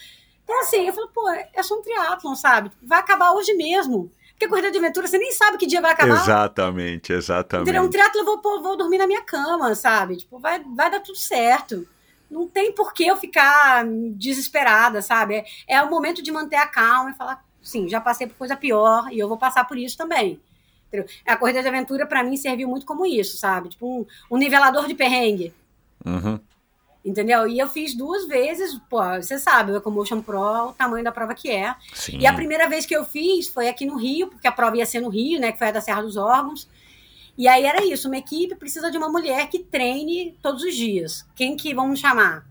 Então, 0.43 0.59
assim, 0.59 0.85
eu 0.85 0.93
falo, 0.93 1.07
pô, 1.07 1.29
é 1.29 1.63
só 1.63 1.75
um 1.75 1.81
triatlon, 1.81 2.35
sabe? 2.35 2.69
Vai 2.81 2.99
acabar 2.99 3.31
hoje 3.31 3.53
mesmo. 3.53 4.11
Porque 4.31 4.47
corrida 4.49 4.69
de 4.69 4.77
aventura, 4.77 5.07
você 5.07 5.17
nem 5.17 5.31
sabe 5.31 5.57
que 5.57 5.65
dia 5.65 5.79
vai 5.79 5.91
acabar. 5.91 6.21
Exatamente, 6.21 7.13
exatamente. 7.13 7.69
Entendeu? 7.69 7.87
Um 7.87 7.89
triatlo 7.89 8.19
eu 8.19 8.25
vou, 8.25 8.61
vou 8.61 8.75
dormir 8.75 8.97
na 8.97 9.07
minha 9.07 9.21
cama, 9.21 9.73
sabe? 9.75 10.17
Tipo, 10.17 10.37
vai, 10.39 10.59
vai 10.59 10.91
dar 10.91 10.99
tudo 10.99 11.17
certo. 11.17 11.87
Não 12.29 12.47
tem 12.47 12.73
por 12.73 12.93
que 12.93 13.07
eu 13.07 13.15
ficar 13.15 13.85
desesperada, 14.15 15.01
sabe? 15.01 15.35
É, 15.35 15.75
é 15.75 15.81
o 15.81 15.89
momento 15.89 16.21
de 16.21 16.31
manter 16.31 16.57
a 16.57 16.67
calma 16.67 17.11
e 17.11 17.15
falar, 17.15 17.41
sim, 17.61 17.87
já 17.87 18.01
passei 18.01 18.27
por 18.27 18.35
coisa 18.35 18.57
pior 18.57 19.07
e 19.11 19.19
eu 19.19 19.29
vou 19.29 19.37
passar 19.37 19.63
por 19.65 19.77
isso 19.77 19.95
também. 19.95 20.41
Entendeu? 20.89 21.07
A 21.25 21.37
corrida 21.37 21.61
de 21.61 21.67
aventura, 21.67 22.05
para 22.05 22.23
mim, 22.23 22.35
serviu 22.35 22.67
muito 22.67 22.85
como 22.85 23.05
isso, 23.05 23.37
sabe? 23.37 23.69
Tipo, 23.69 24.01
um, 24.01 24.05
um 24.29 24.37
nivelador 24.37 24.87
de 24.87 24.93
perrengue. 24.93 25.53
Uhum. 26.05 26.39
Entendeu? 27.03 27.47
E 27.47 27.59
eu 27.59 27.67
fiz 27.67 27.93
duas 27.93 28.25
vezes, 28.25 28.79
pô, 28.89 29.01
você 29.15 29.37
sabe, 29.37 29.73
o 29.73 29.75
Ecomotion 29.75 30.21
Pro, 30.21 30.69
o 30.69 30.73
tamanho 30.73 31.03
da 31.03 31.11
prova 31.11 31.33
que 31.33 31.51
é. 31.51 31.75
Sim. 31.93 32.17
E 32.17 32.25
a 32.25 32.33
primeira 32.33 32.69
vez 32.69 32.85
que 32.85 32.95
eu 32.95 33.03
fiz 33.03 33.49
foi 33.49 33.67
aqui 33.67 33.85
no 33.85 33.97
Rio, 33.97 34.27
porque 34.27 34.47
a 34.47 34.51
prova 34.51 34.77
ia 34.77 34.85
ser 34.85 35.01
no 35.01 35.09
Rio, 35.09 35.39
né, 35.39 35.51
que 35.51 35.57
foi 35.57 35.67
a 35.67 35.71
da 35.71 35.81
Serra 35.81 36.01
dos 36.01 36.15
Órgãos. 36.15 36.67
E 37.37 37.47
aí 37.47 37.65
era 37.65 37.83
isso, 37.83 38.07
uma 38.07 38.17
equipe 38.17 38.55
precisa 38.55 38.89
de 38.89 38.97
uma 38.97 39.09
mulher 39.09 39.49
que 39.49 39.59
treine 39.59 40.37
todos 40.41 40.63
os 40.63 40.75
dias. 40.75 41.27
Quem 41.35 41.57
que 41.57 41.73
vamos 41.73 41.99
chamar? 41.99 42.45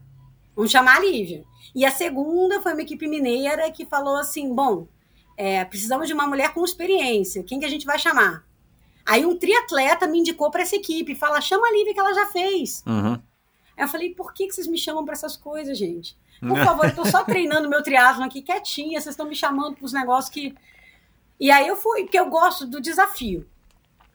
Vamos 0.54 0.70
chamar 0.70 0.96
a 0.96 1.00
Lívia. 1.00 1.44
E 1.74 1.86
a 1.86 1.90
segunda 1.90 2.60
foi 2.60 2.72
uma 2.72 2.82
equipe 2.82 3.06
mineira 3.06 3.70
que 3.70 3.86
falou 3.86 4.16
assim, 4.16 4.54
bom, 4.54 4.86
é, 5.36 5.64
precisamos 5.64 6.06
de 6.06 6.12
uma 6.12 6.26
mulher 6.26 6.52
com 6.52 6.62
experiência. 6.62 7.42
Quem 7.42 7.58
que 7.58 7.64
a 7.64 7.70
gente 7.70 7.86
vai 7.86 7.98
chamar? 7.98 8.44
Aí 9.06 9.24
um 9.24 9.38
triatleta 9.38 10.06
me 10.06 10.18
indicou 10.18 10.50
para 10.50 10.62
essa 10.62 10.76
equipe, 10.76 11.14
fala, 11.14 11.40
chama 11.40 11.66
a 11.66 11.72
Lívia 11.72 11.94
que 11.94 12.00
ela 12.00 12.12
já 12.12 12.26
fez. 12.26 12.82
Uhum. 12.86 13.18
Aí 13.77 13.85
eu 13.85 13.89
falei, 13.89 14.15
por 14.15 14.32
que, 14.32 14.47
que 14.47 14.55
vocês 14.55 14.66
me 14.66 14.78
chamam 14.78 15.05
para 15.05 15.15
essas 15.15 15.36
coisas, 15.36 15.77
gente? 15.78 16.16
Por 16.40 16.59
favor, 16.59 16.86
eu 16.86 16.94
tô 16.94 17.05
só 17.05 17.23
treinando 17.24 17.69
meu 17.69 17.82
triatlon 17.82 18.24
aqui 18.24 18.43
quietinha, 18.43 19.01
vocês 19.01 19.12
estão 19.12 19.27
me 19.27 19.35
chamando 19.35 19.77
para 19.77 19.85
os 19.85 19.93
negócios 19.93 20.28
que. 20.28 20.55
E 21.39 21.51
aí 21.51 21.66
eu 21.66 21.77
fui, 21.77 22.03
porque 22.03 22.19
eu 22.19 22.28
gosto 22.28 22.66
do 22.66 22.81
desafio. 22.81 23.47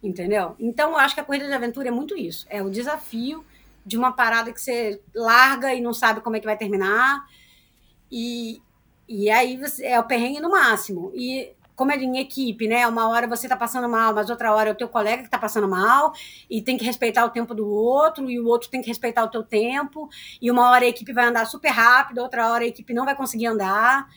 Entendeu? 0.03 0.55
Então 0.59 0.91
eu 0.91 0.97
acho 0.97 1.15
que 1.15 1.21
a 1.21 1.23
corrida 1.23 1.47
de 1.47 1.53
aventura 1.53 1.87
é 1.87 1.91
muito 1.91 2.17
isso. 2.17 2.45
É 2.49 2.61
o 2.61 2.69
desafio 2.69 3.43
de 3.85 3.97
uma 3.97 4.11
parada 4.11 4.51
que 4.51 4.61
você 4.61 5.01
larga 5.15 5.73
e 5.73 5.81
não 5.81 5.93
sabe 5.93 6.21
como 6.21 6.35
é 6.35 6.39
que 6.39 6.45
vai 6.45 6.57
terminar. 6.57 7.25
E, 8.11 8.61
e 9.07 9.29
aí 9.29 9.57
você, 9.57 9.85
é 9.85 9.99
o 9.99 10.03
perrengue 10.03 10.41
no 10.41 10.51
máximo. 10.51 11.11
E 11.15 11.53
como 11.77 11.91
é 11.91 11.95
em 11.95 12.17
equipe, 12.17 12.67
né? 12.67 12.87
Uma 12.87 13.07
hora 13.07 13.27
você 13.27 13.47
tá 13.47 13.55
passando 13.55 13.87
mal, 13.87 14.11
mas 14.11 14.31
outra 14.31 14.51
hora 14.51 14.69
é 14.69 14.71
o 14.71 14.75
teu 14.75 14.89
colega 14.89 15.21
que 15.21 15.29
tá 15.29 15.37
passando 15.37 15.67
mal, 15.67 16.11
e 16.49 16.59
tem 16.59 16.75
que 16.75 16.83
respeitar 16.83 17.23
o 17.23 17.29
tempo 17.29 17.53
do 17.53 17.67
outro, 17.67 18.27
e 18.31 18.39
o 18.39 18.47
outro 18.47 18.67
tem 18.67 18.81
que 18.81 18.87
respeitar 18.87 19.23
o 19.23 19.27
teu 19.27 19.43
tempo, 19.43 20.09
e 20.41 20.49
uma 20.49 20.71
hora 20.71 20.85
a 20.85 20.87
equipe 20.87 21.13
vai 21.13 21.25
andar 21.25 21.45
super 21.45 21.69
rápido, 21.69 22.17
outra 22.17 22.51
hora 22.51 22.63
a 22.63 22.67
equipe 22.67 22.95
não 22.95 23.05
vai 23.05 23.15
conseguir 23.15 23.45
andar. 23.45 24.07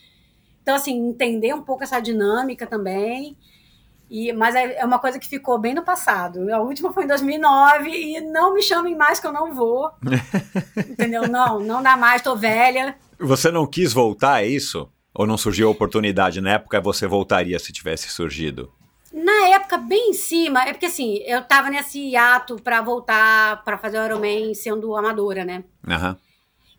Então, 0.62 0.74
assim, 0.74 1.10
entender 1.10 1.54
um 1.54 1.60
pouco 1.60 1.84
essa 1.84 2.00
dinâmica 2.00 2.66
também. 2.66 3.36
E, 4.08 4.32
mas 4.32 4.54
é, 4.54 4.76
é 4.76 4.84
uma 4.84 4.98
coisa 4.98 5.18
que 5.18 5.28
ficou 5.28 5.58
bem 5.58 5.74
no 5.74 5.82
passado. 5.82 6.50
A 6.52 6.60
última 6.60 6.94
foi 6.94 7.04
em 7.04 7.08
2009 7.08 7.90
e 7.90 8.20
não 8.22 8.54
me 8.54 8.62
chamem 8.62 8.96
mais 8.96 9.20
que 9.20 9.26
eu 9.26 9.32
não 9.32 9.54
vou. 9.54 9.90
Entendeu? 10.88 11.28
Não, 11.28 11.60
não 11.60 11.82
dá 11.82 11.94
mais, 11.94 12.22
tô 12.22 12.34
velha. 12.34 12.96
Você 13.18 13.50
não 13.50 13.66
quis 13.66 13.92
voltar, 13.92 14.42
é 14.42 14.46
isso? 14.46 14.90
Ou 15.20 15.26
não 15.26 15.36
surgiu 15.36 15.68
a 15.68 15.70
oportunidade 15.70 16.40
na 16.40 16.52
época, 16.52 16.80
você 16.80 17.06
voltaria 17.06 17.58
se 17.58 17.74
tivesse 17.74 18.08
surgido? 18.08 18.72
Na 19.12 19.48
época, 19.48 19.76
bem 19.76 20.12
em 20.12 20.12
cima, 20.14 20.62
é 20.62 20.72
porque 20.72 20.86
assim, 20.86 21.18
eu 21.26 21.42
tava 21.42 21.68
nesse 21.68 22.16
ato 22.16 22.56
para 22.56 22.80
voltar 22.80 23.62
para 23.62 23.76
fazer 23.76 23.98
o 23.98 24.04
Ironman 24.06 24.54
sendo 24.54 24.96
amadora, 24.96 25.44
né? 25.44 25.62
Aham. 25.86 26.16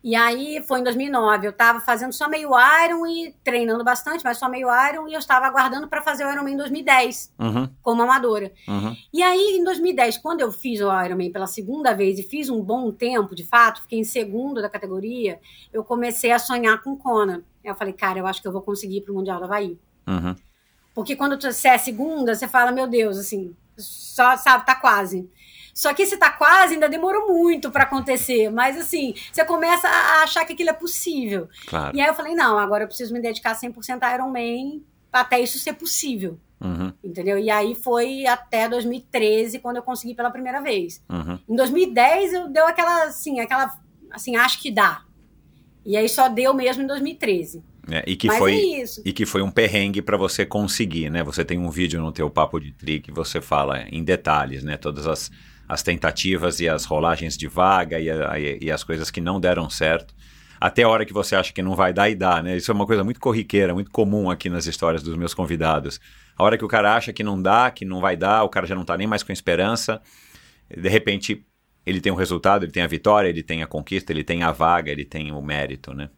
E 0.04 0.16
aí 0.16 0.60
foi 0.66 0.80
em 0.80 0.82
2009, 0.82 1.46
eu 1.46 1.52
tava 1.52 1.80
fazendo 1.80 2.12
só 2.12 2.28
meio 2.28 2.50
Iron 2.84 3.06
e 3.06 3.34
treinando 3.44 3.84
bastante, 3.84 4.24
mas 4.24 4.36
só 4.36 4.48
meio 4.48 4.68
Iron, 4.88 5.06
e 5.06 5.12
eu 5.12 5.18
estava 5.18 5.46
aguardando 5.46 5.86
para 5.86 6.02
fazer 6.02 6.26
o 6.26 6.32
Ironman 6.32 6.54
em 6.54 6.56
2010, 6.56 7.32
Uhum, 7.38 7.68
como 7.80 8.02
amadora. 8.02 8.52
uhum. 8.66 8.96
E 9.12 9.22
aí, 9.22 9.58
em 9.58 9.64
2010, 9.64 10.18
quando 10.18 10.40
eu 10.40 10.50
fiz 10.50 10.80
o 10.80 11.04
Ironman 11.04 11.30
pela 11.30 11.46
segunda 11.46 11.94
vez 11.94 12.18
e 12.18 12.22
fiz 12.24 12.50
um 12.50 12.60
bom 12.60 12.90
tempo, 12.90 13.34
de 13.34 13.44
fato, 13.44 13.82
fiquei 13.82 14.00
em 14.00 14.04
segundo 14.04 14.60
da 14.60 14.68
categoria, 14.68 15.38
eu 15.72 15.84
comecei 15.84 16.32
a 16.32 16.38
sonhar 16.38 16.82
com 16.82 16.96
Kona. 16.96 17.44
Eu 17.62 17.76
falei, 17.76 17.92
cara, 17.92 18.18
eu 18.18 18.26
acho 18.26 18.42
que 18.42 18.48
eu 18.48 18.52
vou 18.52 18.62
conseguir 18.62 18.96
ir 18.96 19.00
pro 19.02 19.14
Mundial 19.14 19.38
do 19.38 19.44
Havaí. 19.44 19.78
Uhum. 20.06 20.34
Porque 20.94 21.14
quando 21.14 21.40
você 21.40 21.68
é 21.68 21.78
segunda, 21.78 22.34
você 22.34 22.48
fala, 22.48 22.72
meu 22.72 22.86
Deus, 22.88 23.16
assim, 23.16 23.54
só, 23.78 24.36
sabe, 24.36 24.66
tá 24.66 24.74
quase. 24.74 25.30
Só 25.72 25.94
que 25.94 26.02
esse 26.02 26.16
tá 26.18 26.30
quase 26.30 26.74
ainda 26.74 26.88
demorou 26.88 27.28
muito 27.28 27.70
para 27.70 27.84
acontecer, 27.84 28.50
mas 28.50 28.76
assim, 28.76 29.14
você 29.32 29.44
começa 29.44 29.88
a 29.88 30.22
achar 30.22 30.44
que 30.44 30.52
aquilo 30.52 30.70
é 30.70 30.74
possível. 30.74 31.48
Claro. 31.66 31.96
E 31.96 32.00
aí 32.00 32.06
eu 32.06 32.14
falei, 32.14 32.34
não, 32.34 32.58
agora 32.58 32.84
eu 32.84 32.88
preciso 32.88 33.12
me 33.14 33.20
dedicar 33.20 33.58
100% 33.58 34.02
a 34.02 34.14
Iron 34.14 34.30
Man 34.30 34.80
até 35.12 35.40
isso 35.40 35.58
ser 35.58 35.74
possível, 35.74 36.38
Uhum, 36.60 36.92
entendeu? 37.02 37.38
E 37.38 37.50
aí 37.50 37.74
foi 37.74 38.24
até 38.24 38.68
2013 38.68 39.58
quando 39.58 39.78
eu 39.78 39.82
consegui 39.82 40.14
pela 40.14 40.30
primeira 40.30 40.62
vez. 40.62 41.02
uhum. 41.10 41.38
Em 41.48 41.56
2010 41.56 42.32
eu 42.32 42.48
deu 42.48 42.66
aquela 42.66 43.04
assim, 43.04 43.40
aquela 43.40 43.76
assim, 44.10 44.36
acho 44.36 44.60
que 44.60 44.70
dá. 44.70 45.02
E 45.84 45.96
aí 45.96 46.08
só 46.08 46.28
deu 46.28 46.54
mesmo 46.54 46.84
em 46.84 46.86
2013. 46.86 47.64
É, 47.90 48.04
e 48.06 48.14
que 48.14 48.28
Mas 48.28 48.38
foi 48.38 48.52
é 48.52 48.82
isso. 48.82 49.02
e 49.04 49.12
que 49.12 49.26
foi 49.26 49.42
um 49.42 49.50
perrengue 49.50 50.00
para 50.00 50.16
você 50.16 50.46
conseguir, 50.46 51.10
né? 51.10 51.24
Você 51.24 51.44
tem 51.44 51.58
um 51.58 51.68
vídeo 51.68 52.00
no 52.00 52.12
teu 52.12 52.30
papo 52.30 52.60
de 52.60 52.70
tri 52.72 53.00
que 53.00 53.10
você 53.10 53.40
fala 53.40 53.82
em 53.90 54.04
detalhes, 54.04 54.62
né? 54.62 54.76
Todas 54.76 55.04
as, 55.04 55.32
as 55.72 55.82
tentativas 55.82 56.60
e 56.60 56.68
as 56.68 56.84
rolagens 56.84 57.36
de 57.36 57.46
vaga 57.48 57.98
e, 58.00 58.10
a- 58.10 58.38
e- 58.38 58.70
as 58.70 58.84
coisas 58.84 59.10
que 59.10 59.20
não 59.20 59.40
deram 59.40 59.68
certo. 59.70 60.14
Até 60.60 60.82
a 60.84 60.88
hora 60.88 61.04
que 61.04 61.12
você 61.12 61.34
acha 61.34 61.52
que 61.52 61.62
não 61.62 61.74
vai 61.74 61.92
dar 61.92 62.08
e 62.08 62.14
dá, 62.14 62.42
né? 62.42 62.56
Isso 62.56 62.70
é 62.70 62.74
uma 62.74 62.86
coisa 62.86 63.02
muito 63.02 63.18
corriqueira, 63.18 63.74
muito 63.74 63.90
comum 63.90 64.30
aqui 64.30 64.48
nas 64.48 64.66
histórias 64.66 65.02
dos 65.02 65.16
meus 65.16 65.34
convidados. 65.34 65.98
A 66.36 66.44
hora 66.44 66.56
que 66.56 66.64
o 66.64 66.68
cara 66.68 66.94
acha 66.94 67.12
que 67.12 67.22
não 67.22 67.40
dá, 67.40 67.70
que 67.70 67.84
não 67.84 68.00
vai 68.00 68.16
dar, 68.16 68.44
o 68.44 68.48
cara 68.48 68.66
já 68.66 68.74
não 68.74 68.84
tá 68.84 68.96
nem 68.96 69.06
mais 69.06 69.22
com 69.22 69.32
esperança. 69.32 70.00
De 70.70 70.88
repente, 70.88 71.44
ele 71.84 72.00
tem 72.00 72.12
o 72.12 72.16
resultado, 72.16 72.64
ele 72.64 72.72
tem 72.72 72.82
a 72.82 72.86
vitória, 72.86 73.28
ele 73.28 73.42
tem 73.42 73.62
a 73.62 73.66
conquista, 73.66 74.12
ele 74.12 74.24
tem 74.24 74.42
a 74.42 74.52
vaga, 74.52 74.90
ele 74.90 75.04
tem 75.04 75.32
o 75.32 75.42
mérito, 75.42 75.92
né? 75.94 76.10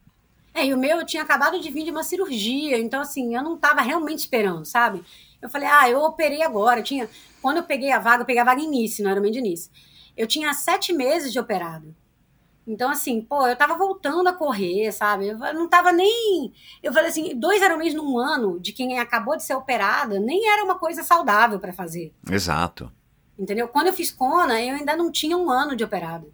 É, 0.53 0.67
e 0.67 0.73
o 0.73 0.79
meu 0.79 0.99
eu 1.01 1.07
tinha 1.07 1.23
acabado 1.23 1.61
de 1.61 1.69
vir 1.71 1.85
de 1.85 1.91
uma 1.91 2.05
cirurgia, 2.05 2.79
então 2.79 3.01
assim, 3.01 3.35
eu 3.35 3.43
não 3.43 3.57
tava 3.59 3.81
realmente 3.83 4.21
esperando, 4.21 4.65
sabe? 4.65 5.03
Eu 5.45 5.51
falei, 5.51 5.69
ah, 5.69 5.91
eu 5.91 6.01
operei 6.01 6.43
agora. 6.43 6.81
Eu 6.81 6.85
tinha, 6.85 7.07
quando 7.43 7.59
eu 7.59 7.65
peguei 7.65 7.93
a 7.93 7.99
vaga, 7.99 8.23
eu 8.23 8.27
peguei 8.27 8.41
a 8.41 8.45
vaga 8.45 8.63
Nice, 8.63 9.03
no 9.03 9.11
Ironman 9.11 9.31
de 9.31 9.43
Nice. 9.43 9.71
Eu 10.17 10.27
tinha 10.27 10.55
sete 10.55 10.91
meses 10.91 11.35
de 11.35 11.39
operado. 11.39 11.95
Então, 12.67 12.91
assim, 12.91 13.21
pô, 13.21 13.47
eu 13.47 13.55
tava 13.55 13.77
voltando 13.77 14.27
a 14.27 14.33
correr, 14.33 14.91
sabe? 14.91 15.29
Eu 15.29 15.37
não 15.37 15.69
tava 15.69 15.93
nem. 15.93 16.51
Eu 16.83 16.95
falei 16.95 17.11
assim, 17.11 17.39
dois 17.39 17.61
Ironmans 17.61 17.93
num 17.93 18.17
ano 18.17 18.59
de 18.59 18.73
quem 18.73 18.99
acabou 18.99 19.37
de 19.37 19.43
ser 19.43 19.55
operada 19.55 20.19
nem 20.19 20.49
era 20.49 20.65
uma 20.65 20.79
coisa 20.79 21.03
saudável 21.03 21.61
para 21.61 21.75
fazer. 21.75 22.15
Exato. 22.31 22.91
Entendeu? 23.39 23.69
Quando 23.69 23.89
eu 23.89 23.93
fiz 23.93 24.11
Kona, 24.11 24.63
eu 24.63 24.77
ainda 24.77 24.97
não 24.97 25.13
tinha 25.13 25.37
um 25.37 25.51
ano 25.51 25.77
de 25.77 25.85
operado. 25.85 26.33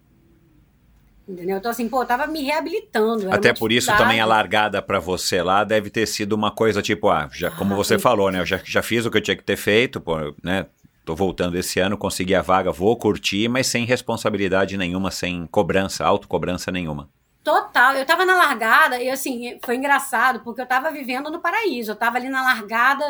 Entendeu? 1.29 1.59
Então, 1.59 1.71
assim, 1.71 1.89
pô, 1.89 2.03
eu 2.03 2.07
tava 2.07 2.27
me 2.27 2.43
reabilitando. 2.43 3.33
Até 3.33 3.53
por 3.53 3.71
isso 3.71 3.95
também 3.97 4.21
a 4.21 4.27
largada 4.27 4.83
pra 4.83 4.99
você 4.99 5.43
lá 5.43 5.63
deve 5.63 5.89
ter 5.89 6.07
sido 6.07 6.33
uma 6.33 6.51
coisa 6.51 6.83
tipo, 6.83 7.09
ah, 7.09 7.29
já, 7.33 7.51
como 7.51 7.75
Ah, 7.75 7.77
você 7.77 7.99
falou, 7.99 8.31
né? 8.31 8.41
Eu 8.41 8.47
já, 8.47 8.61
já 8.65 8.83
fiz 8.83 9.07
o 9.07 9.11
que 9.11 9.19
eu 9.19 9.23
tinha 9.23 9.37
que 9.37 9.45
ter 9.45 9.57
feito, 9.57 10.01
pô, 10.01 10.17
né? 10.43 10.67
Tô 11.05 11.15
voltando 11.15 11.57
esse 11.57 11.81
ano, 11.81 11.97
consegui 11.97 12.35
a 12.35 12.43
vaga, 12.43 12.71
vou 12.73 12.97
curtir, 12.97 13.49
mas 13.49 13.67
sem 13.67 13.85
responsabilidade 13.85 14.77
nenhuma, 14.77 15.11
sem 15.11 15.47
cobrança, 15.47 16.05
autocobrança 16.05 16.71
nenhuma. 16.71 17.09
Total, 17.43 17.95
eu 17.95 18.05
tava 18.05 18.27
na 18.27 18.37
largada 18.37 19.03
e 19.03 19.09
assim, 19.09 19.59
foi 19.65 19.77
engraçado, 19.77 20.41
porque 20.41 20.61
eu 20.61 20.67
tava 20.67 20.91
vivendo 20.91 21.31
no 21.31 21.41
paraíso, 21.41 21.93
eu 21.93 21.97
tava 21.97 22.19
ali 22.19 22.29
na 22.29 22.43
largada, 22.43 23.03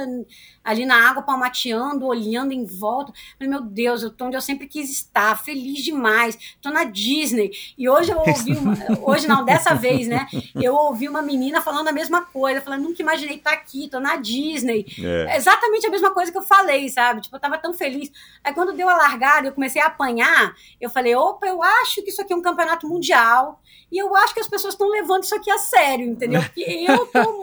ali 0.62 0.86
na 0.86 1.11
água, 1.11 1.20
palmateando, 1.23 2.07
olhando 2.07 2.52
em 2.52 2.65
volta. 2.65 3.12
Falei, 3.36 3.51
meu 3.51 3.61
Deus, 3.61 4.05
eu 4.05 4.11
tô 4.11 4.27
onde 4.27 4.36
eu 4.36 4.40
sempre 4.40 4.69
quis 4.69 4.89
estar, 4.89 5.36
feliz 5.36 5.82
demais, 5.82 6.57
tô 6.62 6.70
na 6.70 6.85
Disney. 6.85 7.51
E 7.77 7.89
hoje 7.89 8.12
eu 8.12 8.19
ouvi, 8.23 8.52
uma, 8.52 8.77
hoje 9.02 9.27
não, 9.27 9.44
dessa 9.44 9.74
vez, 9.74 10.07
né? 10.07 10.28
Eu 10.55 10.77
ouvi 10.77 11.09
uma 11.09 11.23
menina 11.23 11.61
falando 11.61 11.89
a 11.89 11.93
mesma 11.93 12.24
coisa, 12.24 12.61
falando, 12.61 12.85
nunca 12.85 13.02
imaginei 13.02 13.35
estar 13.35 13.52
aqui, 13.52 13.89
tô 13.89 13.98
na 13.98 14.15
Disney. 14.15 14.86
É. 15.02 15.35
É 15.35 15.36
exatamente 15.39 15.89
a 15.89 15.90
mesma 15.90 16.12
coisa 16.12 16.31
que 16.31 16.39
eu 16.39 16.43
falei, 16.43 16.89
sabe? 16.89 17.20
Tipo, 17.23 17.35
eu 17.35 17.40
tava 17.40 17.59
tão 17.59 17.74
feliz. 17.74 18.12
Aí 18.44 18.55
quando 18.55 18.74
deu 18.74 18.89
a 18.89 18.94
largada, 18.94 19.48
eu 19.48 19.52
comecei 19.52 19.82
a 19.82 19.86
apanhar, 19.86 20.55
eu 20.81 20.89
falei, 20.89 21.16
opa, 21.16 21.48
eu 21.48 21.61
acho 21.65 22.01
que 22.05 22.11
isso 22.11 22.23
aqui 22.23 22.32
é 22.32 22.36
um 22.36 22.43
campeonato 22.43 22.86
mundial, 22.86 23.61
e 23.91 23.99
eu 23.99 24.15
acho 24.17 24.35
que 24.35 24.41
as 24.41 24.49
pessoas 24.49 24.75
estão 24.75 24.89
levando 24.89 25.25
isso 25.25 25.35
aqui 25.35 25.51
a 25.51 25.59
sério, 25.59 26.07
entendeu? 26.07 26.43
Porque 26.43 26.62
eu 26.62 27.07
tô 27.07 27.41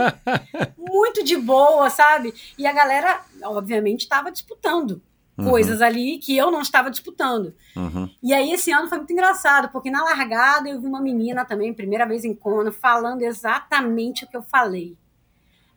muito 0.78 1.24
de 1.24 1.38
boa, 1.38 1.90
sabe? 1.90 2.34
E 2.58 2.66
a 2.66 2.72
galera, 2.72 3.22
obviamente, 3.44 4.02
estava 4.02 4.32
disputando 4.32 5.02
Uhum. 5.38 5.52
coisas 5.52 5.84
ali 5.84 6.18
que 6.18 6.36
eu 6.36 6.50
não 6.50 6.62
estava 6.62 6.90
disputando. 6.90 7.54
Uhum. 7.76 8.10
E 8.24 8.34
aí 8.34 8.52
esse 8.52 8.72
ano 8.72 8.88
foi 8.88 8.98
muito 8.98 9.14
engraçado, 9.14 9.70
porque 9.70 9.92
na 9.92 10.04
largada 10.04 10.68
eu 10.68 10.82
vi 10.82 10.88
uma 10.88 11.00
menina 11.00 11.46
também, 11.46 11.72
primeira 11.72 12.08
vez 12.08 12.26
em 12.26 12.34
Kona, 12.34 12.72
falando 12.72 13.22
exatamente 13.22 14.26
o 14.26 14.28
que 14.28 14.36
eu 14.36 14.42
falei. 14.42 14.98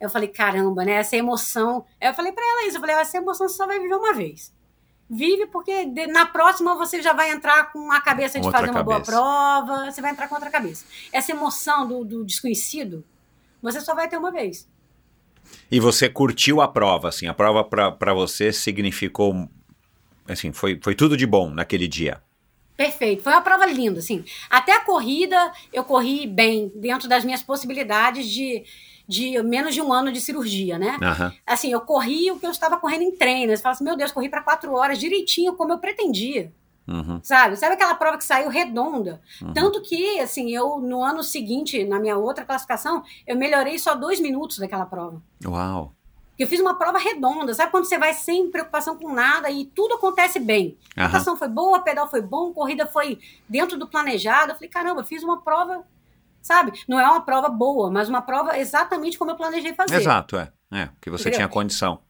Eu 0.01 0.09
falei, 0.09 0.29
caramba, 0.29 0.83
né? 0.83 0.93
Essa 0.93 1.17
emoção. 1.17 1.85
Eu 2.01 2.15
falei 2.15 2.33
pra 2.33 2.43
ela 2.43 2.67
isso, 2.69 2.79
eu 2.79 2.81
falei, 2.81 2.97
essa 2.97 3.19
emoção 3.19 3.47
você 3.47 3.55
só 3.57 3.67
vai 3.67 3.79
viver 3.79 3.95
uma 3.97 4.15
vez. 4.15 4.51
Vive, 5.13 5.47
porque 5.49 5.87
de- 5.87 6.07
na 6.07 6.25
próxima 6.25 6.77
você 6.77 7.03
já 7.03 7.13
vai 7.13 7.33
entrar 7.33 7.73
com 7.73 7.91
a 7.91 8.01
cabeça 8.01 8.39
de 8.39 8.47
Outra 8.47 8.61
fazer 8.61 8.71
uma 8.71 8.83
boa 8.85 8.97
cabeça. 8.99 9.11
prova, 9.11 9.91
você 9.91 10.01
vai 10.01 10.13
entrar 10.13 10.29
com 10.29 10.37
outra 10.37 10.51
cabeça. 10.51 10.85
Essa 11.13 11.33
emoção 11.33 11.87
do, 11.89 12.05
do 12.05 12.25
desconhecido, 12.25 13.05
você 13.61 13.81
só 13.81 13.93
vai 13.95 14.09
ter 14.09 14.17
uma 14.17 14.31
vez. 14.31 14.69
E 15.69 15.81
você 15.81 16.09
curtiu 16.09 16.61
a 16.61 16.69
prova, 16.69 17.09
assim, 17.09 17.27
a 17.27 17.35
prova 17.35 17.65
pra 17.65 18.15
você 18.15 18.53
significou, 18.53 19.49
assim, 20.29 20.53
foi, 20.53 20.79
foi 20.81 20.95
tudo 20.95 21.17
de 21.17 21.27
bom 21.27 21.51
naquele 21.51 21.89
dia. 21.89 22.23
Perfeito. 22.81 23.23
Foi 23.23 23.35
uma 23.35 23.43
prova 23.43 23.67
linda, 23.67 23.99
assim. 23.99 24.25
Até 24.49 24.73
a 24.73 24.81
corrida 24.81 25.53
eu 25.71 25.85
corri 25.85 26.27
bem, 26.27 26.73
dentro 26.75 27.07
das 27.07 27.27
minhas 27.27 27.43
possibilidades 27.43 28.27
de, 28.27 28.65
de 29.07 29.43
menos 29.43 29.75
de 29.75 29.83
um 29.83 29.93
ano 29.93 30.11
de 30.11 30.19
cirurgia, 30.19 30.79
né? 30.79 30.97
Aham. 31.03 31.31
Assim, 31.47 31.71
eu 31.71 31.83
corri 31.83 32.31
o 32.31 32.41
que 32.41 32.47
eu 32.47 32.51
estava 32.51 32.79
correndo 32.79 33.03
em 33.03 33.15
treino. 33.15 33.55
Você 33.55 33.63
fala 33.63 33.75
assim, 33.75 33.85
meu 33.85 33.99
Deus, 33.99 34.13
corri 34.13 34.31
para 34.31 34.43
quatro 34.43 34.73
horas 34.73 34.99
direitinho, 34.99 35.53
como 35.53 35.75
eu 35.75 35.79
pretendia. 35.79 36.55
Uhum. 36.89 37.21
Sabe? 37.23 37.55
Sabe 37.57 37.75
aquela 37.75 37.95
prova 37.95 38.17
que 38.17 38.25
saiu 38.25 38.49
redonda? 38.49 39.21
Tanto 39.53 39.83
que, 39.83 40.19
assim, 40.19 40.51
eu 40.51 40.79
no 40.79 41.05
ano 41.05 41.23
seguinte, 41.23 41.85
na 41.85 42.01
minha 42.01 42.17
outra 42.17 42.47
classificação, 42.47 43.03
eu 43.27 43.37
melhorei 43.37 43.79
só 43.79 43.95
dois 43.95 44.19
minutos 44.21 44.57
daquela 44.57 44.87
prova. 44.87 45.23
Uau. 45.45 45.95
Eu 46.41 46.47
fiz 46.47 46.59
uma 46.59 46.75
prova 46.75 46.99
redonda, 46.99 47.53
sabe 47.53 47.71
quando 47.71 47.85
você 47.85 47.99
vai 47.99 48.15
sem 48.15 48.51
preocupação 48.51 48.97
com 48.97 49.13
nada 49.13 49.51
e 49.51 49.67
tudo 49.67 49.97
acontece 49.97 50.41
bem? 50.41 50.79
A 50.97 51.03
Aham. 51.03 51.13
natação 51.13 51.37
foi 51.37 51.49
boa, 51.49 51.83
pedal 51.83 52.09
foi 52.09 52.23
bom, 52.23 52.51
corrida 52.55 52.87
foi 52.87 53.19
dentro 53.47 53.79
do 53.79 53.87
planejado. 53.87 54.53
Eu 54.53 54.55
falei, 54.55 54.71
caramba, 54.71 55.03
eu 55.03 55.05
fiz 55.05 55.23
uma 55.23 55.43
prova, 55.43 55.85
sabe? 56.41 56.73
Não 56.89 56.99
é 56.99 57.07
uma 57.07 57.21
prova 57.21 57.51
boa, 57.51 57.91
mas 57.91 58.09
uma 58.09 58.23
prova 58.23 58.59
exatamente 58.59 59.19
como 59.19 59.33
eu 59.33 59.37
planejei 59.37 59.75
fazer. 59.75 59.97
Exato, 59.97 60.39
é. 60.39 60.51
É, 60.73 60.89
que 60.99 61.11
você 61.11 61.25
Entendeu? 61.25 61.41
tinha 61.41 61.49
condição. 61.49 62.01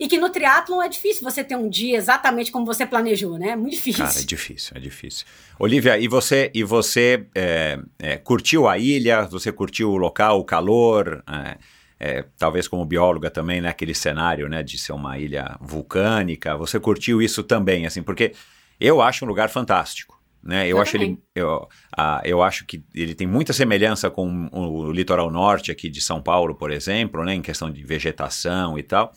E 0.00 0.08
que 0.08 0.16
no 0.16 0.30
triatlon 0.30 0.80
é 0.80 0.88
difícil 0.88 1.22
você 1.22 1.44
ter 1.44 1.54
um 1.54 1.68
dia 1.68 1.98
exatamente 1.98 2.50
como 2.50 2.64
você 2.64 2.86
planejou, 2.86 3.38
né? 3.38 3.50
É 3.50 3.56
muito 3.56 3.74
difícil. 3.74 4.02
Cara, 4.06 4.18
é 4.18 4.24
difícil, 4.24 4.76
é 4.76 4.80
difícil. 4.80 5.26
Olivia, 5.58 5.98
e 5.98 6.08
você, 6.08 6.50
e 6.54 6.64
você 6.64 7.26
é, 7.34 7.78
é, 7.98 8.16
curtiu 8.16 8.66
a 8.66 8.78
ilha? 8.78 9.26
Você 9.26 9.52
curtiu 9.52 9.90
o 9.90 9.96
local, 9.96 10.40
o 10.40 10.44
calor? 10.44 11.22
É, 11.28 11.58
é, 11.98 12.24
talvez 12.38 12.68
como 12.68 12.84
bióloga 12.84 13.30
também, 13.30 13.60
né? 13.60 13.68
Aquele 13.68 13.94
cenário, 13.94 14.48
né? 14.48 14.62
De 14.62 14.78
ser 14.78 14.92
uma 14.92 15.18
ilha 15.18 15.56
vulcânica. 15.60 16.56
Você 16.56 16.78
curtiu 16.80 17.22
isso 17.22 17.42
também, 17.42 17.86
assim? 17.86 18.02
Porque 18.02 18.32
eu 18.80 19.00
acho 19.00 19.24
um 19.24 19.28
lugar 19.28 19.48
fantástico. 19.48 20.14
Né? 20.42 20.66
Eu, 20.66 20.76
Eu 20.76 20.82
acho 20.82 20.96
ele, 20.96 21.18
eu, 21.34 21.66
ah, 21.96 22.20
eu 22.22 22.42
acho 22.42 22.66
que 22.66 22.84
ele 22.94 23.14
tem 23.14 23.26
muita 23.26 23.54
semelhança 23.54 24.10
com 24.10 24.48
o 24.52 24.92
litoral 24.92 25.30
norte 25.30 25.70
aqui 25.70 25.88
de 25.88 26.02
São 26.02 26.20
Paulo, 26.20 26.54
por 26.54 26.70
exemplo, 26.70 27.24
né? 27.24 27.34
Em 27.34 27.40
questão 27.40 27.70
de 27.70 27.82
vegetação 27.82 28.78
e 28.78 28.82
tal 28.82 29.12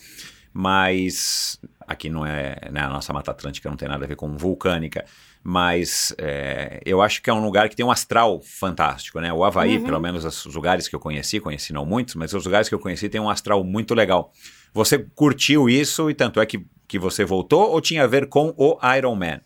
mas 0.60 1.60
aqui 1.82 2.10
não 2.10 2.26
é, 2.26 2.58
né, 2.72 2.82
a 2.82 2.90
nossa 2.90 3.14
Mata 3.14 3.30
Atlântica 3.30 3.70
não 3.70 3.78
tem 3.78 3.88
nada 3.88 4.06
a 4.06 4.08
ver 4.08 4.16
com 4.16 4.36
vulcânica, 4.36 5.06
mas 5.50 6.14
é, 6.18 6.82
eu 6.86 7.02
acho 7.02 7.22
que 7.22 7.30
é 7.30 7.34
um 7.34 7.42
lugar 7.42 7.70
que 7.70 7.76
tem 7.78 7.86
um 7.86 7.90
astral 7.90 8.42
fantástico, 8.42 9.22
né? 9.22 9.32
O 9.32 9.46
Havaí, 9.46 9.78
Uhum. 9.78 9.86
pelo 9.86 9.98
menos 10.02 10.26
os 10.26 10.54
lugares 10.54 10.90
que 10.90 10.96
eu 10.96 11.00
conheci, 11.00 11.40
conheci 11.40 11.72
não 11.72 11.86
muitos, 11.86 12.16
mas 12.16 12.34
os 12.34 12.44
lugares 12.44 12.68
que 12.68 12.76
eu 12.76 12.80
conheci 12.80 13.08
tem 13.08 13.22
um 13.22 13.30
astral 13.30 13.64
muito 13.64 13.94
legal. 13.96 14.34
Você 14.74 15.00
curtiu 15.16 15.70
isso 15.70 16.10
e 16.10 16.14
tanto 16.14 16.42
é 16.42 16.46
que, 16.46 16.66
que 16.86 17.00
você 17.00 17.24
voltou 17.24 17.72
ou 17.72 17.80
tinha 17.80 18.04
a 18.04 18.08
ver 18.08 18.28
com 18.28 18.54
o 18.58 18.78
Iron 18.98 19.16
Man? 19.16 19.40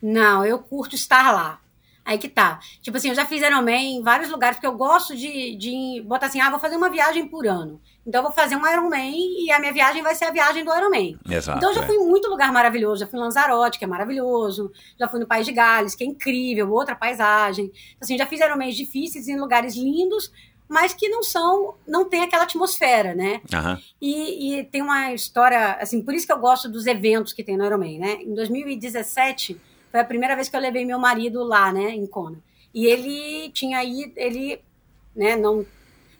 Não, 0.00 0.42
eu 0.42 0.58
curto 0.58 0.94
estar 0.94 1.30
lá. 1.30 1.60
Aí 2.02 2.16
que 2.16 2.30
tá. 2.30 2.58
Tipo 2.80 2.96
assim, 2.96 3.10
eu 3.10 3.14
já 3.14 3.26
fiz 3.26 3.42
Ironman 3.42 3.98
em 3.98 4.02
vários 4.02 4.30
lugares, 4.30 4.56
porque 4.56 4.66
eu 4.66 4.76
gosto 4.78 5.14
de, 5.14 5.54
de 5.56 6.02
botar 6.06 6.26
assim, 6.28 6.40
ah, 6.40 6.48
vou 6.48 6.58
fazer 6.58 6.76
uma 6.76 6.88
viagem 6.88 7.28
por 7.28 7.46
ano. 7.46 7.78
Então 8.06 8.20
eu 8.20 8.24
vou 8.24 8.32
fazer 8.32 8.54
um 8.54 8.66
Ironman 8.66 9.14
e 9.16 9.50
a 9.50 9.58
minha 9.58 9.72
viagem 9.72 10.02
vai 10.02 10.14
ser 10.14 10.26
a 10.26 10.30
viagem 10.30 10.64
do 10.64 10.72
Ironman. 10.72 11.18
Exato. 11.28 11.58
Então 11.58 11.70
eu 11.70 11.74
já 11.74 11.82
é. 11.82 11.86
fui 11.86 11.96
em 11.96 12.06
muito 12.06 12.28
lugar 12.28 12.52
maravilhoso. 12.52 13.00
Já 13.00 13.06
fui 13.06 13.18
em 13.18 13.22
Lanzarote, 13.22 13.78
que 13.78 13.84
é 13.84 13.88
maravilhoso. 13.88 14.70
Já 14.98 15.08
fui 15.08 15.18
no 15.18 15.26
País 15.26 15.44
de 15.44 15.52
Gales, 15.52 15.94
que 15.96 16.04
é 16.04 16.06
incrível, 16.06 16.70
outra 16.70 16.94
paisagem. 16.94 17.72
Assim, 18.00 18.16
já 18.16 18.24
fiz 18.26 18.40
Ironmans 18.40 18.76
difíceis 18.76 19.26
em 19.26 19.36
lugares 19.36 19.74
lindos, 19.74 20.30
mas 20.68 20.94
que 20.94 21.08
não 21.08 21.22
são, 21.22 21.74
não 21.86 22.08
tem 22.08 22.22
aquela 22.22 22.44
atmosfera, 22.44 23.14
né? 23.14 23.40
Aham. 23.52 23.80
E, 24.00 24.58
e 24.58 24.64
tem 24.64 24.82
uma 24.82 25.12
história, 25.12 25.72
assim, 25.74 26.00
por 26.02 26.14
isso 26.14 26.26
que 26.26 26.32
eu 26.32 26.38
gosto 26.38 26.68
dos 26.68 26.86
eventos 26.86 27.32
que 27.32 27.42
tem 27.42 27.56
no 27.56 27.64
Ironman, 27.64 27.98
né? 27.98 28.18
Em 28.22 28.34
2017, 28.34 29.60
foi 29.90 30.00
a 30.00 30.04
primeira 30.04 30.34
vez 30.34 30.48
que 30.48 30.56
eu 30.56 30.60
levei 30.60 30.84
meu 30.84 30.98
marido 30.98 31.42
lá, 31.42 31.72
né, 31.72 31.90
em 31.90 32.06
Kona. 32.06 32.38
E 32.74 32.86
ele 32.86 33.50
tinha 33.50 33.78
aí, 33.78 34.12
ele, 34.16 34.60
né, 35.14 35.36
não, 35.36 35.64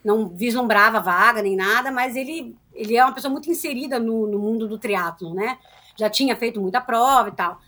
não 0.07 0.29
vislumbrava 0.29 1.01
vaga 1.01 1.41
nem 1.41 1.57
nada, 1.57 1.91
mas 1.91 2.15
ele, 2.15 2.55
ele 2.73 2.95
é 2.95 3.03
uma 3.03 3.11
pessoa 3.13 3.29
muito 3.29 3.51
inserida 3.51 3.99
no, 3.99 4.25
no 4.25 4.39
mundo 4.39 4.65
do 4.65 4.77
triatlon, 4.77 5.33
né? 5.33 5.57
Já 5.97 6.09
tinha 6.09 6.33
feito 6.33 6.61
muita 6.61 6.79
prova 6.79 7.27
e 7.27 7.33
tal. 7.33 7.59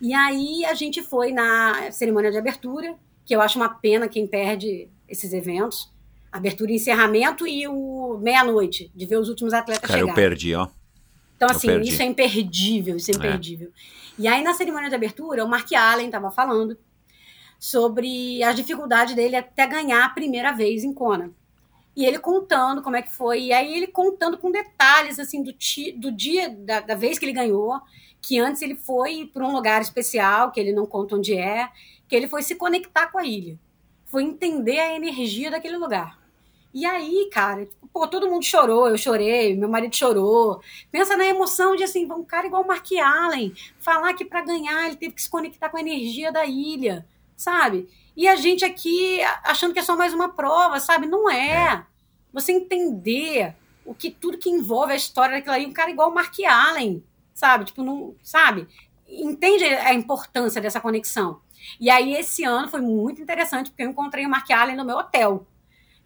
E 0.00 0.12
aí 0.12 0.64
a 0.64 0.74
gente 0.74 1.00
foi 1.02 1.30
na 1.30 1.92
cerimônia 1.92 2.32
de 2.32 2.36
abertura, 2.36 2.96
que 3.24 3.34
eu 3.34 3.40
acho 3.40 3.60
uma 3.60 3.68
pena 3.68 4.08
quem 4.08 4.26
perde 4.26 4.88
esses 5.08 5.32
eventos. 5.32 5.88
Abertura 6.32 6.72
e 6.72 6.74
encerramento 6.74 7.46
e 7.46 7.68
o 7.68 8.18
meia-noite, 8.20 8.90
de 8.92 9.06
ver 9.06 9.18
os 9.18 9.28
últimos 9.28 9.54
atletas 9.54 9.88
Cara, 9.88 10.00
eu 10.00 10.08
chegarem. 10.08 10.28
perdi, 10.30 10.52
ó. 10.52 10.66
Então, 11.36 11.48
Eu 11.48 11.54
assim, 11.54 11.68
perdi. 11.68 11.90
isso 11.90 12.02
é 12.02 12.06
imperdível, 12.06 12.96
isso 12.96 13.12
é 13.12 13.14
imperdível. 13.14 13.70
E 14.18 14.26
aí, 14.26 14.42
na 14.42 14.52
cerimônia 14.52 14.88
de 14.88 14.96
abertura, 14.96 15.44
o 15.44 15.48
Mark 15.48 15.72
Allen 15.72 16.06
estava 16.06 16.28
falando 16.32 16.76
sobre 17.56 18.42
as 18.42 18.56
dificuldades 18.56 19.14
dele 19.14 19.36
até 19.36 19.64
ganhar 19.64 20.04
a 20.04 20.08
primeira 20.08 20.50
vez 20.50 20.82
em 20.82 20.92
Kona. 20.92 21.30
E 21.96 22.04
ele 22.04 22.18
contando 22.18 22.82
como 22.82 22.96
é 22.96 23.02
que 23.02 23.12
foi. 23.12 23.44
E 23.44 23.52
aí 23.52 23.74
ele 23.74 23.86
contando 23.86 24.36
com 24.36 24.50
detalhes, 24.50 25.18
assim, 25.18 25.42
do, 25.42 25.52
ti, 25.52 25.92
do 25.92 26.10
dia, 26.10 26.48
da, 26.50 26.80
da 26.80 26.94
vez 26.94 27.18
que 27.18 27.24
ele 27.24 27.32
ganhou, 27.32 27.80
que 28.20 28.38
antes 28.38 28.62
ele 28.62 28.74
foi 28.74 29.30
para 29.32 29.46
um 29.46 29.52
lugar 29.52 29.80
especial, 29.80 30.50
que 30.50 30.58
ele 30.58 30.72
não 30.72 30.86
conta 30.86 31.16
onde 31.16 31.36
é, 31.36 31.68
que 32.08 32.16
ele 32.16 32.26
foi 32.26 32.42
se 32.42 32.54
conectar 32.54 33.06
com 33.08 33.18
a 33.18 33.24
ilha. 33.24 33.58
Foi 34.06 34.22
entender 34.22 34.80
a 34.80 34.94
energia 34.96 35.50
daquele 35.50 35.76
lugar. 35.76 36.18
E 36.74 36.84
aí, 36.84 37.30
cara, 37.32 37.64
tipo, 37.64 37.86
pô, 37.86 38.08
todo 38.08 38.28
mundo 38.28 38.44
chorou, 38.44 38.88
eu 38.88 38.98
chorei, 38.98 39.56
meu 39.56 39.68
marido 39.68 39.94
chorou. 39.94 40.60
Pensa 40.90 41.16
na 41.16 41.24
emoção 41.24 41.76
de 41.76 41.84
assim, 41.84 42.10
um 42.10 42.24
cara 42.24 42.48
igual 42.48 42.64
o 42.64 42.66
Mark 42.66 42.88
Allen, 43.00 43.54
falar 43.78 44.12
que 44.14 44.24
para 44.24 44.44
ganhar 44.44 44.86
ele 44.86 44.96
teve 44.96 45.14
que 45.14 45.22
se 45.22 45.30
conectar 45.30 45.68
com 45.68 45.76
a 45.76 45.80
energia 45.80 46.32
da 46.32 46.44
ilha, 46.44 47.06
sabe? 47.36 47.88
E 48.16 48.28
a 48.28 48.36
gente 48.36 48.64
aqui 48.64 49.20
achando 49.42 49.72
que 49.72 49.80
é 49.80 49.82
só 49.82 49.96
mais 49.96 50.14
uma 50.14 50.28
prova, 50.28 50.78
sabe? 50.78 51.06
Não 51.06 51.30
é. 51.30 51.84
Você 52.32 52.52
entender 52.52 53.54
o 53.84 53.94
que 53.94 54.10
tudo 54.10 54.38
que 54.38 54.50
envolve 54.50 54.92
a 54.92 54.96
história 54.96 55.36
daquilo 55.36 55.54
aí, 55.54 55.66
um 55.66 55.72
cara 55.72 55.90
igual 55.90 56.10
o 56.10 56.14
Mark 56.14 56.34
Allen, 56.46 57.02
sabe? 57.34 57.64
Tipo, 57.64 57.82
não, 57.82 58.14
sabe? 58.22 58.66
Entende 59.08 59.64
a 59.64 59.92
importância 59.92 60.60
dessa 60.60 60.80
conexão. 60.80 61.40
E 61.80 61.90
aí 61.90 62.14
esse 62.14 62.44
ano 62.44 62.68
foi 62.68 62.80
muito 62.80 63.20
interessante 63.20 63.70
porque 63.70 63.82
eu 63.82 63.90
encontrei 63.90 64.24
o 64.24 64.30
Mark 64.30 64.50
Allen 64.50 64.76
no 64.76 64.84
meu 64.84 64.96
hotel. 64.96 65.46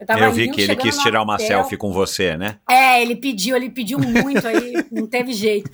Eu, 0.01 0.17
Eu 0.19 0.33
vi 0.33 0.51
que 0.51 0.61
ele 0.61 0.77
quis 0.77 0.97
tirar 0.99 1.23
uma 1.23 1.35
hotel. 1.35 1.47
selfie 1.47 1.77
com 1.77 1.93
você, 1.93 2.37
né? 2.37 2.59
É, 2.69 3.03
ele 3.03 3.17
pediu, 3.17 3.57
ele 3.57 3.69
pediu 3.69 3.99
muito 3.99 4.47
aí, 4.47 4.73
não 4.93 5.07
teve 5.07 5.33
jeito. 5.33 5.69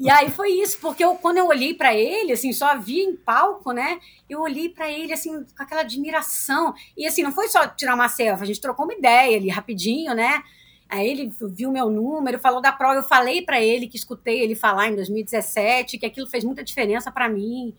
E 0.00 0.08
aí 0.08 0.30
foi 0.30 0.50
isso, 0.50 0.78
porque 0.80 1.04
eu, 1.04 1.14
quando 1.16 1.36
eu 1.38 1.46
olhei 1.46 1.74
pra 1.74 1.94
ele, 1.94 2.32
assim, 2.32 2.52
só 2.52 2.76
vi 2.78 3.00
em 3.00 3.14
palco, 3.14 3.72
né? 3.72 3.98
Eu 4.28 4.40
olhei 4.40 4.68
pra 4.68 4.90
ele, 4.90 5.12
assim, 5.12 5.44
com 5.44 5.62
aquela 5.62 5.82
admiração. 5.82 6.74
E 6.96 7.06
assim, 7.06 7.22
não 7.22 7.32
foi 7.32 7.48
só 7.48 7.66
tirar 7.66 7.94
uma 7.94 8.08
selfie, 8.08 8.42
a 8.42 8.46
gente 8.46 8.60
trocou 8.60 8.86
uma 8.86 8.94
ideia 8.94 9.36
ali 9.36 9.48
rapidinho, 9.48 10.14
né? 10.14 10.42
Aí 10.88 11.08
ele 11.08 11.32
viu 11.52 11.70
meu 11.72 11.90
número, 11.90 12.38
falou 12.38 12.60
da 12.60 12.72
prova, 12.72 12.94
eu 12.94 13.02
falei 13.02 13.42
pra 13.42 13.60
ele 13.60 13.88
que 13.88 13.96
escutei 13.96 14.40
ele 14.40 14.54
falar 14.54 14.88
em 14.88 14.94
2017, 14.94 15.98
que 15.98 16.06
aquilo 16.06 16.28
fez 16.28 16.44
muita 16.44 16.62
diferença 16.62 17.10
pra 17.10 17.28
mim. 17.28 17.74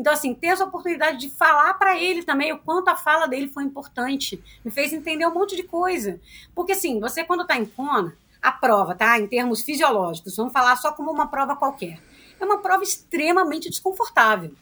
Então, 0.00 0.14
assim, 0.14 0.32
ter 0.32 0.46
essa 0.46 0.64
oportunidade 0.64 1.18
de 1.18 1.28
falar 1.28 1.74
para 1.74 1.94
ele 1.94 2.22
também 2.22 2.54
o 2.54 2.58
quanto 2.58 2.88
a 2.88 2.96
fala 2.96 3.26
dele 3.26 3.46
foi 3.48 3.64
importante, 3.64 4.42
me 4.64 4.70
fez 4.70 4.94
entender 4.94 5.26
um 5.26 5.34
monte 5.34 5.54
de 5.54 5.62
coisa. 5.62 6.18
Porque, 6.54 6.72
assim, 6.72 6.98
você 6.98 7.22
quando 7.22 7.46
tá 7.46 7.54
em 7.54 7.66
Kona, 7.66 8.16
a 8.40 8.50
prova, 8.50 8.94
tá? 8.94 9.20
Em 9.20 9.26
termos 9.26 9.60
fisiológicos, 9.60 10.38
vamos 10.38 10.54
falar 10.54 10.74
só 10.76 10.90
como 10.92 11.10
uma 11.10 11.28
prova 11.28 11.54
qualquer. 11.54 12.00
É 12.40 12.44
uma 12.46 12.56
prova 12.56 12.82
extremamente 12.82 13.68
desconfortável. 13.68 14.54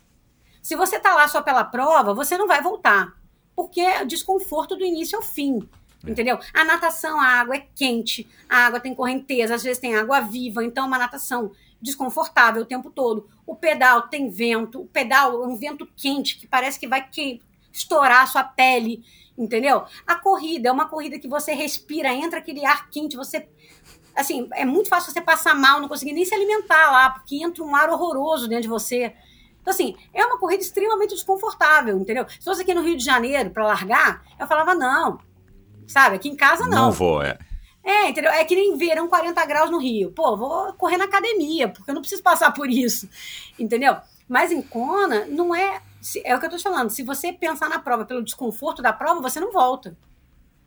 Se 0.60 0.74
você 0.74 0.98
tá 0.98 1.14
lá 1.14 1.28
só 1.28 1.40
pela 1.40 1.62
prova, 1.62 2.12
você 2.12 2.36
não 2.36 2.48
vai 2.48 2.60
voltar. 2.60 3.14
Porque 3.54 3.80
é 3.80 4.04
desconforto 4.04 4.74
do 4.74 4.84
início 4.84 5.16
ao 5.16 5.22
fim. 5.22 5.68
Entendeu? 6.04 6.40
A 6.52 6.64
natação, 6.64 7.20
a 7.20 7.26
água 7.26 7.54
é 7.54 7.66
quente, 7.76 8.28
a 8.48 8.66
água 8.66 8.80
tem 8.80 8.92
correnteza, 8.92 9.54
às 9.54 9.62
vezes 9.62 9.78
tem 9.78 9.94
água 9.94 10.18
viva, 10.20 10.64
então 10.64 10.82
é 10.82 10.86
uma 10.88 10.98
natação 10.98 11.52
desconfortável 11.80 12.62
o 12.62 12.66
tempo 12.66 12.90
todo. 12.90 13.28
O 13.46 13.54
pedal 13.54 14.08
tem 14.08 14.30
vento, 14.30 14.80
o 14.82 14.86
pedal 14.86 15.42
é 15.42 15.46
um 15.46 15.56
vento 15.56 15.86
quente 15.96 16.38
que 16.38 16.46
parece 16.46 16.78
que 16.78 16.88
vai 16.88 17.08
que 17.08 17.40
estourar 17.72 18.22
a 18.22 18.26
sua 18.26 18.44
pele, 18.44 19.04
entendeu? 19.36 19.84
A 20.06 20.16
corrida 20.16 20.68
é 20.68 20.72
uma 20.72 20.88
corrida 20.88 21.18
que 21.18 21.28
você 21.28 21.52
respira, 21.52 22.12
entra 22.12 22.38
aquele 22.38 22.64
ar 22.64 22.90
quente, 22.90 23.16
você 23.16 23.48
assim, 24.16 24.48
é 24.52 24.64
muito 24.64 24.88
fácil 24.88 25.12
você 25.12 25.20
passar 25.20 25.54
mal, 25.54 25.80
não 25.80 25.88
conseguir 25.88 26.12
nem 26.12 26.24
se 26.24 26.34
alimentar 26.34 26.90
lá, 26.90 27.10
porque 27.10 27.36
entra 27.42 27.62
um 27.62 27.74
ar 27.76 27.88
horroroso 27.88 28.48
dentro 28.48 28.62
de 28.62 28.68
você. 28.68 29.14
Então, 29.60 29.72
assim, 29.72 29.94
é 30.12 30.26
uma 30.26 30.38
corrida 30.38 30.62
extremamente 30.62 31.14
desconfortável, 31.14 31.96
entendeu? 31.96 32.26
Se 32.28 32.44
fosse 32.44 32.62
aqui 32.62 32.74
no 32.74 32.82
Rio 32.82 32.96
de 32.96 33.04
Janeiro 33.04 33.50
para 33.50 33.66
largar, 33.66 34.24
eu 34.38 34.46
falava, 34.48 34.74
não. 34.74 35.20
Sabe, 35.86 36.16
aqui 36.16 36.28
em 36.28 36.34
casa 36.34 36.66
não. 36.66 36.86
Não 36.86 36.92
vou, 36.92 37.22
é. 37.22 37.38
É, 37.88 38.10
entendeu? 38.10 38.30
É 38.30 38.44
que 38.44 38.54
nem 38.54 38.76
verão 38.76 39.08
40 39.08 39.46
graus 39.46 39.70
no 39.70 39.78
Rio. 39.78 40.12
Pô, 40.12 40.36
vou 40.36 40.74
correr 40.74 40.98
na 40.98 41.06
academia, 41.06 41.70
porque 41.70 41.90
eu 41.90 41.94
não 41.94 42.02
preciso 42.02 42.22
passar 42.22 42.52
por 42.52 42.68
isso. 42.68 43.08
Entendeu? 43.58 43.96
Mas 44.28 44.52
em 44.52 44.60
Kona, 44.60 45.24
não 45.24 45.54
é. 45.54 45.80
É 46.22 46.36
o 46.36 46.38
que 46.38 46.44
eu 46.44 46.50
tô 46.50 46.58
te 46.58 46.62
falando. 46.62 46.90
Se 46.90 47.02
você 47.02 47.32
pensar 47.32 47.66
na 47.70 47.78
prova 47.78 48.04
pelo 48.04 48.22
desconforto 48.22 48.82
da 48.82 48.92
prova, 48.92 49.22
você 49.22 49.40
não 49.40 49.50
volta. 49.50 49.96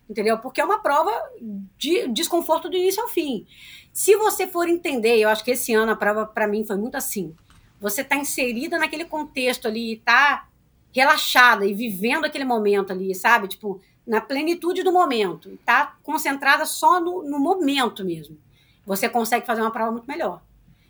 Entendeu? 0.10 0.39
Porque 0.39 0.60
é 0.60 0.65
uma 0.65 0.80
prova 0.80 1.11
de 1.77 2.07
desconforto 2.07 2.68
do 2.68 2.76
início 2.76 3.03
ao 3.03 3.07
fim. 3.07 3.45
Se 3.93 4.15
você 4.15 4.48
for 4.48 4.68
entender, 4.68 5.19
eu 5.19 5.30
acho 5.30 5.43
que 5.43 5.52
esse 5.52 5.76
ano 5.76 5.91
a 5.91 5.95
prova 5.95 6.26
para 6.26 6.48
mim 6.48 6.65
foi 6.65 6.76
muito 6.76 6.95
assim. 6.95 7.35
Você 7.80 8.03
tá 8.03 8.15
inserida 8.15 8.80
naquele 8.80 9.06
contexto 9.06 9.68
ali, 9.68 10.02
tá 10.03 10.48
relaxada 10.91 11.68
e 11.68 11.73
vivendo 11.73 12.26
aquele 12.26 12.45
momento 12.45 12.91
ali, 12.91 13.14
sabe? 13.14 13.48
Tipo, 13.48 13.80
na 14.11 14.19
plenitude 14.19 14.83
do 14.83 14.91
momento, 14.91 15.57
tá 15.65 15.95
concentrada 16.03 16.65
só 16.65 16.99
no, 16.99 17.23
no 17.23 17.39
momento 17.39 18.03
mesmo. 18.03 18.38
Você 18.85 19.07
consegue 19.07 19.45
fazer 19.45 19.61
uma 19.61 19.71
prova 19.71 19.89
muito 19.89 20.05
melhor. 20.05 20.41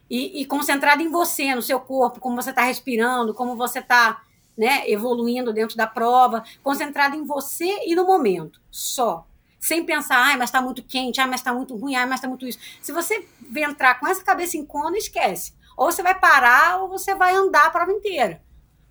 E, 0.10 0.42
e 0.42 0.46
concentrada 0.48 1.04
em 1.04 1.08
você, 1.08 1.54
no 1.54 1.62
seu 1.62 1.80
corpo, 1.80 2.20
como 2.20 2.36
você 2.36 2.50
está 2.50 2.64
respirando, 2.64 3.32
como 3.36 3.56
você 3.56 3.78
está 3.78 4.24
né, 4.58 4.90
evoluindo 4.90 5.54
dentro 5.54 5.78
da 5.78 5.86
prova, 5.86 6.44
concentrada 6.64 7.16
em 7.16 7.24
você 7.24 7.86
e 7.86 7.94
no 7.94 8.08
momento, 8.08 8.60
só. 8.72 9.28
Sem 9.60 9.86
pensar, 9.86 10.18
ai, 10.18 10.36
mas 10.36 10.50
está 10.50 10.60
muito 10.60 10.82
quente, 10.82 11.22
ai, 11.22 11.28
mas 11.28 11.42
está 11.42 11.54
muito 11.54 11.76
ruim, 11.76 11.94
ai, 11.94 12.08
mas 12.08 12.16
está 12.16 12.28
muito 12.28 12.48
isso. 12.48 12.58
Se 12.82 12.92
você 12.92 13.24
entrar 13.56 14.00
com 14.00 14.08
essa 14.08 14.24
cabeça 14.24 14.58
em 14.58 14.66
cona, 14.66 14.98
esquece. 14.98 15.54
Ou 15.78 15.92
você 15.92 16.02
vai 16.02 16.20
parar 16.20 16.82
ou 16.82 16.90
você 16.90 17.14
vai 17.14 17.36
andar 17.36 17.68
a 17.68 17.70
prova 17.70 17.92
inteira. 17.92 18.42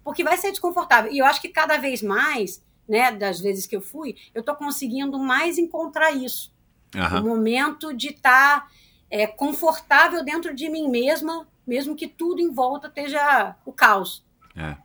Porque 0.04 0.22
vai 0.22 0.36
ser 0.36 0.52
desconfortável. 0.52 1.10
E 1.10 1.18
eu 1.18 1.26
acho 1.26 1.40
que 1.40 1.48
cada 1.48 1.76
vez 1.78 2.00
mais 2.00 2.62
né, 2.90 3.12
das 3.12 3.40
vezes 3.40 3.68
que 3.68 3.76
eu 3.76 3.80
fui, 3.80 4.16
eu 4.34 4.40
estou 4.40 4.56
conseguindo 4.56 5.16
mais 5.16 5.58
encontrar 5.58 6.10
isso. 6.10 6.52
Uhum. 6.92 7.20
O 7.20 7.28
momento 7.28 7.94
de 7.94 8.08
estar 8.08 8.62
tá, 8.62 8.68
é, 9.08 9.28
confortável 9.28 10.24
dentro 10.24 10.52
de 10.52 10.68
mim 10.68 10.88
mesma, 10.88 11.46
mesmo 11.64 11.94
que 11.94 12.08
tudo 12.08 12.42
em 12.42 12.52
volta 12.52 12.88
esteja 12.88 13.54
o 13.64 13.72
caos. 13.72 14.24
É. 14.56 14.76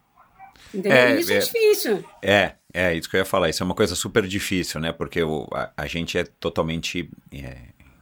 Entendeu? 0.72 0.92
É, 0.92 1.20
isso 1.20 1.34
é, 1.34 1.36
é, 1.36 1.40
difícil. 1.40 2.06
É, 2.22 2.56
é 2.72 2.94
isso 2.96 3.10
que 3.10 3.16
eu 3.16 3.20
ia 3.20 3.26
falar. 3.26 3.50
Isso 3.50 3.64
é 3.64 3.66
uma 3.66 3.74
coisa 3.74 3.96
super 3.96 4.28
difícil, 4.28 4.80
né? 4.80 4.92
Porque 4.92 5.24
o, 5.24 5.48
a, 5.52 5.72
a 5.76 5.88
gente 5.88 6.16
é 6.16 6.24
totalmente 6.24 7.10
é, 7.34 7.58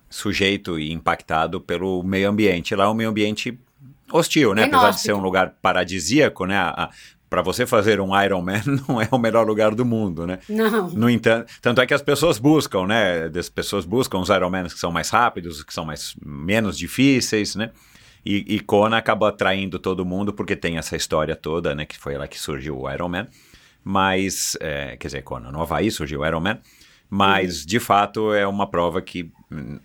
sujeito 0.09 0.77
e 0.77 0.91
impactado 0.91 1.61
pelo 1.61 2.03
meio 2.03 2.29
ambiente. 2.29 2.75
Lá 2.75 2.85
é 2.85 2.87
um 2.89 2.93
meio 2.93 3.09
ambiente 3.09 3.57
hostil, 4.11 4.53
né? 4.53 4.65
Apesar 4.65 4.91
de 4.91 4.99
ser 4.99 5.13
um 5.13 5.21
lugar 5.21 5.55
paradisíaco, 5.61 6.45
né? 6.45 6.57
A, 6.57 6.89
para 7.33 7.41
você 7.41 7.65
fazer 7.65 7.99
um 7.99 8.15
Ironman 8.21 8.61
não 8.87 9.01
é 9.01 9.07
o 9.09 9.17
melhor 9.17 9.47
lugar 9.47 9.73
do 9.73 9.83
mundo, 9.83 10.27
né? 10.27 10.37
Não. 10.47 10.87
No 10.89 11.09
entanto, 11.09 11.51
tanto 11.63 11.81
é 11.81 11.87
que 11.87 11.93
as 11.95 12.01
pessoas 12.03 12.37
buscam, 12.37 12.85
né? 12.85 13.25
As 13.35 13.49
pessoas 13.49 13.85
buscam 13.85 14.19
os 14.19 14.29
Ironmans 14.29 14.71
que 14.71 14.79
são 14.79 14.91
mais 14.91 15.09
rápidos, 15.09 15.63
que 15.63 15.73
são 15.73 15.83
mais 15.83 16.15
menos 16.23 16.77
difíceis, 16.77 17.55
né? 17.55 17.71
E, 18.23 18.45
e 18.55 18.59
Kona 18.59 18.97
acaba 18.97 19.29
atraindo 19.29 19.79
todo 19.79 20.05
mundo 20.05 20.31
porque 20.31 20.55
tem 20.55 20.77
essa 20.77 20.95
história 20.95 21.35
toda, 21.35 21.73
né? 21.73 21.87
Que 21.87 21.97
foi 21.97 22.15
lá 22.19 22.27
que 22.27 22.39
surgiu 22.39 22.79
o 22.79 22.91
Ironman. 22.91 23.25
Mas, 23.83 24.55
é, 24.61 24.95
quer 24.95 25.07
dizer, 25.07 25.23
Kona, 25.23 25.51
no 25.51 25.59
Havaí 25.59 25.89
surgiu 25.89 26.19
o 26.19 26.25
Ironman. 26.27 26.59
Mas, 27.09 27.61
uhum. 27.61 27.65
de 27.65 27.79
fato, 27.79 28.31
é 28.31 28.45
uma 28.45 28.67
prova 28.67 29.01
que 29.01 29.31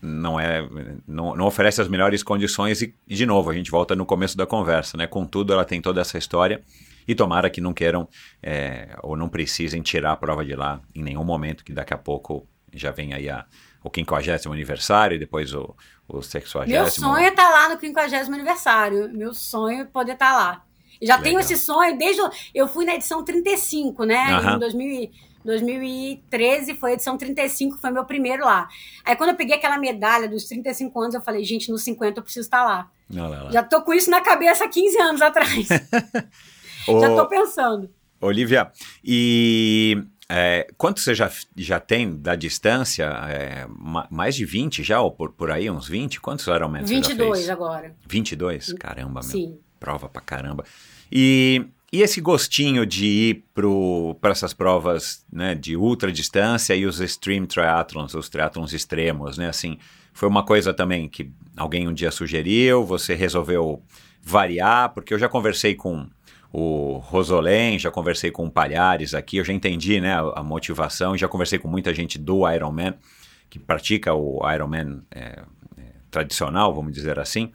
não 0.03 0.39
é 0.39 0.69
não, 1.07 1.35
não 1.35 1.47
oferece 1.47 1.81
as 1.81 1.89
melhores 1.89 2.23
condições 2.23 2.83
e, 2.83 2.95
de 3.07 3.25
novo, 3.25 3.49
a 3.49 3.55
gente 3.55 3.71
volta 3.71 3.97
no 3.97 4.05
começo 4.05 4.37
da 4.37 4.45
conversa, 4.45 4.99
né? 4.99 5.07
Contudo, 5.07 5.55
ela 5.55 5.65
tem 5.65 5.81
toda 5.81 6.03
essa 6.03 6.19
história 6.19 6.63
e 7.09 7.15
tomara 7.15 7.49
que 7.49 7.61
não 7.61 7.73
queiram 7.73 8.07
é, 8.43 8.95
ou 9.03 9.17
não 9.17 9.31
precisem 9.31 9.81
tirar 9.81 10.13
a 10.13 10.17
prova 10.17 10.45
de 10.45 10.55
lá 10.55 10.81
em 10.95 11.03
nenhum 11.03 11.25
momento, 11.25 11.65
que 11.65 11.73
daqui 11.73 11.95
a 11.95 11.99
pouco 11.99 12.47
já 12.75 12.91
vem 12.91 13.15
aí 13.15 13.31
a, 13.31 13.47
o 13.83 13.91
50 13.93 14.49
aniversário 14.51 15.15
e 15.15 15.19
depois 15.19 15.55
o, 15.55 15.75
o 16.07 16.21
60. 16.21 16.67
Meu 16.67 16.91
sonho 16.91 17.17
é 17.17 17.29
estar 17.29 17.45
tá 17.45 17.51
lá 17.51 17.75
no 17.75 17.81
50 17.81 18.17
aniversário. 18.17 19.11
Meu 19.13 19.33
sonho 19.33 19.81
é 19.81 19.85
poder 19.87 20.13
estar 20.13 20.33
tá 20.33 20.37
lá. 20.37 20.65
já 21.01 21.17
Legal. 21.17 21.23
tenho 21.23 21.41
esse 21.41 21.57
sonho 21.57 21.97
desde. 21.97 22.21
Eu 22.55 22.69
fui 22.69 22.85
na 22.85 22.95
edição 22.95 23.25
35, 23.25 24.05
né? 24.05 24.39
Uhum. 24.39 24.57
Em 24.57 24.59
2000, 24.59 25.11
2013 25.45 26.75
foi 26.75 26.91
a 26.91 26.95
edição 26.95 27.17
35, 27.17 27.79
foi 27.79 27.91
meu 27.91 28.05
primeiro 28.05 28.45
lá. 28.45 28.69
Aí 29.03 29.17
quando 29.17 29.31
eu 29.31 29.37
peguei 29.37 29.57
aquela 29.57 29.79
medalha 29.79 30.29
dos 30.29 30.45
35 30.45 31.01
anos, 31.01 31.15
eu 31.15 31.23
falei, 31.23 31.43
gente, 31.43 31.71
nos 31.71 31.83
50 31.85 32.19
eu 32.19 32.23
preciso 32.23 32.45
estar 32.45 32.59
tá 32.59 32.65
lá. 32.65 32.91
Não, 33.09 33.31
não, 33.31 33.45
não. 33.45 33.53
Já 33.53 33.63
tô 33.63 33.81
com 33.81 33.95
isso 33.95 34.11
na 34.11 34.21
cabeça 34.21 34.65
há 34.65 34.69
15 34.69 35.01
anos 35.01 35.23
atrás. 35.23 35.69
Já 36.87 37.09
estou 37.09 37.27
pensando. 37.27 37.91
Olivia, 38.21 38.71
e 39.05 40.03
é, 40.29 40.67
quanto 40.77 41.01
você 41.01 41.15
já, 41.15 41.31
já 41.57 41.81
tem 41.81 42.15
da 42.15 42.35
distância? 42.35 43.05
É, 43.29 43.67
mais 44.11 44.35
de 44.35 44.45
20 44.45 44.83
já, 44.83 45.01
ou 45.01 45.11
por, 45.11 45.33
por 45.33 45.51
aí, 45.51 45.71
uns 45.71 45.89
20? 45.89 46.21
Quantos 46.21 46.47
Ironman 46.47 46.85
22 46.85 47.45
você 47.45 47.51
agora. 47.51 47.95
22? 48.07 48.75
Caramba, 48.75 49.21
meu. 49.21 49.23
Sim. 49.23 49.59
Prova 49.81 50.09
pra 50.09 50.21
caramba. 50.21 50.65
E, 51.11 51.65
e 51.91 52.03
esse 52.03 52.21
gostinho 52.21 52.85
de 52.85 53.07
ir 53.07 53.45
para 54.21 54.31
essas 54.31 54.53
provas 54.53 55.25
né, 55.33 55.55
de 55.55 55.77
ultra 55.77 56.13
distância 56.13 56.75
e 56.75 56.85
os 56.85 57.01
extreme 57.01 57.47
triathlons, 57.47 58.15
os 58.15 58.29
triathlons 58.29 58.75
extremos, 58.75 59.39
né? 59.39 59.49
Assim, 59.49 59.79
foi 60.13 60.29
uma 60.29 60.45
coisa 60.45 60.75
também 60.75 61.09
que 61.09 61.33
alguém 61.57 61.89
um 61.89 61.95
dia 61.95 62.11
sugeriu, 62.11 62.85
você 62.85 63.15
resolveu 63.15 63.83
variar, 64.21 64.93
porque 64.93 65.15
eu 65.15 65.19
já 65.19 65.29
conversei 65.29 65.75
com 65.75 66.07
o 66.53 66.99
Rosolém, 66.99 67.79
já 67.79 67.91
conversei 67.91 68.31
com 68.31 68.47
o 68.47 68.51
Palhares 68.51 69.15
aqui, 69.15 69.37
eu 69.37 69.45
já 69.45 69.53
entendi 69.53 70.01
né, 70.01 70.15
a, 70.35 70.43
motivação, 70.43 71.17
já 71.17 71.29
conversei 71.29 71.59
com 71.59 71.69
muita 71.69 71.93
gente 71.95 72.19
do 72.19 72.49
Ironman, 72.51 72.95
que 73.51 73.59
pratica 73.59 74.15
o 74.15 74.41
Ironman 74.51 75.03
é, 75.11 75.43
é, 75.77 75.83
tradicional, 76.11 76.75
vamos 76.75 76.93
dizer 76.93 77.19
assim, 77.19 77.53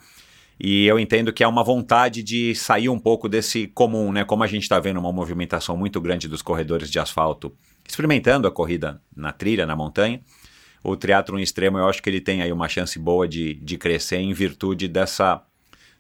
e 0.60 0.86
eu 0.86 1.00
entendo 1.00 1.34
que 1.34 1.44
há 1.44 1.50
uma 1.50 1.64
vontade 1.64 2.22
de 2.22 2.54
sair 2.54 2.88
um 2.88 3.00
pouco 3.00 3.28
desse 3.28 3.68
comum, 3.68 4.12
né? 4.12 4.24
Como 4.24 4.44
a 4.44 4.48
gente 4.48 4.64
está 4.64 4.80
vendo 4.80 5.00
uma 5.00 5.12
movimentação 5.12 5.76
muito 5.76 6.00
grande 6.00 6.28
dos 6.28 6.42
corredores 6.42 6.90
de 6.90 7.00
asfalto 7.00 7.52
experimentando 7.88 8.48
a 8.48 8.52
corrida 8.52 9.02
na 9.16 9.34
trilha, 9.34 9.66
na 9.66 9.76
montanha, 9.76 10.22
o 10.84 10.96
triatlon 10.96 11.40
extremo 11.40 11.78
eu 11.78 11.88
acho 11.88 12.02
que 12.02 12.10
ele 12.10 12.22
tem 12.22 12.42
aí 12.42 12.52
uma 12.52 12.70
chance 12.70 12.98
boa 13.00 13.28
de, 13.28 13.56
de 13.56 13.78
crescer 13.78 14.18
em 14.18 14.32
virtude 14.32 14.88
dessa 14.88 15.44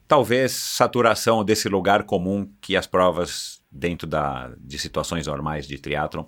talvez 0.07 0.51
saturação 0.51 1.43
desse 1.43 1.69
lugar 1.69 2.03
comum 2.03 2.49
que 2.61 2.75
as 2.75 2.87
provas 2.87 3.61
dentro 3.71 4.07
da, 4.07 4.53
de 4.59 4.77
situações 4.77 5.27
normais 5.27 5.67
de 5.67 5.77
triatlon 5.77 6.25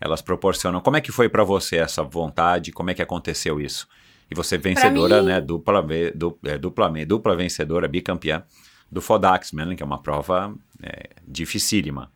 elas 0.00 0.20
proporcionam. 0.20 0.80
Como 0.80 0.96
é 0.96 1.00
que 1.00 1.10
foi 1.10 1.28
para 1.28 1.44
você 1.44 1.76
essa 1.76 2.02
vontade? 2.02 2.72
Como 2.72 2.90
é 2.90 2.94
que 2.94 3.02
aconteceu 3.02 3.60
isso? 3.60 3.88
E 4.30 4.34
você 4.34 4.58
vencedora, 4.58 5.22
mim... 5.22 5.28
né, 5.28 5.40
dupla, 5.40 5.82
dupla, 6.14 6.52
é, 6.52 6.58
dupla, 6.58 7.06
dupla 7.06 7.36
vencedora, 7.36 7.88
bicampeã 7.88 8.44
do 8.90 9.00
Fodaxman, 9.00 9.74
que 9.74 9.82
é 9.82 9.86
uma 9.86 10.02
prova 10.02 10.54
é, 10.82 11.10
dificílima. 11.26 12.12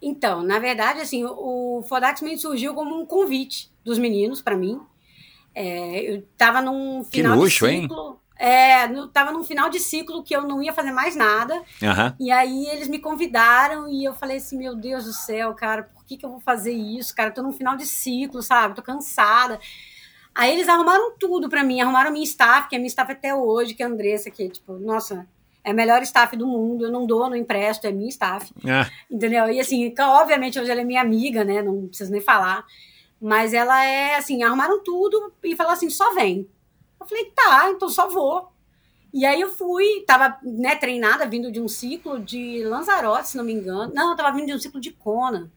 Então, 0.00 0.42
na 0.42 0.58
verdade, 0.58 1.00
assim, 1.00 1.24
o 1.24 1.84
Fodaxman 1.88 2.36
surgiu 2.36 2.74
como 2.74 3.00
um 3.00 3.06
convite 3.06 3.70
dos 3.84 3.98
meninos 3.98 4.42
para 4.42 4.56
mim. 4.56 4.80
É, 5.54 6.10
eu 6.10 6.18
estava 6.20 6.60
num 6.60 7.04
final 7.04 7.34
que 7.34 7.38
luxo, 7.38 7.66
de 7.66 7.80
ciclo. 7.82 8.10
Hein? 8.10 8.16
É, 8.36 8.88
no, 8.88 9.08
tava 9.08 9.30
num 9.30 9.44
final 9.44 9.68
de 9.68 9.78
ciclo 9.78 10.22
que 10.22 10.34
eu 10.34 10.42
não 10.42 10.62
ia 10.62 10.72
fazer 10.72 10.90
mais 10.90 11.14
nada. 11.14 11.54
Uhum. 11.54 12.14
E 12.18 12.30
aí 12.30 12.66
eles 12.66 12.88
me 12.88 12.98
convidaram 12.98 13.88
e 13.88 14.04
eu 14.04 14.14
falei 14.14 14.38
assim: 14.38 14.58
meu 14.58 14.74
Deus 14.74 15.04
do 15.04 15.12
céu, 15.12 15.54
cara, 15.54 15.84
por 15.84 16.04
que, 16.04 16.16
que 16.16 16.24
eu 16.24 16.30
vou 16.30 16.40
fazer 16.40 16.72
isso, 16.72 17.14
cara? 17.14 17.30
Eu 17.30 17.34
tô 17.34 17.42
num 17.42 17.52
final 17.52 17.76
de 17.76 17.86
ciclo, 17.86 18.42
sabe? 18.42 18.74
Tô 18.74 18.82
cansada. 18.82 19.60
Aí 20.34 20.52
eles 20.52 20.68
arrumaram 20.68 21.12
tudo 21.18 21.48
para 21.48 21.62
mim, 21.62 21.80
arrumaram 21.80 22.10
minha 22.10 22.24
staff, 22.24 22.68
que 22.68 22.74
é 22.74 22.78
minha 22.78 22.88
staff 22.88 23.12
até 23.12 23.34
hoje, 23.34 23.74
que 23.74 23.82
é 23.82 23.86
a 23.86 23.88
Andressa, 23.88 24.30
que, 24.30 24.48
tipo, 24.48 24.72
nossa, 24.78 25.26
é 25.62 25.70
a 25.70 25.74
melhor 25.74 26.02
staff 26.02 26.34
do 26.36 26.46
mundo, 26.46 26.86
eu 26.86 26.90
não 26.90 27.06
dou, 27.06 27.28
não 27.28 27.36
empresto, 27.36 27.86
é 27.86 27.92
minha 27.92 28.08
staff. 28.08 28.50
Ah. 28.66 28.88
Entendeu? 29.10 29.48
E 29.50 29.60
assim, 29.60 29.94
obviamente 30.00 30.58
hoje 30.58 30.70
ela 30.70 30.80
é 30.80 30.84
minha 30.84 31.00
amiga, 31.00 31.44
né? 31.44 31.62
Não 31.62 31.86
preciso 31.86 32.10
nem 32.10 32.20
falar. 32.20 32.64
Mas 33.20 33.54
ela 33.54 33.84
é 33.84 34.16
assim, 34.16 34.42
arrumaram 34.42 34.82
tudo 34.82 35.32
e 35.44 35.54
falaram 35.54 35.76
assim: 35.76 35.90
só 35.90 36.14
vem. 36.14 36.48
Eu 37.02 37.06
falei, 37.06 37.32
tá, 37.34 37.70
então 37.70 37.88
só 37.88 38.08
vou. 38.08 38.50
E 39.12 39.26
aí 39.26 39.40
eu 39.40 39.50
fui, 39.50 40.04
tava 40.06 40.38
né, 40.42 40.74
treinada, 40.76 41.26
vindo 41.26 41.52
de 41.52 41.60
um 41.60 41.68
ciclo 41.68 42.18
de 42.18 42.64
Lanzarote, 42.64 43.28
se 43.28 43.36
não 43.36 43.44
me 43.44 43.52
engano. 43.52 43.92
Não, 43.94 44.10
eu 44.10 44.16
tava 44.16 44.34
vindo 44.34 44.46
de 44.46 44.54
um 44.54 44.58
ciclo 44.58 44.80
de 44.80 44.90
Kona. 44.90 45.50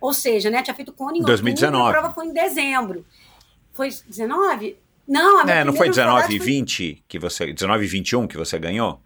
Ou 0.00 0.12
seja, 0.12 0.50
né, 0.50 0.62
tinha 0.62 0.74
feito 0.74 0.92
Kona 0.92 1.16
em 1.16 1.22
2019. 1.22 1.76
outubro, 1.76 1.98
a 1.98 2.00
prova 2.00 2.14
foi 2.14 2.26
em 2.26 2.32
dezembro. 2.32 3.06
Foi 3.72 3.88
19? 3.88 4.76
Não, 5.06 5.40
a 5.40 5.44
minha 5.44 5.56
É, 5.56 5.64
não 5.64 5.72
foi 5.72 5.88
19 5.88 6.34
e 6.34 6.38
20 6.38 6.76
foi... 6.76 7.04
que 7.06 7.18
você, 7.18 7.52
19 7.52 7.84
e 7.84 7.88
21 7.88 8.26
que 8.26 8.36
você 8.36 8.58
ganhou? 8.58 9.00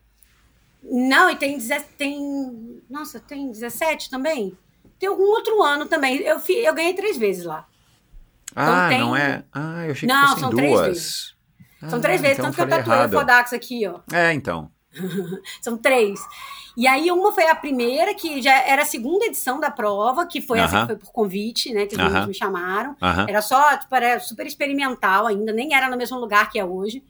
Não, 0.83 1.29
e 1.29 1.37
tem, 1.37 1.59
tem, 1.99 2.83
nossa, 2.89 3.21
tem 3.21 3.51
17 3.51 4.09
também? 4.09 4.57
ter 4.99 5.07
algum 5.07 5.25
outro 5.25 5.63
ano 5.63 5.87
também. 5.87 6.19
Eu, 6.19 6.41
eu 6.49 6.75
ganhei 6.75 6.95
três 6.95 7.17
vezes 7.17 7.45
lá. 7.45 7.67
Ah, 8.55 8.89
tem- 8.89 9.01
não 9.01 9.15
é? 9.15 9.45
Ah, 9.53 9.85
eu 9.87 9.93
achei 9.93 10.09
Não, 10.09 10.35
que 10.35 10.41
fossem 10.41 10.69
duas. 10.69 11.36
São 11.89 11.99
Ah, 11.99 12.03
três 12.03 12.21
vezes, 12.21 12.39
então 12.39 12.51
tanto 12.51 12.57
que 12.57 12.63
eu 12.63 12.69
tatuei 12.69 12.97
errado. 12.97 13.15
o 13.15 13.19
Fodax 13.19 13.53
aqui, 13.53 13.87
ó. 13.87 14.01
É, 14.13 14.33
então. 14.33 14.71
São 15.61 15.77
três. 15.77 16.19
E 16.77 16.87
aí, 16.87 17.11
uma 17.11 17.33
foi 17.33 17.47
a 17.49 17.55
primeira, 17.55 18.15
que 18.15 18.41
já 18.43 18.55
era 18.63 18.83
a 18.83 18.85
segunda 18.87 19.25
edição 19.27 19.59
da 19.59 19.71
prova, 19.71 20.27
que 20.27 20.41
foi 20.43 20.59
essa 20.59 20.77
Aham. 20.77 20.87
que 20.87 20.93
foi 20.93 20.97
por 20.97 21.13
convite, 21.13 21.73
né? 21.73 21.87
Que 21.87 21.95
os 21.95 21.99
Aham. 22.01 22.09
meninos 22.09 22.29
me 22.29 22.35
chamaram. 22.35 22.97
Aham. 23.01 23.27
Era 23.29 23.41
só, 23.43 23.77
tipo, 23.79 23.95
era 23.95 24.21
super 24.21 24.47
experimental 24.47 25.27
ainda, 25.27 25.53
nem 25.53 25.75
era 25.75 25.89
no 25.89 25.97
mesmo 25.97 26.19
lugar 26.19 26.51
que 26.51 26.59
é 26.59 26.65
hoje. 26.65 27.03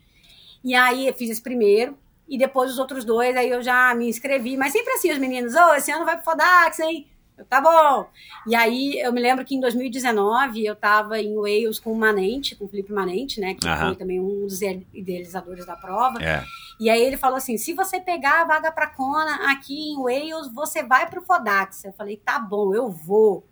E 0.65 0.75
aí 0.75 1.07
eu 1.09 1.15
fiz 1.15 1.31
esse 1.31 1.43
primeiro, 1.43 1.97
e 2.29 2.37
depois 2.39 2.71
os 2.71 2.79
outros 2.79 3.05
dois, 3.05 3.37
aí 3.37 3.51
eu 3.51 3.63
já 3.63 3.95
me 3.95 4.09
inscrevi. 4.09 4.57
Mas 4.57 4.73
sempre 4.73 4.93
assim, 4.95 5.13
os 5.13 5.19
meninos, 5.19 5.55
ô, 5.55 5.75
esse 5.75 5.91
ano 5.93 6.05
vai 6.05 6.17
pro 6.17 6.25
Fodax, 6.25 6.79
hein? 6.81 7.09
Eu, 7.37 7.45
tá 7.45 7.61
bom. 7.61 8.09
E 8.47 8.55
aí 8.55 8.99
eu 9.01 9.13
me 9.13 9.21
lembro 9.21 9.45
que 9.45 9.55
em 9.55 9.61
2019 9.61 10.65
eu 10.65 10.75
tava 10.75 11.21
em 11.21 11.35
Wales 11.35 11.79
com 11.79 11.93
o 11.93 11.97
Manente, 11.97 12.57
com 12.57 12.65
o 12.65 12.69
Felipe 12.69 12.93
Manente, 12.93 13.41
né? 13.41 13.55
Que 13.55 13.67
foi 13.67 13.97
também 13.97 14.21
um 14.21 14.47
dos 14.47 14.61
idealizadores 14.63 15.67
da 15.67 15.77
prova. 15.77 16.23
É. 16.23 16.43
E 16.79 16.91
aí 16.91 17.03
ele 17.03 17.17
falou 17.17 17.37
assim: 17.37 17.57
se 17.57 17.73
você 17.73 18.01
pegar 18.01 18.43
a 18.43 18.45
vaga 18.45 18.73
pra 18.73 18.87
Kona 18.87 19.53
aqui 19.53 19.91
em 19.91 19.97
Wales, 19.97 20.53
você 20.53 20.83
vai 20.83 21.09
pro 21.09 21.23
Fodax. 21.23 21.85
Eu 21.85 21.93
falei, 21.93 22.17
tá 22.17 22.39
bom, 22.39 22.75
eu 22.75 22.91
vou. 22.91 23.45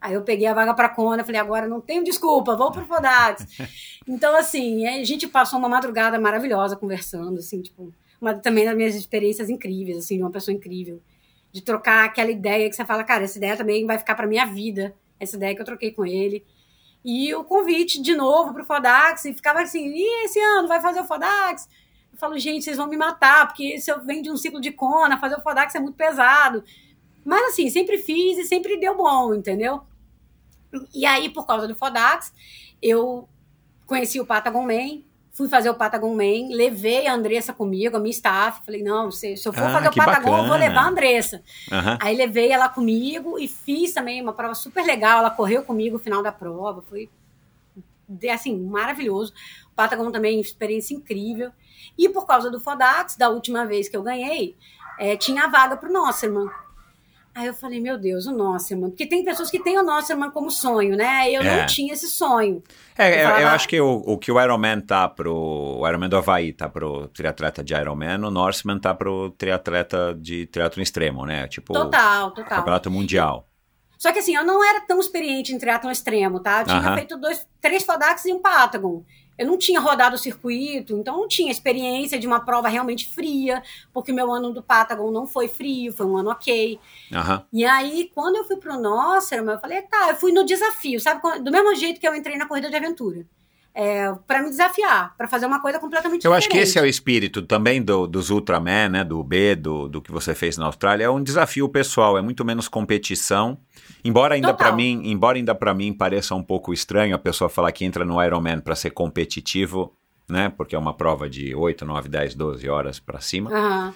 Aí 0.00 0.14
eu 0.14 0.22
peguei 0.22 0.48
a 0.48 0.54
vaga 0.54 0.74
pra 0.74 0.88
Kona, 0.88 1.22
falei, 1.22 1.40
agora 1.40 1.68
não 1.68 1.80
tenho 1.80 2.02
desculpa, 2.02 2.56
vou 2.56 2.72
pro 2.72 2.84
Fodax. 2.84 3.46
então, 4.06 4.36
assim, 4.36 4.84
a 4.84 5.04
gente 5.04 5.28
passou 5.28 5.60
uma 5.60 5.68
madrugada 5.68 6.18
maravilhosa 6.18 6.74
conversando, 6.74 7.38
assim, 7.38 7.62
tipo, 7.62 7.94
uma, 8.20 8.34
também 8.34 8.64
das 8.64 8.76
minhas 8.76 8.96
experiências 8.96 9.48
incríveis, 9.48 9.96
assim, 9.98 10.16
de 10.16 10.22
uma 10.24 10.30
pessoa 10.30 10.52
incrível. 10.52 11.00
De 11.52 11.60
trocar 11.60 12.04
aquela 12.04 12.30
ideia 12.30 12.68
que 12.68 12.74
você 12.74 12.84
fala, 12.84 13.04
cara, 13.04 13.24
essa 13.24 13.38
ideia 13.38 13.56
também 13.56 13.86
vai 13.86 13.98
ficar 13.98 14.14
pra 14.14 14.26
minha 14.26 14.46
vida. 14.46 14.94
Essa 15.20 15.36
ideia 15.36 15.54
que 15.54 15.60
eu 15.60 15.66
troquei 15.66 15.92
com 15.92 16.04
ele. 16.04 16.44
E 17.04 17.34
o 17.34 17.44
convite 17.44 18.00
de 18.00 18.14
novo 18.14 18.52
pro 18.52 18.64
Fodax, 18.64 19.24
e 19.24 19.34
ficava 19.34 19.60
assim, 19.60 19.86
e 19.86 20.24
esse 20.24 20.38
ano 20.38 20.68
vai 20.68 20.80
fazer 20.80 21.00
o 21.00 21.04
Fodax? 21.04 21.68
Eu 22.12 22.18
falo, 22.18 22.38
gente, 22.38 22.64
vocês 22.64 22.76
vão 22.76 22.86
me 22.86 22.96
matar, 22.96 23.48
porque 23.48 23.78
se 23.78 23.90
eu 23.90 24.04
venho 24.04 24.22
de 24.22 24.30
um 24.30 24.36
ciclo 24.36 24.60
de 24.60 24.70
Kona, 24.70 25.18
fazer 25.18 25.36
o 25.36 25.42
Fodax 25.42 25.74
é 25.74 25.80
muito 25.80 25.96
pesado. 25.96 26.62
Mas 27.24 27.52
assim, 27.52 27.68
sempre 27.70 27.98
fiz 27.98 28.38
e 28.38 28.44
sempre 28.44 28.78
deu 28.78 28.96
bom, 28.96 29.34
entendeu? 29.34 29.82
E 30.94 31.04
aí, 31.04 31.28
por 31.28 31.46
causa 31.46 31.66
do 31.66 31.74
Fodax, 31.74 32.32
eu 32.80 33.28
conheci 33.86 34.20
o 34.20 34.26
Patagon 34.26 34.64
Man, 34.64 35.02
fui 35.32 35.48
fazer 35.48 35.70
o 35.70 35.74
Patagon 35.74 36.14
Man, 36.14 36.54
levei 36.54 37.06
a 37.06 37.14
Andressa 37.14 37.52
comigo, 37.52 37.96
a 37.96 38.00
minha 38.00 38.10
staff. 38.10 38.60
Falei, 38.64 38.82
não, 38.82 39.10
se, 39.10 39.36
se 39.36 39.48
eu 39.48 39.52
for 39.52 39.64
Ah, 39.64 39.70
fazer 39.72 39.88
o 39.88 39.94
Patagon, 39.94 40.28
eu 40.28 40.34
vou 40.36 40.42
bacana. 40.44 40.56
levar 40.68 40.80
a 40.82 40.88
Andressa. 40.88 41.42
Aham. 41.70 41.98
Aí 42.00 42.16
levei 42.16 42.52
ela 42.52 42.68
comigo 42.68 43.38
e 43.38 43.48
fiz 43.48 43.92
também 43.94 44.20
uma 44.20 44.32
prova 44.34 44.54
super 44.54 44.84
legal. 44.84 45.20
Ela 45.20 45.30
correu 45.30 45.62
comigo 45.64 45.94
no 45.96 46.02
final 46.02 46.22
da 46.22 46.30
prova, 46.32 46.82
foi 46.82 47.08
assim, 48.32 48.58
maravilhoso. 48.58 49.32
O 49.72 49.74
Patagon 49.74 50.10
também, 50.10 50.38
experiência 50.40 50.94
incrível. 50.94 51.50
E 51.96 52.08
por 52.08 52.26
causa 52.26 52.50
do 52.50 52.60
Fodax, 52.60 53.16
da 53.16 53.28
última 53.30 53.64
vez 53.64 53.88
que 53.88 53.96
eu 53.96 54.02
ganhei, 54.02 54.54
eh, 54.98 55.16
tinha 55.16 55.44
a 55.44 55.48
vaga 55.48 55.76
pro 55.76 55.90
Nosserman. 55.92 56.48
Aí 57.34 57.46
eu 57.46 57.54
falei, 57.54 57.80
meu 57.80 57.96
Deus, 57.98 58.26
o 58.26 58.32
Nosserman. 58.32 58.90
Porque 58.90 59.06
tem 59.06 59.24
pessoas 59.24 59.50
que 59.50 59.58
têm 59.62 59.78
o 59.78 59.82
Nosserman 59.82 60.30
como 60.30 60.50
sonho, 60.50 60.94
né? 60.96 61.30
Eu 61.30 61.40
É. 61.40 61.60
não 61.60 61.66
tinha 61.66 61.94
esse 61.94 62.06
sonho. 62.08 62.62
É, 62.96 63.08
Eu 63.08 63.12
eu, 63.14 63.20
eu 63.20 63.28
falava- 63.36 63.54
acho 63.54 63.68
que 63.68 63.80
o, 63.80 64.02
o 64.06 64.18
que 64.18 64.30
o 64.30 64.38
Ironman 64.40 64.80
tá 64.82 65.08
pro. 65.08 65.34
O 65.80 65.88
Ironman 65.88 66.10
do 66.10 66.16
Havaí 66.18 66.52
tá 66.52 66.68
pro 66.68 67.08
triatleta 67.08 67.64
de 67.64 67.72
Ironman, 67.74 68.18
o 68.26 68.30
Norseman 68.30 68.78
tá 68.78 68.92
pro 68.94 69.30
triatleta 69.30 70.14
de 70.20 70.46
triatlo 70.46 70.82
extremo, 70.82 71.24
né? 71.24 71.48
Tipo, 71.48 71.72
Total, 71.72 72.30
total. 72.32 72.58
campeonato 72.58 72.90
mundial. 72.90 73.48
Só 73.96 74.12
que 74.12 74.18
assim, 74.18 74.34
eu 74.34 74.44
não 74.44 74.62
era 74.62 74.80
tão 74.80 74.98
experiente 74.98 75.54
em 75.54 75.58
triatlon 75.58 75.90
extremo, 75.92 76.40
tá? 76.40 76.60
Eu 76.62 76.64
tinha 76.66 76.76
Aham. 76.78 76.94
feito 76.96 77.16
dois, 77.16 77.46
três 77.60 77.84
Fodax 77.84 78.24
e 78.24 78.32
um 78.32 78.40
Patagon. 78.42 79.04
Eu 79.38 79.46
não 79.46 79.56
tinha 79.56 79.80
rodado 79.80 80.14
o 80.14 80.18
circuito, 80.18 80.96
então 80.96 81.16
não 81.16 81.28
tinha 81.28 81.50
experiência 81.50 82.18
de 82.18 82.26
uma 82.26 82.40
prova 82.40 82.68
realmente 82.68 83.08
fria, 83.08 83.62
porque 83.92 84.12
o 84.12 84.14
meu 84.14 84.32
ano 84.32 84.52
do 84.52 84.62
Patagon 84.62 85.10
não 85.10 85.26
foi 85.26 85.48
frio, 85.48 85.92
foi 85.92 86.06
um 86.06 86.16
ano 86.16 86.30
ok. 86.30 86.78
Aham. 87.12 87.44
E 87.52 87.64
aí, 87.64 88.10
quando 88.14 88.36
eu 88.36 88.44
fui 88.44 88.56
pro 88.56 88.78
Nosserman, 88.78 89.54
eu 89.54 89.60
falei, 89.60 89.82
tá, 89.82 90.10
eu 90.10 90.16
fui 90.16 90.32
no 90.32 90.44
desafio, 90.44 91.00
sabe? 91.00 91.20
Do 91.40 91.50
mesmo 91.50 91.74
jeito 91.74 92.00
que 92.00 92.06
eu 92.06 92.14
entrei 92.14 92.36
na 92.36 92.46
corrida 92.46 92.70
de 92.70 92.76
aventura. 92.76 93.26
É, 93.74 94.12
para 94.26 94.42
me 94.42 94.50
desafiar, 94.50 95.16
para 95.16 95.26
fazer 95.26 95.46
uma 95.46 95.58
coisa 95.60 95.78
completamente 95.78 96.24
Eu 96.26 96.30
diferente. 96.30 96.38
acho 96.38 96.48
que 96.50 96.58
esse 96.58 96.78
é 96.78 96.82
o 96.82 96.86
espírito 96.86 97.40
também 97.40 97.80
do, 97.82 98.06
dos 98.06 98.28
Ultraman, 98.28 98.90
né? 98.90 99.04
Do 99.04 99.22
B, 99.24 99.56
do, 99.56 99.88
do 99.88 100.02
que 100.02 100.12
você 100.12 100.34
fez 100.34 100.58
na 100.58 100.66
Austrália. 100.66 101.04
É 101.04 101.10
um 101.10 101.22
desafio 101.22 101.66
pessoal, 101.70 102.18
é 102.18 102.22
muito 102.22 102.44
menos 102.44 102.68
competição. 102.68 103.56
Embora 104.04 104.34
ainda 104.34 104.52
para 104.52 104.72
mim, 104.72 105.00
embora 105.04 105.38
ainda 105.38 105.54
para 105.54 105.72
mim 105.72 105.92
pareça 105.92 106.34
um 106.34 106.42
pouco 106.42 106.72
estranho 106.74 107.14
a 107.14 107.18
pessoa 107.18 107.48
falar 107.48 107.72
que 107.72 107.84
entra 107.84 108.04
no 108.04 108.22
Ironman 108.22 108.60
para 108.60 108.74
ser 108.74 108.90
competitivo, 108.90 109.94
né? 110.28 110.50
Porque 110.54 110.76
é 110.76 110.78
uma 110.78 110.92
prova 110.92 111.28
de 111.30 111.54
8, 111.54 111.84
9, 111.86 112.08
10, 112.10 112.34
12 112.34 112.68
horas 112.68 113.00
para 113.00 113.20
cima. 113.20 113.50
Aham. 113.50 113.94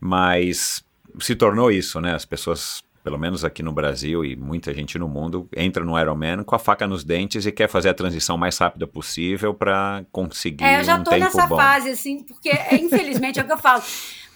mas 0.00 0.82
se 1.20 1.36
tornou 1.36 1.70
isso, 1.70 2.00
né? 2.00 2.14
As 2.14 2.24
pessoas, 2.24 2.82
pelo 3.02 3.18
menos 3.18 3.44
aqui 3.44 3.62
no 3.62 3.72
Brasil 3.72 4.24
e 4.24 4.36
muita 4.36 4.72
gente 4.72 4.98
no 4.98 5.08
mundo, 5.08 5.48
entra 5.56 5.84
no 5.84 5.98
Ironman 5.98 6.44
com 6.44 6.54
a 6.54 6.58
faca 6.58 6.86
nos 6.86 7.02
dentes 7.02 7.44
e 7.44 7.52
quer 7.52 7.68
fazer 7.68 7.88
a 7.88 7.94
transição 7.94 8.38
mais 8.38 8.56
rápida 8.56 8.86
possível 8.86 9.52
para 9.52 10.04
conseguir 10.12 10.64
É, 10.64 10.80
eu 10.80 10.84
já 10.84 10.96
um 10.96 11.02
tô 11.02 11.10
nessa 11.10 11.46
bom. 11.46 11.56
fase, 11.56 11.90
assim, 11.90 12.22
porque 12.22 12.48
é, 12.50 12.76
infelizmente 12.76 13.40
é 13.40 13.42
o 13.42 13.46
que 13.46 13.52
eu 13.52 13.58
falo. 13.58 13.82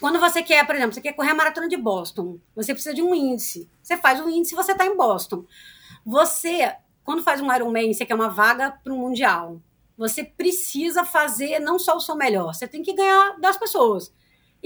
Quando 0.00 0.18
você 0.18 0.42
quer, 0.42 0.66
por 0.66 0.74
exemplo, 0.74 0.94
você 0.94 1.00
quer 1.00 1.12
correr 1.12 1.30
a 1.30 1.34
maratona 1.34 1.68
de 1.68 1.76
Boston, 1.76 2.38
você 2.54 2.72
precisa 2.74 2.94
de 2.94 3.02
um 3.02 3.14
índice. 3.14 3.68
Você 3.82 3.96
faz 3.96 4.20
um 4.20 4.28
índice 4.28 4.54
e 4.54 4.56
você 4.56 4.74
tá 4.74 4.84
em 4.84 4.96
Boston. 4.96 5.44
Você, 6.04 6.72
quando 7.02 7.22
faz 7.22 7.40
um 7.40 7.52
Ironman, 7.54 7.92
você 7.94 8.04
quer 8.04 8.14
uma 8.14 8.28
vaga 8.28 8.70
para 8.70 8.92
um 8.92 8.98
Mundial. 8.98 9.60
Você 9.96 10.22
precisa 10.22 11.04
fazer 11.04 11.58
não 11.60 11.78
só 11.78 11.96
o 11.96 12.00
seu 12.00 12.14
melhor, 12.14 12.52
você 12.52 12.68
tem 12.68 12.82
que 12.82 12.92
ganhar 12.92 13.38
das 13.40 13.56
pessoas. 13.56 14.12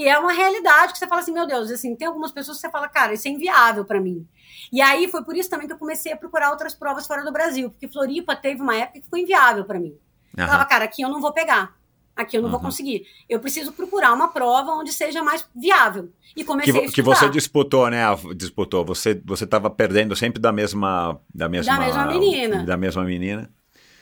E 0.01 0.09
é 0.09 0.18
uma 0.18 0.32
realidade 0.32 0.93
que 0.94 0.98
você 0.98 1.06
fala 1.06 1.20
assim, 1.20 1.32
meu 1.32 1.47
Deus, 1.47 1.70
assim, 1.70 1.94
tem 1.94 2.09
algumas 2.09 2.31
pessoas 2.32 2.56
que 2.56 2.62
você 2.62 2.70
fala, 2.70 2.89
cara, 2.89 3.12
isso 3.12 3.28
é 3.28 3.31
inviável 3.31 3.85
para 3.85 4.01
mim. 4.01 4.27
E 4.72 4.81
aí 4.81 5.09
foi 5.09 5.22
por 5.22 5.36
isso 5.36 5.51
também 5.51 5.66
que 5.66 5.72
eu 5.74 5.78
comecei 5.78 6.10
a 6.10 6.16
procurar 6.16 6.51
outras 6.51 6.74
provas 6.74 7.06
fora 7.06 7.22
do 7.22 7.31
Brasil, 7.31 7.68
porque 7.70 7.86
Floripa 7.86 8.35
teve 8.35 8.62
uma 8.62 8.74
época 8.77 8.98
que 8.98 9.05
ficou 9.05 9.18
inviável 9.18 9.64
para 9.64 9.78
mim. 9.78 9.94
Eu 10.36 10.43
Aham. 10.44 10.47
falava, 10.52 10.64
cara, 10.64 10.85
aqui 10.86 11.02
eu 11.02 11.09
não 11.10 11.20
vou 11.20 11.32
pegar. 11.35 11.74
Aqui 12.16 12.36
eu 12.36 12.43
não 12.43 12.48
vou 12.51 12.59
Uhum. 12.59 12.64
conseguir. 12.66 13.06
Eu 13.28 13.40
preciso 13.40 13.72
procurar 13.72 14.12
uma 14.14 14.28
prova 14.28 14.72
onde 14.72 14.90
seja 14.93 15.22
mais 15.22 15.47
viável. 15.55 16.10
E 16.31 16.40
Que, 16.40 16.44
comecei 16.44 16.72
a 16.72 16.74
vo- 16.77 16.81
que 16.81 16.86
estudar. 17.01 17.16
você 17.16 17.28
disputou, 17.28 17.89
né? 17.90 18.02
Disputou. 18.36 18.85
Você 18.86 19.20
você 19.24 19.44
estava 19.44 19.68
perdendo 19.70 20.16
sempre 20.16 20.40
da 20.40 20.51
mesma 20.52 21.20
da 21.35 21.48
mesma 21.48 21.78
mesma 21.78 22.06
menina. 22.06 22.64
Da 22.64 22.77
mesma 22.77 23.05
menina. 23.05 23.51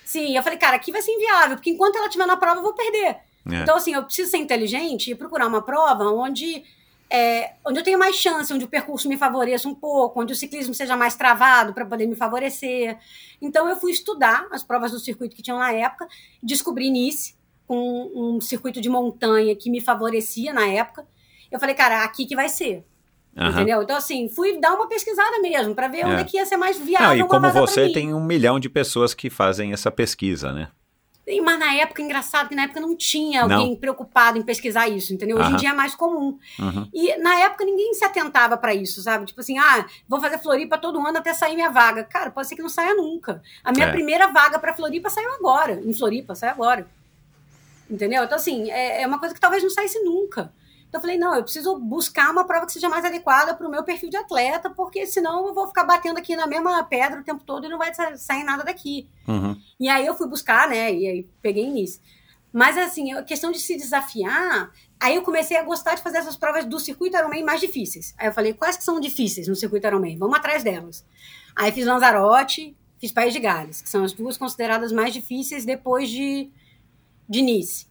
Sim, 0.05 0.37
eu 0.37 0.43
falei, 0.43 0.59
cara, 0.59 0.77
aqui 0.77 0.91
vai 0.91 1.03
ser 1.03 1.13
inviável, 1.13 1.57
porque 1.57 1.71
enquanto 1.71 1.97
ela 1.97 2.07
estiver 2.07 2.27
na 2.27 2.37
prova, 2.37 2.59
eu 2.61 2.63
vou 2.63 2.73
perder. 2.75 3.19
É. 3.47 3.63
Então, 3.63 3.77
assim, 3.77 3.95
eu 3.95 4.03
preciso 4.05 4.31
ser 4.31 4.39
inteligente 4.39 5.11
e 5.11 5.15
procurar 5.15 5.47
uma 5.47 5.63
prova 5.63 6.05
onde, 6.05 6.63
é, 7.11 7.53
onde 7.67 7.79
eu 7.81 7.85
tenha 7.85 7.99
mais 7.99 8.17
chance, 8.17 8.53
onde 8.53 8.65
o 8.65 8.69
percurso 8.69 9.09
me 9.09 9.17
favoreça 9.17 9.69
um 9.69 9.75
pouco, 9.75 10.21
onde 10.21 10.33
o 10.33 10.37
ciclismo 10.37 10.75
seja 10.75 10.97
mais 10.97 11.15
travado 11.17 11.73
para 11.73 11.87
poder 11.87 12.07
me 12.07 12.17
favorecer. 12.17 12.99
Então, 13.41 13.69
eu 13.69 13.77
fui 13.77 13.93
estudar 13.93 14.47
as 14.51 14.63
provas 14.63 14.93
do 14.93 14.99
circuito 14.99 15.35
que 15.35 15.43
tinham 15.43 15.59
na 15.59 15.73
época, 15.73 16.07
descobri 16.43 16.91
Nice, 16.91 17.35
com 17.67 18.11
um 18.15 18.41
circuito 18.41 18.81
de 18.81 18.89
montanha 18.89 19.55
que 19.55 19.71
me 19.71 19.81
favorecia 19.81 20.53
na 20.53 20.67
época. 20.67 21.07
Eu 21.51 21.59
falei, 21.59 21.75
cara, 21.75 22.03
aqui 22.05 22.27
que 22.27 22.37
vai 22.37 22.49
ser. 22.49 22.85
Aham. 23.37 23.51
Entendeu? 23.51 23.83
Então, 23.83 23.97
assim, 23.97 24.29
fui 24.29 24.59
dar 24.59 24.75
uma 24.75 24.89
pesquisada 24.89 25.39
mesmo, 25.41 25.75
para 25.75 25.87
ver 25.87 26.01
É. 26.01 26.07
onde 26.07 26.21
é 26.23 26.25
que 26.25 26.37
ia 26.39 26.45
ser 26.45 26.57
mais 26.57 26.79
viável. 26.79 27.09
Não, 27.09 27.27
e 27.27 27.29
como 27.29 27.51
você 27.53 27.91
tem 27.93 28.13
um 28.13 28.23
milhão 28.25 28.59
de 28.59 28.69
pessoas 28.69 29.15
que 29.15 29.31
fazem 29.31 29.73
essa 29.73 29.91
pesquisa, 29.91 30.53
né? 30.53 30.69
Mas 31.45 31.59
na 31.59 31.75
época, 31.75 32.01
engraçado 32.01 32.49
que 32.49 32.55
na 32.55 32.63
época 32.63 32.81
não 32.81 32.97
tinha 32.97 33.47
Não. 33.47 33.57
alguém 33.59 33.77
preocupado 33.77 34.39
em 34.39 34.43
pesquisar 34.43 34.89
isso, 34.89 35.13
entendeu? 35.13 35.37
Hoje 35.39 35.53
em 35.53 35.57
dia 35.57 35.71
é 35.71 35.73
mais 35.73 35.95
comum. 35.95 36.39
Uhum. 36.59 36.89
E 36.95 37.17
na 37.19 37.39
época 37.41 37.65
ninguém 37.65 37.93
se 37.95 38.05
atentava 38.05 38.57
pra 38.57 38.75
isso, 38.75 39.03
sabe? 39.03 39.27
Tipo 39.27 39.41
assim, 39.41 39.59
ah, 39.59 39.87
vou 40.09 40.21
fazer 40.21 40.39
Floripa 40.39 40.79
todo 40.79 40.99
ano 41.07 41.19
até 41.19 41.35
sair 41.35 41.55
minha 41.55 41.71
vaga. 41.71 42.05
Cara, 42.05 42.31
pode 42.31 42.49
ser 42.49 42.57
que 42.57 42.63
não 42.63 42.69
saia 42.69 42.95
nunca. 42.95 43.43
A 43.63 43.73
minha 43.73 43.87
É. 43.87 43.93
primeira 43.93 44.29
vaga 44.29 44.59
pra 44.59 44.75
Floripa 44.75 45.11
saiu 45.11 45.33
agora. 45.35 45.81
Em 45.85 45.93
Floripa, 45.93 46.35
saiu 46.35 46.53
agora. 46.53 46.87
Entendeu? 47.91 48.23
Então, 48.25 48.37
assim, 48.37 48.71
é, 48.71 49.03
é 49.03 49.07
uma 49.07 49.19
coisa 49.19 49.35
que 49.35 49.41
talvez 49.41 49.63
não 49.63 49.71
saísse 49.71 49.99
nunca. 50.01 50.53
Então 50.89 50.99
eu 50.99 51.03
falei, 51.03 51.19
não, 51.19 51.35
eu 51.35 51.43
preciso 51.43 51.79
buscar 51.79 52.31
uma 52.31 52.47
prova 52.47 52.65
que 52.65 52.73
seja 52.73 52.89
mais 52.89 53.05
adequada 53.05 53.55
pro 53.55 53.69
meu 53.69 53.85
perfil 53.85 54.09
de 54.09 54.17
atleta, 54.17 54.71
porque 54.71 55.07
senão 55.07 55.47
eu 55.47 55.55
vou 55.55 55.67
ficar 55.67 55.85
batendo 55.85 56.19
aqui 56.19 56.35
na 56.35 56.47
mesma 56.47 56.83
pedra 56.85 57.21
o 57.21 57.25
tempo 57.25 57.45
todo 57.45 57.67
e 57.67 57.69
não 57.69 57.77
vai 57.77 57.93
sa- 57.93 58.17
sair 58.17 58.43
nada 58.43 58.65
daqui. 58.65 59.07
Uhum. 59.27 59.55
E 59.79 59.89
aí 59.89 60.07
eu 60.07 60.15
fui 60.15 60.27
buscar, 60.27 60.67
né? 60.69 60.93
E 60.93 61.07
aí 61.07 61.29
peguei 61.43 61.65
início. 61.67 62.01
Mas 62.51 62.79
assim, 62.79 63.13
a 63.13 63.23
questão 63.23 63.53
de 63.53 63.59
se 63.61 63.77
desafiar, 63.77 64.73
aí 64.99 65.15
eu 65.17 65.23
comecei 65.23 65.59
a 65.59 65.63
gostar 65.63 65.95
de 65.95 66.03
fazer 66.03 66.19
essas 66.19 66.37
provas 66.37 66.65
do 66.65 66.79
circuito 66.81 67.17
Ironman 67.19 67.45
mais 67.45 67.61
difíceis. 67.61 68.15
Aí 68.17 68.27
eu 68.29 68.33
falei, 68.33 68.55
quais 68.55 68.79
que 68.79 68.85
são 68.85 68.99
difíceis 68.99 69.47
no 69.47 69.55
circuito 69.55 69.87
Ironman? 69.87 70.17
Vamos 70.17 70.39
atrás 70.39 70.65
delas. 70.65 71.05
Aí 71.55 71.71
fiz 71.71 71.85
Lanzarote, 71.85 72.75
fiz 72.99 73.13
País 73.13 73.35
de 73.35 73.41
Gales, 73.41 73.83
que 73.83 73.91
são 73.91 74.03
as 74.05 74.15
duas 74.15 74.39
consideradas 74.39 74.91
mais 74.91 75.13
difíceis 75.13 75.67
depois 75.67 76.09
de, 76.09 76.49
de 77.29 77.43
Nice. 77.43 77.87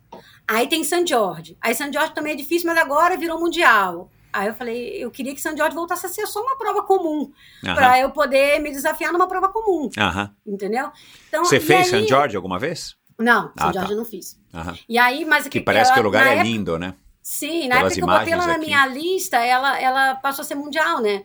Aí 0.49 0.67
tem 0.67 0.83
San 0.83 1.05
Jorge. 1.05 1.57
Aí 1.61 1.75
San 1.75 1.91
Jorge 1.91 2.13
também 2.13 2.33
é 2.33 2.35
difícil, 2.35 2.69
mas 2.69 2.77
agora 2.77 3.17
virou 3.17 3.39
mundial. 3.39 4.09
Aí 4.31 4.47
eu 4.47 4.53
falei, 4.53 5.03
eu 5.03 5.09
queria 5.09 5.33
que 5.33 5.41
San 5.41 5.55
Jorge 5.57 5.75
voltasse 5.75 6.05
a 6.05 6.09
ser 6.09 6.27
só 6.27 6.41
uma 6.41 6.57
prova 6.57 6.83
comum, 6.83 7.31
Aham. 7.65 7.75
pra 7.75 7.99
eu 7.99 8.11
poder 8.11 8.59
me 8.61 8.69
desafiar 8.71 9.11
numa 9.11 9.27
prova 9.27 9.49
comum, 9.49 9.89
Aham. 9.97 10.31
entendeu? 10.45 10.89
Então, 11.27 11.43
Você 11.43 11.59
fez 11.59 11.91
aí- 11.93 12.01
St. 12.01 12.07
George 12.07 12.35
alguma 12.35 12.59
vez? 12.59 12.95
Não, 13.17 13.51
Ah, 13.57 13.67
San 13.67 13.73
Jorge 13.73 13.87
tá. 13.87 13.93
eu 13.93 13.97
não 13.97 14.05
fiz. 14.05 14.39
Aham. 14.53 14.77
E 14.87 14.97
aí, 14.97 15.25
mas 15.25 15.47
Que 15.47 15.59
parece 15.59 15.91
que 15.93 15.99
o 15.99 16.03
lugar 16.03 16.25
é 16.27 16.31
época- 16.33 16.43
lindo, 16.43 16.77
né? 16.77 16.93
Sim, 17.21 17.67
na 17.67 17.77
Pelas 17.77 17.93
época 17.93 17.95
que 17.95 18.01
eu 18.01 18.19
botei 18.19 18.33
ela 18.33 18.47
na 18.47 18.57
minha 18.57 18.85
lista, 18.85 19.37
ela, 19.43 19.79
ela 19.81 20.15
passou 20.15 20.43
a 20.43 20.45
ser 20.45 20.55
mundial, 20.55 21.01
né? 21.01 21.23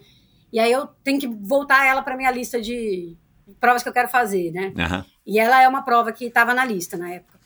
E 0.52 0.58
aí 0.58 0.72
eu 0.72 0.86
tenho 1.04 1.20
que 1.20 1.26
voltar 1.28 1.84
ela 1.86 2.02
pra 2.02 2.16
minha 2.16 2.30
lista 2.30 2.60
de 2.60 3.16
provas 3.60 3.82
que 3.82 3.88
eu 3.88 3.92
quero 3.92 4.08
fazer, 4.08 4.50
né? 4.52 4.72
E 5.26 5.38
ela 5.38 5.60
é 5.62 5.68
uma 5.68 5.82
prova 5.82 6.12
que 6.12 6.24
estava 6.24 6.54
na 6.54 6.64
lista 6.64 6.96
na 6.96 7.12
época. 7.12 7.38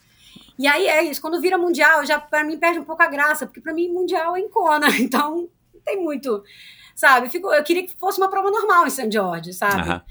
E 0.58 0.66
aí 0.66 0.86
é 0.88 1.02
isso, 1.04 1.20
quando 1.20 1.40
vira 1.40 1.58
mundial, 1.58 2.04
já 2.06 2.18
para 2.18 2.42
mim 2.44 2.58
perde 2.58 2.78
um 2.78 2.84
pouco 2.84 3.02
a 3.02 3.06
graça, 3.06 3.46
porque 3.46 3.60
para 3.60 3.74
mim 3.74 3.88
mundial 3.88 4.36
é 4.36 4.40
em 4.40 4.48
Kona, 4.48 4.88
então 4.98 5.48
não 5.74 5.80
tem 5.84 6.02
muito, 6.02 6.42
sabe? 6.94 7.26
Eu, 7.26 7.30
fico- 7.30 7.52
eu 7.52 7.62
queria 7.62 7.86
que 7.86 7.94
fosse 7.98 8.18
uma 8.18 8.28
prova 8.30 8.50
normal 8.50 8.86
em 8.86 8.90
St. 8.90 9.10
George, 9.10 9.52
sabe? 9.52 9.82
Aham. 9.82 10.02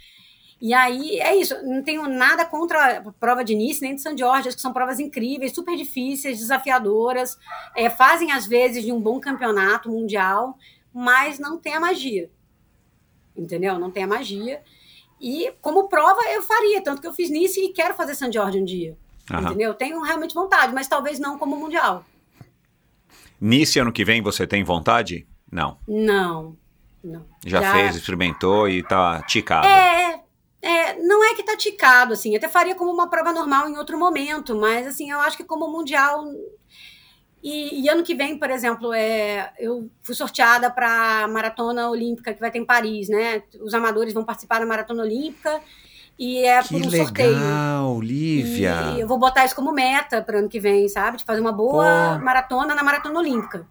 E 0.61 0.73
aí 0.73 1.19
é 1.19 1.35
isso, 1.35 1.53
não 1.65 1.83
tenho 1.83 2.07
nada 2.07 2.45
contra 2.45 2.97
a 2.99 3.11
prova 3.13 3.43
de 3.43 3.53
Nice 3.55 3.81
nem 3.81 3.93
de 3.95 4.01
St. 4.01 4.15
George, 4.17 4.47
acho 4.47 4.55
que 4.57 4.61
são 4.61 4.71
provas 4.71 4.99
incríveis, 4.99 5.51
super 5.53 5.75
difíceis, 5.75 6.37
desafiadoras, 6.39 7.37
é, 7.75 7.89
fazem 7.89 8.31
às 8.31 8.45
vezes 8.47 8.83
de 8.83 8.91
um 8.91 8.99
bom 9.01 9.19
campeonato 9.19 9.89
mundial, 9.89 10.57
mas 10.93 11.39
não 11.39 11.57
tem 11.57 11.73
a 11.73 11.79
magia. 11.79 12.31
Entendeu? 13.35 13.77
Não 13.77 13.91
tem 13.91 14.03
a 14.03 14.07
magia. 14.07 14.61
E 15.19 15.51
como 15.61 15.87
prova 15.89 16.21
eu 16.33 16.41
faria, 16.41 16.81
tanto 16.81 17.01
que 17.01 17.07
eu 17.07 17.13
fiz 17.13 17.29
Nice 17.29 17.59
e 17.59 17.73
quero 17.73 17.93
fazer 17.93 18.15
St. 18.15 18.31
George 18.31 18.59
um 18.59 18.65
dia. 18.65 18.97
Aham. 19.31 19.49
Entendeu? 19.49 19.73
Tenho 19.73 20.01
realmente 20.01 20.33
vontade, 20.33 20.73
mas 20.73 20.87
talvez 20.87 21.19
não 21.19 21.37
como 21.37 21.55
mundial. 21.55 22.05
Nice 23.39 23.79
ano 23.79 23.91
que 23.91 24.05
vem 24.05 24.21
você 24.21 24.45
tem 24.47 24.63
vontade? 24.63 25.27
Não. 25.51 25.77
Não. 25.87 26.57
Não. 27.03 27.25
Já, 27.45 27.73
fez, 27.73 27.95
experimentou 27.95 28.67
e 28.67 28.81
tá 28.81 29.21
ticado. 29.23 29.67
É, 29.67 30.19
é, 30.61 30.99
não 31.03 31.23
é 31.23 31.35
que 31.35 31.43
tá 31.43 31.55
ticado, 31.55 32.13
assim. 32.13 32.35
Até 32.35 32.47
faria 32.47 32.75
como 32.75 32.91
uma 32.91 33.09
prova 33.09 33.31
normal 33.31 33.69
em 33.69 33.77
outro 33.77 33.97
momento, 33.97 34.55
mas 34.55 34.87
assim, 34.87 35.11
eu 35.11 35.19
acho 35.19 35.37
que 35.37 35.43
como 35.43 35.67
mundial. 35.69 36.25
E, 37.43 37.83
e 37.83 37.89
ano 37.89 38.03
que 38.03 38.15
vem, 38.15 38.39
por 38.39 38.49
exemplo, 38.49 38.91
é, 38.91 39.53
eu 39.59 39.87
fui 40.01 40.15
sorteada 40.15 40.71
para 40.71 41.23
a 41.23 41.27
maratona 41.27 41.89
olímpica 41.89 42.33
que 42.33 42.39
vai 42.39 42.49
ter 42.49 42.57
em 42.57 42.65
Paris, 42.65 43.07
né? 43.07 43.43
Os 43.61 43.75
amadores 43.75 44.13
vão 44.13 44.25
participar 44.25 44.59
da 44.59 44.65
maratona 44.65 45.03
olímpica 45.03 45.61
e 46.17 46.39
é 46.45 46.61
Que 46.61 46.69
por 46.69 46.81
um 46.87 46.89
sorteio. 46.91 47.29
legal, 47.33 48.01
Lívia. 48.01 48.93
E 48.95 48.99
eu 49.01 49.07
vou 49.07 49.17
botar 49.17 49.45
isso 49.45 49.55
como 49.55 49.71
meta 49.71 50.21
para 50.21 50.39
ano 50.39 50.49
que 50.49 50.59
vem, 50.59 50.87
sabe? 50.87 51.17
De 51.17 51.23
fazer 51.25 51.41
uma 51.41 51.51
boa 51.51 52.15
Pô. 52.17 52.23
maratona 52.25 52.73
na 52.75 52.83
maratona 52.83 53.19
olímpica. 53.19 53.67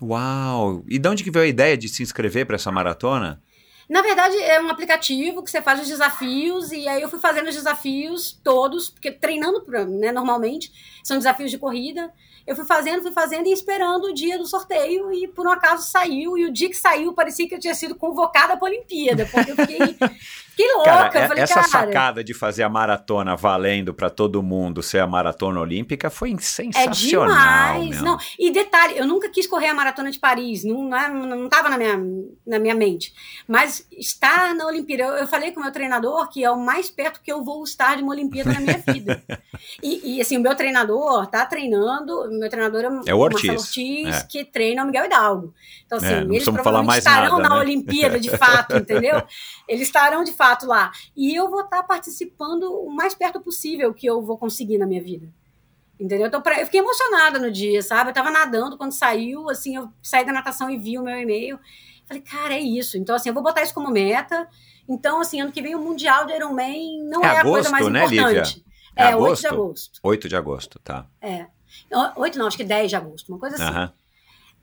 Uau! 0.00 0.82
E 0.88 0.98
de 0.98 1.08
onde 1.08 1.22
que 1.22 1.30
veio 1.30 1.44
a 1.44 1.48
ideia 1.48 1.76
de 1.76 1.88
se 1.88 2.02
inscrever 2.02 2.46
para 2.46 2.56
essa 2.56 2.72
maratona? 2.72 3.40
Na 3.88 4.00
verdade, 4.00 4.36
é 4.38 4.60
um 4.60 4.70
aplicativo 4.70 5.42
que 5.42 5.50
você 5.50 5.60
faz 5.60 5.80
os 5.80 5.86
desafios, 5.88 6.72
e 6.72 6.88
aí 6.88 7.02
eu 7.02 7.08
fui 7.10 7.18
fazendo 7.18 7.48
os 7.48 7.54
desafios 7.54 8.32
todos, 8.42 8.88
porque 8.88 9.10
treinando 9.12 9.60
pra- 9.60 9.84
né, 9.84 10.10
normalmente, 10.10 10.72
são 11.04 11.18
desafios 11.18 11.50
de 11.50 11.58
corrida. 11.58 12.10
Eu 12.46 12.56
fui 12.56 12.64
fazendo, 12.64 13.02
fui 13.02 13.12
fazendo 13.12 13.46
e 13.46 13.52
esperando 13.52 14.04
o 14.06 14.14
dia 14.14 14.38
do 14.38 14.46
sorteio, 14.46 15.12
e 15.12 15.28
por 15.28 15.46
um 15.46 15.50
acaso 15.50 15.88
saiu, 15.88 16.38
e 16.38 16.46
o 16.46 16.52
dia 16.52 16.68
que 16.70 16.76
saiu 16.76 17.12
parecia 17.12 17.46
que 17.48 17.54
eu 17.54 17.60
tinha 17.60 17.74
sido 17.74 17.94
convocada 17.94 18.56
para 18.56 18.66
a 18.66 18.70
Olimpíada, 18.70 19.28
porque 19.30 19.50
eu 19.52 19.56
fiquei, 19.56 19.78
fiquei 20.56 20.72
louca. 20.74 20.90
Cara, 20.90 21.10
eu 21.18 21.20
é- 21.22 21.28
falei, 21.28 21.42
essa 21.42 21.54
cara, 21.56 21.68
sacada 21.68 22.24
de 22.24 22.32
fazer 22.34 22.62
a 22.62 22.68
maratona 22.68 23.34
valendo 23.36 23.92
para 23.92 24.08
todo 24.08 24.42
mundo 24.42 24.82
ser 24.82 25.00
a 25.00 25.06
maratona 25.06 25.60
olímpica 25.60 26.08
foi 26.10 26.32
É 26.32 26.38
sensacional. 26.38 27.80
demais. 27.80 27.96
meu. 28.00 28.12
Não, 28.12 28.18
e 28.38 28.50
detalhe, 28.50 28.96
eu 28.98 29.06
nunca 29.06 29.28
quis 29.28 29.46
correr 29.46 29.68
a 29.68 29.74
maratona 29.74 30.10
de 30.10 30.18
Paris, 30.18 30.64
não, 30.64 30.84
não, 30.84 30.96
é- 30.96 31.08
não 31.08 31.48
tava 31.48 31.68
na 31.68 31.76
minha, 31.78 31.98
na 32.46 32.58
minha 32.58 32.74
mente. 32.74 33.12
Mas 33.48 33.86
estar 33.92 34.54
na 34.54 34.66
Olimpíada, 34.66 35.02
eu, 35.04 35.10
eu 35.16 35.26
falei 35.28 35.52
com 35.52 35.60
o 35.60 35.62
meu 35.62 35.72
treinador 35.72 36.28
que 36.28 36.44
é 36.44 36.50
o 36.50 36.58
mais 36.58 36.88
perto 36.90 37.20
que 37.22 37.32
eu 37.32 37.42
vou 37.42 37.64
estar 37.64 37.96
de 37.96 38.02
uma 38.02 38.12
Olimpíada 38.12 38.52
na 38.52 38.60
minha 38.60 38.78
vida. 38.78 39.22
E, 39.82 40.16
e, 40.16 40.20
assim, 40.20 40.36
o 40.36 40.40
meu 40.40 40.54
treinador 40.56 41.26
tá 41.28 41.46
treinando, 41.46 42.28
meu 42.30 42.48
treinador 42.50 42.82
é, 43.06 43.10
É 43.10 43.14
o 43.14 43.18
Ortiz, 43.18 43.44
Marcelo 43.48 43.60
Ortiz, 43.60 44.16
é. 44.16 44.26
que 44.26 44.44
treina 44.44 44.82
o 44.82 44.86
Miguel 44.86 45.06
Hidalgo. 45.06 45.54
Então, 45.86 45.98
assim, 45.98 46.06
É, 46.06 46.12
eles 46.18 46.26
precisamos 46.28 46.62
falar 46.62 46.82
provavelmente 46.82 46.86
mais 46.88 46.98
estarão 47.06 47.36
nada, 47.38 47.48
na 47.48 47.54
né? 47.56 47.60
Olimpíada 47.60 48.20
de 48.20 48.30
fato, 48.30 48.76
entendeu? 48.78 49.22
Eles 49.72 49.86
estarão 49.86 50.22
de 50.22 50.32
fato 50.32 50.66
lá. 50.66 50.92
E 51.16 51.34
eu 51.34 51.48
vou 51.50 51.62
estar 51.62 51.82
participando 51.84 52.64
o 52.64 52.90
mais 52.90 53.14
perto 53.14 53.40
possível 53.40 53.94
que 53.94 54.06
eu 54.06 54.20
vou 54.20 54.36
conseguir 54.36 54.76
na 54.76 54.86
minha 54.86 55.02
vida. 55.02 55.32
Entendeu? 55.98 56.26
Então, 56.26 56.42
eu 56.58 56.64
fiquei 56.66 56.80
emocionada 56.80 57.38
no 57.38 57.50
dia, 57.50 57.80
sabe? 57.82 58.10
Eu 58.10 58.14
tava 58.14 58.30
nadando 58.30 58.76
quando 58.76 58.92
saiu, 58.92 59.48
assim, 59.48 59.76
eu 59.76 59.88
saí 60.02 60.26
da 60.26 60.32
natação 60.32 60.68
e 60.68 60.76
vi 60.76 60.98
o 60.98 61.02
meu 61.02 61.16
e-mail. 61.16 61.58
Falei, 62.04 62.22
cara, 62.22 62.54
é 62.54 62.60
isso. 62.60 62.98
Então, 62.98 63.14
assim, 63.14 63.30
eu 63.30 63.34
vou 63.34 63.42
botar 63.42 63.62
isso 63.62 63.72
como 63.72 63.90
meta. 63.90 64.46
Então, 64.86 65.20
assim, 65.20 65.40
ano 65.40 65.52
que 65.52 65.62
vem 65.62 65.74
o 65.74 65.80
Mundial 65.80 66.26
de 66.26 66.34
Ironman 66.34 67.02
não 67.04 67.24
É 67.24 67.28
é, 67.28 67.38
a 67.38 67.42
coisa 67.42 67.68
agosto, 67.68 67.70
mais 67.70 67.88
né, 67.88 68.02
Lívia? 68.06 68.20
importante. 68.20 68.64
É 68.94 69.04
É, 69.04 69.16
8 69.16 69.24
agosto? 69.24 69.40
de 69.40 69.46
agosto. 69.46 70.00
8 70.02 70.28
de 70.28 70.36
agosto, 70.36 70.78
tá. 70.80 71.06
É. 71.18 71.46
8 72.16 72.38
não, 72.38 72.46
acho 72.46 72.58
que 72.58 72.64
10 72.64 72.90
de 72.90 72.96
agosto, 72.96 73.28
uma 73.30 73.38
coisa 73.38 73.56
assim. 73.56 73.92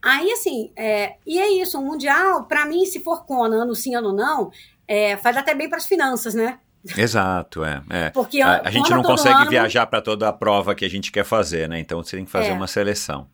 Aí, 0.01 0.31
assim, 0.31 0.71
é, 0.75 1.15
e 1.25 1.39
é 1.39 1.49
isso, 1.61 1.79
o 1.79 1.83
Mundial, 1.83 2.45
pra 2.45 2.65
mim, 2.65 2.85
se 2.85 3.01
for 3.01 3.25
Kona, 3.25 3.63
ano 3.63 3.75
sim, 3.75 3.95
ano 3.95 4.13
não, 4.13 4.51
é, 4.89 5.15
faz 5.17 5.37
até 5.37 5.53
bem 5.53 5.69
pras 5.69 5.85
finanças, 5.85 6.33
né? 6.33 6.57
Exato, 6.97 7.63
é. 7.63 7.83
é. 7.89 8.09
Porque 8.09 8.41
A, 8.41 8.61
a 8.65 8.71
gente 8.71 8.89
não 8.89 9.03
consegue 9.03 9.35
ano- 9.41 9.49
viajar 9.49 9.85
para 9.85 10.01
toda 10.01 10.27
a 10.27 10.33
prova 10.33 10.73
que 10.73 10.83
a 10.85 10.89
gente 10.89 11.11
quer 11.11 11.23
fazer, 11.25 11.67
né? 11.69 11.79
Então 11.79 12.01
você 12.01 12.15
tem 12.17 12.25
que 12.25 12.31
fazer 12.31 12.49
É. 12.49 12.53
uma 12.53 12.67
seleção. 12.67 13.27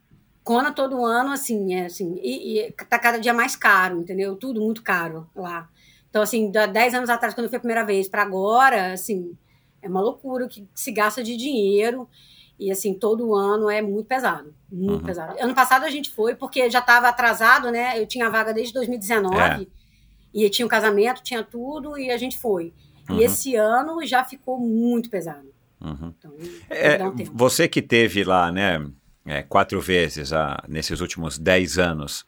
Kona 0.44 0.72
todo 0.72 1.04
ano, 1.06 1.32
assim, 1.32 1.74
é 1.74 1.86
assim, 1.86 2.20
e, 2.22 2.60
e 2.60 2.72
tá 2.72 3.00
cada 3.00 3.18
dia 3.20 3.34
mais 3.34 3.56
caro, 3.56 4.00
entendeu? 4.02 4.36
Tudo 4.36 4.62
muito 4.62 4.84
caro 4.84 5.28
lá. 5.36 5.68
Então, 6.10 6.22
assim, 6.22 6.52
da 6.52 6.66
10 6.66 6.94
anos 6.94 7.10
atrás, 7.10 7.34
quando 7.34 7.46
eu 7.46 7.50
fui 7.50 7.58
a 7.58 7.60
primeira 7.60 7.84
vez, 7.84 8.08
pra 8.08 8.22
agora, 8.22 8.94
assim, 8.94 9.36
é 9.82 9.88
uma 9.88 10.02
loucura 10.02 10.46
o 10.46 10.48
que 10.48 10.68
se 10.74 10.92
gasta 10.92 11.24
de 11.24 11.36
dinheiro. 11.36 12.08
E, 12.58 12.72
assim, 12.72 12.94
todo 12.94 13.36
ano 13.36 13.70
é 13.70 13.82
muito 13.82 14.06
pesado. 14.08 14.54
Muito 14.72 15.02
Uhum. 15.02 15.06
pesado. 15.06 15.36
Ano 15.40 15.54
passado 15.54 15.84
a 15.84 15.90
gente 15.90 16.10
foi, 16.10 16.36
porque 16.36 16.70
já 16.70 16.80
estava 16.80 17.10
atrasado, 17.10 17.70
né? 17.70 18.00
Eu 18.00 18.08
tinha 18.08 18.30
vaga 18.30 18.54
desde 18.54 18.72
2019. 18.74 19.64
É. 19.64 19.68
E 20.36 20.50
tinha 20.50 20.66
o 20.66 20.70
casamento, 20.70 21.24
tinha 21.24 21.42
tudo, 21.42 21.98
e 21.98 22.12
a 22.12 22.18
gente 22.18 22.38
foi. 22.38 22.74
Uhum. 23.10 23.20
E 23.20 23.24
esse 23.24 23.56
ano 23.56 24.06
já 24.06 24.22
ficou 24.26 24.60
muito 24.60 25.10
pesado. 25.10 25.48
Uhum. 25.80 26.14
Então, 26.20 26.34
É, 26.70 27.02
um 27.08 27.16
você 27.34 27.70
que 27.70 27.82
teve 27.82 28.24
lá, 28.26 28.52
né, 28.52 28.86
é, 29.26 29.42
quatro 29.44 29.80
vezes 29.80 30.34
ah, 30.34 30.62
nesses 30.68 31.00
últimos 31.00 31.38
dez 31.38 31.80
anos, 31.80 32.26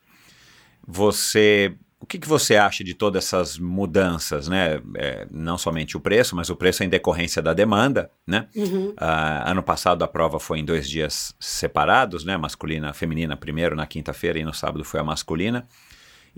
você, 0.86 1.74
o 2.00 2.06
que, 2.06 2.18
que 2.18 2.26
você 2.26 2.56
acha 2.56 2.82
de 2.82 2.94
todas 2.94 3.24
essas 3.26 3.58
mudanças, 3.58 4.48
né? 4.48 4.80
É, 4.96 5.26
não 5.30 5.58
somente 5.58 5.94
o 5.94 6.00
preço, 6.00 6.34
mas 6.34 6.48
o 6.48 6.56
preço 6.56 6.82
em 6.82 6.88
decorrência 6.88 7.42
da 7.42 7.52
demanda, 7.52 8.10
né? 8.26 8.48
Uhum. 8.56 8.94
Ah, 8.96 9.50
ano 9.50 9.62
passado 9.62 10.02
a 10.02 10.08
prova 10.08 10.40
foi 10.40 10.60
em 10.60 10.64
dois 10.64 10.88
dias 10.88 11.34
separados, 11.38 12.24
né? 12.24 12.38
Masculina, 12.38 12.94
feminina 12.94 13.36
primeiro 13.36 13.76
na 13.76 13.86
quinta-feira 13.86 14.38
e 14.38 14.44
no 14.44 14.54
sábado 14.54 14.82
foi 14.82 14.98
a 14.98 15.04
masculina. 15.04 15.68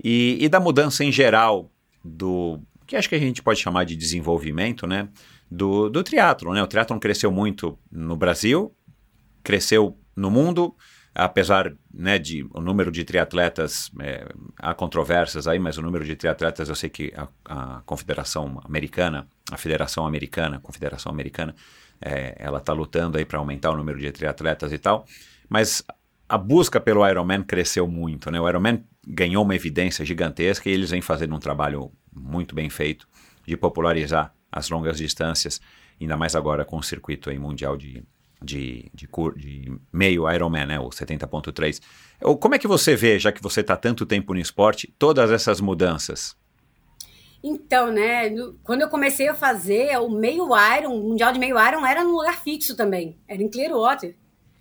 E, 0.03 0.37
e 0.39 0.49
da 0.49 0.59
mudança 0.59 1.03
em 1.03 1.11
geral 1.11 1.71
do 2.03 2.59
que 2.87 2.95
acho 2.95 3.07
que 3.07 3.15
a 3.15 3.19
gente 3.19 3.41
pode 3.41 3.59
chamar 3.59 3.85
de 3.85 3.95
desenvolvimento, 3.95 4.85
né? 4.85 5.07
Do, 5.49 5.89
do 5.89 6.03
triatlon, 6.03 6.53
né? 6.53 6.63
O 6.63 6.67
triatlon 6.67 6.99
cresceu 6.99 7.31
muito 7.31 7.77
no 7.89 8.17
Brasil, 8.17 8.75
cresceu 9.43 9.97
no 10.15 10.29
mundo, 10.29 10.75
apesar 11.13 11.73
né, 11.93 12.17
de 12.17 12.45
o 12.53 12.61
número 12.61 12.91
de 12.91 13.03
triatletas, 13.03 13.91
é, 13.99 14.27
há 14.57 14.73
controvérsias 14.73 15.47
aí, 15.47 15.59
mas 15.59 15.77
o 15.77 15.81
número 15.81 16.05
de 16.05 16.15
triatletas 16.15 16.69
eu 16.69 16.75
sei 16.75 16.89
que 16.89 17.13
a, 17.15 17.27
a 17.45 17.81
Confederação 17.85 18.59
Americana, 18.63 19.27
a 19.51 19.57
Federação 19.57 20.05
Americana, 20.05 20.57
a 20.57 20.59
Confederação 20.59 21.11
Americana, 21.11 21.55
é, 22.01 22.35
ela 22.39 22.57
está 22.57 22.73
lutando 22.73 23.17
aí 23.17 23.25
para 23.25 23.39
aumentar 23.39 23.71
o 23.71 23.77
número 23.77 23.99
de 23.99 24.11
triatletas 24.11 24.71
e 24.71 24.77
tal, 24.77 25.05
mas 25.49 25.83
a 26.31 26.37
busca 26.37 26.79
pelo 26.79 27.05
Ironman 27.05 27.43
cresceu 27.43 27.85
muito, 27.85 28.31
né? 28.31 28.39
O 28.39 28.47
Ironman 28.47 28.85
ganhou 29.05 29.43
uma 29.43 29.53
evidência 29.53 30.05
gigantesca 30.05 30.69
e 30.69 30.71
eles 30.71 30.89
vêm 30.89 31.01
fazendo 31.01 31.35
um 31.35 31.39
trabalho 31.39 31.91
muito 32.09 32.55
bem 32.55 32.69
feito 32.69 33.05
de 33.45 33.57
popularizar 33.57 34.33
as 34.49 34.69
longas 34.69 34.97
distâncias, 34.97 35.59
ainda 35.99 36.15
mais 36.15 36.33
agora 36.33 36.63
com 36.63 36.77
o 36.77 36.83
circuito 36.83 37.29
aí 37.29 37.37
mundial 37.37 37.75
de, 37.75 38.01
de, 38.41 38.89
de, 38.93 39.09
de 39.35 39.77
meio 39.91 40.31
Ironman, 40.31 40.67
né? 40.67 40.79
O 40.79 40.87
70.3. 40.87 41.81
Ou 42.21 42.37
Como 42.37 42.55
é 42.55 42.59
que 42.59 42.67
você 42.67 42.95
vê, 42.95 43.19
já 43.19 43.33
que 43.33 43.43
você 43.43 43.59
está 43.59 43.75
tanto 43.75 44.05
tempo 44.05 44.33
no 44.33 44.39
esporte, 44.39 44.87
todas 44.97 45.31
essas 45.31 45.59
mudanças? 45.59 46.37
Então, 47.43 47.91
né, 47.91 48.29
quando 48.63 48.83
eu 48.83 48.89
comecei 48.89 49.27
a 49.27 49.33
fazer 49.33 49.97
o 49.97 50.09
meio 50.09 50.47
Iron, 50.77 50.95
o 50.95 51.09
Mundial 51.09 51.33
de 51.33 51.39
meio 51.39 51.59
Iron 51.59 51.85
era 51.85 52.05
num 52.05 52.13
lugar 52.13 52.41
fixo 52.41 52.73
também, 52.73 53.19
era 53.27 53.43
em 53.43 53.49
Clearwater. 53.49 54.15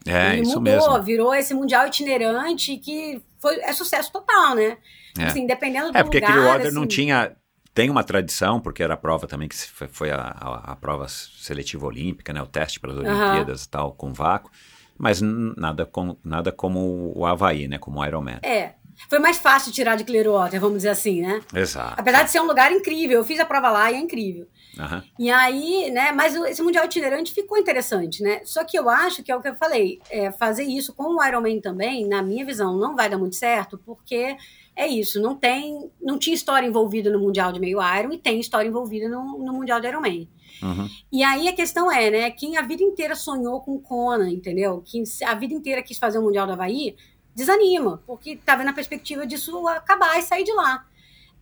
É, 0.07 0.33
Ele 0.33 0.43
isso 0.43 0.59
mudou, 0.61 0.63
mesmo. 0.91 1.03
virou 1.03 1.35
esse 1.35 1.53
Mundial 1.55 1.87
itinerante 1.87 2.77
que 2.79 3.21
foi, 3.39 3.57
é 3.61 3.73
sucesso 3.73 4.11
total, 4.13 4.55
né? 4.55 4.79
É. 5.19 5.25
Assim, 5.25 5.47
dependendo 5.47 5.93
do 5.93 5.99
É, 5.99 6.03
porque 6.03 6.21
lugar, 6.21 6.33
Clearwater 6.33 6.73
não 6.73 6.83
assim, 6.83 6.89
tinha. 6.89 7.37
Tem 7.73 7.89
uma 7.89 8.03
tradição, 8.03 8.61
porque 8.61 8.83
era 8.83 8.95
a 8.95 8.97
prova 8.97 9.27
também 9.29 9.49
que 9.49 9.55
foi- 9.57 10.11
a, 10.11 10.17
a- 10.17 10.73
a 10.73 10.77
prova 10.77 11.07
seletiva 11.09 11.87
olímpica, 11.87 12.33
né? 12.33 12.43
O 12.43 12.47
teste 12.47 12.81
para 12.81 12.91
as. 12.93 12.99
Olimpíadas 12.99 13.65
e 13.65 13.69
tal, 13.69 13.93
com 13.93 14.13
vácuo. 14.13 14.51
Mas 14.99 15.21
nada, 15.23 15.87
com, 15.87 16.17
nada 16.25 16.51
como 16.53 17.13
o 17.17 17.25
Havaí, 17.25 17.69
né? 17.69 17.79
Como 17.79 18.01
o 18.01 18.05
Ironman. 18.05 18.39
É. 18.43 18.73
Foi 19.09 19.19
mais 19.19 19.39
fácil 19.39 19.73
tirar 19.73 19.97
de 19.97 20.05
Clearwater, 20.05 20.61
vamos 20.61 20.79
dizer 20.79 20.91
assim, 20.91 21.23
né? 21.23 21.41
Exato. 21.55 21.95
Apesar 21.99 22.23
de 22.25 22.31
ser 22.31 22.41
um 22.41 22.47
lugar 22.47 22.71
incrível, 22.71 23.19
eu 23.21 23.25
fiz 23.25 23.41
a 23.41 23.47
prova 23.47 23.71
lá 23.71 23.91
e 23.91 23.95
é 23.95 23.99
incrível. 23.99 24.47
Aham. 24.81 25.05
E 25.19 25.31
aí, 25.31 25.91
né, 25.91 26.11
mas 26.11 26.35
esse 26.35 26.63
Mundial 26.63 26.87
Itinerante 26.87 27.35
ficou 27.35 27.59
interessante, 27.59 28.23
né? 28.23 28.41
Só 28.45 28.65
que 28.65 28.79
eu 28.79 28.89
acho 28.89 29.23
que 29.23 29.31
é 29.31 29.37
o 29.37 29.43
que 29.43 29.49
eu 29.49 29.55
falei, 29.55 30.01
é, 30.11 30.33
fazer 30.33 30.65
isso 30.65 30.95
com 30.95 31.17
o 31.17 31.25
Ironman 31.25 31.61
também, 31.61 32.09
na 32.09 32.23
minha 32.23 32.47
visão, 32.47 32.79
não 32.79 32.97
vai 32.97 33.11
dar 33.11 33.19
muito 33.19 33.37
certo, 33.37 33.79
porque 33.85 34.37
é 34.75 34.89
isso, 34.89 35.21
não 35.21 35.35
tem, 35.35 35.91
não 36.01 36.19
tinha 36.19 36.35
história 36.35 36.67
envolvida 36.67 37.11
no 37.11 37.19
Mundial 37.19 37.53
de 37.53 37.61
Meio 37.61 37.79
Iron 37.99 38.13
e 38.13 38.19
tem 38.19 38.41
história 38.41 38.69
envolvida 38.69 39.07
no, 39.07 39.39
no 39.39 39.53
Mundial 39.53 39.81
de 39.81 39.89
Ironman. 39.89 40.27
Uhum. 40.63 40.89
E 41.13 41.23
aí 41.23 41.47
a 41.49 41.53
questão 41.53 41.93
é, 41.93 42.11
né, 42.11 42.31
quem 42.31 42.57
a 42.57 42.63
vida 42.63 42.83
inteira 42.83 43.15
sonhou 43.15 43.61
com 43.61 43.79
Kona, 43.79 44.31
entendeu? 44.31 44.83
Quem 44.87 45.05
a 45.27 45.35
vida 45.35 45.53
inteira 45.53 45.83
quis 45.83 45.99
fazer 45.99 46.19
o 46.19 46.23
Mundial 46.23 46.47
do 46.47 46.55
Havaí, 46.55 46.97
desanima, 47.35 48.03
porque 48.07 48.37
tá 48.37 48.57
vendo 48.57 48.69
a 48.69 48.73
perspectiva 48.73 49.27
disso 49.27 49.69
acabar 49.69 50.19
e 50.19 50.23
sair 50.23 50.45
de 50.45 50.53
lá. 50.53 50.87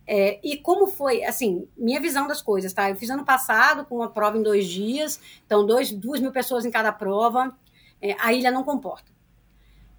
É, 0.05 0.39
e 0.43 0.57
como 0.57 0.87
foi, 0.87 1.23
assim, 1.23 1.67
minha 1.77 1.99
visão 1.99 2.27
das 2.27 2.41
coisas, 2.41 2.73
tá? 2.73 2.89
Eu 2.89 2.95
fiz 2.95 3.09
ano 3.09 3.23
passado 3.23 3.85
com 3.85 3.97
uma 3.97 4.09
prova 4.09 4.37
em 4.37 4.43
dois 4.43 4.67
dias, 4.67 5.19
então 5.45 5.65
dois, 5.65 5.91
duas 5.91 6.19
mil 6.19 6.31
pessoas 6.31 6.65
em 6.65 6.71
cada 6.71 6.91
prova, 6.91 7.55
é, 8.01 8.15
a 8.19 8.33
ilha 8.33 8.49
não 8.49 8.63
comporta. 8.63 9.11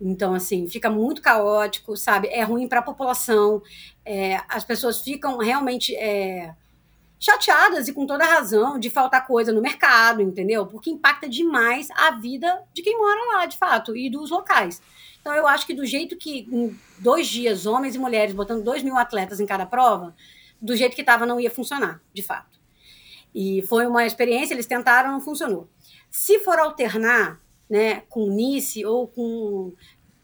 Então, 0.00 0.34
assim, 0.34 0.66
fica 0.66 0.88
muito 0.88 1.20
caótico, 1.20 1.96
sabe? 1.96 2.28
É 2.28 2.42
ruim 2.42 2.66
para 2.66 2.80
a 2.80 2.82
população, 2.82 3.62
é, 4.04 4.40
as 4.48 4.64
pessoas 4.64 5.02
ficam 5.02 5.36
realmente 5.38 5.94
é, 5.94 6.54
chateadas 7.18 7.86
e 7.86 7.92
com 7.92 8.06
toda 8.06 8.24
razão 8.24 8.78
de 8.78 8.88
faltar 8.88 9.26
coisa 9.26 9.52
no 9.52 9.60
mercado, 9.60 10.22
entendeu? 10.22 10.66
Porque 10.66 10.90
impacta 10.90 11.28
demais 11.28 11.88
a 11.90 12.12
vida 12.12 12.64
de 12.72 12.80
quem 12.80 12.96
mora 12.98 13.36
lá, 13.36 13.46
de 13.46 13.58
fato, 13.58 13.94
e 13.94 14.08
dos 14.08 14.30
locais. 14.30 14.80
Então, 15.20 15.34
eu 15.34 15.46
acho 15.46 15.66
que 15.66 15.74
do 15.74 15.84
jeito 15.84 16.16
que, 16.16 16.48
em 16.50 16.78
dois 16.98 17.26
dias, 17.26 17.66
homens 17.66 17.94
e 17.94 17.98
mulheres 17.98 18.34
botando 18.34 18.64
dois 18.64 18.82
mil 18.82 18.96
atletas 18.96 19.38
em 19.38 19.46
cada 19.46 19.66
prova, 19.66 20.14
do 20.60 20.74
jeito 20.76 20.94
que 20.94 21.02
estava, 21.02 21.26
não 21.26 21.40
ia 21.40 21.50
funcionar, 21.50 22.02
de 22.12 22.22
fato. 22.22 22.58
E 23.34 23.62
foi 23.68 23.86
uma 23.86 24.04
experiência, 24.04 24.54
eles 24.54 24.66
tentaram, 24.66 25.12
não 25.12 25.20
funcionou. 25.20 25.68
Se 26.10 26.38
for 26.40 26.58
alternar, 26.58 27.40
né, 27.68 28.02
com 28.08 28.28
Nice 28.28 28.84
ou 28.84 29.06
com 29.06 29.72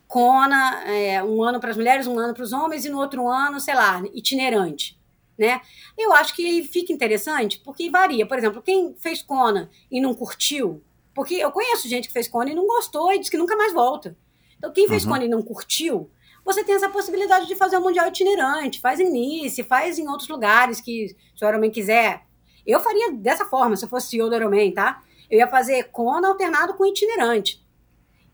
Kona, 0.09 0.83
é, 0.85 1.23
um 1.23 1.43
ano 1.43 1.61
para 1.61 1.71
as 1.71 1.77
mulheres, 1.77 2.07
um 2.07 2.19
ano 2.19 2.35
para 2.35 2.43
os 2.43 2.53
homens, 2.53 2.85
e 2.85 2.89
no 2.89 2.99
outro 2.99 3.29
ano, 3.29 3.61
sei 3.61 3.75
lá, 3.75 4.03
itinerante, 4.13 4.99
né? 5.39 5.61
Eu 5.97 6.13
acho 6.13 6.35
que 6.35 6.63
fica 6.65 6.93
interessante, 6.93 7.59
porque 7.59 7.91
varia. 7.91 8.27
Por 8.27 8.39
exemplo, 8.39 8.63
quem 8.63 8.95
fez 8.99 9.23
Kona 9.23 9.71
e 9.91 10.01
não 10.01 10.15
curtiu, 10.15 10.83
porque 11.15 11.35
eu 11.35 11.53
conheço 11.53 11.89
gente 11.89 12.09
que 12.09 12.13
fez 12.13 12.29
Kona 12.29 12.51
e 12.51 12.55
não 12.55 12.67
gostou 12.67 13.13
e 13.13 13.19
diz 13.19 13.29
que 13.29 13.39
nunca 13.39 13.57
mais 13.57 13.73
volta. 13.73 14.17
Então, 14.59 14.73
quem 14.73 14.89
fez 14.89 15.05
Uhum. 15.05 15.17
E 15.17 15.29
não 15.29 15.43
curtiu, 15.43 16.11
você 16.45 16.63
tem 16.63 16.75
essa 16.75 16.89
possibilidade 16.89 17.47
de 17.47 17.57
fazer 17.57 17.77
um 17.77 17.83
mundial 17.83 18.07
itinerante, 18.07 18.81
faz 18.81 19.01
em 19.01 19.11
Nice, 19.11 19.63
faz 19.63 19.99
em 19.99 20.09
outros 20.09 20.29
lugares 20.29 20.81
que 20.81 21.15
se 21.35 21.45
o 21.45 21.49
Ironman 21.49 21.71
quiser. 21.71 22.23
Eu 22.67 22.81
faria 22.81 23.13
dessa 23.13 23.45
forma, 23.45 23.77
se 23.77 23.85
eu 23.85 23.89
fosse 23.89 24.09
CEO 24.09 24.29
do 24.29 24.37
Ironman, 24.37 24.73
tá? 24.73 25.03
Eu 25.31 25.39
ia 25.39 25.49
fazer 25.49 25.85
Kona 25.91 26.29
alternado 26.29 26.75
com 26.75 26.87
itinerante. 26.87 27.65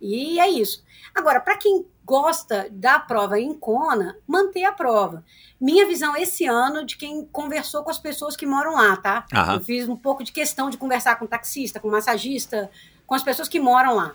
E 0.01 0.39
é 0.41 0.49
isso. 0.49 0.85
Agora, 1.15 1.41
para 1.41 1.57
quem 1.57 1.87
gosta 2.05 2.69
da 2.71 2.99
prova 2.99 3.39
em 3.39 3.55
Kona, 3.55 4.19
manter 4.27 4.65
a 4.65 4.73
prova. 4.73 5.25
Minha 5.61 5.87
visão 5.87 6.17
esse 6.17 6.45
ano 6.45 6.85
de 6.85 6.97
quem 6.97 7.25
conversou 7.27 7.83
com 7.83 7.91
as 7.91 7.99
pessoas 7.99 8.37
que 8.37 8.45
moram 8.45 8.75
lá, 8.75 8.97
tá? 8.97 9.27
Aham. 9.33 9.55
Eu 9.55 9.61
fiz 9.61 9.89
um 9.89 9.97
pouco 9.97 10.25
de 10.25 10.33
questão 10.33 10.69
de 10.69 10.77
conversar 10.77 11.17
com 11.17 11.27
taxista, 11.27 11.79
com 11.79 11.89
massagista, 11.89 12.71
com 13.07 13.15
as 13.15 13.23
pessoas 13.23 13.49
que 13.49 13.61
moram 13.61 13.95
lá. 13.95 14.15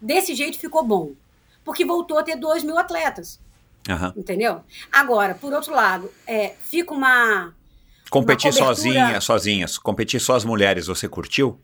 Desse 0.00 0.34
jeito 0.34 0.58
ficou 0.58 0.84
bom. 0.84 1.12
Porque 1.64 1.84
voltou 1.84 2.18
a 2.18 2.22
ter 2.22 2.36
2 2.36 2.62
mil 2.64 2.76
atletas, 2.78 3.40
Aham. 3.88 4.12
entendeu? 4.16 4.62
Agora, 4.90 5.34
por 5.34 5.52
outro 5.52 5.74
lado, 5.74 6.10
é, 6.26 6.54
fica 6.60 6.92
uma. 6.92 7.54
Competir 8.10 8.48
Uma 8.50 8.52
cobertura- 8.58 8.74
sozinha, 8.74 9.20
sozinhas, 9.20 9.78
competir 9.78 10.20
só 10.20 10.34
as 10.36 10.44
mulheres, 10.44 10.86
você 10.86 11.08
curtiu? 11.08 11.58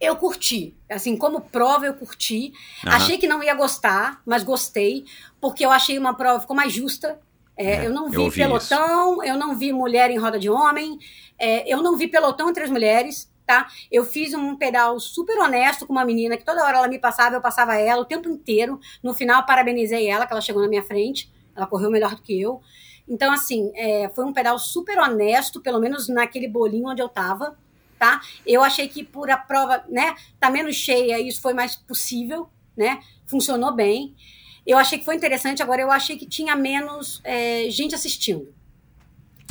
Eu 0.00 0.16
curti. 0.16 0.74
Assim, 0.90 1.16
como 1.16 1.40
prova, 1.40 1.86
eu 1.86 1.94
curti. 1.94 2.52
Aham. 2.86 2.96
Achei 2.96 3.18
que 3.18 3.26
não 3.26 3.42
ia 3.42 3.54
gostar, 3.54 4.20
mas 4.26 4.42
gostei, 4.42 5.04
porque 5.40 5.64
eu 5.64 5.70
achei 5.70 5.98
uma 5.98 6.14
prova 6.14 6.40
ficou 6.40 6.56
mais 6.56 6.72
justa. 6.72 7.18
É, 7.56 7.76
É, 7.84 7.86
eu 7.86 7.92
não 7.92 8.08
vi 8.10 8.16
eu 8.16 8.30
pelotão, 8.32 9.22
eu 9.22 9.36
não 9.38 9.56
vi 9.56 9.72
mulher 9.72 10.10
em 10.10 10.18
roda 10.18 10.38
de 10.40 10.50
homem, 10.50 10.98
é, 11.38 11.72
eu 11.72 11.82
não 11.82 11.96
vi 11.96 12.08
pelotão 12.08 12.48
entre 12.50 12.64
as 12.64 12.70
mulheres, 12.70 13.30
tá? 13.46 13.68
Eu 13.90 14.04
fiz 14.04 14.34
um 14.34 14.56
pedal 14.56 14.98
super 14.98 15.38
honesto 15.38 15.86
com 15.86 15.92
uma 15.92 16.04
menina 16.04 16.36
que 16.36 16.44
toda 16.44 16.64
hora 16.64 16.78
ela 16.78 16.88
me 16.88 16.98
passava, 16.98 17.36
eu 17.36 17.40
passava 17.40 17.76
ela 17.76 18.02
o 18.02 18.04
tempo 18.04 18.28
inteiro. 18.28 18.80
No 19.02 19.14
final, 19.14 19.44
parabenizei 19.44 20.08
ela, 20.08 20.26
que 20.26 20.32
ela 20.32 20.40
chegou 20.40 20.62
na 20.62 20.68
minha 20.68 20.82
frente. 20.82 21.32
Ela 21.54 21.66
correu 21.66 21.90
melhor 21.90 22.14
do 22.14 22.22
que 22.22 22.40
eu. 22.40 22.60
Então, 23.08 23.32
assim, 23.32 23.70
é, 23.74 24.08
foi 24.14 24.24
um 24.24 24.32
pedal 24.32 24.58
super 24.58 24.98
honesto, 24.98 25.60
pelo 25.60 25.78
menos 25.78 26.08
naquele 26.08 26.48
bolinho 26.48 26.88
onde 26.88 27.02
eu 27.02 27.08
tava, 27.08 27.56
tá? 27.98 28.20
Eu 28.46 28.62
achei 28.62 28.88
que 28.88 29.04
por 29.04 29.30
a 29.30 29.36
prova, 29.36 29.84
né, 29.88 30.14
tá 30.40 30.50
menos 30.50 30.74
cheia, 30.76 31.20
isso 31.20 31.40
foi 31.40 31.52
mais 31.52 31.76
possível, 31.76 32.48
né? 32.76 33.00
Funcionou 33.26 33.72
bem. 33.74 34.14
Eu 34.66 34.78
achei 34.78 34.98
que 34.98 35.04
foi 35.04 35.14
interessante, 35.14 35.62
agora 35.62 35.82
eu 35.82 35.90
achei 35.90 36.16
que 36.16 36.26
tinha 36.26 36.56
menos 36.56 37.20
é, 37.22 37.68
gente 37.68 37.94
assistindo. 37.94 38.52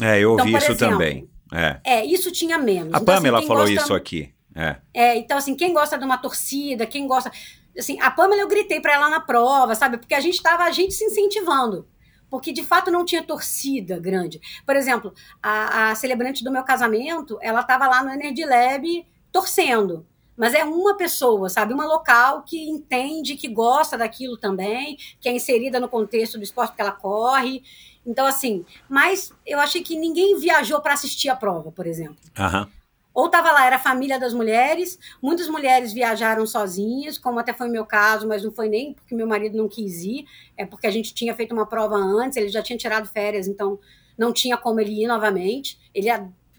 É, 0.01 0.19
eu 0.19 0.31
ouvi 0.31 0.49
Então, 0.49 0.57
isso 0.57 0.71
exemplo, 0.71 0.97
também. 0.97 1.29
É. 1.53 1.79
É, 1.83 2.05
isso 2.05 2.31
tinha 2.31 2.57
menos. 2.57 2.93
A 2.93 2.97
Então, 2.97 2.97
assim, 2.97 3.05
Pamela 3.05 3.39
quem 3.39 3.47
falou 3.47 3.63
gosta- 3.63 3.81
isso 3.81 3.93
aqui. 3.93 4.33
É. 4.55 4.75
É, 4.93 5.15
então, 5.17 5.37
assim, 5.37 5.55
quem 5.55 5.73
gosta 5.73 5.97
de 5.97 6.03
uma 6.05 6.17
torcida, 6.17 6.85
quem 6.85 7.07
gosta. 7.07 7.31
Assim, 7.77 7.99
a 8.01 8.09
Pamela 8.11 8.41
eu 8.41 8.47
gritei 8.47 8.79
pra 8.79 8.93
ela 8.93 9.09
na 9.09 9.19
prova, 9.19 9.73
sabe? 9.75 9.97
Porque 9.97 10.13
a 10.13 10.19
gente 10.19 10.41
tava, 10.41 10.63
a 10.63 10.71
gente 10.71 10.93
se 10.93 11.05
incentivando. 11.05 11.87
Porque 12.29 12.51
de 12.51 12.63
fato 12.63 12.89
não 12.89 13.05
tinha 13.05 13.21
torcida 13.23 13.99
grande. 13.99 14.41
Por 14.65 14.75
exemplo, 14.75 15.13
a, 15.41 15.91
a 15.91 15.95
celebrante 15.95 16.43
do 16.43 16.51
meu 16.51 16.63
casamento, 16.63 17.37
ela 17.41 17.61
tava 17.63 17.87
lá 17.87 18.03
no 18.03 18.11
Energy 18.11 18.43
Lab 18.45 19.05
torcendo. 19.31 20.05
Mas 20.35 20.55
é 20.55 20.63
uma 20.63 20.97
pessoa, 20.97 21.47
sabe? 21.47 21.73
Uma 21.75 21.85
local 21.85 22.41
que 22.43 22.67
entende, 22.67 23.35
que 23.35 23.47
gosta 23.47 23.95
daquilo 23.97 24.35
também, 24.35 24.97
que 25.21 25.29
é 25.29 25.31
inserida 25.31 25.79
no 25.79 25.87
contexto 25.87 26.39
do 26.39 26.43
esporte 26.43 26.75
que 26.75 26.81
ela 26.81 26.91
corre. 26.91 27.61
Então, 28.05 28.25
assim, 28.25 28.65
mas 28.89 29.31
eu 29.45 29.59
achei 29.59 29.81
que 29.81 29.95
ninguém 29.95 30.37
viajou 30.37 30.81
para 30.81 30.93
assistir 30.93 31.29
a 31.29 31.35
prova, 31.35 31.71
por 31.71 31.87
exemplo. 31.87 32.17
Aham. 32.37 32.69
Ou 33.13 33.27
estava 33.27 33.51
lá, 33.51 33.65
era 33.65 33.75
a 33.75 33.79
família 33.79 34.19
das 34.19 34.33
mulheres. 34.33 34.97
Muitas 35.21 35.47
mulheres 35.47 35.93
viajaram 35.93 36.47
sozinhas, 36.47 37.17
como 37.17 37.39
até 37.39 37.53
foi 37.53 37.67
o 37.69 37.71
meu 37.71 37.85
caso, 37.85 38.27
mas 38.27 38.43
não 38.43 38.51
foi 38.51 38.67
nem 38.67 38.93
porque 38.93 39.13
meu 39.13 39.27
marido 39.27 39.55
não 39.55 39.69
quis 39.69 40.03
ir, 40.03 40.25
é 40.57 40.65
porque 40.65 40.87
a 40.87 40.91
gente 40.91 41.13
tinha 41.13 41.35
feito 41.35 41.53
uma 41.53 41.67
prova 41.67 41.95
antes, 41.95 42.37
ele 42.37 42.49
já 42.49 42.63
tinha 42.63 42.77
tirado 42.77 43.07
férias, 43.07 43.47
então 43.47 43.79
não 44.17 44.33
tinha 44.33 44.57
como 44.57 44.79
ele 44.79 45.03
ir 45.03 45.07
novamente. 45.07 45.79
Ele, 45.93 46.09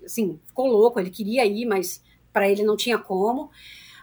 assim, 0.05 0.39
ficou 0.47 0.67
louco, 0.69 1.01
ele 1.01 1.11
queria 1.11 1.45
ir, 1.45 1.67
mas 1.67 2.01
para 2.33 2.49
ele 2.49 2.63
não 2.63 2.77
tinha 2.77 2.99
como. 2.99 3.51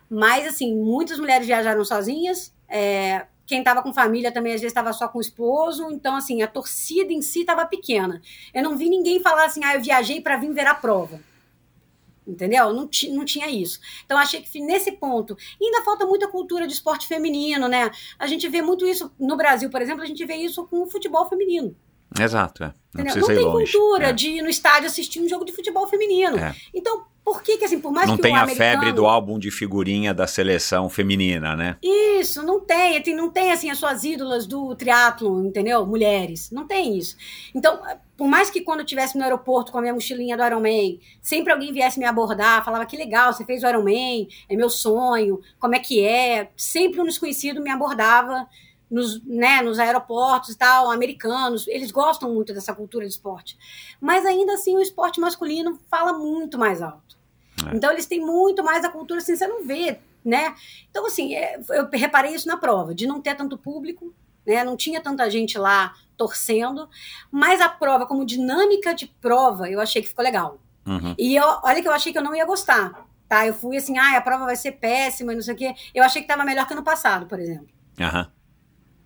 Mas, 0.10 0.46
assim, 0.46 0.76
muitas 0.76 1.18
mulheres 1.20 1.48
viajaram 1.48 1.86
sozinhas. 1.86 2.54
é, 2.68 3.28
quem 3.52 3.60
estava 3.60 3.82
com 3.82 3.94
família 3.94 4.32
também, 4.32 4.54
às 4.54 4.62
vezes, 4.62 4.72
estava 4.72 4.94
só 4.94 5.10
com 5.10 5.18
o 5.18 5.22
esposo. 5.22 5.92
Então, 5.92 6.16
assim, 6.16 6.42
a 6.42 6.48
torcida 6.48 7.12
em 7.12 7.22
si 7.22 7.42
estava 7.42 7.66
pequena. 7.66 8.22
Eu 8.54 8.64
não 8.64 8.78
vi 8.78 8.90
ninguém 8.90 9.20
falar 9.20 9.44
assim, 9.44 9.62
ah, 9.66 9.76
eu 9.76 9.82
viajei 9.82 10.22
para 10.22 10.38
vir 10.38 10.54
ver 10.54 10.66
a 10.68 10.74
prova 10.74 11.20
entendeu? 12.26 12.72
Não, 12.72 12.88
não 13.10 13.26
tinha 13.26 13.50
isso. 13.50 13.80
Então, 14.06 14.18
achei 14.18 14.42
que 14.42 14.62
nesse 14.62 14.94
ponto. 14.94 15.36
Ainda 15.62 15.84
falta 15.84 16.06
muita 16.06 16.30
cultura 16.30 16.66
de 16.66 16.72
esporte 16.72 17.06
feminino, 17.08 17.68
né? 17.68 17.92
A 18.18 18.26
gente 18.26 18.48
vê 18.48 18.62
muito 18.62 18.86
isso 18.86 19.12
no 19.20 19.36
Brasil, 19.36 19.70
por 19.70 19.82
exemplo, 19.82 20.02
a 20.04 20.06
gente 20.06 20.24
vê 20.24 20.36
isso 20.36 20.66
com 20.68 20.84
o 20.84 20.90
futebol 20.90 21.28
feminino. 21.28 21.76
Exato, 22.18 22.64
é. 22.64 22.74
Não 22.94 23.04
Não 23.04 23.28
tem 23.28 23.40
longe. 23.40 23.74
cultura 23.74 24.10
É. 24.10 24.14
de 24.14 24.30
ir 24.30 24.42
no 24.42 24.50
estádio 24.50 24.88
assistir 24.88 25.20
um 25.20 25.28
jogo 25.28 25.44
de 25.44 25.52
futebol 25.52 25.88
feminino. 25.88 26.38
É. 26.38 26.56
Então, 26.74 27.06
por 27.24 27.44
que 27.44 27.58
que, 27.58 27.66
assim, 27.66 27.80
por 27.80 27.92
mais 27.92 28.08
Não 28.08 28.16
que 28.16 28.22
tem 28.22 28.36
a 28.36 28.42
americano... 28.42 28.72
febre 28.72 28.92
do 28.92 29.06
álbum 29.06 29.38
de 29.38 29.52
figurinha 29.52 30.14
da 30.14 30.26
seleção 30.26 30.90
feminina, 30.90 31.56
né? 31.56 31.78
Isso, 31.82 32.44
não 32.44 32.60
tem, 32.60 33.02
tem, 33.02 33.16
não 33.16 33.30
tem 33.30 33.52
assim 33.52 33.70
as 33.70 33.78
suas 33.78 34.04
ídolas 34.04 34.48
do 34.48 34.76
triatlon, 34.76 35.46
entendeu? 35.46 35.86
Mulheres, 35.86 36.50
não 36.52 36.68
tem 36.68 36.98
isso. 36.98 37.16
Então, 37.54 37.80
por 38.18 38.28
mais 38.28 38.50
que 38.50 38.62
quando 38.62 38.80
eu 38.80 38.86
estivesse 38.86 39.18
no 39.18 39.24
aeroporto 39.24 39.72
com 39.72 39.78
a 39.78 39.82
minha 39.82 39.94
mochilinha 39.94 40.36
do 40.36 40.44
Ironman, 40.44 41.00
sempre 41.22 41.54
alguém 41.54 41.72
viesse 41.72 42.00
me 42.00 42.06
abordar, 42.06 42.66
falava 42.66 42.86
que 42.86 42.98
legal, 42.98 43.32
você 43.32 43.46
fez 43.46 43.64
o 43.64 43.68
Ironman, 43.68 44.28
é 44.50 44.56
meu 44.56 44.70
sonho, 44.70 45.40
como 45.60 45.76
é 45.76 45.80
que 45.80 46.04
é? 46.04 46.50
Sempre 46.56 47.02
um 47.02 47.06
desconhecido 47.06 47.62
me 47.62 47.70
abordava 47.70 48.48
nos, 48.92 49.24
né, 49.24 49.62
nos 49.62 49.80
aeroportos 49.80 50.50
e 50.50 50.58
tal, 50.58 50.92
americanos, 50.92 51.66
eles 51.68 51.92
gostam 51.92 52.32
muito 52.34 52.54
dessa 52.54 52.76
cultura 52.76 53.06
de 53.06 53.12
esporte. 53.14 53.58
Mas 54.02 54.26
ainda 54.26 54.54
assim 54.54 54.76
o 54.76 54.82
esporte 54.82 55.20
masculino 55.20 55.80
fala 55.90 56.12
muito 56.12 56.60
mais 56.60 56.82
alto. 56.82 57.18
É. 57.66 57.76
Então 57.76 57.90
eles 57.90 58.06
têm 58.06 58.20
muito 58.20 58.64
mais 58.64 58.84
a 58.84 58.90
cultura 58.90 59.22
assim, 59.22 59.36
você 59.36 59.48
não 59.48 59.64
vê, 59.64 59.98
né? 60.24 60.54
Então, 60.90 61.06
assim, 61.06 61.34
é, 61.34 61.60
eu 61.70 61.88
reparei 61.92 62.36
isso 62.36 62.48
na 62.48 62.58
prova, 62.58 62.94
de 62.94 63.08
não 63.08 63.22
ter 63.22 63.36
tanto 63.36 63.58
público, 63.58 64.14
né? 64.46 64.64
Não 64.64 64.76
tinha 64.76 65.02
tanta 65.02 65.30
gente 65.30 65.58
lá 65.58 65.96
torcendo, 66.18 66.90
mas 67.32 67.62
a 67.62 67.70
prova, 67.70 68.06
como 68.06 68.26
dinâmica 68.26 68.94
de 68.94 69.08
prova, 69.08 69.70
eu 69.70 69.80
achei 69.80 70.02
que 70.02 70.10
ficou 70.10 70.24
legal. 70.24 70.60
Uhum. 70.86 71.16
E 71.18 71.36
eu, 71.36 71.46
olha 71.64 71.82
que 71.82 71.88
eu 71.88 71.94
achei 71.94 72.12
que 72.12 72.18
eu 72.18 72.24
não 72.24 72.36
ia 72.36 72.46
gostar, 72.46 73.08
tá? 73.28 73.48
Eu 73.48 73.54
fui 73.54 73.78
assim, 73.78 73.98
ah, 73.98 74.18
a 74.18 74.22
prova 74.22 74.46
vai 74.46 74.56
ser 74.56 74.74
péssima, 74.74 75.32
e 75.32 75.36
não 75.36 75.42
sei 75.42 75.54
o 75.54 75.58
quê. 75.58 75.74
Eu 75.96 76.04
achei 76.04 76.22
que 76.22 76.26
estava 76.26 76.46
melhor 76.46 76.68
que 76.68 76.74
ano 76.74 76.84
passado, 76.84 77.26
por 77.26 77.40
exemplo. 77.40 77.70
Aham. 78.00 78.30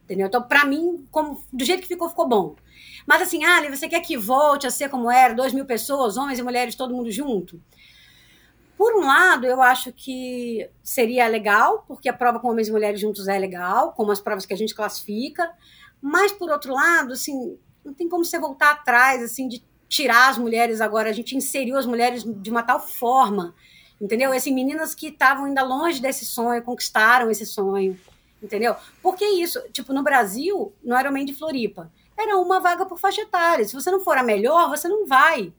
Entendeu? 0.06 0.28
Então, 0.28 0.42
pra 0.42 0.66
mim, 0.66 1.06
como, 1.12 1.44
do 1.52 1.66
jeito 1.66 1.82
que 1.82 1.88
ficou, 1.88 2.08
ficou 2.08 2.28
bom. 2.28 2.56
Mas 3.08 3.24
assim, 3.24 3.44
Ali, 3.44 3.76
você 3.76 3.90
quer 3.90 4.00
que 4.02 4.16
volte 4.16 4.66
a 4.66 4.72
ser 4.72 4.90
como 4.90 5.12
era, 5.12 5.34
dois 5.34 5.52
mil 5.52 5.66
pessoas, 5.66 6.16
homens 6.16 6.40
e 6.40 6.44
mulheres, 6.44 6.76
todo 6.76 6.94
mundo 6.94 7.12
junto? 7.12 7.60
Por 8.78 8.96
um 8.96 9.08
lado, 9.08 9.48
eu 9.48 9.62
acho 9.62 9.92
que 9.92 10.70
seria 10.84 11.28
legal, 11.28 11.84
porque 11.88 12.08
a 12.08 12.14
prova 12.14 12.40
com 12.40 12.50
homens 12.50 12.68
e 12.68 12.72
mulheres 12.72 13.00
juntos 13.00 13.28
é 13.28 13.40
legal, 13.40 13.94
como 13.94 14.12
as 14.12 14.20
provas 14.20 14.46
que 14.46 14.54
a 14.54 14.58
gente 14.58 14.76
classifica. 14.76 15.52
Mas, 16.02 16.32
por 16.32 16.52
outro 16.52 16.74
lado, 16.74 17.14
assim, 17.14 17.58
não 17.84 17.94
tem 17.94 18.08
como 18.08 18.24
você 18.24 18.38
voltar 18.38 18.72
atrás, 18.72 19.24
assim, 19.24 19.48
de 19.48 19.64
tirar 19.88 20.30
as 20.30 20.38
mulheres 20.38 20.82
agora. 20.82 21.10
A 21.10 21.14
gente 21.14 21.36
inseriu 21.36 21.78
as 21.78 21.86
mulheres 21.86 22.24
de 22.24 22.50
uma 22.50 22.62
tal 22.62 22.80
forma, 22.80 23.56
entendeu? 24.00 24.32
Assim, 24.32 24.54
meninas 24.54 24.94
que 24.94 25.08
estavam 25.08 25.46
ainda 25.46 25.64
longe 25.64 26.02
desse 26.02 26.26
sonho, 26.26 26.62
conquistaram 26.62 27.32
esse 27.32 27.46
sonho, 27.46 27.98
entendeu? 28.46 28.76
Porque 29.02 29.26
isso, 29.26 29.60
tipo, 29.72 29.92
no 29.92 30.04
Brasil, 30.04 30.74
não 30.84 30.98
era 30.98 31.12
o 31.12 31.26
de 31.26 31.34
Floripa. 31.34 31.92
Era 32.18 32.38
uma 32.38 32.60
vaga 32.62 32.86
por 32.86 32.98
faixa 32.98 33.22
etária. 33.22 33.66
Se 33.66 33.74
você 33.74 33.92
não 33.92 34.00
for 34.00 34.18
a 34.18 34.24
melhor, 34.24 34.70
você 34.70 34.88
não 34.88 35.06
vai 35.06 35.54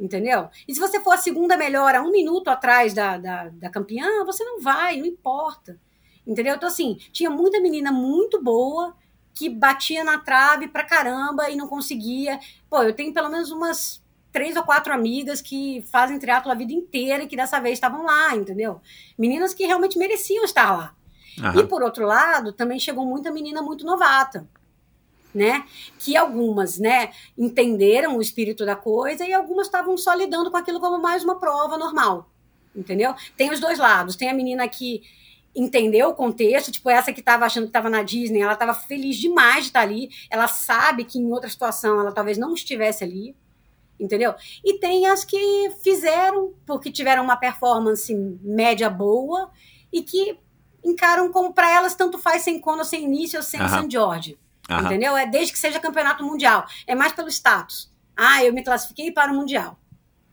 entendeu? 0.00 0.48
E 0.66 0.74
se 0.74 0.80
você 0.80 0.98
for 0.98 1.12
a 1.12 1.18
segunda 1.18 1.56
melhor 1.56 1.94
a 1.94 2.00
um 2.00 2.10
minuto 2.10 2.48
atrás 2.48 2.94
da, 2.94 3.18
da, 3.18 3.48
da 3.50 3.68
campeã, 3.68 4.24
você 4.24 4.42
não 4.42 4.58
vai, 4.60 4.96
não 4.96 5.04
importa, 5.04 5.78
entendeu? 6.26 6.54
Então, 6.54 6.68
assim, 6.68 6.98
tinha 7.12 7.28
muita 7.28 7.60
menina 7.60 7.92
muito 7.92 8.42
boa 8.42 8.96
que 9.34 9.48
batia 9.48 10.02
na 10.02 10.18
trave 10.18 10.68
pra 10.68 10.84
caramba 10.84 11.50
e 11.50 11.56
não 11.56 11.68
conseguia. 11.68 12.40
Pô, 12.68 12.82
eu 12.82 12.94
tenho 12.94 13.12
pelo 13.12 13.28
menos 13.28 13.50
umas 13.50 14.02
três 14.32 14.56
ou 14.56 14.62
quatro 14.62 14.92
amigas 14.92 15.40
que 15.40 15.82
fazem 15.90 16.18
triatlo 16.18 16.50
a 16.50 16.54
vida 16.54 16.72
inteira 16.72 17.24
e 17.24 17.26
que 17.26 17.36
dessa 17.36 17.60
vez 17.60 17.74
estavam 17.74 18.04
lá, 18.04 18.34
entendeu? 18.34 18.80
Meninas 19.18 19.52
que 19.52 19.66
realmente 19.66 19.98
mereciam 19.98 20.44
estar 20.44 20.76
lá. 20.76 20.94
Aham. 21.38 21.60
E 21.60 21.66
por 21.66 21.82
outro 21.82 22.06
lado, 22.06 22.52
também 22.52 22.78
chegou 22.78 23.04
muita 23.04 23.30
menina 23.30 23.62
muito 23.62 23.84
novata 23.84 24.48
né? 25.34 25.64
Que 25.98 26.16
algumas, 26.16 26.78
né, 26.78 27.10
entenderam 27.38 28.16
o 28.16 28.20
espírito 28.20 28.66
da 28.66 28.76
coisa 28.76 29.24
e 29.24 29.32
algumas 29.32 29.66
estavam 29.66 29.96
só 29.96 30.12
lidando 30.12 30.50
com 30.50 30.56
aquilo 30.56 30.80
como 30.80 31.00
mais 31.00 31.24
uma 31.24 31.38
prova 31.38 31.78
normal, 31.78 32.28
entendeu? 32.74 33.14
Tem 33.36 33.50
os 33.50 33.60
dois 33.60 33.78
lados. 33.78 34.16
Tem 34.16 34.28
a 34.28 34.34
menina 34.34 34.66
que 34.68 35.02
entendeu 35.54 36.10
o 36.10 36.14
contexto, 36.14 36.70
tipo 36.70 36.88
essa 36.88 37.12
que 37.12 37.20
estava 37.20 37.44
achando 37.44 37.64
que 37.64 37.70
estava 37.70 37.90
na 37.90 38.02
Disney, 38.02 38.40
ela 38.40 38.52
estava 38.52 38.74
feliz 38.74 39.16
demais 39.16 39.64
de 39.64 39.70
estar 39.70 39.80
ali. 39.80 40.10
Ela 40.30 40.48
sabe 40.48 41.04
que 41.04 41.18
em 41.18 41.30
outra 41.32 41.50
situação 41.50 42.00
ela 42.00 42.12
talvez 42.12 42.38
não 42.38 42.54
estivesse 42.54 43.02
ali, 43.02 43.34
entendeu? 43.98 44.34
E 44.64 44.78
tem 44.78 45.06
as 45.06 45.24
que 45.24 45.70
fizeram 45.82 46.54
porque 46.66 46.90
tiveram 46.90 47.22
uma 47.24 47.36
performance 47.36 48.14
média 48.42 48.88
boa 48.88 49.50
e 49.92 50.02
que 50.02 50.38
encaram 50.84 51.30
como 51.30 51.52
para 51.52 51.70
elas 51.70 51.94
tanto 51.94 52.18
faz 52.18 52.42
sem 52.42 52.60
Kona, 52.60 52.84
sem 52.84 53.04
início 53.04 53.38
ou 53.38 53.42
sem. 53.42 53.60
George. 53.90 54.38
Aham. 54.68 54.86
Entendeu? 54.86 55.16
É 55.16 55.26
desde 55.26 55.52
que 55.52 55.58
seja 55.58 55.80
campeonato 55.80 56.24
mundial. 56.24 56.66
É 56.86 56.94
mais 56.94 57.12
pelo 57.12 57.28
status. 57.28 57.90
Ah, 58.16 58.44
eu 58.44 58.52
me 58.52 58.62
classifiquei 58.62 59.10
para 59.10 59.32
o 59.32 59.34
mundial. 59.34 59.78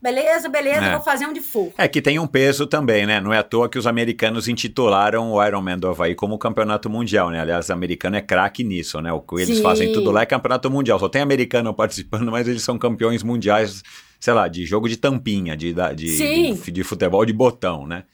Beleza, 0.00 0.48
beleza, 0.48 0.84
é. 0.84 0.92
vou 0.92 1.00
fazer 1.00 1.26
onde 1.26 1.40
for. 1.40 1.72
É 1.76 1.88
que 1.88 2.00
tem 2.00 2.20
um 2.20 2.26
peso 2.26 2.68
também, 2.68 3.04
né? 3.04 3.20
Não 3.20 3.32
é 3.32 3.38
à 3.38 3.42
toa 3.42 3.68
que 3.68 3.76
os 3.76 3.86
americanos 3.86 4.46
intitularam 4.46 5.32
o 5.32 5.44
Ironman 5.44 5.76
do 5.76 5.88
Havaí 5.88 6.14
como 6.14 6.38
campeonato 6.38 6.88
mundial, 6.88 7.30
né? 7.30 7.40
Aliás, 7.40 7.68
o 7.68 7.72
americano 7.72 8.14
é 8.14 8.20
craque 8.20 8.62
nisso, 8.62 9.00
né? 9.00 9.12
O 9.12 9.20
que 9.20 9.42
eles 9.42 9.56
Sim. 9.56 9.62
fazem 9.62 9.92
tudo 9.92 10.12
lá 10.12 10.22
é 10.22 10.26
campeonato 10.26 10.70
mundial. 10.70 11.00
Só 11.00 11.08
tem 11.08 11.20
americano 11.20 11.74
participando, 11.74 12.30
mas 12.30 12.46
eles 12.46 12.62
são 12.62 12.78
campeões 12.78 13.24
mundiais, 13.24 13.82
sei 14.20 14.32
lá, 14.32 14.46
de 14.46 14.64
jogo 14.64 14.88
de 14.88 14.96
tampinha, 14.96 15.56
de, 15.56 15.74
de, 15.74 16.54
de, 16.54 16.70
de 16.70 16.84
futebol 16.84 17.24
de 17.24 17.32
botão, 17.32 17.84
né? 17.84 18.04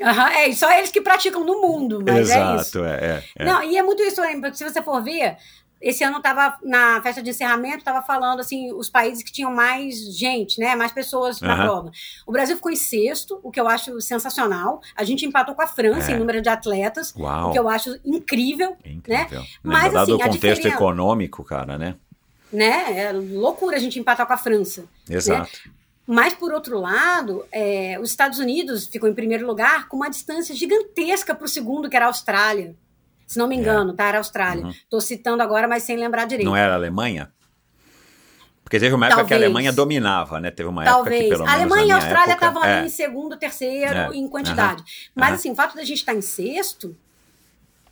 Uhum, 0.00 0.26
é, 0.26 0.52
só 0.52 0.72
eles 0.72 0.90
que 0.90 1.00
praticam 1.00 1.44
no 1.44 1.60
mundo, 1.60 2.02
mas 2.04 2.30
Exato, 2.30 2.58
é 2.58 2.60
isso. 2.60 2.84
É, 2.84 2.94
é, 2.94 3.24
é. 3.36 3.44
Não, 3.44 3.62
e 3.62 3.76
é 3.76 3.82
muito 3.82 4.02
isso, 4.02 4.20
se 4.52 4.64
você 4.64 4.82
for 4.82 5.02
ver, 5.02 5.36
esse 5.84 6.02
ano 6.02 6.16
estava 6.16 6.58
na 6.62 7.00
festa 7.02 7.22
de 7.22 7.30
encerramento, 7.30 7.78
estava 7.78 8.00
falando 8.00 8.40
assim 8.40 8.72
os 8.72 8.88
países 8.88 9.22
que 9.22 9.30
tinham 9.30 9.52
mais 9.52 9.96
gente, 10.16 10.58
né, 10.58 10.74
mais 10.74 10.92
pessoas 10.92 11.40
na 11.40 11.54
uhum. 11.54 11.62
prova. 11.62 11.92
O 12.26 12.32
Brasil 12.32 12.56
ficou 12.56 12.72
em 12.72 12.76
sexto, 12.76 13.38
o 13.42 13.50
que 13.50 13.60
eu 13.60 13.68
acho 13.68 14.00
sensacional. 14.00 14.80
A 14.96 15.04
gente 15.04 15.26
empatou 15.26 15.54
com 15.54 15.62
a 15.62 15.66
França 15.66 16.10
é. 16.10 16.14
em 16.14 16.18
número 16.18 16.40
de 16.40 16.48
atletas, 16.48 17.14
Uau. 17.16 17.50
o 17.50 17.52
que 17.52 17.58
eu 17.58 17.68
acho 17.68 17.98
incrível, 18.04 18.76
é 18.82 18.90
incrível. 18.90 19.40
né? 19.40 19.46
Mas 19.62 19.92
Dado 19.92 19.98
assim, 19.98 20.12
o 20.12 20.18
contexto 20.18 20.40
diferença... 20.40 20.68
econômico, 20.68 21.44
cara, 21.44 21.76
né? 21.76 21.96
Né? 22.50 23.00
É 23.00 23.12
loucura 23.12 23.76
a 23.76 23.80
gente 23.80 23.98
empatar 23.98 24.26
com 24.26 24.32
a 24.32 24.38
França. 24.38 24.82
Né? 25.08 25.16
Exato. 25.16 25.60
Né? 25.66 25.72
Mas, 26.06 26.34
por 26.34 26.52
outro 26.52 26.78
lado, 26.78 27.44
é, 27.50 27.98
os 28.00 28.10
Estados 28.10 28.38
Unidos 28.38 28.86
ficou 28.86 29.08
em 29.08 29.14
primeiro 29.14 29.46
lugar 29.46 29.88
com 29.88 29.96
uma 29.96 30.10
distância 30.10 30.54
gigantesca 30.54 31.34
para 31.34 31.44
o 31.44 31.48
segundo, 31.48 31.88
que 31.88 31.96
era 31.96 32.04
a 32.04 32.08
Austrália. 32.08 32.76
Se 33.26 33.38
não 33.38 33.48
me 33.48 33.56
engano, 33.56 33.92
é. 33.92 33.94
tá? 33.94 34.04
Era 34.04 34.18
Austrália. 34.18 34.68
Estou 34.68 34.98
uhum. 34.98 35.00
citando 35.00 35.42
agora, 35.42 35.66
mas 35.66 35.82
sem 35.82 35.96
lembrar 35.96 36.26
direito. 36.26 36.46
Não 36.46 36.56
era 36.56 36.72
a 36.72 36.76
Alemanha? 36.76 37.32
Porque 38.62 38.78
teve 38.78 38.94
uma 38.94 39.06
época 39.06 39.22
Talvez. 39.22 39.38
que 39.38 39.44
a 39.44 39.46
Alemanha 39.46 39.72
dominava, 39.72 40.40
né? 40.40 40.50
Teve 40.50 40.68
uma 40.68 40.84
Talvez. 40.84 41.20
época 41.20 41.24
que 41.24 41.30
pelo 41.30 41.44
menos. 41.44 41.52
A 41.52 41.56
Alemanha 41.56 41.86
e 41.86 41.92
a 41.92 41.96
Austrália 41.96 42.34
estavam 42.34 42.64
é. 42.64 42.72
ali 42.72 42.86
em 42.86 42.90
segundo, 42.90 43.36
terceiro 43.36 43.94
é. 43.94 44.10
em 44.14 44.28
quantidade. 44.28 44.82
Uhum. 44.82 45.12
Mas 45.14 45.28
uhum. 45.28 45.34
assim, 45.34 45.50
o 45.52 45.54
fato 45.54 45.76
da 45.76 45.84
gente 45.84 45.98
estar 45.98 46.12
tá 46.12 46.18
em 46.18 46.22
sexto. 46.22 46.96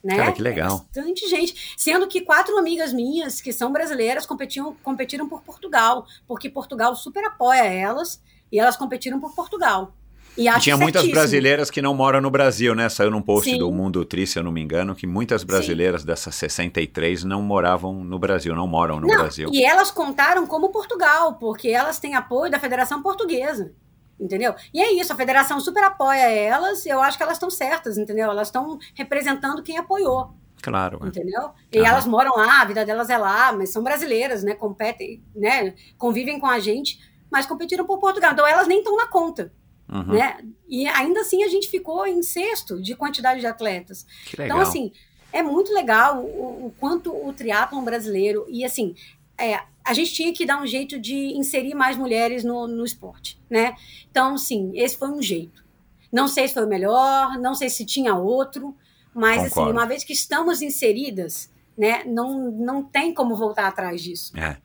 Né? 0.02 0.16
Cara, 0.16 0.32
que 0.32 0.42
legal. 0.42 0.86
É 0.90 1.00
bastante 1.00 1.28
gente. 1.28 1.74
Sendo 1.76 2.08
que 2.08 2.20
quatro 2.20 2.58
amigas 2.58 2.92
minhas, 2.92 3.40
que 3.40 3.52
são 3.52 3.72
brasileiras, 3.72 4.26
competiam, 4.26 4.74
competiram 4.82 5.28
por 5.28 5.42
Portugal. 5.42 6.06
Porque 6.26 6.50
Portugal 6.50 6.94
super 6.96 7.24
apoia 7.24 7.62
elas 7.62 8.20
e 8.50 8.58
elas 8.58 8.76
competiram 8.76 9.20
por 9.20 9.34
Portugal. 9.34 9.94
E 10.36 10.48
acho 10.48 10.60
Tinha 10.60 10.76
muitas 10.76 11.02
certíssimo. 11.02 11.20
brasileiras 11.20 11.70
que 11.70 11.82
não 11.82 11.94
moram 11.94 12.20
no 12.20 12.30
Brasil, 12.30 12.74
né? 12.74 12.88
Saiu 12.88 13.10
num 13.10 13.20
post 13.20 13.50
Sim. 13.50 13.58
do 13.58 13.70
Mundo 13.70 14.04
Tri, 14.04 14.26
se 14.26 14.38
eu 14.38 14.42
não 14.42 14.50
me 14.50 14.62
engano, 14.62 14.94
que 14.94 15.06
muitas 15.06 15.44
brasileiras 15.44 16.00
Sim. 16.00 16.06
dessas 16.06 16.34
63 16.34 17.22
não 17.24 17.42
moravam 17.42 18.02
no 18.02 18.18
Brasil, 18.18 18.54
não 18.54 18.66
moram 18.66 18.98
no 18.98 19.06
não, 19.06 19.16
Brasil. 19.16 19.50
E 19.52 19.62
elas 19.62 19.90
contaram 19.90 20.46
como 20.46 20.70
Portugal, 20.70 21.34
porque 21.34 21.68
elas 21.68 21.98
têm 21.98 22.14
apoio 22.14 22.50
da 22.50 22.58
Federação 22.58 23.02
Portuguesa. 23.02 23.72
Entendeu? 24.20 24.54
E 24.72 24.80
é 24.80 24.92
isso, 24.92 25.12
a 25.12 25.16
federação 25.16 25.58
super 25.58 25.82
apoia 25.82 26.30
elas, 26.30 26.86
eu 26.86 27.02
acho 27.02 27.16
que 27.16 27.22
elas 27.22 27.36
estão 27.36 27.50
certas, 27.50 27.98
entendeu? 27.98 28.30
Elas 28.30 28.48
estão 28.48 28.78
representando 28.94 29.62
quem 29.62 29.78
apoiou. 29.78 30.34
Claro. 30.62 31.00
É. 31.02 31.08
Entendeu? 31.08 31.50
E 31.72 31.78
Aham. 31.78 31.88
elas 31.88 32.06
moram 32.06 32.36
lá, 32.36 32.62
a 32.62 32.64
vida 32.64 32.86
delas 32.86 33.10
é 33.10 33.18
lá, 33.18 33.52
mas 33.52 33.70
são 33.70 33.82
brasileiras, 33.82 34.44
né? 34.44 34.54
Competem, 34.54 35.22
né? 35.34 35.74
Convivem 35.98 36.38
com 36.38 36.46
a 36.46 36.60
gente, 36.60 37.00
mas 37.30 37.46
competiram 37.46 37.84
por 37.84 37.98
Portugal. 37.98 38.32
Então 38.32 38.46
elas 38.46 38.68
nem 38.68 38.78
estão 38.78 38.96
na 38.96 39.08
conta. 39.08 39.52
Uhum. 39.92 40.14
Né? 40.14 40.38
E 40.68 40.86
ainda 40.86 41.20
assim 41.20 41.42
a 41.42 41.48
gente 41.48 41.68
ficou 41.68 42.06
em 42.06 42.22
sexto 42.22 42.80
de 42.80 42.94
quantidade 42.94 43.40
de 43.40 43.46
atletas. 43.46 44.06
Então, 44.32 44.60
assim, 44.60 44.92
é 45.32 45.42
muito 45.42 45.72
legal 45.72 46.18
o, 46.18 46.66
o 46.66 46.74
quanto 46.78 47.10
o 47.10 47.32
triatlon 47.32 47.82
brasileiro. 47.82 48.46
E 48.48 48.64
assim, 48.64 48.94
é, 49.42 49.60
a 49.84 49.92
gente 49.92 50.12
tinha 50.12 50.32
que 50.32 50.46
dar 50.46 50.62
um 50.62 50.66
jeito 50.66 50.98
de 50.98 51.36
inserir 51.36 51.74
mais 51.74 51.96
mulheres 51.96 52.44
no, 52.44 52.66
no 52.66 52.84
esporte, 52.84 53.40
né? 53.50 53.74
Então, 54.10 54.38
sim, 54.38 54.72
esse 54.74 54.96
foi 54.96 55.10
um 55.10 55.20
jeito. 55.20 55.64
Não 56.12 56.28
sei 56.28 56.46
se 56.46 56.54
foi 56.54 56.64
o 56.64 56.68
melhor, 56.68 57.38
não 57.38 57.54
sei 57.54 57.68
se 57.68 57.84
tinha 57.84 58.14
outro, 58.14 58.76
mas 59.14 59.38
assim, 59.38 59.48
Concordo. 59.48 59.70
assim, 59.70 59.78
uma 59.78 59.86
vez 59.86 60.04
que 60.04 60.12
estamos 60.12 60.62
inseridas, 60.62 61.50
né, 61.76 62.04
não, 62.04 62.50
não 62.50 62.82
tem 62.82 63.12
como 63.12 63.34
voltar 63.34 63.66
atrás 63.66 64.02
disso. 64.02 64.32
É 64.38 64.56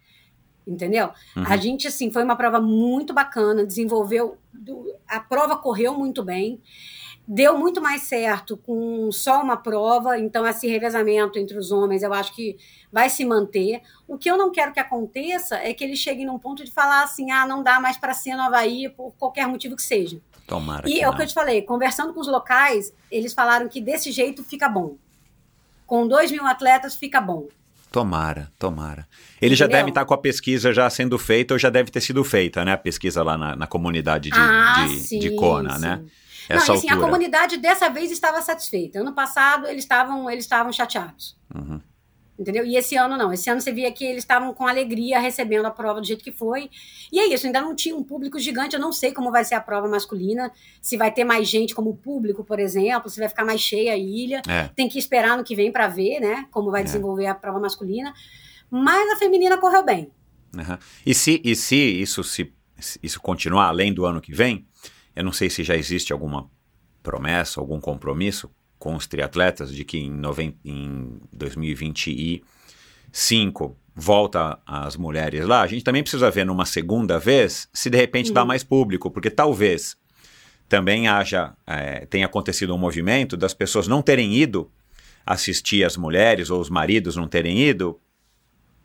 entendeu? 0.67 1.09
Uhum. 1.35 1.43
A 1.47 1.55
gente, 1.55 1.87
assim, 1.87 2.11
foi 2.11 2.23
uma 2.23 2.35
prova 2.35 2.59
muito 2.59 3.13
bacana, 3.13 3.65
desenvolveu, 3.65 4.37
a 5.07 5.19
prova 5.19 5.55
correu 5.55 5.97
muito 5.97 6.21
bem, 6.23 6.61
deu 7.27 7.57
muito 7.57 7.81
mais 7.81 8.03
certo 8.03 8.55
com 8.55 9.11
só 9.11 9.41
uma 9.41 9.57
prova, 9.57 10.17
então 10.17 10.47
esse 10.47 10.65
revezamento 10.67 11.37
entre 11.37 11.57
os 11.57 11.71
homens 11.71 12.01
eu 12.01 12.13
acho 12.13 12.33
que 12.33 12.57
vai 12.91 13.09
se 13.09 13.25
manter. 13.25 13.81
O 14.07 14.17
que 14.17 14.31
eu 14.31 14.37
não 14.37 14.51
quero 14.51 14.71
que 14.71 14.79
aconteça 14.79 15.57
é 15.57 15.73
que 15.73 15.83
eles 15.83 15.99
cheguem 15.99 16.25
num 16.25 16.39
ponto 16.39 16.63
de 16.63 16.71
falar 16.71 17.03
assim, 17.03 17.29
ah, 17.31 17.45
não 17.45 17.61
dá 17.61 17.81
mais 17.81 17.97
para 17.97 18.13
ser 18.13 18.35
no 18.35 18.43
Havaí 18.43 18.87
por 18.87 19.13
qualquer 19.17 19.45
motivo 19.45 19.75
que 19.75 19.83
seja. 19.83 20.21
Tomara 20.47 20.87
e 20.89 21.01
é 21.01 21.09
o 21.09 21.13
que 21.13 21.23
eu 21.23 21.27
te 21.27 21.33
falei, 21.33 21.61
conversando 21.61 22.13
com 22.13 22.21
os 22.21 22.27
locais, 22.27 22.93
eles 23.11 23.33
falaram 23.33 23.67
que 23.67 23.81
desse 23.81 24.13
jeito 24.13 24.41
fica 24.45 24.69
bom. 24.69 24.95
Com 25.85 26.07
dois 26.07 26.31
mil 26.31 26.45
atletas 26.45 26.95
fica 26.95 27.19
bom. 27.19 27.47
Tomara, 27.91 28.51
tomara. 28.59 29.07
Ele 29.41 29.55
já 29.55 29.65
deve 29.65 29.89
estar 29.89 30.05
com 30.05 30.13
a 30.13 30.17
pesquisa 30.17 30.73
já 30.73 30.89
sendo 30.89 31.17
feita 31.17 31.53
ou 31.53 31.59
já 31.59 31.69
deve 31.69 31.89
ter 31.89 32.01
sido 32.01 32.23
feita, 32.23 32.63
né? 32.63 32.73
A 32.73 32.77
pesquisa 32.77 33.23
lá 33.23 33.37
na, 33.37 33.55
na 33.55 33.67
comunidade 33.67 34.29
de, 34.29 34.37
ah, 34.37 34.85
de, 34.87 34.99
sim, 34.99 35.19
de 35.19 35.35
Kona, 35.35 35.75
sim. 35.75 35.81
né? 35.81 36.03
Essa 36.49 36.67
Não, 36.67 36.75
assim, 36.75 36.89
a 36.89 36.97
comunidade 36.97 37.57
dessa 37.57 37.89
vez 37.89 38.11
estava 38.11 38.41
satisfeita. 38.41 38.99
Ano 38.99 39.13
passado 39.13 39.67
eles 39.67 39.83
estavam 39.83 40.29
eles 40.29 40.45
estavam 40.45 40.71
chateados. 40.71 41.37
Uhum. 41.53 41.81
Entendeu? 42.39 42.63
E 42.63 42.77
esse 42.77 42.95
ano 42.95 43.17
não. 43.17 43.33
Esse 43.33 43.49
ano 43.49 43.59
você 43.59 43.71
via 43.71 43.91
que 43.91 44.05
eles 44.05 44.23
estavam 44.23 44.53
com 44.53 44.67
alegria 44.67 45.19
recebendo 45.19 45.65
a 45.65 45.71
prova 45.71 45.99
do 45.99 46.05
jeito 46.05 46.23
que 46.23 46.31
foi. 46.31 46.69
E 47.11 47.19
é 47.19 47.33
isso, 47.33 47.47
ainda 47.47 47.61
não 47.61 47.75
tinha 47.75 47.95
um 47.95 48.03
público 48.03 48.37
gigante. 48.37 48.75
Eu 48.75 48.79
não 48.79 48.93
sei 48.93 49.11
como 49.11 49.31
vai 49.31 49.43
ser 49.43 49.55
a 49.55 49.61
prova 49.61 49.87
masculina. 49.87 50.51
Se 50.79 50.95
vai 50.97 51.11
ter 51.11 51.23
mais 51.23 51.49
gente 51.49 51.73
como 51.73 51.95
público, 51.97 52.43
por 52.43 52.59
exemplo, 52.59 53.09
se 53.09 53.19
vai 53.19 53.27
ficar 53.27 53.43
mais 53.43 53.59
cheia 53.59 53.93
a 53.93 53.97
ilha. 53.97 54.43
É. 54.47 54.69
Tem 54.75 54.87
que 54.87 54.99
esperar 54.99 55.35
no 55.35 55.43
que 55.43 55.55
vem 55.55 55.71
para 55.71 55.87
ver, 55.87 56.19
né? 56.19 56.45
Como 56.51 56.69
vai 56.69 56.81
é. 56.81 56.83
desenvolver 56.83 57.25
a 57.25 57.33
prova 57.33 57.59
masculina. 57.59 58.13
Mas 58.69 59.11
a 59.13 59.15
feminina 59.15 59.57
correu 59.57 59.83
bem. 59.83 60.11
Uhum. 60.55 60.77
E, 61.05 61.15
se, 61.15 61.41
e 61.43 61.55
se 61.55 61.75
isso 61.75 62.23
se 62.23 62.53
isso 63.01 63.19
continuar 63.19 63.67
além 63.67 63.91
do 63.91 64.05
ano 64.05 64.21
que 64.21 64.31
vem, 64.31 64.67
eu 65.17 65.23
não 65.23 65.31
sei 65.31 65.49
se 65.49 65.63
já 65.63 65.75
existe 65.75 66.13
alguma 66.13 66.47
promessa, 67.01 67.59
algum 67.59 67.79
compromisso 67.79 68.51
com 68.77 68.95
os 68.95 69.07
triatletas 69.07 69.73
de 69.73 69.83
que 69.83 69.97
em, 69.97 70.11
noven- 70.11 70.55
em 70.63 71.19
2025 71.33 73.75
volta 73.95 74.59
as 74.65 74.95
mulheres 74.95 75.43
lá, 75.45 75.61
a 75.61 75.67
gente 75.67 75.83
também 75.83 76.03
precisa 76.03 76.29
ver 76.29 76.45
numa 76.45 76.65
segunda 76.65 77.17
vez 77.17 77.67
se 77.73 77.89
de 77.89 77.97
repente 77.97 78.31
dá 78.31 78.45
mais 78.45 78.63
público, 78.63 79.09
porque 79.09 79.31
talvez 79.31 79.97
também 80.69 81.07
haja, 81.07 81.55
é, 81.65 82.05
tenha 82.05 82.27
acontecido 82.27 82.75
um 82.75 82.77
movimento 82.77 83.35
das 83.35 83.55
pessoas 83.55 83.87
não 83.87 84.03
terem 84.03 84.35
ido 84.35 84.69
assistir 85.25 85.83
as 85.83 85.97
mulheres 85.97 86.51
ou 86.51 86.61
os 86.61 86.69
maridos 86.69 87.15
não 87.15 87.27
terem 87.27 87.57
ido 87.59 87.99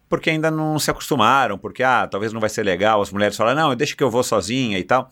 porque 0.08 0.30
ainda 0.30 0.50
não 0.50 0.78
se 0.78 0.90
acostumaram, 0.90 1.58
porque 1.58 1.82
ah, 1.82 2.06
talvez 2.06 2.32
não 2.32 2.40
vai 2.40 2.48
ser 2.50 2.62
legal, 2.62 3.02
as 3.02 3.10
mulheres 3.10 3.36
falam, 3.36 3.54
não, 3.54 3.74
deixa 3.76 3.94
que 3.96 4.02
eu 4.02 4.10
vou 4.10 4.22
sozinha 4.22 4.78
e 4.78 4.84
tal. 4.84 5.10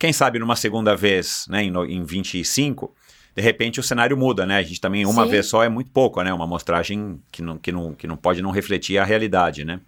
Quem 0.00 0.12
sabe 0.14 0.38
numa 0.38 0.56
segunda 0.56 0.96
vez, 0.96 1.44
né, 1.50 1.62
em, 1.62 1.70
em 1.92 2.02
25, 2.02 2.92
de 3.36 3.42
repente 3.42 3.78
o 3.78 3.82
cenário 3.82 4.16
muda, 4.16 4.46
né? 4.46 4.56
A 4.56 4.62
gente 4.62 4.80
também, 4.80 5.04
uma 5.04 5.24
Sim. 5.24 5.30
vez 5.30 5.46
só 5.46 5.62
é 5.62 5.68
muito 5.68 5.90
pouco, 5.90 6.22
né? 6.22 6.32
Uma 6.32 6.44
amostragem 6.44 7.20
que 7.30 7.42
não, 7.42 7.58
que, 7.58 7.70
não, 7.70 7.92
que 7.94 8.06
não 8.06 8.16
pode 8.16 8.40
não 8.40 8.50
refletir 8.50 8.96
a 8.98 9.04
realidade, 9.04 9.62
né? 9.62 9.78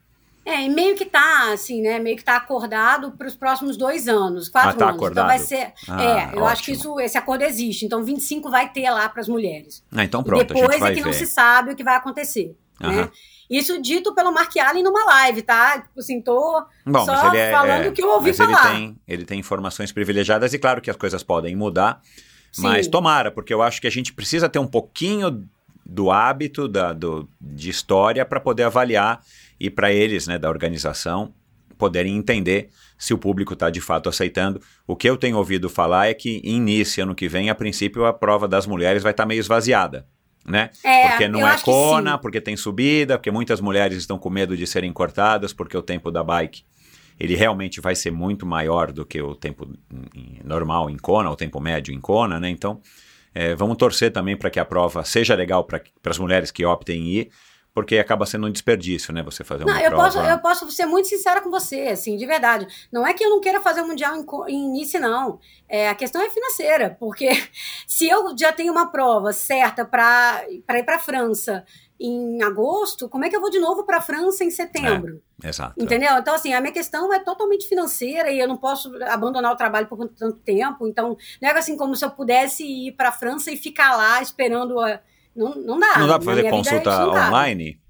É, 0.45 0.61
e 0.65 0.69
meio 0.69 0.95
que 0.97 1.07
tá, 1.07 1.53
assim, 1.53 1.81
né? 1.81 1.99
Meio 1.99 2.17
que 2.17 2.25
tá 2.25 2.37
acordado 2.37 3.13
para 3.13 3.27
os 3.27 3.35
próximos 3.35 3.77
dois 3.77 4.07
anos, 4.07 4.49
quatro 4.51 4.71
Ah, 4.71 4.75
tá 4.75 4.85
anos. 4.87 4.97
acordado? 4.97 5.25
Então 5.25 5.39
vai 5.39 5.39
ser. 5.39 5.73
Ah, 5.89 6.03
é, 6.03 6.37
eu 6.37 6.45
acho 6.45 6.63
que 6.65 6.73
ótimo. 6.73 6.93
isso, 6.95 7.01
esse 7.01 7.17
acordo 7.17 7.43
existe. 7.45 7.87
Então 7.87 8.05
25 8.05 8.51
vai 8.51 8.69
ter 8.71 8.91
lá 8.91 9.09
para 9.09 9.21
as 9.23 9.29
mulheres. 9.29 9.83
Ah, 9.91 10.05
então 10.05 10.21
E 10.21 10.25
pronto, 10.25 10.41
a 10.43 10.45
depois 10.45 10.73
gente 10.73 10.81
vai 10.81 10.93
é 10.93 10.95
que 10.95 11.01
ver. 11.01 11.07
não 11.07 11.13
se 11.15 11.27
sabe 11.27 11.73
o 11.73 11.77
que 11.77 11.85
vai 11.85 11.95
acontecer. 11.97 12.55
Né? 12.81 13.09
Isso 13.51 13.81
dito 13.81 14.15
pelo 14.15 14.33
Mark 14.33 14.57
Allen 14.57 14.83
numa 14.83 15.05
live, 15.05 15.43
tá? 15.43 15.81
Tipo 15.81 16.01
assim, 16.01 16.21
tô 16.21 16.65
Bom, 16.87 17.05
só 17.05 17.13
mas 17.13 17.35
ele 17.35 17.39
é, 17.39 17.51
falando 17.51 17.85
é, 17.85 17.89
o 17.89 17.93
que 17.93 18.03
eu 18.03 18.11
ouvi 18.11 18.29
mas 18.29 18.37
falar. 18.37 18.75
Ele 18.75 18.79
tem, 18.79 19.01
ele 19.07 19.25
tem 19.25 19.39
informações 19.41 19.93
privilegiadas 19.93 20.53
e 20.55 20.59
claro 20.59 20.81
que 20.81 20.91
as 20.91 20.97
coisas 20.97 21.23
podem 21.23 21.55
mudar, 21.55 22.01
Sim. 22.51 22.63
mas 22.63 22.87
tomara, 22.87 23.31
porque 23.31 23.53
eu 23.53 23.63
acho 23.63 23.81
que 23.81 23.87
a 23.87 23.91
gente 23.91 24.13
precisa 24.13 24.49
ter 24.49 24.59
um 24.59 24.67
pouquinho 24.67 25.47
do 25.85 26.11
hábito 26.11 26.69
da, 26.69 26.93
do, 26.93 27.29
de 27.41 27.71
história 27.71 28.25
para 28.25 28.41
poder 28.41 28.65
avaliar 28.65 29.21
e 29.59 29.69
para 29.69 29.93
eles, 29.93 30.27
né, 30.27 30.39
da 30.39 30.49
organização, 30.49 31.35
poderem 31.77 32.17
entender 32.17 32.71
se 32.97 33.13
o 33.13 33.19
público 33.19 33.55
está 33.55 33.69
de 33.69 33.81
fato 33.81 34.09
aceitando. 34.09 34.61
O 34.87 34.95
que 34.95 35.11
eu 35.11 35.17
tenho 35.17 35.37
ouvido 35.37 35.69
falar 35.69 36.07
é 36.07 36.15
que 36.15 36.41
em 36.45 36.61
Nice, 36.61 37.01
ano 37.01 37.15
que 37.15 37.29
vem, 37.29 37.51
a 37.51 37.55
princípio, 37.55 38.05
a 38.05 38.13
prova 38.13 38.47
das 38.47 38.67
mulheres 38.67 39.03
vai 39.03 39.11
estar 39.11 39.27
meio 39.27 39.41
esvaziada. 39.41 40.07
Né? 40.45 40.71
É, 40.83 41.09
porque 41.11 41.29
não 41.29 41.47
é 41.47 41.57
sim. 42.15 42.21
porque 42.21 42.41
tem 42.41 42.57
subida, 42.57 43.17
porque 43.17 43.31
muitas 43.31 43.61
mulheres 43.61 43.99
estão 43.99 44.19
com 44.19 44.29
medo 44.29 44.57
de 44.57 44.67
serem 44.67 44.93
cortadas, 44.93 45.53
porque 45.53 45.77
o 45.77 45.83
tempo 45.83 46.11
da 46.11 46.23
bike 46.25 46.65
ele 47.21 47.37
realmente 47.37 47.81
vai 47.81 47.95
ser 47.95 48.11
muito 48.11 48.45
maior 48.45 48.91
do 48.91 49.05
que 49.07 49.23
o 49.23 49.37
tempo 49.37 49.69
em- 49.93 50.19
em- 50.21 50.41
normal 50.45 50.91
em 50.91 50.97
Kona, 50.97 51.31
o 51.31 51.37
tempo 51.37 51.61
médio 51.61 51.95
em 51.95 52.01
Kona, 52.01 52.41
né? 52.41 52.49
Então, 52.51 52.81
é, 53.35 53.55
vamos 53.55 53.77
torcer 53.77 54.11
também 54.11 54.37
para 54.37 54.51
que 54.51 54.59
a 54.59 54.65
prova 54.65 55.05
seja 55.05 55.35
legal 55.37 55.63
para 55.63 55.81
as 56.07 56.19
mulheres 56.19 56.51
que 56.51 56.65
optem 56.65 57.01
em 57.01 57.09
ir, 57.19 57.31
porque 57.75 57.99
acaba 57.99 58.27
sendo 58.27 58.47
um 58.47 58.53
desperdício, 58.53 59.15
né? 59.15 59.23
Você 59.23 59.43
fazer 59.43 59.65
uma 59.65 59.73
Não, 59.73 59.81
eu 59.81 59.91
prova. 59.91 60.05
posso, 60.05 60.19
eu 60.19 60.39
posso 60.39 60.71
ser 60.71 60.85
muito 60.85 61.09
sincera 61.09 61.41
com 61.41 61.51
você, 61.51 61.89
assim, 61.89 62.17
de 62.17 62.27
verdade. 62.27 62.67
Não 62.93 63.07
é 63.07 63.15
que 63.15 63.25
eu 63.25 63.31
não 63.31 63.41
queira 63.41 63.61
fazer 63.61 63.81
o 63.81 63.87
Mundial 63.87 64.15
em, 64.15 64.27
em 64.55 64.71
Nice, 64.71 64.99
não. 64.99 65.41
É, 65.69 65.89
a 65.89 65.95
questão 65.95 66.21
é 66.21 66.29
financeira, 66.29 66.97
porque 67.01 67.29
se 67.87 68.09
eu 68.09 68.37
já 68.37 68.53
tenho 68.53 68.73
uma 68.73 68.91
prova 68.91 69.33
certa 69.33 69.85
para 69.85 70.45
ir 70.51 70.63
para 70.85 70.97
a 70.97 70.99
França 70.99 71.65
em 71.99 72.43
agosto, 72.43 73.09
como 73.09 73.25
é 73.25 73.31
que 73.31 73.37
eu 73.37 73.41
vou 73.41 73.49
de 73.49 73.61
novo 73.61 73.85
para 73.85 73.99
a 73.99 74.03
França 74.03 74.45
em 74.45 74.51
setembro? 74.51 75.23
Exato. 75.43 75.83
Entendeu? 75.83 76.19
Então, 76.19 76.35
assim, 76.35 76.53
a 76.53 76.61
minha 76.61 76.73
questão 76.73 77.13
é 77.13 77.21
totalmente 77.21 77.69
financeira 77.69 78.31
e 78.31 78.39
eu 78.39 78.49
não 78.49 78.57
posso 78.57 78.93
abandonar 79.05 79.53
o 79.53 79.57
trabalho 79.57 79.87
por 79.87 80.09
tanto 80.09 80.37
tempo. 80.41 80.87
Então, 80.87 81.17
não 81.41 81.49
é 81.49 81.57
assim 81.57 81.77
como 81.77 81.95
se 81.97 82.05
eu 82.05 82.11
pudesse 82.11 82.65
ir 82.65 82.93
para 82.93 83.09
a 83.09 83.13
França 83.13 83.51
e 83.51 83.57
ficar 83.57 83.97
lá 83.97 84.21
esperando. 84.21 84.79
A... 84.81 85.01
Não, 85.35 85.55
não 85.55 85.79
dá. 85.79 85.99
Não 85.99 86.07
dá 86.07 86.19
para 86.19 86.25
fazer 86.27 86.43
vida, 86.43 86.51
consulta 86.57 87.09
online? 87.09 87.82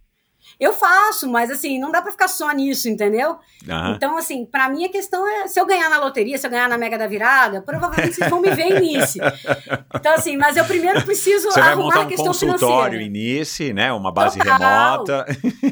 Eu 0.62 0.72
faço, 0.72 1.28
mas 1.28 1.50
assim, 1.50 1.76
não 1.76 1.90
dá 1.90 2.00
pra 2.00 2.12
ficar 2.12 2.28
só 2.28 2.52
nisso, 2.52 2.88
entendeu? 2.88 3.36
Aham. 3.68 3.94
Então, 3.96 4.16
assim, 4.16 4.46
pra 4.46 4.68
mim 4.68 4.84
a 4.84 4.88
questão 4.88 5.26
é, 5.26 5.48
se 5.48 5.58
eu 5.58 5.66
ganhar 5.66 5.90
na 5.90 5.98
loteria, 5.98 6.38
se 6.38 6.46
eu 6.46 6.50
ganhar 6.52 6.68
na 6.68 6.78
Mega 6.78 6.96
da 6.96 7.08
Virada, 7.08 7.60
provavelmente 7.60 8.14
vocês 8.14 8.30
vão 8.30 8.40
me 8.40 8.48
ver 8.54 8.66
em 8.66 8.78
Nice. 8.78 9.18
Então, 9.94 10.14
assim, 10.14 10.36
mas 10.36 10.56
eu 10.56 10.64
primeiro 10.64 11.02
preciso 11.04 11.50
Você 11.50 11.60
vai 11.60 11.70
arrumar 11.70 11.84
montar 11.84 12.00
a 12.00 12.02
um 12.02 12.08
questão 12.08 12.26
consultório 12.26 12.98
financeira. 12.98 13.02
em 13.02 13.10
Nice, 13.10 13.72
né? 13.72 13.92
Uma 13.92 14.12
base 14.12 14.38
Total. 14.38 14.58
remota. 14.58 15.26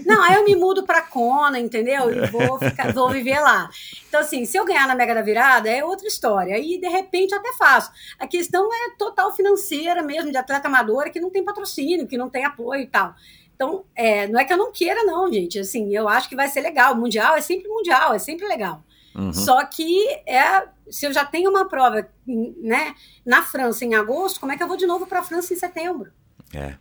Não, 0.05 0.23
aí 0.23 0.35
eu 0.35 0.45
me 0.45 0.55
mudo 0.57 0.83
pra 0.85 1.03
Kona, 1.03 1.59
entendeu? 1.59 2.13
E 2.13 2.27
vou, 2.27 2.59
ficar, 2.59 2.93
vou 2.93 3.11
viver 3.11 3.41
lá. 3.41 3.71
Então, 4.09 4.21
assim, 4.21 4.45
se 4.45 4.57
eu 4.57 4.65
ganhar 4.65 4.87
na 4.87 4.95
Mega 4.95 5.15
da 5.15 5.23
Virada, 5.23 5.69
é 5.71 5.85
outra 5.85 6.07
história. 6.07 6.55
Aí, 6.55 6.79
de 6.81 6.89
repente, 6.89 7.33
eu 7.33 7.39
até 7.39 7.53
faço. 7.53 7.91
A 8.19 8.27
questão 8.27 8.69
é 8.73 8.97
total 8.99 9.33
financeira 9.35 10.03
mesmo, 10.03 10.31
de 10.31 10.37
atleta 10.37 10.69
amadora, 10.69 11.11
que 11.11 11.21
não 11.21 11.31
tem 11.31 11.45
patrocínio, 11.45 12.07
que 12.07 12.19
não 12.19 12.29
tem 12.29 12.45
apoio 12.45 12.83
e 12.83 12.87
tal. 12.87 13.15
Então, 13.61 13.85
é, 13.95 14.27
não 14.27 14.41
é 14.41 14.45
que 14.47 14.55
eu 14.55 14.57
não 14.57 14.73
queira, 14.73 15.05
não, 15.05 15.31
gente. 15.31 15.59
Assim, 15.59 15.95
eu 15.95 16.09
acho 16.09 16.31
que 16.31 16.35
vai 16.35 16.49
ser 16.49 16.63
legal. 16.63 16.95
O 16.95 16.97
Mundial 16.97 17.37
é 17.37 17.43
sempre 17.43 17.69
mundial, 17.69 18.15
é 18.15 18.19
sempre 18.19 18.49
legal. 18.49 18.83
Uhum. 19.15 19.35
Só 19.35 19.63
que 19.67 20.09
é, 20.27 20.67
se 20.89 21.05
eu 21.05 21.13
já 21.13 21.27
tenho 21.27 21.51
uma 21.51 21.69
prova 21.69 22.09
né, 22.27 22.95
na 23.23 23.43
França 23.43 23.85
em 23.85 23.95
agosto, 23.95 24.41
como 24.41 24.51
é 24.51 24.57
que 24.57 24.63
eu 24.63 24.67
vou 24.67 24.79
de 24.79 24.87
novo 24.87 25.07
para 25.07 25.19
a 25.19 25.23
França 25.23 25.53
em 25.53 25.59
setembro? 25.59 26.11
É. 26.55 26.77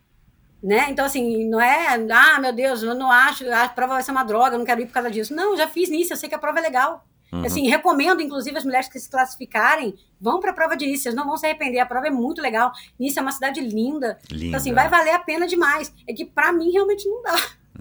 Né? 0.63 0.87
Então, 0.89 1.03
assim, 1.03 1.49
não 1.49 1.59
é, 1.59 1.95
ah, 2.13 2.39
meu 2.39 2.53
Deus, 2.53 2.81
eu 2.81 2.95
não 2.95 3.11
acho, 3.11 3.51
a 3.51 3.67
prova 3.67 3.95
vai 3.95 4.03
ser 4.03 4.11
uma 4.11 4.23
droga, 4.23 4.55
eu 4.55 4.59
não 4.59 4.65
quero 4.65 4.79
ir 4.79 4.85
por 4.85 4.93
causa 4.93 5.11
disso. 5.11 5.35
Não, 5.35 5.57
já 5.57 5.67
fiz 5.67 5.89
nisso, 5.89 6.13
eu 6.13 6.17
sei 6.17 6.29
que 6.29 6.35
a 6.35 6.39
prova 6.39 6.59
é 6.59 6.61
legal. 6.61 7.05
Uhum. 7.31 7.45
Assim, 7.45 7.67
recomendo, 7.67 8.21
inclusive, 8.21 8.57
as 8.57 8.65
mulheres 8.65 8.89
que 8.89 8.99
se 8.99 9.09
classificarem, 9.09 9.93
vão 10.19 10.39
para 10.39 10.51
a 10.51 10.53
prova 10.53 10.75
de 10.75 10.85
Nice, 10.87 11.03
vocês 11.03 11.15
não 11.15 11.25
vão 11.25 11.37
se 11.37 11.45
arrepender, 11.45 11.79
a 11.79 11.85
prova 11.85 12.07
é 12.07 12.11
muito 12.11 12.41
legal. 12.41 12.71
Nice 12.99 13.17
é 13.19 13.21
uma 13.21 13.31
cidade 13.31 13.61
linda. 13.61 14.17
Linda. 14.31 14.45
Então, 14.47 14.57
assim, 14.59 14.73
vai 14.73 14.89
valer 14.89 15.13
a 15.13 15.19
pena 15.19 15.47
demais. 15.47 15.93
É 16.07 16.13
que 16.13 16.25
para 16.25 16.51
mim 16.51 16.71
realmente 16.71 17.07
não 17.07 17.21
dá. 17.21 17.37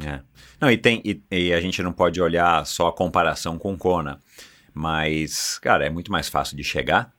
É. 0.07 0.21
Não, 0.61 0.71
e, 0.71 0.77
tem, 0.77 1.01
e, 1.05 1.21
e 1.31 1.53
a 1.53 1.61
gente 1.61 1.83
não 1.83 1.93
pode 1.93 2.21
olhar 2.21 2.65
só 2.67 2.89
a 2.89 2.93
comparação 2.93 3.59
com 3.59 3.77
Kona, 3.77 4.21
mas, 4.73 5.59
cara, 5.59 5.87
é 5.87 5.91
muito 5.91 6.13
mais 6.13 6.29
fácil 6.29 6.57
de 6.57 6.63
chegar, 6.63 7.13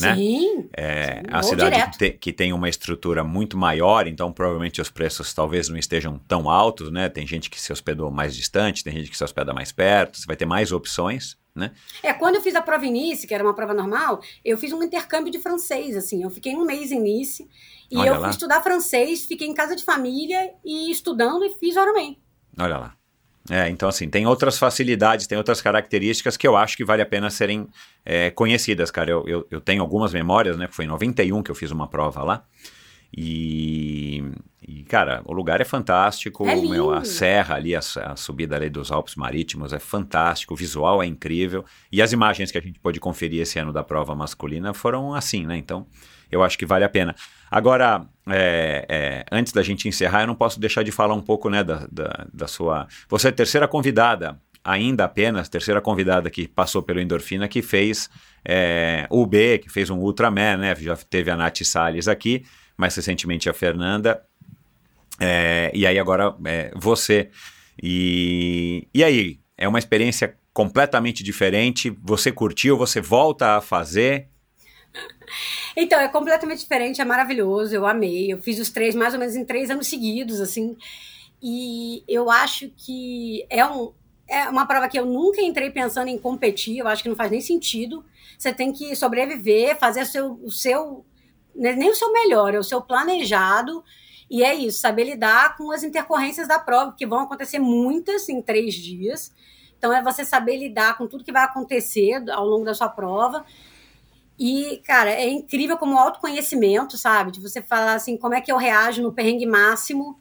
né? 0.00 0.14
Sim. 0.16 0.68
É, 0.76 1.16
Sim, 1.16 1.22
a 1.30 1.42
cidade 1.42 1.90
que, 1.92 1.98
te- 1.98 2.10
que 2.12 2.32
tem 2.32 2.52
uma 2.52 2.68
estrutura 2.68 3.22
muito 3.22 3.56
maior, 3.58 4.06
então 4.06 4.32
provavelmente 4.32 4.80
os 4.80 4.90
preços 4.90 5.32
talvez 5.34 5.68
não 5.68 5.76
estejam 5.76 6.18
tão 6.26 6.48
altos, 6.48 6.90
né? 6.90 7.08
Tem 7.08 7.26
gente 7.26 7.50
que 7.50 7.60
se 7.60 7.72
hospedou 7.72 8.10
mais 8.10 8.34
distante, 8.34 8.82
tem 8.82 8.92
gente 8.94 9.10
que 9.10 9.16
se 9.16 9.22
hospeda 9.22 9.52
mais 9.52 9.70
perto, 9.70 10.18
você 10.18 10.26
vai 10.26 10.34
ter 10.34 10.46
mais 10.46 10.72
opções, 10.72 11.36
né? 11.54 11.72
É, 12.02 12.12
quando 12.12 12.36
eu 12.36 12.40
fiz 12.40 12.54
a 12.54 12.62
prova 12.62 12.86
em 12.86 12.92
Nice, 12.92 13.26
que 13.26 13.34
era 13.34 13.44
uma 13.44 13.54
prova 13.54 13.74
normal, 13.74 14.22
eu 14.44 14.56
fiz 14.56 14.72
um 14.72 14.82
intercâmbio 14.82 15.30
de 15.30 15.38
francês, 15.38 15.96
assim. 15.96 16.22
Eu 16.22 16.30
fiquei 16.30 16.54
um 16.54 16.64
mês 16.64 16.90
em 16.90 17.00
Nice 17.00 17.48
e 17.90 17.96
Olha 17.96 18.08
eu 18.08 18.14
lá. 18.14 18.20
fui 18.20 18.30
estudar 18.30 18.62
francês, 18.62 19.26
fiquei 19.26 19.46
em 19.46 19.54
casa 19.54 19.76
de 19.76 19.84
família 19.84 20.52
e 20.64 20.90
estudando 20.90 21.44
e 21.44 21.50
fiz 21.50 21.76
Ironman. 21.76 22.18
Olha 22.58 22.78
lá. 22.78 22.96
É, 23.50 23.68
então 23.68 23.88
assim, 23.88 24.08
tem 24.08 24.24
outras 24.26 24.56
facilidades, 24.56 25.26
tem 25.26 25.36
outras 25.36 25.60
características 25.60 26.36
que 26.36 26.46
eu 26.46 26.56
acho 26.56 26.76
que 26.76 26.84
vale 26.84 27.02
a 27.02 27.06
pena 27.06 27.28
serem 27.28 27.66
é, 28.04 28.30
conhecidas, 28.30 28.90
cara. 28.90 29.10
Eu, 29.10 29.24
eu, 29.26 29.46
eu 29.50 29.60
tenho 29.60 29.82
algumas 29.82 30.12
memórias, 30.12 30.56
né? 30.56 30.68
Foi 30.70 30.84
em 30.84 30.88
91 30.88 31.42
que 31.42 31.50
eu 31.50 31.54
fiz 31.54 31.70
uma 31.70 31.88
prova 31.88 32.22
lá. 32.22 32.46
E, 33.14 34.24
e, 34.66 34.82
cara, 34.84 35.20
o 35.24 35.32
lugar 35.32 35.60
é 35.60 35.64
fantástico. 35.64 36.48
É 36.48 36.56
meu, 36.56 36.90
a 36.90 37.04
serra 37.04 37.56
ali, 37.56 37.74
a, 37.74 37.80
a 37.80 38.16
subida 38.16 38.56
ali 38.56 38.70
dos 38.70 38.90
Alpes 38.90 39.16
Marítimos 39.16 39.72
é 39.72 39.78
fantástico, 39.78 40.54
o 40.54 40.56
visual 40.56 41.02
é 41.02 41.06
incrível. 41.06 41.64
E 41.90 42.00
as 42.00 42.12
imagens 42.12 42.50
que 42.50 42.58
a 42.58 42.62
gente 42.62 42.78
pôde 42.78 42.98
conferir 42.98 43.42
esse 43.42 43.58
ano 43.58 43.72
da 43.72 43.82
prova 43.82 44.14
masculina 44.14 44.72
foram 44.72 45.14
assim, 45.14 45.46
né? 45.46 45.56
Então, 45.56 45.86
eu 46.30 46.42
acho 46.42 46.56
que 46.56 46.64
vale 46.64 46.84
a 46.84 46.88
pena. 46.88 47.14
Agora, 47.50 48.06
é, 48.26 48.86
é, 48.88 49.24
antes 49.30 49.52
da 49.52 49.62
gente 49.62 49.86
encerrar, 49.86 50.22
eu 50.22 50.26
não 50.26 50.34
posso 50.34 50.58
deixar 50.58 50.82
de 50.82 50.90
falar 50.90 51.14
um 51.14 51.20
pouco, 51.20 51.50
né, 51.50 51.62
da, 51.62 51.86
da, 51.92 52.26
da 52.32 52.46
sua... 52.46 52.88
Você 53.10 53.28
é 53.28 53.30
a 53.30 53.34
terceira 53.34 53.68
convidada, 53.68 54.40
ainda 54.64 55.04
apenas, 55.04 55.50
terceira 55.50 55.80
convidada 55.80 56.30
que 56.30 56.48
passou 56.48 56.82
pelo 56.82 57.00
Endorfina, 57.00 57.48
que 57.48 57.60
fez 57.60 58.08
é, 58.44 59.06
o 59.10 59.26
B, 59.26 59.58
que 59.58 59.68
fez 59.68 59.90
um 59.90 59.98
Ultraman, 59.98 60.56
né? 60.56 60.74
Já 60.76 60.96
teve 60.96 61.30
a 61.30 61.36
Nath 61.36 61.62
Salles 61.64 62.08
aqui, 62.08 62.44
mais 62.76 62.94
recentemente 62.94 63.48
a 63.48 63.54
Fernanda. 63.54 64.24
É, 65.20 65.70
e 65.74 65.86
aí 65.86 65.98
agora 65.98 66.34
é, 66.44 66.72
você. 66.74 67.30
E, 67.82 68.88
e 68.92 69.04
aí? 69.04 69.40
É 69.56 69.68
uma 69.68 69.78
experiência 69.78 70.36
completamente 70.52 71.22
diferente? 71.22 71.90
Você 72.02 72.32
curtiu? 72.32 72.76
Você 72.76 73.00
volta 73.00 73.56
a 73.56 73.60
fazer? 73.60 74.28
Então, 75.76 75.98
é 75.98 76.08
completamente 76.08 76.60
diferente, 76.60 77.00
é 77.00 77.04
maravilhoso, 77.04 77.74
eu 77.74 77.86
amei. 77.86 78.32
Eu 78.32 78.38
fiz 78.38 78.58
os 78.58 78.70
três 78.70 78.94
mais 78.94 79.14
ou 79.14 79.20
menos 79.20 79.36
em 79.36 79.44
três 79.44 79.70
anos 79.70 79.86
seguidos, 79.86 80.40
assim. 80.40 80.76
E 81.42 82.04
eu 82.06 82.30
acho 82.30 82.70
que 82.76 83.44
é, 83.48 83.64
um, 83.64 83.92
é 84.28 84.48
uma 84.48 84.66
prova 84.66 84.88
que 84.88 84.98
eu 84.98 85.06
nunca 85.06 85.40
entrei 85.40 85.70
pensando 85.70 86.08
em 86.08 86.18
competir, 86.18 86.78
eu 86.78 86.86
acho 86.86 87.02
que 87.02 87.08
não 87.08 87.16
faz 87.16 87.30
nem 87.30 87.40
sentido. 87.40 88.04
Você 88.38 88.52
tem 88.52 88.72
que 88.72 88.94
sobreviver, 88.94 89.78
fazer 89.78 90.02
o 90.02 90.06
seu, 90.06 90.32
o 90.42 90.50
seu 90.50 91.06
nem 91.54 91.90
o 91.90 91.94
seu 91.94 92.12
melhor, 92.12 92.54
é 92.54 92.58
o 92.58 92.64
seu 92.64 92.80
planejado. 92.80 93.84
E 94.30 94.42
é 94.42 94.54
isso, 94.54 94.80
saber 94.80 95.04
lidar 95.04 95.56
com 95.56 95.70
as 95.70 95.82
intercorrências 95.82 96.48
da 96.48 96.58
prova, 96.58 96.94
que 96.96 97.06
vão 97.06 97.20
acontecer 97.20 97.58
muitas 97.58 98.28
em 98.28 98.40
três 98.40 98.74
dias. 98.74 99.32
Então, 99.76 99.92
é 99.92 100.02
você 100.02 100.24
saber 100.24 100.56
lidar 100.56 100.96
com 100.96 101.06
tudo 101.06 101.24
que 101.24 101.32
vai 101.32 101.42
acontecer 101.44 102.22
ao 102.30 102.46
longo 102.46 102.64
da 102.64 102.72
sua 102.72 102.88
prova. 102.88 103.44
E, 104.38 104.80
cara, 104.86 105.10
é 105.10 105.28
incrível 105.28 105.76
como 105.76 105.98
autoconhecimento, 105.98 106.96
sabe? 106.96 107.32
De 107.32 107.40
você 107.40 107.60
falar 107.60 107.94
assim, 107.94 108.16
como 108.16 108.34
é 108.34 108.40
que 108.40 108.50
eu 108.50 108.56
reajo 108.56 109.02
no 109.02 109.12
perrengue 109.12 109.46
máximo 109.46 110.18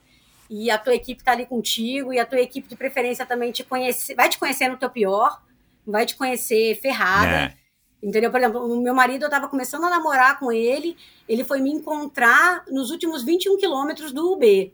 e 0.49 0.69
a 0.69 0.77
tua 0.77 0.93
equipe 0.93 1.23
tá 1.23 1.31
ali 1.31 1.45
contigo 1.45 2.13
e 2.13 2.19
a 2.19 2.25
tua 2.25 2.41
equipe 2.41 2.67
de 2.67 2.75
preferência 2.75 3.25
também 3.25 3.53
te 3.53 3.63
conhece, 3.63 4.13
vai 4.13 4.27
te 4.27 4.37
conhecer 4.37 4.67
no 4.67 4.77
teu 4.77 4.89
pior, 4.89 5.41
vai 5.87 6.05
te 6.05 6.15
conhecer 6.15 6.75
ferrada. 6.81 7.53
É. 7.55 7.60
Entendeu? 8.01 8.31
Por 8.31 8.39
exemplo, 8.39 8.65
o 8.65 8.81
meu 8.81 8.93
marido, 8.95 9.25
eu 9.25 9.29
tava 9.29 9.47
começando 9.47 9.83
a 9.85 9.89
namorar 9.89 10.39
com 10.39 10.51
ele, 10.51 10.97
ele 11.29 11.43
foi 11.43 11.59
me 11.61 11.69
encontrar 11.71 12.63
nos 12.69 12.89
últimos 12.89 13.23
21 13.23 13.57
quilômetros 13.57 14.11
do 14.11 14.33
UB. 14.33 14.73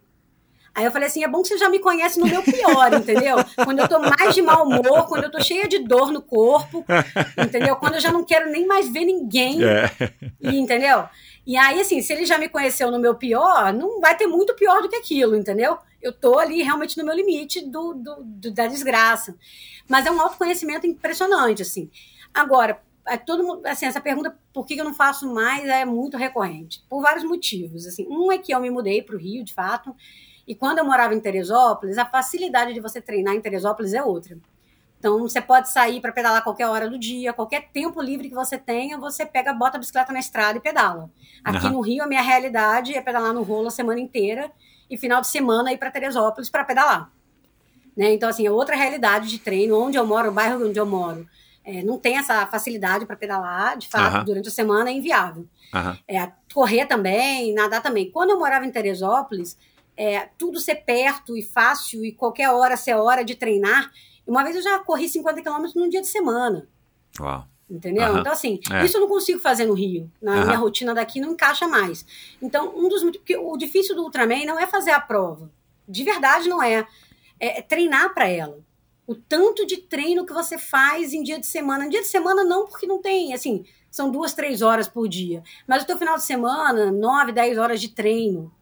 Aí 0.73 0.85
eu 0.85 0.91
falei 0.91 1.07
assim, 1.07 1.23
é 1.23 1.27
bom 1.27 1.41
que 1.41 1.47
você 1.47 1.57
já 1.57 1.67
me 1.69 1.79
conhece 1.79 2.19
no 2.19 2.27
meu 2.27 2.41
pior, 2.43 2.93
entendeu? 2.93 3.35
Quando 3.65 3.79
eu 3.79 3.87
tô 3.87 3.99
mais 3.99 4.33
de 4.35 4.41
mau 4.43 4.63
humor, 4.63 5.07
quando 5.07 5.23
eu 5.23 5.31
tô 5.31 5.41
cheia 5.41 5.67
de 5.67 5.79
dor 5.79 6.11
no 6.11 6.21
corpo, 6.21 6.85
entendeu? 7.43 7.75
Quando 7.77 7.95
eu 7.95 7.99
já 7.99 8.11
não 8.11 8.23
quero 8.23 8.51
nem 8.51 8.67
mais 8.67 8.87
ver 8.87 9.03
ninguém, 9.03 9.57
É. 9.63 9.89
e, 10.39 10.55
entendeu? 10.55 11.05
E 11.47 11.57
aí, 11.57 11.79
assim, 11.81 11.99
se 12.01 12.13
ele 12.13 12.25
já 12.27 12.37
me 12.37 12.47
conheceu 12.47 12.91
no 12.91 12.99
meu 12.99 13.15
pior, 13.15 13.73
não 13.73 13.99
vai 13.99 14.15
ter 14.15 14.27
muito 14.27 14.53
pior 14.53 14.81
do 14.83 14.87
que 14.89 14.95
aquilo, 14.97 15.35
entendeu? 15.35 15.77
Eu 15.99 16.13
tô 16.13 16.37
ali 16.37 16.61
realmente 16.61 16.95
no 16.97 17.03
meu 17.03 17.15
limite 17.15 17.59
do, 17.65 17.93
do- 17.95 18.23
do- 18.23 18.51
da 18.51 18.67
desgraça. 18.67 19.35
Mas 19.89 20.05
é 20.05 20.11
um 20.11 20.21
autoconhecimento 20.21 20.85
impressionante, 20.85 21.63
assim. 21.63 21.89
Agora, 22.31 22.79
é 23.07 23.17
todo 23.17 23.43
mundo, 23.43 23.65
assim, 23.65 23.85
essa 23.85 24.01
pergunta, 24.01 24.37
por 24.53 24.65
que 24.65 24.75
eu 24.75 24.83
não 24.83 24.93
faço 24.93 25.31
mais, 25.33 25.65
é 25.65 25.85
muito 25.85 26.17
recorrente. 26.17 26.83
Por 26.89 27.01
vários 27.01 27.23
motivos, 27.23 27.85
assim. 27.85 28.05
Um 28.09 28.31
é 28.31 28.37
que 28.37 28.53
eu 28.53 28.59
me 28.59 28.69
mudei 28.69 29.01
para 29.01 29.15
o 29.15 29.19
Rio, 29.19 29.43
de 29.43 29.53
fato, 29.53 29.95
e 30.47 30.55
quando 30.55 30.79
eu 30.79 30.85
morava 30.85 31.13
em 31.13 31.19
Teresópolis, 31.19 31.97
a 31.97 32.05
facilidade 32.05 32.73
de 32.73 32.79
você 32.79 33.01
treinar 33.01 33.35
em 33.35 33.41
Teresópolis 33.41 33.93
é 33.93 34.03
outra. 34.03 34.37
Então, 34.99 35.19
você 35.19 35.39
pode 35.39 35.69
sair 35.69 36.01
para 36.01 36.11
pedalar 36.11 36.43
qualquer 36.43 36.67
hora 36.67 36.89
do 36.89 36.97
dia, 36.97 37.31
qualquer 37.31 37.69
tempo 37.71 38.01
livre 38.01 38.29
que 38.29 38.35
você 38.35 38.57
tenha, 38.57 38.97
você 38.97 39.25
pega, 39.25 39.53
bota 39.53 39.77
a 39.77 39.79
bicicleta 39.79 40.11
na 40.11 40.19
estrada 40.19 40.57
e 40.57 40.61
pedala. 40.61 41.11
Aqui 41.43 41.67
Aham. 41.67 41.71
no 41.71 41.81
Rio, 41.81 42.03
a 42.03 42.07
minha 42.07 42.21
realidade 42.21 42.95
é 42.95 43.01
pedalar 43.01 43.33
no 43.33 43.43
rolo 43.43 43.67
a 43.67 43.71
semana 43.71 43.99
inteira 43.99 44.51
e 44.89 44.97
final 44.97 45.21
de 45.21 45.27
semana 45.27 45.71
ir 45.71 45.77
para 45.77 45.91
Teresópolis 45.91 46.49
para 46.49 46.63
pedalar. 46.63 47.11
Né? 47.95 48.13
Então, 48.13 48.29
assim, 48.29 48.47
é 48.47 48.51
outra 48.51 48.75
realidade 48.75 49.27
de 49.27 49.37
treino. 49.39 49.79
Onde 49.79 49.97
eu 49.97 50.05
moro, 50.05 50.29
o 50.29 50.33
bairro 50.33 50.67
onde 50.67 50.79
eu 50.79 50.85
moro, 50.85 51.27
é, 51.67 51.83
não 51.83 51.99
tem 51.99 52.17
essa 52.17 52.47
facilidade 52.47 53.05
para 53.05 53.17
pedalar, 53.17 53.77
de 53.77 53.89
fato, 53.89 54.23
durante 54.25 54.47
a 54.47 54.51
semana 54.51 54.89
é 54.89 54.93
inviável. 54.93 55.45
É, 56.07 56.31
correr 56.53 56.85
também, 56.85 57.53
nadar 57.53 57.83
também. 57.83 58.09
Quando 58.09 58.29
eu 58.29 58.39
morava 58.39 58.65
em 58.65 58.71
Teresópolis, 58.71 59.57
é, 59.97 60.29
tudo 60.37 60.61
ser 60.61 60.75
perto 60.75 61.35
e 61.35 61.41
fácil 61.41 62.05
e 62.05 62.13
qualquer 62.13 62.49
hora 62.51 62.77
ser 62.77 62.93
hora 62.95 63.21
de 63.25 63.35
treinar. 63.35 63.91
Uma 64.25 64.43
vez 64.45 64.55
eu 64.55 64.61
já 64.61 64.79
corri 64.79 65.09
50 65.09 65.41
quilômetros 65.41 65.75
num 65.75 65.89
dia 65.89 65.99
de 65.99 66.07
semana, 66.07 66.67
Uau. 67.19 67.45
entendeu? 67.69 68.03
Aham. 68.05 68.19
Então, 68.21 68.31
assim, 68.31 68.61
É. 68.71 68.85
isso 68.85 68.95
eu 68.95 69.01
não 69.01 69.09
consigo 69.09 69.39
fazer 69.39 69.65
no 69.65 69.73
Rio. 69.73 70.09
Na 70.21 70.35
Aham. 70.35 70.45
minha 70.45 70.57
rotina 70.57 70.93
daqui 70.95 71.19
não 71.19 71.31
encaixa 71.33 71.67
mais. 71.67 72.05
Então, 72.41 72.71
um 72.77 72.87
dos 72.87 73.03
porque 73.03 73.35
o 73.35 73.57
difícil 73.57 73.93
do 73.93 74.03
Ultraman 74.03 74.45
não 74.45 74.57
é 74.57 74.65
fazer 74.67 74.91
a 74.91 75.01
prova. 75.01 75.51
De 75.85 76.01
verdade 76.05 76.47
não 76.47 76.63
é. 76.63 76.87
É, 77.39 77.59
é 77.59 77.61
treinar 77.61 78.13
para 78.13 78.27
ela. 78.29 78.59
O 79.07 79.15
tanto 79.15 79.65
de 79.65 79.77
treino 79.77 80.25
que 80.25 80.33
você 80.33 80.57
faz 80.57 81.13
em 81.13 81.23
dia 81.23 81.39
de 81.39 81.47
semana. 81.47 81.85
Em 81.85 81.89
dia 81.89 82.01
de 82.01 82.07
semana 82.07 82.43
não, 82.43 82.67
porque 82.67 82.85
não 82.85 83.01
tem, 83.01 83.33
assim, 83.33 83.65
são 83.89 84.11
duas, 84.11 84.33
três 84.33 84.61
horas 84.61 84.87
por 84.87 85.07
dia. 85.07 85.41
Mas 85.65 85.83
o 85.83 85.87
teu 85.87 85.97
final 85.97 86.17
de 86.17 86.23
semana, 86.23 86.91
nove, 86.91 87.31
dez 87.31 87.57
horas 87.57 87.79
de 87.79 87.89
treino. 87.89 88.53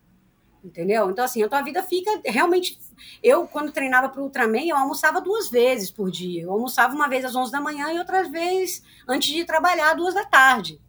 Entendeu? 0.63 1.11
Então, 1.11 1.26
assim, 1.26 1.43
a 1.43 1.49
tua 1.49 1.61
vida 1.61 1.84
fica 1.84 2.22
realmente. 2.26 2.80
Eu, 3.22 3.47
quando 3.47 3.72
treinava 3.72 4.09
para 4.09 4.22
o 4.22 4.23
Ultraman, 4.23 4.65
eu 4.65 4.76
almoçava 4.76 5.19
duas 5.19 5.49
vezes 5.49 5.91
por 5.91 6.09
dia. 6.09 6.43
Eu 6.43 6.51
almoçava 6.51 6.95
uma 6.95 7.07
vez 7.07 7.26
às 7.26 7.35
11 7.35 7.51
da 7.51 7.61
manhã 7.61 7.91
e 7.91 7.99
outras 7.99 8.30
vezes 8.31 8.84
antes 9.07 9.34
de 9.34 9.45
trabalhar, 9.45 9.93
duas 9.93 10.13
da 10.13 10.26
tarde. 10.26 10.81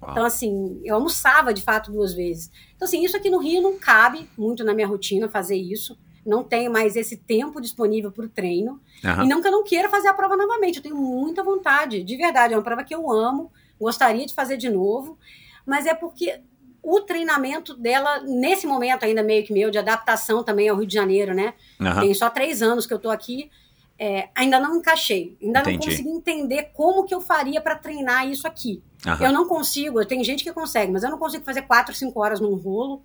Uau. 0.00 0.12
Então, 0.12 0.24
assim, 0.24 0.80
eu 0.84 0.94
almoçava 0.94 1.52
de 1.52 1.62
fato 1.62 1.92
duas 1.92 2.14
vezes. 2.14 2.50
Então, 2.74 2.86
assim, 2.86 3.04
isso 3.04 3.16
aqui 3.16 3.28
no 3.28 3.38
Rio 3.38 3.60
não 3.60 3.78
cabe 3.78 4.28
muito 4.38 4.64
na 4.64 4.72
minha 4.72 4.86
rotina 4.86 5.28
fazer 5.28 5.56
isso. 5.56 5.98
Não 6.24 6.44
tenho 6.44 6.70
mais 6.70 6.96
esse 6.96 7.16
tempo 7.16 7.60
disponível 7.60 8.12
para 8.12 8.26
o 8.26 8.28
treino. 8.28 8.80
Aham. 9.04 9.24
E 9.24 9.28
não 9.28 9.40
que 9.40 9.48
eu 9.48 9.52
não 9.52 9.64
queira 9.64 9.88
fazer 9.88 10.08
a 10.08 10.14
prova 10.14 10.36
novamente, 10.36 10.76
eu 10.76 10.82
tenho 10.82 10.96
muita 10.96 11.42
vontade, 11.42 12.02
de 12.02 12.16
verdade. 12.16 12.54
É 12.54 12.56
uma 12.56 12.62
prova 12.62 12.84
que 12.84 12.94
eu 12.94 13.10
amo, 13.10 13.50
gostaria 13.80 14.26
de 14.26 14.34
fazer 14.34 14.56
de 14.56 14.68
novo, 14.68 15.18
mas 15.64 15.86
é 15.86 15.94
porque 15.94 16.40
o 16.82 17.00
treinamento 17.00 17.74
dela, 17.74 18.20
nesse 18.20 18.66
momento 18.66 19.04
ainda 19.04 19.22
meio 19.22 19.44
que 19.44 19.52
meu, 19.52 19.70
de 19.70 19.78
adaptação 19.78 20.42
também 20.42 20.68
ao 20.68 20.76
Rio 20.76 20.86
de 20.86 20.94
Janeiro, 20.94 21.34
né? 21.34 21.54
Aham. 21.80 22.00
Tem 22.00 22.14
só 22.14 22.30
três 22.30 22.62
anos 22.62 22.86
que 22.86 22.94
eu 22.94 22.98
tô 22.98 23.10
aqui, 23.10 23.50
é, 23.98 24.30
ainda 24.34 24.58
não 24.58 24.76
encaixei, 24.76 25.36
ainda 25.42 25.60
Entendi. 25.60 25.76
não 25.76 25.84
consegui 25.84 26.08
entender 26.08 26.70
como 26.72 27.04
que 27.04 27.14
eu 27.14 27.20
faria 27.20 27.60
para 27.60 27.76
treinar 27.76 28.26
isso 28.26 28.48
aqui. 28.48 28.82
Eu 29.20 29.32
não 29.32 29.46
consigo, 29.46 30.04
tem 30.06 30.22
gente 30.24 30.42
que 30.42 30.52
consegue, 30.52 30.90
mas 30.90 31.02
eu 31.02 31.10
não 31.10 31.18
consigo 31.18 31.44
fazer 31.44 31.62
quatro, 31.62 31.94
cinco 31.94 32.20
horas 32.20 32.40
num 32.40 32.54
rolo. 32.54 33.02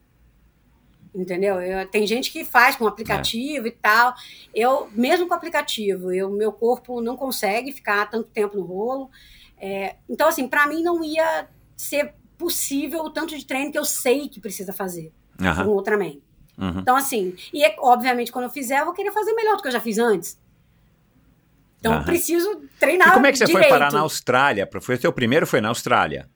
Entendeu? 1.16 1.62
Eu- 1.62 1.88
tem 1.88 2.06
gente 2.06 2.30
que 2.30 2.44
faz 2.44 2.76
com 2.76 2.86
aplicativo 2.86 3.66
e 3.68 3.72
tal. 3.72 4.14
Eu, 4.54 4.90
mesmo 4.92 5.28
com 5.28 5.34
aplicativo, 5.34 6.12
eu, 6.12 6.30
meu 6.30 6.52
corpo 6.52 7.00
não 7.00 7.16
consegue 7.16 7.72
ficar 7.72 8.10
tanto 8.10 8.28
tempo 8.30 8.58
no 8.58 8.64
rolo. 8.66 9.10
É, 9.58 9.96
então, 10.10 10.28
assim, 10.28 10.46
para 10.48 10.68
mim 10.68 10.84
não 10.84 11.02
ia 11.04 11.48
ser 11.78 12.14
possível 12.38 13.00
o 13.00 13.10
tanto 13.10 13.38
de 13.38 13.46
treino 13.46 13.72
que 13.72 13.80
eu 13.80 13.86
sei 13.86 14.28
que 14.28 14.42
precisa 14.42 14.74
fazer 14.74 15.14
Aham. 15.42 15.64
com 15.64 15.72
Ultraman. 15.72 16.18
Uhum. 16.58 16.80
Então, 16.80 16.98
assim, 16.98 17.34
e 17.54 17.64
é, 17.64 17.74
obviamente, 17.80 18.30
quando 18.32 18.46
eu 18.46 18.50
fizer, 18.52 18.82
eu 18.82 18.86
vou 18.86 18.94
querer 18.94 19.12
fazer 19.14 19.32
melhor 19.34 19.56
do 19.56 19.62
que 19.62 19.70
eu 19.70 19.72
já 19.72 19.80
fiz 19.80 19.98
antes. 19.98 20.38
Então, 21.80 21.94
Aham. 21.94 22.02
eu 22.02 22.06
preciso 22.06 22.62
treinar 22.80 23.10
E 23.10 23.12
como 23.14 23.26
é 23.28 23.32
que 23.32 23.38
você 23.38 23.46
direito. 23.46 23.64
foi 23.64 23.70
parar 23.70 23.92
na 23.94 24.02
Austrália? 24.02 24.68
Foi 24.82 24.96
o 24.96 25.00
seu 25.02 25.14
primeiro 25.14 25.48
foi 25.48 25.62
na 25.62 25.70
Austrália? 25.70 26.30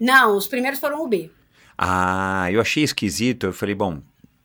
Não, 0.00 0.36
os 0.36 0.48
primeiros 0.48 0.80
foram 0.80 1.00
o 1.04 1.06
B. 1.08 1.30
Ah, 1.78 2.50
eu 2.50 2.60
achei 2.60 2.82
esquisito. 2.82 3.46
Eu 3.46 3.52
falei, 3.52 3.74
bom, 3.74 4.00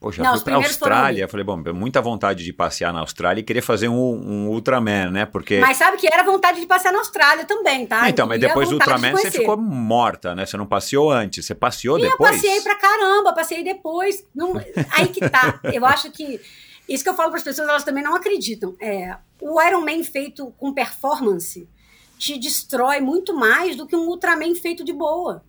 já 0.09 0.23
Não, 0.23 0.35
fui 0.35 0.45
pra 0.45 0.55
Austrália. 0.55 1.23
Eu 1.23 1.29
falei, 1.29 1.43
bom, 1.45 1.57
muita 1.73 2.01
vontade 2.01 2.45
de 2.45 2.53
passear 2.53 2.93
na 2.93 3.01
Austrália 3.01 3.41
e 3.41 3.43
querer 3.43 3.61
fazer 3.61 3.89
um, 3.89 3.93
um 3.93 4.47
Ultraman, 4.47 5.11
né? 5.11 5.25
Porque. 5.25 5.59
Mas 5.59 5.77
sabe 5.77 5.97
que 5.97 6.07
era 6.07 6.23
vontade 6.23 6.61
de 6.61 6.65
passear 6.65 6.91
na 6.93 6.99
Austrália 6.99 7.45
também, 7.45 7.85
tá? 7.85 8.03
Ah, 8.03 8.09
então, 8.09 8.25
mas 8.25 8.39
depois 8.39 8.69
do 8.69 8.75
Ultraman 8.75 9.11
você 9.11 9.29
ficou 9.29 9.57
morta, 9.57 10.33
né? 10.33 10.45
Você 10.45 10.55
não 10.55 10.65
passeou 10.65 11.11
antes, 11.11 11.45
você 11.45 11.53
passeou 11.53 11.99
E 11.99 12.03
eu 12.03 12.11
depois? 12.11 12.31
passei 12.31 12.61
pra 12.61 12.75
caramba, 12.75 13.33
passei 13.33 13.63
depois. 13.63 14.25
Não, 14.33 14.53
aí 14.91 15.07
que 15.09 15.29
tá. 15.29 15.59
Eu 15.63 15.85
acho 15.85 16.09
que. 16.09 16.39
Isso 16.87 17.03
que 17.03 17.09
eu 17.09 17.13
falo 17.13 17.29
para 17.29 17.37
as 17.37 17.43
pessoas, 17.43 17.69
elas 17.69 17.83
também 17.83 18.03
não 18.03 18.15
acreditam. 18.15 18.75
É, 18.81 19.15
o 19.39 19.61
Iron 19.61 19.81
Man 19.81 20.03
feito 20.03 20.53
com 20.57 20.73
performance 20.73 21.69
te 22.17 22.37
destrói 22.37 22.99
muito 23.01 23.35
mais 23.35 23.75
do 23.75 23.87
que 23.87 23.95
um 23.95 24.07
Ultraman 24.07 24.53
feito 24.55 24.83
de 24.83 24.93
boa. 24.93 25.43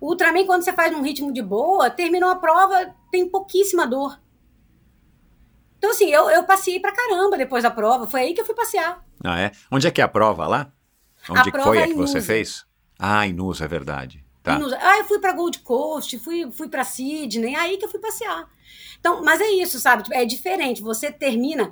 O 0.00 0.08
Ultraman, 0.10 0.44
quando 0.44 0.62
você 0.62 0.72
faz 0.72 0.92
num 0.92 1.02
ritmo 1.02 1.32
de 1.32 1.40
boa, 1.40 1.88
terminou 1.88 2.28
a 2.28 2.36
prova, 2.36 2.94
tem 3.10 3.28
pouquíssima 3.28 3.86
dor. 3.86 4.20
Então, 5.78 5.90
assim, 5.90 6.10
eu, 6.10 6.28
eu 6.30 6.44
passei 6.44 6.80
pra 6.80 6.92
caramba 6.92 7.36
depois 7.36 7.62
da 7.62 7.70
prova. 7.70 8.06
Foi 8.06 8.20
aí 8.20 8.34
que 8.34 8.40
eu 8.40 8.46
fui 8.46 8.54
passear. 8.54 9.04
Ah, 9.22 9.38
é? 9.40 9.52
Onde 9.70 9.86
é 9.86 9.90
que 9.90 10.00
é 10.00 10.04
a 10.04 10.08
prova 10.08 10.46
lá? 10.46 10.72
Onde 11.28 11.50
prova 11.50 11.68
foi 11.68 11.78
é 11.78 11.82
a 11.82 11.86
que 11.86 11.92
em 11.92 11.96
você 11.96 12.20
fez? 12.20 12.64
Ah, 12.98 13.26
em 13.26 13.32
Nusa, 13.32 13.64
é 13.64 13.68
verdade. 13.68 14.24
Tá. 14.42 14.58
Nos- 14.58 14.72
Ah, 14.72 14.98
eu 14.98 15.04
fui 15.04 15.18
pra 15.18 15.32
Gold 15.32 15.58
Coast, 15.60 16.18
fui, 16.18 16.50
fui 16.52 16.68
pra 16.68 16.84
Sydney, 16.84 17.54
aí 17.56 17.76
que 17.76 17.84
eu 17.84 17.90
fui 17.90 18.00
passear. 18.00 18.48
Então, 18.98 19.22
mas 19.22 19.40
é 19.40 19.48
isso, 19.50 19.78
sabe? 19.78 20.02
Tipo, 20.04 20.14
É 20.14 20.24
diferente. 20.24 20.82
Você 20.82 21.10
termina 21.12 21.70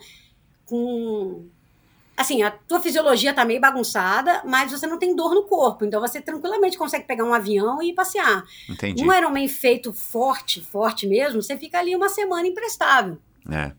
com. 0.67 1.49
Assim, 2.17 2.43
a 2.43 2.51
tua 2.51 2.81
fisiologia 2.81 3.35
tá 3.35 3.45
meio 3.45 3.61
bagunçada, 3.61 4.43
mas 4.45 4.71
você 4.71 4.87
não 4.87 4.99
tem 4.99 5.17
dor 5.17 5.35
no 5.35 5.43
corpo. 5.45 5.85
Então 5.85 6.01
você 6.01 6.21
tranquilamente 6.21 6.79
consegue 6.79 7.07
pegar 7.07 7.25
um 7.25 7.35
avião 7.35 7.83
e 7.83 7.93
passear. 7.93 8.45
Entendi. 8.69 9.03
Um 9.03 9.13
Ironman 9.13 9.49
feito 9.49 9.93
forte, 9.93 10.61
forte 10.61 11.07
mesmo, 11.07 11.43
você 11.43 11.57
fica 11.57 11.79
ali 11.79 11.95
uma 11.95 12.09
semana 12.09 12.47
imprestável. 12.47 13.19
É. 13.51 13.73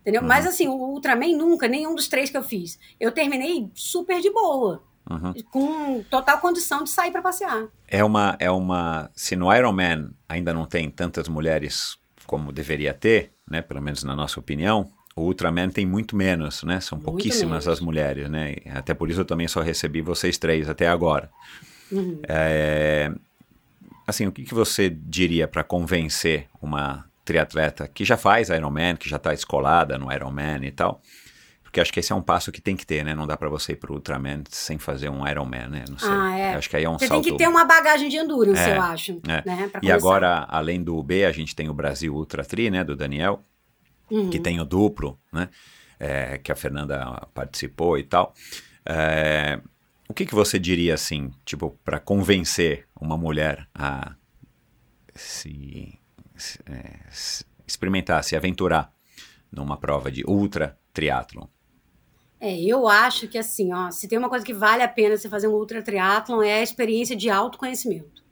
Entendeu? 0.00 0.22
Uhum. 0.22 0.28
Mas 0.28 0.46
assim, 0.46 0.68
o 0.68 0.74
Ultraman 0.74 1.36
nunca, 1.36 1.68
nenhum 1.68 1.94
dos 1.94 2.08
três 2.08 2.30
que 2.30 2.36
eu 2.36 2.42
fiz. 2.42 2.78
Eu 2.98 3.12
terminei 3.12 3.70
super 3.74 4.20
de 4.20 4.30
boa. 4.30 4.82
Uhum. 5.10 5.34
Com 5.50 6.02
total 6.04 6.38
condição 6.38 6.82
de 6.82 6.90
sair 6.90 7.10
pra 7.10 7.20
passear. 7.20 7.68
É 7.86 8.02
uma, 8.02 8.36
é 8.38 8.50
uma. 8.50 9.10
Se 9.14 9.36
no 9.36 9.54
Iron 9.54 9.72
Man 9.72 10.10
ainda 10.26 10.54
não 10.54 10.64
tem 10.64 10.90
tantas 10.90 11.28
mulheres 11.28 11.98
como 12.26 12.52
deveria 12.52 12.94
ter, 12.94 13.32
né? 13.48 13.60
Pelo 13.60 13.82
menos 13.82 14.02
na 14.02 14.16
nossa 14.16 14.40
opinião, 14.40 14.90
o 15.16 15.22
Ultraman 15.22 15.68
tem 15.70 15.86
muito 15.86 16.16
menos, 16.16 16.62
né? 16.64 16.80
São 16.80 16.96
Muito 16.98 17.04
pouquíssimas 17.06 17.50
menos. 17.64 17.68
as 17.68 17.80
mulheres, 17.80 18.28
né? 18.28 18.56
Até 18.72 18.94
por 18.94 19.08
isso 19.10 19.20
eu 19.20 19.24
também 19.24 19.46
só 19.46 19.60
recebi 19.60 20.00
vocês 20.00 20.36
três 20.38 20.68
até 20.68 20.88
agora. 20.88 21.30
Uhum. 21.92 22.20
É, 22.28 23.12
assim, 24.06 24.26
o 24.26 24.32
que, 24.32 24.42
que 24.42 24.54
você 24.54 24.90
diria 24.90 25.46
para 25.46 25.62
convencer 25.62 26.46
uma 26.60 27.04
triatleta 27.24 27.86
que 27.86 28.04
já 28.04 28.16
faz 28.16 28.48
Ironman, 28.48 28.96
que 28.96 29.08
já 29.08 29.16
está 29.16 29.32
escolada 29.32 29.96
no 29.98 30.12
Ironman 30.12 30.64
e 30.66 30.70
tal? 30.72 31.00
Porque 31.62 31.80
acho 31.80 31.92
que 31.92 31.98
esse 32.00 32.12
é 32.12 32.14
um 32.14 32.22
passo 32.22 32.52
que 32.52 32.60
tem 32.60 32.76
que 32.76 32.86
ter, 32.86 33.04
né? 33.04 33.14
Não 33.16 33.26
dá 33.26 33.36
para 33.36 33.48
você 33.48 33.72
ir 33.72 33.76
pro 33.76 33.94
Ultraman 33.94 34.42
sem 34.48 34.78
fazer 34.78 35.08
um 35.08 35.26
Ironman, 35.26 35.68
né? 35.68 35.84
Não 35.90 35.98
sei. 35.98 36.08
Ah, 36.10 36.38
é. 36.38 36.54
Acho 36.54 36.70
que 36.70 36.76
aí 36.76 36.84
é 36.84 36.88
um 36.90 36.98
Você 36.98 37.06
salto. 37.08 37.22
tem 37.24 37.32
que 37.32 37.38
ter 37.38 37.48
uma 37.48 37.64
bagagem 37.64 38.08
de 38.08 38.16
endurance, 38.16 38.60
É, 38.62 38.76
eu 38.76 38.82
acho. 38.82 39.20
é. 39.28 39.42
Né, 39.44 39.70
E 39.82 39.90
agora, 39.90 40.44
além 40.48 40.82
do 40.82 41.00
B, 41.02 41.24
a 41.24 41.32
gente 41.32 41.54
tem 41.54 41.68
o 41.68 41.74
Brasil 41.74 42.14
Ultra 42.14 42.44
Tri, 42.44 42.70
né? 42.70 42.84
Do 42.84 42.94
Daniel, 42.94 43.42
Uhum. 44.10 44.30
que 44.30 44.38
tem 44.38 44.60
o 44.60 44.64
duplo, 44.64 45.18
né? 45.32 45.48
é, 45.98 46.38
que 46.38 46.52
a 46.52 46.56
Fernanda 46.56 47.26
participou 47.32 47.98
e 47.98 48.04
tal. 48.04 48.34
É, 48.84 49.60
o 50.08 50.14
que, 50.14 50.26
que 50.26 50.34
você 50.34 50.58
diria 50.58 50.94
assim, 50.94 51.30
tipo, 51.44 51.78
para 51.84 51.98
convencer 51.98 52.86
uma 53.00 53.16
mulher 53.16 53.66
a 53.74 54.14
se, 55.14 55.98
se, 56.36 56.58
é, 56.66 57.00
se 57.10 57.44
experimentar, 57.66 58.22
se 58.22 58.36
aventurar 58.36 58.92
numa 59.50 59.76
prova 59.76 60.10
de 60.10 60.24
ultra 60.26 60.78
triatlon? 60.92 61.46
É, 62.40 62.60
eu 62.60 62.86
acho 62.86 63.26
que 63.26 63.38
assim, 63.38 63.72
ó, 63.72 63.90
se 63.90 64.06
tem 64.06 64.18
uma 64.18 64.28
coisa 64.28 64.44
que 64.44 64.52
vale 64.52 64.82
a 64.82 64.88
pena 64.88 65.16
você 65.16 65.28
fazer 65.28 65.48
um 65.48 65.52
ultra 65.52 65.82
triatlon 65.82 66.42
é 66.42 66.54
a 66.54 66.62
experiência 66.62 67.16
de 67.16 67.30
autoconhecimento. 67.30 68.22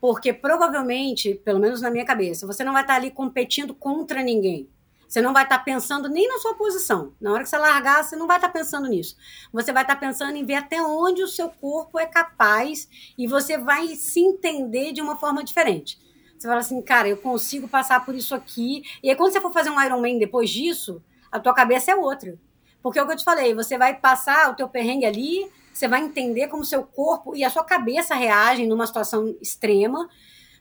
Porque 0.00 0.32
provavelmente, 0.32 1.34
pelo 1.34 1.58
menos 1.58 1.82
na 1.82 1.90
minha 1.90 2.04
cabeça, 2.04 2.46
você 2.46 2.62
não 2.62 2.72
vai 2.72 2.82
estar 2.82 2.94
ali 2.94 3.10
competindo 3.10 3.74
contra 3.74 4.22
ninguém. 4.22 4.68
Você 5.10 5.20
não 5.20 5.32
vai 5.32 5.42
estar 5.42 5.58
pensando 5.58 6.08
nem 6.08 6.28
na 6.28 6.38
sua 6.38 6.54
posição. 6.54 7.12
Na 7.20 7.32
hora 7.32 7.42
que 7.42 7.48
você 7.48 7.58
largar, 7.58 8.04
você 8.04 8.14
não 8.14 8.28
vai 8.28 8.36
estar 8.36 8.48
pensando 8.48 8.86
nisso. 8.86 9.16
Você 9.52 9.72
vai 9.72 9.82
estar 9.82 9.96
pensando 9.96 10.36
em 10.36 10.44
ver 10.44 10.54
até 10.54 10.80
onde 10.80 11.20
o 11.20 11.26
seu 11.26 11.48
corpo 11.48 11.98
é 11.98 12.06
capaz 12.06 12.88
e 13.18 13.26
você 13.26 13.58
vai 13.58 13.88
se 13.96 14.20
entender 14.20 14.92
de 14.92 15.00
uma 15.00 15.16
forma 15.16 15.42
diferente. 15.42 15.98
Você 16.38 16.46
fala 16.46 16.60
assim, 16.60 16.80
cara, 16.80 17.08
eu 17.08 17.16
consigo 17.16 17.66
passar 17.66 18.04
por 18.04 18.14
isso 18.14 18.36
aqui. 18.36 18.84
E 19.02 19.10
aí, 19.10 19.16
quando 19.16 19.32
você 19.32 19.40
for 19.40 19.52
fazer 19.52 19.70
um 19.70 19.82
Ironman 19.82 20.16
depois 20.16 20.48
disso, 20.48 21.02
a 21.32 21.40
tua 21.40 21.54
cabeça 21.54 21.90
é 21.90 21.96
outra. 21.96 22.38
Porque 22.80 22.96
é 22.96 23.02
o 23.02 23.06
que 23.06 23.12
eu 23.12 23.16
te 23.16 23.24
falei, 23.24 23.52
você 23.52 23.76
vai 23.76 23.98
passar 23.98 24.48
o 24.48 24.54
teu 24.54 24.68
perrengue 24.68 25.06
ali, 25.06 25.50
você 25.74 25.88
vai 25.88 26.00
entender 26.02 26.46
como 26.46 26.64
seu 26.64 26.84
corpo 26.84 27.34
e 27.34 27.42
a 27.42 27.50
sua 27.50 27.64
cabeça 27.64 28.14
reagem 28.14 28.68
numa 28.68 28.86
situação 28.86 29.36
extrema. 29.42 30.08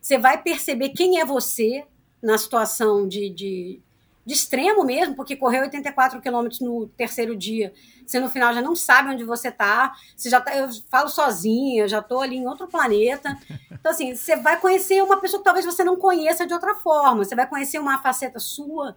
Você 0.01 0.17
vai 0.17 0.41
perceber 0.41 0.89
quem 0.89 1.19
é 1.19 1.23
você 1.23 1.85
na 2.19 2.35
situação 2.35 3.07
de, 3.07 3.29
de, 3.29 3.81
de 4.29 4.35
extremo 4.35 4.83
mesmo, 4.85 5.15
porque 5.15 5.35
correu 5.35 5.63
84 5.63 6.21
quilômetros 6.21 6.61
no 6.61 6.85
terceiro 6.89 7.35
dia, 7.35 7.73
você 8.05 8.19
no 8.19 8.29
final 8.29 8.53
já 8.53 8.61
não 8.61 8.75
sabe 8.75 9.09
onde 9.09 9.23
você 9.23 9.51
tá, 9.51 9.95
você 10.15 10.29
já 10.29 10.39
tá, 10.39 10.55
eu 10.55 10.69
falo 10.87 11.09
sozinha, 11.09 11.87
já 11.87 11.99
tô 11.99 12.19
ali 12.19 12.35
em 12.37 12.45
outro 12.45 12.67
planeta. 12.67 13.35
Então, 13.71 13.91
assim, 13.91 14.15
você 14.15 14.35
vai 14.35 14.59
conhecer 14.59 15.01
uma 15.03 15.17
pessoa 15.17 15.39
que 15.39 15.45
talvez 15.45 15.65
você 15.65 15.83
não 15.83 15.95
conheça 15.95 16.45
de 16.45 16.53
outra 16.53 16.75
forma, 16.75 17.25
você 17.25 17.33
vai 17.33 17.47
conhecer 17.47 17.79
uma 17.79 18.03
faceta 18.03 18.37
sua 18.37 18.95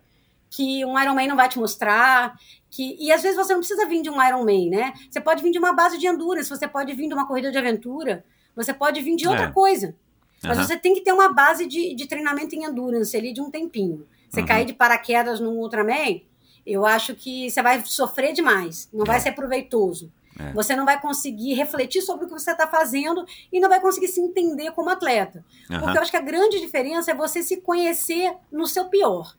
que 0.50 0.84
um 0.84 1.00
Ironman 1.00 1.28
não 1.28 1.36
vai 1.36 1.48
te 1.48 1.58
mostrar, 1.58 2.38
que 2.70 2.94
e 3.00 3.10
às 3.10 3.22
vezes 3.22 3.38
você 3.38 3.54
não 3.54 3.60
precisa 3.60 3.86
vir 3.86 4.02
de 4.02 4.10
um 4.10 4.22
Ironman, 4.22 4.68
né? 4.68 4.92
Você 5.10 5.18
pode 5.18 5.42
vir 5.42 5.50
de 5.50 5.58
uma 5.58 5.72
base 5.72 5.96
de 5.96 6.06
endurance, 6.06 6.50
você 6.50 6.68
pode 6.68 6.92
vir 6.92 7.08
de 7.08 7.14
uma 7.14 7.26
corrida 7.26 7.50
de 7.50 7.56
aventura, 7.56 8.22
você 8.54 8.74
pode 8.74 9.00
vir 9.00 9.16
de 9.16 9.26
outra 9.26 9.46
É. 9.46 9.50
coisa. 9.50 9.96
Mas 10.42 10.58
Aham. 10.58 10.66
você 10.66 10.76
tem 10.76 10.92
que 10.92 11.00
ter 11.00 11.12
uma 11.12 11.32
base 11.32 11.64
de, 11.64 11.94
de 11.94 12.06
treinamento 12.06 12.54
em 12.54 12.64
endurance 12.64 13.16
ali 13.16 13.32
de 13.32 13.40
um 13.40 13.50
tempinho. 13.50 14.06
Você 14.32 14.40
Uhum. 14.40 14.46
cair 14.46 14.64
de 14.64 14.72
paraquedas 14.72 15.40
num 15.40 15.58
Ultraman, 15.58 16.22
eu 16.64 16.86
acho 16.86 17.14
que 17.14 17.50
você 17.50 17.62
vai 17.62 17.84
sofrer 17.84 18.32
demais. 18.32 18.88
Não 18.90 19.04
vai 19.04 19.20
ser 19.20 19.32
proveitoso. 19.32 20.10
É. 20.38 20.50
Você 20.54 20.74
não 20.74 20.86
vai 20.86 20.98
conseguir 20.98 21.52
refletir 21.52 22.00
sobre 22.00 22.24
o 22.24 22.28
que 22.28 22.32
você 22.32 22.52
está 22.52 22.66
fazendo 22.66 23.26
e 23.52 23.60
não 23.60 23.68
vai 23.68 23.78
conseguir 23.78 24.08
se 24.08 24.20
entender 24.22 24.70
como 24.72 24.88
atleta. 24.88 25.44
Porque 25.68 25.84
Aham. 25.84 25.94
eu 25.94 26.00
acho 26.00 26.10
que 26.10 26.16
a 26.16 26.22
grande 26.22 26.58
diferença 26.60 27.10
é 27.10 27.14
você 27.14 27.42
se 27.42 27.58
conhecer 27.60 28.34
no 28.50 28.66
seu 28.66 28.86
pior. 28.86 29.36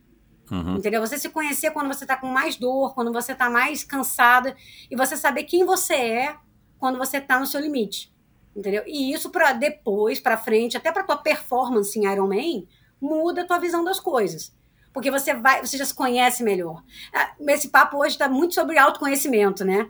Uhum. 0.52 0.76
Entendeu? 0.76 1.02
Você 1.02 1.18
se 1.18 1.30
conhecer 1.30 1.72
quando 1.72 1.88
você 1.88 2.06
tá 2.06 2.16
com 2.16 2.28
mais 2.28 2.56
dor, 2.58 2.94
quando 2.94 3.12
você 3.12 3.34
tá 3.34 3.50
mais 3.50 3.84
cansada, 3.84 4.56
e 4.92 4.96
você 4.96 5.18
saber 5.18 5.46
quem 5.46 5.66
você 5.66 5.96
é 5.96 6.36
quando 6.78 7.00
você 7.00 7.20
tá 7.20 7.40
no 7.40 7.48
seu 7.48 7.60
limite. 7.60 8.14
Entendeu? 8.56 8.84
E 8.86 9.12
isso 9.12 9.32
para 9.32 9.54
depois, 9.54 10.20
para 10.20 10.38
frente, 10.38 10.78
até 10.78 10.92
para 10.92 11.02
tua 11.04 11.18
performance 11.18 11.98
em 11.98 12.06
Ironman, 12.06 12.68
muda 13.02 13.42
a 13.42 13.46
tua 13.46 13.58
visão 13.58 13.84
das 13.84 14.00
coisas. 14.00 14.54
Porque 14.94 15.10
você 15.10 15.34
vai, 15.34 15.66
você 15.66 15.78
já 15.78 15.86
se 15.86 15.94
conhece 15.94 16.44
melhor. 16.44 16.84
Ah, 17.14 17.32
Esse 17.48 17.70
papo 17.70 17.98
hoje 17.98 18.18
tá 18.18 18.30
muito 18.30 18.54
sobre 18.54 18.78
autoconhecimento, 18.78 19.66
né? 19.66 19.90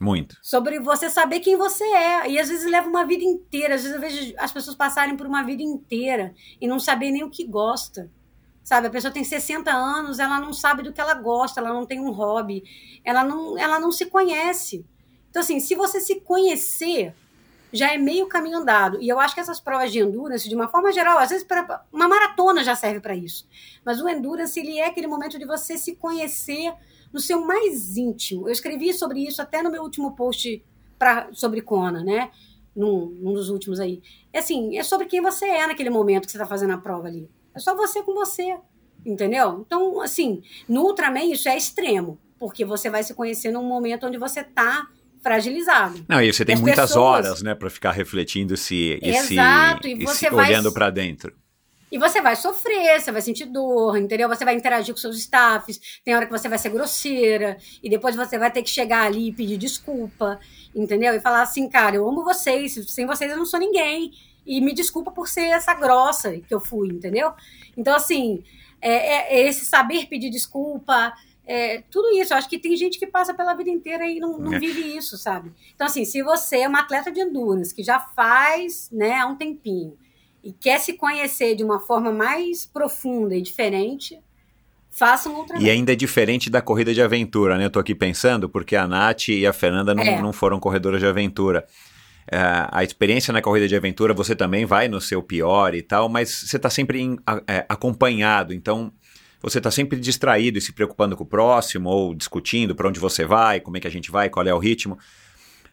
Muito. 0.00 0.36
sobre 0.42 0.80
você 0.80 1.08
saber 1.08 1.38
quem 1.38 1.56
você 1.56 1.84
é. 1.84 2.28
E 2.28 2.36
às 2.38 2.48
vezes 2.48 2.68
leva 2.68 2.88
uma 2.88 3.06
vida 3.06 3.22
inteira. 3.22 3.76
Às 3.76 3.82
vezes 3.84 3.94
eu 3.94 4.00
vejo 4.00 4.34
as 4.36 4.50
pessoas 4.50 4.76
passarem 4.76 5.16
por 5.16 5.28
uma 5.28 5.44
vida 5.44 5.62
inteira 5.62 6.34
e 6.60 6.66
não 6.66 6.80
saber 6.80 7.12
nem 7.12 7.22
o 7.22 7.30
que 7.30 7.44
gosta. 7.46 8.10
Sabe, 8.64 8.88
a 8.88 8.90
pessoa 8.90 9.12
tem 9.12 9.24
60 9.24 9.70
anos, 9.72 10.18
ela 10.20 10.40
não 10.40 10.52
sabe 10.52 10.82
do 10.82 10.92
que 10.92 11.00
ela 11.00 11.14
gosta, 11.14 11.60
ela 11.60 11.72
não 11.72 11.84
tem 11.84 12.00
um 12.00 12.12
hobby, 12.12 12.62
ela 13.04 13.24
não, 13.24 13.58
ela 13.58 13.80
não 13.80 13.90
se 13.90 14.06
conhece. 14.06 14.84
Então, 15.30 15.42
assim, 15.42 15.58
se 15.58 15.74
você 15.74 16.00
se 16.00 16.20
conhecer, 16.20 17.12
já 17.72 17.92
é 17.92 17.98
meio 17.98 18.26
caminho 18.26 18.58
andado. 18.58 19.00
E 19.00 19.08
eu 19.08 19.18
acho 19.18 19.34
que 19.34 19.40
essas 19.40 19.60
provas 19.60 19.90
de 19.90 19.98
endurance, 19.98 20.48
de 20.48 20.54
uma 20.54 20.68
forma 20.68 20.92
geral, 20.92 21.18
às 21.18 21.30
vezes 21.30 21.44
pra, 21.44 21.84
uma 21.92 22.06
maratona 22.06 22.62
já 22.62 22.74
serve 22.74 23.00
para 23.00 23.14
isso. 23.16 23.48
Mas 23.84 24.00
o 24.00 24.08
endurance, 24.08 24.58
ele 24.58 24.78
é 24.78 24.86
aquele 24.86 25.06
momento 25.06 25.38
de 25.38 25.46
você 25.46 25.78
se 25.78 25.96
conhecer 25.96 26.72
no 27.12 27.20
seu 27.20 27.44
mais 27.44 27.96
íntimo. 27.96 28.48
Eu 28.48 28.52
escrevi 28.52 28.92
sobre 28.92 29.20
isso 29.20 29.40
até 29.40 29.62
no 29.62 29.70
meu 29.70 29.82
último 29.82 30.14
post 30.14 30.64
pra, 30.98 31.28
sobre 31.32 31.62
Kona, 31.62 32.02
né? 32.02 32.30
Num, 32.74 33.06
num 33.20 33.34
dos 33.34 33.50
últimos 33.50 33.80
aí. 33.80 34.02
É 34.32 34.38
assim, 34.38 34.76
é 34.76 34.82
sobre 34.82 35.06
quem 35.06 35.20
você 35.20 35.46
é 35.46 35.66
naquele 35.66 35.90
momento 35.90 36.26
que 36.26 36.30
você 36.30 36.38
está 36.38 36.46
fazendo 36.46 36.72
a 36.72 36.78
prova 36.78 37.08
ali. 37.08 37.28
É 37.54 37.58
só 37.58 37.74
você 37.74 38.02
com 38.02 38.14
você, 38.14 38.56
entendeu? 39.04 39.64
Então, 39.66 40.00
assim, 40.00 40.42
no 40.68 40.82
Ultraman 40.82 41.24
isso 41.24 41.48
é 41.48 41.56
extremo, 41.56 42.18
porque 42.38 42.64
você 42.64 42.88
vai 42.88 43.02
se 43.02 43.14
conhecer 43.14 43.50
num 43.50 43.64
momento 43.64 44.06
onde 44.06 44.16
você 44.16 44.40
está 44.40 44.88
fragilizado. 45.22 46.04
Não, 46.08 46.20
e 46.22 46.32
você 46.32 46.44
tem 46.44 46.54
As 46.54 46.60
muitas 46.60 46.88
pessoas- 46.90 47.26
horas, 47.26 47.42
né, 47.42 47.54
para 47.54 47.70
ficar 47.70 47.92
refletindo 47.92 48.56
se, 48.56 48.98
e 49.02 49.12
se, 49.14 49.34
Exato, 49.34 49.86
e 49.88 50.04
você 50.04 50.26
se 50.26 50.30
vai- 50.30 50.48
olhando 50.48 50.72
para 50.72 50.90
dentro. 50.90 51.32
E 51.90 51.98
você 51.98 52.22
vai 52.22 52.34
sofrer, 52.36 52.98
você 53.00 53.12
vai 53.12 53.20
sentir 53.20 53.44
dor, 53.44 53.98
entendeu? 53.98 54.26
Você 54.26 54.46
vai 54.46 54.54
interagir 54.54 54.94
com 54.94 55.00
seus 55.00 55.18
staffs, 55.18 55.78
tem 56.02 56.14
hora 56.16 56.24
que 56.24 56.32
você 56.32 56.48
vai 56.48 56.56
ser 56.56 56.70
grosseira, 56.70 57.58
e 57.82 57.90
depois 57.90 58.16
você 58.16 58.38
vai 58.38 58.50
ter 58.50 58.62
que 58.62 58.70
chegar 58.70 59.02
ali 59.04 59.28
e 59.28 59.32
pedir 59.32 59.58
desculpa, 59.58 60.40
entendeu? 60.74 61.14
E 61.14 61.20
falar 61.20 61.42
assim, 61.42 61.68
cara, 61.68 61.96
eu 61.96 62.08
amo 62.08 62.24
vocês, 62.24 62.72
sem 62.90 63.04
vocês 63.06 63.30
eu 63.30 63.36
não 63.36 63.44
sou 63.44 63.60
ninguém, 63.60 64.10
e 64.46 64.58
me 64.62 64.72
desculpa 64.72 65.10
por 65.10 65.28
ser 65.28 65.42
essa 65.42 65.74
grossa 65.74 66.32
que 66.32 66.54
eu 66.54 66.60
fui, 66.60 66.88
entendeu? 66.88 67.30
Então, 67.76 67.94
assim, 67.94 68.42
é, 68.80 69.36
é 69.36 69.46
esse 69.46 69.66
saber 69.66 70.06
pedir 70.06 70.30
desculpa, 70.30 71.12
é, 71.46 71.82
tudo 71.90 72.08
isso. 72.16 72.32
Eu 72.32 72.38
acho 72.38 72.48
que 72.48 72.58
tem 72.58 72.76
gente 72.76 72.98
que 72.98 73.06
passa 73.06 73.34
pela 73.34 73.54
vida 73.54 73.70
inteira 73.70 74.06
e 74.06 74.18
não, 74.20 74.38
não 74.38 74.54
É. 74.54 74.58
vive 74.58 74.96
isso, 74.96 75.16
sabe? 75.16 75.52
Então, 75.74 75.86
assim, 75.86 76.04
se 76.04 76.22
você 76.22 76.58
é 76.58 76.68
uma 76.68 76.80
atleta 76.80 77.10
de 77.10 77.20
endurance 77.20 77.74
que 77.74 77.82
já 77.82 77.98
faz, 78.00 78.88
né, 78.92 79.18
há 79.20 79.26
um 79.26 79.36
tempinho, 79.36 79.96
e 80.44 80.52
quer 80.52 80.78
se 80.80 80.94
conhecer 80.94 81.54
de 81.54 81.62
uma 81.62 81.78
forma 81.80 82.10
mais 82.12 82.66
profunda 82.66 83.34
e 83.36 83.40
diferente, 83.42 84.18
faça 84.90 85.28
um 85.30 85.36
Ultraman. 85.36 85.62
E 85.64 85.70
ainda 85.70 85.92
é 85.92 85.96
diferente 85.96 86.50
da 86.50 86.60
corrida 86.60 86.92
de 86.92 87.00
aventura, 87.00 87.56
né? 87.56 87.64
Eu 87.66 87.70
tô 87.70 87.78
aqui 87.78 87.94
pensando, 87.94 88.48
porque 88.48 88.74
a 88.74 88.86
Nath 88.86 89.28
e 89.28 89.46
a 89.46 89.52
Fernanda 89.52 89.94
não, 89.94 90.02
É. 90.02 90.20
não 90.20 90.32
foram 90.32 90.58
corredoras 90.58 91.00
de 91.00 91.06
aventura. 91.06 91.64
É, 92.30 92.38
a 92.70 92.82
experiência 92.84 93.32
na 93.32 93.40
corrida 93.42 93.66
de 93.68 93.74
aventura, 93.76 94.12
você 94.14 94.34
também 94.36 94.64
vai 94.64 94.86
no 94.88 95.00
seu 95.00 95.22
pior 95.22 95.74
e 95.74 95.82
tal, 95.82 96.08
mas 96.08 96.28
você 96.30 96.58
tá 96.58 96.68
sempre 96.70 97.00
em- 97.00 97.18
a- 97.26 97.42
é, 97.48 97.64
acompanhado, 97.68 98.52
então 98.54 98.92
você 99.42 99.60
tá 99.60 99.70
sempre 99.70 99.98
distraído 99.98 100.58
e 100.58 100.60
se 100.60 100.72
preocupando 100.72 101.16
com 101.16 101.24
o 101.24 101.26
próximo, 101.26 101.90
ou 101.90 102.14
discutindo 102.14 102.74
para 102.74 102.88
onde 102.88 103.00
você 103.00 103.24
vai, 103.24 103.60
como 103.60 103.76
é 103.76 103.80
que 103.80 103.88
a 103.88 103.90
gente 103.90 104.10
vai, 104.10 104.30
qual 104.30 104.46
é 104.46 104.54
o 104.54 104.58
ritmo. 104.58 104.98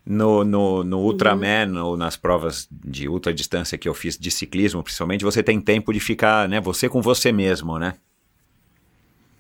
No, 0.06 0.44
no, 0.44 0.84
no 0.84 1.00
Ultraman, 1.02 1.84
ou 1.84 1.96
nas 1.96 2.18
provas 2.18 2.68
de 2.72 3.08
ultra 3.08 3.34
distância 3.34 3.78
que 3.78 3.88
eu 3.88 3.94
fiz 3.94 4.18
de 4.18 4.32
ciclismo, 4.32 4.82
principalmente, 4.82 5.24
você 5.24 5.44
tem 5.44 5.62
tempo 5.62 5.94
de 5.94 6.00
ficar, 6.00 6.50
né, 6.50 6.60
você 6.60 6.90
com 6.90 7.02
você 7.02 7.32
mesmo, 7.32 7.78
né? 7.78 7.94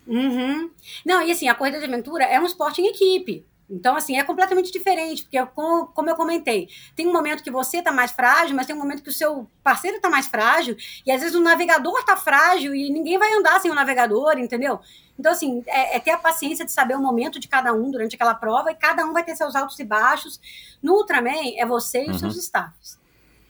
Uhum. 0.05 0.69
Não, 1.05 1.21
e 1.25 1.31
assim, 1.31 1.47
a 1.47 1.55
corrida 1.55 1.79
de 1.79 1.85
aventura 1.85 2.23
é 2.25 2.39
um 2.39 2.45
esporte 2.45 2.81
em 2.81 2.87
equipe. 2.87 3.45
Então, 3.69 3.95
assim, 3.95 4.17
é 4.17 4.23
completamente 4.23 4.71
diferente, 4.71 5.21
porque, 5.23 5.45
como, 5.53 5.87
como 5.87 6.09
eu 6.09 6.15
comentei, 6.15 6.67
tem 6.95 7.07
um 7.07 7.13
momento 7.13 7.43
que 7.43 7.51
você 7.51 7.81
tá 7.83 7.91
mais 7.91 8.09
frágil, 8.11 8.55
mas 8.55 8.65
tem 8.65 8.75
um 8.75 8.79
momento 8.79 9.03
que 9.03 9.09
o 9.09 9.13
seu 9.13 9.47
parceiro 9.63 9.99
tá 10.01 10.09
mais 10.09 10.25
frágil, 10.25 10.75
e 11.05 11.11
às 11.11 11.21
vezes 11.21 11.35
o 11.35 11.39
navegador 11.39 12.03
tá 12.03 12.17
frágil 12.17 12.73
e 12.73 12.89
ninguém 12.89 13.19
vai 13.19 13.31
andar 13.33 13.61
sem 13.61 13.69
o 13.69 13.75
navegador, 13.75 14.39
entendeu? 14.39 14.79
Então, 15.19 15.31
assim, 15.31 15.63
é, 15.67 15.97
é 15.97 15.99
ter 15.99 16.11
a 16.11 16.17
paciência 16.17 16.65
de 16.65 16.71
saber 16.71 16.95
o 16.95 17.01
momento 17.01 17.39
de 17.39 17.47
cada 17.47 17.71
um 17.71 17.91
durante 17.91 18.15
aquela 18.15 18.33
prova, 18.33 18.71
e 18.71 18.75
cada 18.75 19.05
um 19.05 19.13
vai 19.13 19.23
ter 19.23 19.35
seus 19.35 19.55
altos 19.55 19.79
e 19.79 19.83
baixos. 19.83 20.39
No 20.81 20.93
Ultraman, 20.93 21.53
é 21.55 21.65
você 21.65 22.05
e 22.05 22.09
os 22.09 22.21
Uhum. 22.23 22.31
seus 22.31 22.37
staffs. 22.37 22.97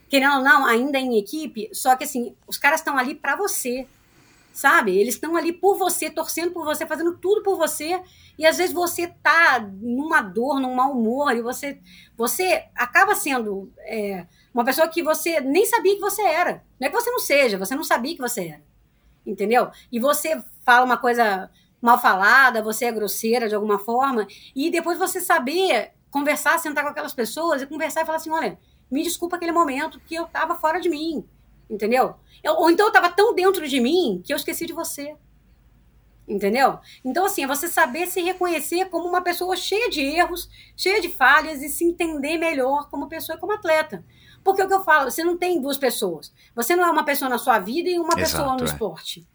Querendo 0.10 0.38
ou 0.38 0.44
não, 0.44 0.66
ainda 0.66 0.98
em 0.98 1.18
equipe, 1.18 1.70
só 1.72 1.96
que, 1.96 2.04
assim, 2.04 2.36
os 2.48 2.58
caras 2.58 2.82
estão 2.82 2.98
ali 2.98 3.16
para 3.16 3.36
você 3.36 3.88
sabe? 4.52 4.98
Eles 4.98 5.16
estão 5.16 5.36
ali 5.36 5.54
por 5.54 5.78
você, 5.78 6.10
torcendo 6.10 6.52
por 6.52 6.66
você, 6.66 6.86
fazendo 6.86 7.18
tudo 7.18 7.44
por 7.44 7.58
você, 7.58 8.02
e 8.38 8.46
às 8.46 8.58
vezes 8.58 8.74
você 8.74 9.08
tá 9.08 9.60
numa 9.82 10.22
dor, 10.22 10.60
num 10.60 10.76
mau 10.76 10.92
humor, 10.92 11.36
e 11.36 11.42
você, 11.42 11.80
você 12.18 12.66
acaba 12.76 13.16
sendo 13.16 13.72
é, 13.80 14.26
uma 14.54 14.66
pessoa 14.66 14.88
que 14.88 15.04
você 15.04 15.40
nem 15.40 15.66
sabia 15.66 15.96
que 15.96 16.02
você 16.02 16.22
era. 16.22 16.64
Não 16.80 16.88
é 16.88 16.90
que 16.90 16.96
você 16.96 17.12
não 17.12 17.20
seja, 17.20 17.58
você 17.58 17.76
não 17.76 17.84
sabia 17.84 18.16
que 18.16 18.22
você 18.22 18.48
era. 18.48 18.64
Entendeu? 19.26 19.70
E 19.92 20.00
você 20.00 20.42
fala 20.66 20.86
uma 20.86 20.98
coisa 20.98 21.50
mal 21.82 22.00
falada, 22.00 22.62
você 22.62 22.86
é 22.86 22.92
grosseira 22.92 23.48
de 23.48 23.56
alguma 23.56 23.80
forma, 23.80 24.28
e 24.56 24.70
depois 24.70 24.98
você 24.98 25.22
saber 25.22 25.92
conversar, 26.12 26.60
sentar 26.60 26.84
com 26.84 26.90
aquelas 26.90 27.14
pessoas 27.14 27.62
e 27.62 27.68
conversar 27.68 28.02
e 28.02 28.06
falar 28.06 28.18
assim: 28.18 28.32
olha, 28.32 28.60
me 28.90 29.04
desculpa 29.04 29.36
aquele 29.36 29.52
momento 29.52 30.00
que 30.02 30.16
eu 30.16 30.26
tava 30.26 30.56
fora 30.56 30.80
de 30.80 30.90
mim. 30.90 31.26
Entendeu? 31.70 32.16
Eu- 32.44 32.56
ou 32.56 32.70
então 32.72 32.88
eu 32.88 32.92
tava 32.92 33.10
tão 33.10 33.34
dentro 33.36 33.68
de 33.68 33.80
mim 33.80 34.22
que 34.26 34.34
eu 34.34 34.38
esqueci 34.38 34.66
de 34.66 34.74
você. 34.74 35.16
Entendeu? 36.28 36.78
Então, 37.04 37.26
assim, 37.26 37.44
é 37.44 37.48
você 37.48 37.68
saber 37.68 38.06
se 38.08 38.22
reconhecer 38.22 38.86
como 38.86 39.08
uma 39.08 39.22
pessoa 39.22 39.56
cheia 39.56 39.90
de 39.90 40.02
erros, 40.02 40.48
cheia 40.78 41.02
de 41.02 41.10
falhas 41.10 41.62
e 41.64 41.70
se 41.70 41.84
entender 41.84 42.38
melhor 42.38 42.88
como 42.90 43.10
pessoa 43.10 43.36
e 43.36 43.40
como 43.40 43.54
atleta. 43.54 44.06
Porque 44.44 44.62
é 44.62 44.66
o 44.66 44.68
que 44.68 44.74
eu 44.74 44.84
falo, 44.84 45.10
você 45.10 45.24
não 45.24 45.38
tem 45.38 45.60
duas 45.60 45.78
pessoas. 45.78 46.32
Você 46.56 46.76
não 46.76 46.86
é 46.86 46.92
uma 46.92 47.04
pessoa 47.04 47.28
na 47.30 47.40
sua 47.40 47.58
vida 47.58 47.90
e 47.90 47.98
uma 47.98 48.10
Exato, 48.10 48.20
pessoa 48.20 48.56
no 48.56 48.62
é. 48.62 48.66
esporte. 48.66 49.28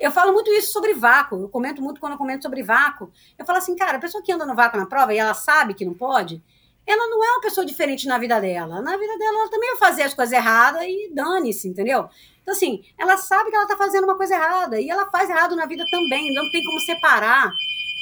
Eu 0.00 0.10
falo 0.10 0.32
muito 0.32 0.50
isso 0.50 0.72
sobre 0.72 0.94
vácuo. 0.94 1.42
Eu 1.42 1.48
comento 1.48 1.80
muito 1.80 2.00
quando 2.00 2.12
eu 2.12 2.18
comento 2.18 2.42
sobre 2.42 2.62
vácuo. 2.62 3.10
Eu 3.38 3.44
falo 3.46 3.58
assim, 3.58 3.76
cara, 3.76 3.98
a 3.98 4.00
pessoa 4.00 4.22
que 4.22 4.32
anda 4.32 4.46
no 4.46 4.54
vácuo 4.54 4.78
na 4.78 4.86
prova 4.86 5.14
e 5.14 5.18
ela 5.18 5.34
sabe 5.34 5.74
que 5.74 5.84
não 5.84 5.94
pode, 5.94 6.42
ela 6.90 7.08
não 7.08 7.24
é 7.24 7.30
uma 7.32 7.40
pessoa 7.40 7.64
diferente 7.64 8.06
na 8.06 8.18
vida 8.18 8.40
dela. 8.40 8.80
Na 8.82 8.96
vida 8.96 9.16
dela, 9.18 9.40
ela 9.40 9.48
também 9.50 9.70
vai 9.70 9.78
fazer 9.78 10.02
as 10.02 10.14
coisas 10.14 10.32
erradas 10.32 10.82
e 10.84 11.10
dane-se, 11.14 11.68
entendeu? 11.68 12.08
Então, 12.42 12.54
assim, 12.54 12.82
ela 12.98 13.16
sabe 13.16 13.50
que 13.50 13.56
ela 13.56 13.66
tá 13.66 13.76
fazendo 13.76 14.04
uma 14.04 14.16
coisa 14.16 14.34
errada 14.34 14.80
e 14.80 14.88
ela 14.90 15.10
faz 15.10 15.28
errado 15.30 15.54
na 15.54 15.66
vida 15.66 15.84
também. 15.90 16.34
Não 16.34 16.50
tem 16.50 16.62
como 16.64 16.80
separar, 16.80 17.52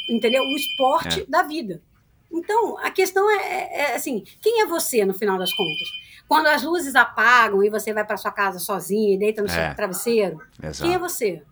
entendeu? 0.08 0.42
O 0.42 0.56
esporte 0.56 1.20
É. 1.22 1.26
da 1.26 1.42
vida. 1.42 1.82
Então, 2.30 2.78
a 2.78 2.90
questão 2.90 3.30
é, 3.30 3.36
é, 3.36 3.80
é, 3.92 3.94
assim, 3.96 4.22
quem 4.40 4.60
é 4.62 4.66
você 4.66 5.04
no 5.04 5.14
final 5.14 5.38
das 5.38 5.52
contas? 5.52 5.88
Quando 6.28 6.46
as 6.46 6.62
luzes 6.62 6.94
apagam 6.94 7.62
e 7.64 7.70
você 7.70 7.92
vai 7.92 8.04
para 8.04 8.16
sua 8.18 8.30
casa 8.30 8.58
sozinho 8.58 9.14
e 9.14 9.18
deita 9.18 9.40
no 9.42 9.48
É. 9.48 9.50
seu 9.50 9.74
travesseiro, 9.74 10.40
Exato. 10.62 10.82
quem 10.84 10.94
é 10.94 10.98
você? 10.98 11.42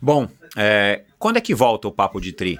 Bom, 0.00 0.28
é, 0.56 1.04
quando 1.18 1.38
é 1.38 1.40
que 1.40 1.54
volta 1.54 1.88
o 1.88 1.92
Papo 1.92 2.20
de 2.20 2.32
Tri? 2.32 2.58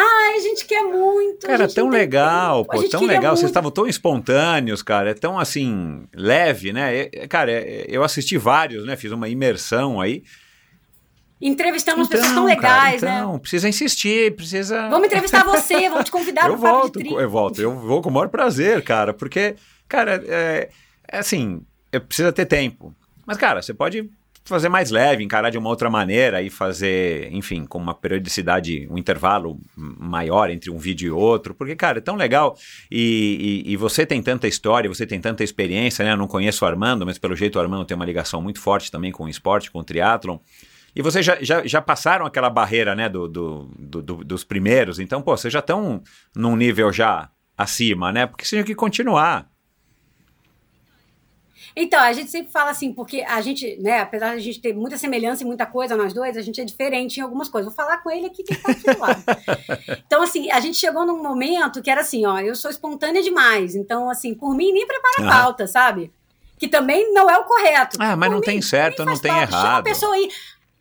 Ai, 0.00 0.36
a 0.36 0.40
gente 0.40 0.64
quer 0.64 0.82
muito. 0.84 1.44
Cara, 1.44 1.66
tão 1.66 1.88
legal, 1.88 2.64
tempo, 2.64 2.82
pô, 2.82 2.88
tão 2.88 3.04
legal. 3.04 3.32
Vocês 3.32 3.42
muito. 3.42 3.50
estavam 3.50 3.70
tão 3.72 3.84
espontâneos, 3.84 4.80
cara. 4.80 5.10
É 5.10 5.14
tão 5.14 5.36
assim, 5.36 6.06
leve, 6.14 6.72
né? 6.72 6.94
É- 6.94 7.10
é- 7.12 7.26
cara, 7.26 7.50
é- 7.50 7.84
eu 7.88 8.04
assisti 8.04 8.38
vários, 8.38 8.86
né? 8.86 8.94
Fiz 8.94 9.10
uma 9.10 9.28
imersão 9.28 10.00
aí. 10.00 10.22
Entrevistamos 11.40 12.08
pessoas 12.08 12.32
tão 12.32 12.44
legais, 12.44 13.00
cara, 13.00 13.12
né? 13.12 13.18
então, 13.18 13.38
precisa 13.40 13.68
insistir, 13.68 14.36
precisa. 14.36 14.88
Vamos 14.88 15.06
entrevistar 15.06 15.44
você, 15.44 15.88
vamos 15.88 16.04
te 16.04 16.10
convidar 16.12 16.46
eu 16.50 16.56
volto, 16.56 17.00
eu 17.00 17.30
volto, 17.30 17.60
eu 17.60 17.78
vou 17.78 18.00
com 18.00 18.08
o 18.08 18.12
maior 18.12 18.28
prazer, 18.28 18.82
cara, 18.82 19.12
porque, 19.12 19.54
cara, 19.88 20.22
é, 20.26 20.68
é 21.08 21.18
assim, 21.18 21.62
precisa 22.06 22.32
ter 22.32 22.46
tempo. 22.46 22.94
Mas, 23.24 23.36
cara, 23.36 23.62
você 23.62 23.72
pode 23.74 24.10
fazer 24.48 24.68
mais 24.68 24.90
leve, 24.90 25.22
encarar 25.22 25.50
de 25.50 25.58
uma 25.58 25.68
outra 25.68 25.88
maneira 25.90 26.40
e 26.42 26.50
fazer, 26.50 27.28
enfim, 27.32 27.64
com 27.64 27.78
uma 27.78 27.94
periodicidade, 27.94 28.88
um 28.90 28.96
intervalo 28.98 29.58
maior 29.76 30.50
entre 30.50 30.70
um 30.70 30.78
vídeo 30.78 31.08
e 31.08 31.10
outro, 31.10 31.54
porque, 31.54 31.76
cara, 31.76 31.98
é 31.98 32.00
tão 32.00 32.16
legal 32.16 32.56
e, 32.90 33.62
e- 33.66 33.72
e 33.72 33.76
você 33.76 34.04
tem 34.06 34.22
tanta 34.22 34.48
história, 34.48 34.88
você 34.88 35.06
tem 35.06 35.20
tanta 35.20 35.44
experiência, 35.44 36.04
né? 36.04 36.12
Eu 36.12 36.16
não 36.16 36.26
conheço 36.26 36.64
o 36.64 36.68
Armando, 36.68 37.04
mas 37.06 37.18
pelo 37.18 37.36
jeito 37.36 37.56
o 37.56 37.60
Armando 37.60 37.84
tem 37.84 37.94
uma 37.94 38.04
ligação 38.04 38.40
muito 38.42 38.60
forte 38.60 38.90
também 38.90 39.12
com 39.12 39.24
o 39.24 39.28
esporte, 39.28 39.70
com 39.70 39.78
o 39.80 39.84
triatlon. 39.84 40.38
E 40.96 41.02
vocês 41.02 41.24
já, 41.24 41.36
já, 41.40 41.64
já 41.66 41.80
passaram 41.82 42.24
aquela 42.26 42.50
barreira, 42.50 42.94
né, 42.94 43.08
do, 43.08 43.28
do- 43.28 43.70
do- 43.78 44.02
do- 44.02 44.24
dos 44.24 44.42
primeiros, 44.42 44.98
então, 44.98 45.22
pô, 45.22 45.36
vocês 45.36 45.52
já 45.52 45.60
estão 45.60 46.02
num 46.34 46.56
nível 46.56 46.92
já 46.92 47.28
acima, 47.56 48.10
né? 48.10 48.26
Porque 48.26 48.44
vocês 48.44 48.50
tinham 48.58 48.64
que 48.66 48.74
continuar. 48.74 49.46
Então, 51.80 52.00
a 52.00 52.12
gente 52.12 52.28
sempre 52.28 52.50
fala 52.50 52.70
assim, 52.70 52.92
porque 52.92 53.22
a 53.22 53.40
gente, 53.40 53.76
né, 53.80 54.00
apesar 54.00 54.30
de 54.34 54.40
a 54.40 54.42
gente 54.42 54.60
ter 54.60 54.74
muita 54.74 54.98
semelhança 54.98 55.44
e 55.44 55.46
muita 55.46 55.64
coisa, 55.64 55.96
nós 55.96 56.12
dois, 56.12 56.36
a 56.36 56.42
gente 56.42 56.60
é 56.60 56.64
diferente 56.64 57.18
em 57.18 57.22
algumas 57.22 57.48
coisas. 57.48 57.72
Vou 57.72 57.76
falar 57.84 57.98
com 57.98 58.10
ele 58.10 58.26
aqui 58.26 58.42
que 58.42 58.52
ele 58.52 58.60
tá 58.60 58.72
aqui 58.72 58.82
do 58.92 58.98
lado. 58.98 59.22
Então, 60.06 60.22
assim, 60.22 60.50
a 60.50 60.58
gente 60.58 60.76
chegou 60.76 61.06
num 61.06 61.22
momento 61.22 61.80
que 61.82 61.90
era 61.90 62.00
assim, 62.00 62.26
ó, 62.26 62.38
eu 62.40 62.56
sou 62.56 62.70
espontânea 62.70 63.22
demais. 63.22 63.76
Então, 63.76 64.10
assim, 64.10 64.34
por 64.34 64.54
mim, 64.56 64.72
nem 64.72 64.86
prepara 64.86 65.20
Aham. 65.20 65.42
pauta, 65.42 65.66
sabe? 65.66 66.10
Que 66.58 66.66
também 66.66 67.12
não 67.12 67.30
é 67.30 67.38
o 67.38 67.44
correto. 67.44 67.96
Ah, 68.00 68.16
mas 68.16 68.28
Por 68.28 68.32
não 68.34 68.40
mim, 68.40 68.46
tem 68.46 68.60
certo, 68.60 69.04
não 69.04 69.16
tem 69.16 69.30
pauta. 69.30 69.46
Chama 69.52 69.62
errado. 69.62 69.80
a 69.80 69.82
pessoa 69.82 70.14
aí. 70.14 70.28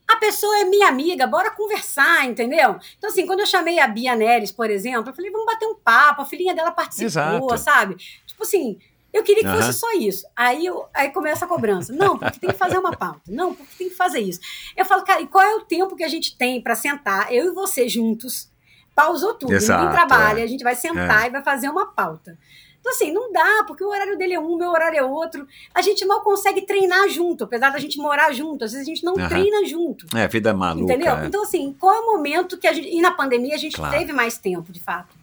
A 0.08 0.16
pessoa 0.16 0.58
é 0.60 0.64
minha 0.64 0.88
amiga, 0.88 1.28
bora 1.28 1.52
conversar, 1.52 2.26
entendeu? 2.26 2.78
Então, 2.98 3.10
assim, 3.10 3.28
quando 3.28 3.42
eu 3.42 3.46
chamei 3.46 3.78
a 3.80 3.88
Bia 3.88 4.16
Neres, 4.16 4.52
por 4.52 4.72
exemplo, 4.72 5.12
eu 5.12 5.14
falei, 5.14 5.30
vamos 5.30 5.46
bater 5.46 5.66
um 5.68 5.76
papo, 5.76 6.22
a 6.22 6.26
filhinha 6.26 6.56
dela 6.56 6.72
participou, 6.72 7.06
Exato. 7.06 7.58
sabe? 7.58 7.96
Tipo 8.26 8.44
assim, 8.44 8.80
eu 9.18 9.24
queria 9.24 9.44
que 9.44 9.50
Aham. 9.50 9.62
fosse 9.62 9.74
só 9.80 9.92
isso. 9.94 10.26
Aí, 10.36 10.66
eu, 10.66 10.86
aí 10.94 11.10
começa 11.10 11.46
a 11.46 11.48
cobrança. 11.48 11.92
Não, 11.94 12.18
porque 12.18 12.40
tem 12.40 12.50
que 12.52 12.58
fazer 12.58 12.78
uma 12.78 12.96
pauta. 12.96 13.22
Não, 13.28 13.54
porque 13.54 13.76
tem 13.78 13.90
que 13.90 13.96
fazer 13.96 14.20
isso. 14.20 14.40
Eu 14.76 14.86
falo, 14.86 15.04
cara, 15.04 15.22
e 15.22 15.28
qual 15.28 15.44
é 15.44 15.56
o 15.56 15.62
tempo 15.62 15.96
que 15.96 16.04
a 16.04 16.08
gente 16.08 16.38
tem 16.38 16.62
pra 16.62 16.76
sentar, 16.76 17.34
eu 17.34 17.48
e 17.52 17.54
você 17.54 17.88
juntos? 17.90 18.50
Pausou 18.96 19.34
tudo, 19.36 19.54
Exato, 19.54 19.84
ninguém 19.84 19.96
trabalha, 19.96 20.40
é. 20.40 20.44
a 20.44 20.48
gente 20.48 20.64
vai 20.64 20.76
sentar 20.76 21.28
e 21.28 21.30
vai 21.30 21.44
fazer 21.44 21.70
uma 21.70 21.86
pauta. 21.86 22.38
Então, 22.80 22.92
assim, 22.96 23.12
não 23.12 23.32
dá, 23.34 23.64
porque 23.68 23.84
o 23.84 23.90
horário 23.90 24.18
dele 24.18 24.34
é 24.34 24.40
um, 24.40 24.56
meu 24.56 24.70
horário 24.72 24.98
é 24.98 25.04
outro. 25.04 25.46
A 25.74 25.82
gente 25.82 26.06
mal 26.06 26.22
consegue 26.22 26.62
treinar 26.62 27.10
junto, 27.10 27.44
apesar 27.44 27.70
da 27.70 27.80
gente 27.80 27.98
morar 27.98 28.32
junto. 28.32 28.64
Às 28.64 28.72
vezes 28.72 28.88
a 28.88 28.90
gente 28.90 29.04
não 29.04 29.16
Aham. 29.18 29.28
treina 29.28 29.66
junto. 29.66 30.06
É, 30.16 30.28
vida 30.28 30.54
maluca. 30.54 30.94
Entendeu? 30.94 31.14
é. 31.18 31.26
Então, 31.26 31.44
assim, 31.44 31.76
qual 31.78 31.94
é 31.94 32.00
o 32.00 32.06
momento 32.06 32.58
que 32.58 32.66
a 32.66 32.72
gente. 32.72 32.88
E 32.88 33.02
na 33.02 33.12
pandemia 33.12 33.56
a 33.56 33.58
gente 33.58 33.76
Claro. 33.76 33.98
teve 33.98 34.14
mais 34.14 34.38
tempo, 34.38 34.72
de 34.72 34.80
fato. 34.80 35.17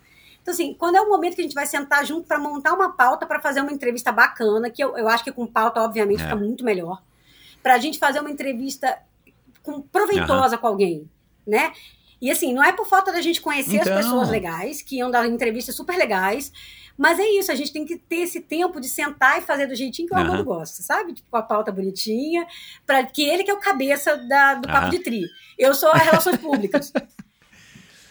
Então, 0.45 0.53
assim, 0.53 0.75
quando 0.75 0.97
é 0.97 1.01
o 1.01 1.09
momento 1.09 1.35
que 1.35 1.41
a 1.41 1.45
gente 1.45 1.55
vai 1.55 1.65
sentar 1.65 2.05
junto 2.05 2.29
para 2.29 2.39
montar 2.39 2.75
uma 2.75 2.93
pauta 2.93 3.25
para 3.25 3.41
fazer 3.41 3.63
uma 3.63 3.73
entrevista 3.73 4.13
bacana, 4.13 4.69
que 4.69 4.85
eu, 4.85 4.95
eu 4.95 5.09
acho 5.09 5.25
que 5.25 5.33
com 5.33 5.47
pauta, 5.47 5.81
obviamente, 5.81 6.21
É. 6.21 6.25
fica 6.25 6.37
muito 6.37 6.63
melhor. 6.63 7.03
Pra 7.63 7.79
gente 7.79 7.99
fazer 7.99 8.21
uma 8.21 8.31
entrevista 8.31 8.99
com, 9.63 9.81
proveitosa 9.81 10.59
com 10.59 10.67
alguém, 10.67 11.09
né? 11.47 11.73
E 12.21 12.31
assim, 12.31 12.53
não 12.53 12.63
é 12.63 12.73
por 12.73 12.87
falta 12.87 13.11
da 13.11 13.23
gente 13.23 13.41
conhecer 13.41 13.77
Então. 13.77 13.97
as 13.97 14.05
pessoas 14.05 14.29
legais, 14.29 14.83
que 14.83 14.97
iam 14.99 15.11
dar 15.11 15.27
entrevistas 15.27 15.75
super 15.75 15.97
legais, 15.97 16.53
mas 16.97 17.19
é 17.19 17.27
isso, 17.27 17.51
a 17.51 17.55
gente 17.55 17.73
tem 17.73 17.87
que 17.87 17.97
ter 17.97 18.17
esse 18.17 18.41
tempo 18.43 18.79
de 18.79 18.89
sentar 18.89 19.39
e 19.39 19.41
fazer 19.41 19.67
do 19.67 19.75
jeitinho 19.75 20.07
que 20.09 20.15
o 20.15 20.17
Aham. 20.19 20.27
Armando 20.27 20.45
gosta, 20.45 20.83
sabe? 20.83 21.15
Tipo, 21.15 21.31
com 21.31 21.37
a 21.39 21.43
pauta 21.43 21.73
bonitinha, 21.73 22.47
para 22.87 23.03
que 23.03 23.23
ele 23.27 23.45
que 23.45 23.51
é 23.51 23.55
o 23.55 23.59
cabeça 23.61 24.15
da- 24.29 24.55
do 24.57 24.69
papo 24.69 24.79
Aham. 24.83 24.91
de 24.91 24.99
tri. 24.99 25.23
Eu 25.59 25.75
sou 25.75 25.89
a 25.89 25.97
relações 25.97 26.37
públicas. 26.37 26.93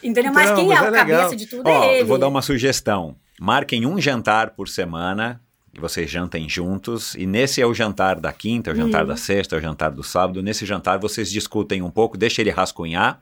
Entendeu? 0.03 0.33
mas 0.33 0.45
Então, 0.45 0.55
quem 0.57 0.67
mas 0.67 0.77
é 0.77 0.81
o 0.81 0.85
é 0.85 0.89
legal. 0.89 1.05
cabeça 1.19 1.35
de 1.35 1.47
tudo 1.47 1.63
Ó, 1.69 1.83
é 1.83 1.93
ele. 1.93 2.01
eu 2.01 2.07
vou 2.07 2.17
dar 2.17 2.27
uma 2.27 2.41
sugestão. 2.41 3.15
Marquem 3.39 3.85
um 3.85 3.99
jantar 3.99 4.51
por 4.51 4.67
semana, 4.69 5.41
que 5.73 5.81
vocês 5.81 6.09
jantem 6.09 6.47
juntos, 6.47 7.15
e 7.15 7.25
nesse 7.25 7.61
é 7.61 7.65
o 7.65 7.73
jantar 7.73 8.19
da 8.19 8.31
quinta, 8.31 8.69
é 8.69 8.73
o 8.73 8.75
jantar 8.75 9.01
Uhum. 9.01 9.07
da 9.07 9.17
sexta, 9.17 9.55
é 9.55 9.59
o 9.59 9.61
jantar 9.61 9.91
do 9.91 10.03
sábado. 10.03 10.41
Nesse 10.43 10.65
jantar 10.65 10.99
vocês 10.99 11.31
discutem 11.31 11.81
um 11.81 11.89
pouco, 11.89 12.17
deixa 12.17 12.41
ele 12.41 12.51
rascunhar, 12.51 13.21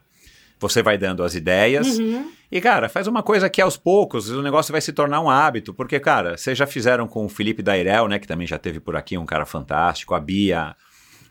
você 0.60 0.82
vai 0.82 0.96
dando 0.98 1.24
as 1.24 1.34
ideias. 1.34 1.98
Uhum. 1.98 2.30
E, 2.50 2.60
cara, 2.60 2.88
faz 2.88 3.06
uma 3.06 3.22
coisa 3.22 3.48
que 3.48 3.62
aos 3.62 3.76
poucos 3.78 4.28
o 4.28 4.42
negócio 4.42 4.70
vai 4.70 4.80
se 4.82 4.92
tornar 4.92 5.20
um 5.22 5.30
hábito, 5.30 5.72
porque, 5.72 5.98
cara, 5.98 6.36
vocês 6.36 6.56
já 6.58 6.66
fizeram 6.66 7.08
com 7.08 7.24
o 7.24 7.28
Felipe 7.28 7.62
Dairel, 7.62 8.06
né, 8.06 8.18
que 8.18 8.26
também 8.28 8.46
já 8.46 8.58
teve 8.58 8.78
por 8.78 8.94
aqui 8.94 9.16
um 9.16 9.24
cara 9.24 9.46
fantástico, 9.46 10.14
a 10.14 10.20
Bia, 10.20 10.76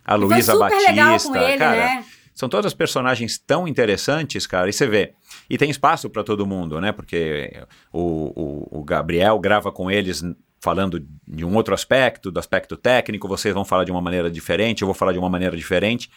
a 0.04 0.16
Luísa 0.16 0.58
Batista, 0.58 0.90
legal 0.92 1.20
com 1.20 1.36
ele, 1.36 1.58
cara. 1.60 1.76
né? 1.78 2.06
São 2.34 2.48
todas 2.50 2.74
personagens 2.74 3.38
tão 3.38 3.68
interessantes, 3.68 4.48
cara, 4.48 4.69
e 4.69 4.74
você 4.74 4.88
vê. 4.88 5.14
E 5.50 5.58
tem 5.58 5.69
espaço 5.69 6.10
para 6.10 6.24
todo 6.24 6.45
mundo, 6.48 6.80
né? 6.80 6.92
Porque 6.92 7.51
o, 7.92 8.69
o, 8.72 8.80
o 8.80 8.84
Gabriel 8.84 9.38
grava 9.40 9.72
com 9.72 9.92
eles 9.92 10.24
falando 10.60 11.06
de 11.27 11.43
um 11.43 11.56
outro 11.56 11.74
aspecto, 11.74 12.32
do 12.32 12.40
aspecto 12.40 12.77
técnico, 12.77 13.27
vocês 13.27 13.53
vão 13.53 13.66
falar 13.66 13.84
de 13.84 13.92
uma 13.92 14.01
maneira 14.01 14.30
diferente, 14.30 14.82
eu 14.82 14.85
vou 14.85 14.93
falar 14.93 15.11
de 15.11 15.18
uma 15.19 15.30
maneira 15.30 15.58
diferente. 15.58 16.10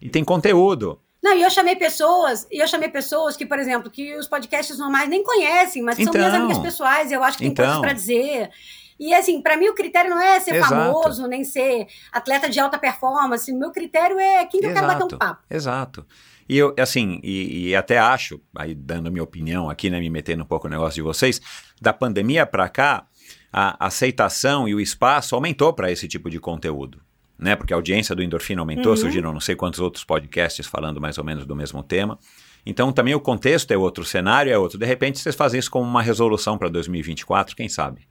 E 0.00 0.08
tem 0.10 0.22
conteúdo. 0.22 1.00
Não, 1.22 1.34
e 1.34 1.42
eu 1.42 1.50
chamei 1.50 1.74
pessoas, 1.74 2.46
e 2.52 2.62
eu 2.62 2.68
chamei 2.68 2.88
pessoas 2.90 3.36
que, 3.36 3.46
por 3.46 3.58
exemplo, 3.58 3.90
que 3.90 4.14
os 4.16 4.28
podcasts 4.28 4.78
normais 4.78 5.08
nem 5.08 5.24
conhecem, 5.24 5.82
mas 5.82 5.96
que 5.96 6.04
são 6.04 6.12
minhas 6.12 6.28
Então. 6.28 6.44
amigas 6.44 6.62
pessoais, 6.62 7.10
e 7.10 7.14
eu 7.14 7.24
acho 7.24 7.38
que 7.38 7.44
tem 7.44 7.50
Então. 7.52 7.64
coisas 7.64 7.80
pra 7.80 7.92
dizer. 7.94 8.50
E 8.98 9.12
assim, 9.14 9.42
pra 9.42 9.56
mim 9.56 9.68
o 9.68 9.74
critério 9.74 10.10
não 10.10 10.20
é 10.20 10.40
ser 10.40 10.54
Exato. 10.56 10.74
famoso, 10.74 11.26
nem 11.26 11.44
ser 11.44 11.86
atleta 12.12 12.48
de 12.48 12.58
alta 12.58 12.78
performance. 12.78 13.50
O 13.52 13.58
meu 13.58 13.70
critério 13.70 14.18
é 14.18 14.44
quem 14.46 14.60
que 14.60 14.66
eu 14.66 14.72
quero 14.74 14.86
bater 14.86 15.04
um 15.04 15.18
papo. 15.18 15.42
Exato. 15.50 16.06
E 16.48 16.56
eu, 16.56 16.74
assim, 16.78 17.20
e, 17.22 17.68
e 17.70 17.76
até 17.76 17.98
acho, 17.98 18.40
aí 18.54 18.74
dando 18.74 19.08
a 19.08 19.10
minha 19.10 19.24
opinião 19.24 19.68
aqui, 19.68 19.90
né, 19.90 19.98
me 19.98 20.08
metendo 20.08 20.44
um 20.44 20.46
pouco 20.46 20.68
no 20.68 20.72
negócio 20.76 20.94
de 20.94 21.02
vocês, 21.02 21.40
da 21.82 21.92
pandemia 21.92 22.46
para 22.46 22.68
cá, 22.68 23.04
a 23.52 23.86
aceitação 23.86 24.68
e 24.68 24.74
o 24.74 24.80
espaço 24.80 25.34
aumentou 25.34 25.72
para 25.72 25.90
esse 25.90 26.06
tipo 26.06 26.30
de 26.30 26.38
conteúdo. 26.38 27.00
Né? 27.38 27.54
Porque 27.56 27.72
a 27.72 27.76
audiência 27.76 28.14
do 28.14 28.22
Endorfina 28.22 28.62
aumentou, 28.62 28.92
Uhum. 28.92 28.96
surgiram 28.96 29.32
não 29.32 29.40
sei 29.40 29.54
quantos 29.56 29.80
outros 29.80 30.04
podcasts 30.04 30.66
falando 30.66 31.00
mais 31.00 31.18
ou 31.18 31.24
menos 31.24 31.44
do 31.44 31.54
mesmo 31.54 31.82
tema. 31.82 32.18
Então 32.64 32.90
também 32.92 33.14
o 33.14 33.20
contexto 33.20 33.70
é 33.72 33.76
outro, 33.76 34.02
o 34.04 34.06
cenário 34.06 34.50
é 34.52 34.56
outro. 34.58 34.78
De 34.78 34.86
repente 34.86 35.18
vocês 35.18 35.34
fazem 35.34 35.58
isso 35.60 35.70
como 35.70 35.84
uma 35.88 36.00
resolução 36.00 36.56
para 36.56 36.68
2024, 36.68 37.54
quem 37.54 37.68
sabe? 37.68 38.08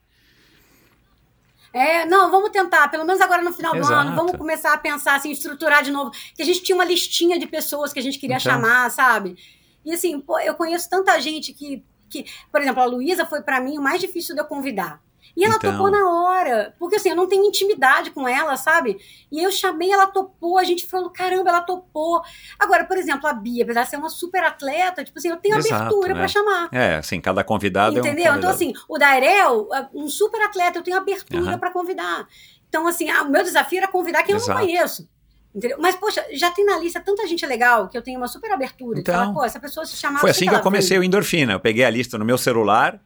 É, 1.76 2.06
não, 2.06 2.32
vamos 2.32 2.52
tentar, 2.52 2.88
pelo 2.88 3.04
menos 3.04 3.20
agora 3.20 3.42
no 3.42 3.52
final 3.52 3.74
do 3.74 3.80
Exato. 3.80 3.94
ano, 3.94 4.16
vamos 4.16 4.38
começar 4.38 4.72
a 4.74 4.78
pensar 4.78 5.16
assim, 5.16 5.30
estruturar 5.30 5.84
de 5.84 5.92
novo. 5.92 6.10
Que 6.34 6.42
a 6.42 6.46
gente 6.46 6.64
tinha 6.64 6.74
uma 6.76 6.86
listinha 6.86 7.38
de 7.38 7.46
pessoas 7.46 7.92
que 7.92 8.00
a 8.00 8.02
gente 8.02 8.18
queria 8.18 8.38
Então. 8.38 8.54
chamar, 8.54 8.90
sabe? 8.92 9.36
E 9.84 9.94
assim, 9.94 10.20
pô, 10.22 10.40
eu 10.40 10.56
conheço 10.56 10.90
tanta 10.90 11.20
gente 11.20 11.52
que, 11.54 11.84
que 12.10 12.26
por 12.50 12.62
exemplo, 12.62 12.82
a 12.82 12.86
Luísa 12.86 13.26
foi 13.26 13.42
pra 13.42 13.60
mim 13.60 13.78
o 13.78 13.82
mais 13.82 14.00
difícil 14.00 14.34
de 14.34 14.40
eu 14.40 14.46
convidar. 14.46 15.02
E 15.36 15.44
ela 15.44 15.56
Então. 15.56 15.72
topou 15.74 15.92
na 15.92 16.10
hora, 16.10 16.74
porque 16.80 16.96
assim, 16.96 17.10
eu 17.10 17.16
não 17.16 17.28
tenho 17.28 17.44
intimidade 17.44 18.12
com 18.12 18.26
ela, 18.28 18.56
sabe? 18.56 18.98
E 19.32 19.44
eu 19.44 19.52
chamei, 19.52 19.92
ela 19.92 20.08
topou, 20.08 20.58
a 20.58 20.64
gente 20.64 20.86
falou, 20.88 21.10
caramba, 21.10 21.50
ela 21.50 21.62
topou. 21.62 22.22
Agora, 22.58 22.86
por 22.86 22.98
exemplo, 22.98 23.28
a 23.28 23.34
Bia, 23.34 23.64
apesar 23.64 23.84
de 23.84 23.90
ser 23.90 23.98
uma 23.98 24.10
super 24.10 24.44
atleta, 24.44 25.04
tipo 25.04 25.20
assim, 25.20 25.30
eu 25.30 25.38
tenho 25.38 25.58
Exato, 25.58 25.76
abertura 25.76 26.14
né? 26.14 26.20
pra 26.20 26.28
chamar. 26.30 26.70
É, 26.72 26.96
assim, 26.96 27.20
cada 27.20 27.44
convidado 27.44 27.98
é 27.98 28.02
um 28.02 28.06
Entendeu? 28.06 28.34
Então, 28.36 28.52
convidado. 28.52 28.56
assim, 28.56 28.74
o 28.88 28.98
Dairel, 28.98 29.68
um 29.94 30.08
super 30.08 30.42
atleta, 30.42 30.80
eu 30.80 30.84
tenho 30.84 30.96
abertura 30.98 31.42
Aham. 31.52 31.60
pra 31.60 31.72
convidar. 31.72 32.28
Então, 32.70 32.88
assim, 32.88 33.12
o 33.12 33.30
meu 33.30 33.44
desafio 33.44 33.80
era 33.80 33.88
convidar 33.90 34.24
quem 34.24 34.34
eu 34.34 34.38
Exato. 34.38 34.58
não 34.58 34.66
conheço. 34.66 35.10
Entendeu? 35.54 35.78
Mas, 35.80 35.96
poxa, 35.96 36.26
já 36.34 36.52
tem 36.52 36.66
na 36.66 36.78
lista 36.78 37.00
tanta 37.00 37.26
gente 37.28 37.46
legal 37.46 37.88
que 37.88 37.98
eu 37.98 38.02
tenho 38.02 38.18
uma 38.20 38.28
super 38.28 38.52
abertura. 38.52 39.00
Então, 39.00 39.14
de 39.14 39.20
falar, 39.20 39.34
pô, 39.34 39.44
essa 39.46 39.60
pessoa 39.60 39.86
se 39.86 39.96
chamava. 39.96 40.20
Foi 40.20 40.30
assim 40.32 40.46
que 40.46 40.50
que 40.52 40.56
eu 40.56 40.62
comecei 40.62 40.90
veio? 40.90 41.02
o 41.02 41.04
Endorfina. 41.06 41.54
Eu 41.54 41.60
peguei 41.62 41.86
a 41.86 41.90
lista 41.90 42.18
no 42.18 42.26
meu 42.26 42.38
celular 42.38 43.00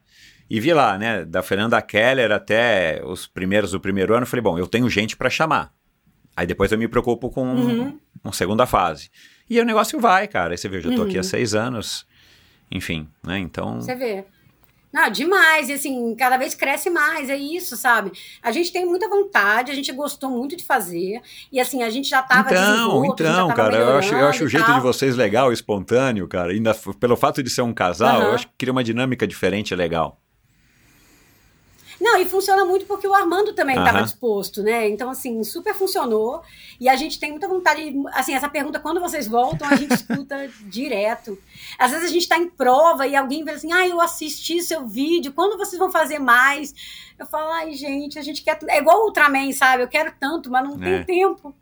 e 0.50 0.60
vi 0.60 0.74
lá, 0.74 0.98
né, 0.98 1.24
da 1.26 1.42
Fernanda 1.44 1.82
Keller 1.82 2.32
até 2.32 3.02
os 3.06 3.28
primeiros 3.28 3.72
do 3.72 3.80
primeiro 3.80 4.14
ano. 4.14 4.24
Eu 4.24 4.28
falei, 4.28 4.42
bom, 4.44 4.58
eu 4.58 4.68
tenho 4.68 4.90
gente 4.90 5.16
para 5.16 5.30
chamar. 5.30 5.72
Aí 6.36 6.48
depois 6.48 6.72
eu 6.72 6.78
me 6.78 6.88
preocupo 6.88 7.30
com 7.30 7.44
Uhum. 7.46 8.00
uma 8.24 8.34
segunda 8.34 8.66
fase. 8.66 9.10
E 9.50 9.58
aí 9.58 9.62
o 9.62 9.66
negócio 9.66 10.00
vai, 10.00 10.28
cara. 10.28 10.54
Aí 10.54 10.58
você 10.58 10.70
vê, 10.70 10.78
eu 10.78 10.82
já 10.82 10.96
tô 10.96 11.04
aqui 11.04 11.18
há 11.18 11.20
Uhum. 11.20 11.24
seis 11.24 11.54
anos. 11.54 12.06
Enfim, 12.72 13.08
né? 13.26 13.38
Então. 13.40 13.82
Você 13.82 13.96
vê. 13.96 14.24
Não, 14.92 15.08
demais. 15.12 15.70
E 15.70 15.74
assim, 15.74 16.16
cada 16.16 16.36
vez 16.38 16.56
cresce 16.56 16.90
mais, 16.90 17.30
é 17.30 17.38
isso, 17.38 17.76
sabe? 17.78 18.12
A 18.42 18.52
gente 18.52 18.72
tem 18.74 18.86
muita 18.88 19.08
vontade, 19.08 19.72
a 19.72 19.76
gente 19.76 19.92
gostou 19.92 20.30
muito 20.32 20.56
de 20.56 20.64
fazer. 20.64 21.22
E 21.52 21.60
assim, 21.60 21.84
a 21.84 21.90
gente 21.92 22.10
já 22.10 22.24
tava 22.24 22.50
Então, 22.52 23.06
então, 23.06 23.48
cara, 23.54 23.78
eu 23.78 23.98
acho, 23.98 24.16
eu 24.16 24.28
acho 24.28 24.46
o 24.46 24.48
jeito 24.48 24.66
tal. 24.66 24.76
de 24.76 24.82
vocês 24.82 25.16
legal, 25.16 25.52
espontâneo, 25.54 26.28
cara. 26.28 26.52
Ainda 26.52 26.74
pelo 27.00 27.16
fato 27.16 27.44
de 27.44 27.50
ser 27.52 27.62
um 27.62 27.74
casal, 27.74 28.20
eu 28.22 28.26
Aham. 28.28 28.36
acho 28.36 28.48
que 28.48 28.54
cria 28.58 28.72
uma 28.72 28.84
dinâmica 28.84 29.28
diferente 29.28 29.72
e 29.72 29.76
legal. 29.76 30.20
Não, 32.00 32.18
e 32.22 32.26
funciona 32.26 32.64
muito 32.64 32.86
porque 32.86 33.08
o 33.08 33.14
Armando 33.14 33.54
também 33.54 33.76
estava 33.78 33.98
Aham. 33.98 34.06
disposto, 34.06 34.64
né? 34.64 34.88
Então, 34.88 35.10
assim, 35.10 35.44
super 35.44 35.74
funcionou. 35.76 36.42
E 36.80 36.88
a 36.88 36.96
gente 36.96 37.20
tem 37.20 37.32
muita 37.32 37.48
vontade. 37.48 37.94
Assim, 38.14 38.34
essa 38.34 38.48
pergunta, 38.48 38.80
quando 38.80 39.02
vocês 39.02 39.28
voltam, 39.28 39.68
a 39.68 39.76
gente 39.76 39.92
escuta 39.96 40.50
direto. 40.62 41.38
Às 41.78 41.92
vezes 41.92 42.06
a 42.10 42.12
gente 42.12 42.22
está 42.24 42.38
em 42.38 42.50
prova 42.50 43.06
e 43.06 43.16
alguém 43.16 43.44
vê 43.44 43.52
assim: 43.52 43.74
ah, 43.74 43.86
eu 43.88 44.00
assisti 44.00 44.62
seu 44.62 44.88
vídeo, 44.88 45.34
quando 45.34 45.58
vocês 45.58 45.78
vão 45.78 45.92
fazer 45.92 46.20
mais? 46.20 46.74
Eu 47.18 47.26
falo, 47.26 47.52
ai, 47.52 47.74
gente, 47.74 48.18
a 48.18 48.22
gente 48.22 48.42
quer. 48.44 48.58
É 48.70 48.78
igual 48.78 49.02
o 49.02 49.06
Ultraman, 49.08 49.52
sabe? 49.52 49.84
Eu 49.84 49.88
quero 49.90 50.14
tanto, 50.18 50.50
mas 50.50 50.64
não 50.68 50.82
É. 50.82 51.04
tem 51.04 51.18
tempo. 51.18 51.54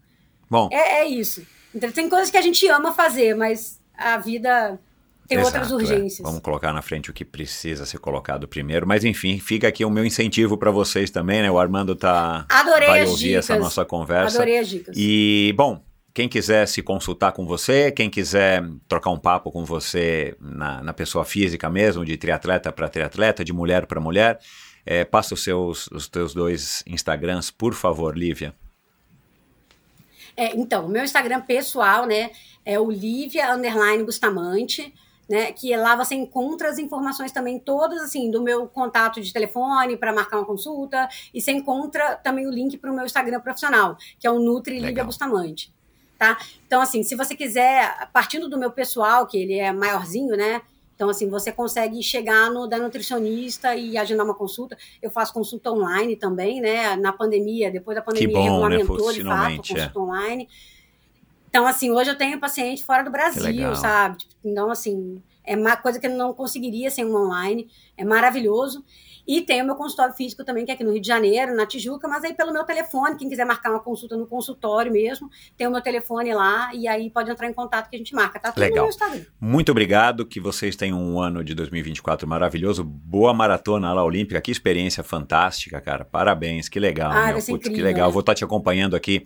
Bom, 0.50 0.70
É, 0.72 1.00
é 1.02 1.06
isso. 1.08 1.46
Então, 1.74 1.92
tem 1.92 2.08
coisas 2.10 2.30
que 2.30 2.38
a 2.38 2.42
gente 2.42 2.68
ama 2.68 2.94
fazer, 2.94 3.36
mas 3.36 3.80
a 3.98 4.18
vida 4.18 4.80
tem 5.28 5.38
Exato, 5.38 5.58
outras 5.58 5.72
é. 5.72 5.76
urgências. 5.76 6.26
Vamos 6.26 6.42
colocar 6.42 6.72
na 6.72 6.82
frente 6.82 7.12
o 7.12 7.14
que 7.14 7.26
precisa 7.26 7.86
ser 7.86 7.98
colocado 8.00 8.48
primeiro. 8.48 8.88
Mas 8.88 9.04
enfim, 9.04 9.40
fica 9.40 9.68
aqui 9.68 9.84
o 9.84 9.90
meu 9.90 10.06
incentivo 10.06 10.58
para 10.58 10.72
vocês 10.72 11.12
também, 11.12 11.42
né? 11.42 11.52
O 11.52 11.60
Armando 11.60 11.96
tá 11.96 12.46
Adorei 12.50 12.88
vai 12.88 13.06
ouvir 13.06 13.30
dicas. 13.30 13.50
essa 13.50 13.60
nossa 13.60 13.84
conversa. 13.84 14.38
Adorei 14.38 14.58
as 14.58 14.70
dicas. 14.70 14.96
E 14.98 15.54
bom, 15.58 15.84
quem 16.14 16.30
quiser 16.30 16.66
se 16.68 16.82
consultar 16.82 17.34
com 17.34 17.46
você, 17.46 17.92
quem 17.92 18.10
quiser 18.10 18.64
trocar 18.88 19.10
um 19.10 19.20
papo 19.20 19.52
com 19.52 19.66
você 19.66 20.36
na, 20.40 20.82
na 20.82 20.94
pessoa 20.94 21.26
física 21.26 21.70
mesmo, 21.70 22.06
de 22.06 22.16
triatleta 22.16 22.72
para 22.72 22.88
triatleta, 22.88 23.44
de 23.44 23.52
mulher 23.52 23.86
para 23.86 24.00
mulher, 24.00 24.40
é, 24.86 25.04
passa 25.04 25.34
os 25.34 25.44
seus 25.44 25.88
os 25.88 26.08
teus 26.08 26.34
dois 26.34 26.84
Instagrams, 26.88 27.52
por 27.52 27.74
favor, 27.74 28.18
Lívia. 28.18 28.56
É, 30.38 30.56
então, 30.56 30.86
o 30.86 30.90
meu 30.90 31.04
Instagram 31.04 31.42
pessoal, 31.42 32.06
né, 32.06 32.30
é 32.64 32.80
o 32.80 32.90
Lívia 32.90 33.54
Underline 33.54 34.04
Bustamante, 34.04 34.94
né, 35.30 35.52
que 35.52 35.76
lá 35.76 35.96
você 35.96 36.16
encontra 36.16 36.70
as 36.70 36.80
informações 36.80 37.32
também 37.32 37.60
todas, 37.60 38.02
assim, 38.02 38.32
do 38.32 38.42
meu 38.42 38.68
contato 38.68 39.20
de 39.22 39.32
telefone 39.34 39.98
para 39.98 40.14
marcar 40.14 40.38
uma 40.38 40.46
consulta, 40.46 41.08
e 41.34 41.42
você 41.42 41.52
encontra 41.52 42.16
também 42.16 42.48
o 42.48 42.52
link 42.52 42.78
para 42.78 42.92
o 42.92 42.96
meu 42.96 43.06
Instagram 43.06 43.40
profissional, 43.42 43.98
que 44.20 44.26
é 44.28 44.32
o 44.32 44.40
Nutri 44.40 44.80
Lívia. 44.80 45.04
Bustamante, 45.04 45.74
tá? 46.18 46.38
Então, 46.66 46.82
assim, 46.82 47.04
se 47.04 47.16
você 47.16 47.36
quiser, 47.36 48.10
partindo 48.12 48.50
do 48.50 48.58
meu 48.58 48.72
pessoal, 48.72 49.26
que 49.26 49.38
ele 49.38 49.56
é 49.56 49.72
maiorzinho, 49.72 50.36
né, 50.36 50.62
então, 50.98 51.10
assim, 51.10 51.30
você 51.30 51.52
consegue 51.52 52.02
chegar 52.02 52.50
no 52.50 52.66
da 52.66 52.80
nutricionista 52.80 53.76
e 53.76 53.96
agendar 54.00 54.26
uma 54.26 54.34
consulta. 54.34 54.76
Eu 55.00 55.12
faço 55.12 55.32
consulta 55.32 55.72
online 55.72 56.16
também, 56.16 56.60
né? 56.60 56.96
Na 56.96 57.14
pandemia, 57.14 57.70
depois 57.70 57.94
da 57.94 58.02
pandemia, 58.02 58.34
bom, 58.34 58.68
né? 58.68 58.78
de 58.78 58.84
fato 59.24 59.52
é. 59.52 59.58
consulta 59.58 60.00
online. 60.00 60.50
Então, 61.58 61.66
assim, 61.66 61.90
hoje 61.90 62.12
eu 62.12 62.16
tenho 62.16 62.40
paciente 62.40 62.86
fora 62.86 63.04
do. 63.04 63.10
Brasil, 63.10 63.76
sabe? 63.76 64.20
Tipo, 64.20 64.36
Então, 64.46 64.70
assim, 64.70 65.24
é 65.44 65.56
uma 65.56 65.76
coisa 65.76 66.00
que 66.00 66.06
eu 66.06 66.12
não 66.12 66.32
conseguiria 66.32 66.92
sem 66.92 67.04
um 67.04 67.16
online. 67.16 67.68
É 67.98 68.06
maravilhoso. 68.06 68.86
E 69.28 69.42
tem 69.42 69.64
o 69.64 69.66
meu 69.66 69.74
consultório 69.74 70.14
físico 70.14 70.46
também, 70.46 70.64
que 70.64 70.72
é 70.72 70.76
aqui 70.76 70.84
no 70.84 70.92
Rio 70.92 71.02
de 71.02 71.08
Janeiro, 71.08 71.56
na 71.56 71.66
Tijuca, 71.66 72.08
mas 72.08 72.24
aí 72.24 72.34
pelo 72.34 72.54
meu 72.54 72.64
telefone, 72.64 73.18
quem 73.18 73.28
quiser 73.28 73.44
marcar 73.44 73.72
uma 73.72 73.80
consulta 73.80 74.16
no 74.16 74.28
consultório 74.28 74.92
mesmo, 74.92 75.30
tem 75.58 75.68
o 75.68 75.72
meu 75.72 75.82
telefone 75.82 76.32
lá 76.34 76.74
e 76.74 76.88
aí 76.88 77.10
pode 77.10 77.30
entrar 77.30 77.50
em 77.50 77.54
contato 77.54 77.90
que 77.90 77.96
a 77.96 78.00
gente 78.00 78.14
marca. 78.14 78.40
Tá 78.40 78.52
tudo 78.52 78.62
Legal. 78.62 78.88
Muito 79.42 79.72
obrigado, 79.72 80.26
que 80.26 80.40
vocês 80.40 80.76
tenham 80.76 81.02
um 81.02 81.20
ano 81.20 81.44
de 81.44 81.56
2024 81.56 82.26
maravilhoso. 82.28 82.84
Boa 82.84 83.34
maratona 83.34 83.92
lá 83.92 84.06
olímpica, 84.06 84.40
que 84.40 84.52
experiência 84.52 85.04
fantástica, 85.04 85.82
cara. 85.82 86.06
Parabéns, 86.06 86.70
que 86.70 86.80
legal. 86.80 87.12
Ah, 87.12 87.26
meu. 87.26 87.36
Putz, 87.36 87.48
que 87.48 87.54
incrível, 87.54 87.84
legal. 87.84 88.08
né? 88.08 88.14
Vou 88.14 88.22
estar 88.22 88.36
te 88.36 88.46
acompanhando 88.46 88.96
aqui 88.96 89.26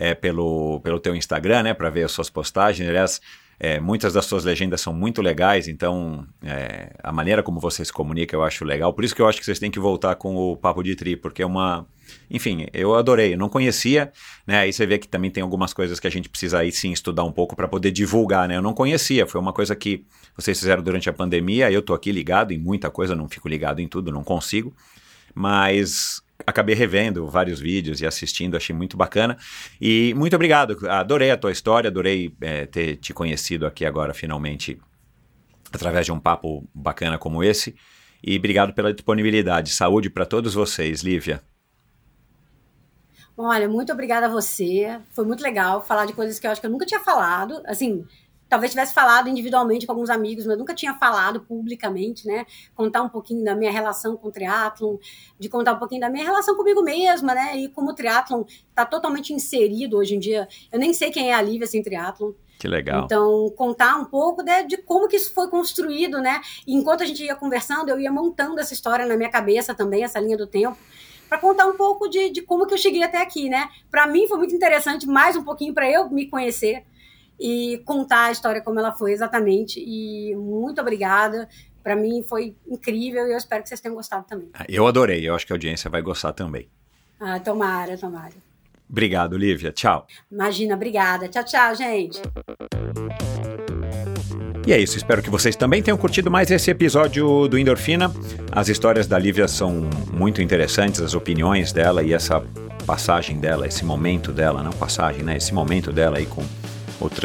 é, 0.00 0.14
pelo, 0.14 0.80
pelo 0.80 0.98
teu 0.98 1.14
Instagram, 1.14 1.62
né, 1.62 1.74
para 1.74 1.90
ver 1.90 2.04
as 2.04 2.10
suas 2.10 2.30
postagens. 2.30 2.88
Aliás, 2.88 3.20
é, 3.62 3.78
muitas 3.78 4.14
das 4.14 4.24
suas 4.24 4.46
legendas 4.46 4.80
são 4.80 4.94
muito 4.94 5.20
legais, 5.20 5.68
então 5.68 6.26
é, 6.42 6.94
a 7.02 7.12
maneira 7.12 7.42
como 7.42 7.60
você 7.60 7.84
se 7.84 7.92
comunica 7.92 8.34
eu 8.34 8.42
acho 8.42 8.64
legal. 8.64 8.94
Por 8.94 9.04
isso 9.04 9.14
que 9.14 9.20
eu 9.20 9.28
acho 9.28 9.38
que 9.38 9.44
vocês 9.44 9.58
têm 9.58 9.70
que 9.70 9.78
voltar 9.78 10.14
com 10.14 10.34
o 10.34 10.56
Papo 10.56 10.82
de 10.82 10.96
Tri, 10.96 11.16
porque 11.16 11.42
é 11.42 11.46
uma. 11.46 11.86
Enfim, 12.30 12.66
eu 12.72 12.94
adorei, 12.94 13.34
eu 13.34 13.38
não 13.38 13.50
conhecia, 13.50 14.10
né? 14.46 14.60
Aí 14.60 14.72
você 14.72 14.86
vê 14.86 14.98
que 14.98 15.06
também 15.06 15.30
tem 15.30 15.42
algumas 15.42 15.74
coisas 15.74 16.00
que 16.00 16.06
a 16.06 16.10
gente 16.10 16.30
precisa 16.30 16.60
aí 16.60 16.72
sim 16.72 16.92
estudar 16.92 17.24
um 17.24 17.30
pouco 17.30 17.54
para 17.54 17.68
poder 17.68 17.90
divulgar, 17.90 18.48
né? 18.48 18.56
Eu 18.56 18.62
não 18.62 18.72
conhecia, 18.72 19.26
foi 19.26 19.38
uma 19.38 19.52
coisa 19.52 19.76
que 19.76 20.06
vocês 20.34 20.58
fizeram 20.58 20.82
durante 20.82 21.10
a 21.10 21.12
pandemia, 21.12 21.70
eu 21.70 21.82
tô 21.82 21.92
aqui 21.92 22.10
ligado 22.10 22.52
em 22.52 22.58
muita 22.58 22.90
coisa, 22.90 23.14
não 23.14 23.28
fico 23.28 23.46
ligado 23.46 23.80
em 23.80 23.86
tudo, 23.86 24.10
não 24.10 24.24
consigo, 24.24 24.74
mas 25.34 26.22
acabei 26.46 26.74
revendo 26.74 27.26
vários 27.26 27.60
vídeos 27.60 28.00
e 28.00 28.06
assistindo, 28.06 28.56
achei 28.56 28.74
muito 28.74 28.96
bacana. 28.96 29.36
E 29.80 30.14
muito 30.14 30.34
obrigado, 30.34 30.76
adorei 30.88 31.30
a 31.30 31.36
tua 31.36 31.52
história, 31.52 31.88
adorei 31.88 32.34
é, 32.40 32.66
ter 32.66 32.96
te 32.96 33.12
conhecido 33.12 33.66
aqui 33.66 33.84
agora 33.84 34.14
finalmente 34.14 34.78
através 35.72 36.06
de 36.06 36.12
um 36.12 36.18
papo 36.18 36.68
bacana 36.74 37.18
como 37.18 37.42
esse. 37.42 37.74
E 38.22 38.36
obrigado 38.36 38.74
pela 38.74 38.92
disponibilidade. 38.92 39.70
Saúde 39.70 40.10
para 40.10 40.26
todos 40.26 40.54
vocês, 40.54 41.02
Lívia. 41.02 41.42
Olha, 43.36 43.68
muito 43.68 43.90
obrigada 43.92 44.26
a 44.26 44.28
você. 44.28 45.00
Foi 45.12 45.24
muito 45.24 45.42
legal 45.42 45.82
falar 45.82 46.04
de 46.04 46.12
coisas 46.12 46.38
que 46.38 46.46
eu 46.46 46.50
acho 46.50 46.60
que 46.60 46.66
eu 46.66 46.70
nunca 46.70 46.84
tinha 46.84 47.00
falado. 47.00 47.62
Assim, 47.64 48.04
talvez 48.50 48.72
tivesse 48.72 48.92
falado 48.92 49.28
individualmente 49.28 49.86
com 49.86 49.92
alguns 49.92 50.10
amigos, 50.10 50.44
mas 50.44 50.58
nunca 50.58 50.74
tinha 50.74 50.92
falado 50.94 51.40
publicamente, 51.40 52.26
né? 52.26 52.44
Contar 52.74 53.00
um 53.00 53.08
pouquinho 53.08 53.44
da 53.44 53.54
minha 53.54 53.70
relação 53.70 54.16
com 54.16 54.26
o 54.28 54.32
triatlon, 54.32 54.96
de 55.38 55.48
contar 55.48 55.74
um 55.74 55.78
pouquinho 55.78 56.00
da 56.00 56.10
minha 56.10 56.24
relação 56.24 56.56
comigo 56.56 56.82
mesma, 56.82 57.32
né? 57.32 57.56
E 57.56 57.68
como 57.68 57.92
o 57.92 57.94
triatlon 57.94 58.42
está 58.68 58.84
totalmente 58.84 59.32
inserido 59.32 59.96
hoje 59.96 60.16
em 60.16 60.18
dia. 60.18 60.48
Eu 60.72 60.80
nem 60.80 60.92
sei 60.92 61.10
quem 61.10 61.30
é 61.30 61.34
a 61.34 61.40
Lívia 61.40 61.66
sem 61.66 61.80
triatlon. 61.80 62.32
Que 62.58 62.66
legal. 62.66 63.04
Então, 63.04 63.50
contar 63.56 63.96
um 63.96 64.04
pouco 64.04 64.42
né, 64.42 64.64
de 64.64 64.76
como 64.76 65.08
que 65.08 65.16
isso 65.16 65.32
foi 65.32 65.48
construído, 65.48 66.20
né? 66.20 66.42
E 66.66 66.74
enquanto 66.74 67.04
a 67.04 67.06
gente 67.06 67.24
ia 67.24 67.36
conversando, 67.36 67.88
eu 67.88 68.00
ia 68.00 68.12
montando 68.12 68.60
essa 68.60 68.74
história 68.74 69.06
na 69.06 69.16
minha 69.16 69.30
cabeça 69.30 69.74
também, 69.74 70.02
essa 70.02 70.18
linha 70.18 70.36
do 70.36 70.46
tempo, 70.46 70.76
para 71.28 71.38
contar 71.38 71.66
um 71.68 71.76
pouco 71.76 72.08
de, 72.08 72.30
de 72.30 72.42
como 72.42 72.66
que 72.66 72.74
eu 72.74 72.78
cheguei 72.78 73.04
até 73.04 73.22
aqui, 73.22 73.48
né? 73.48 73.68
Para 73.90 74.08
mim 74.08 74.26
foi 74.26 74.36
muito 74.36 74.54
interessante, 74.54 75.06
mais 75.06 75.36
um 75.36 75.44
pouquinho 75.44 75.72
para 75.72 75.88
eu 75.88 76.10
me 76.10 76.26
conhecer 76.28 76.84
e 77.40 77.80
contar 77.86 78.26
a 78.26 78.32
história 78.32 78.60
como 78.60 78.78
ela 78.78 78.92
foi 78.92 79.12
exatamente. 79.12 79.80
E 79.80 80.36
muito 80.36 80.80
obrigada. 80.80 81.48
Para 81.82 81.96
mim 81.96 82.22
foi 82.22 82.54
incrível 82.68 83.26
e 83.26 83.32
eu 83.32 83.38
espero 83.38 83.62
que 83.62 83.70
vocês 83.70 83.80
tenham 83.80 83.94
gostado 83.94 84.26
também. 84.28 84.50
Eu 84.68 84.86
adorei, 84.86 85.26
eu 85.26 85.34
acho 85.34 85.46
que 85.46 85.52
a 85.52 85.56
audiência 85.56 85.88
vai 85.88 86.02
gostar 86.02 86.34
também. 86.34 86.68
Ah, 87.18 87.40
tomara, 87.40 87.96
tomara. 87.96 88.34
Obrigado, 88.88 89.38
Lívia. 89.38 89.72
Tchau. 89.72 90.06
Imagina, 90.30 90.74
obrigada. 90.74 91.28
Tchau, 91.28 91.44
tchau, 91.44 91.74
gente. 91.74 92.20
E 94.66 94.72
é 94.72 94.78
isso, 94.78 94.98
espero 94.98 95.22
que 95.22 95.30
vocês 95.30 95.56
também 95.56 95.82
tenham 95.82 95.96
curtido 95.96 96.30
mais 96.30 96.50
esse 96.50 96.70
episódio 96.70 97.48
do 97.48 97.58
Endorfina. 97.58 98.12
As 98.52 98.68
histórias 98.68 99.06
da 99.06 99.18
Lívia 99.18 99.48
são 99.48 99.88
muito 100.12 100.42
interessantes, 100.42 101.00
as 101.00 101.14
opiniões 101.14 101.72
dela 101.72 102.02
e 102.02 102.12
essa 102.12 102.44
passagem 102.86 103.38
dela, 103.38 103.66
esse 103.66 103.84
momento 103.84 104.32
dela, 104.32 104.62
não 104.62 104.72
passagem, 104.72 105.22
né? 105.22 105.36
Esse 105.36 105.54
momento 105.54 105.90
dela 105.90 106.18
aí 106.18 106.26
com 106.26 106.44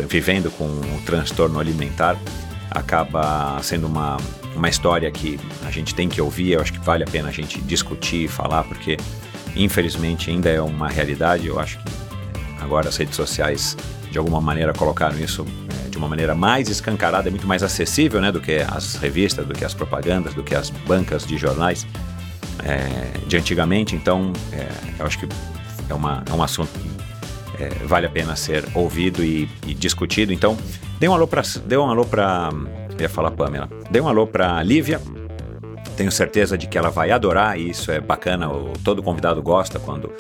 vivendo 0.08 0.52
com 0.52 0.66
o 0.66 1.02
transtorno 1.06 1.60
alimentar 1.60 2.18
acaba 2.72 3.58
sendo 3.62 3.88
uma, 3.88 4.18
uma 4.56 4.70
história 4.70 5.10
que 5.12 5.40
a 5.66 5.72
gente 5.72 5.96
tem 5.96 6.10
que 6.10 6.22
ouvir. 6.22 6.52
Eu 6.52 6.62
acho 6.62 6.74
que 6.74 6.80
vale 6.80 7.04
a 7.04 7.08
pena 7.08 7.30
a 7.30 7.32
gente 7.32 7.62
discutir 7.62 8.26
e 8.26 8.28
falar, 8.28 8.64
porque 8.64 8.98
infelizmente 9.56 10.30
ainda 10.30 10.50
é 10.50 10.62
uma 10.62 10.90
realidade. 10.90 11.48
Eu 11.48 11.60
acho 11.60 11.78
que 11.80 11.92
agora 12.62 12.90
as 12.90 12.98
redes 12.98 13.16
sociais 13.16 13.78
de 14.12 14.18
alguma 14.18 14.42
maneira 14.42 14.74
colocaram 14.74 15.18
isso 15.20 15.46
é, 15.86 15.90
de 15.90 15.98
uma 15.98 16.08
maneira 16.08 16.36
mais 16.36 16.70
escancarada, 16.70 17.30
muito 17.30 17.48
mais 17.48 17.64
acessível, 17.64 18.22
né, 18.22 18.32
do 18.32 18.40
que 18.40 18.58
as 18.58 18.96
revistas, 18.96 19.46
do 19.46 19.54
que 19.54 19.66
as 19.66 19.74
propagandas, 19.74 20.34
do 20.34 20.44
que 20.44 20.56
as 20.56 20.70
bancas 20.70 21.26
de 21.26 21.38
jornais 21.38 21.86
é, 22.64 23.18
de 23.28 23.38
antigamente. 23.38 23.96
Então, 23.96 24.32
é, 24.52 24.68
eu 25.00 25.06
acho 25.06 25.20
que 25.20 25.28
é, 25.90 25.94
uma, 25.94 26.24
é 26.30 26.34
um 26.34 26.42
assunto 26.42 26.72
é, 27.60 27.70
vale 27.86 28.06
a 28.06 28.10
pena 28.10 28.36
ser 28.36 28.64
ouvido 28.74 29.24
e, 29.24 29.50
e 29.66 29.74
discutido. 29.74 30.34
Então, 30.34 30.58
dê 31.00 31.08
um 31.08 31.14
alô 31.14 31.28
para, 31.28 31.42
dê 31.66 31.78
um 31.78 31.90
alô 31.90 32.06
para, 32.06 32.50
ia 33.00 33.10
falar 33.10 33.32
Pamela, 33.32 33.70
dê 33.90 34.00
um 34.02 34.08
alô 34.08 34.28
para 34.28 34.62
Lívia. 34.64 35.02
Tenho 35.98 36.12
certeza 36.12 36.58
de 36.58 36.68
que 36.68 36.78
ela 36.78 36.90
vai 36.90 37.12
adorar 37.12 37.58
e 37.58 37.70
isso 37.70 37.92
é 37.92 38.02
bacana. 38.02 38.50
Todo 38.84 39.02
convidado 39.02 39.42
gosta 39.42 39.80
quando 39.80 40.12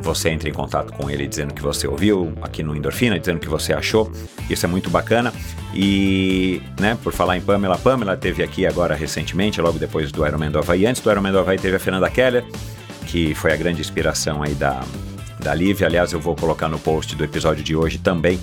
você 0.00 0.28
entre 0.28 0.50
em 0.50 0.52
contato 0.52 0.92
com 0.92 1.10
ele 1.10 1.26
dizendo 1.26 1.54
que 1.54 1.62
você 1.62 1.88
ouviu 1.88 2.32
aqui 2.42 2.62
no 2.62 2.76
Endorfina, 2.76 3.18
dizendo 3.18 3.40
que 3.40 3.48
você 3.48 3.72
achou. 3.72 4.12
Isso 4.48 4.64
é 4.64 4.68
muito 4.68 4.90
bacana. 4.90 5.32
E, 5.74 6.62
né, 6.78 6.96
por 7.02 7.12
falar 7.12 7.36
em 7.36 7.40
Pamela, 7.40 7.76
Pamela 7.78 8.16
teve 8.16 8.42
aqui 8.42 8.64
agora 8.66 8.94
recentemente, 8.94 9.60
logo 9.60 9.78
depois 9.78 10.12
do 10.12 10.24
Ironman 10.24 10.50
do 10.50 10.58
Havaí. 10.58 10.86
Antes 10.86 11.02
do 11.02 11.10
Ironman 11.10 11.32
do 11.32 11.38
Havaí 11.40 11.58
teve 11.58 11.74
a 11.74 11.80
Fernanda 11.80 12.08
Keller, 12.08 12.44
que 13.06 13.34
foi 13.34 13.52
a 13.52 13.56
grande 13.56 13.80
inspiração 13.80 14.42
aí 14.42 14.54
da, 14.54 14.84
da 15.44 15.54
Lívia. 15.54 15.86
Aliás, 15.86 16.12
eu 16.12 16.18
vou 16.18 16.34
colocar 16.34 16.68
no 16.68 16.78
post 16.78 17.14
do 17.14 17.22
episódio 17.22 17.62
de 17.62 17.76
hoje 17.76 17.98
também 17.98 18.40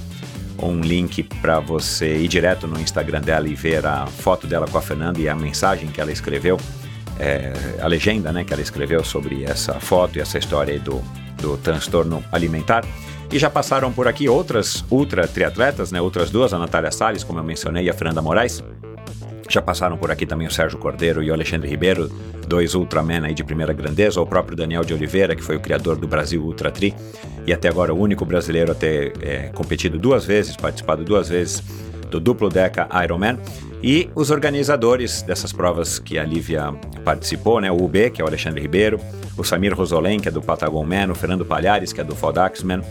um 0.62 0.80
link 0.80 1.24
para 1.42 1.60
você 1.60 2.18
ir 2.18 2.28
direto 2.28 2.68
no 2.68 2.80
Instagram 2.80 3.20
dela 3.22 3.50
e 3.50 3.56
ver 3.56 3.84
a 3.86 4.06
foto 4.06 4.46
dela 4.46 4.68
com 4.68 4.78
a 4.78 4.82
Fernanda 4.82 5.20
e 5.20 5.28
a 5.28 5.36
mensagem 5.36 5.90
que 5.90 6.00
ela 6.00 6.12
escreveu, 6.12 6.58
é, 7.20 7.52
a 7.82 7.88
legenda 7.88 8.32
né, 8.32 8.44
que 8.44 8.54
ela 8.54 8.62
escreveu 8.62 9.04
sobre 9.04 9.44
essa 9.44 9.80
foto 9.80 10.20
e 10.20 10.22
essa 10.22 10.38
história 10.38 10.80
do, 10.80 11.02
do 11.42 11.58
transtorno 11.58 12.24
alimentar. 12.32 12.86
E 13.32 13.40
já 13.40 13.50
passaram 13.50 13.92
por 13.92 14.08
aqui 14.08 14.30
outras 14.30 14.86
ultra 14.92 15.28
triatletas, 15.28 15.92
né, 15.92 16.00
outras 16.00 16.30
duas, 16.30 16.54
a 16.54 16.60
Natália 16.60 16.92
Salles, 16.92 17.24
como 17.24 17.40
eu 17.40 17.44
mencionei, 17.44 17.86
e 17.86 17.90
a 17.90 17.94
Fernanda 17.94 18.22
Moraes. 18.22 18.64
Já 19.52 19.62
passaram 19.62 19.98
por 19.98 20.10
aqui 20.10 20.26
também 20.26 20.48
o 20.48 20.52
Sérgio 20.52 20.80
Cordeiro 20.80 21.22
e 21.22 21.30
o 21.30 21.34
Alexandre 21.34 21.68
Ribeiro, 21.68 22.10
dois 22.48 22.74
Ultraman 22.74 23.26
aí 23.26 23.34
de 23.34 23.44
primeira 23.44 23.74
grandeza, 23.74 24.22
o 24.22 24.26
próprio 24.26 24.56
Daniel 24.56 24.82
de 24.82 24.94
Oliveira, 24.94 25.36
que 25.36 25.44
foi 25.44 25.58
o 25.58 25.60
criador 25.60 25.98
do 25.98 26.08
Brasil 26.08 26.42
Ultra 26.42 26.72
Tri, 26.72 26.96
e 27.46 27.52
até 27.52 27.68
agora 27.68 27.94
o 27.94 28.00
único 28.00 28.24
brasileiro 28.24 28.72
a 28.72 28.76
ter 28.76 29.12
é, 29.22 29.50
competido 29.50 30.00
duas 30.00 30.24
vezes, 30.24 30.56
participado 30.56 31.04
duas 31.04 31.28
vezes 31.28 31.62
do 32.10 32.18
duplo 32.18 32.48
Deca 32.48 32.88
Ironman. 33.04 33.38
E 33.84 34.10
os 34.16 34.32
organizadores 34.32 35.22
dessas 35.22 35.52
provas 35.52 36.00
que 36.00 36.18
a 36.18 36.24
Lívia 36.24 36.74
participou, 37.04 37.60
né? 37.60 37.70
O 37.70 37.84
UB, 37.84 38.10
que 38.12 38.22
é 38.22 38.24
o 38.24 38.28
Alexandre 38.30 38.62
Ribeiro, 38.62 39.02
o 39.38 39.44
Samir 39.44 39.76
Rosolém, 39.76 40.18
que 40.18 40.30
é 40.30 40.32
do 40.32 40.42
Patagon 40.42 40.86
Man, 40.86 41.12
o 41.12 41.16
Fernando 41.16 41.44
Palhares, 41.44 41.92
que 41.92 42.00
é 42.00 42.04
do 42.06 42.16
Fodax 42.16 42.64
Man, 42.64 42.82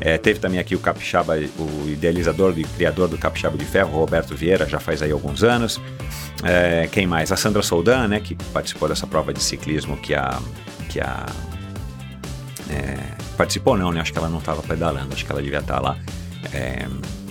é, 0.00 0.16
teve 0.16 0.40
também 0.40 0.58
aqui 0.58 0.74
o 0.74 0.78
Capixaba, 0.78 1.36
o 1.36 1.88
idealizador 1.88 2.58
e 2.58 2.64
criador 2.64 3.06
do 3.06 3.18
Capixaba 3.18 3.58
de 3.58 3.64
Ferro, 3.64 3.90
Roberto 3.90 4.34
Vieira, 4.34 4.66
já 4.66 4.80
faz 4.80 5.02
aí 5.02 5.12
alguns 5.12 5.44
anos. 5.44 5.80
É, 6.42 6.88
quem 6.90 7.06
mais? 7.06 7.30
A 7.30 7.36
Sandra 7.36 7.62
Soldan, 7.62 8.08
né, 8.08 8.20
que 8.20 8.34
participou 8.52 8.88
dessa 8.88 9.06
prova 9.06 9.32
de 9.32 9.42
ciclismo 9.42 9.96
que 9.96 10.14
a. 10.14 10.40
Que 10.88 11.00
a 11.00 11.26
é, 12.70 12.96
participou 13.36 13.76
não, 13.76 13.92
né? 13.92 14.00
Acho 14.00 14.12
que 14.12 14.18
ela 14.18 14.28
não 14.28 14.38
estava 14.38 14.62
pedalando, 14.62 15.12
acho 15.12 15.24
que 15.24 15.32
ela 15.32 15.42
devia 15.42 15.58
estar 15.58 15.80
lá 15.80 15.98
é, 16.52 16.86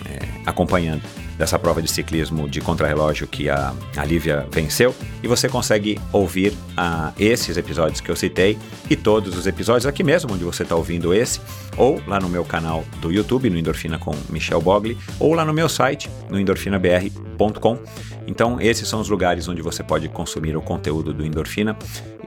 é, 0.05 0.19
acompanhando 0.45 1.01
dessa 1.39 1.57
prova 1.57 1.81
de 1.81 1.89
ciclismo 1.89 2.49
de 2.49 2.59
contrarrelógio 2.59 3.25
que 3.25 3.49
a, 3.49 3.73
a 3.95 4.03
Lívia 4.03 4.45
venceu. 4.51 4.93
E 5.23 5.27
você 5.27 5.47
consegue 5.47 5.97
ouvir 6.11 6.53
a, 6.75 7.13
esses 7.17 7.55
episódios 7.55 8.01
que 8.01 8.11
eu 8.11 8.15
citei 8.15 8.57
e 8.89 8.95
todos 8.95 9.37
os 9.37 9.47
episódios 9.47 9.85
aqui 9.85 10.03
mesmo, 10.03 10.33
onde 10.33 10.43
você 10.43 10.63
está 10.63 10.75
ouvindo 10.75 11.13
esse, 11.13 11.39
ou 11.77 12.01
lá 12.05 12.19
no 12.19 12.27
meu 12.27 12.43
canal 12.43 12.83
do 12.99 13.09
YouTube, 13.09 13.49
no 13.49 13.57
Endorfina 13.57 13.97
com 13.97 14.13
Michel 14.29 14.61
Bogli, 14.61 14.97
ou 15.17 15.33
lá 15.33 15.45
no 15.45 15.53
meu 15.53 15.69
site, 15.69 16.09
no 16.29 16.37
endorfinabr.com. 16.37 17.79
Então, 18.27 18.59
esses 18.59 18.87
são 18.87 18.99
os 18.99 19.07
lugares 19.07 19.47
onde 19.47 19.61
você 19.61 19.81
pode 19.81 20.09
consumir 20.09 20.57
o 20.57 20.61
conteúdo 20.61 21.13
do 21.13 21.25
Endorfina 21.25 21.77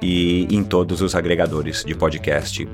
e 0.00 0.48
em 0.50 0.64
todos 0.64 1.02
os 1.02 1.14
agregadores 1.14 1.84
de 1.84 1.94
podcast 1.94 2.66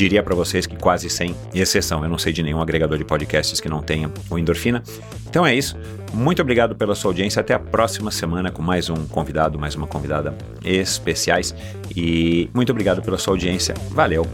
diria 0.00 0.22
para 0.22 0.34
vocês 0.34 0.66
que 0.66 0.76
quase 0.76 1.10
sem 1.10 1.36
exceção. 1.54 2.02
Eu 2.02 2.08
não 2.08 2.16
sei 2.16 2.32
de 2.32 2.42
nenhum 2.42 2.60
agregador 2.60 2.96
de 2.96 3.04
podcasts 3.04 3.60
que 3.60 3.68
não 3.68 3.82
tenha 3.82 4.10
o 4.30 4.38
Endorfina. 4.38 4.82
Então 5.28 5.46
é 5.46 5.54
isso. 5.54 5.76
Muito 6.14 6.40
obrigado 6.40 6.74
pela 6.74 6.94
sua 6.94 7.10
audiência. 7.10 7.40
Até 7.40 7.52
a 7.52 7.58
próxima 7.58 8.10
semana 8.10 8.50
com 8.50 8.62
mais 8.62 8.88
um 8.88 9.06
convidado, 9.06 9.58
mais 9.58 9.74
uma 9.74 9.86
convidada 9.86 10.34
especiais. 10.64 11.54
E 11.94 12.48
muito 12.54 12.70
obrigado 12.70 13.02
pela 13.02 13.18
sua 13.18 13.34
audiência. 13.34 13.74
Valeu. 13.90 14.26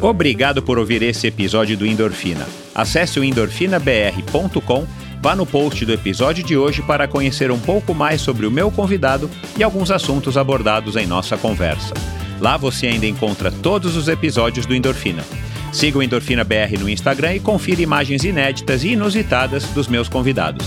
Obrigado 0.00 0.62
por 0.62 0.78
ouvir 0.78 1.02
esse 1.02 1.26
episódio 1.26 1.74
do 1.74 1.86
Endorfina. 1.86 2.46
Acesse 2.74 3.18
o 3.18 3.24
endorfinabr.com, 3.24 4.86
vá 5.22 5.34
no 5.34 5.46
post 5.46 5.86
do 5.86 5.92
episódio 5.92 6.44
de 6.44 6.54
hoje 6.54 6.82
para 6.82 7.08
conhecer 7.08 7.50
um 7.50 7.58
pouco 7.58 7.94
mais 7.94 8.20
sobre 8.20 8.44
o 8.44 8.50
meu 8.50 8.70
convidado 8.70 9.30
e 9.56 9.62
alguns 9.62 9.90
assuntos 9.90 10.36
abordados 10.36 10.96
em 10.96 11.06
nossa 11.06 11.38
conversa. 11.38 11.94
Lá 12.40 12.56
você 12.56 12.86
ainda 12.86 13.06
encontra 13.06 13.50
todos 13.50 13.96
os 13.96 14.08
episódios 14.08 14.66
do 14.66 14.74
Endorfina. 14.74 15.24
Siga 15.72 15.98
o 15.98 16.02
Endorfina 16.02 16.44
BR 16.44 16.78
no 16.78 16.88
Instagram 16.88 17.34
e 17.34 17.40
confira 17.40 17.82
imagens 17.82 18.24
inéditas 18.24 18.84
e 18.84 18.92
inusitadas 18.92 19.64
dos 19.66 19.88
meus 19.88 20.08
convidados. 20.08 20.66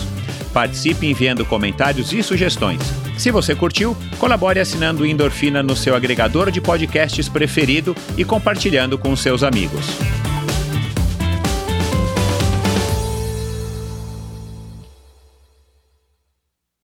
Participe 0.54 1.08
enviando 1.08 1.46
comentários 1.46 2.12
e 2.12 2.24
sugestões. 2.24 2.82
Se 3.18 3.32
você 3.32 3.54
curtiu, 3.54 3.96
colabore 4.18 4.60
assinando 4.60 5.04
o 5.04 5.06
Endorfina 5.06 5.62
no 5.62 5.76
seu 5.76 5.96
agregador 5.96 6.52
de 6.52 6.62
podcasts 6.62 7.28
preferido 7.28 7.96
e 8.18 8.24
compartilhando 8.24 8.98
com 8.98 9.16
seus 9.16 9.44
amigos. 9.44 9.86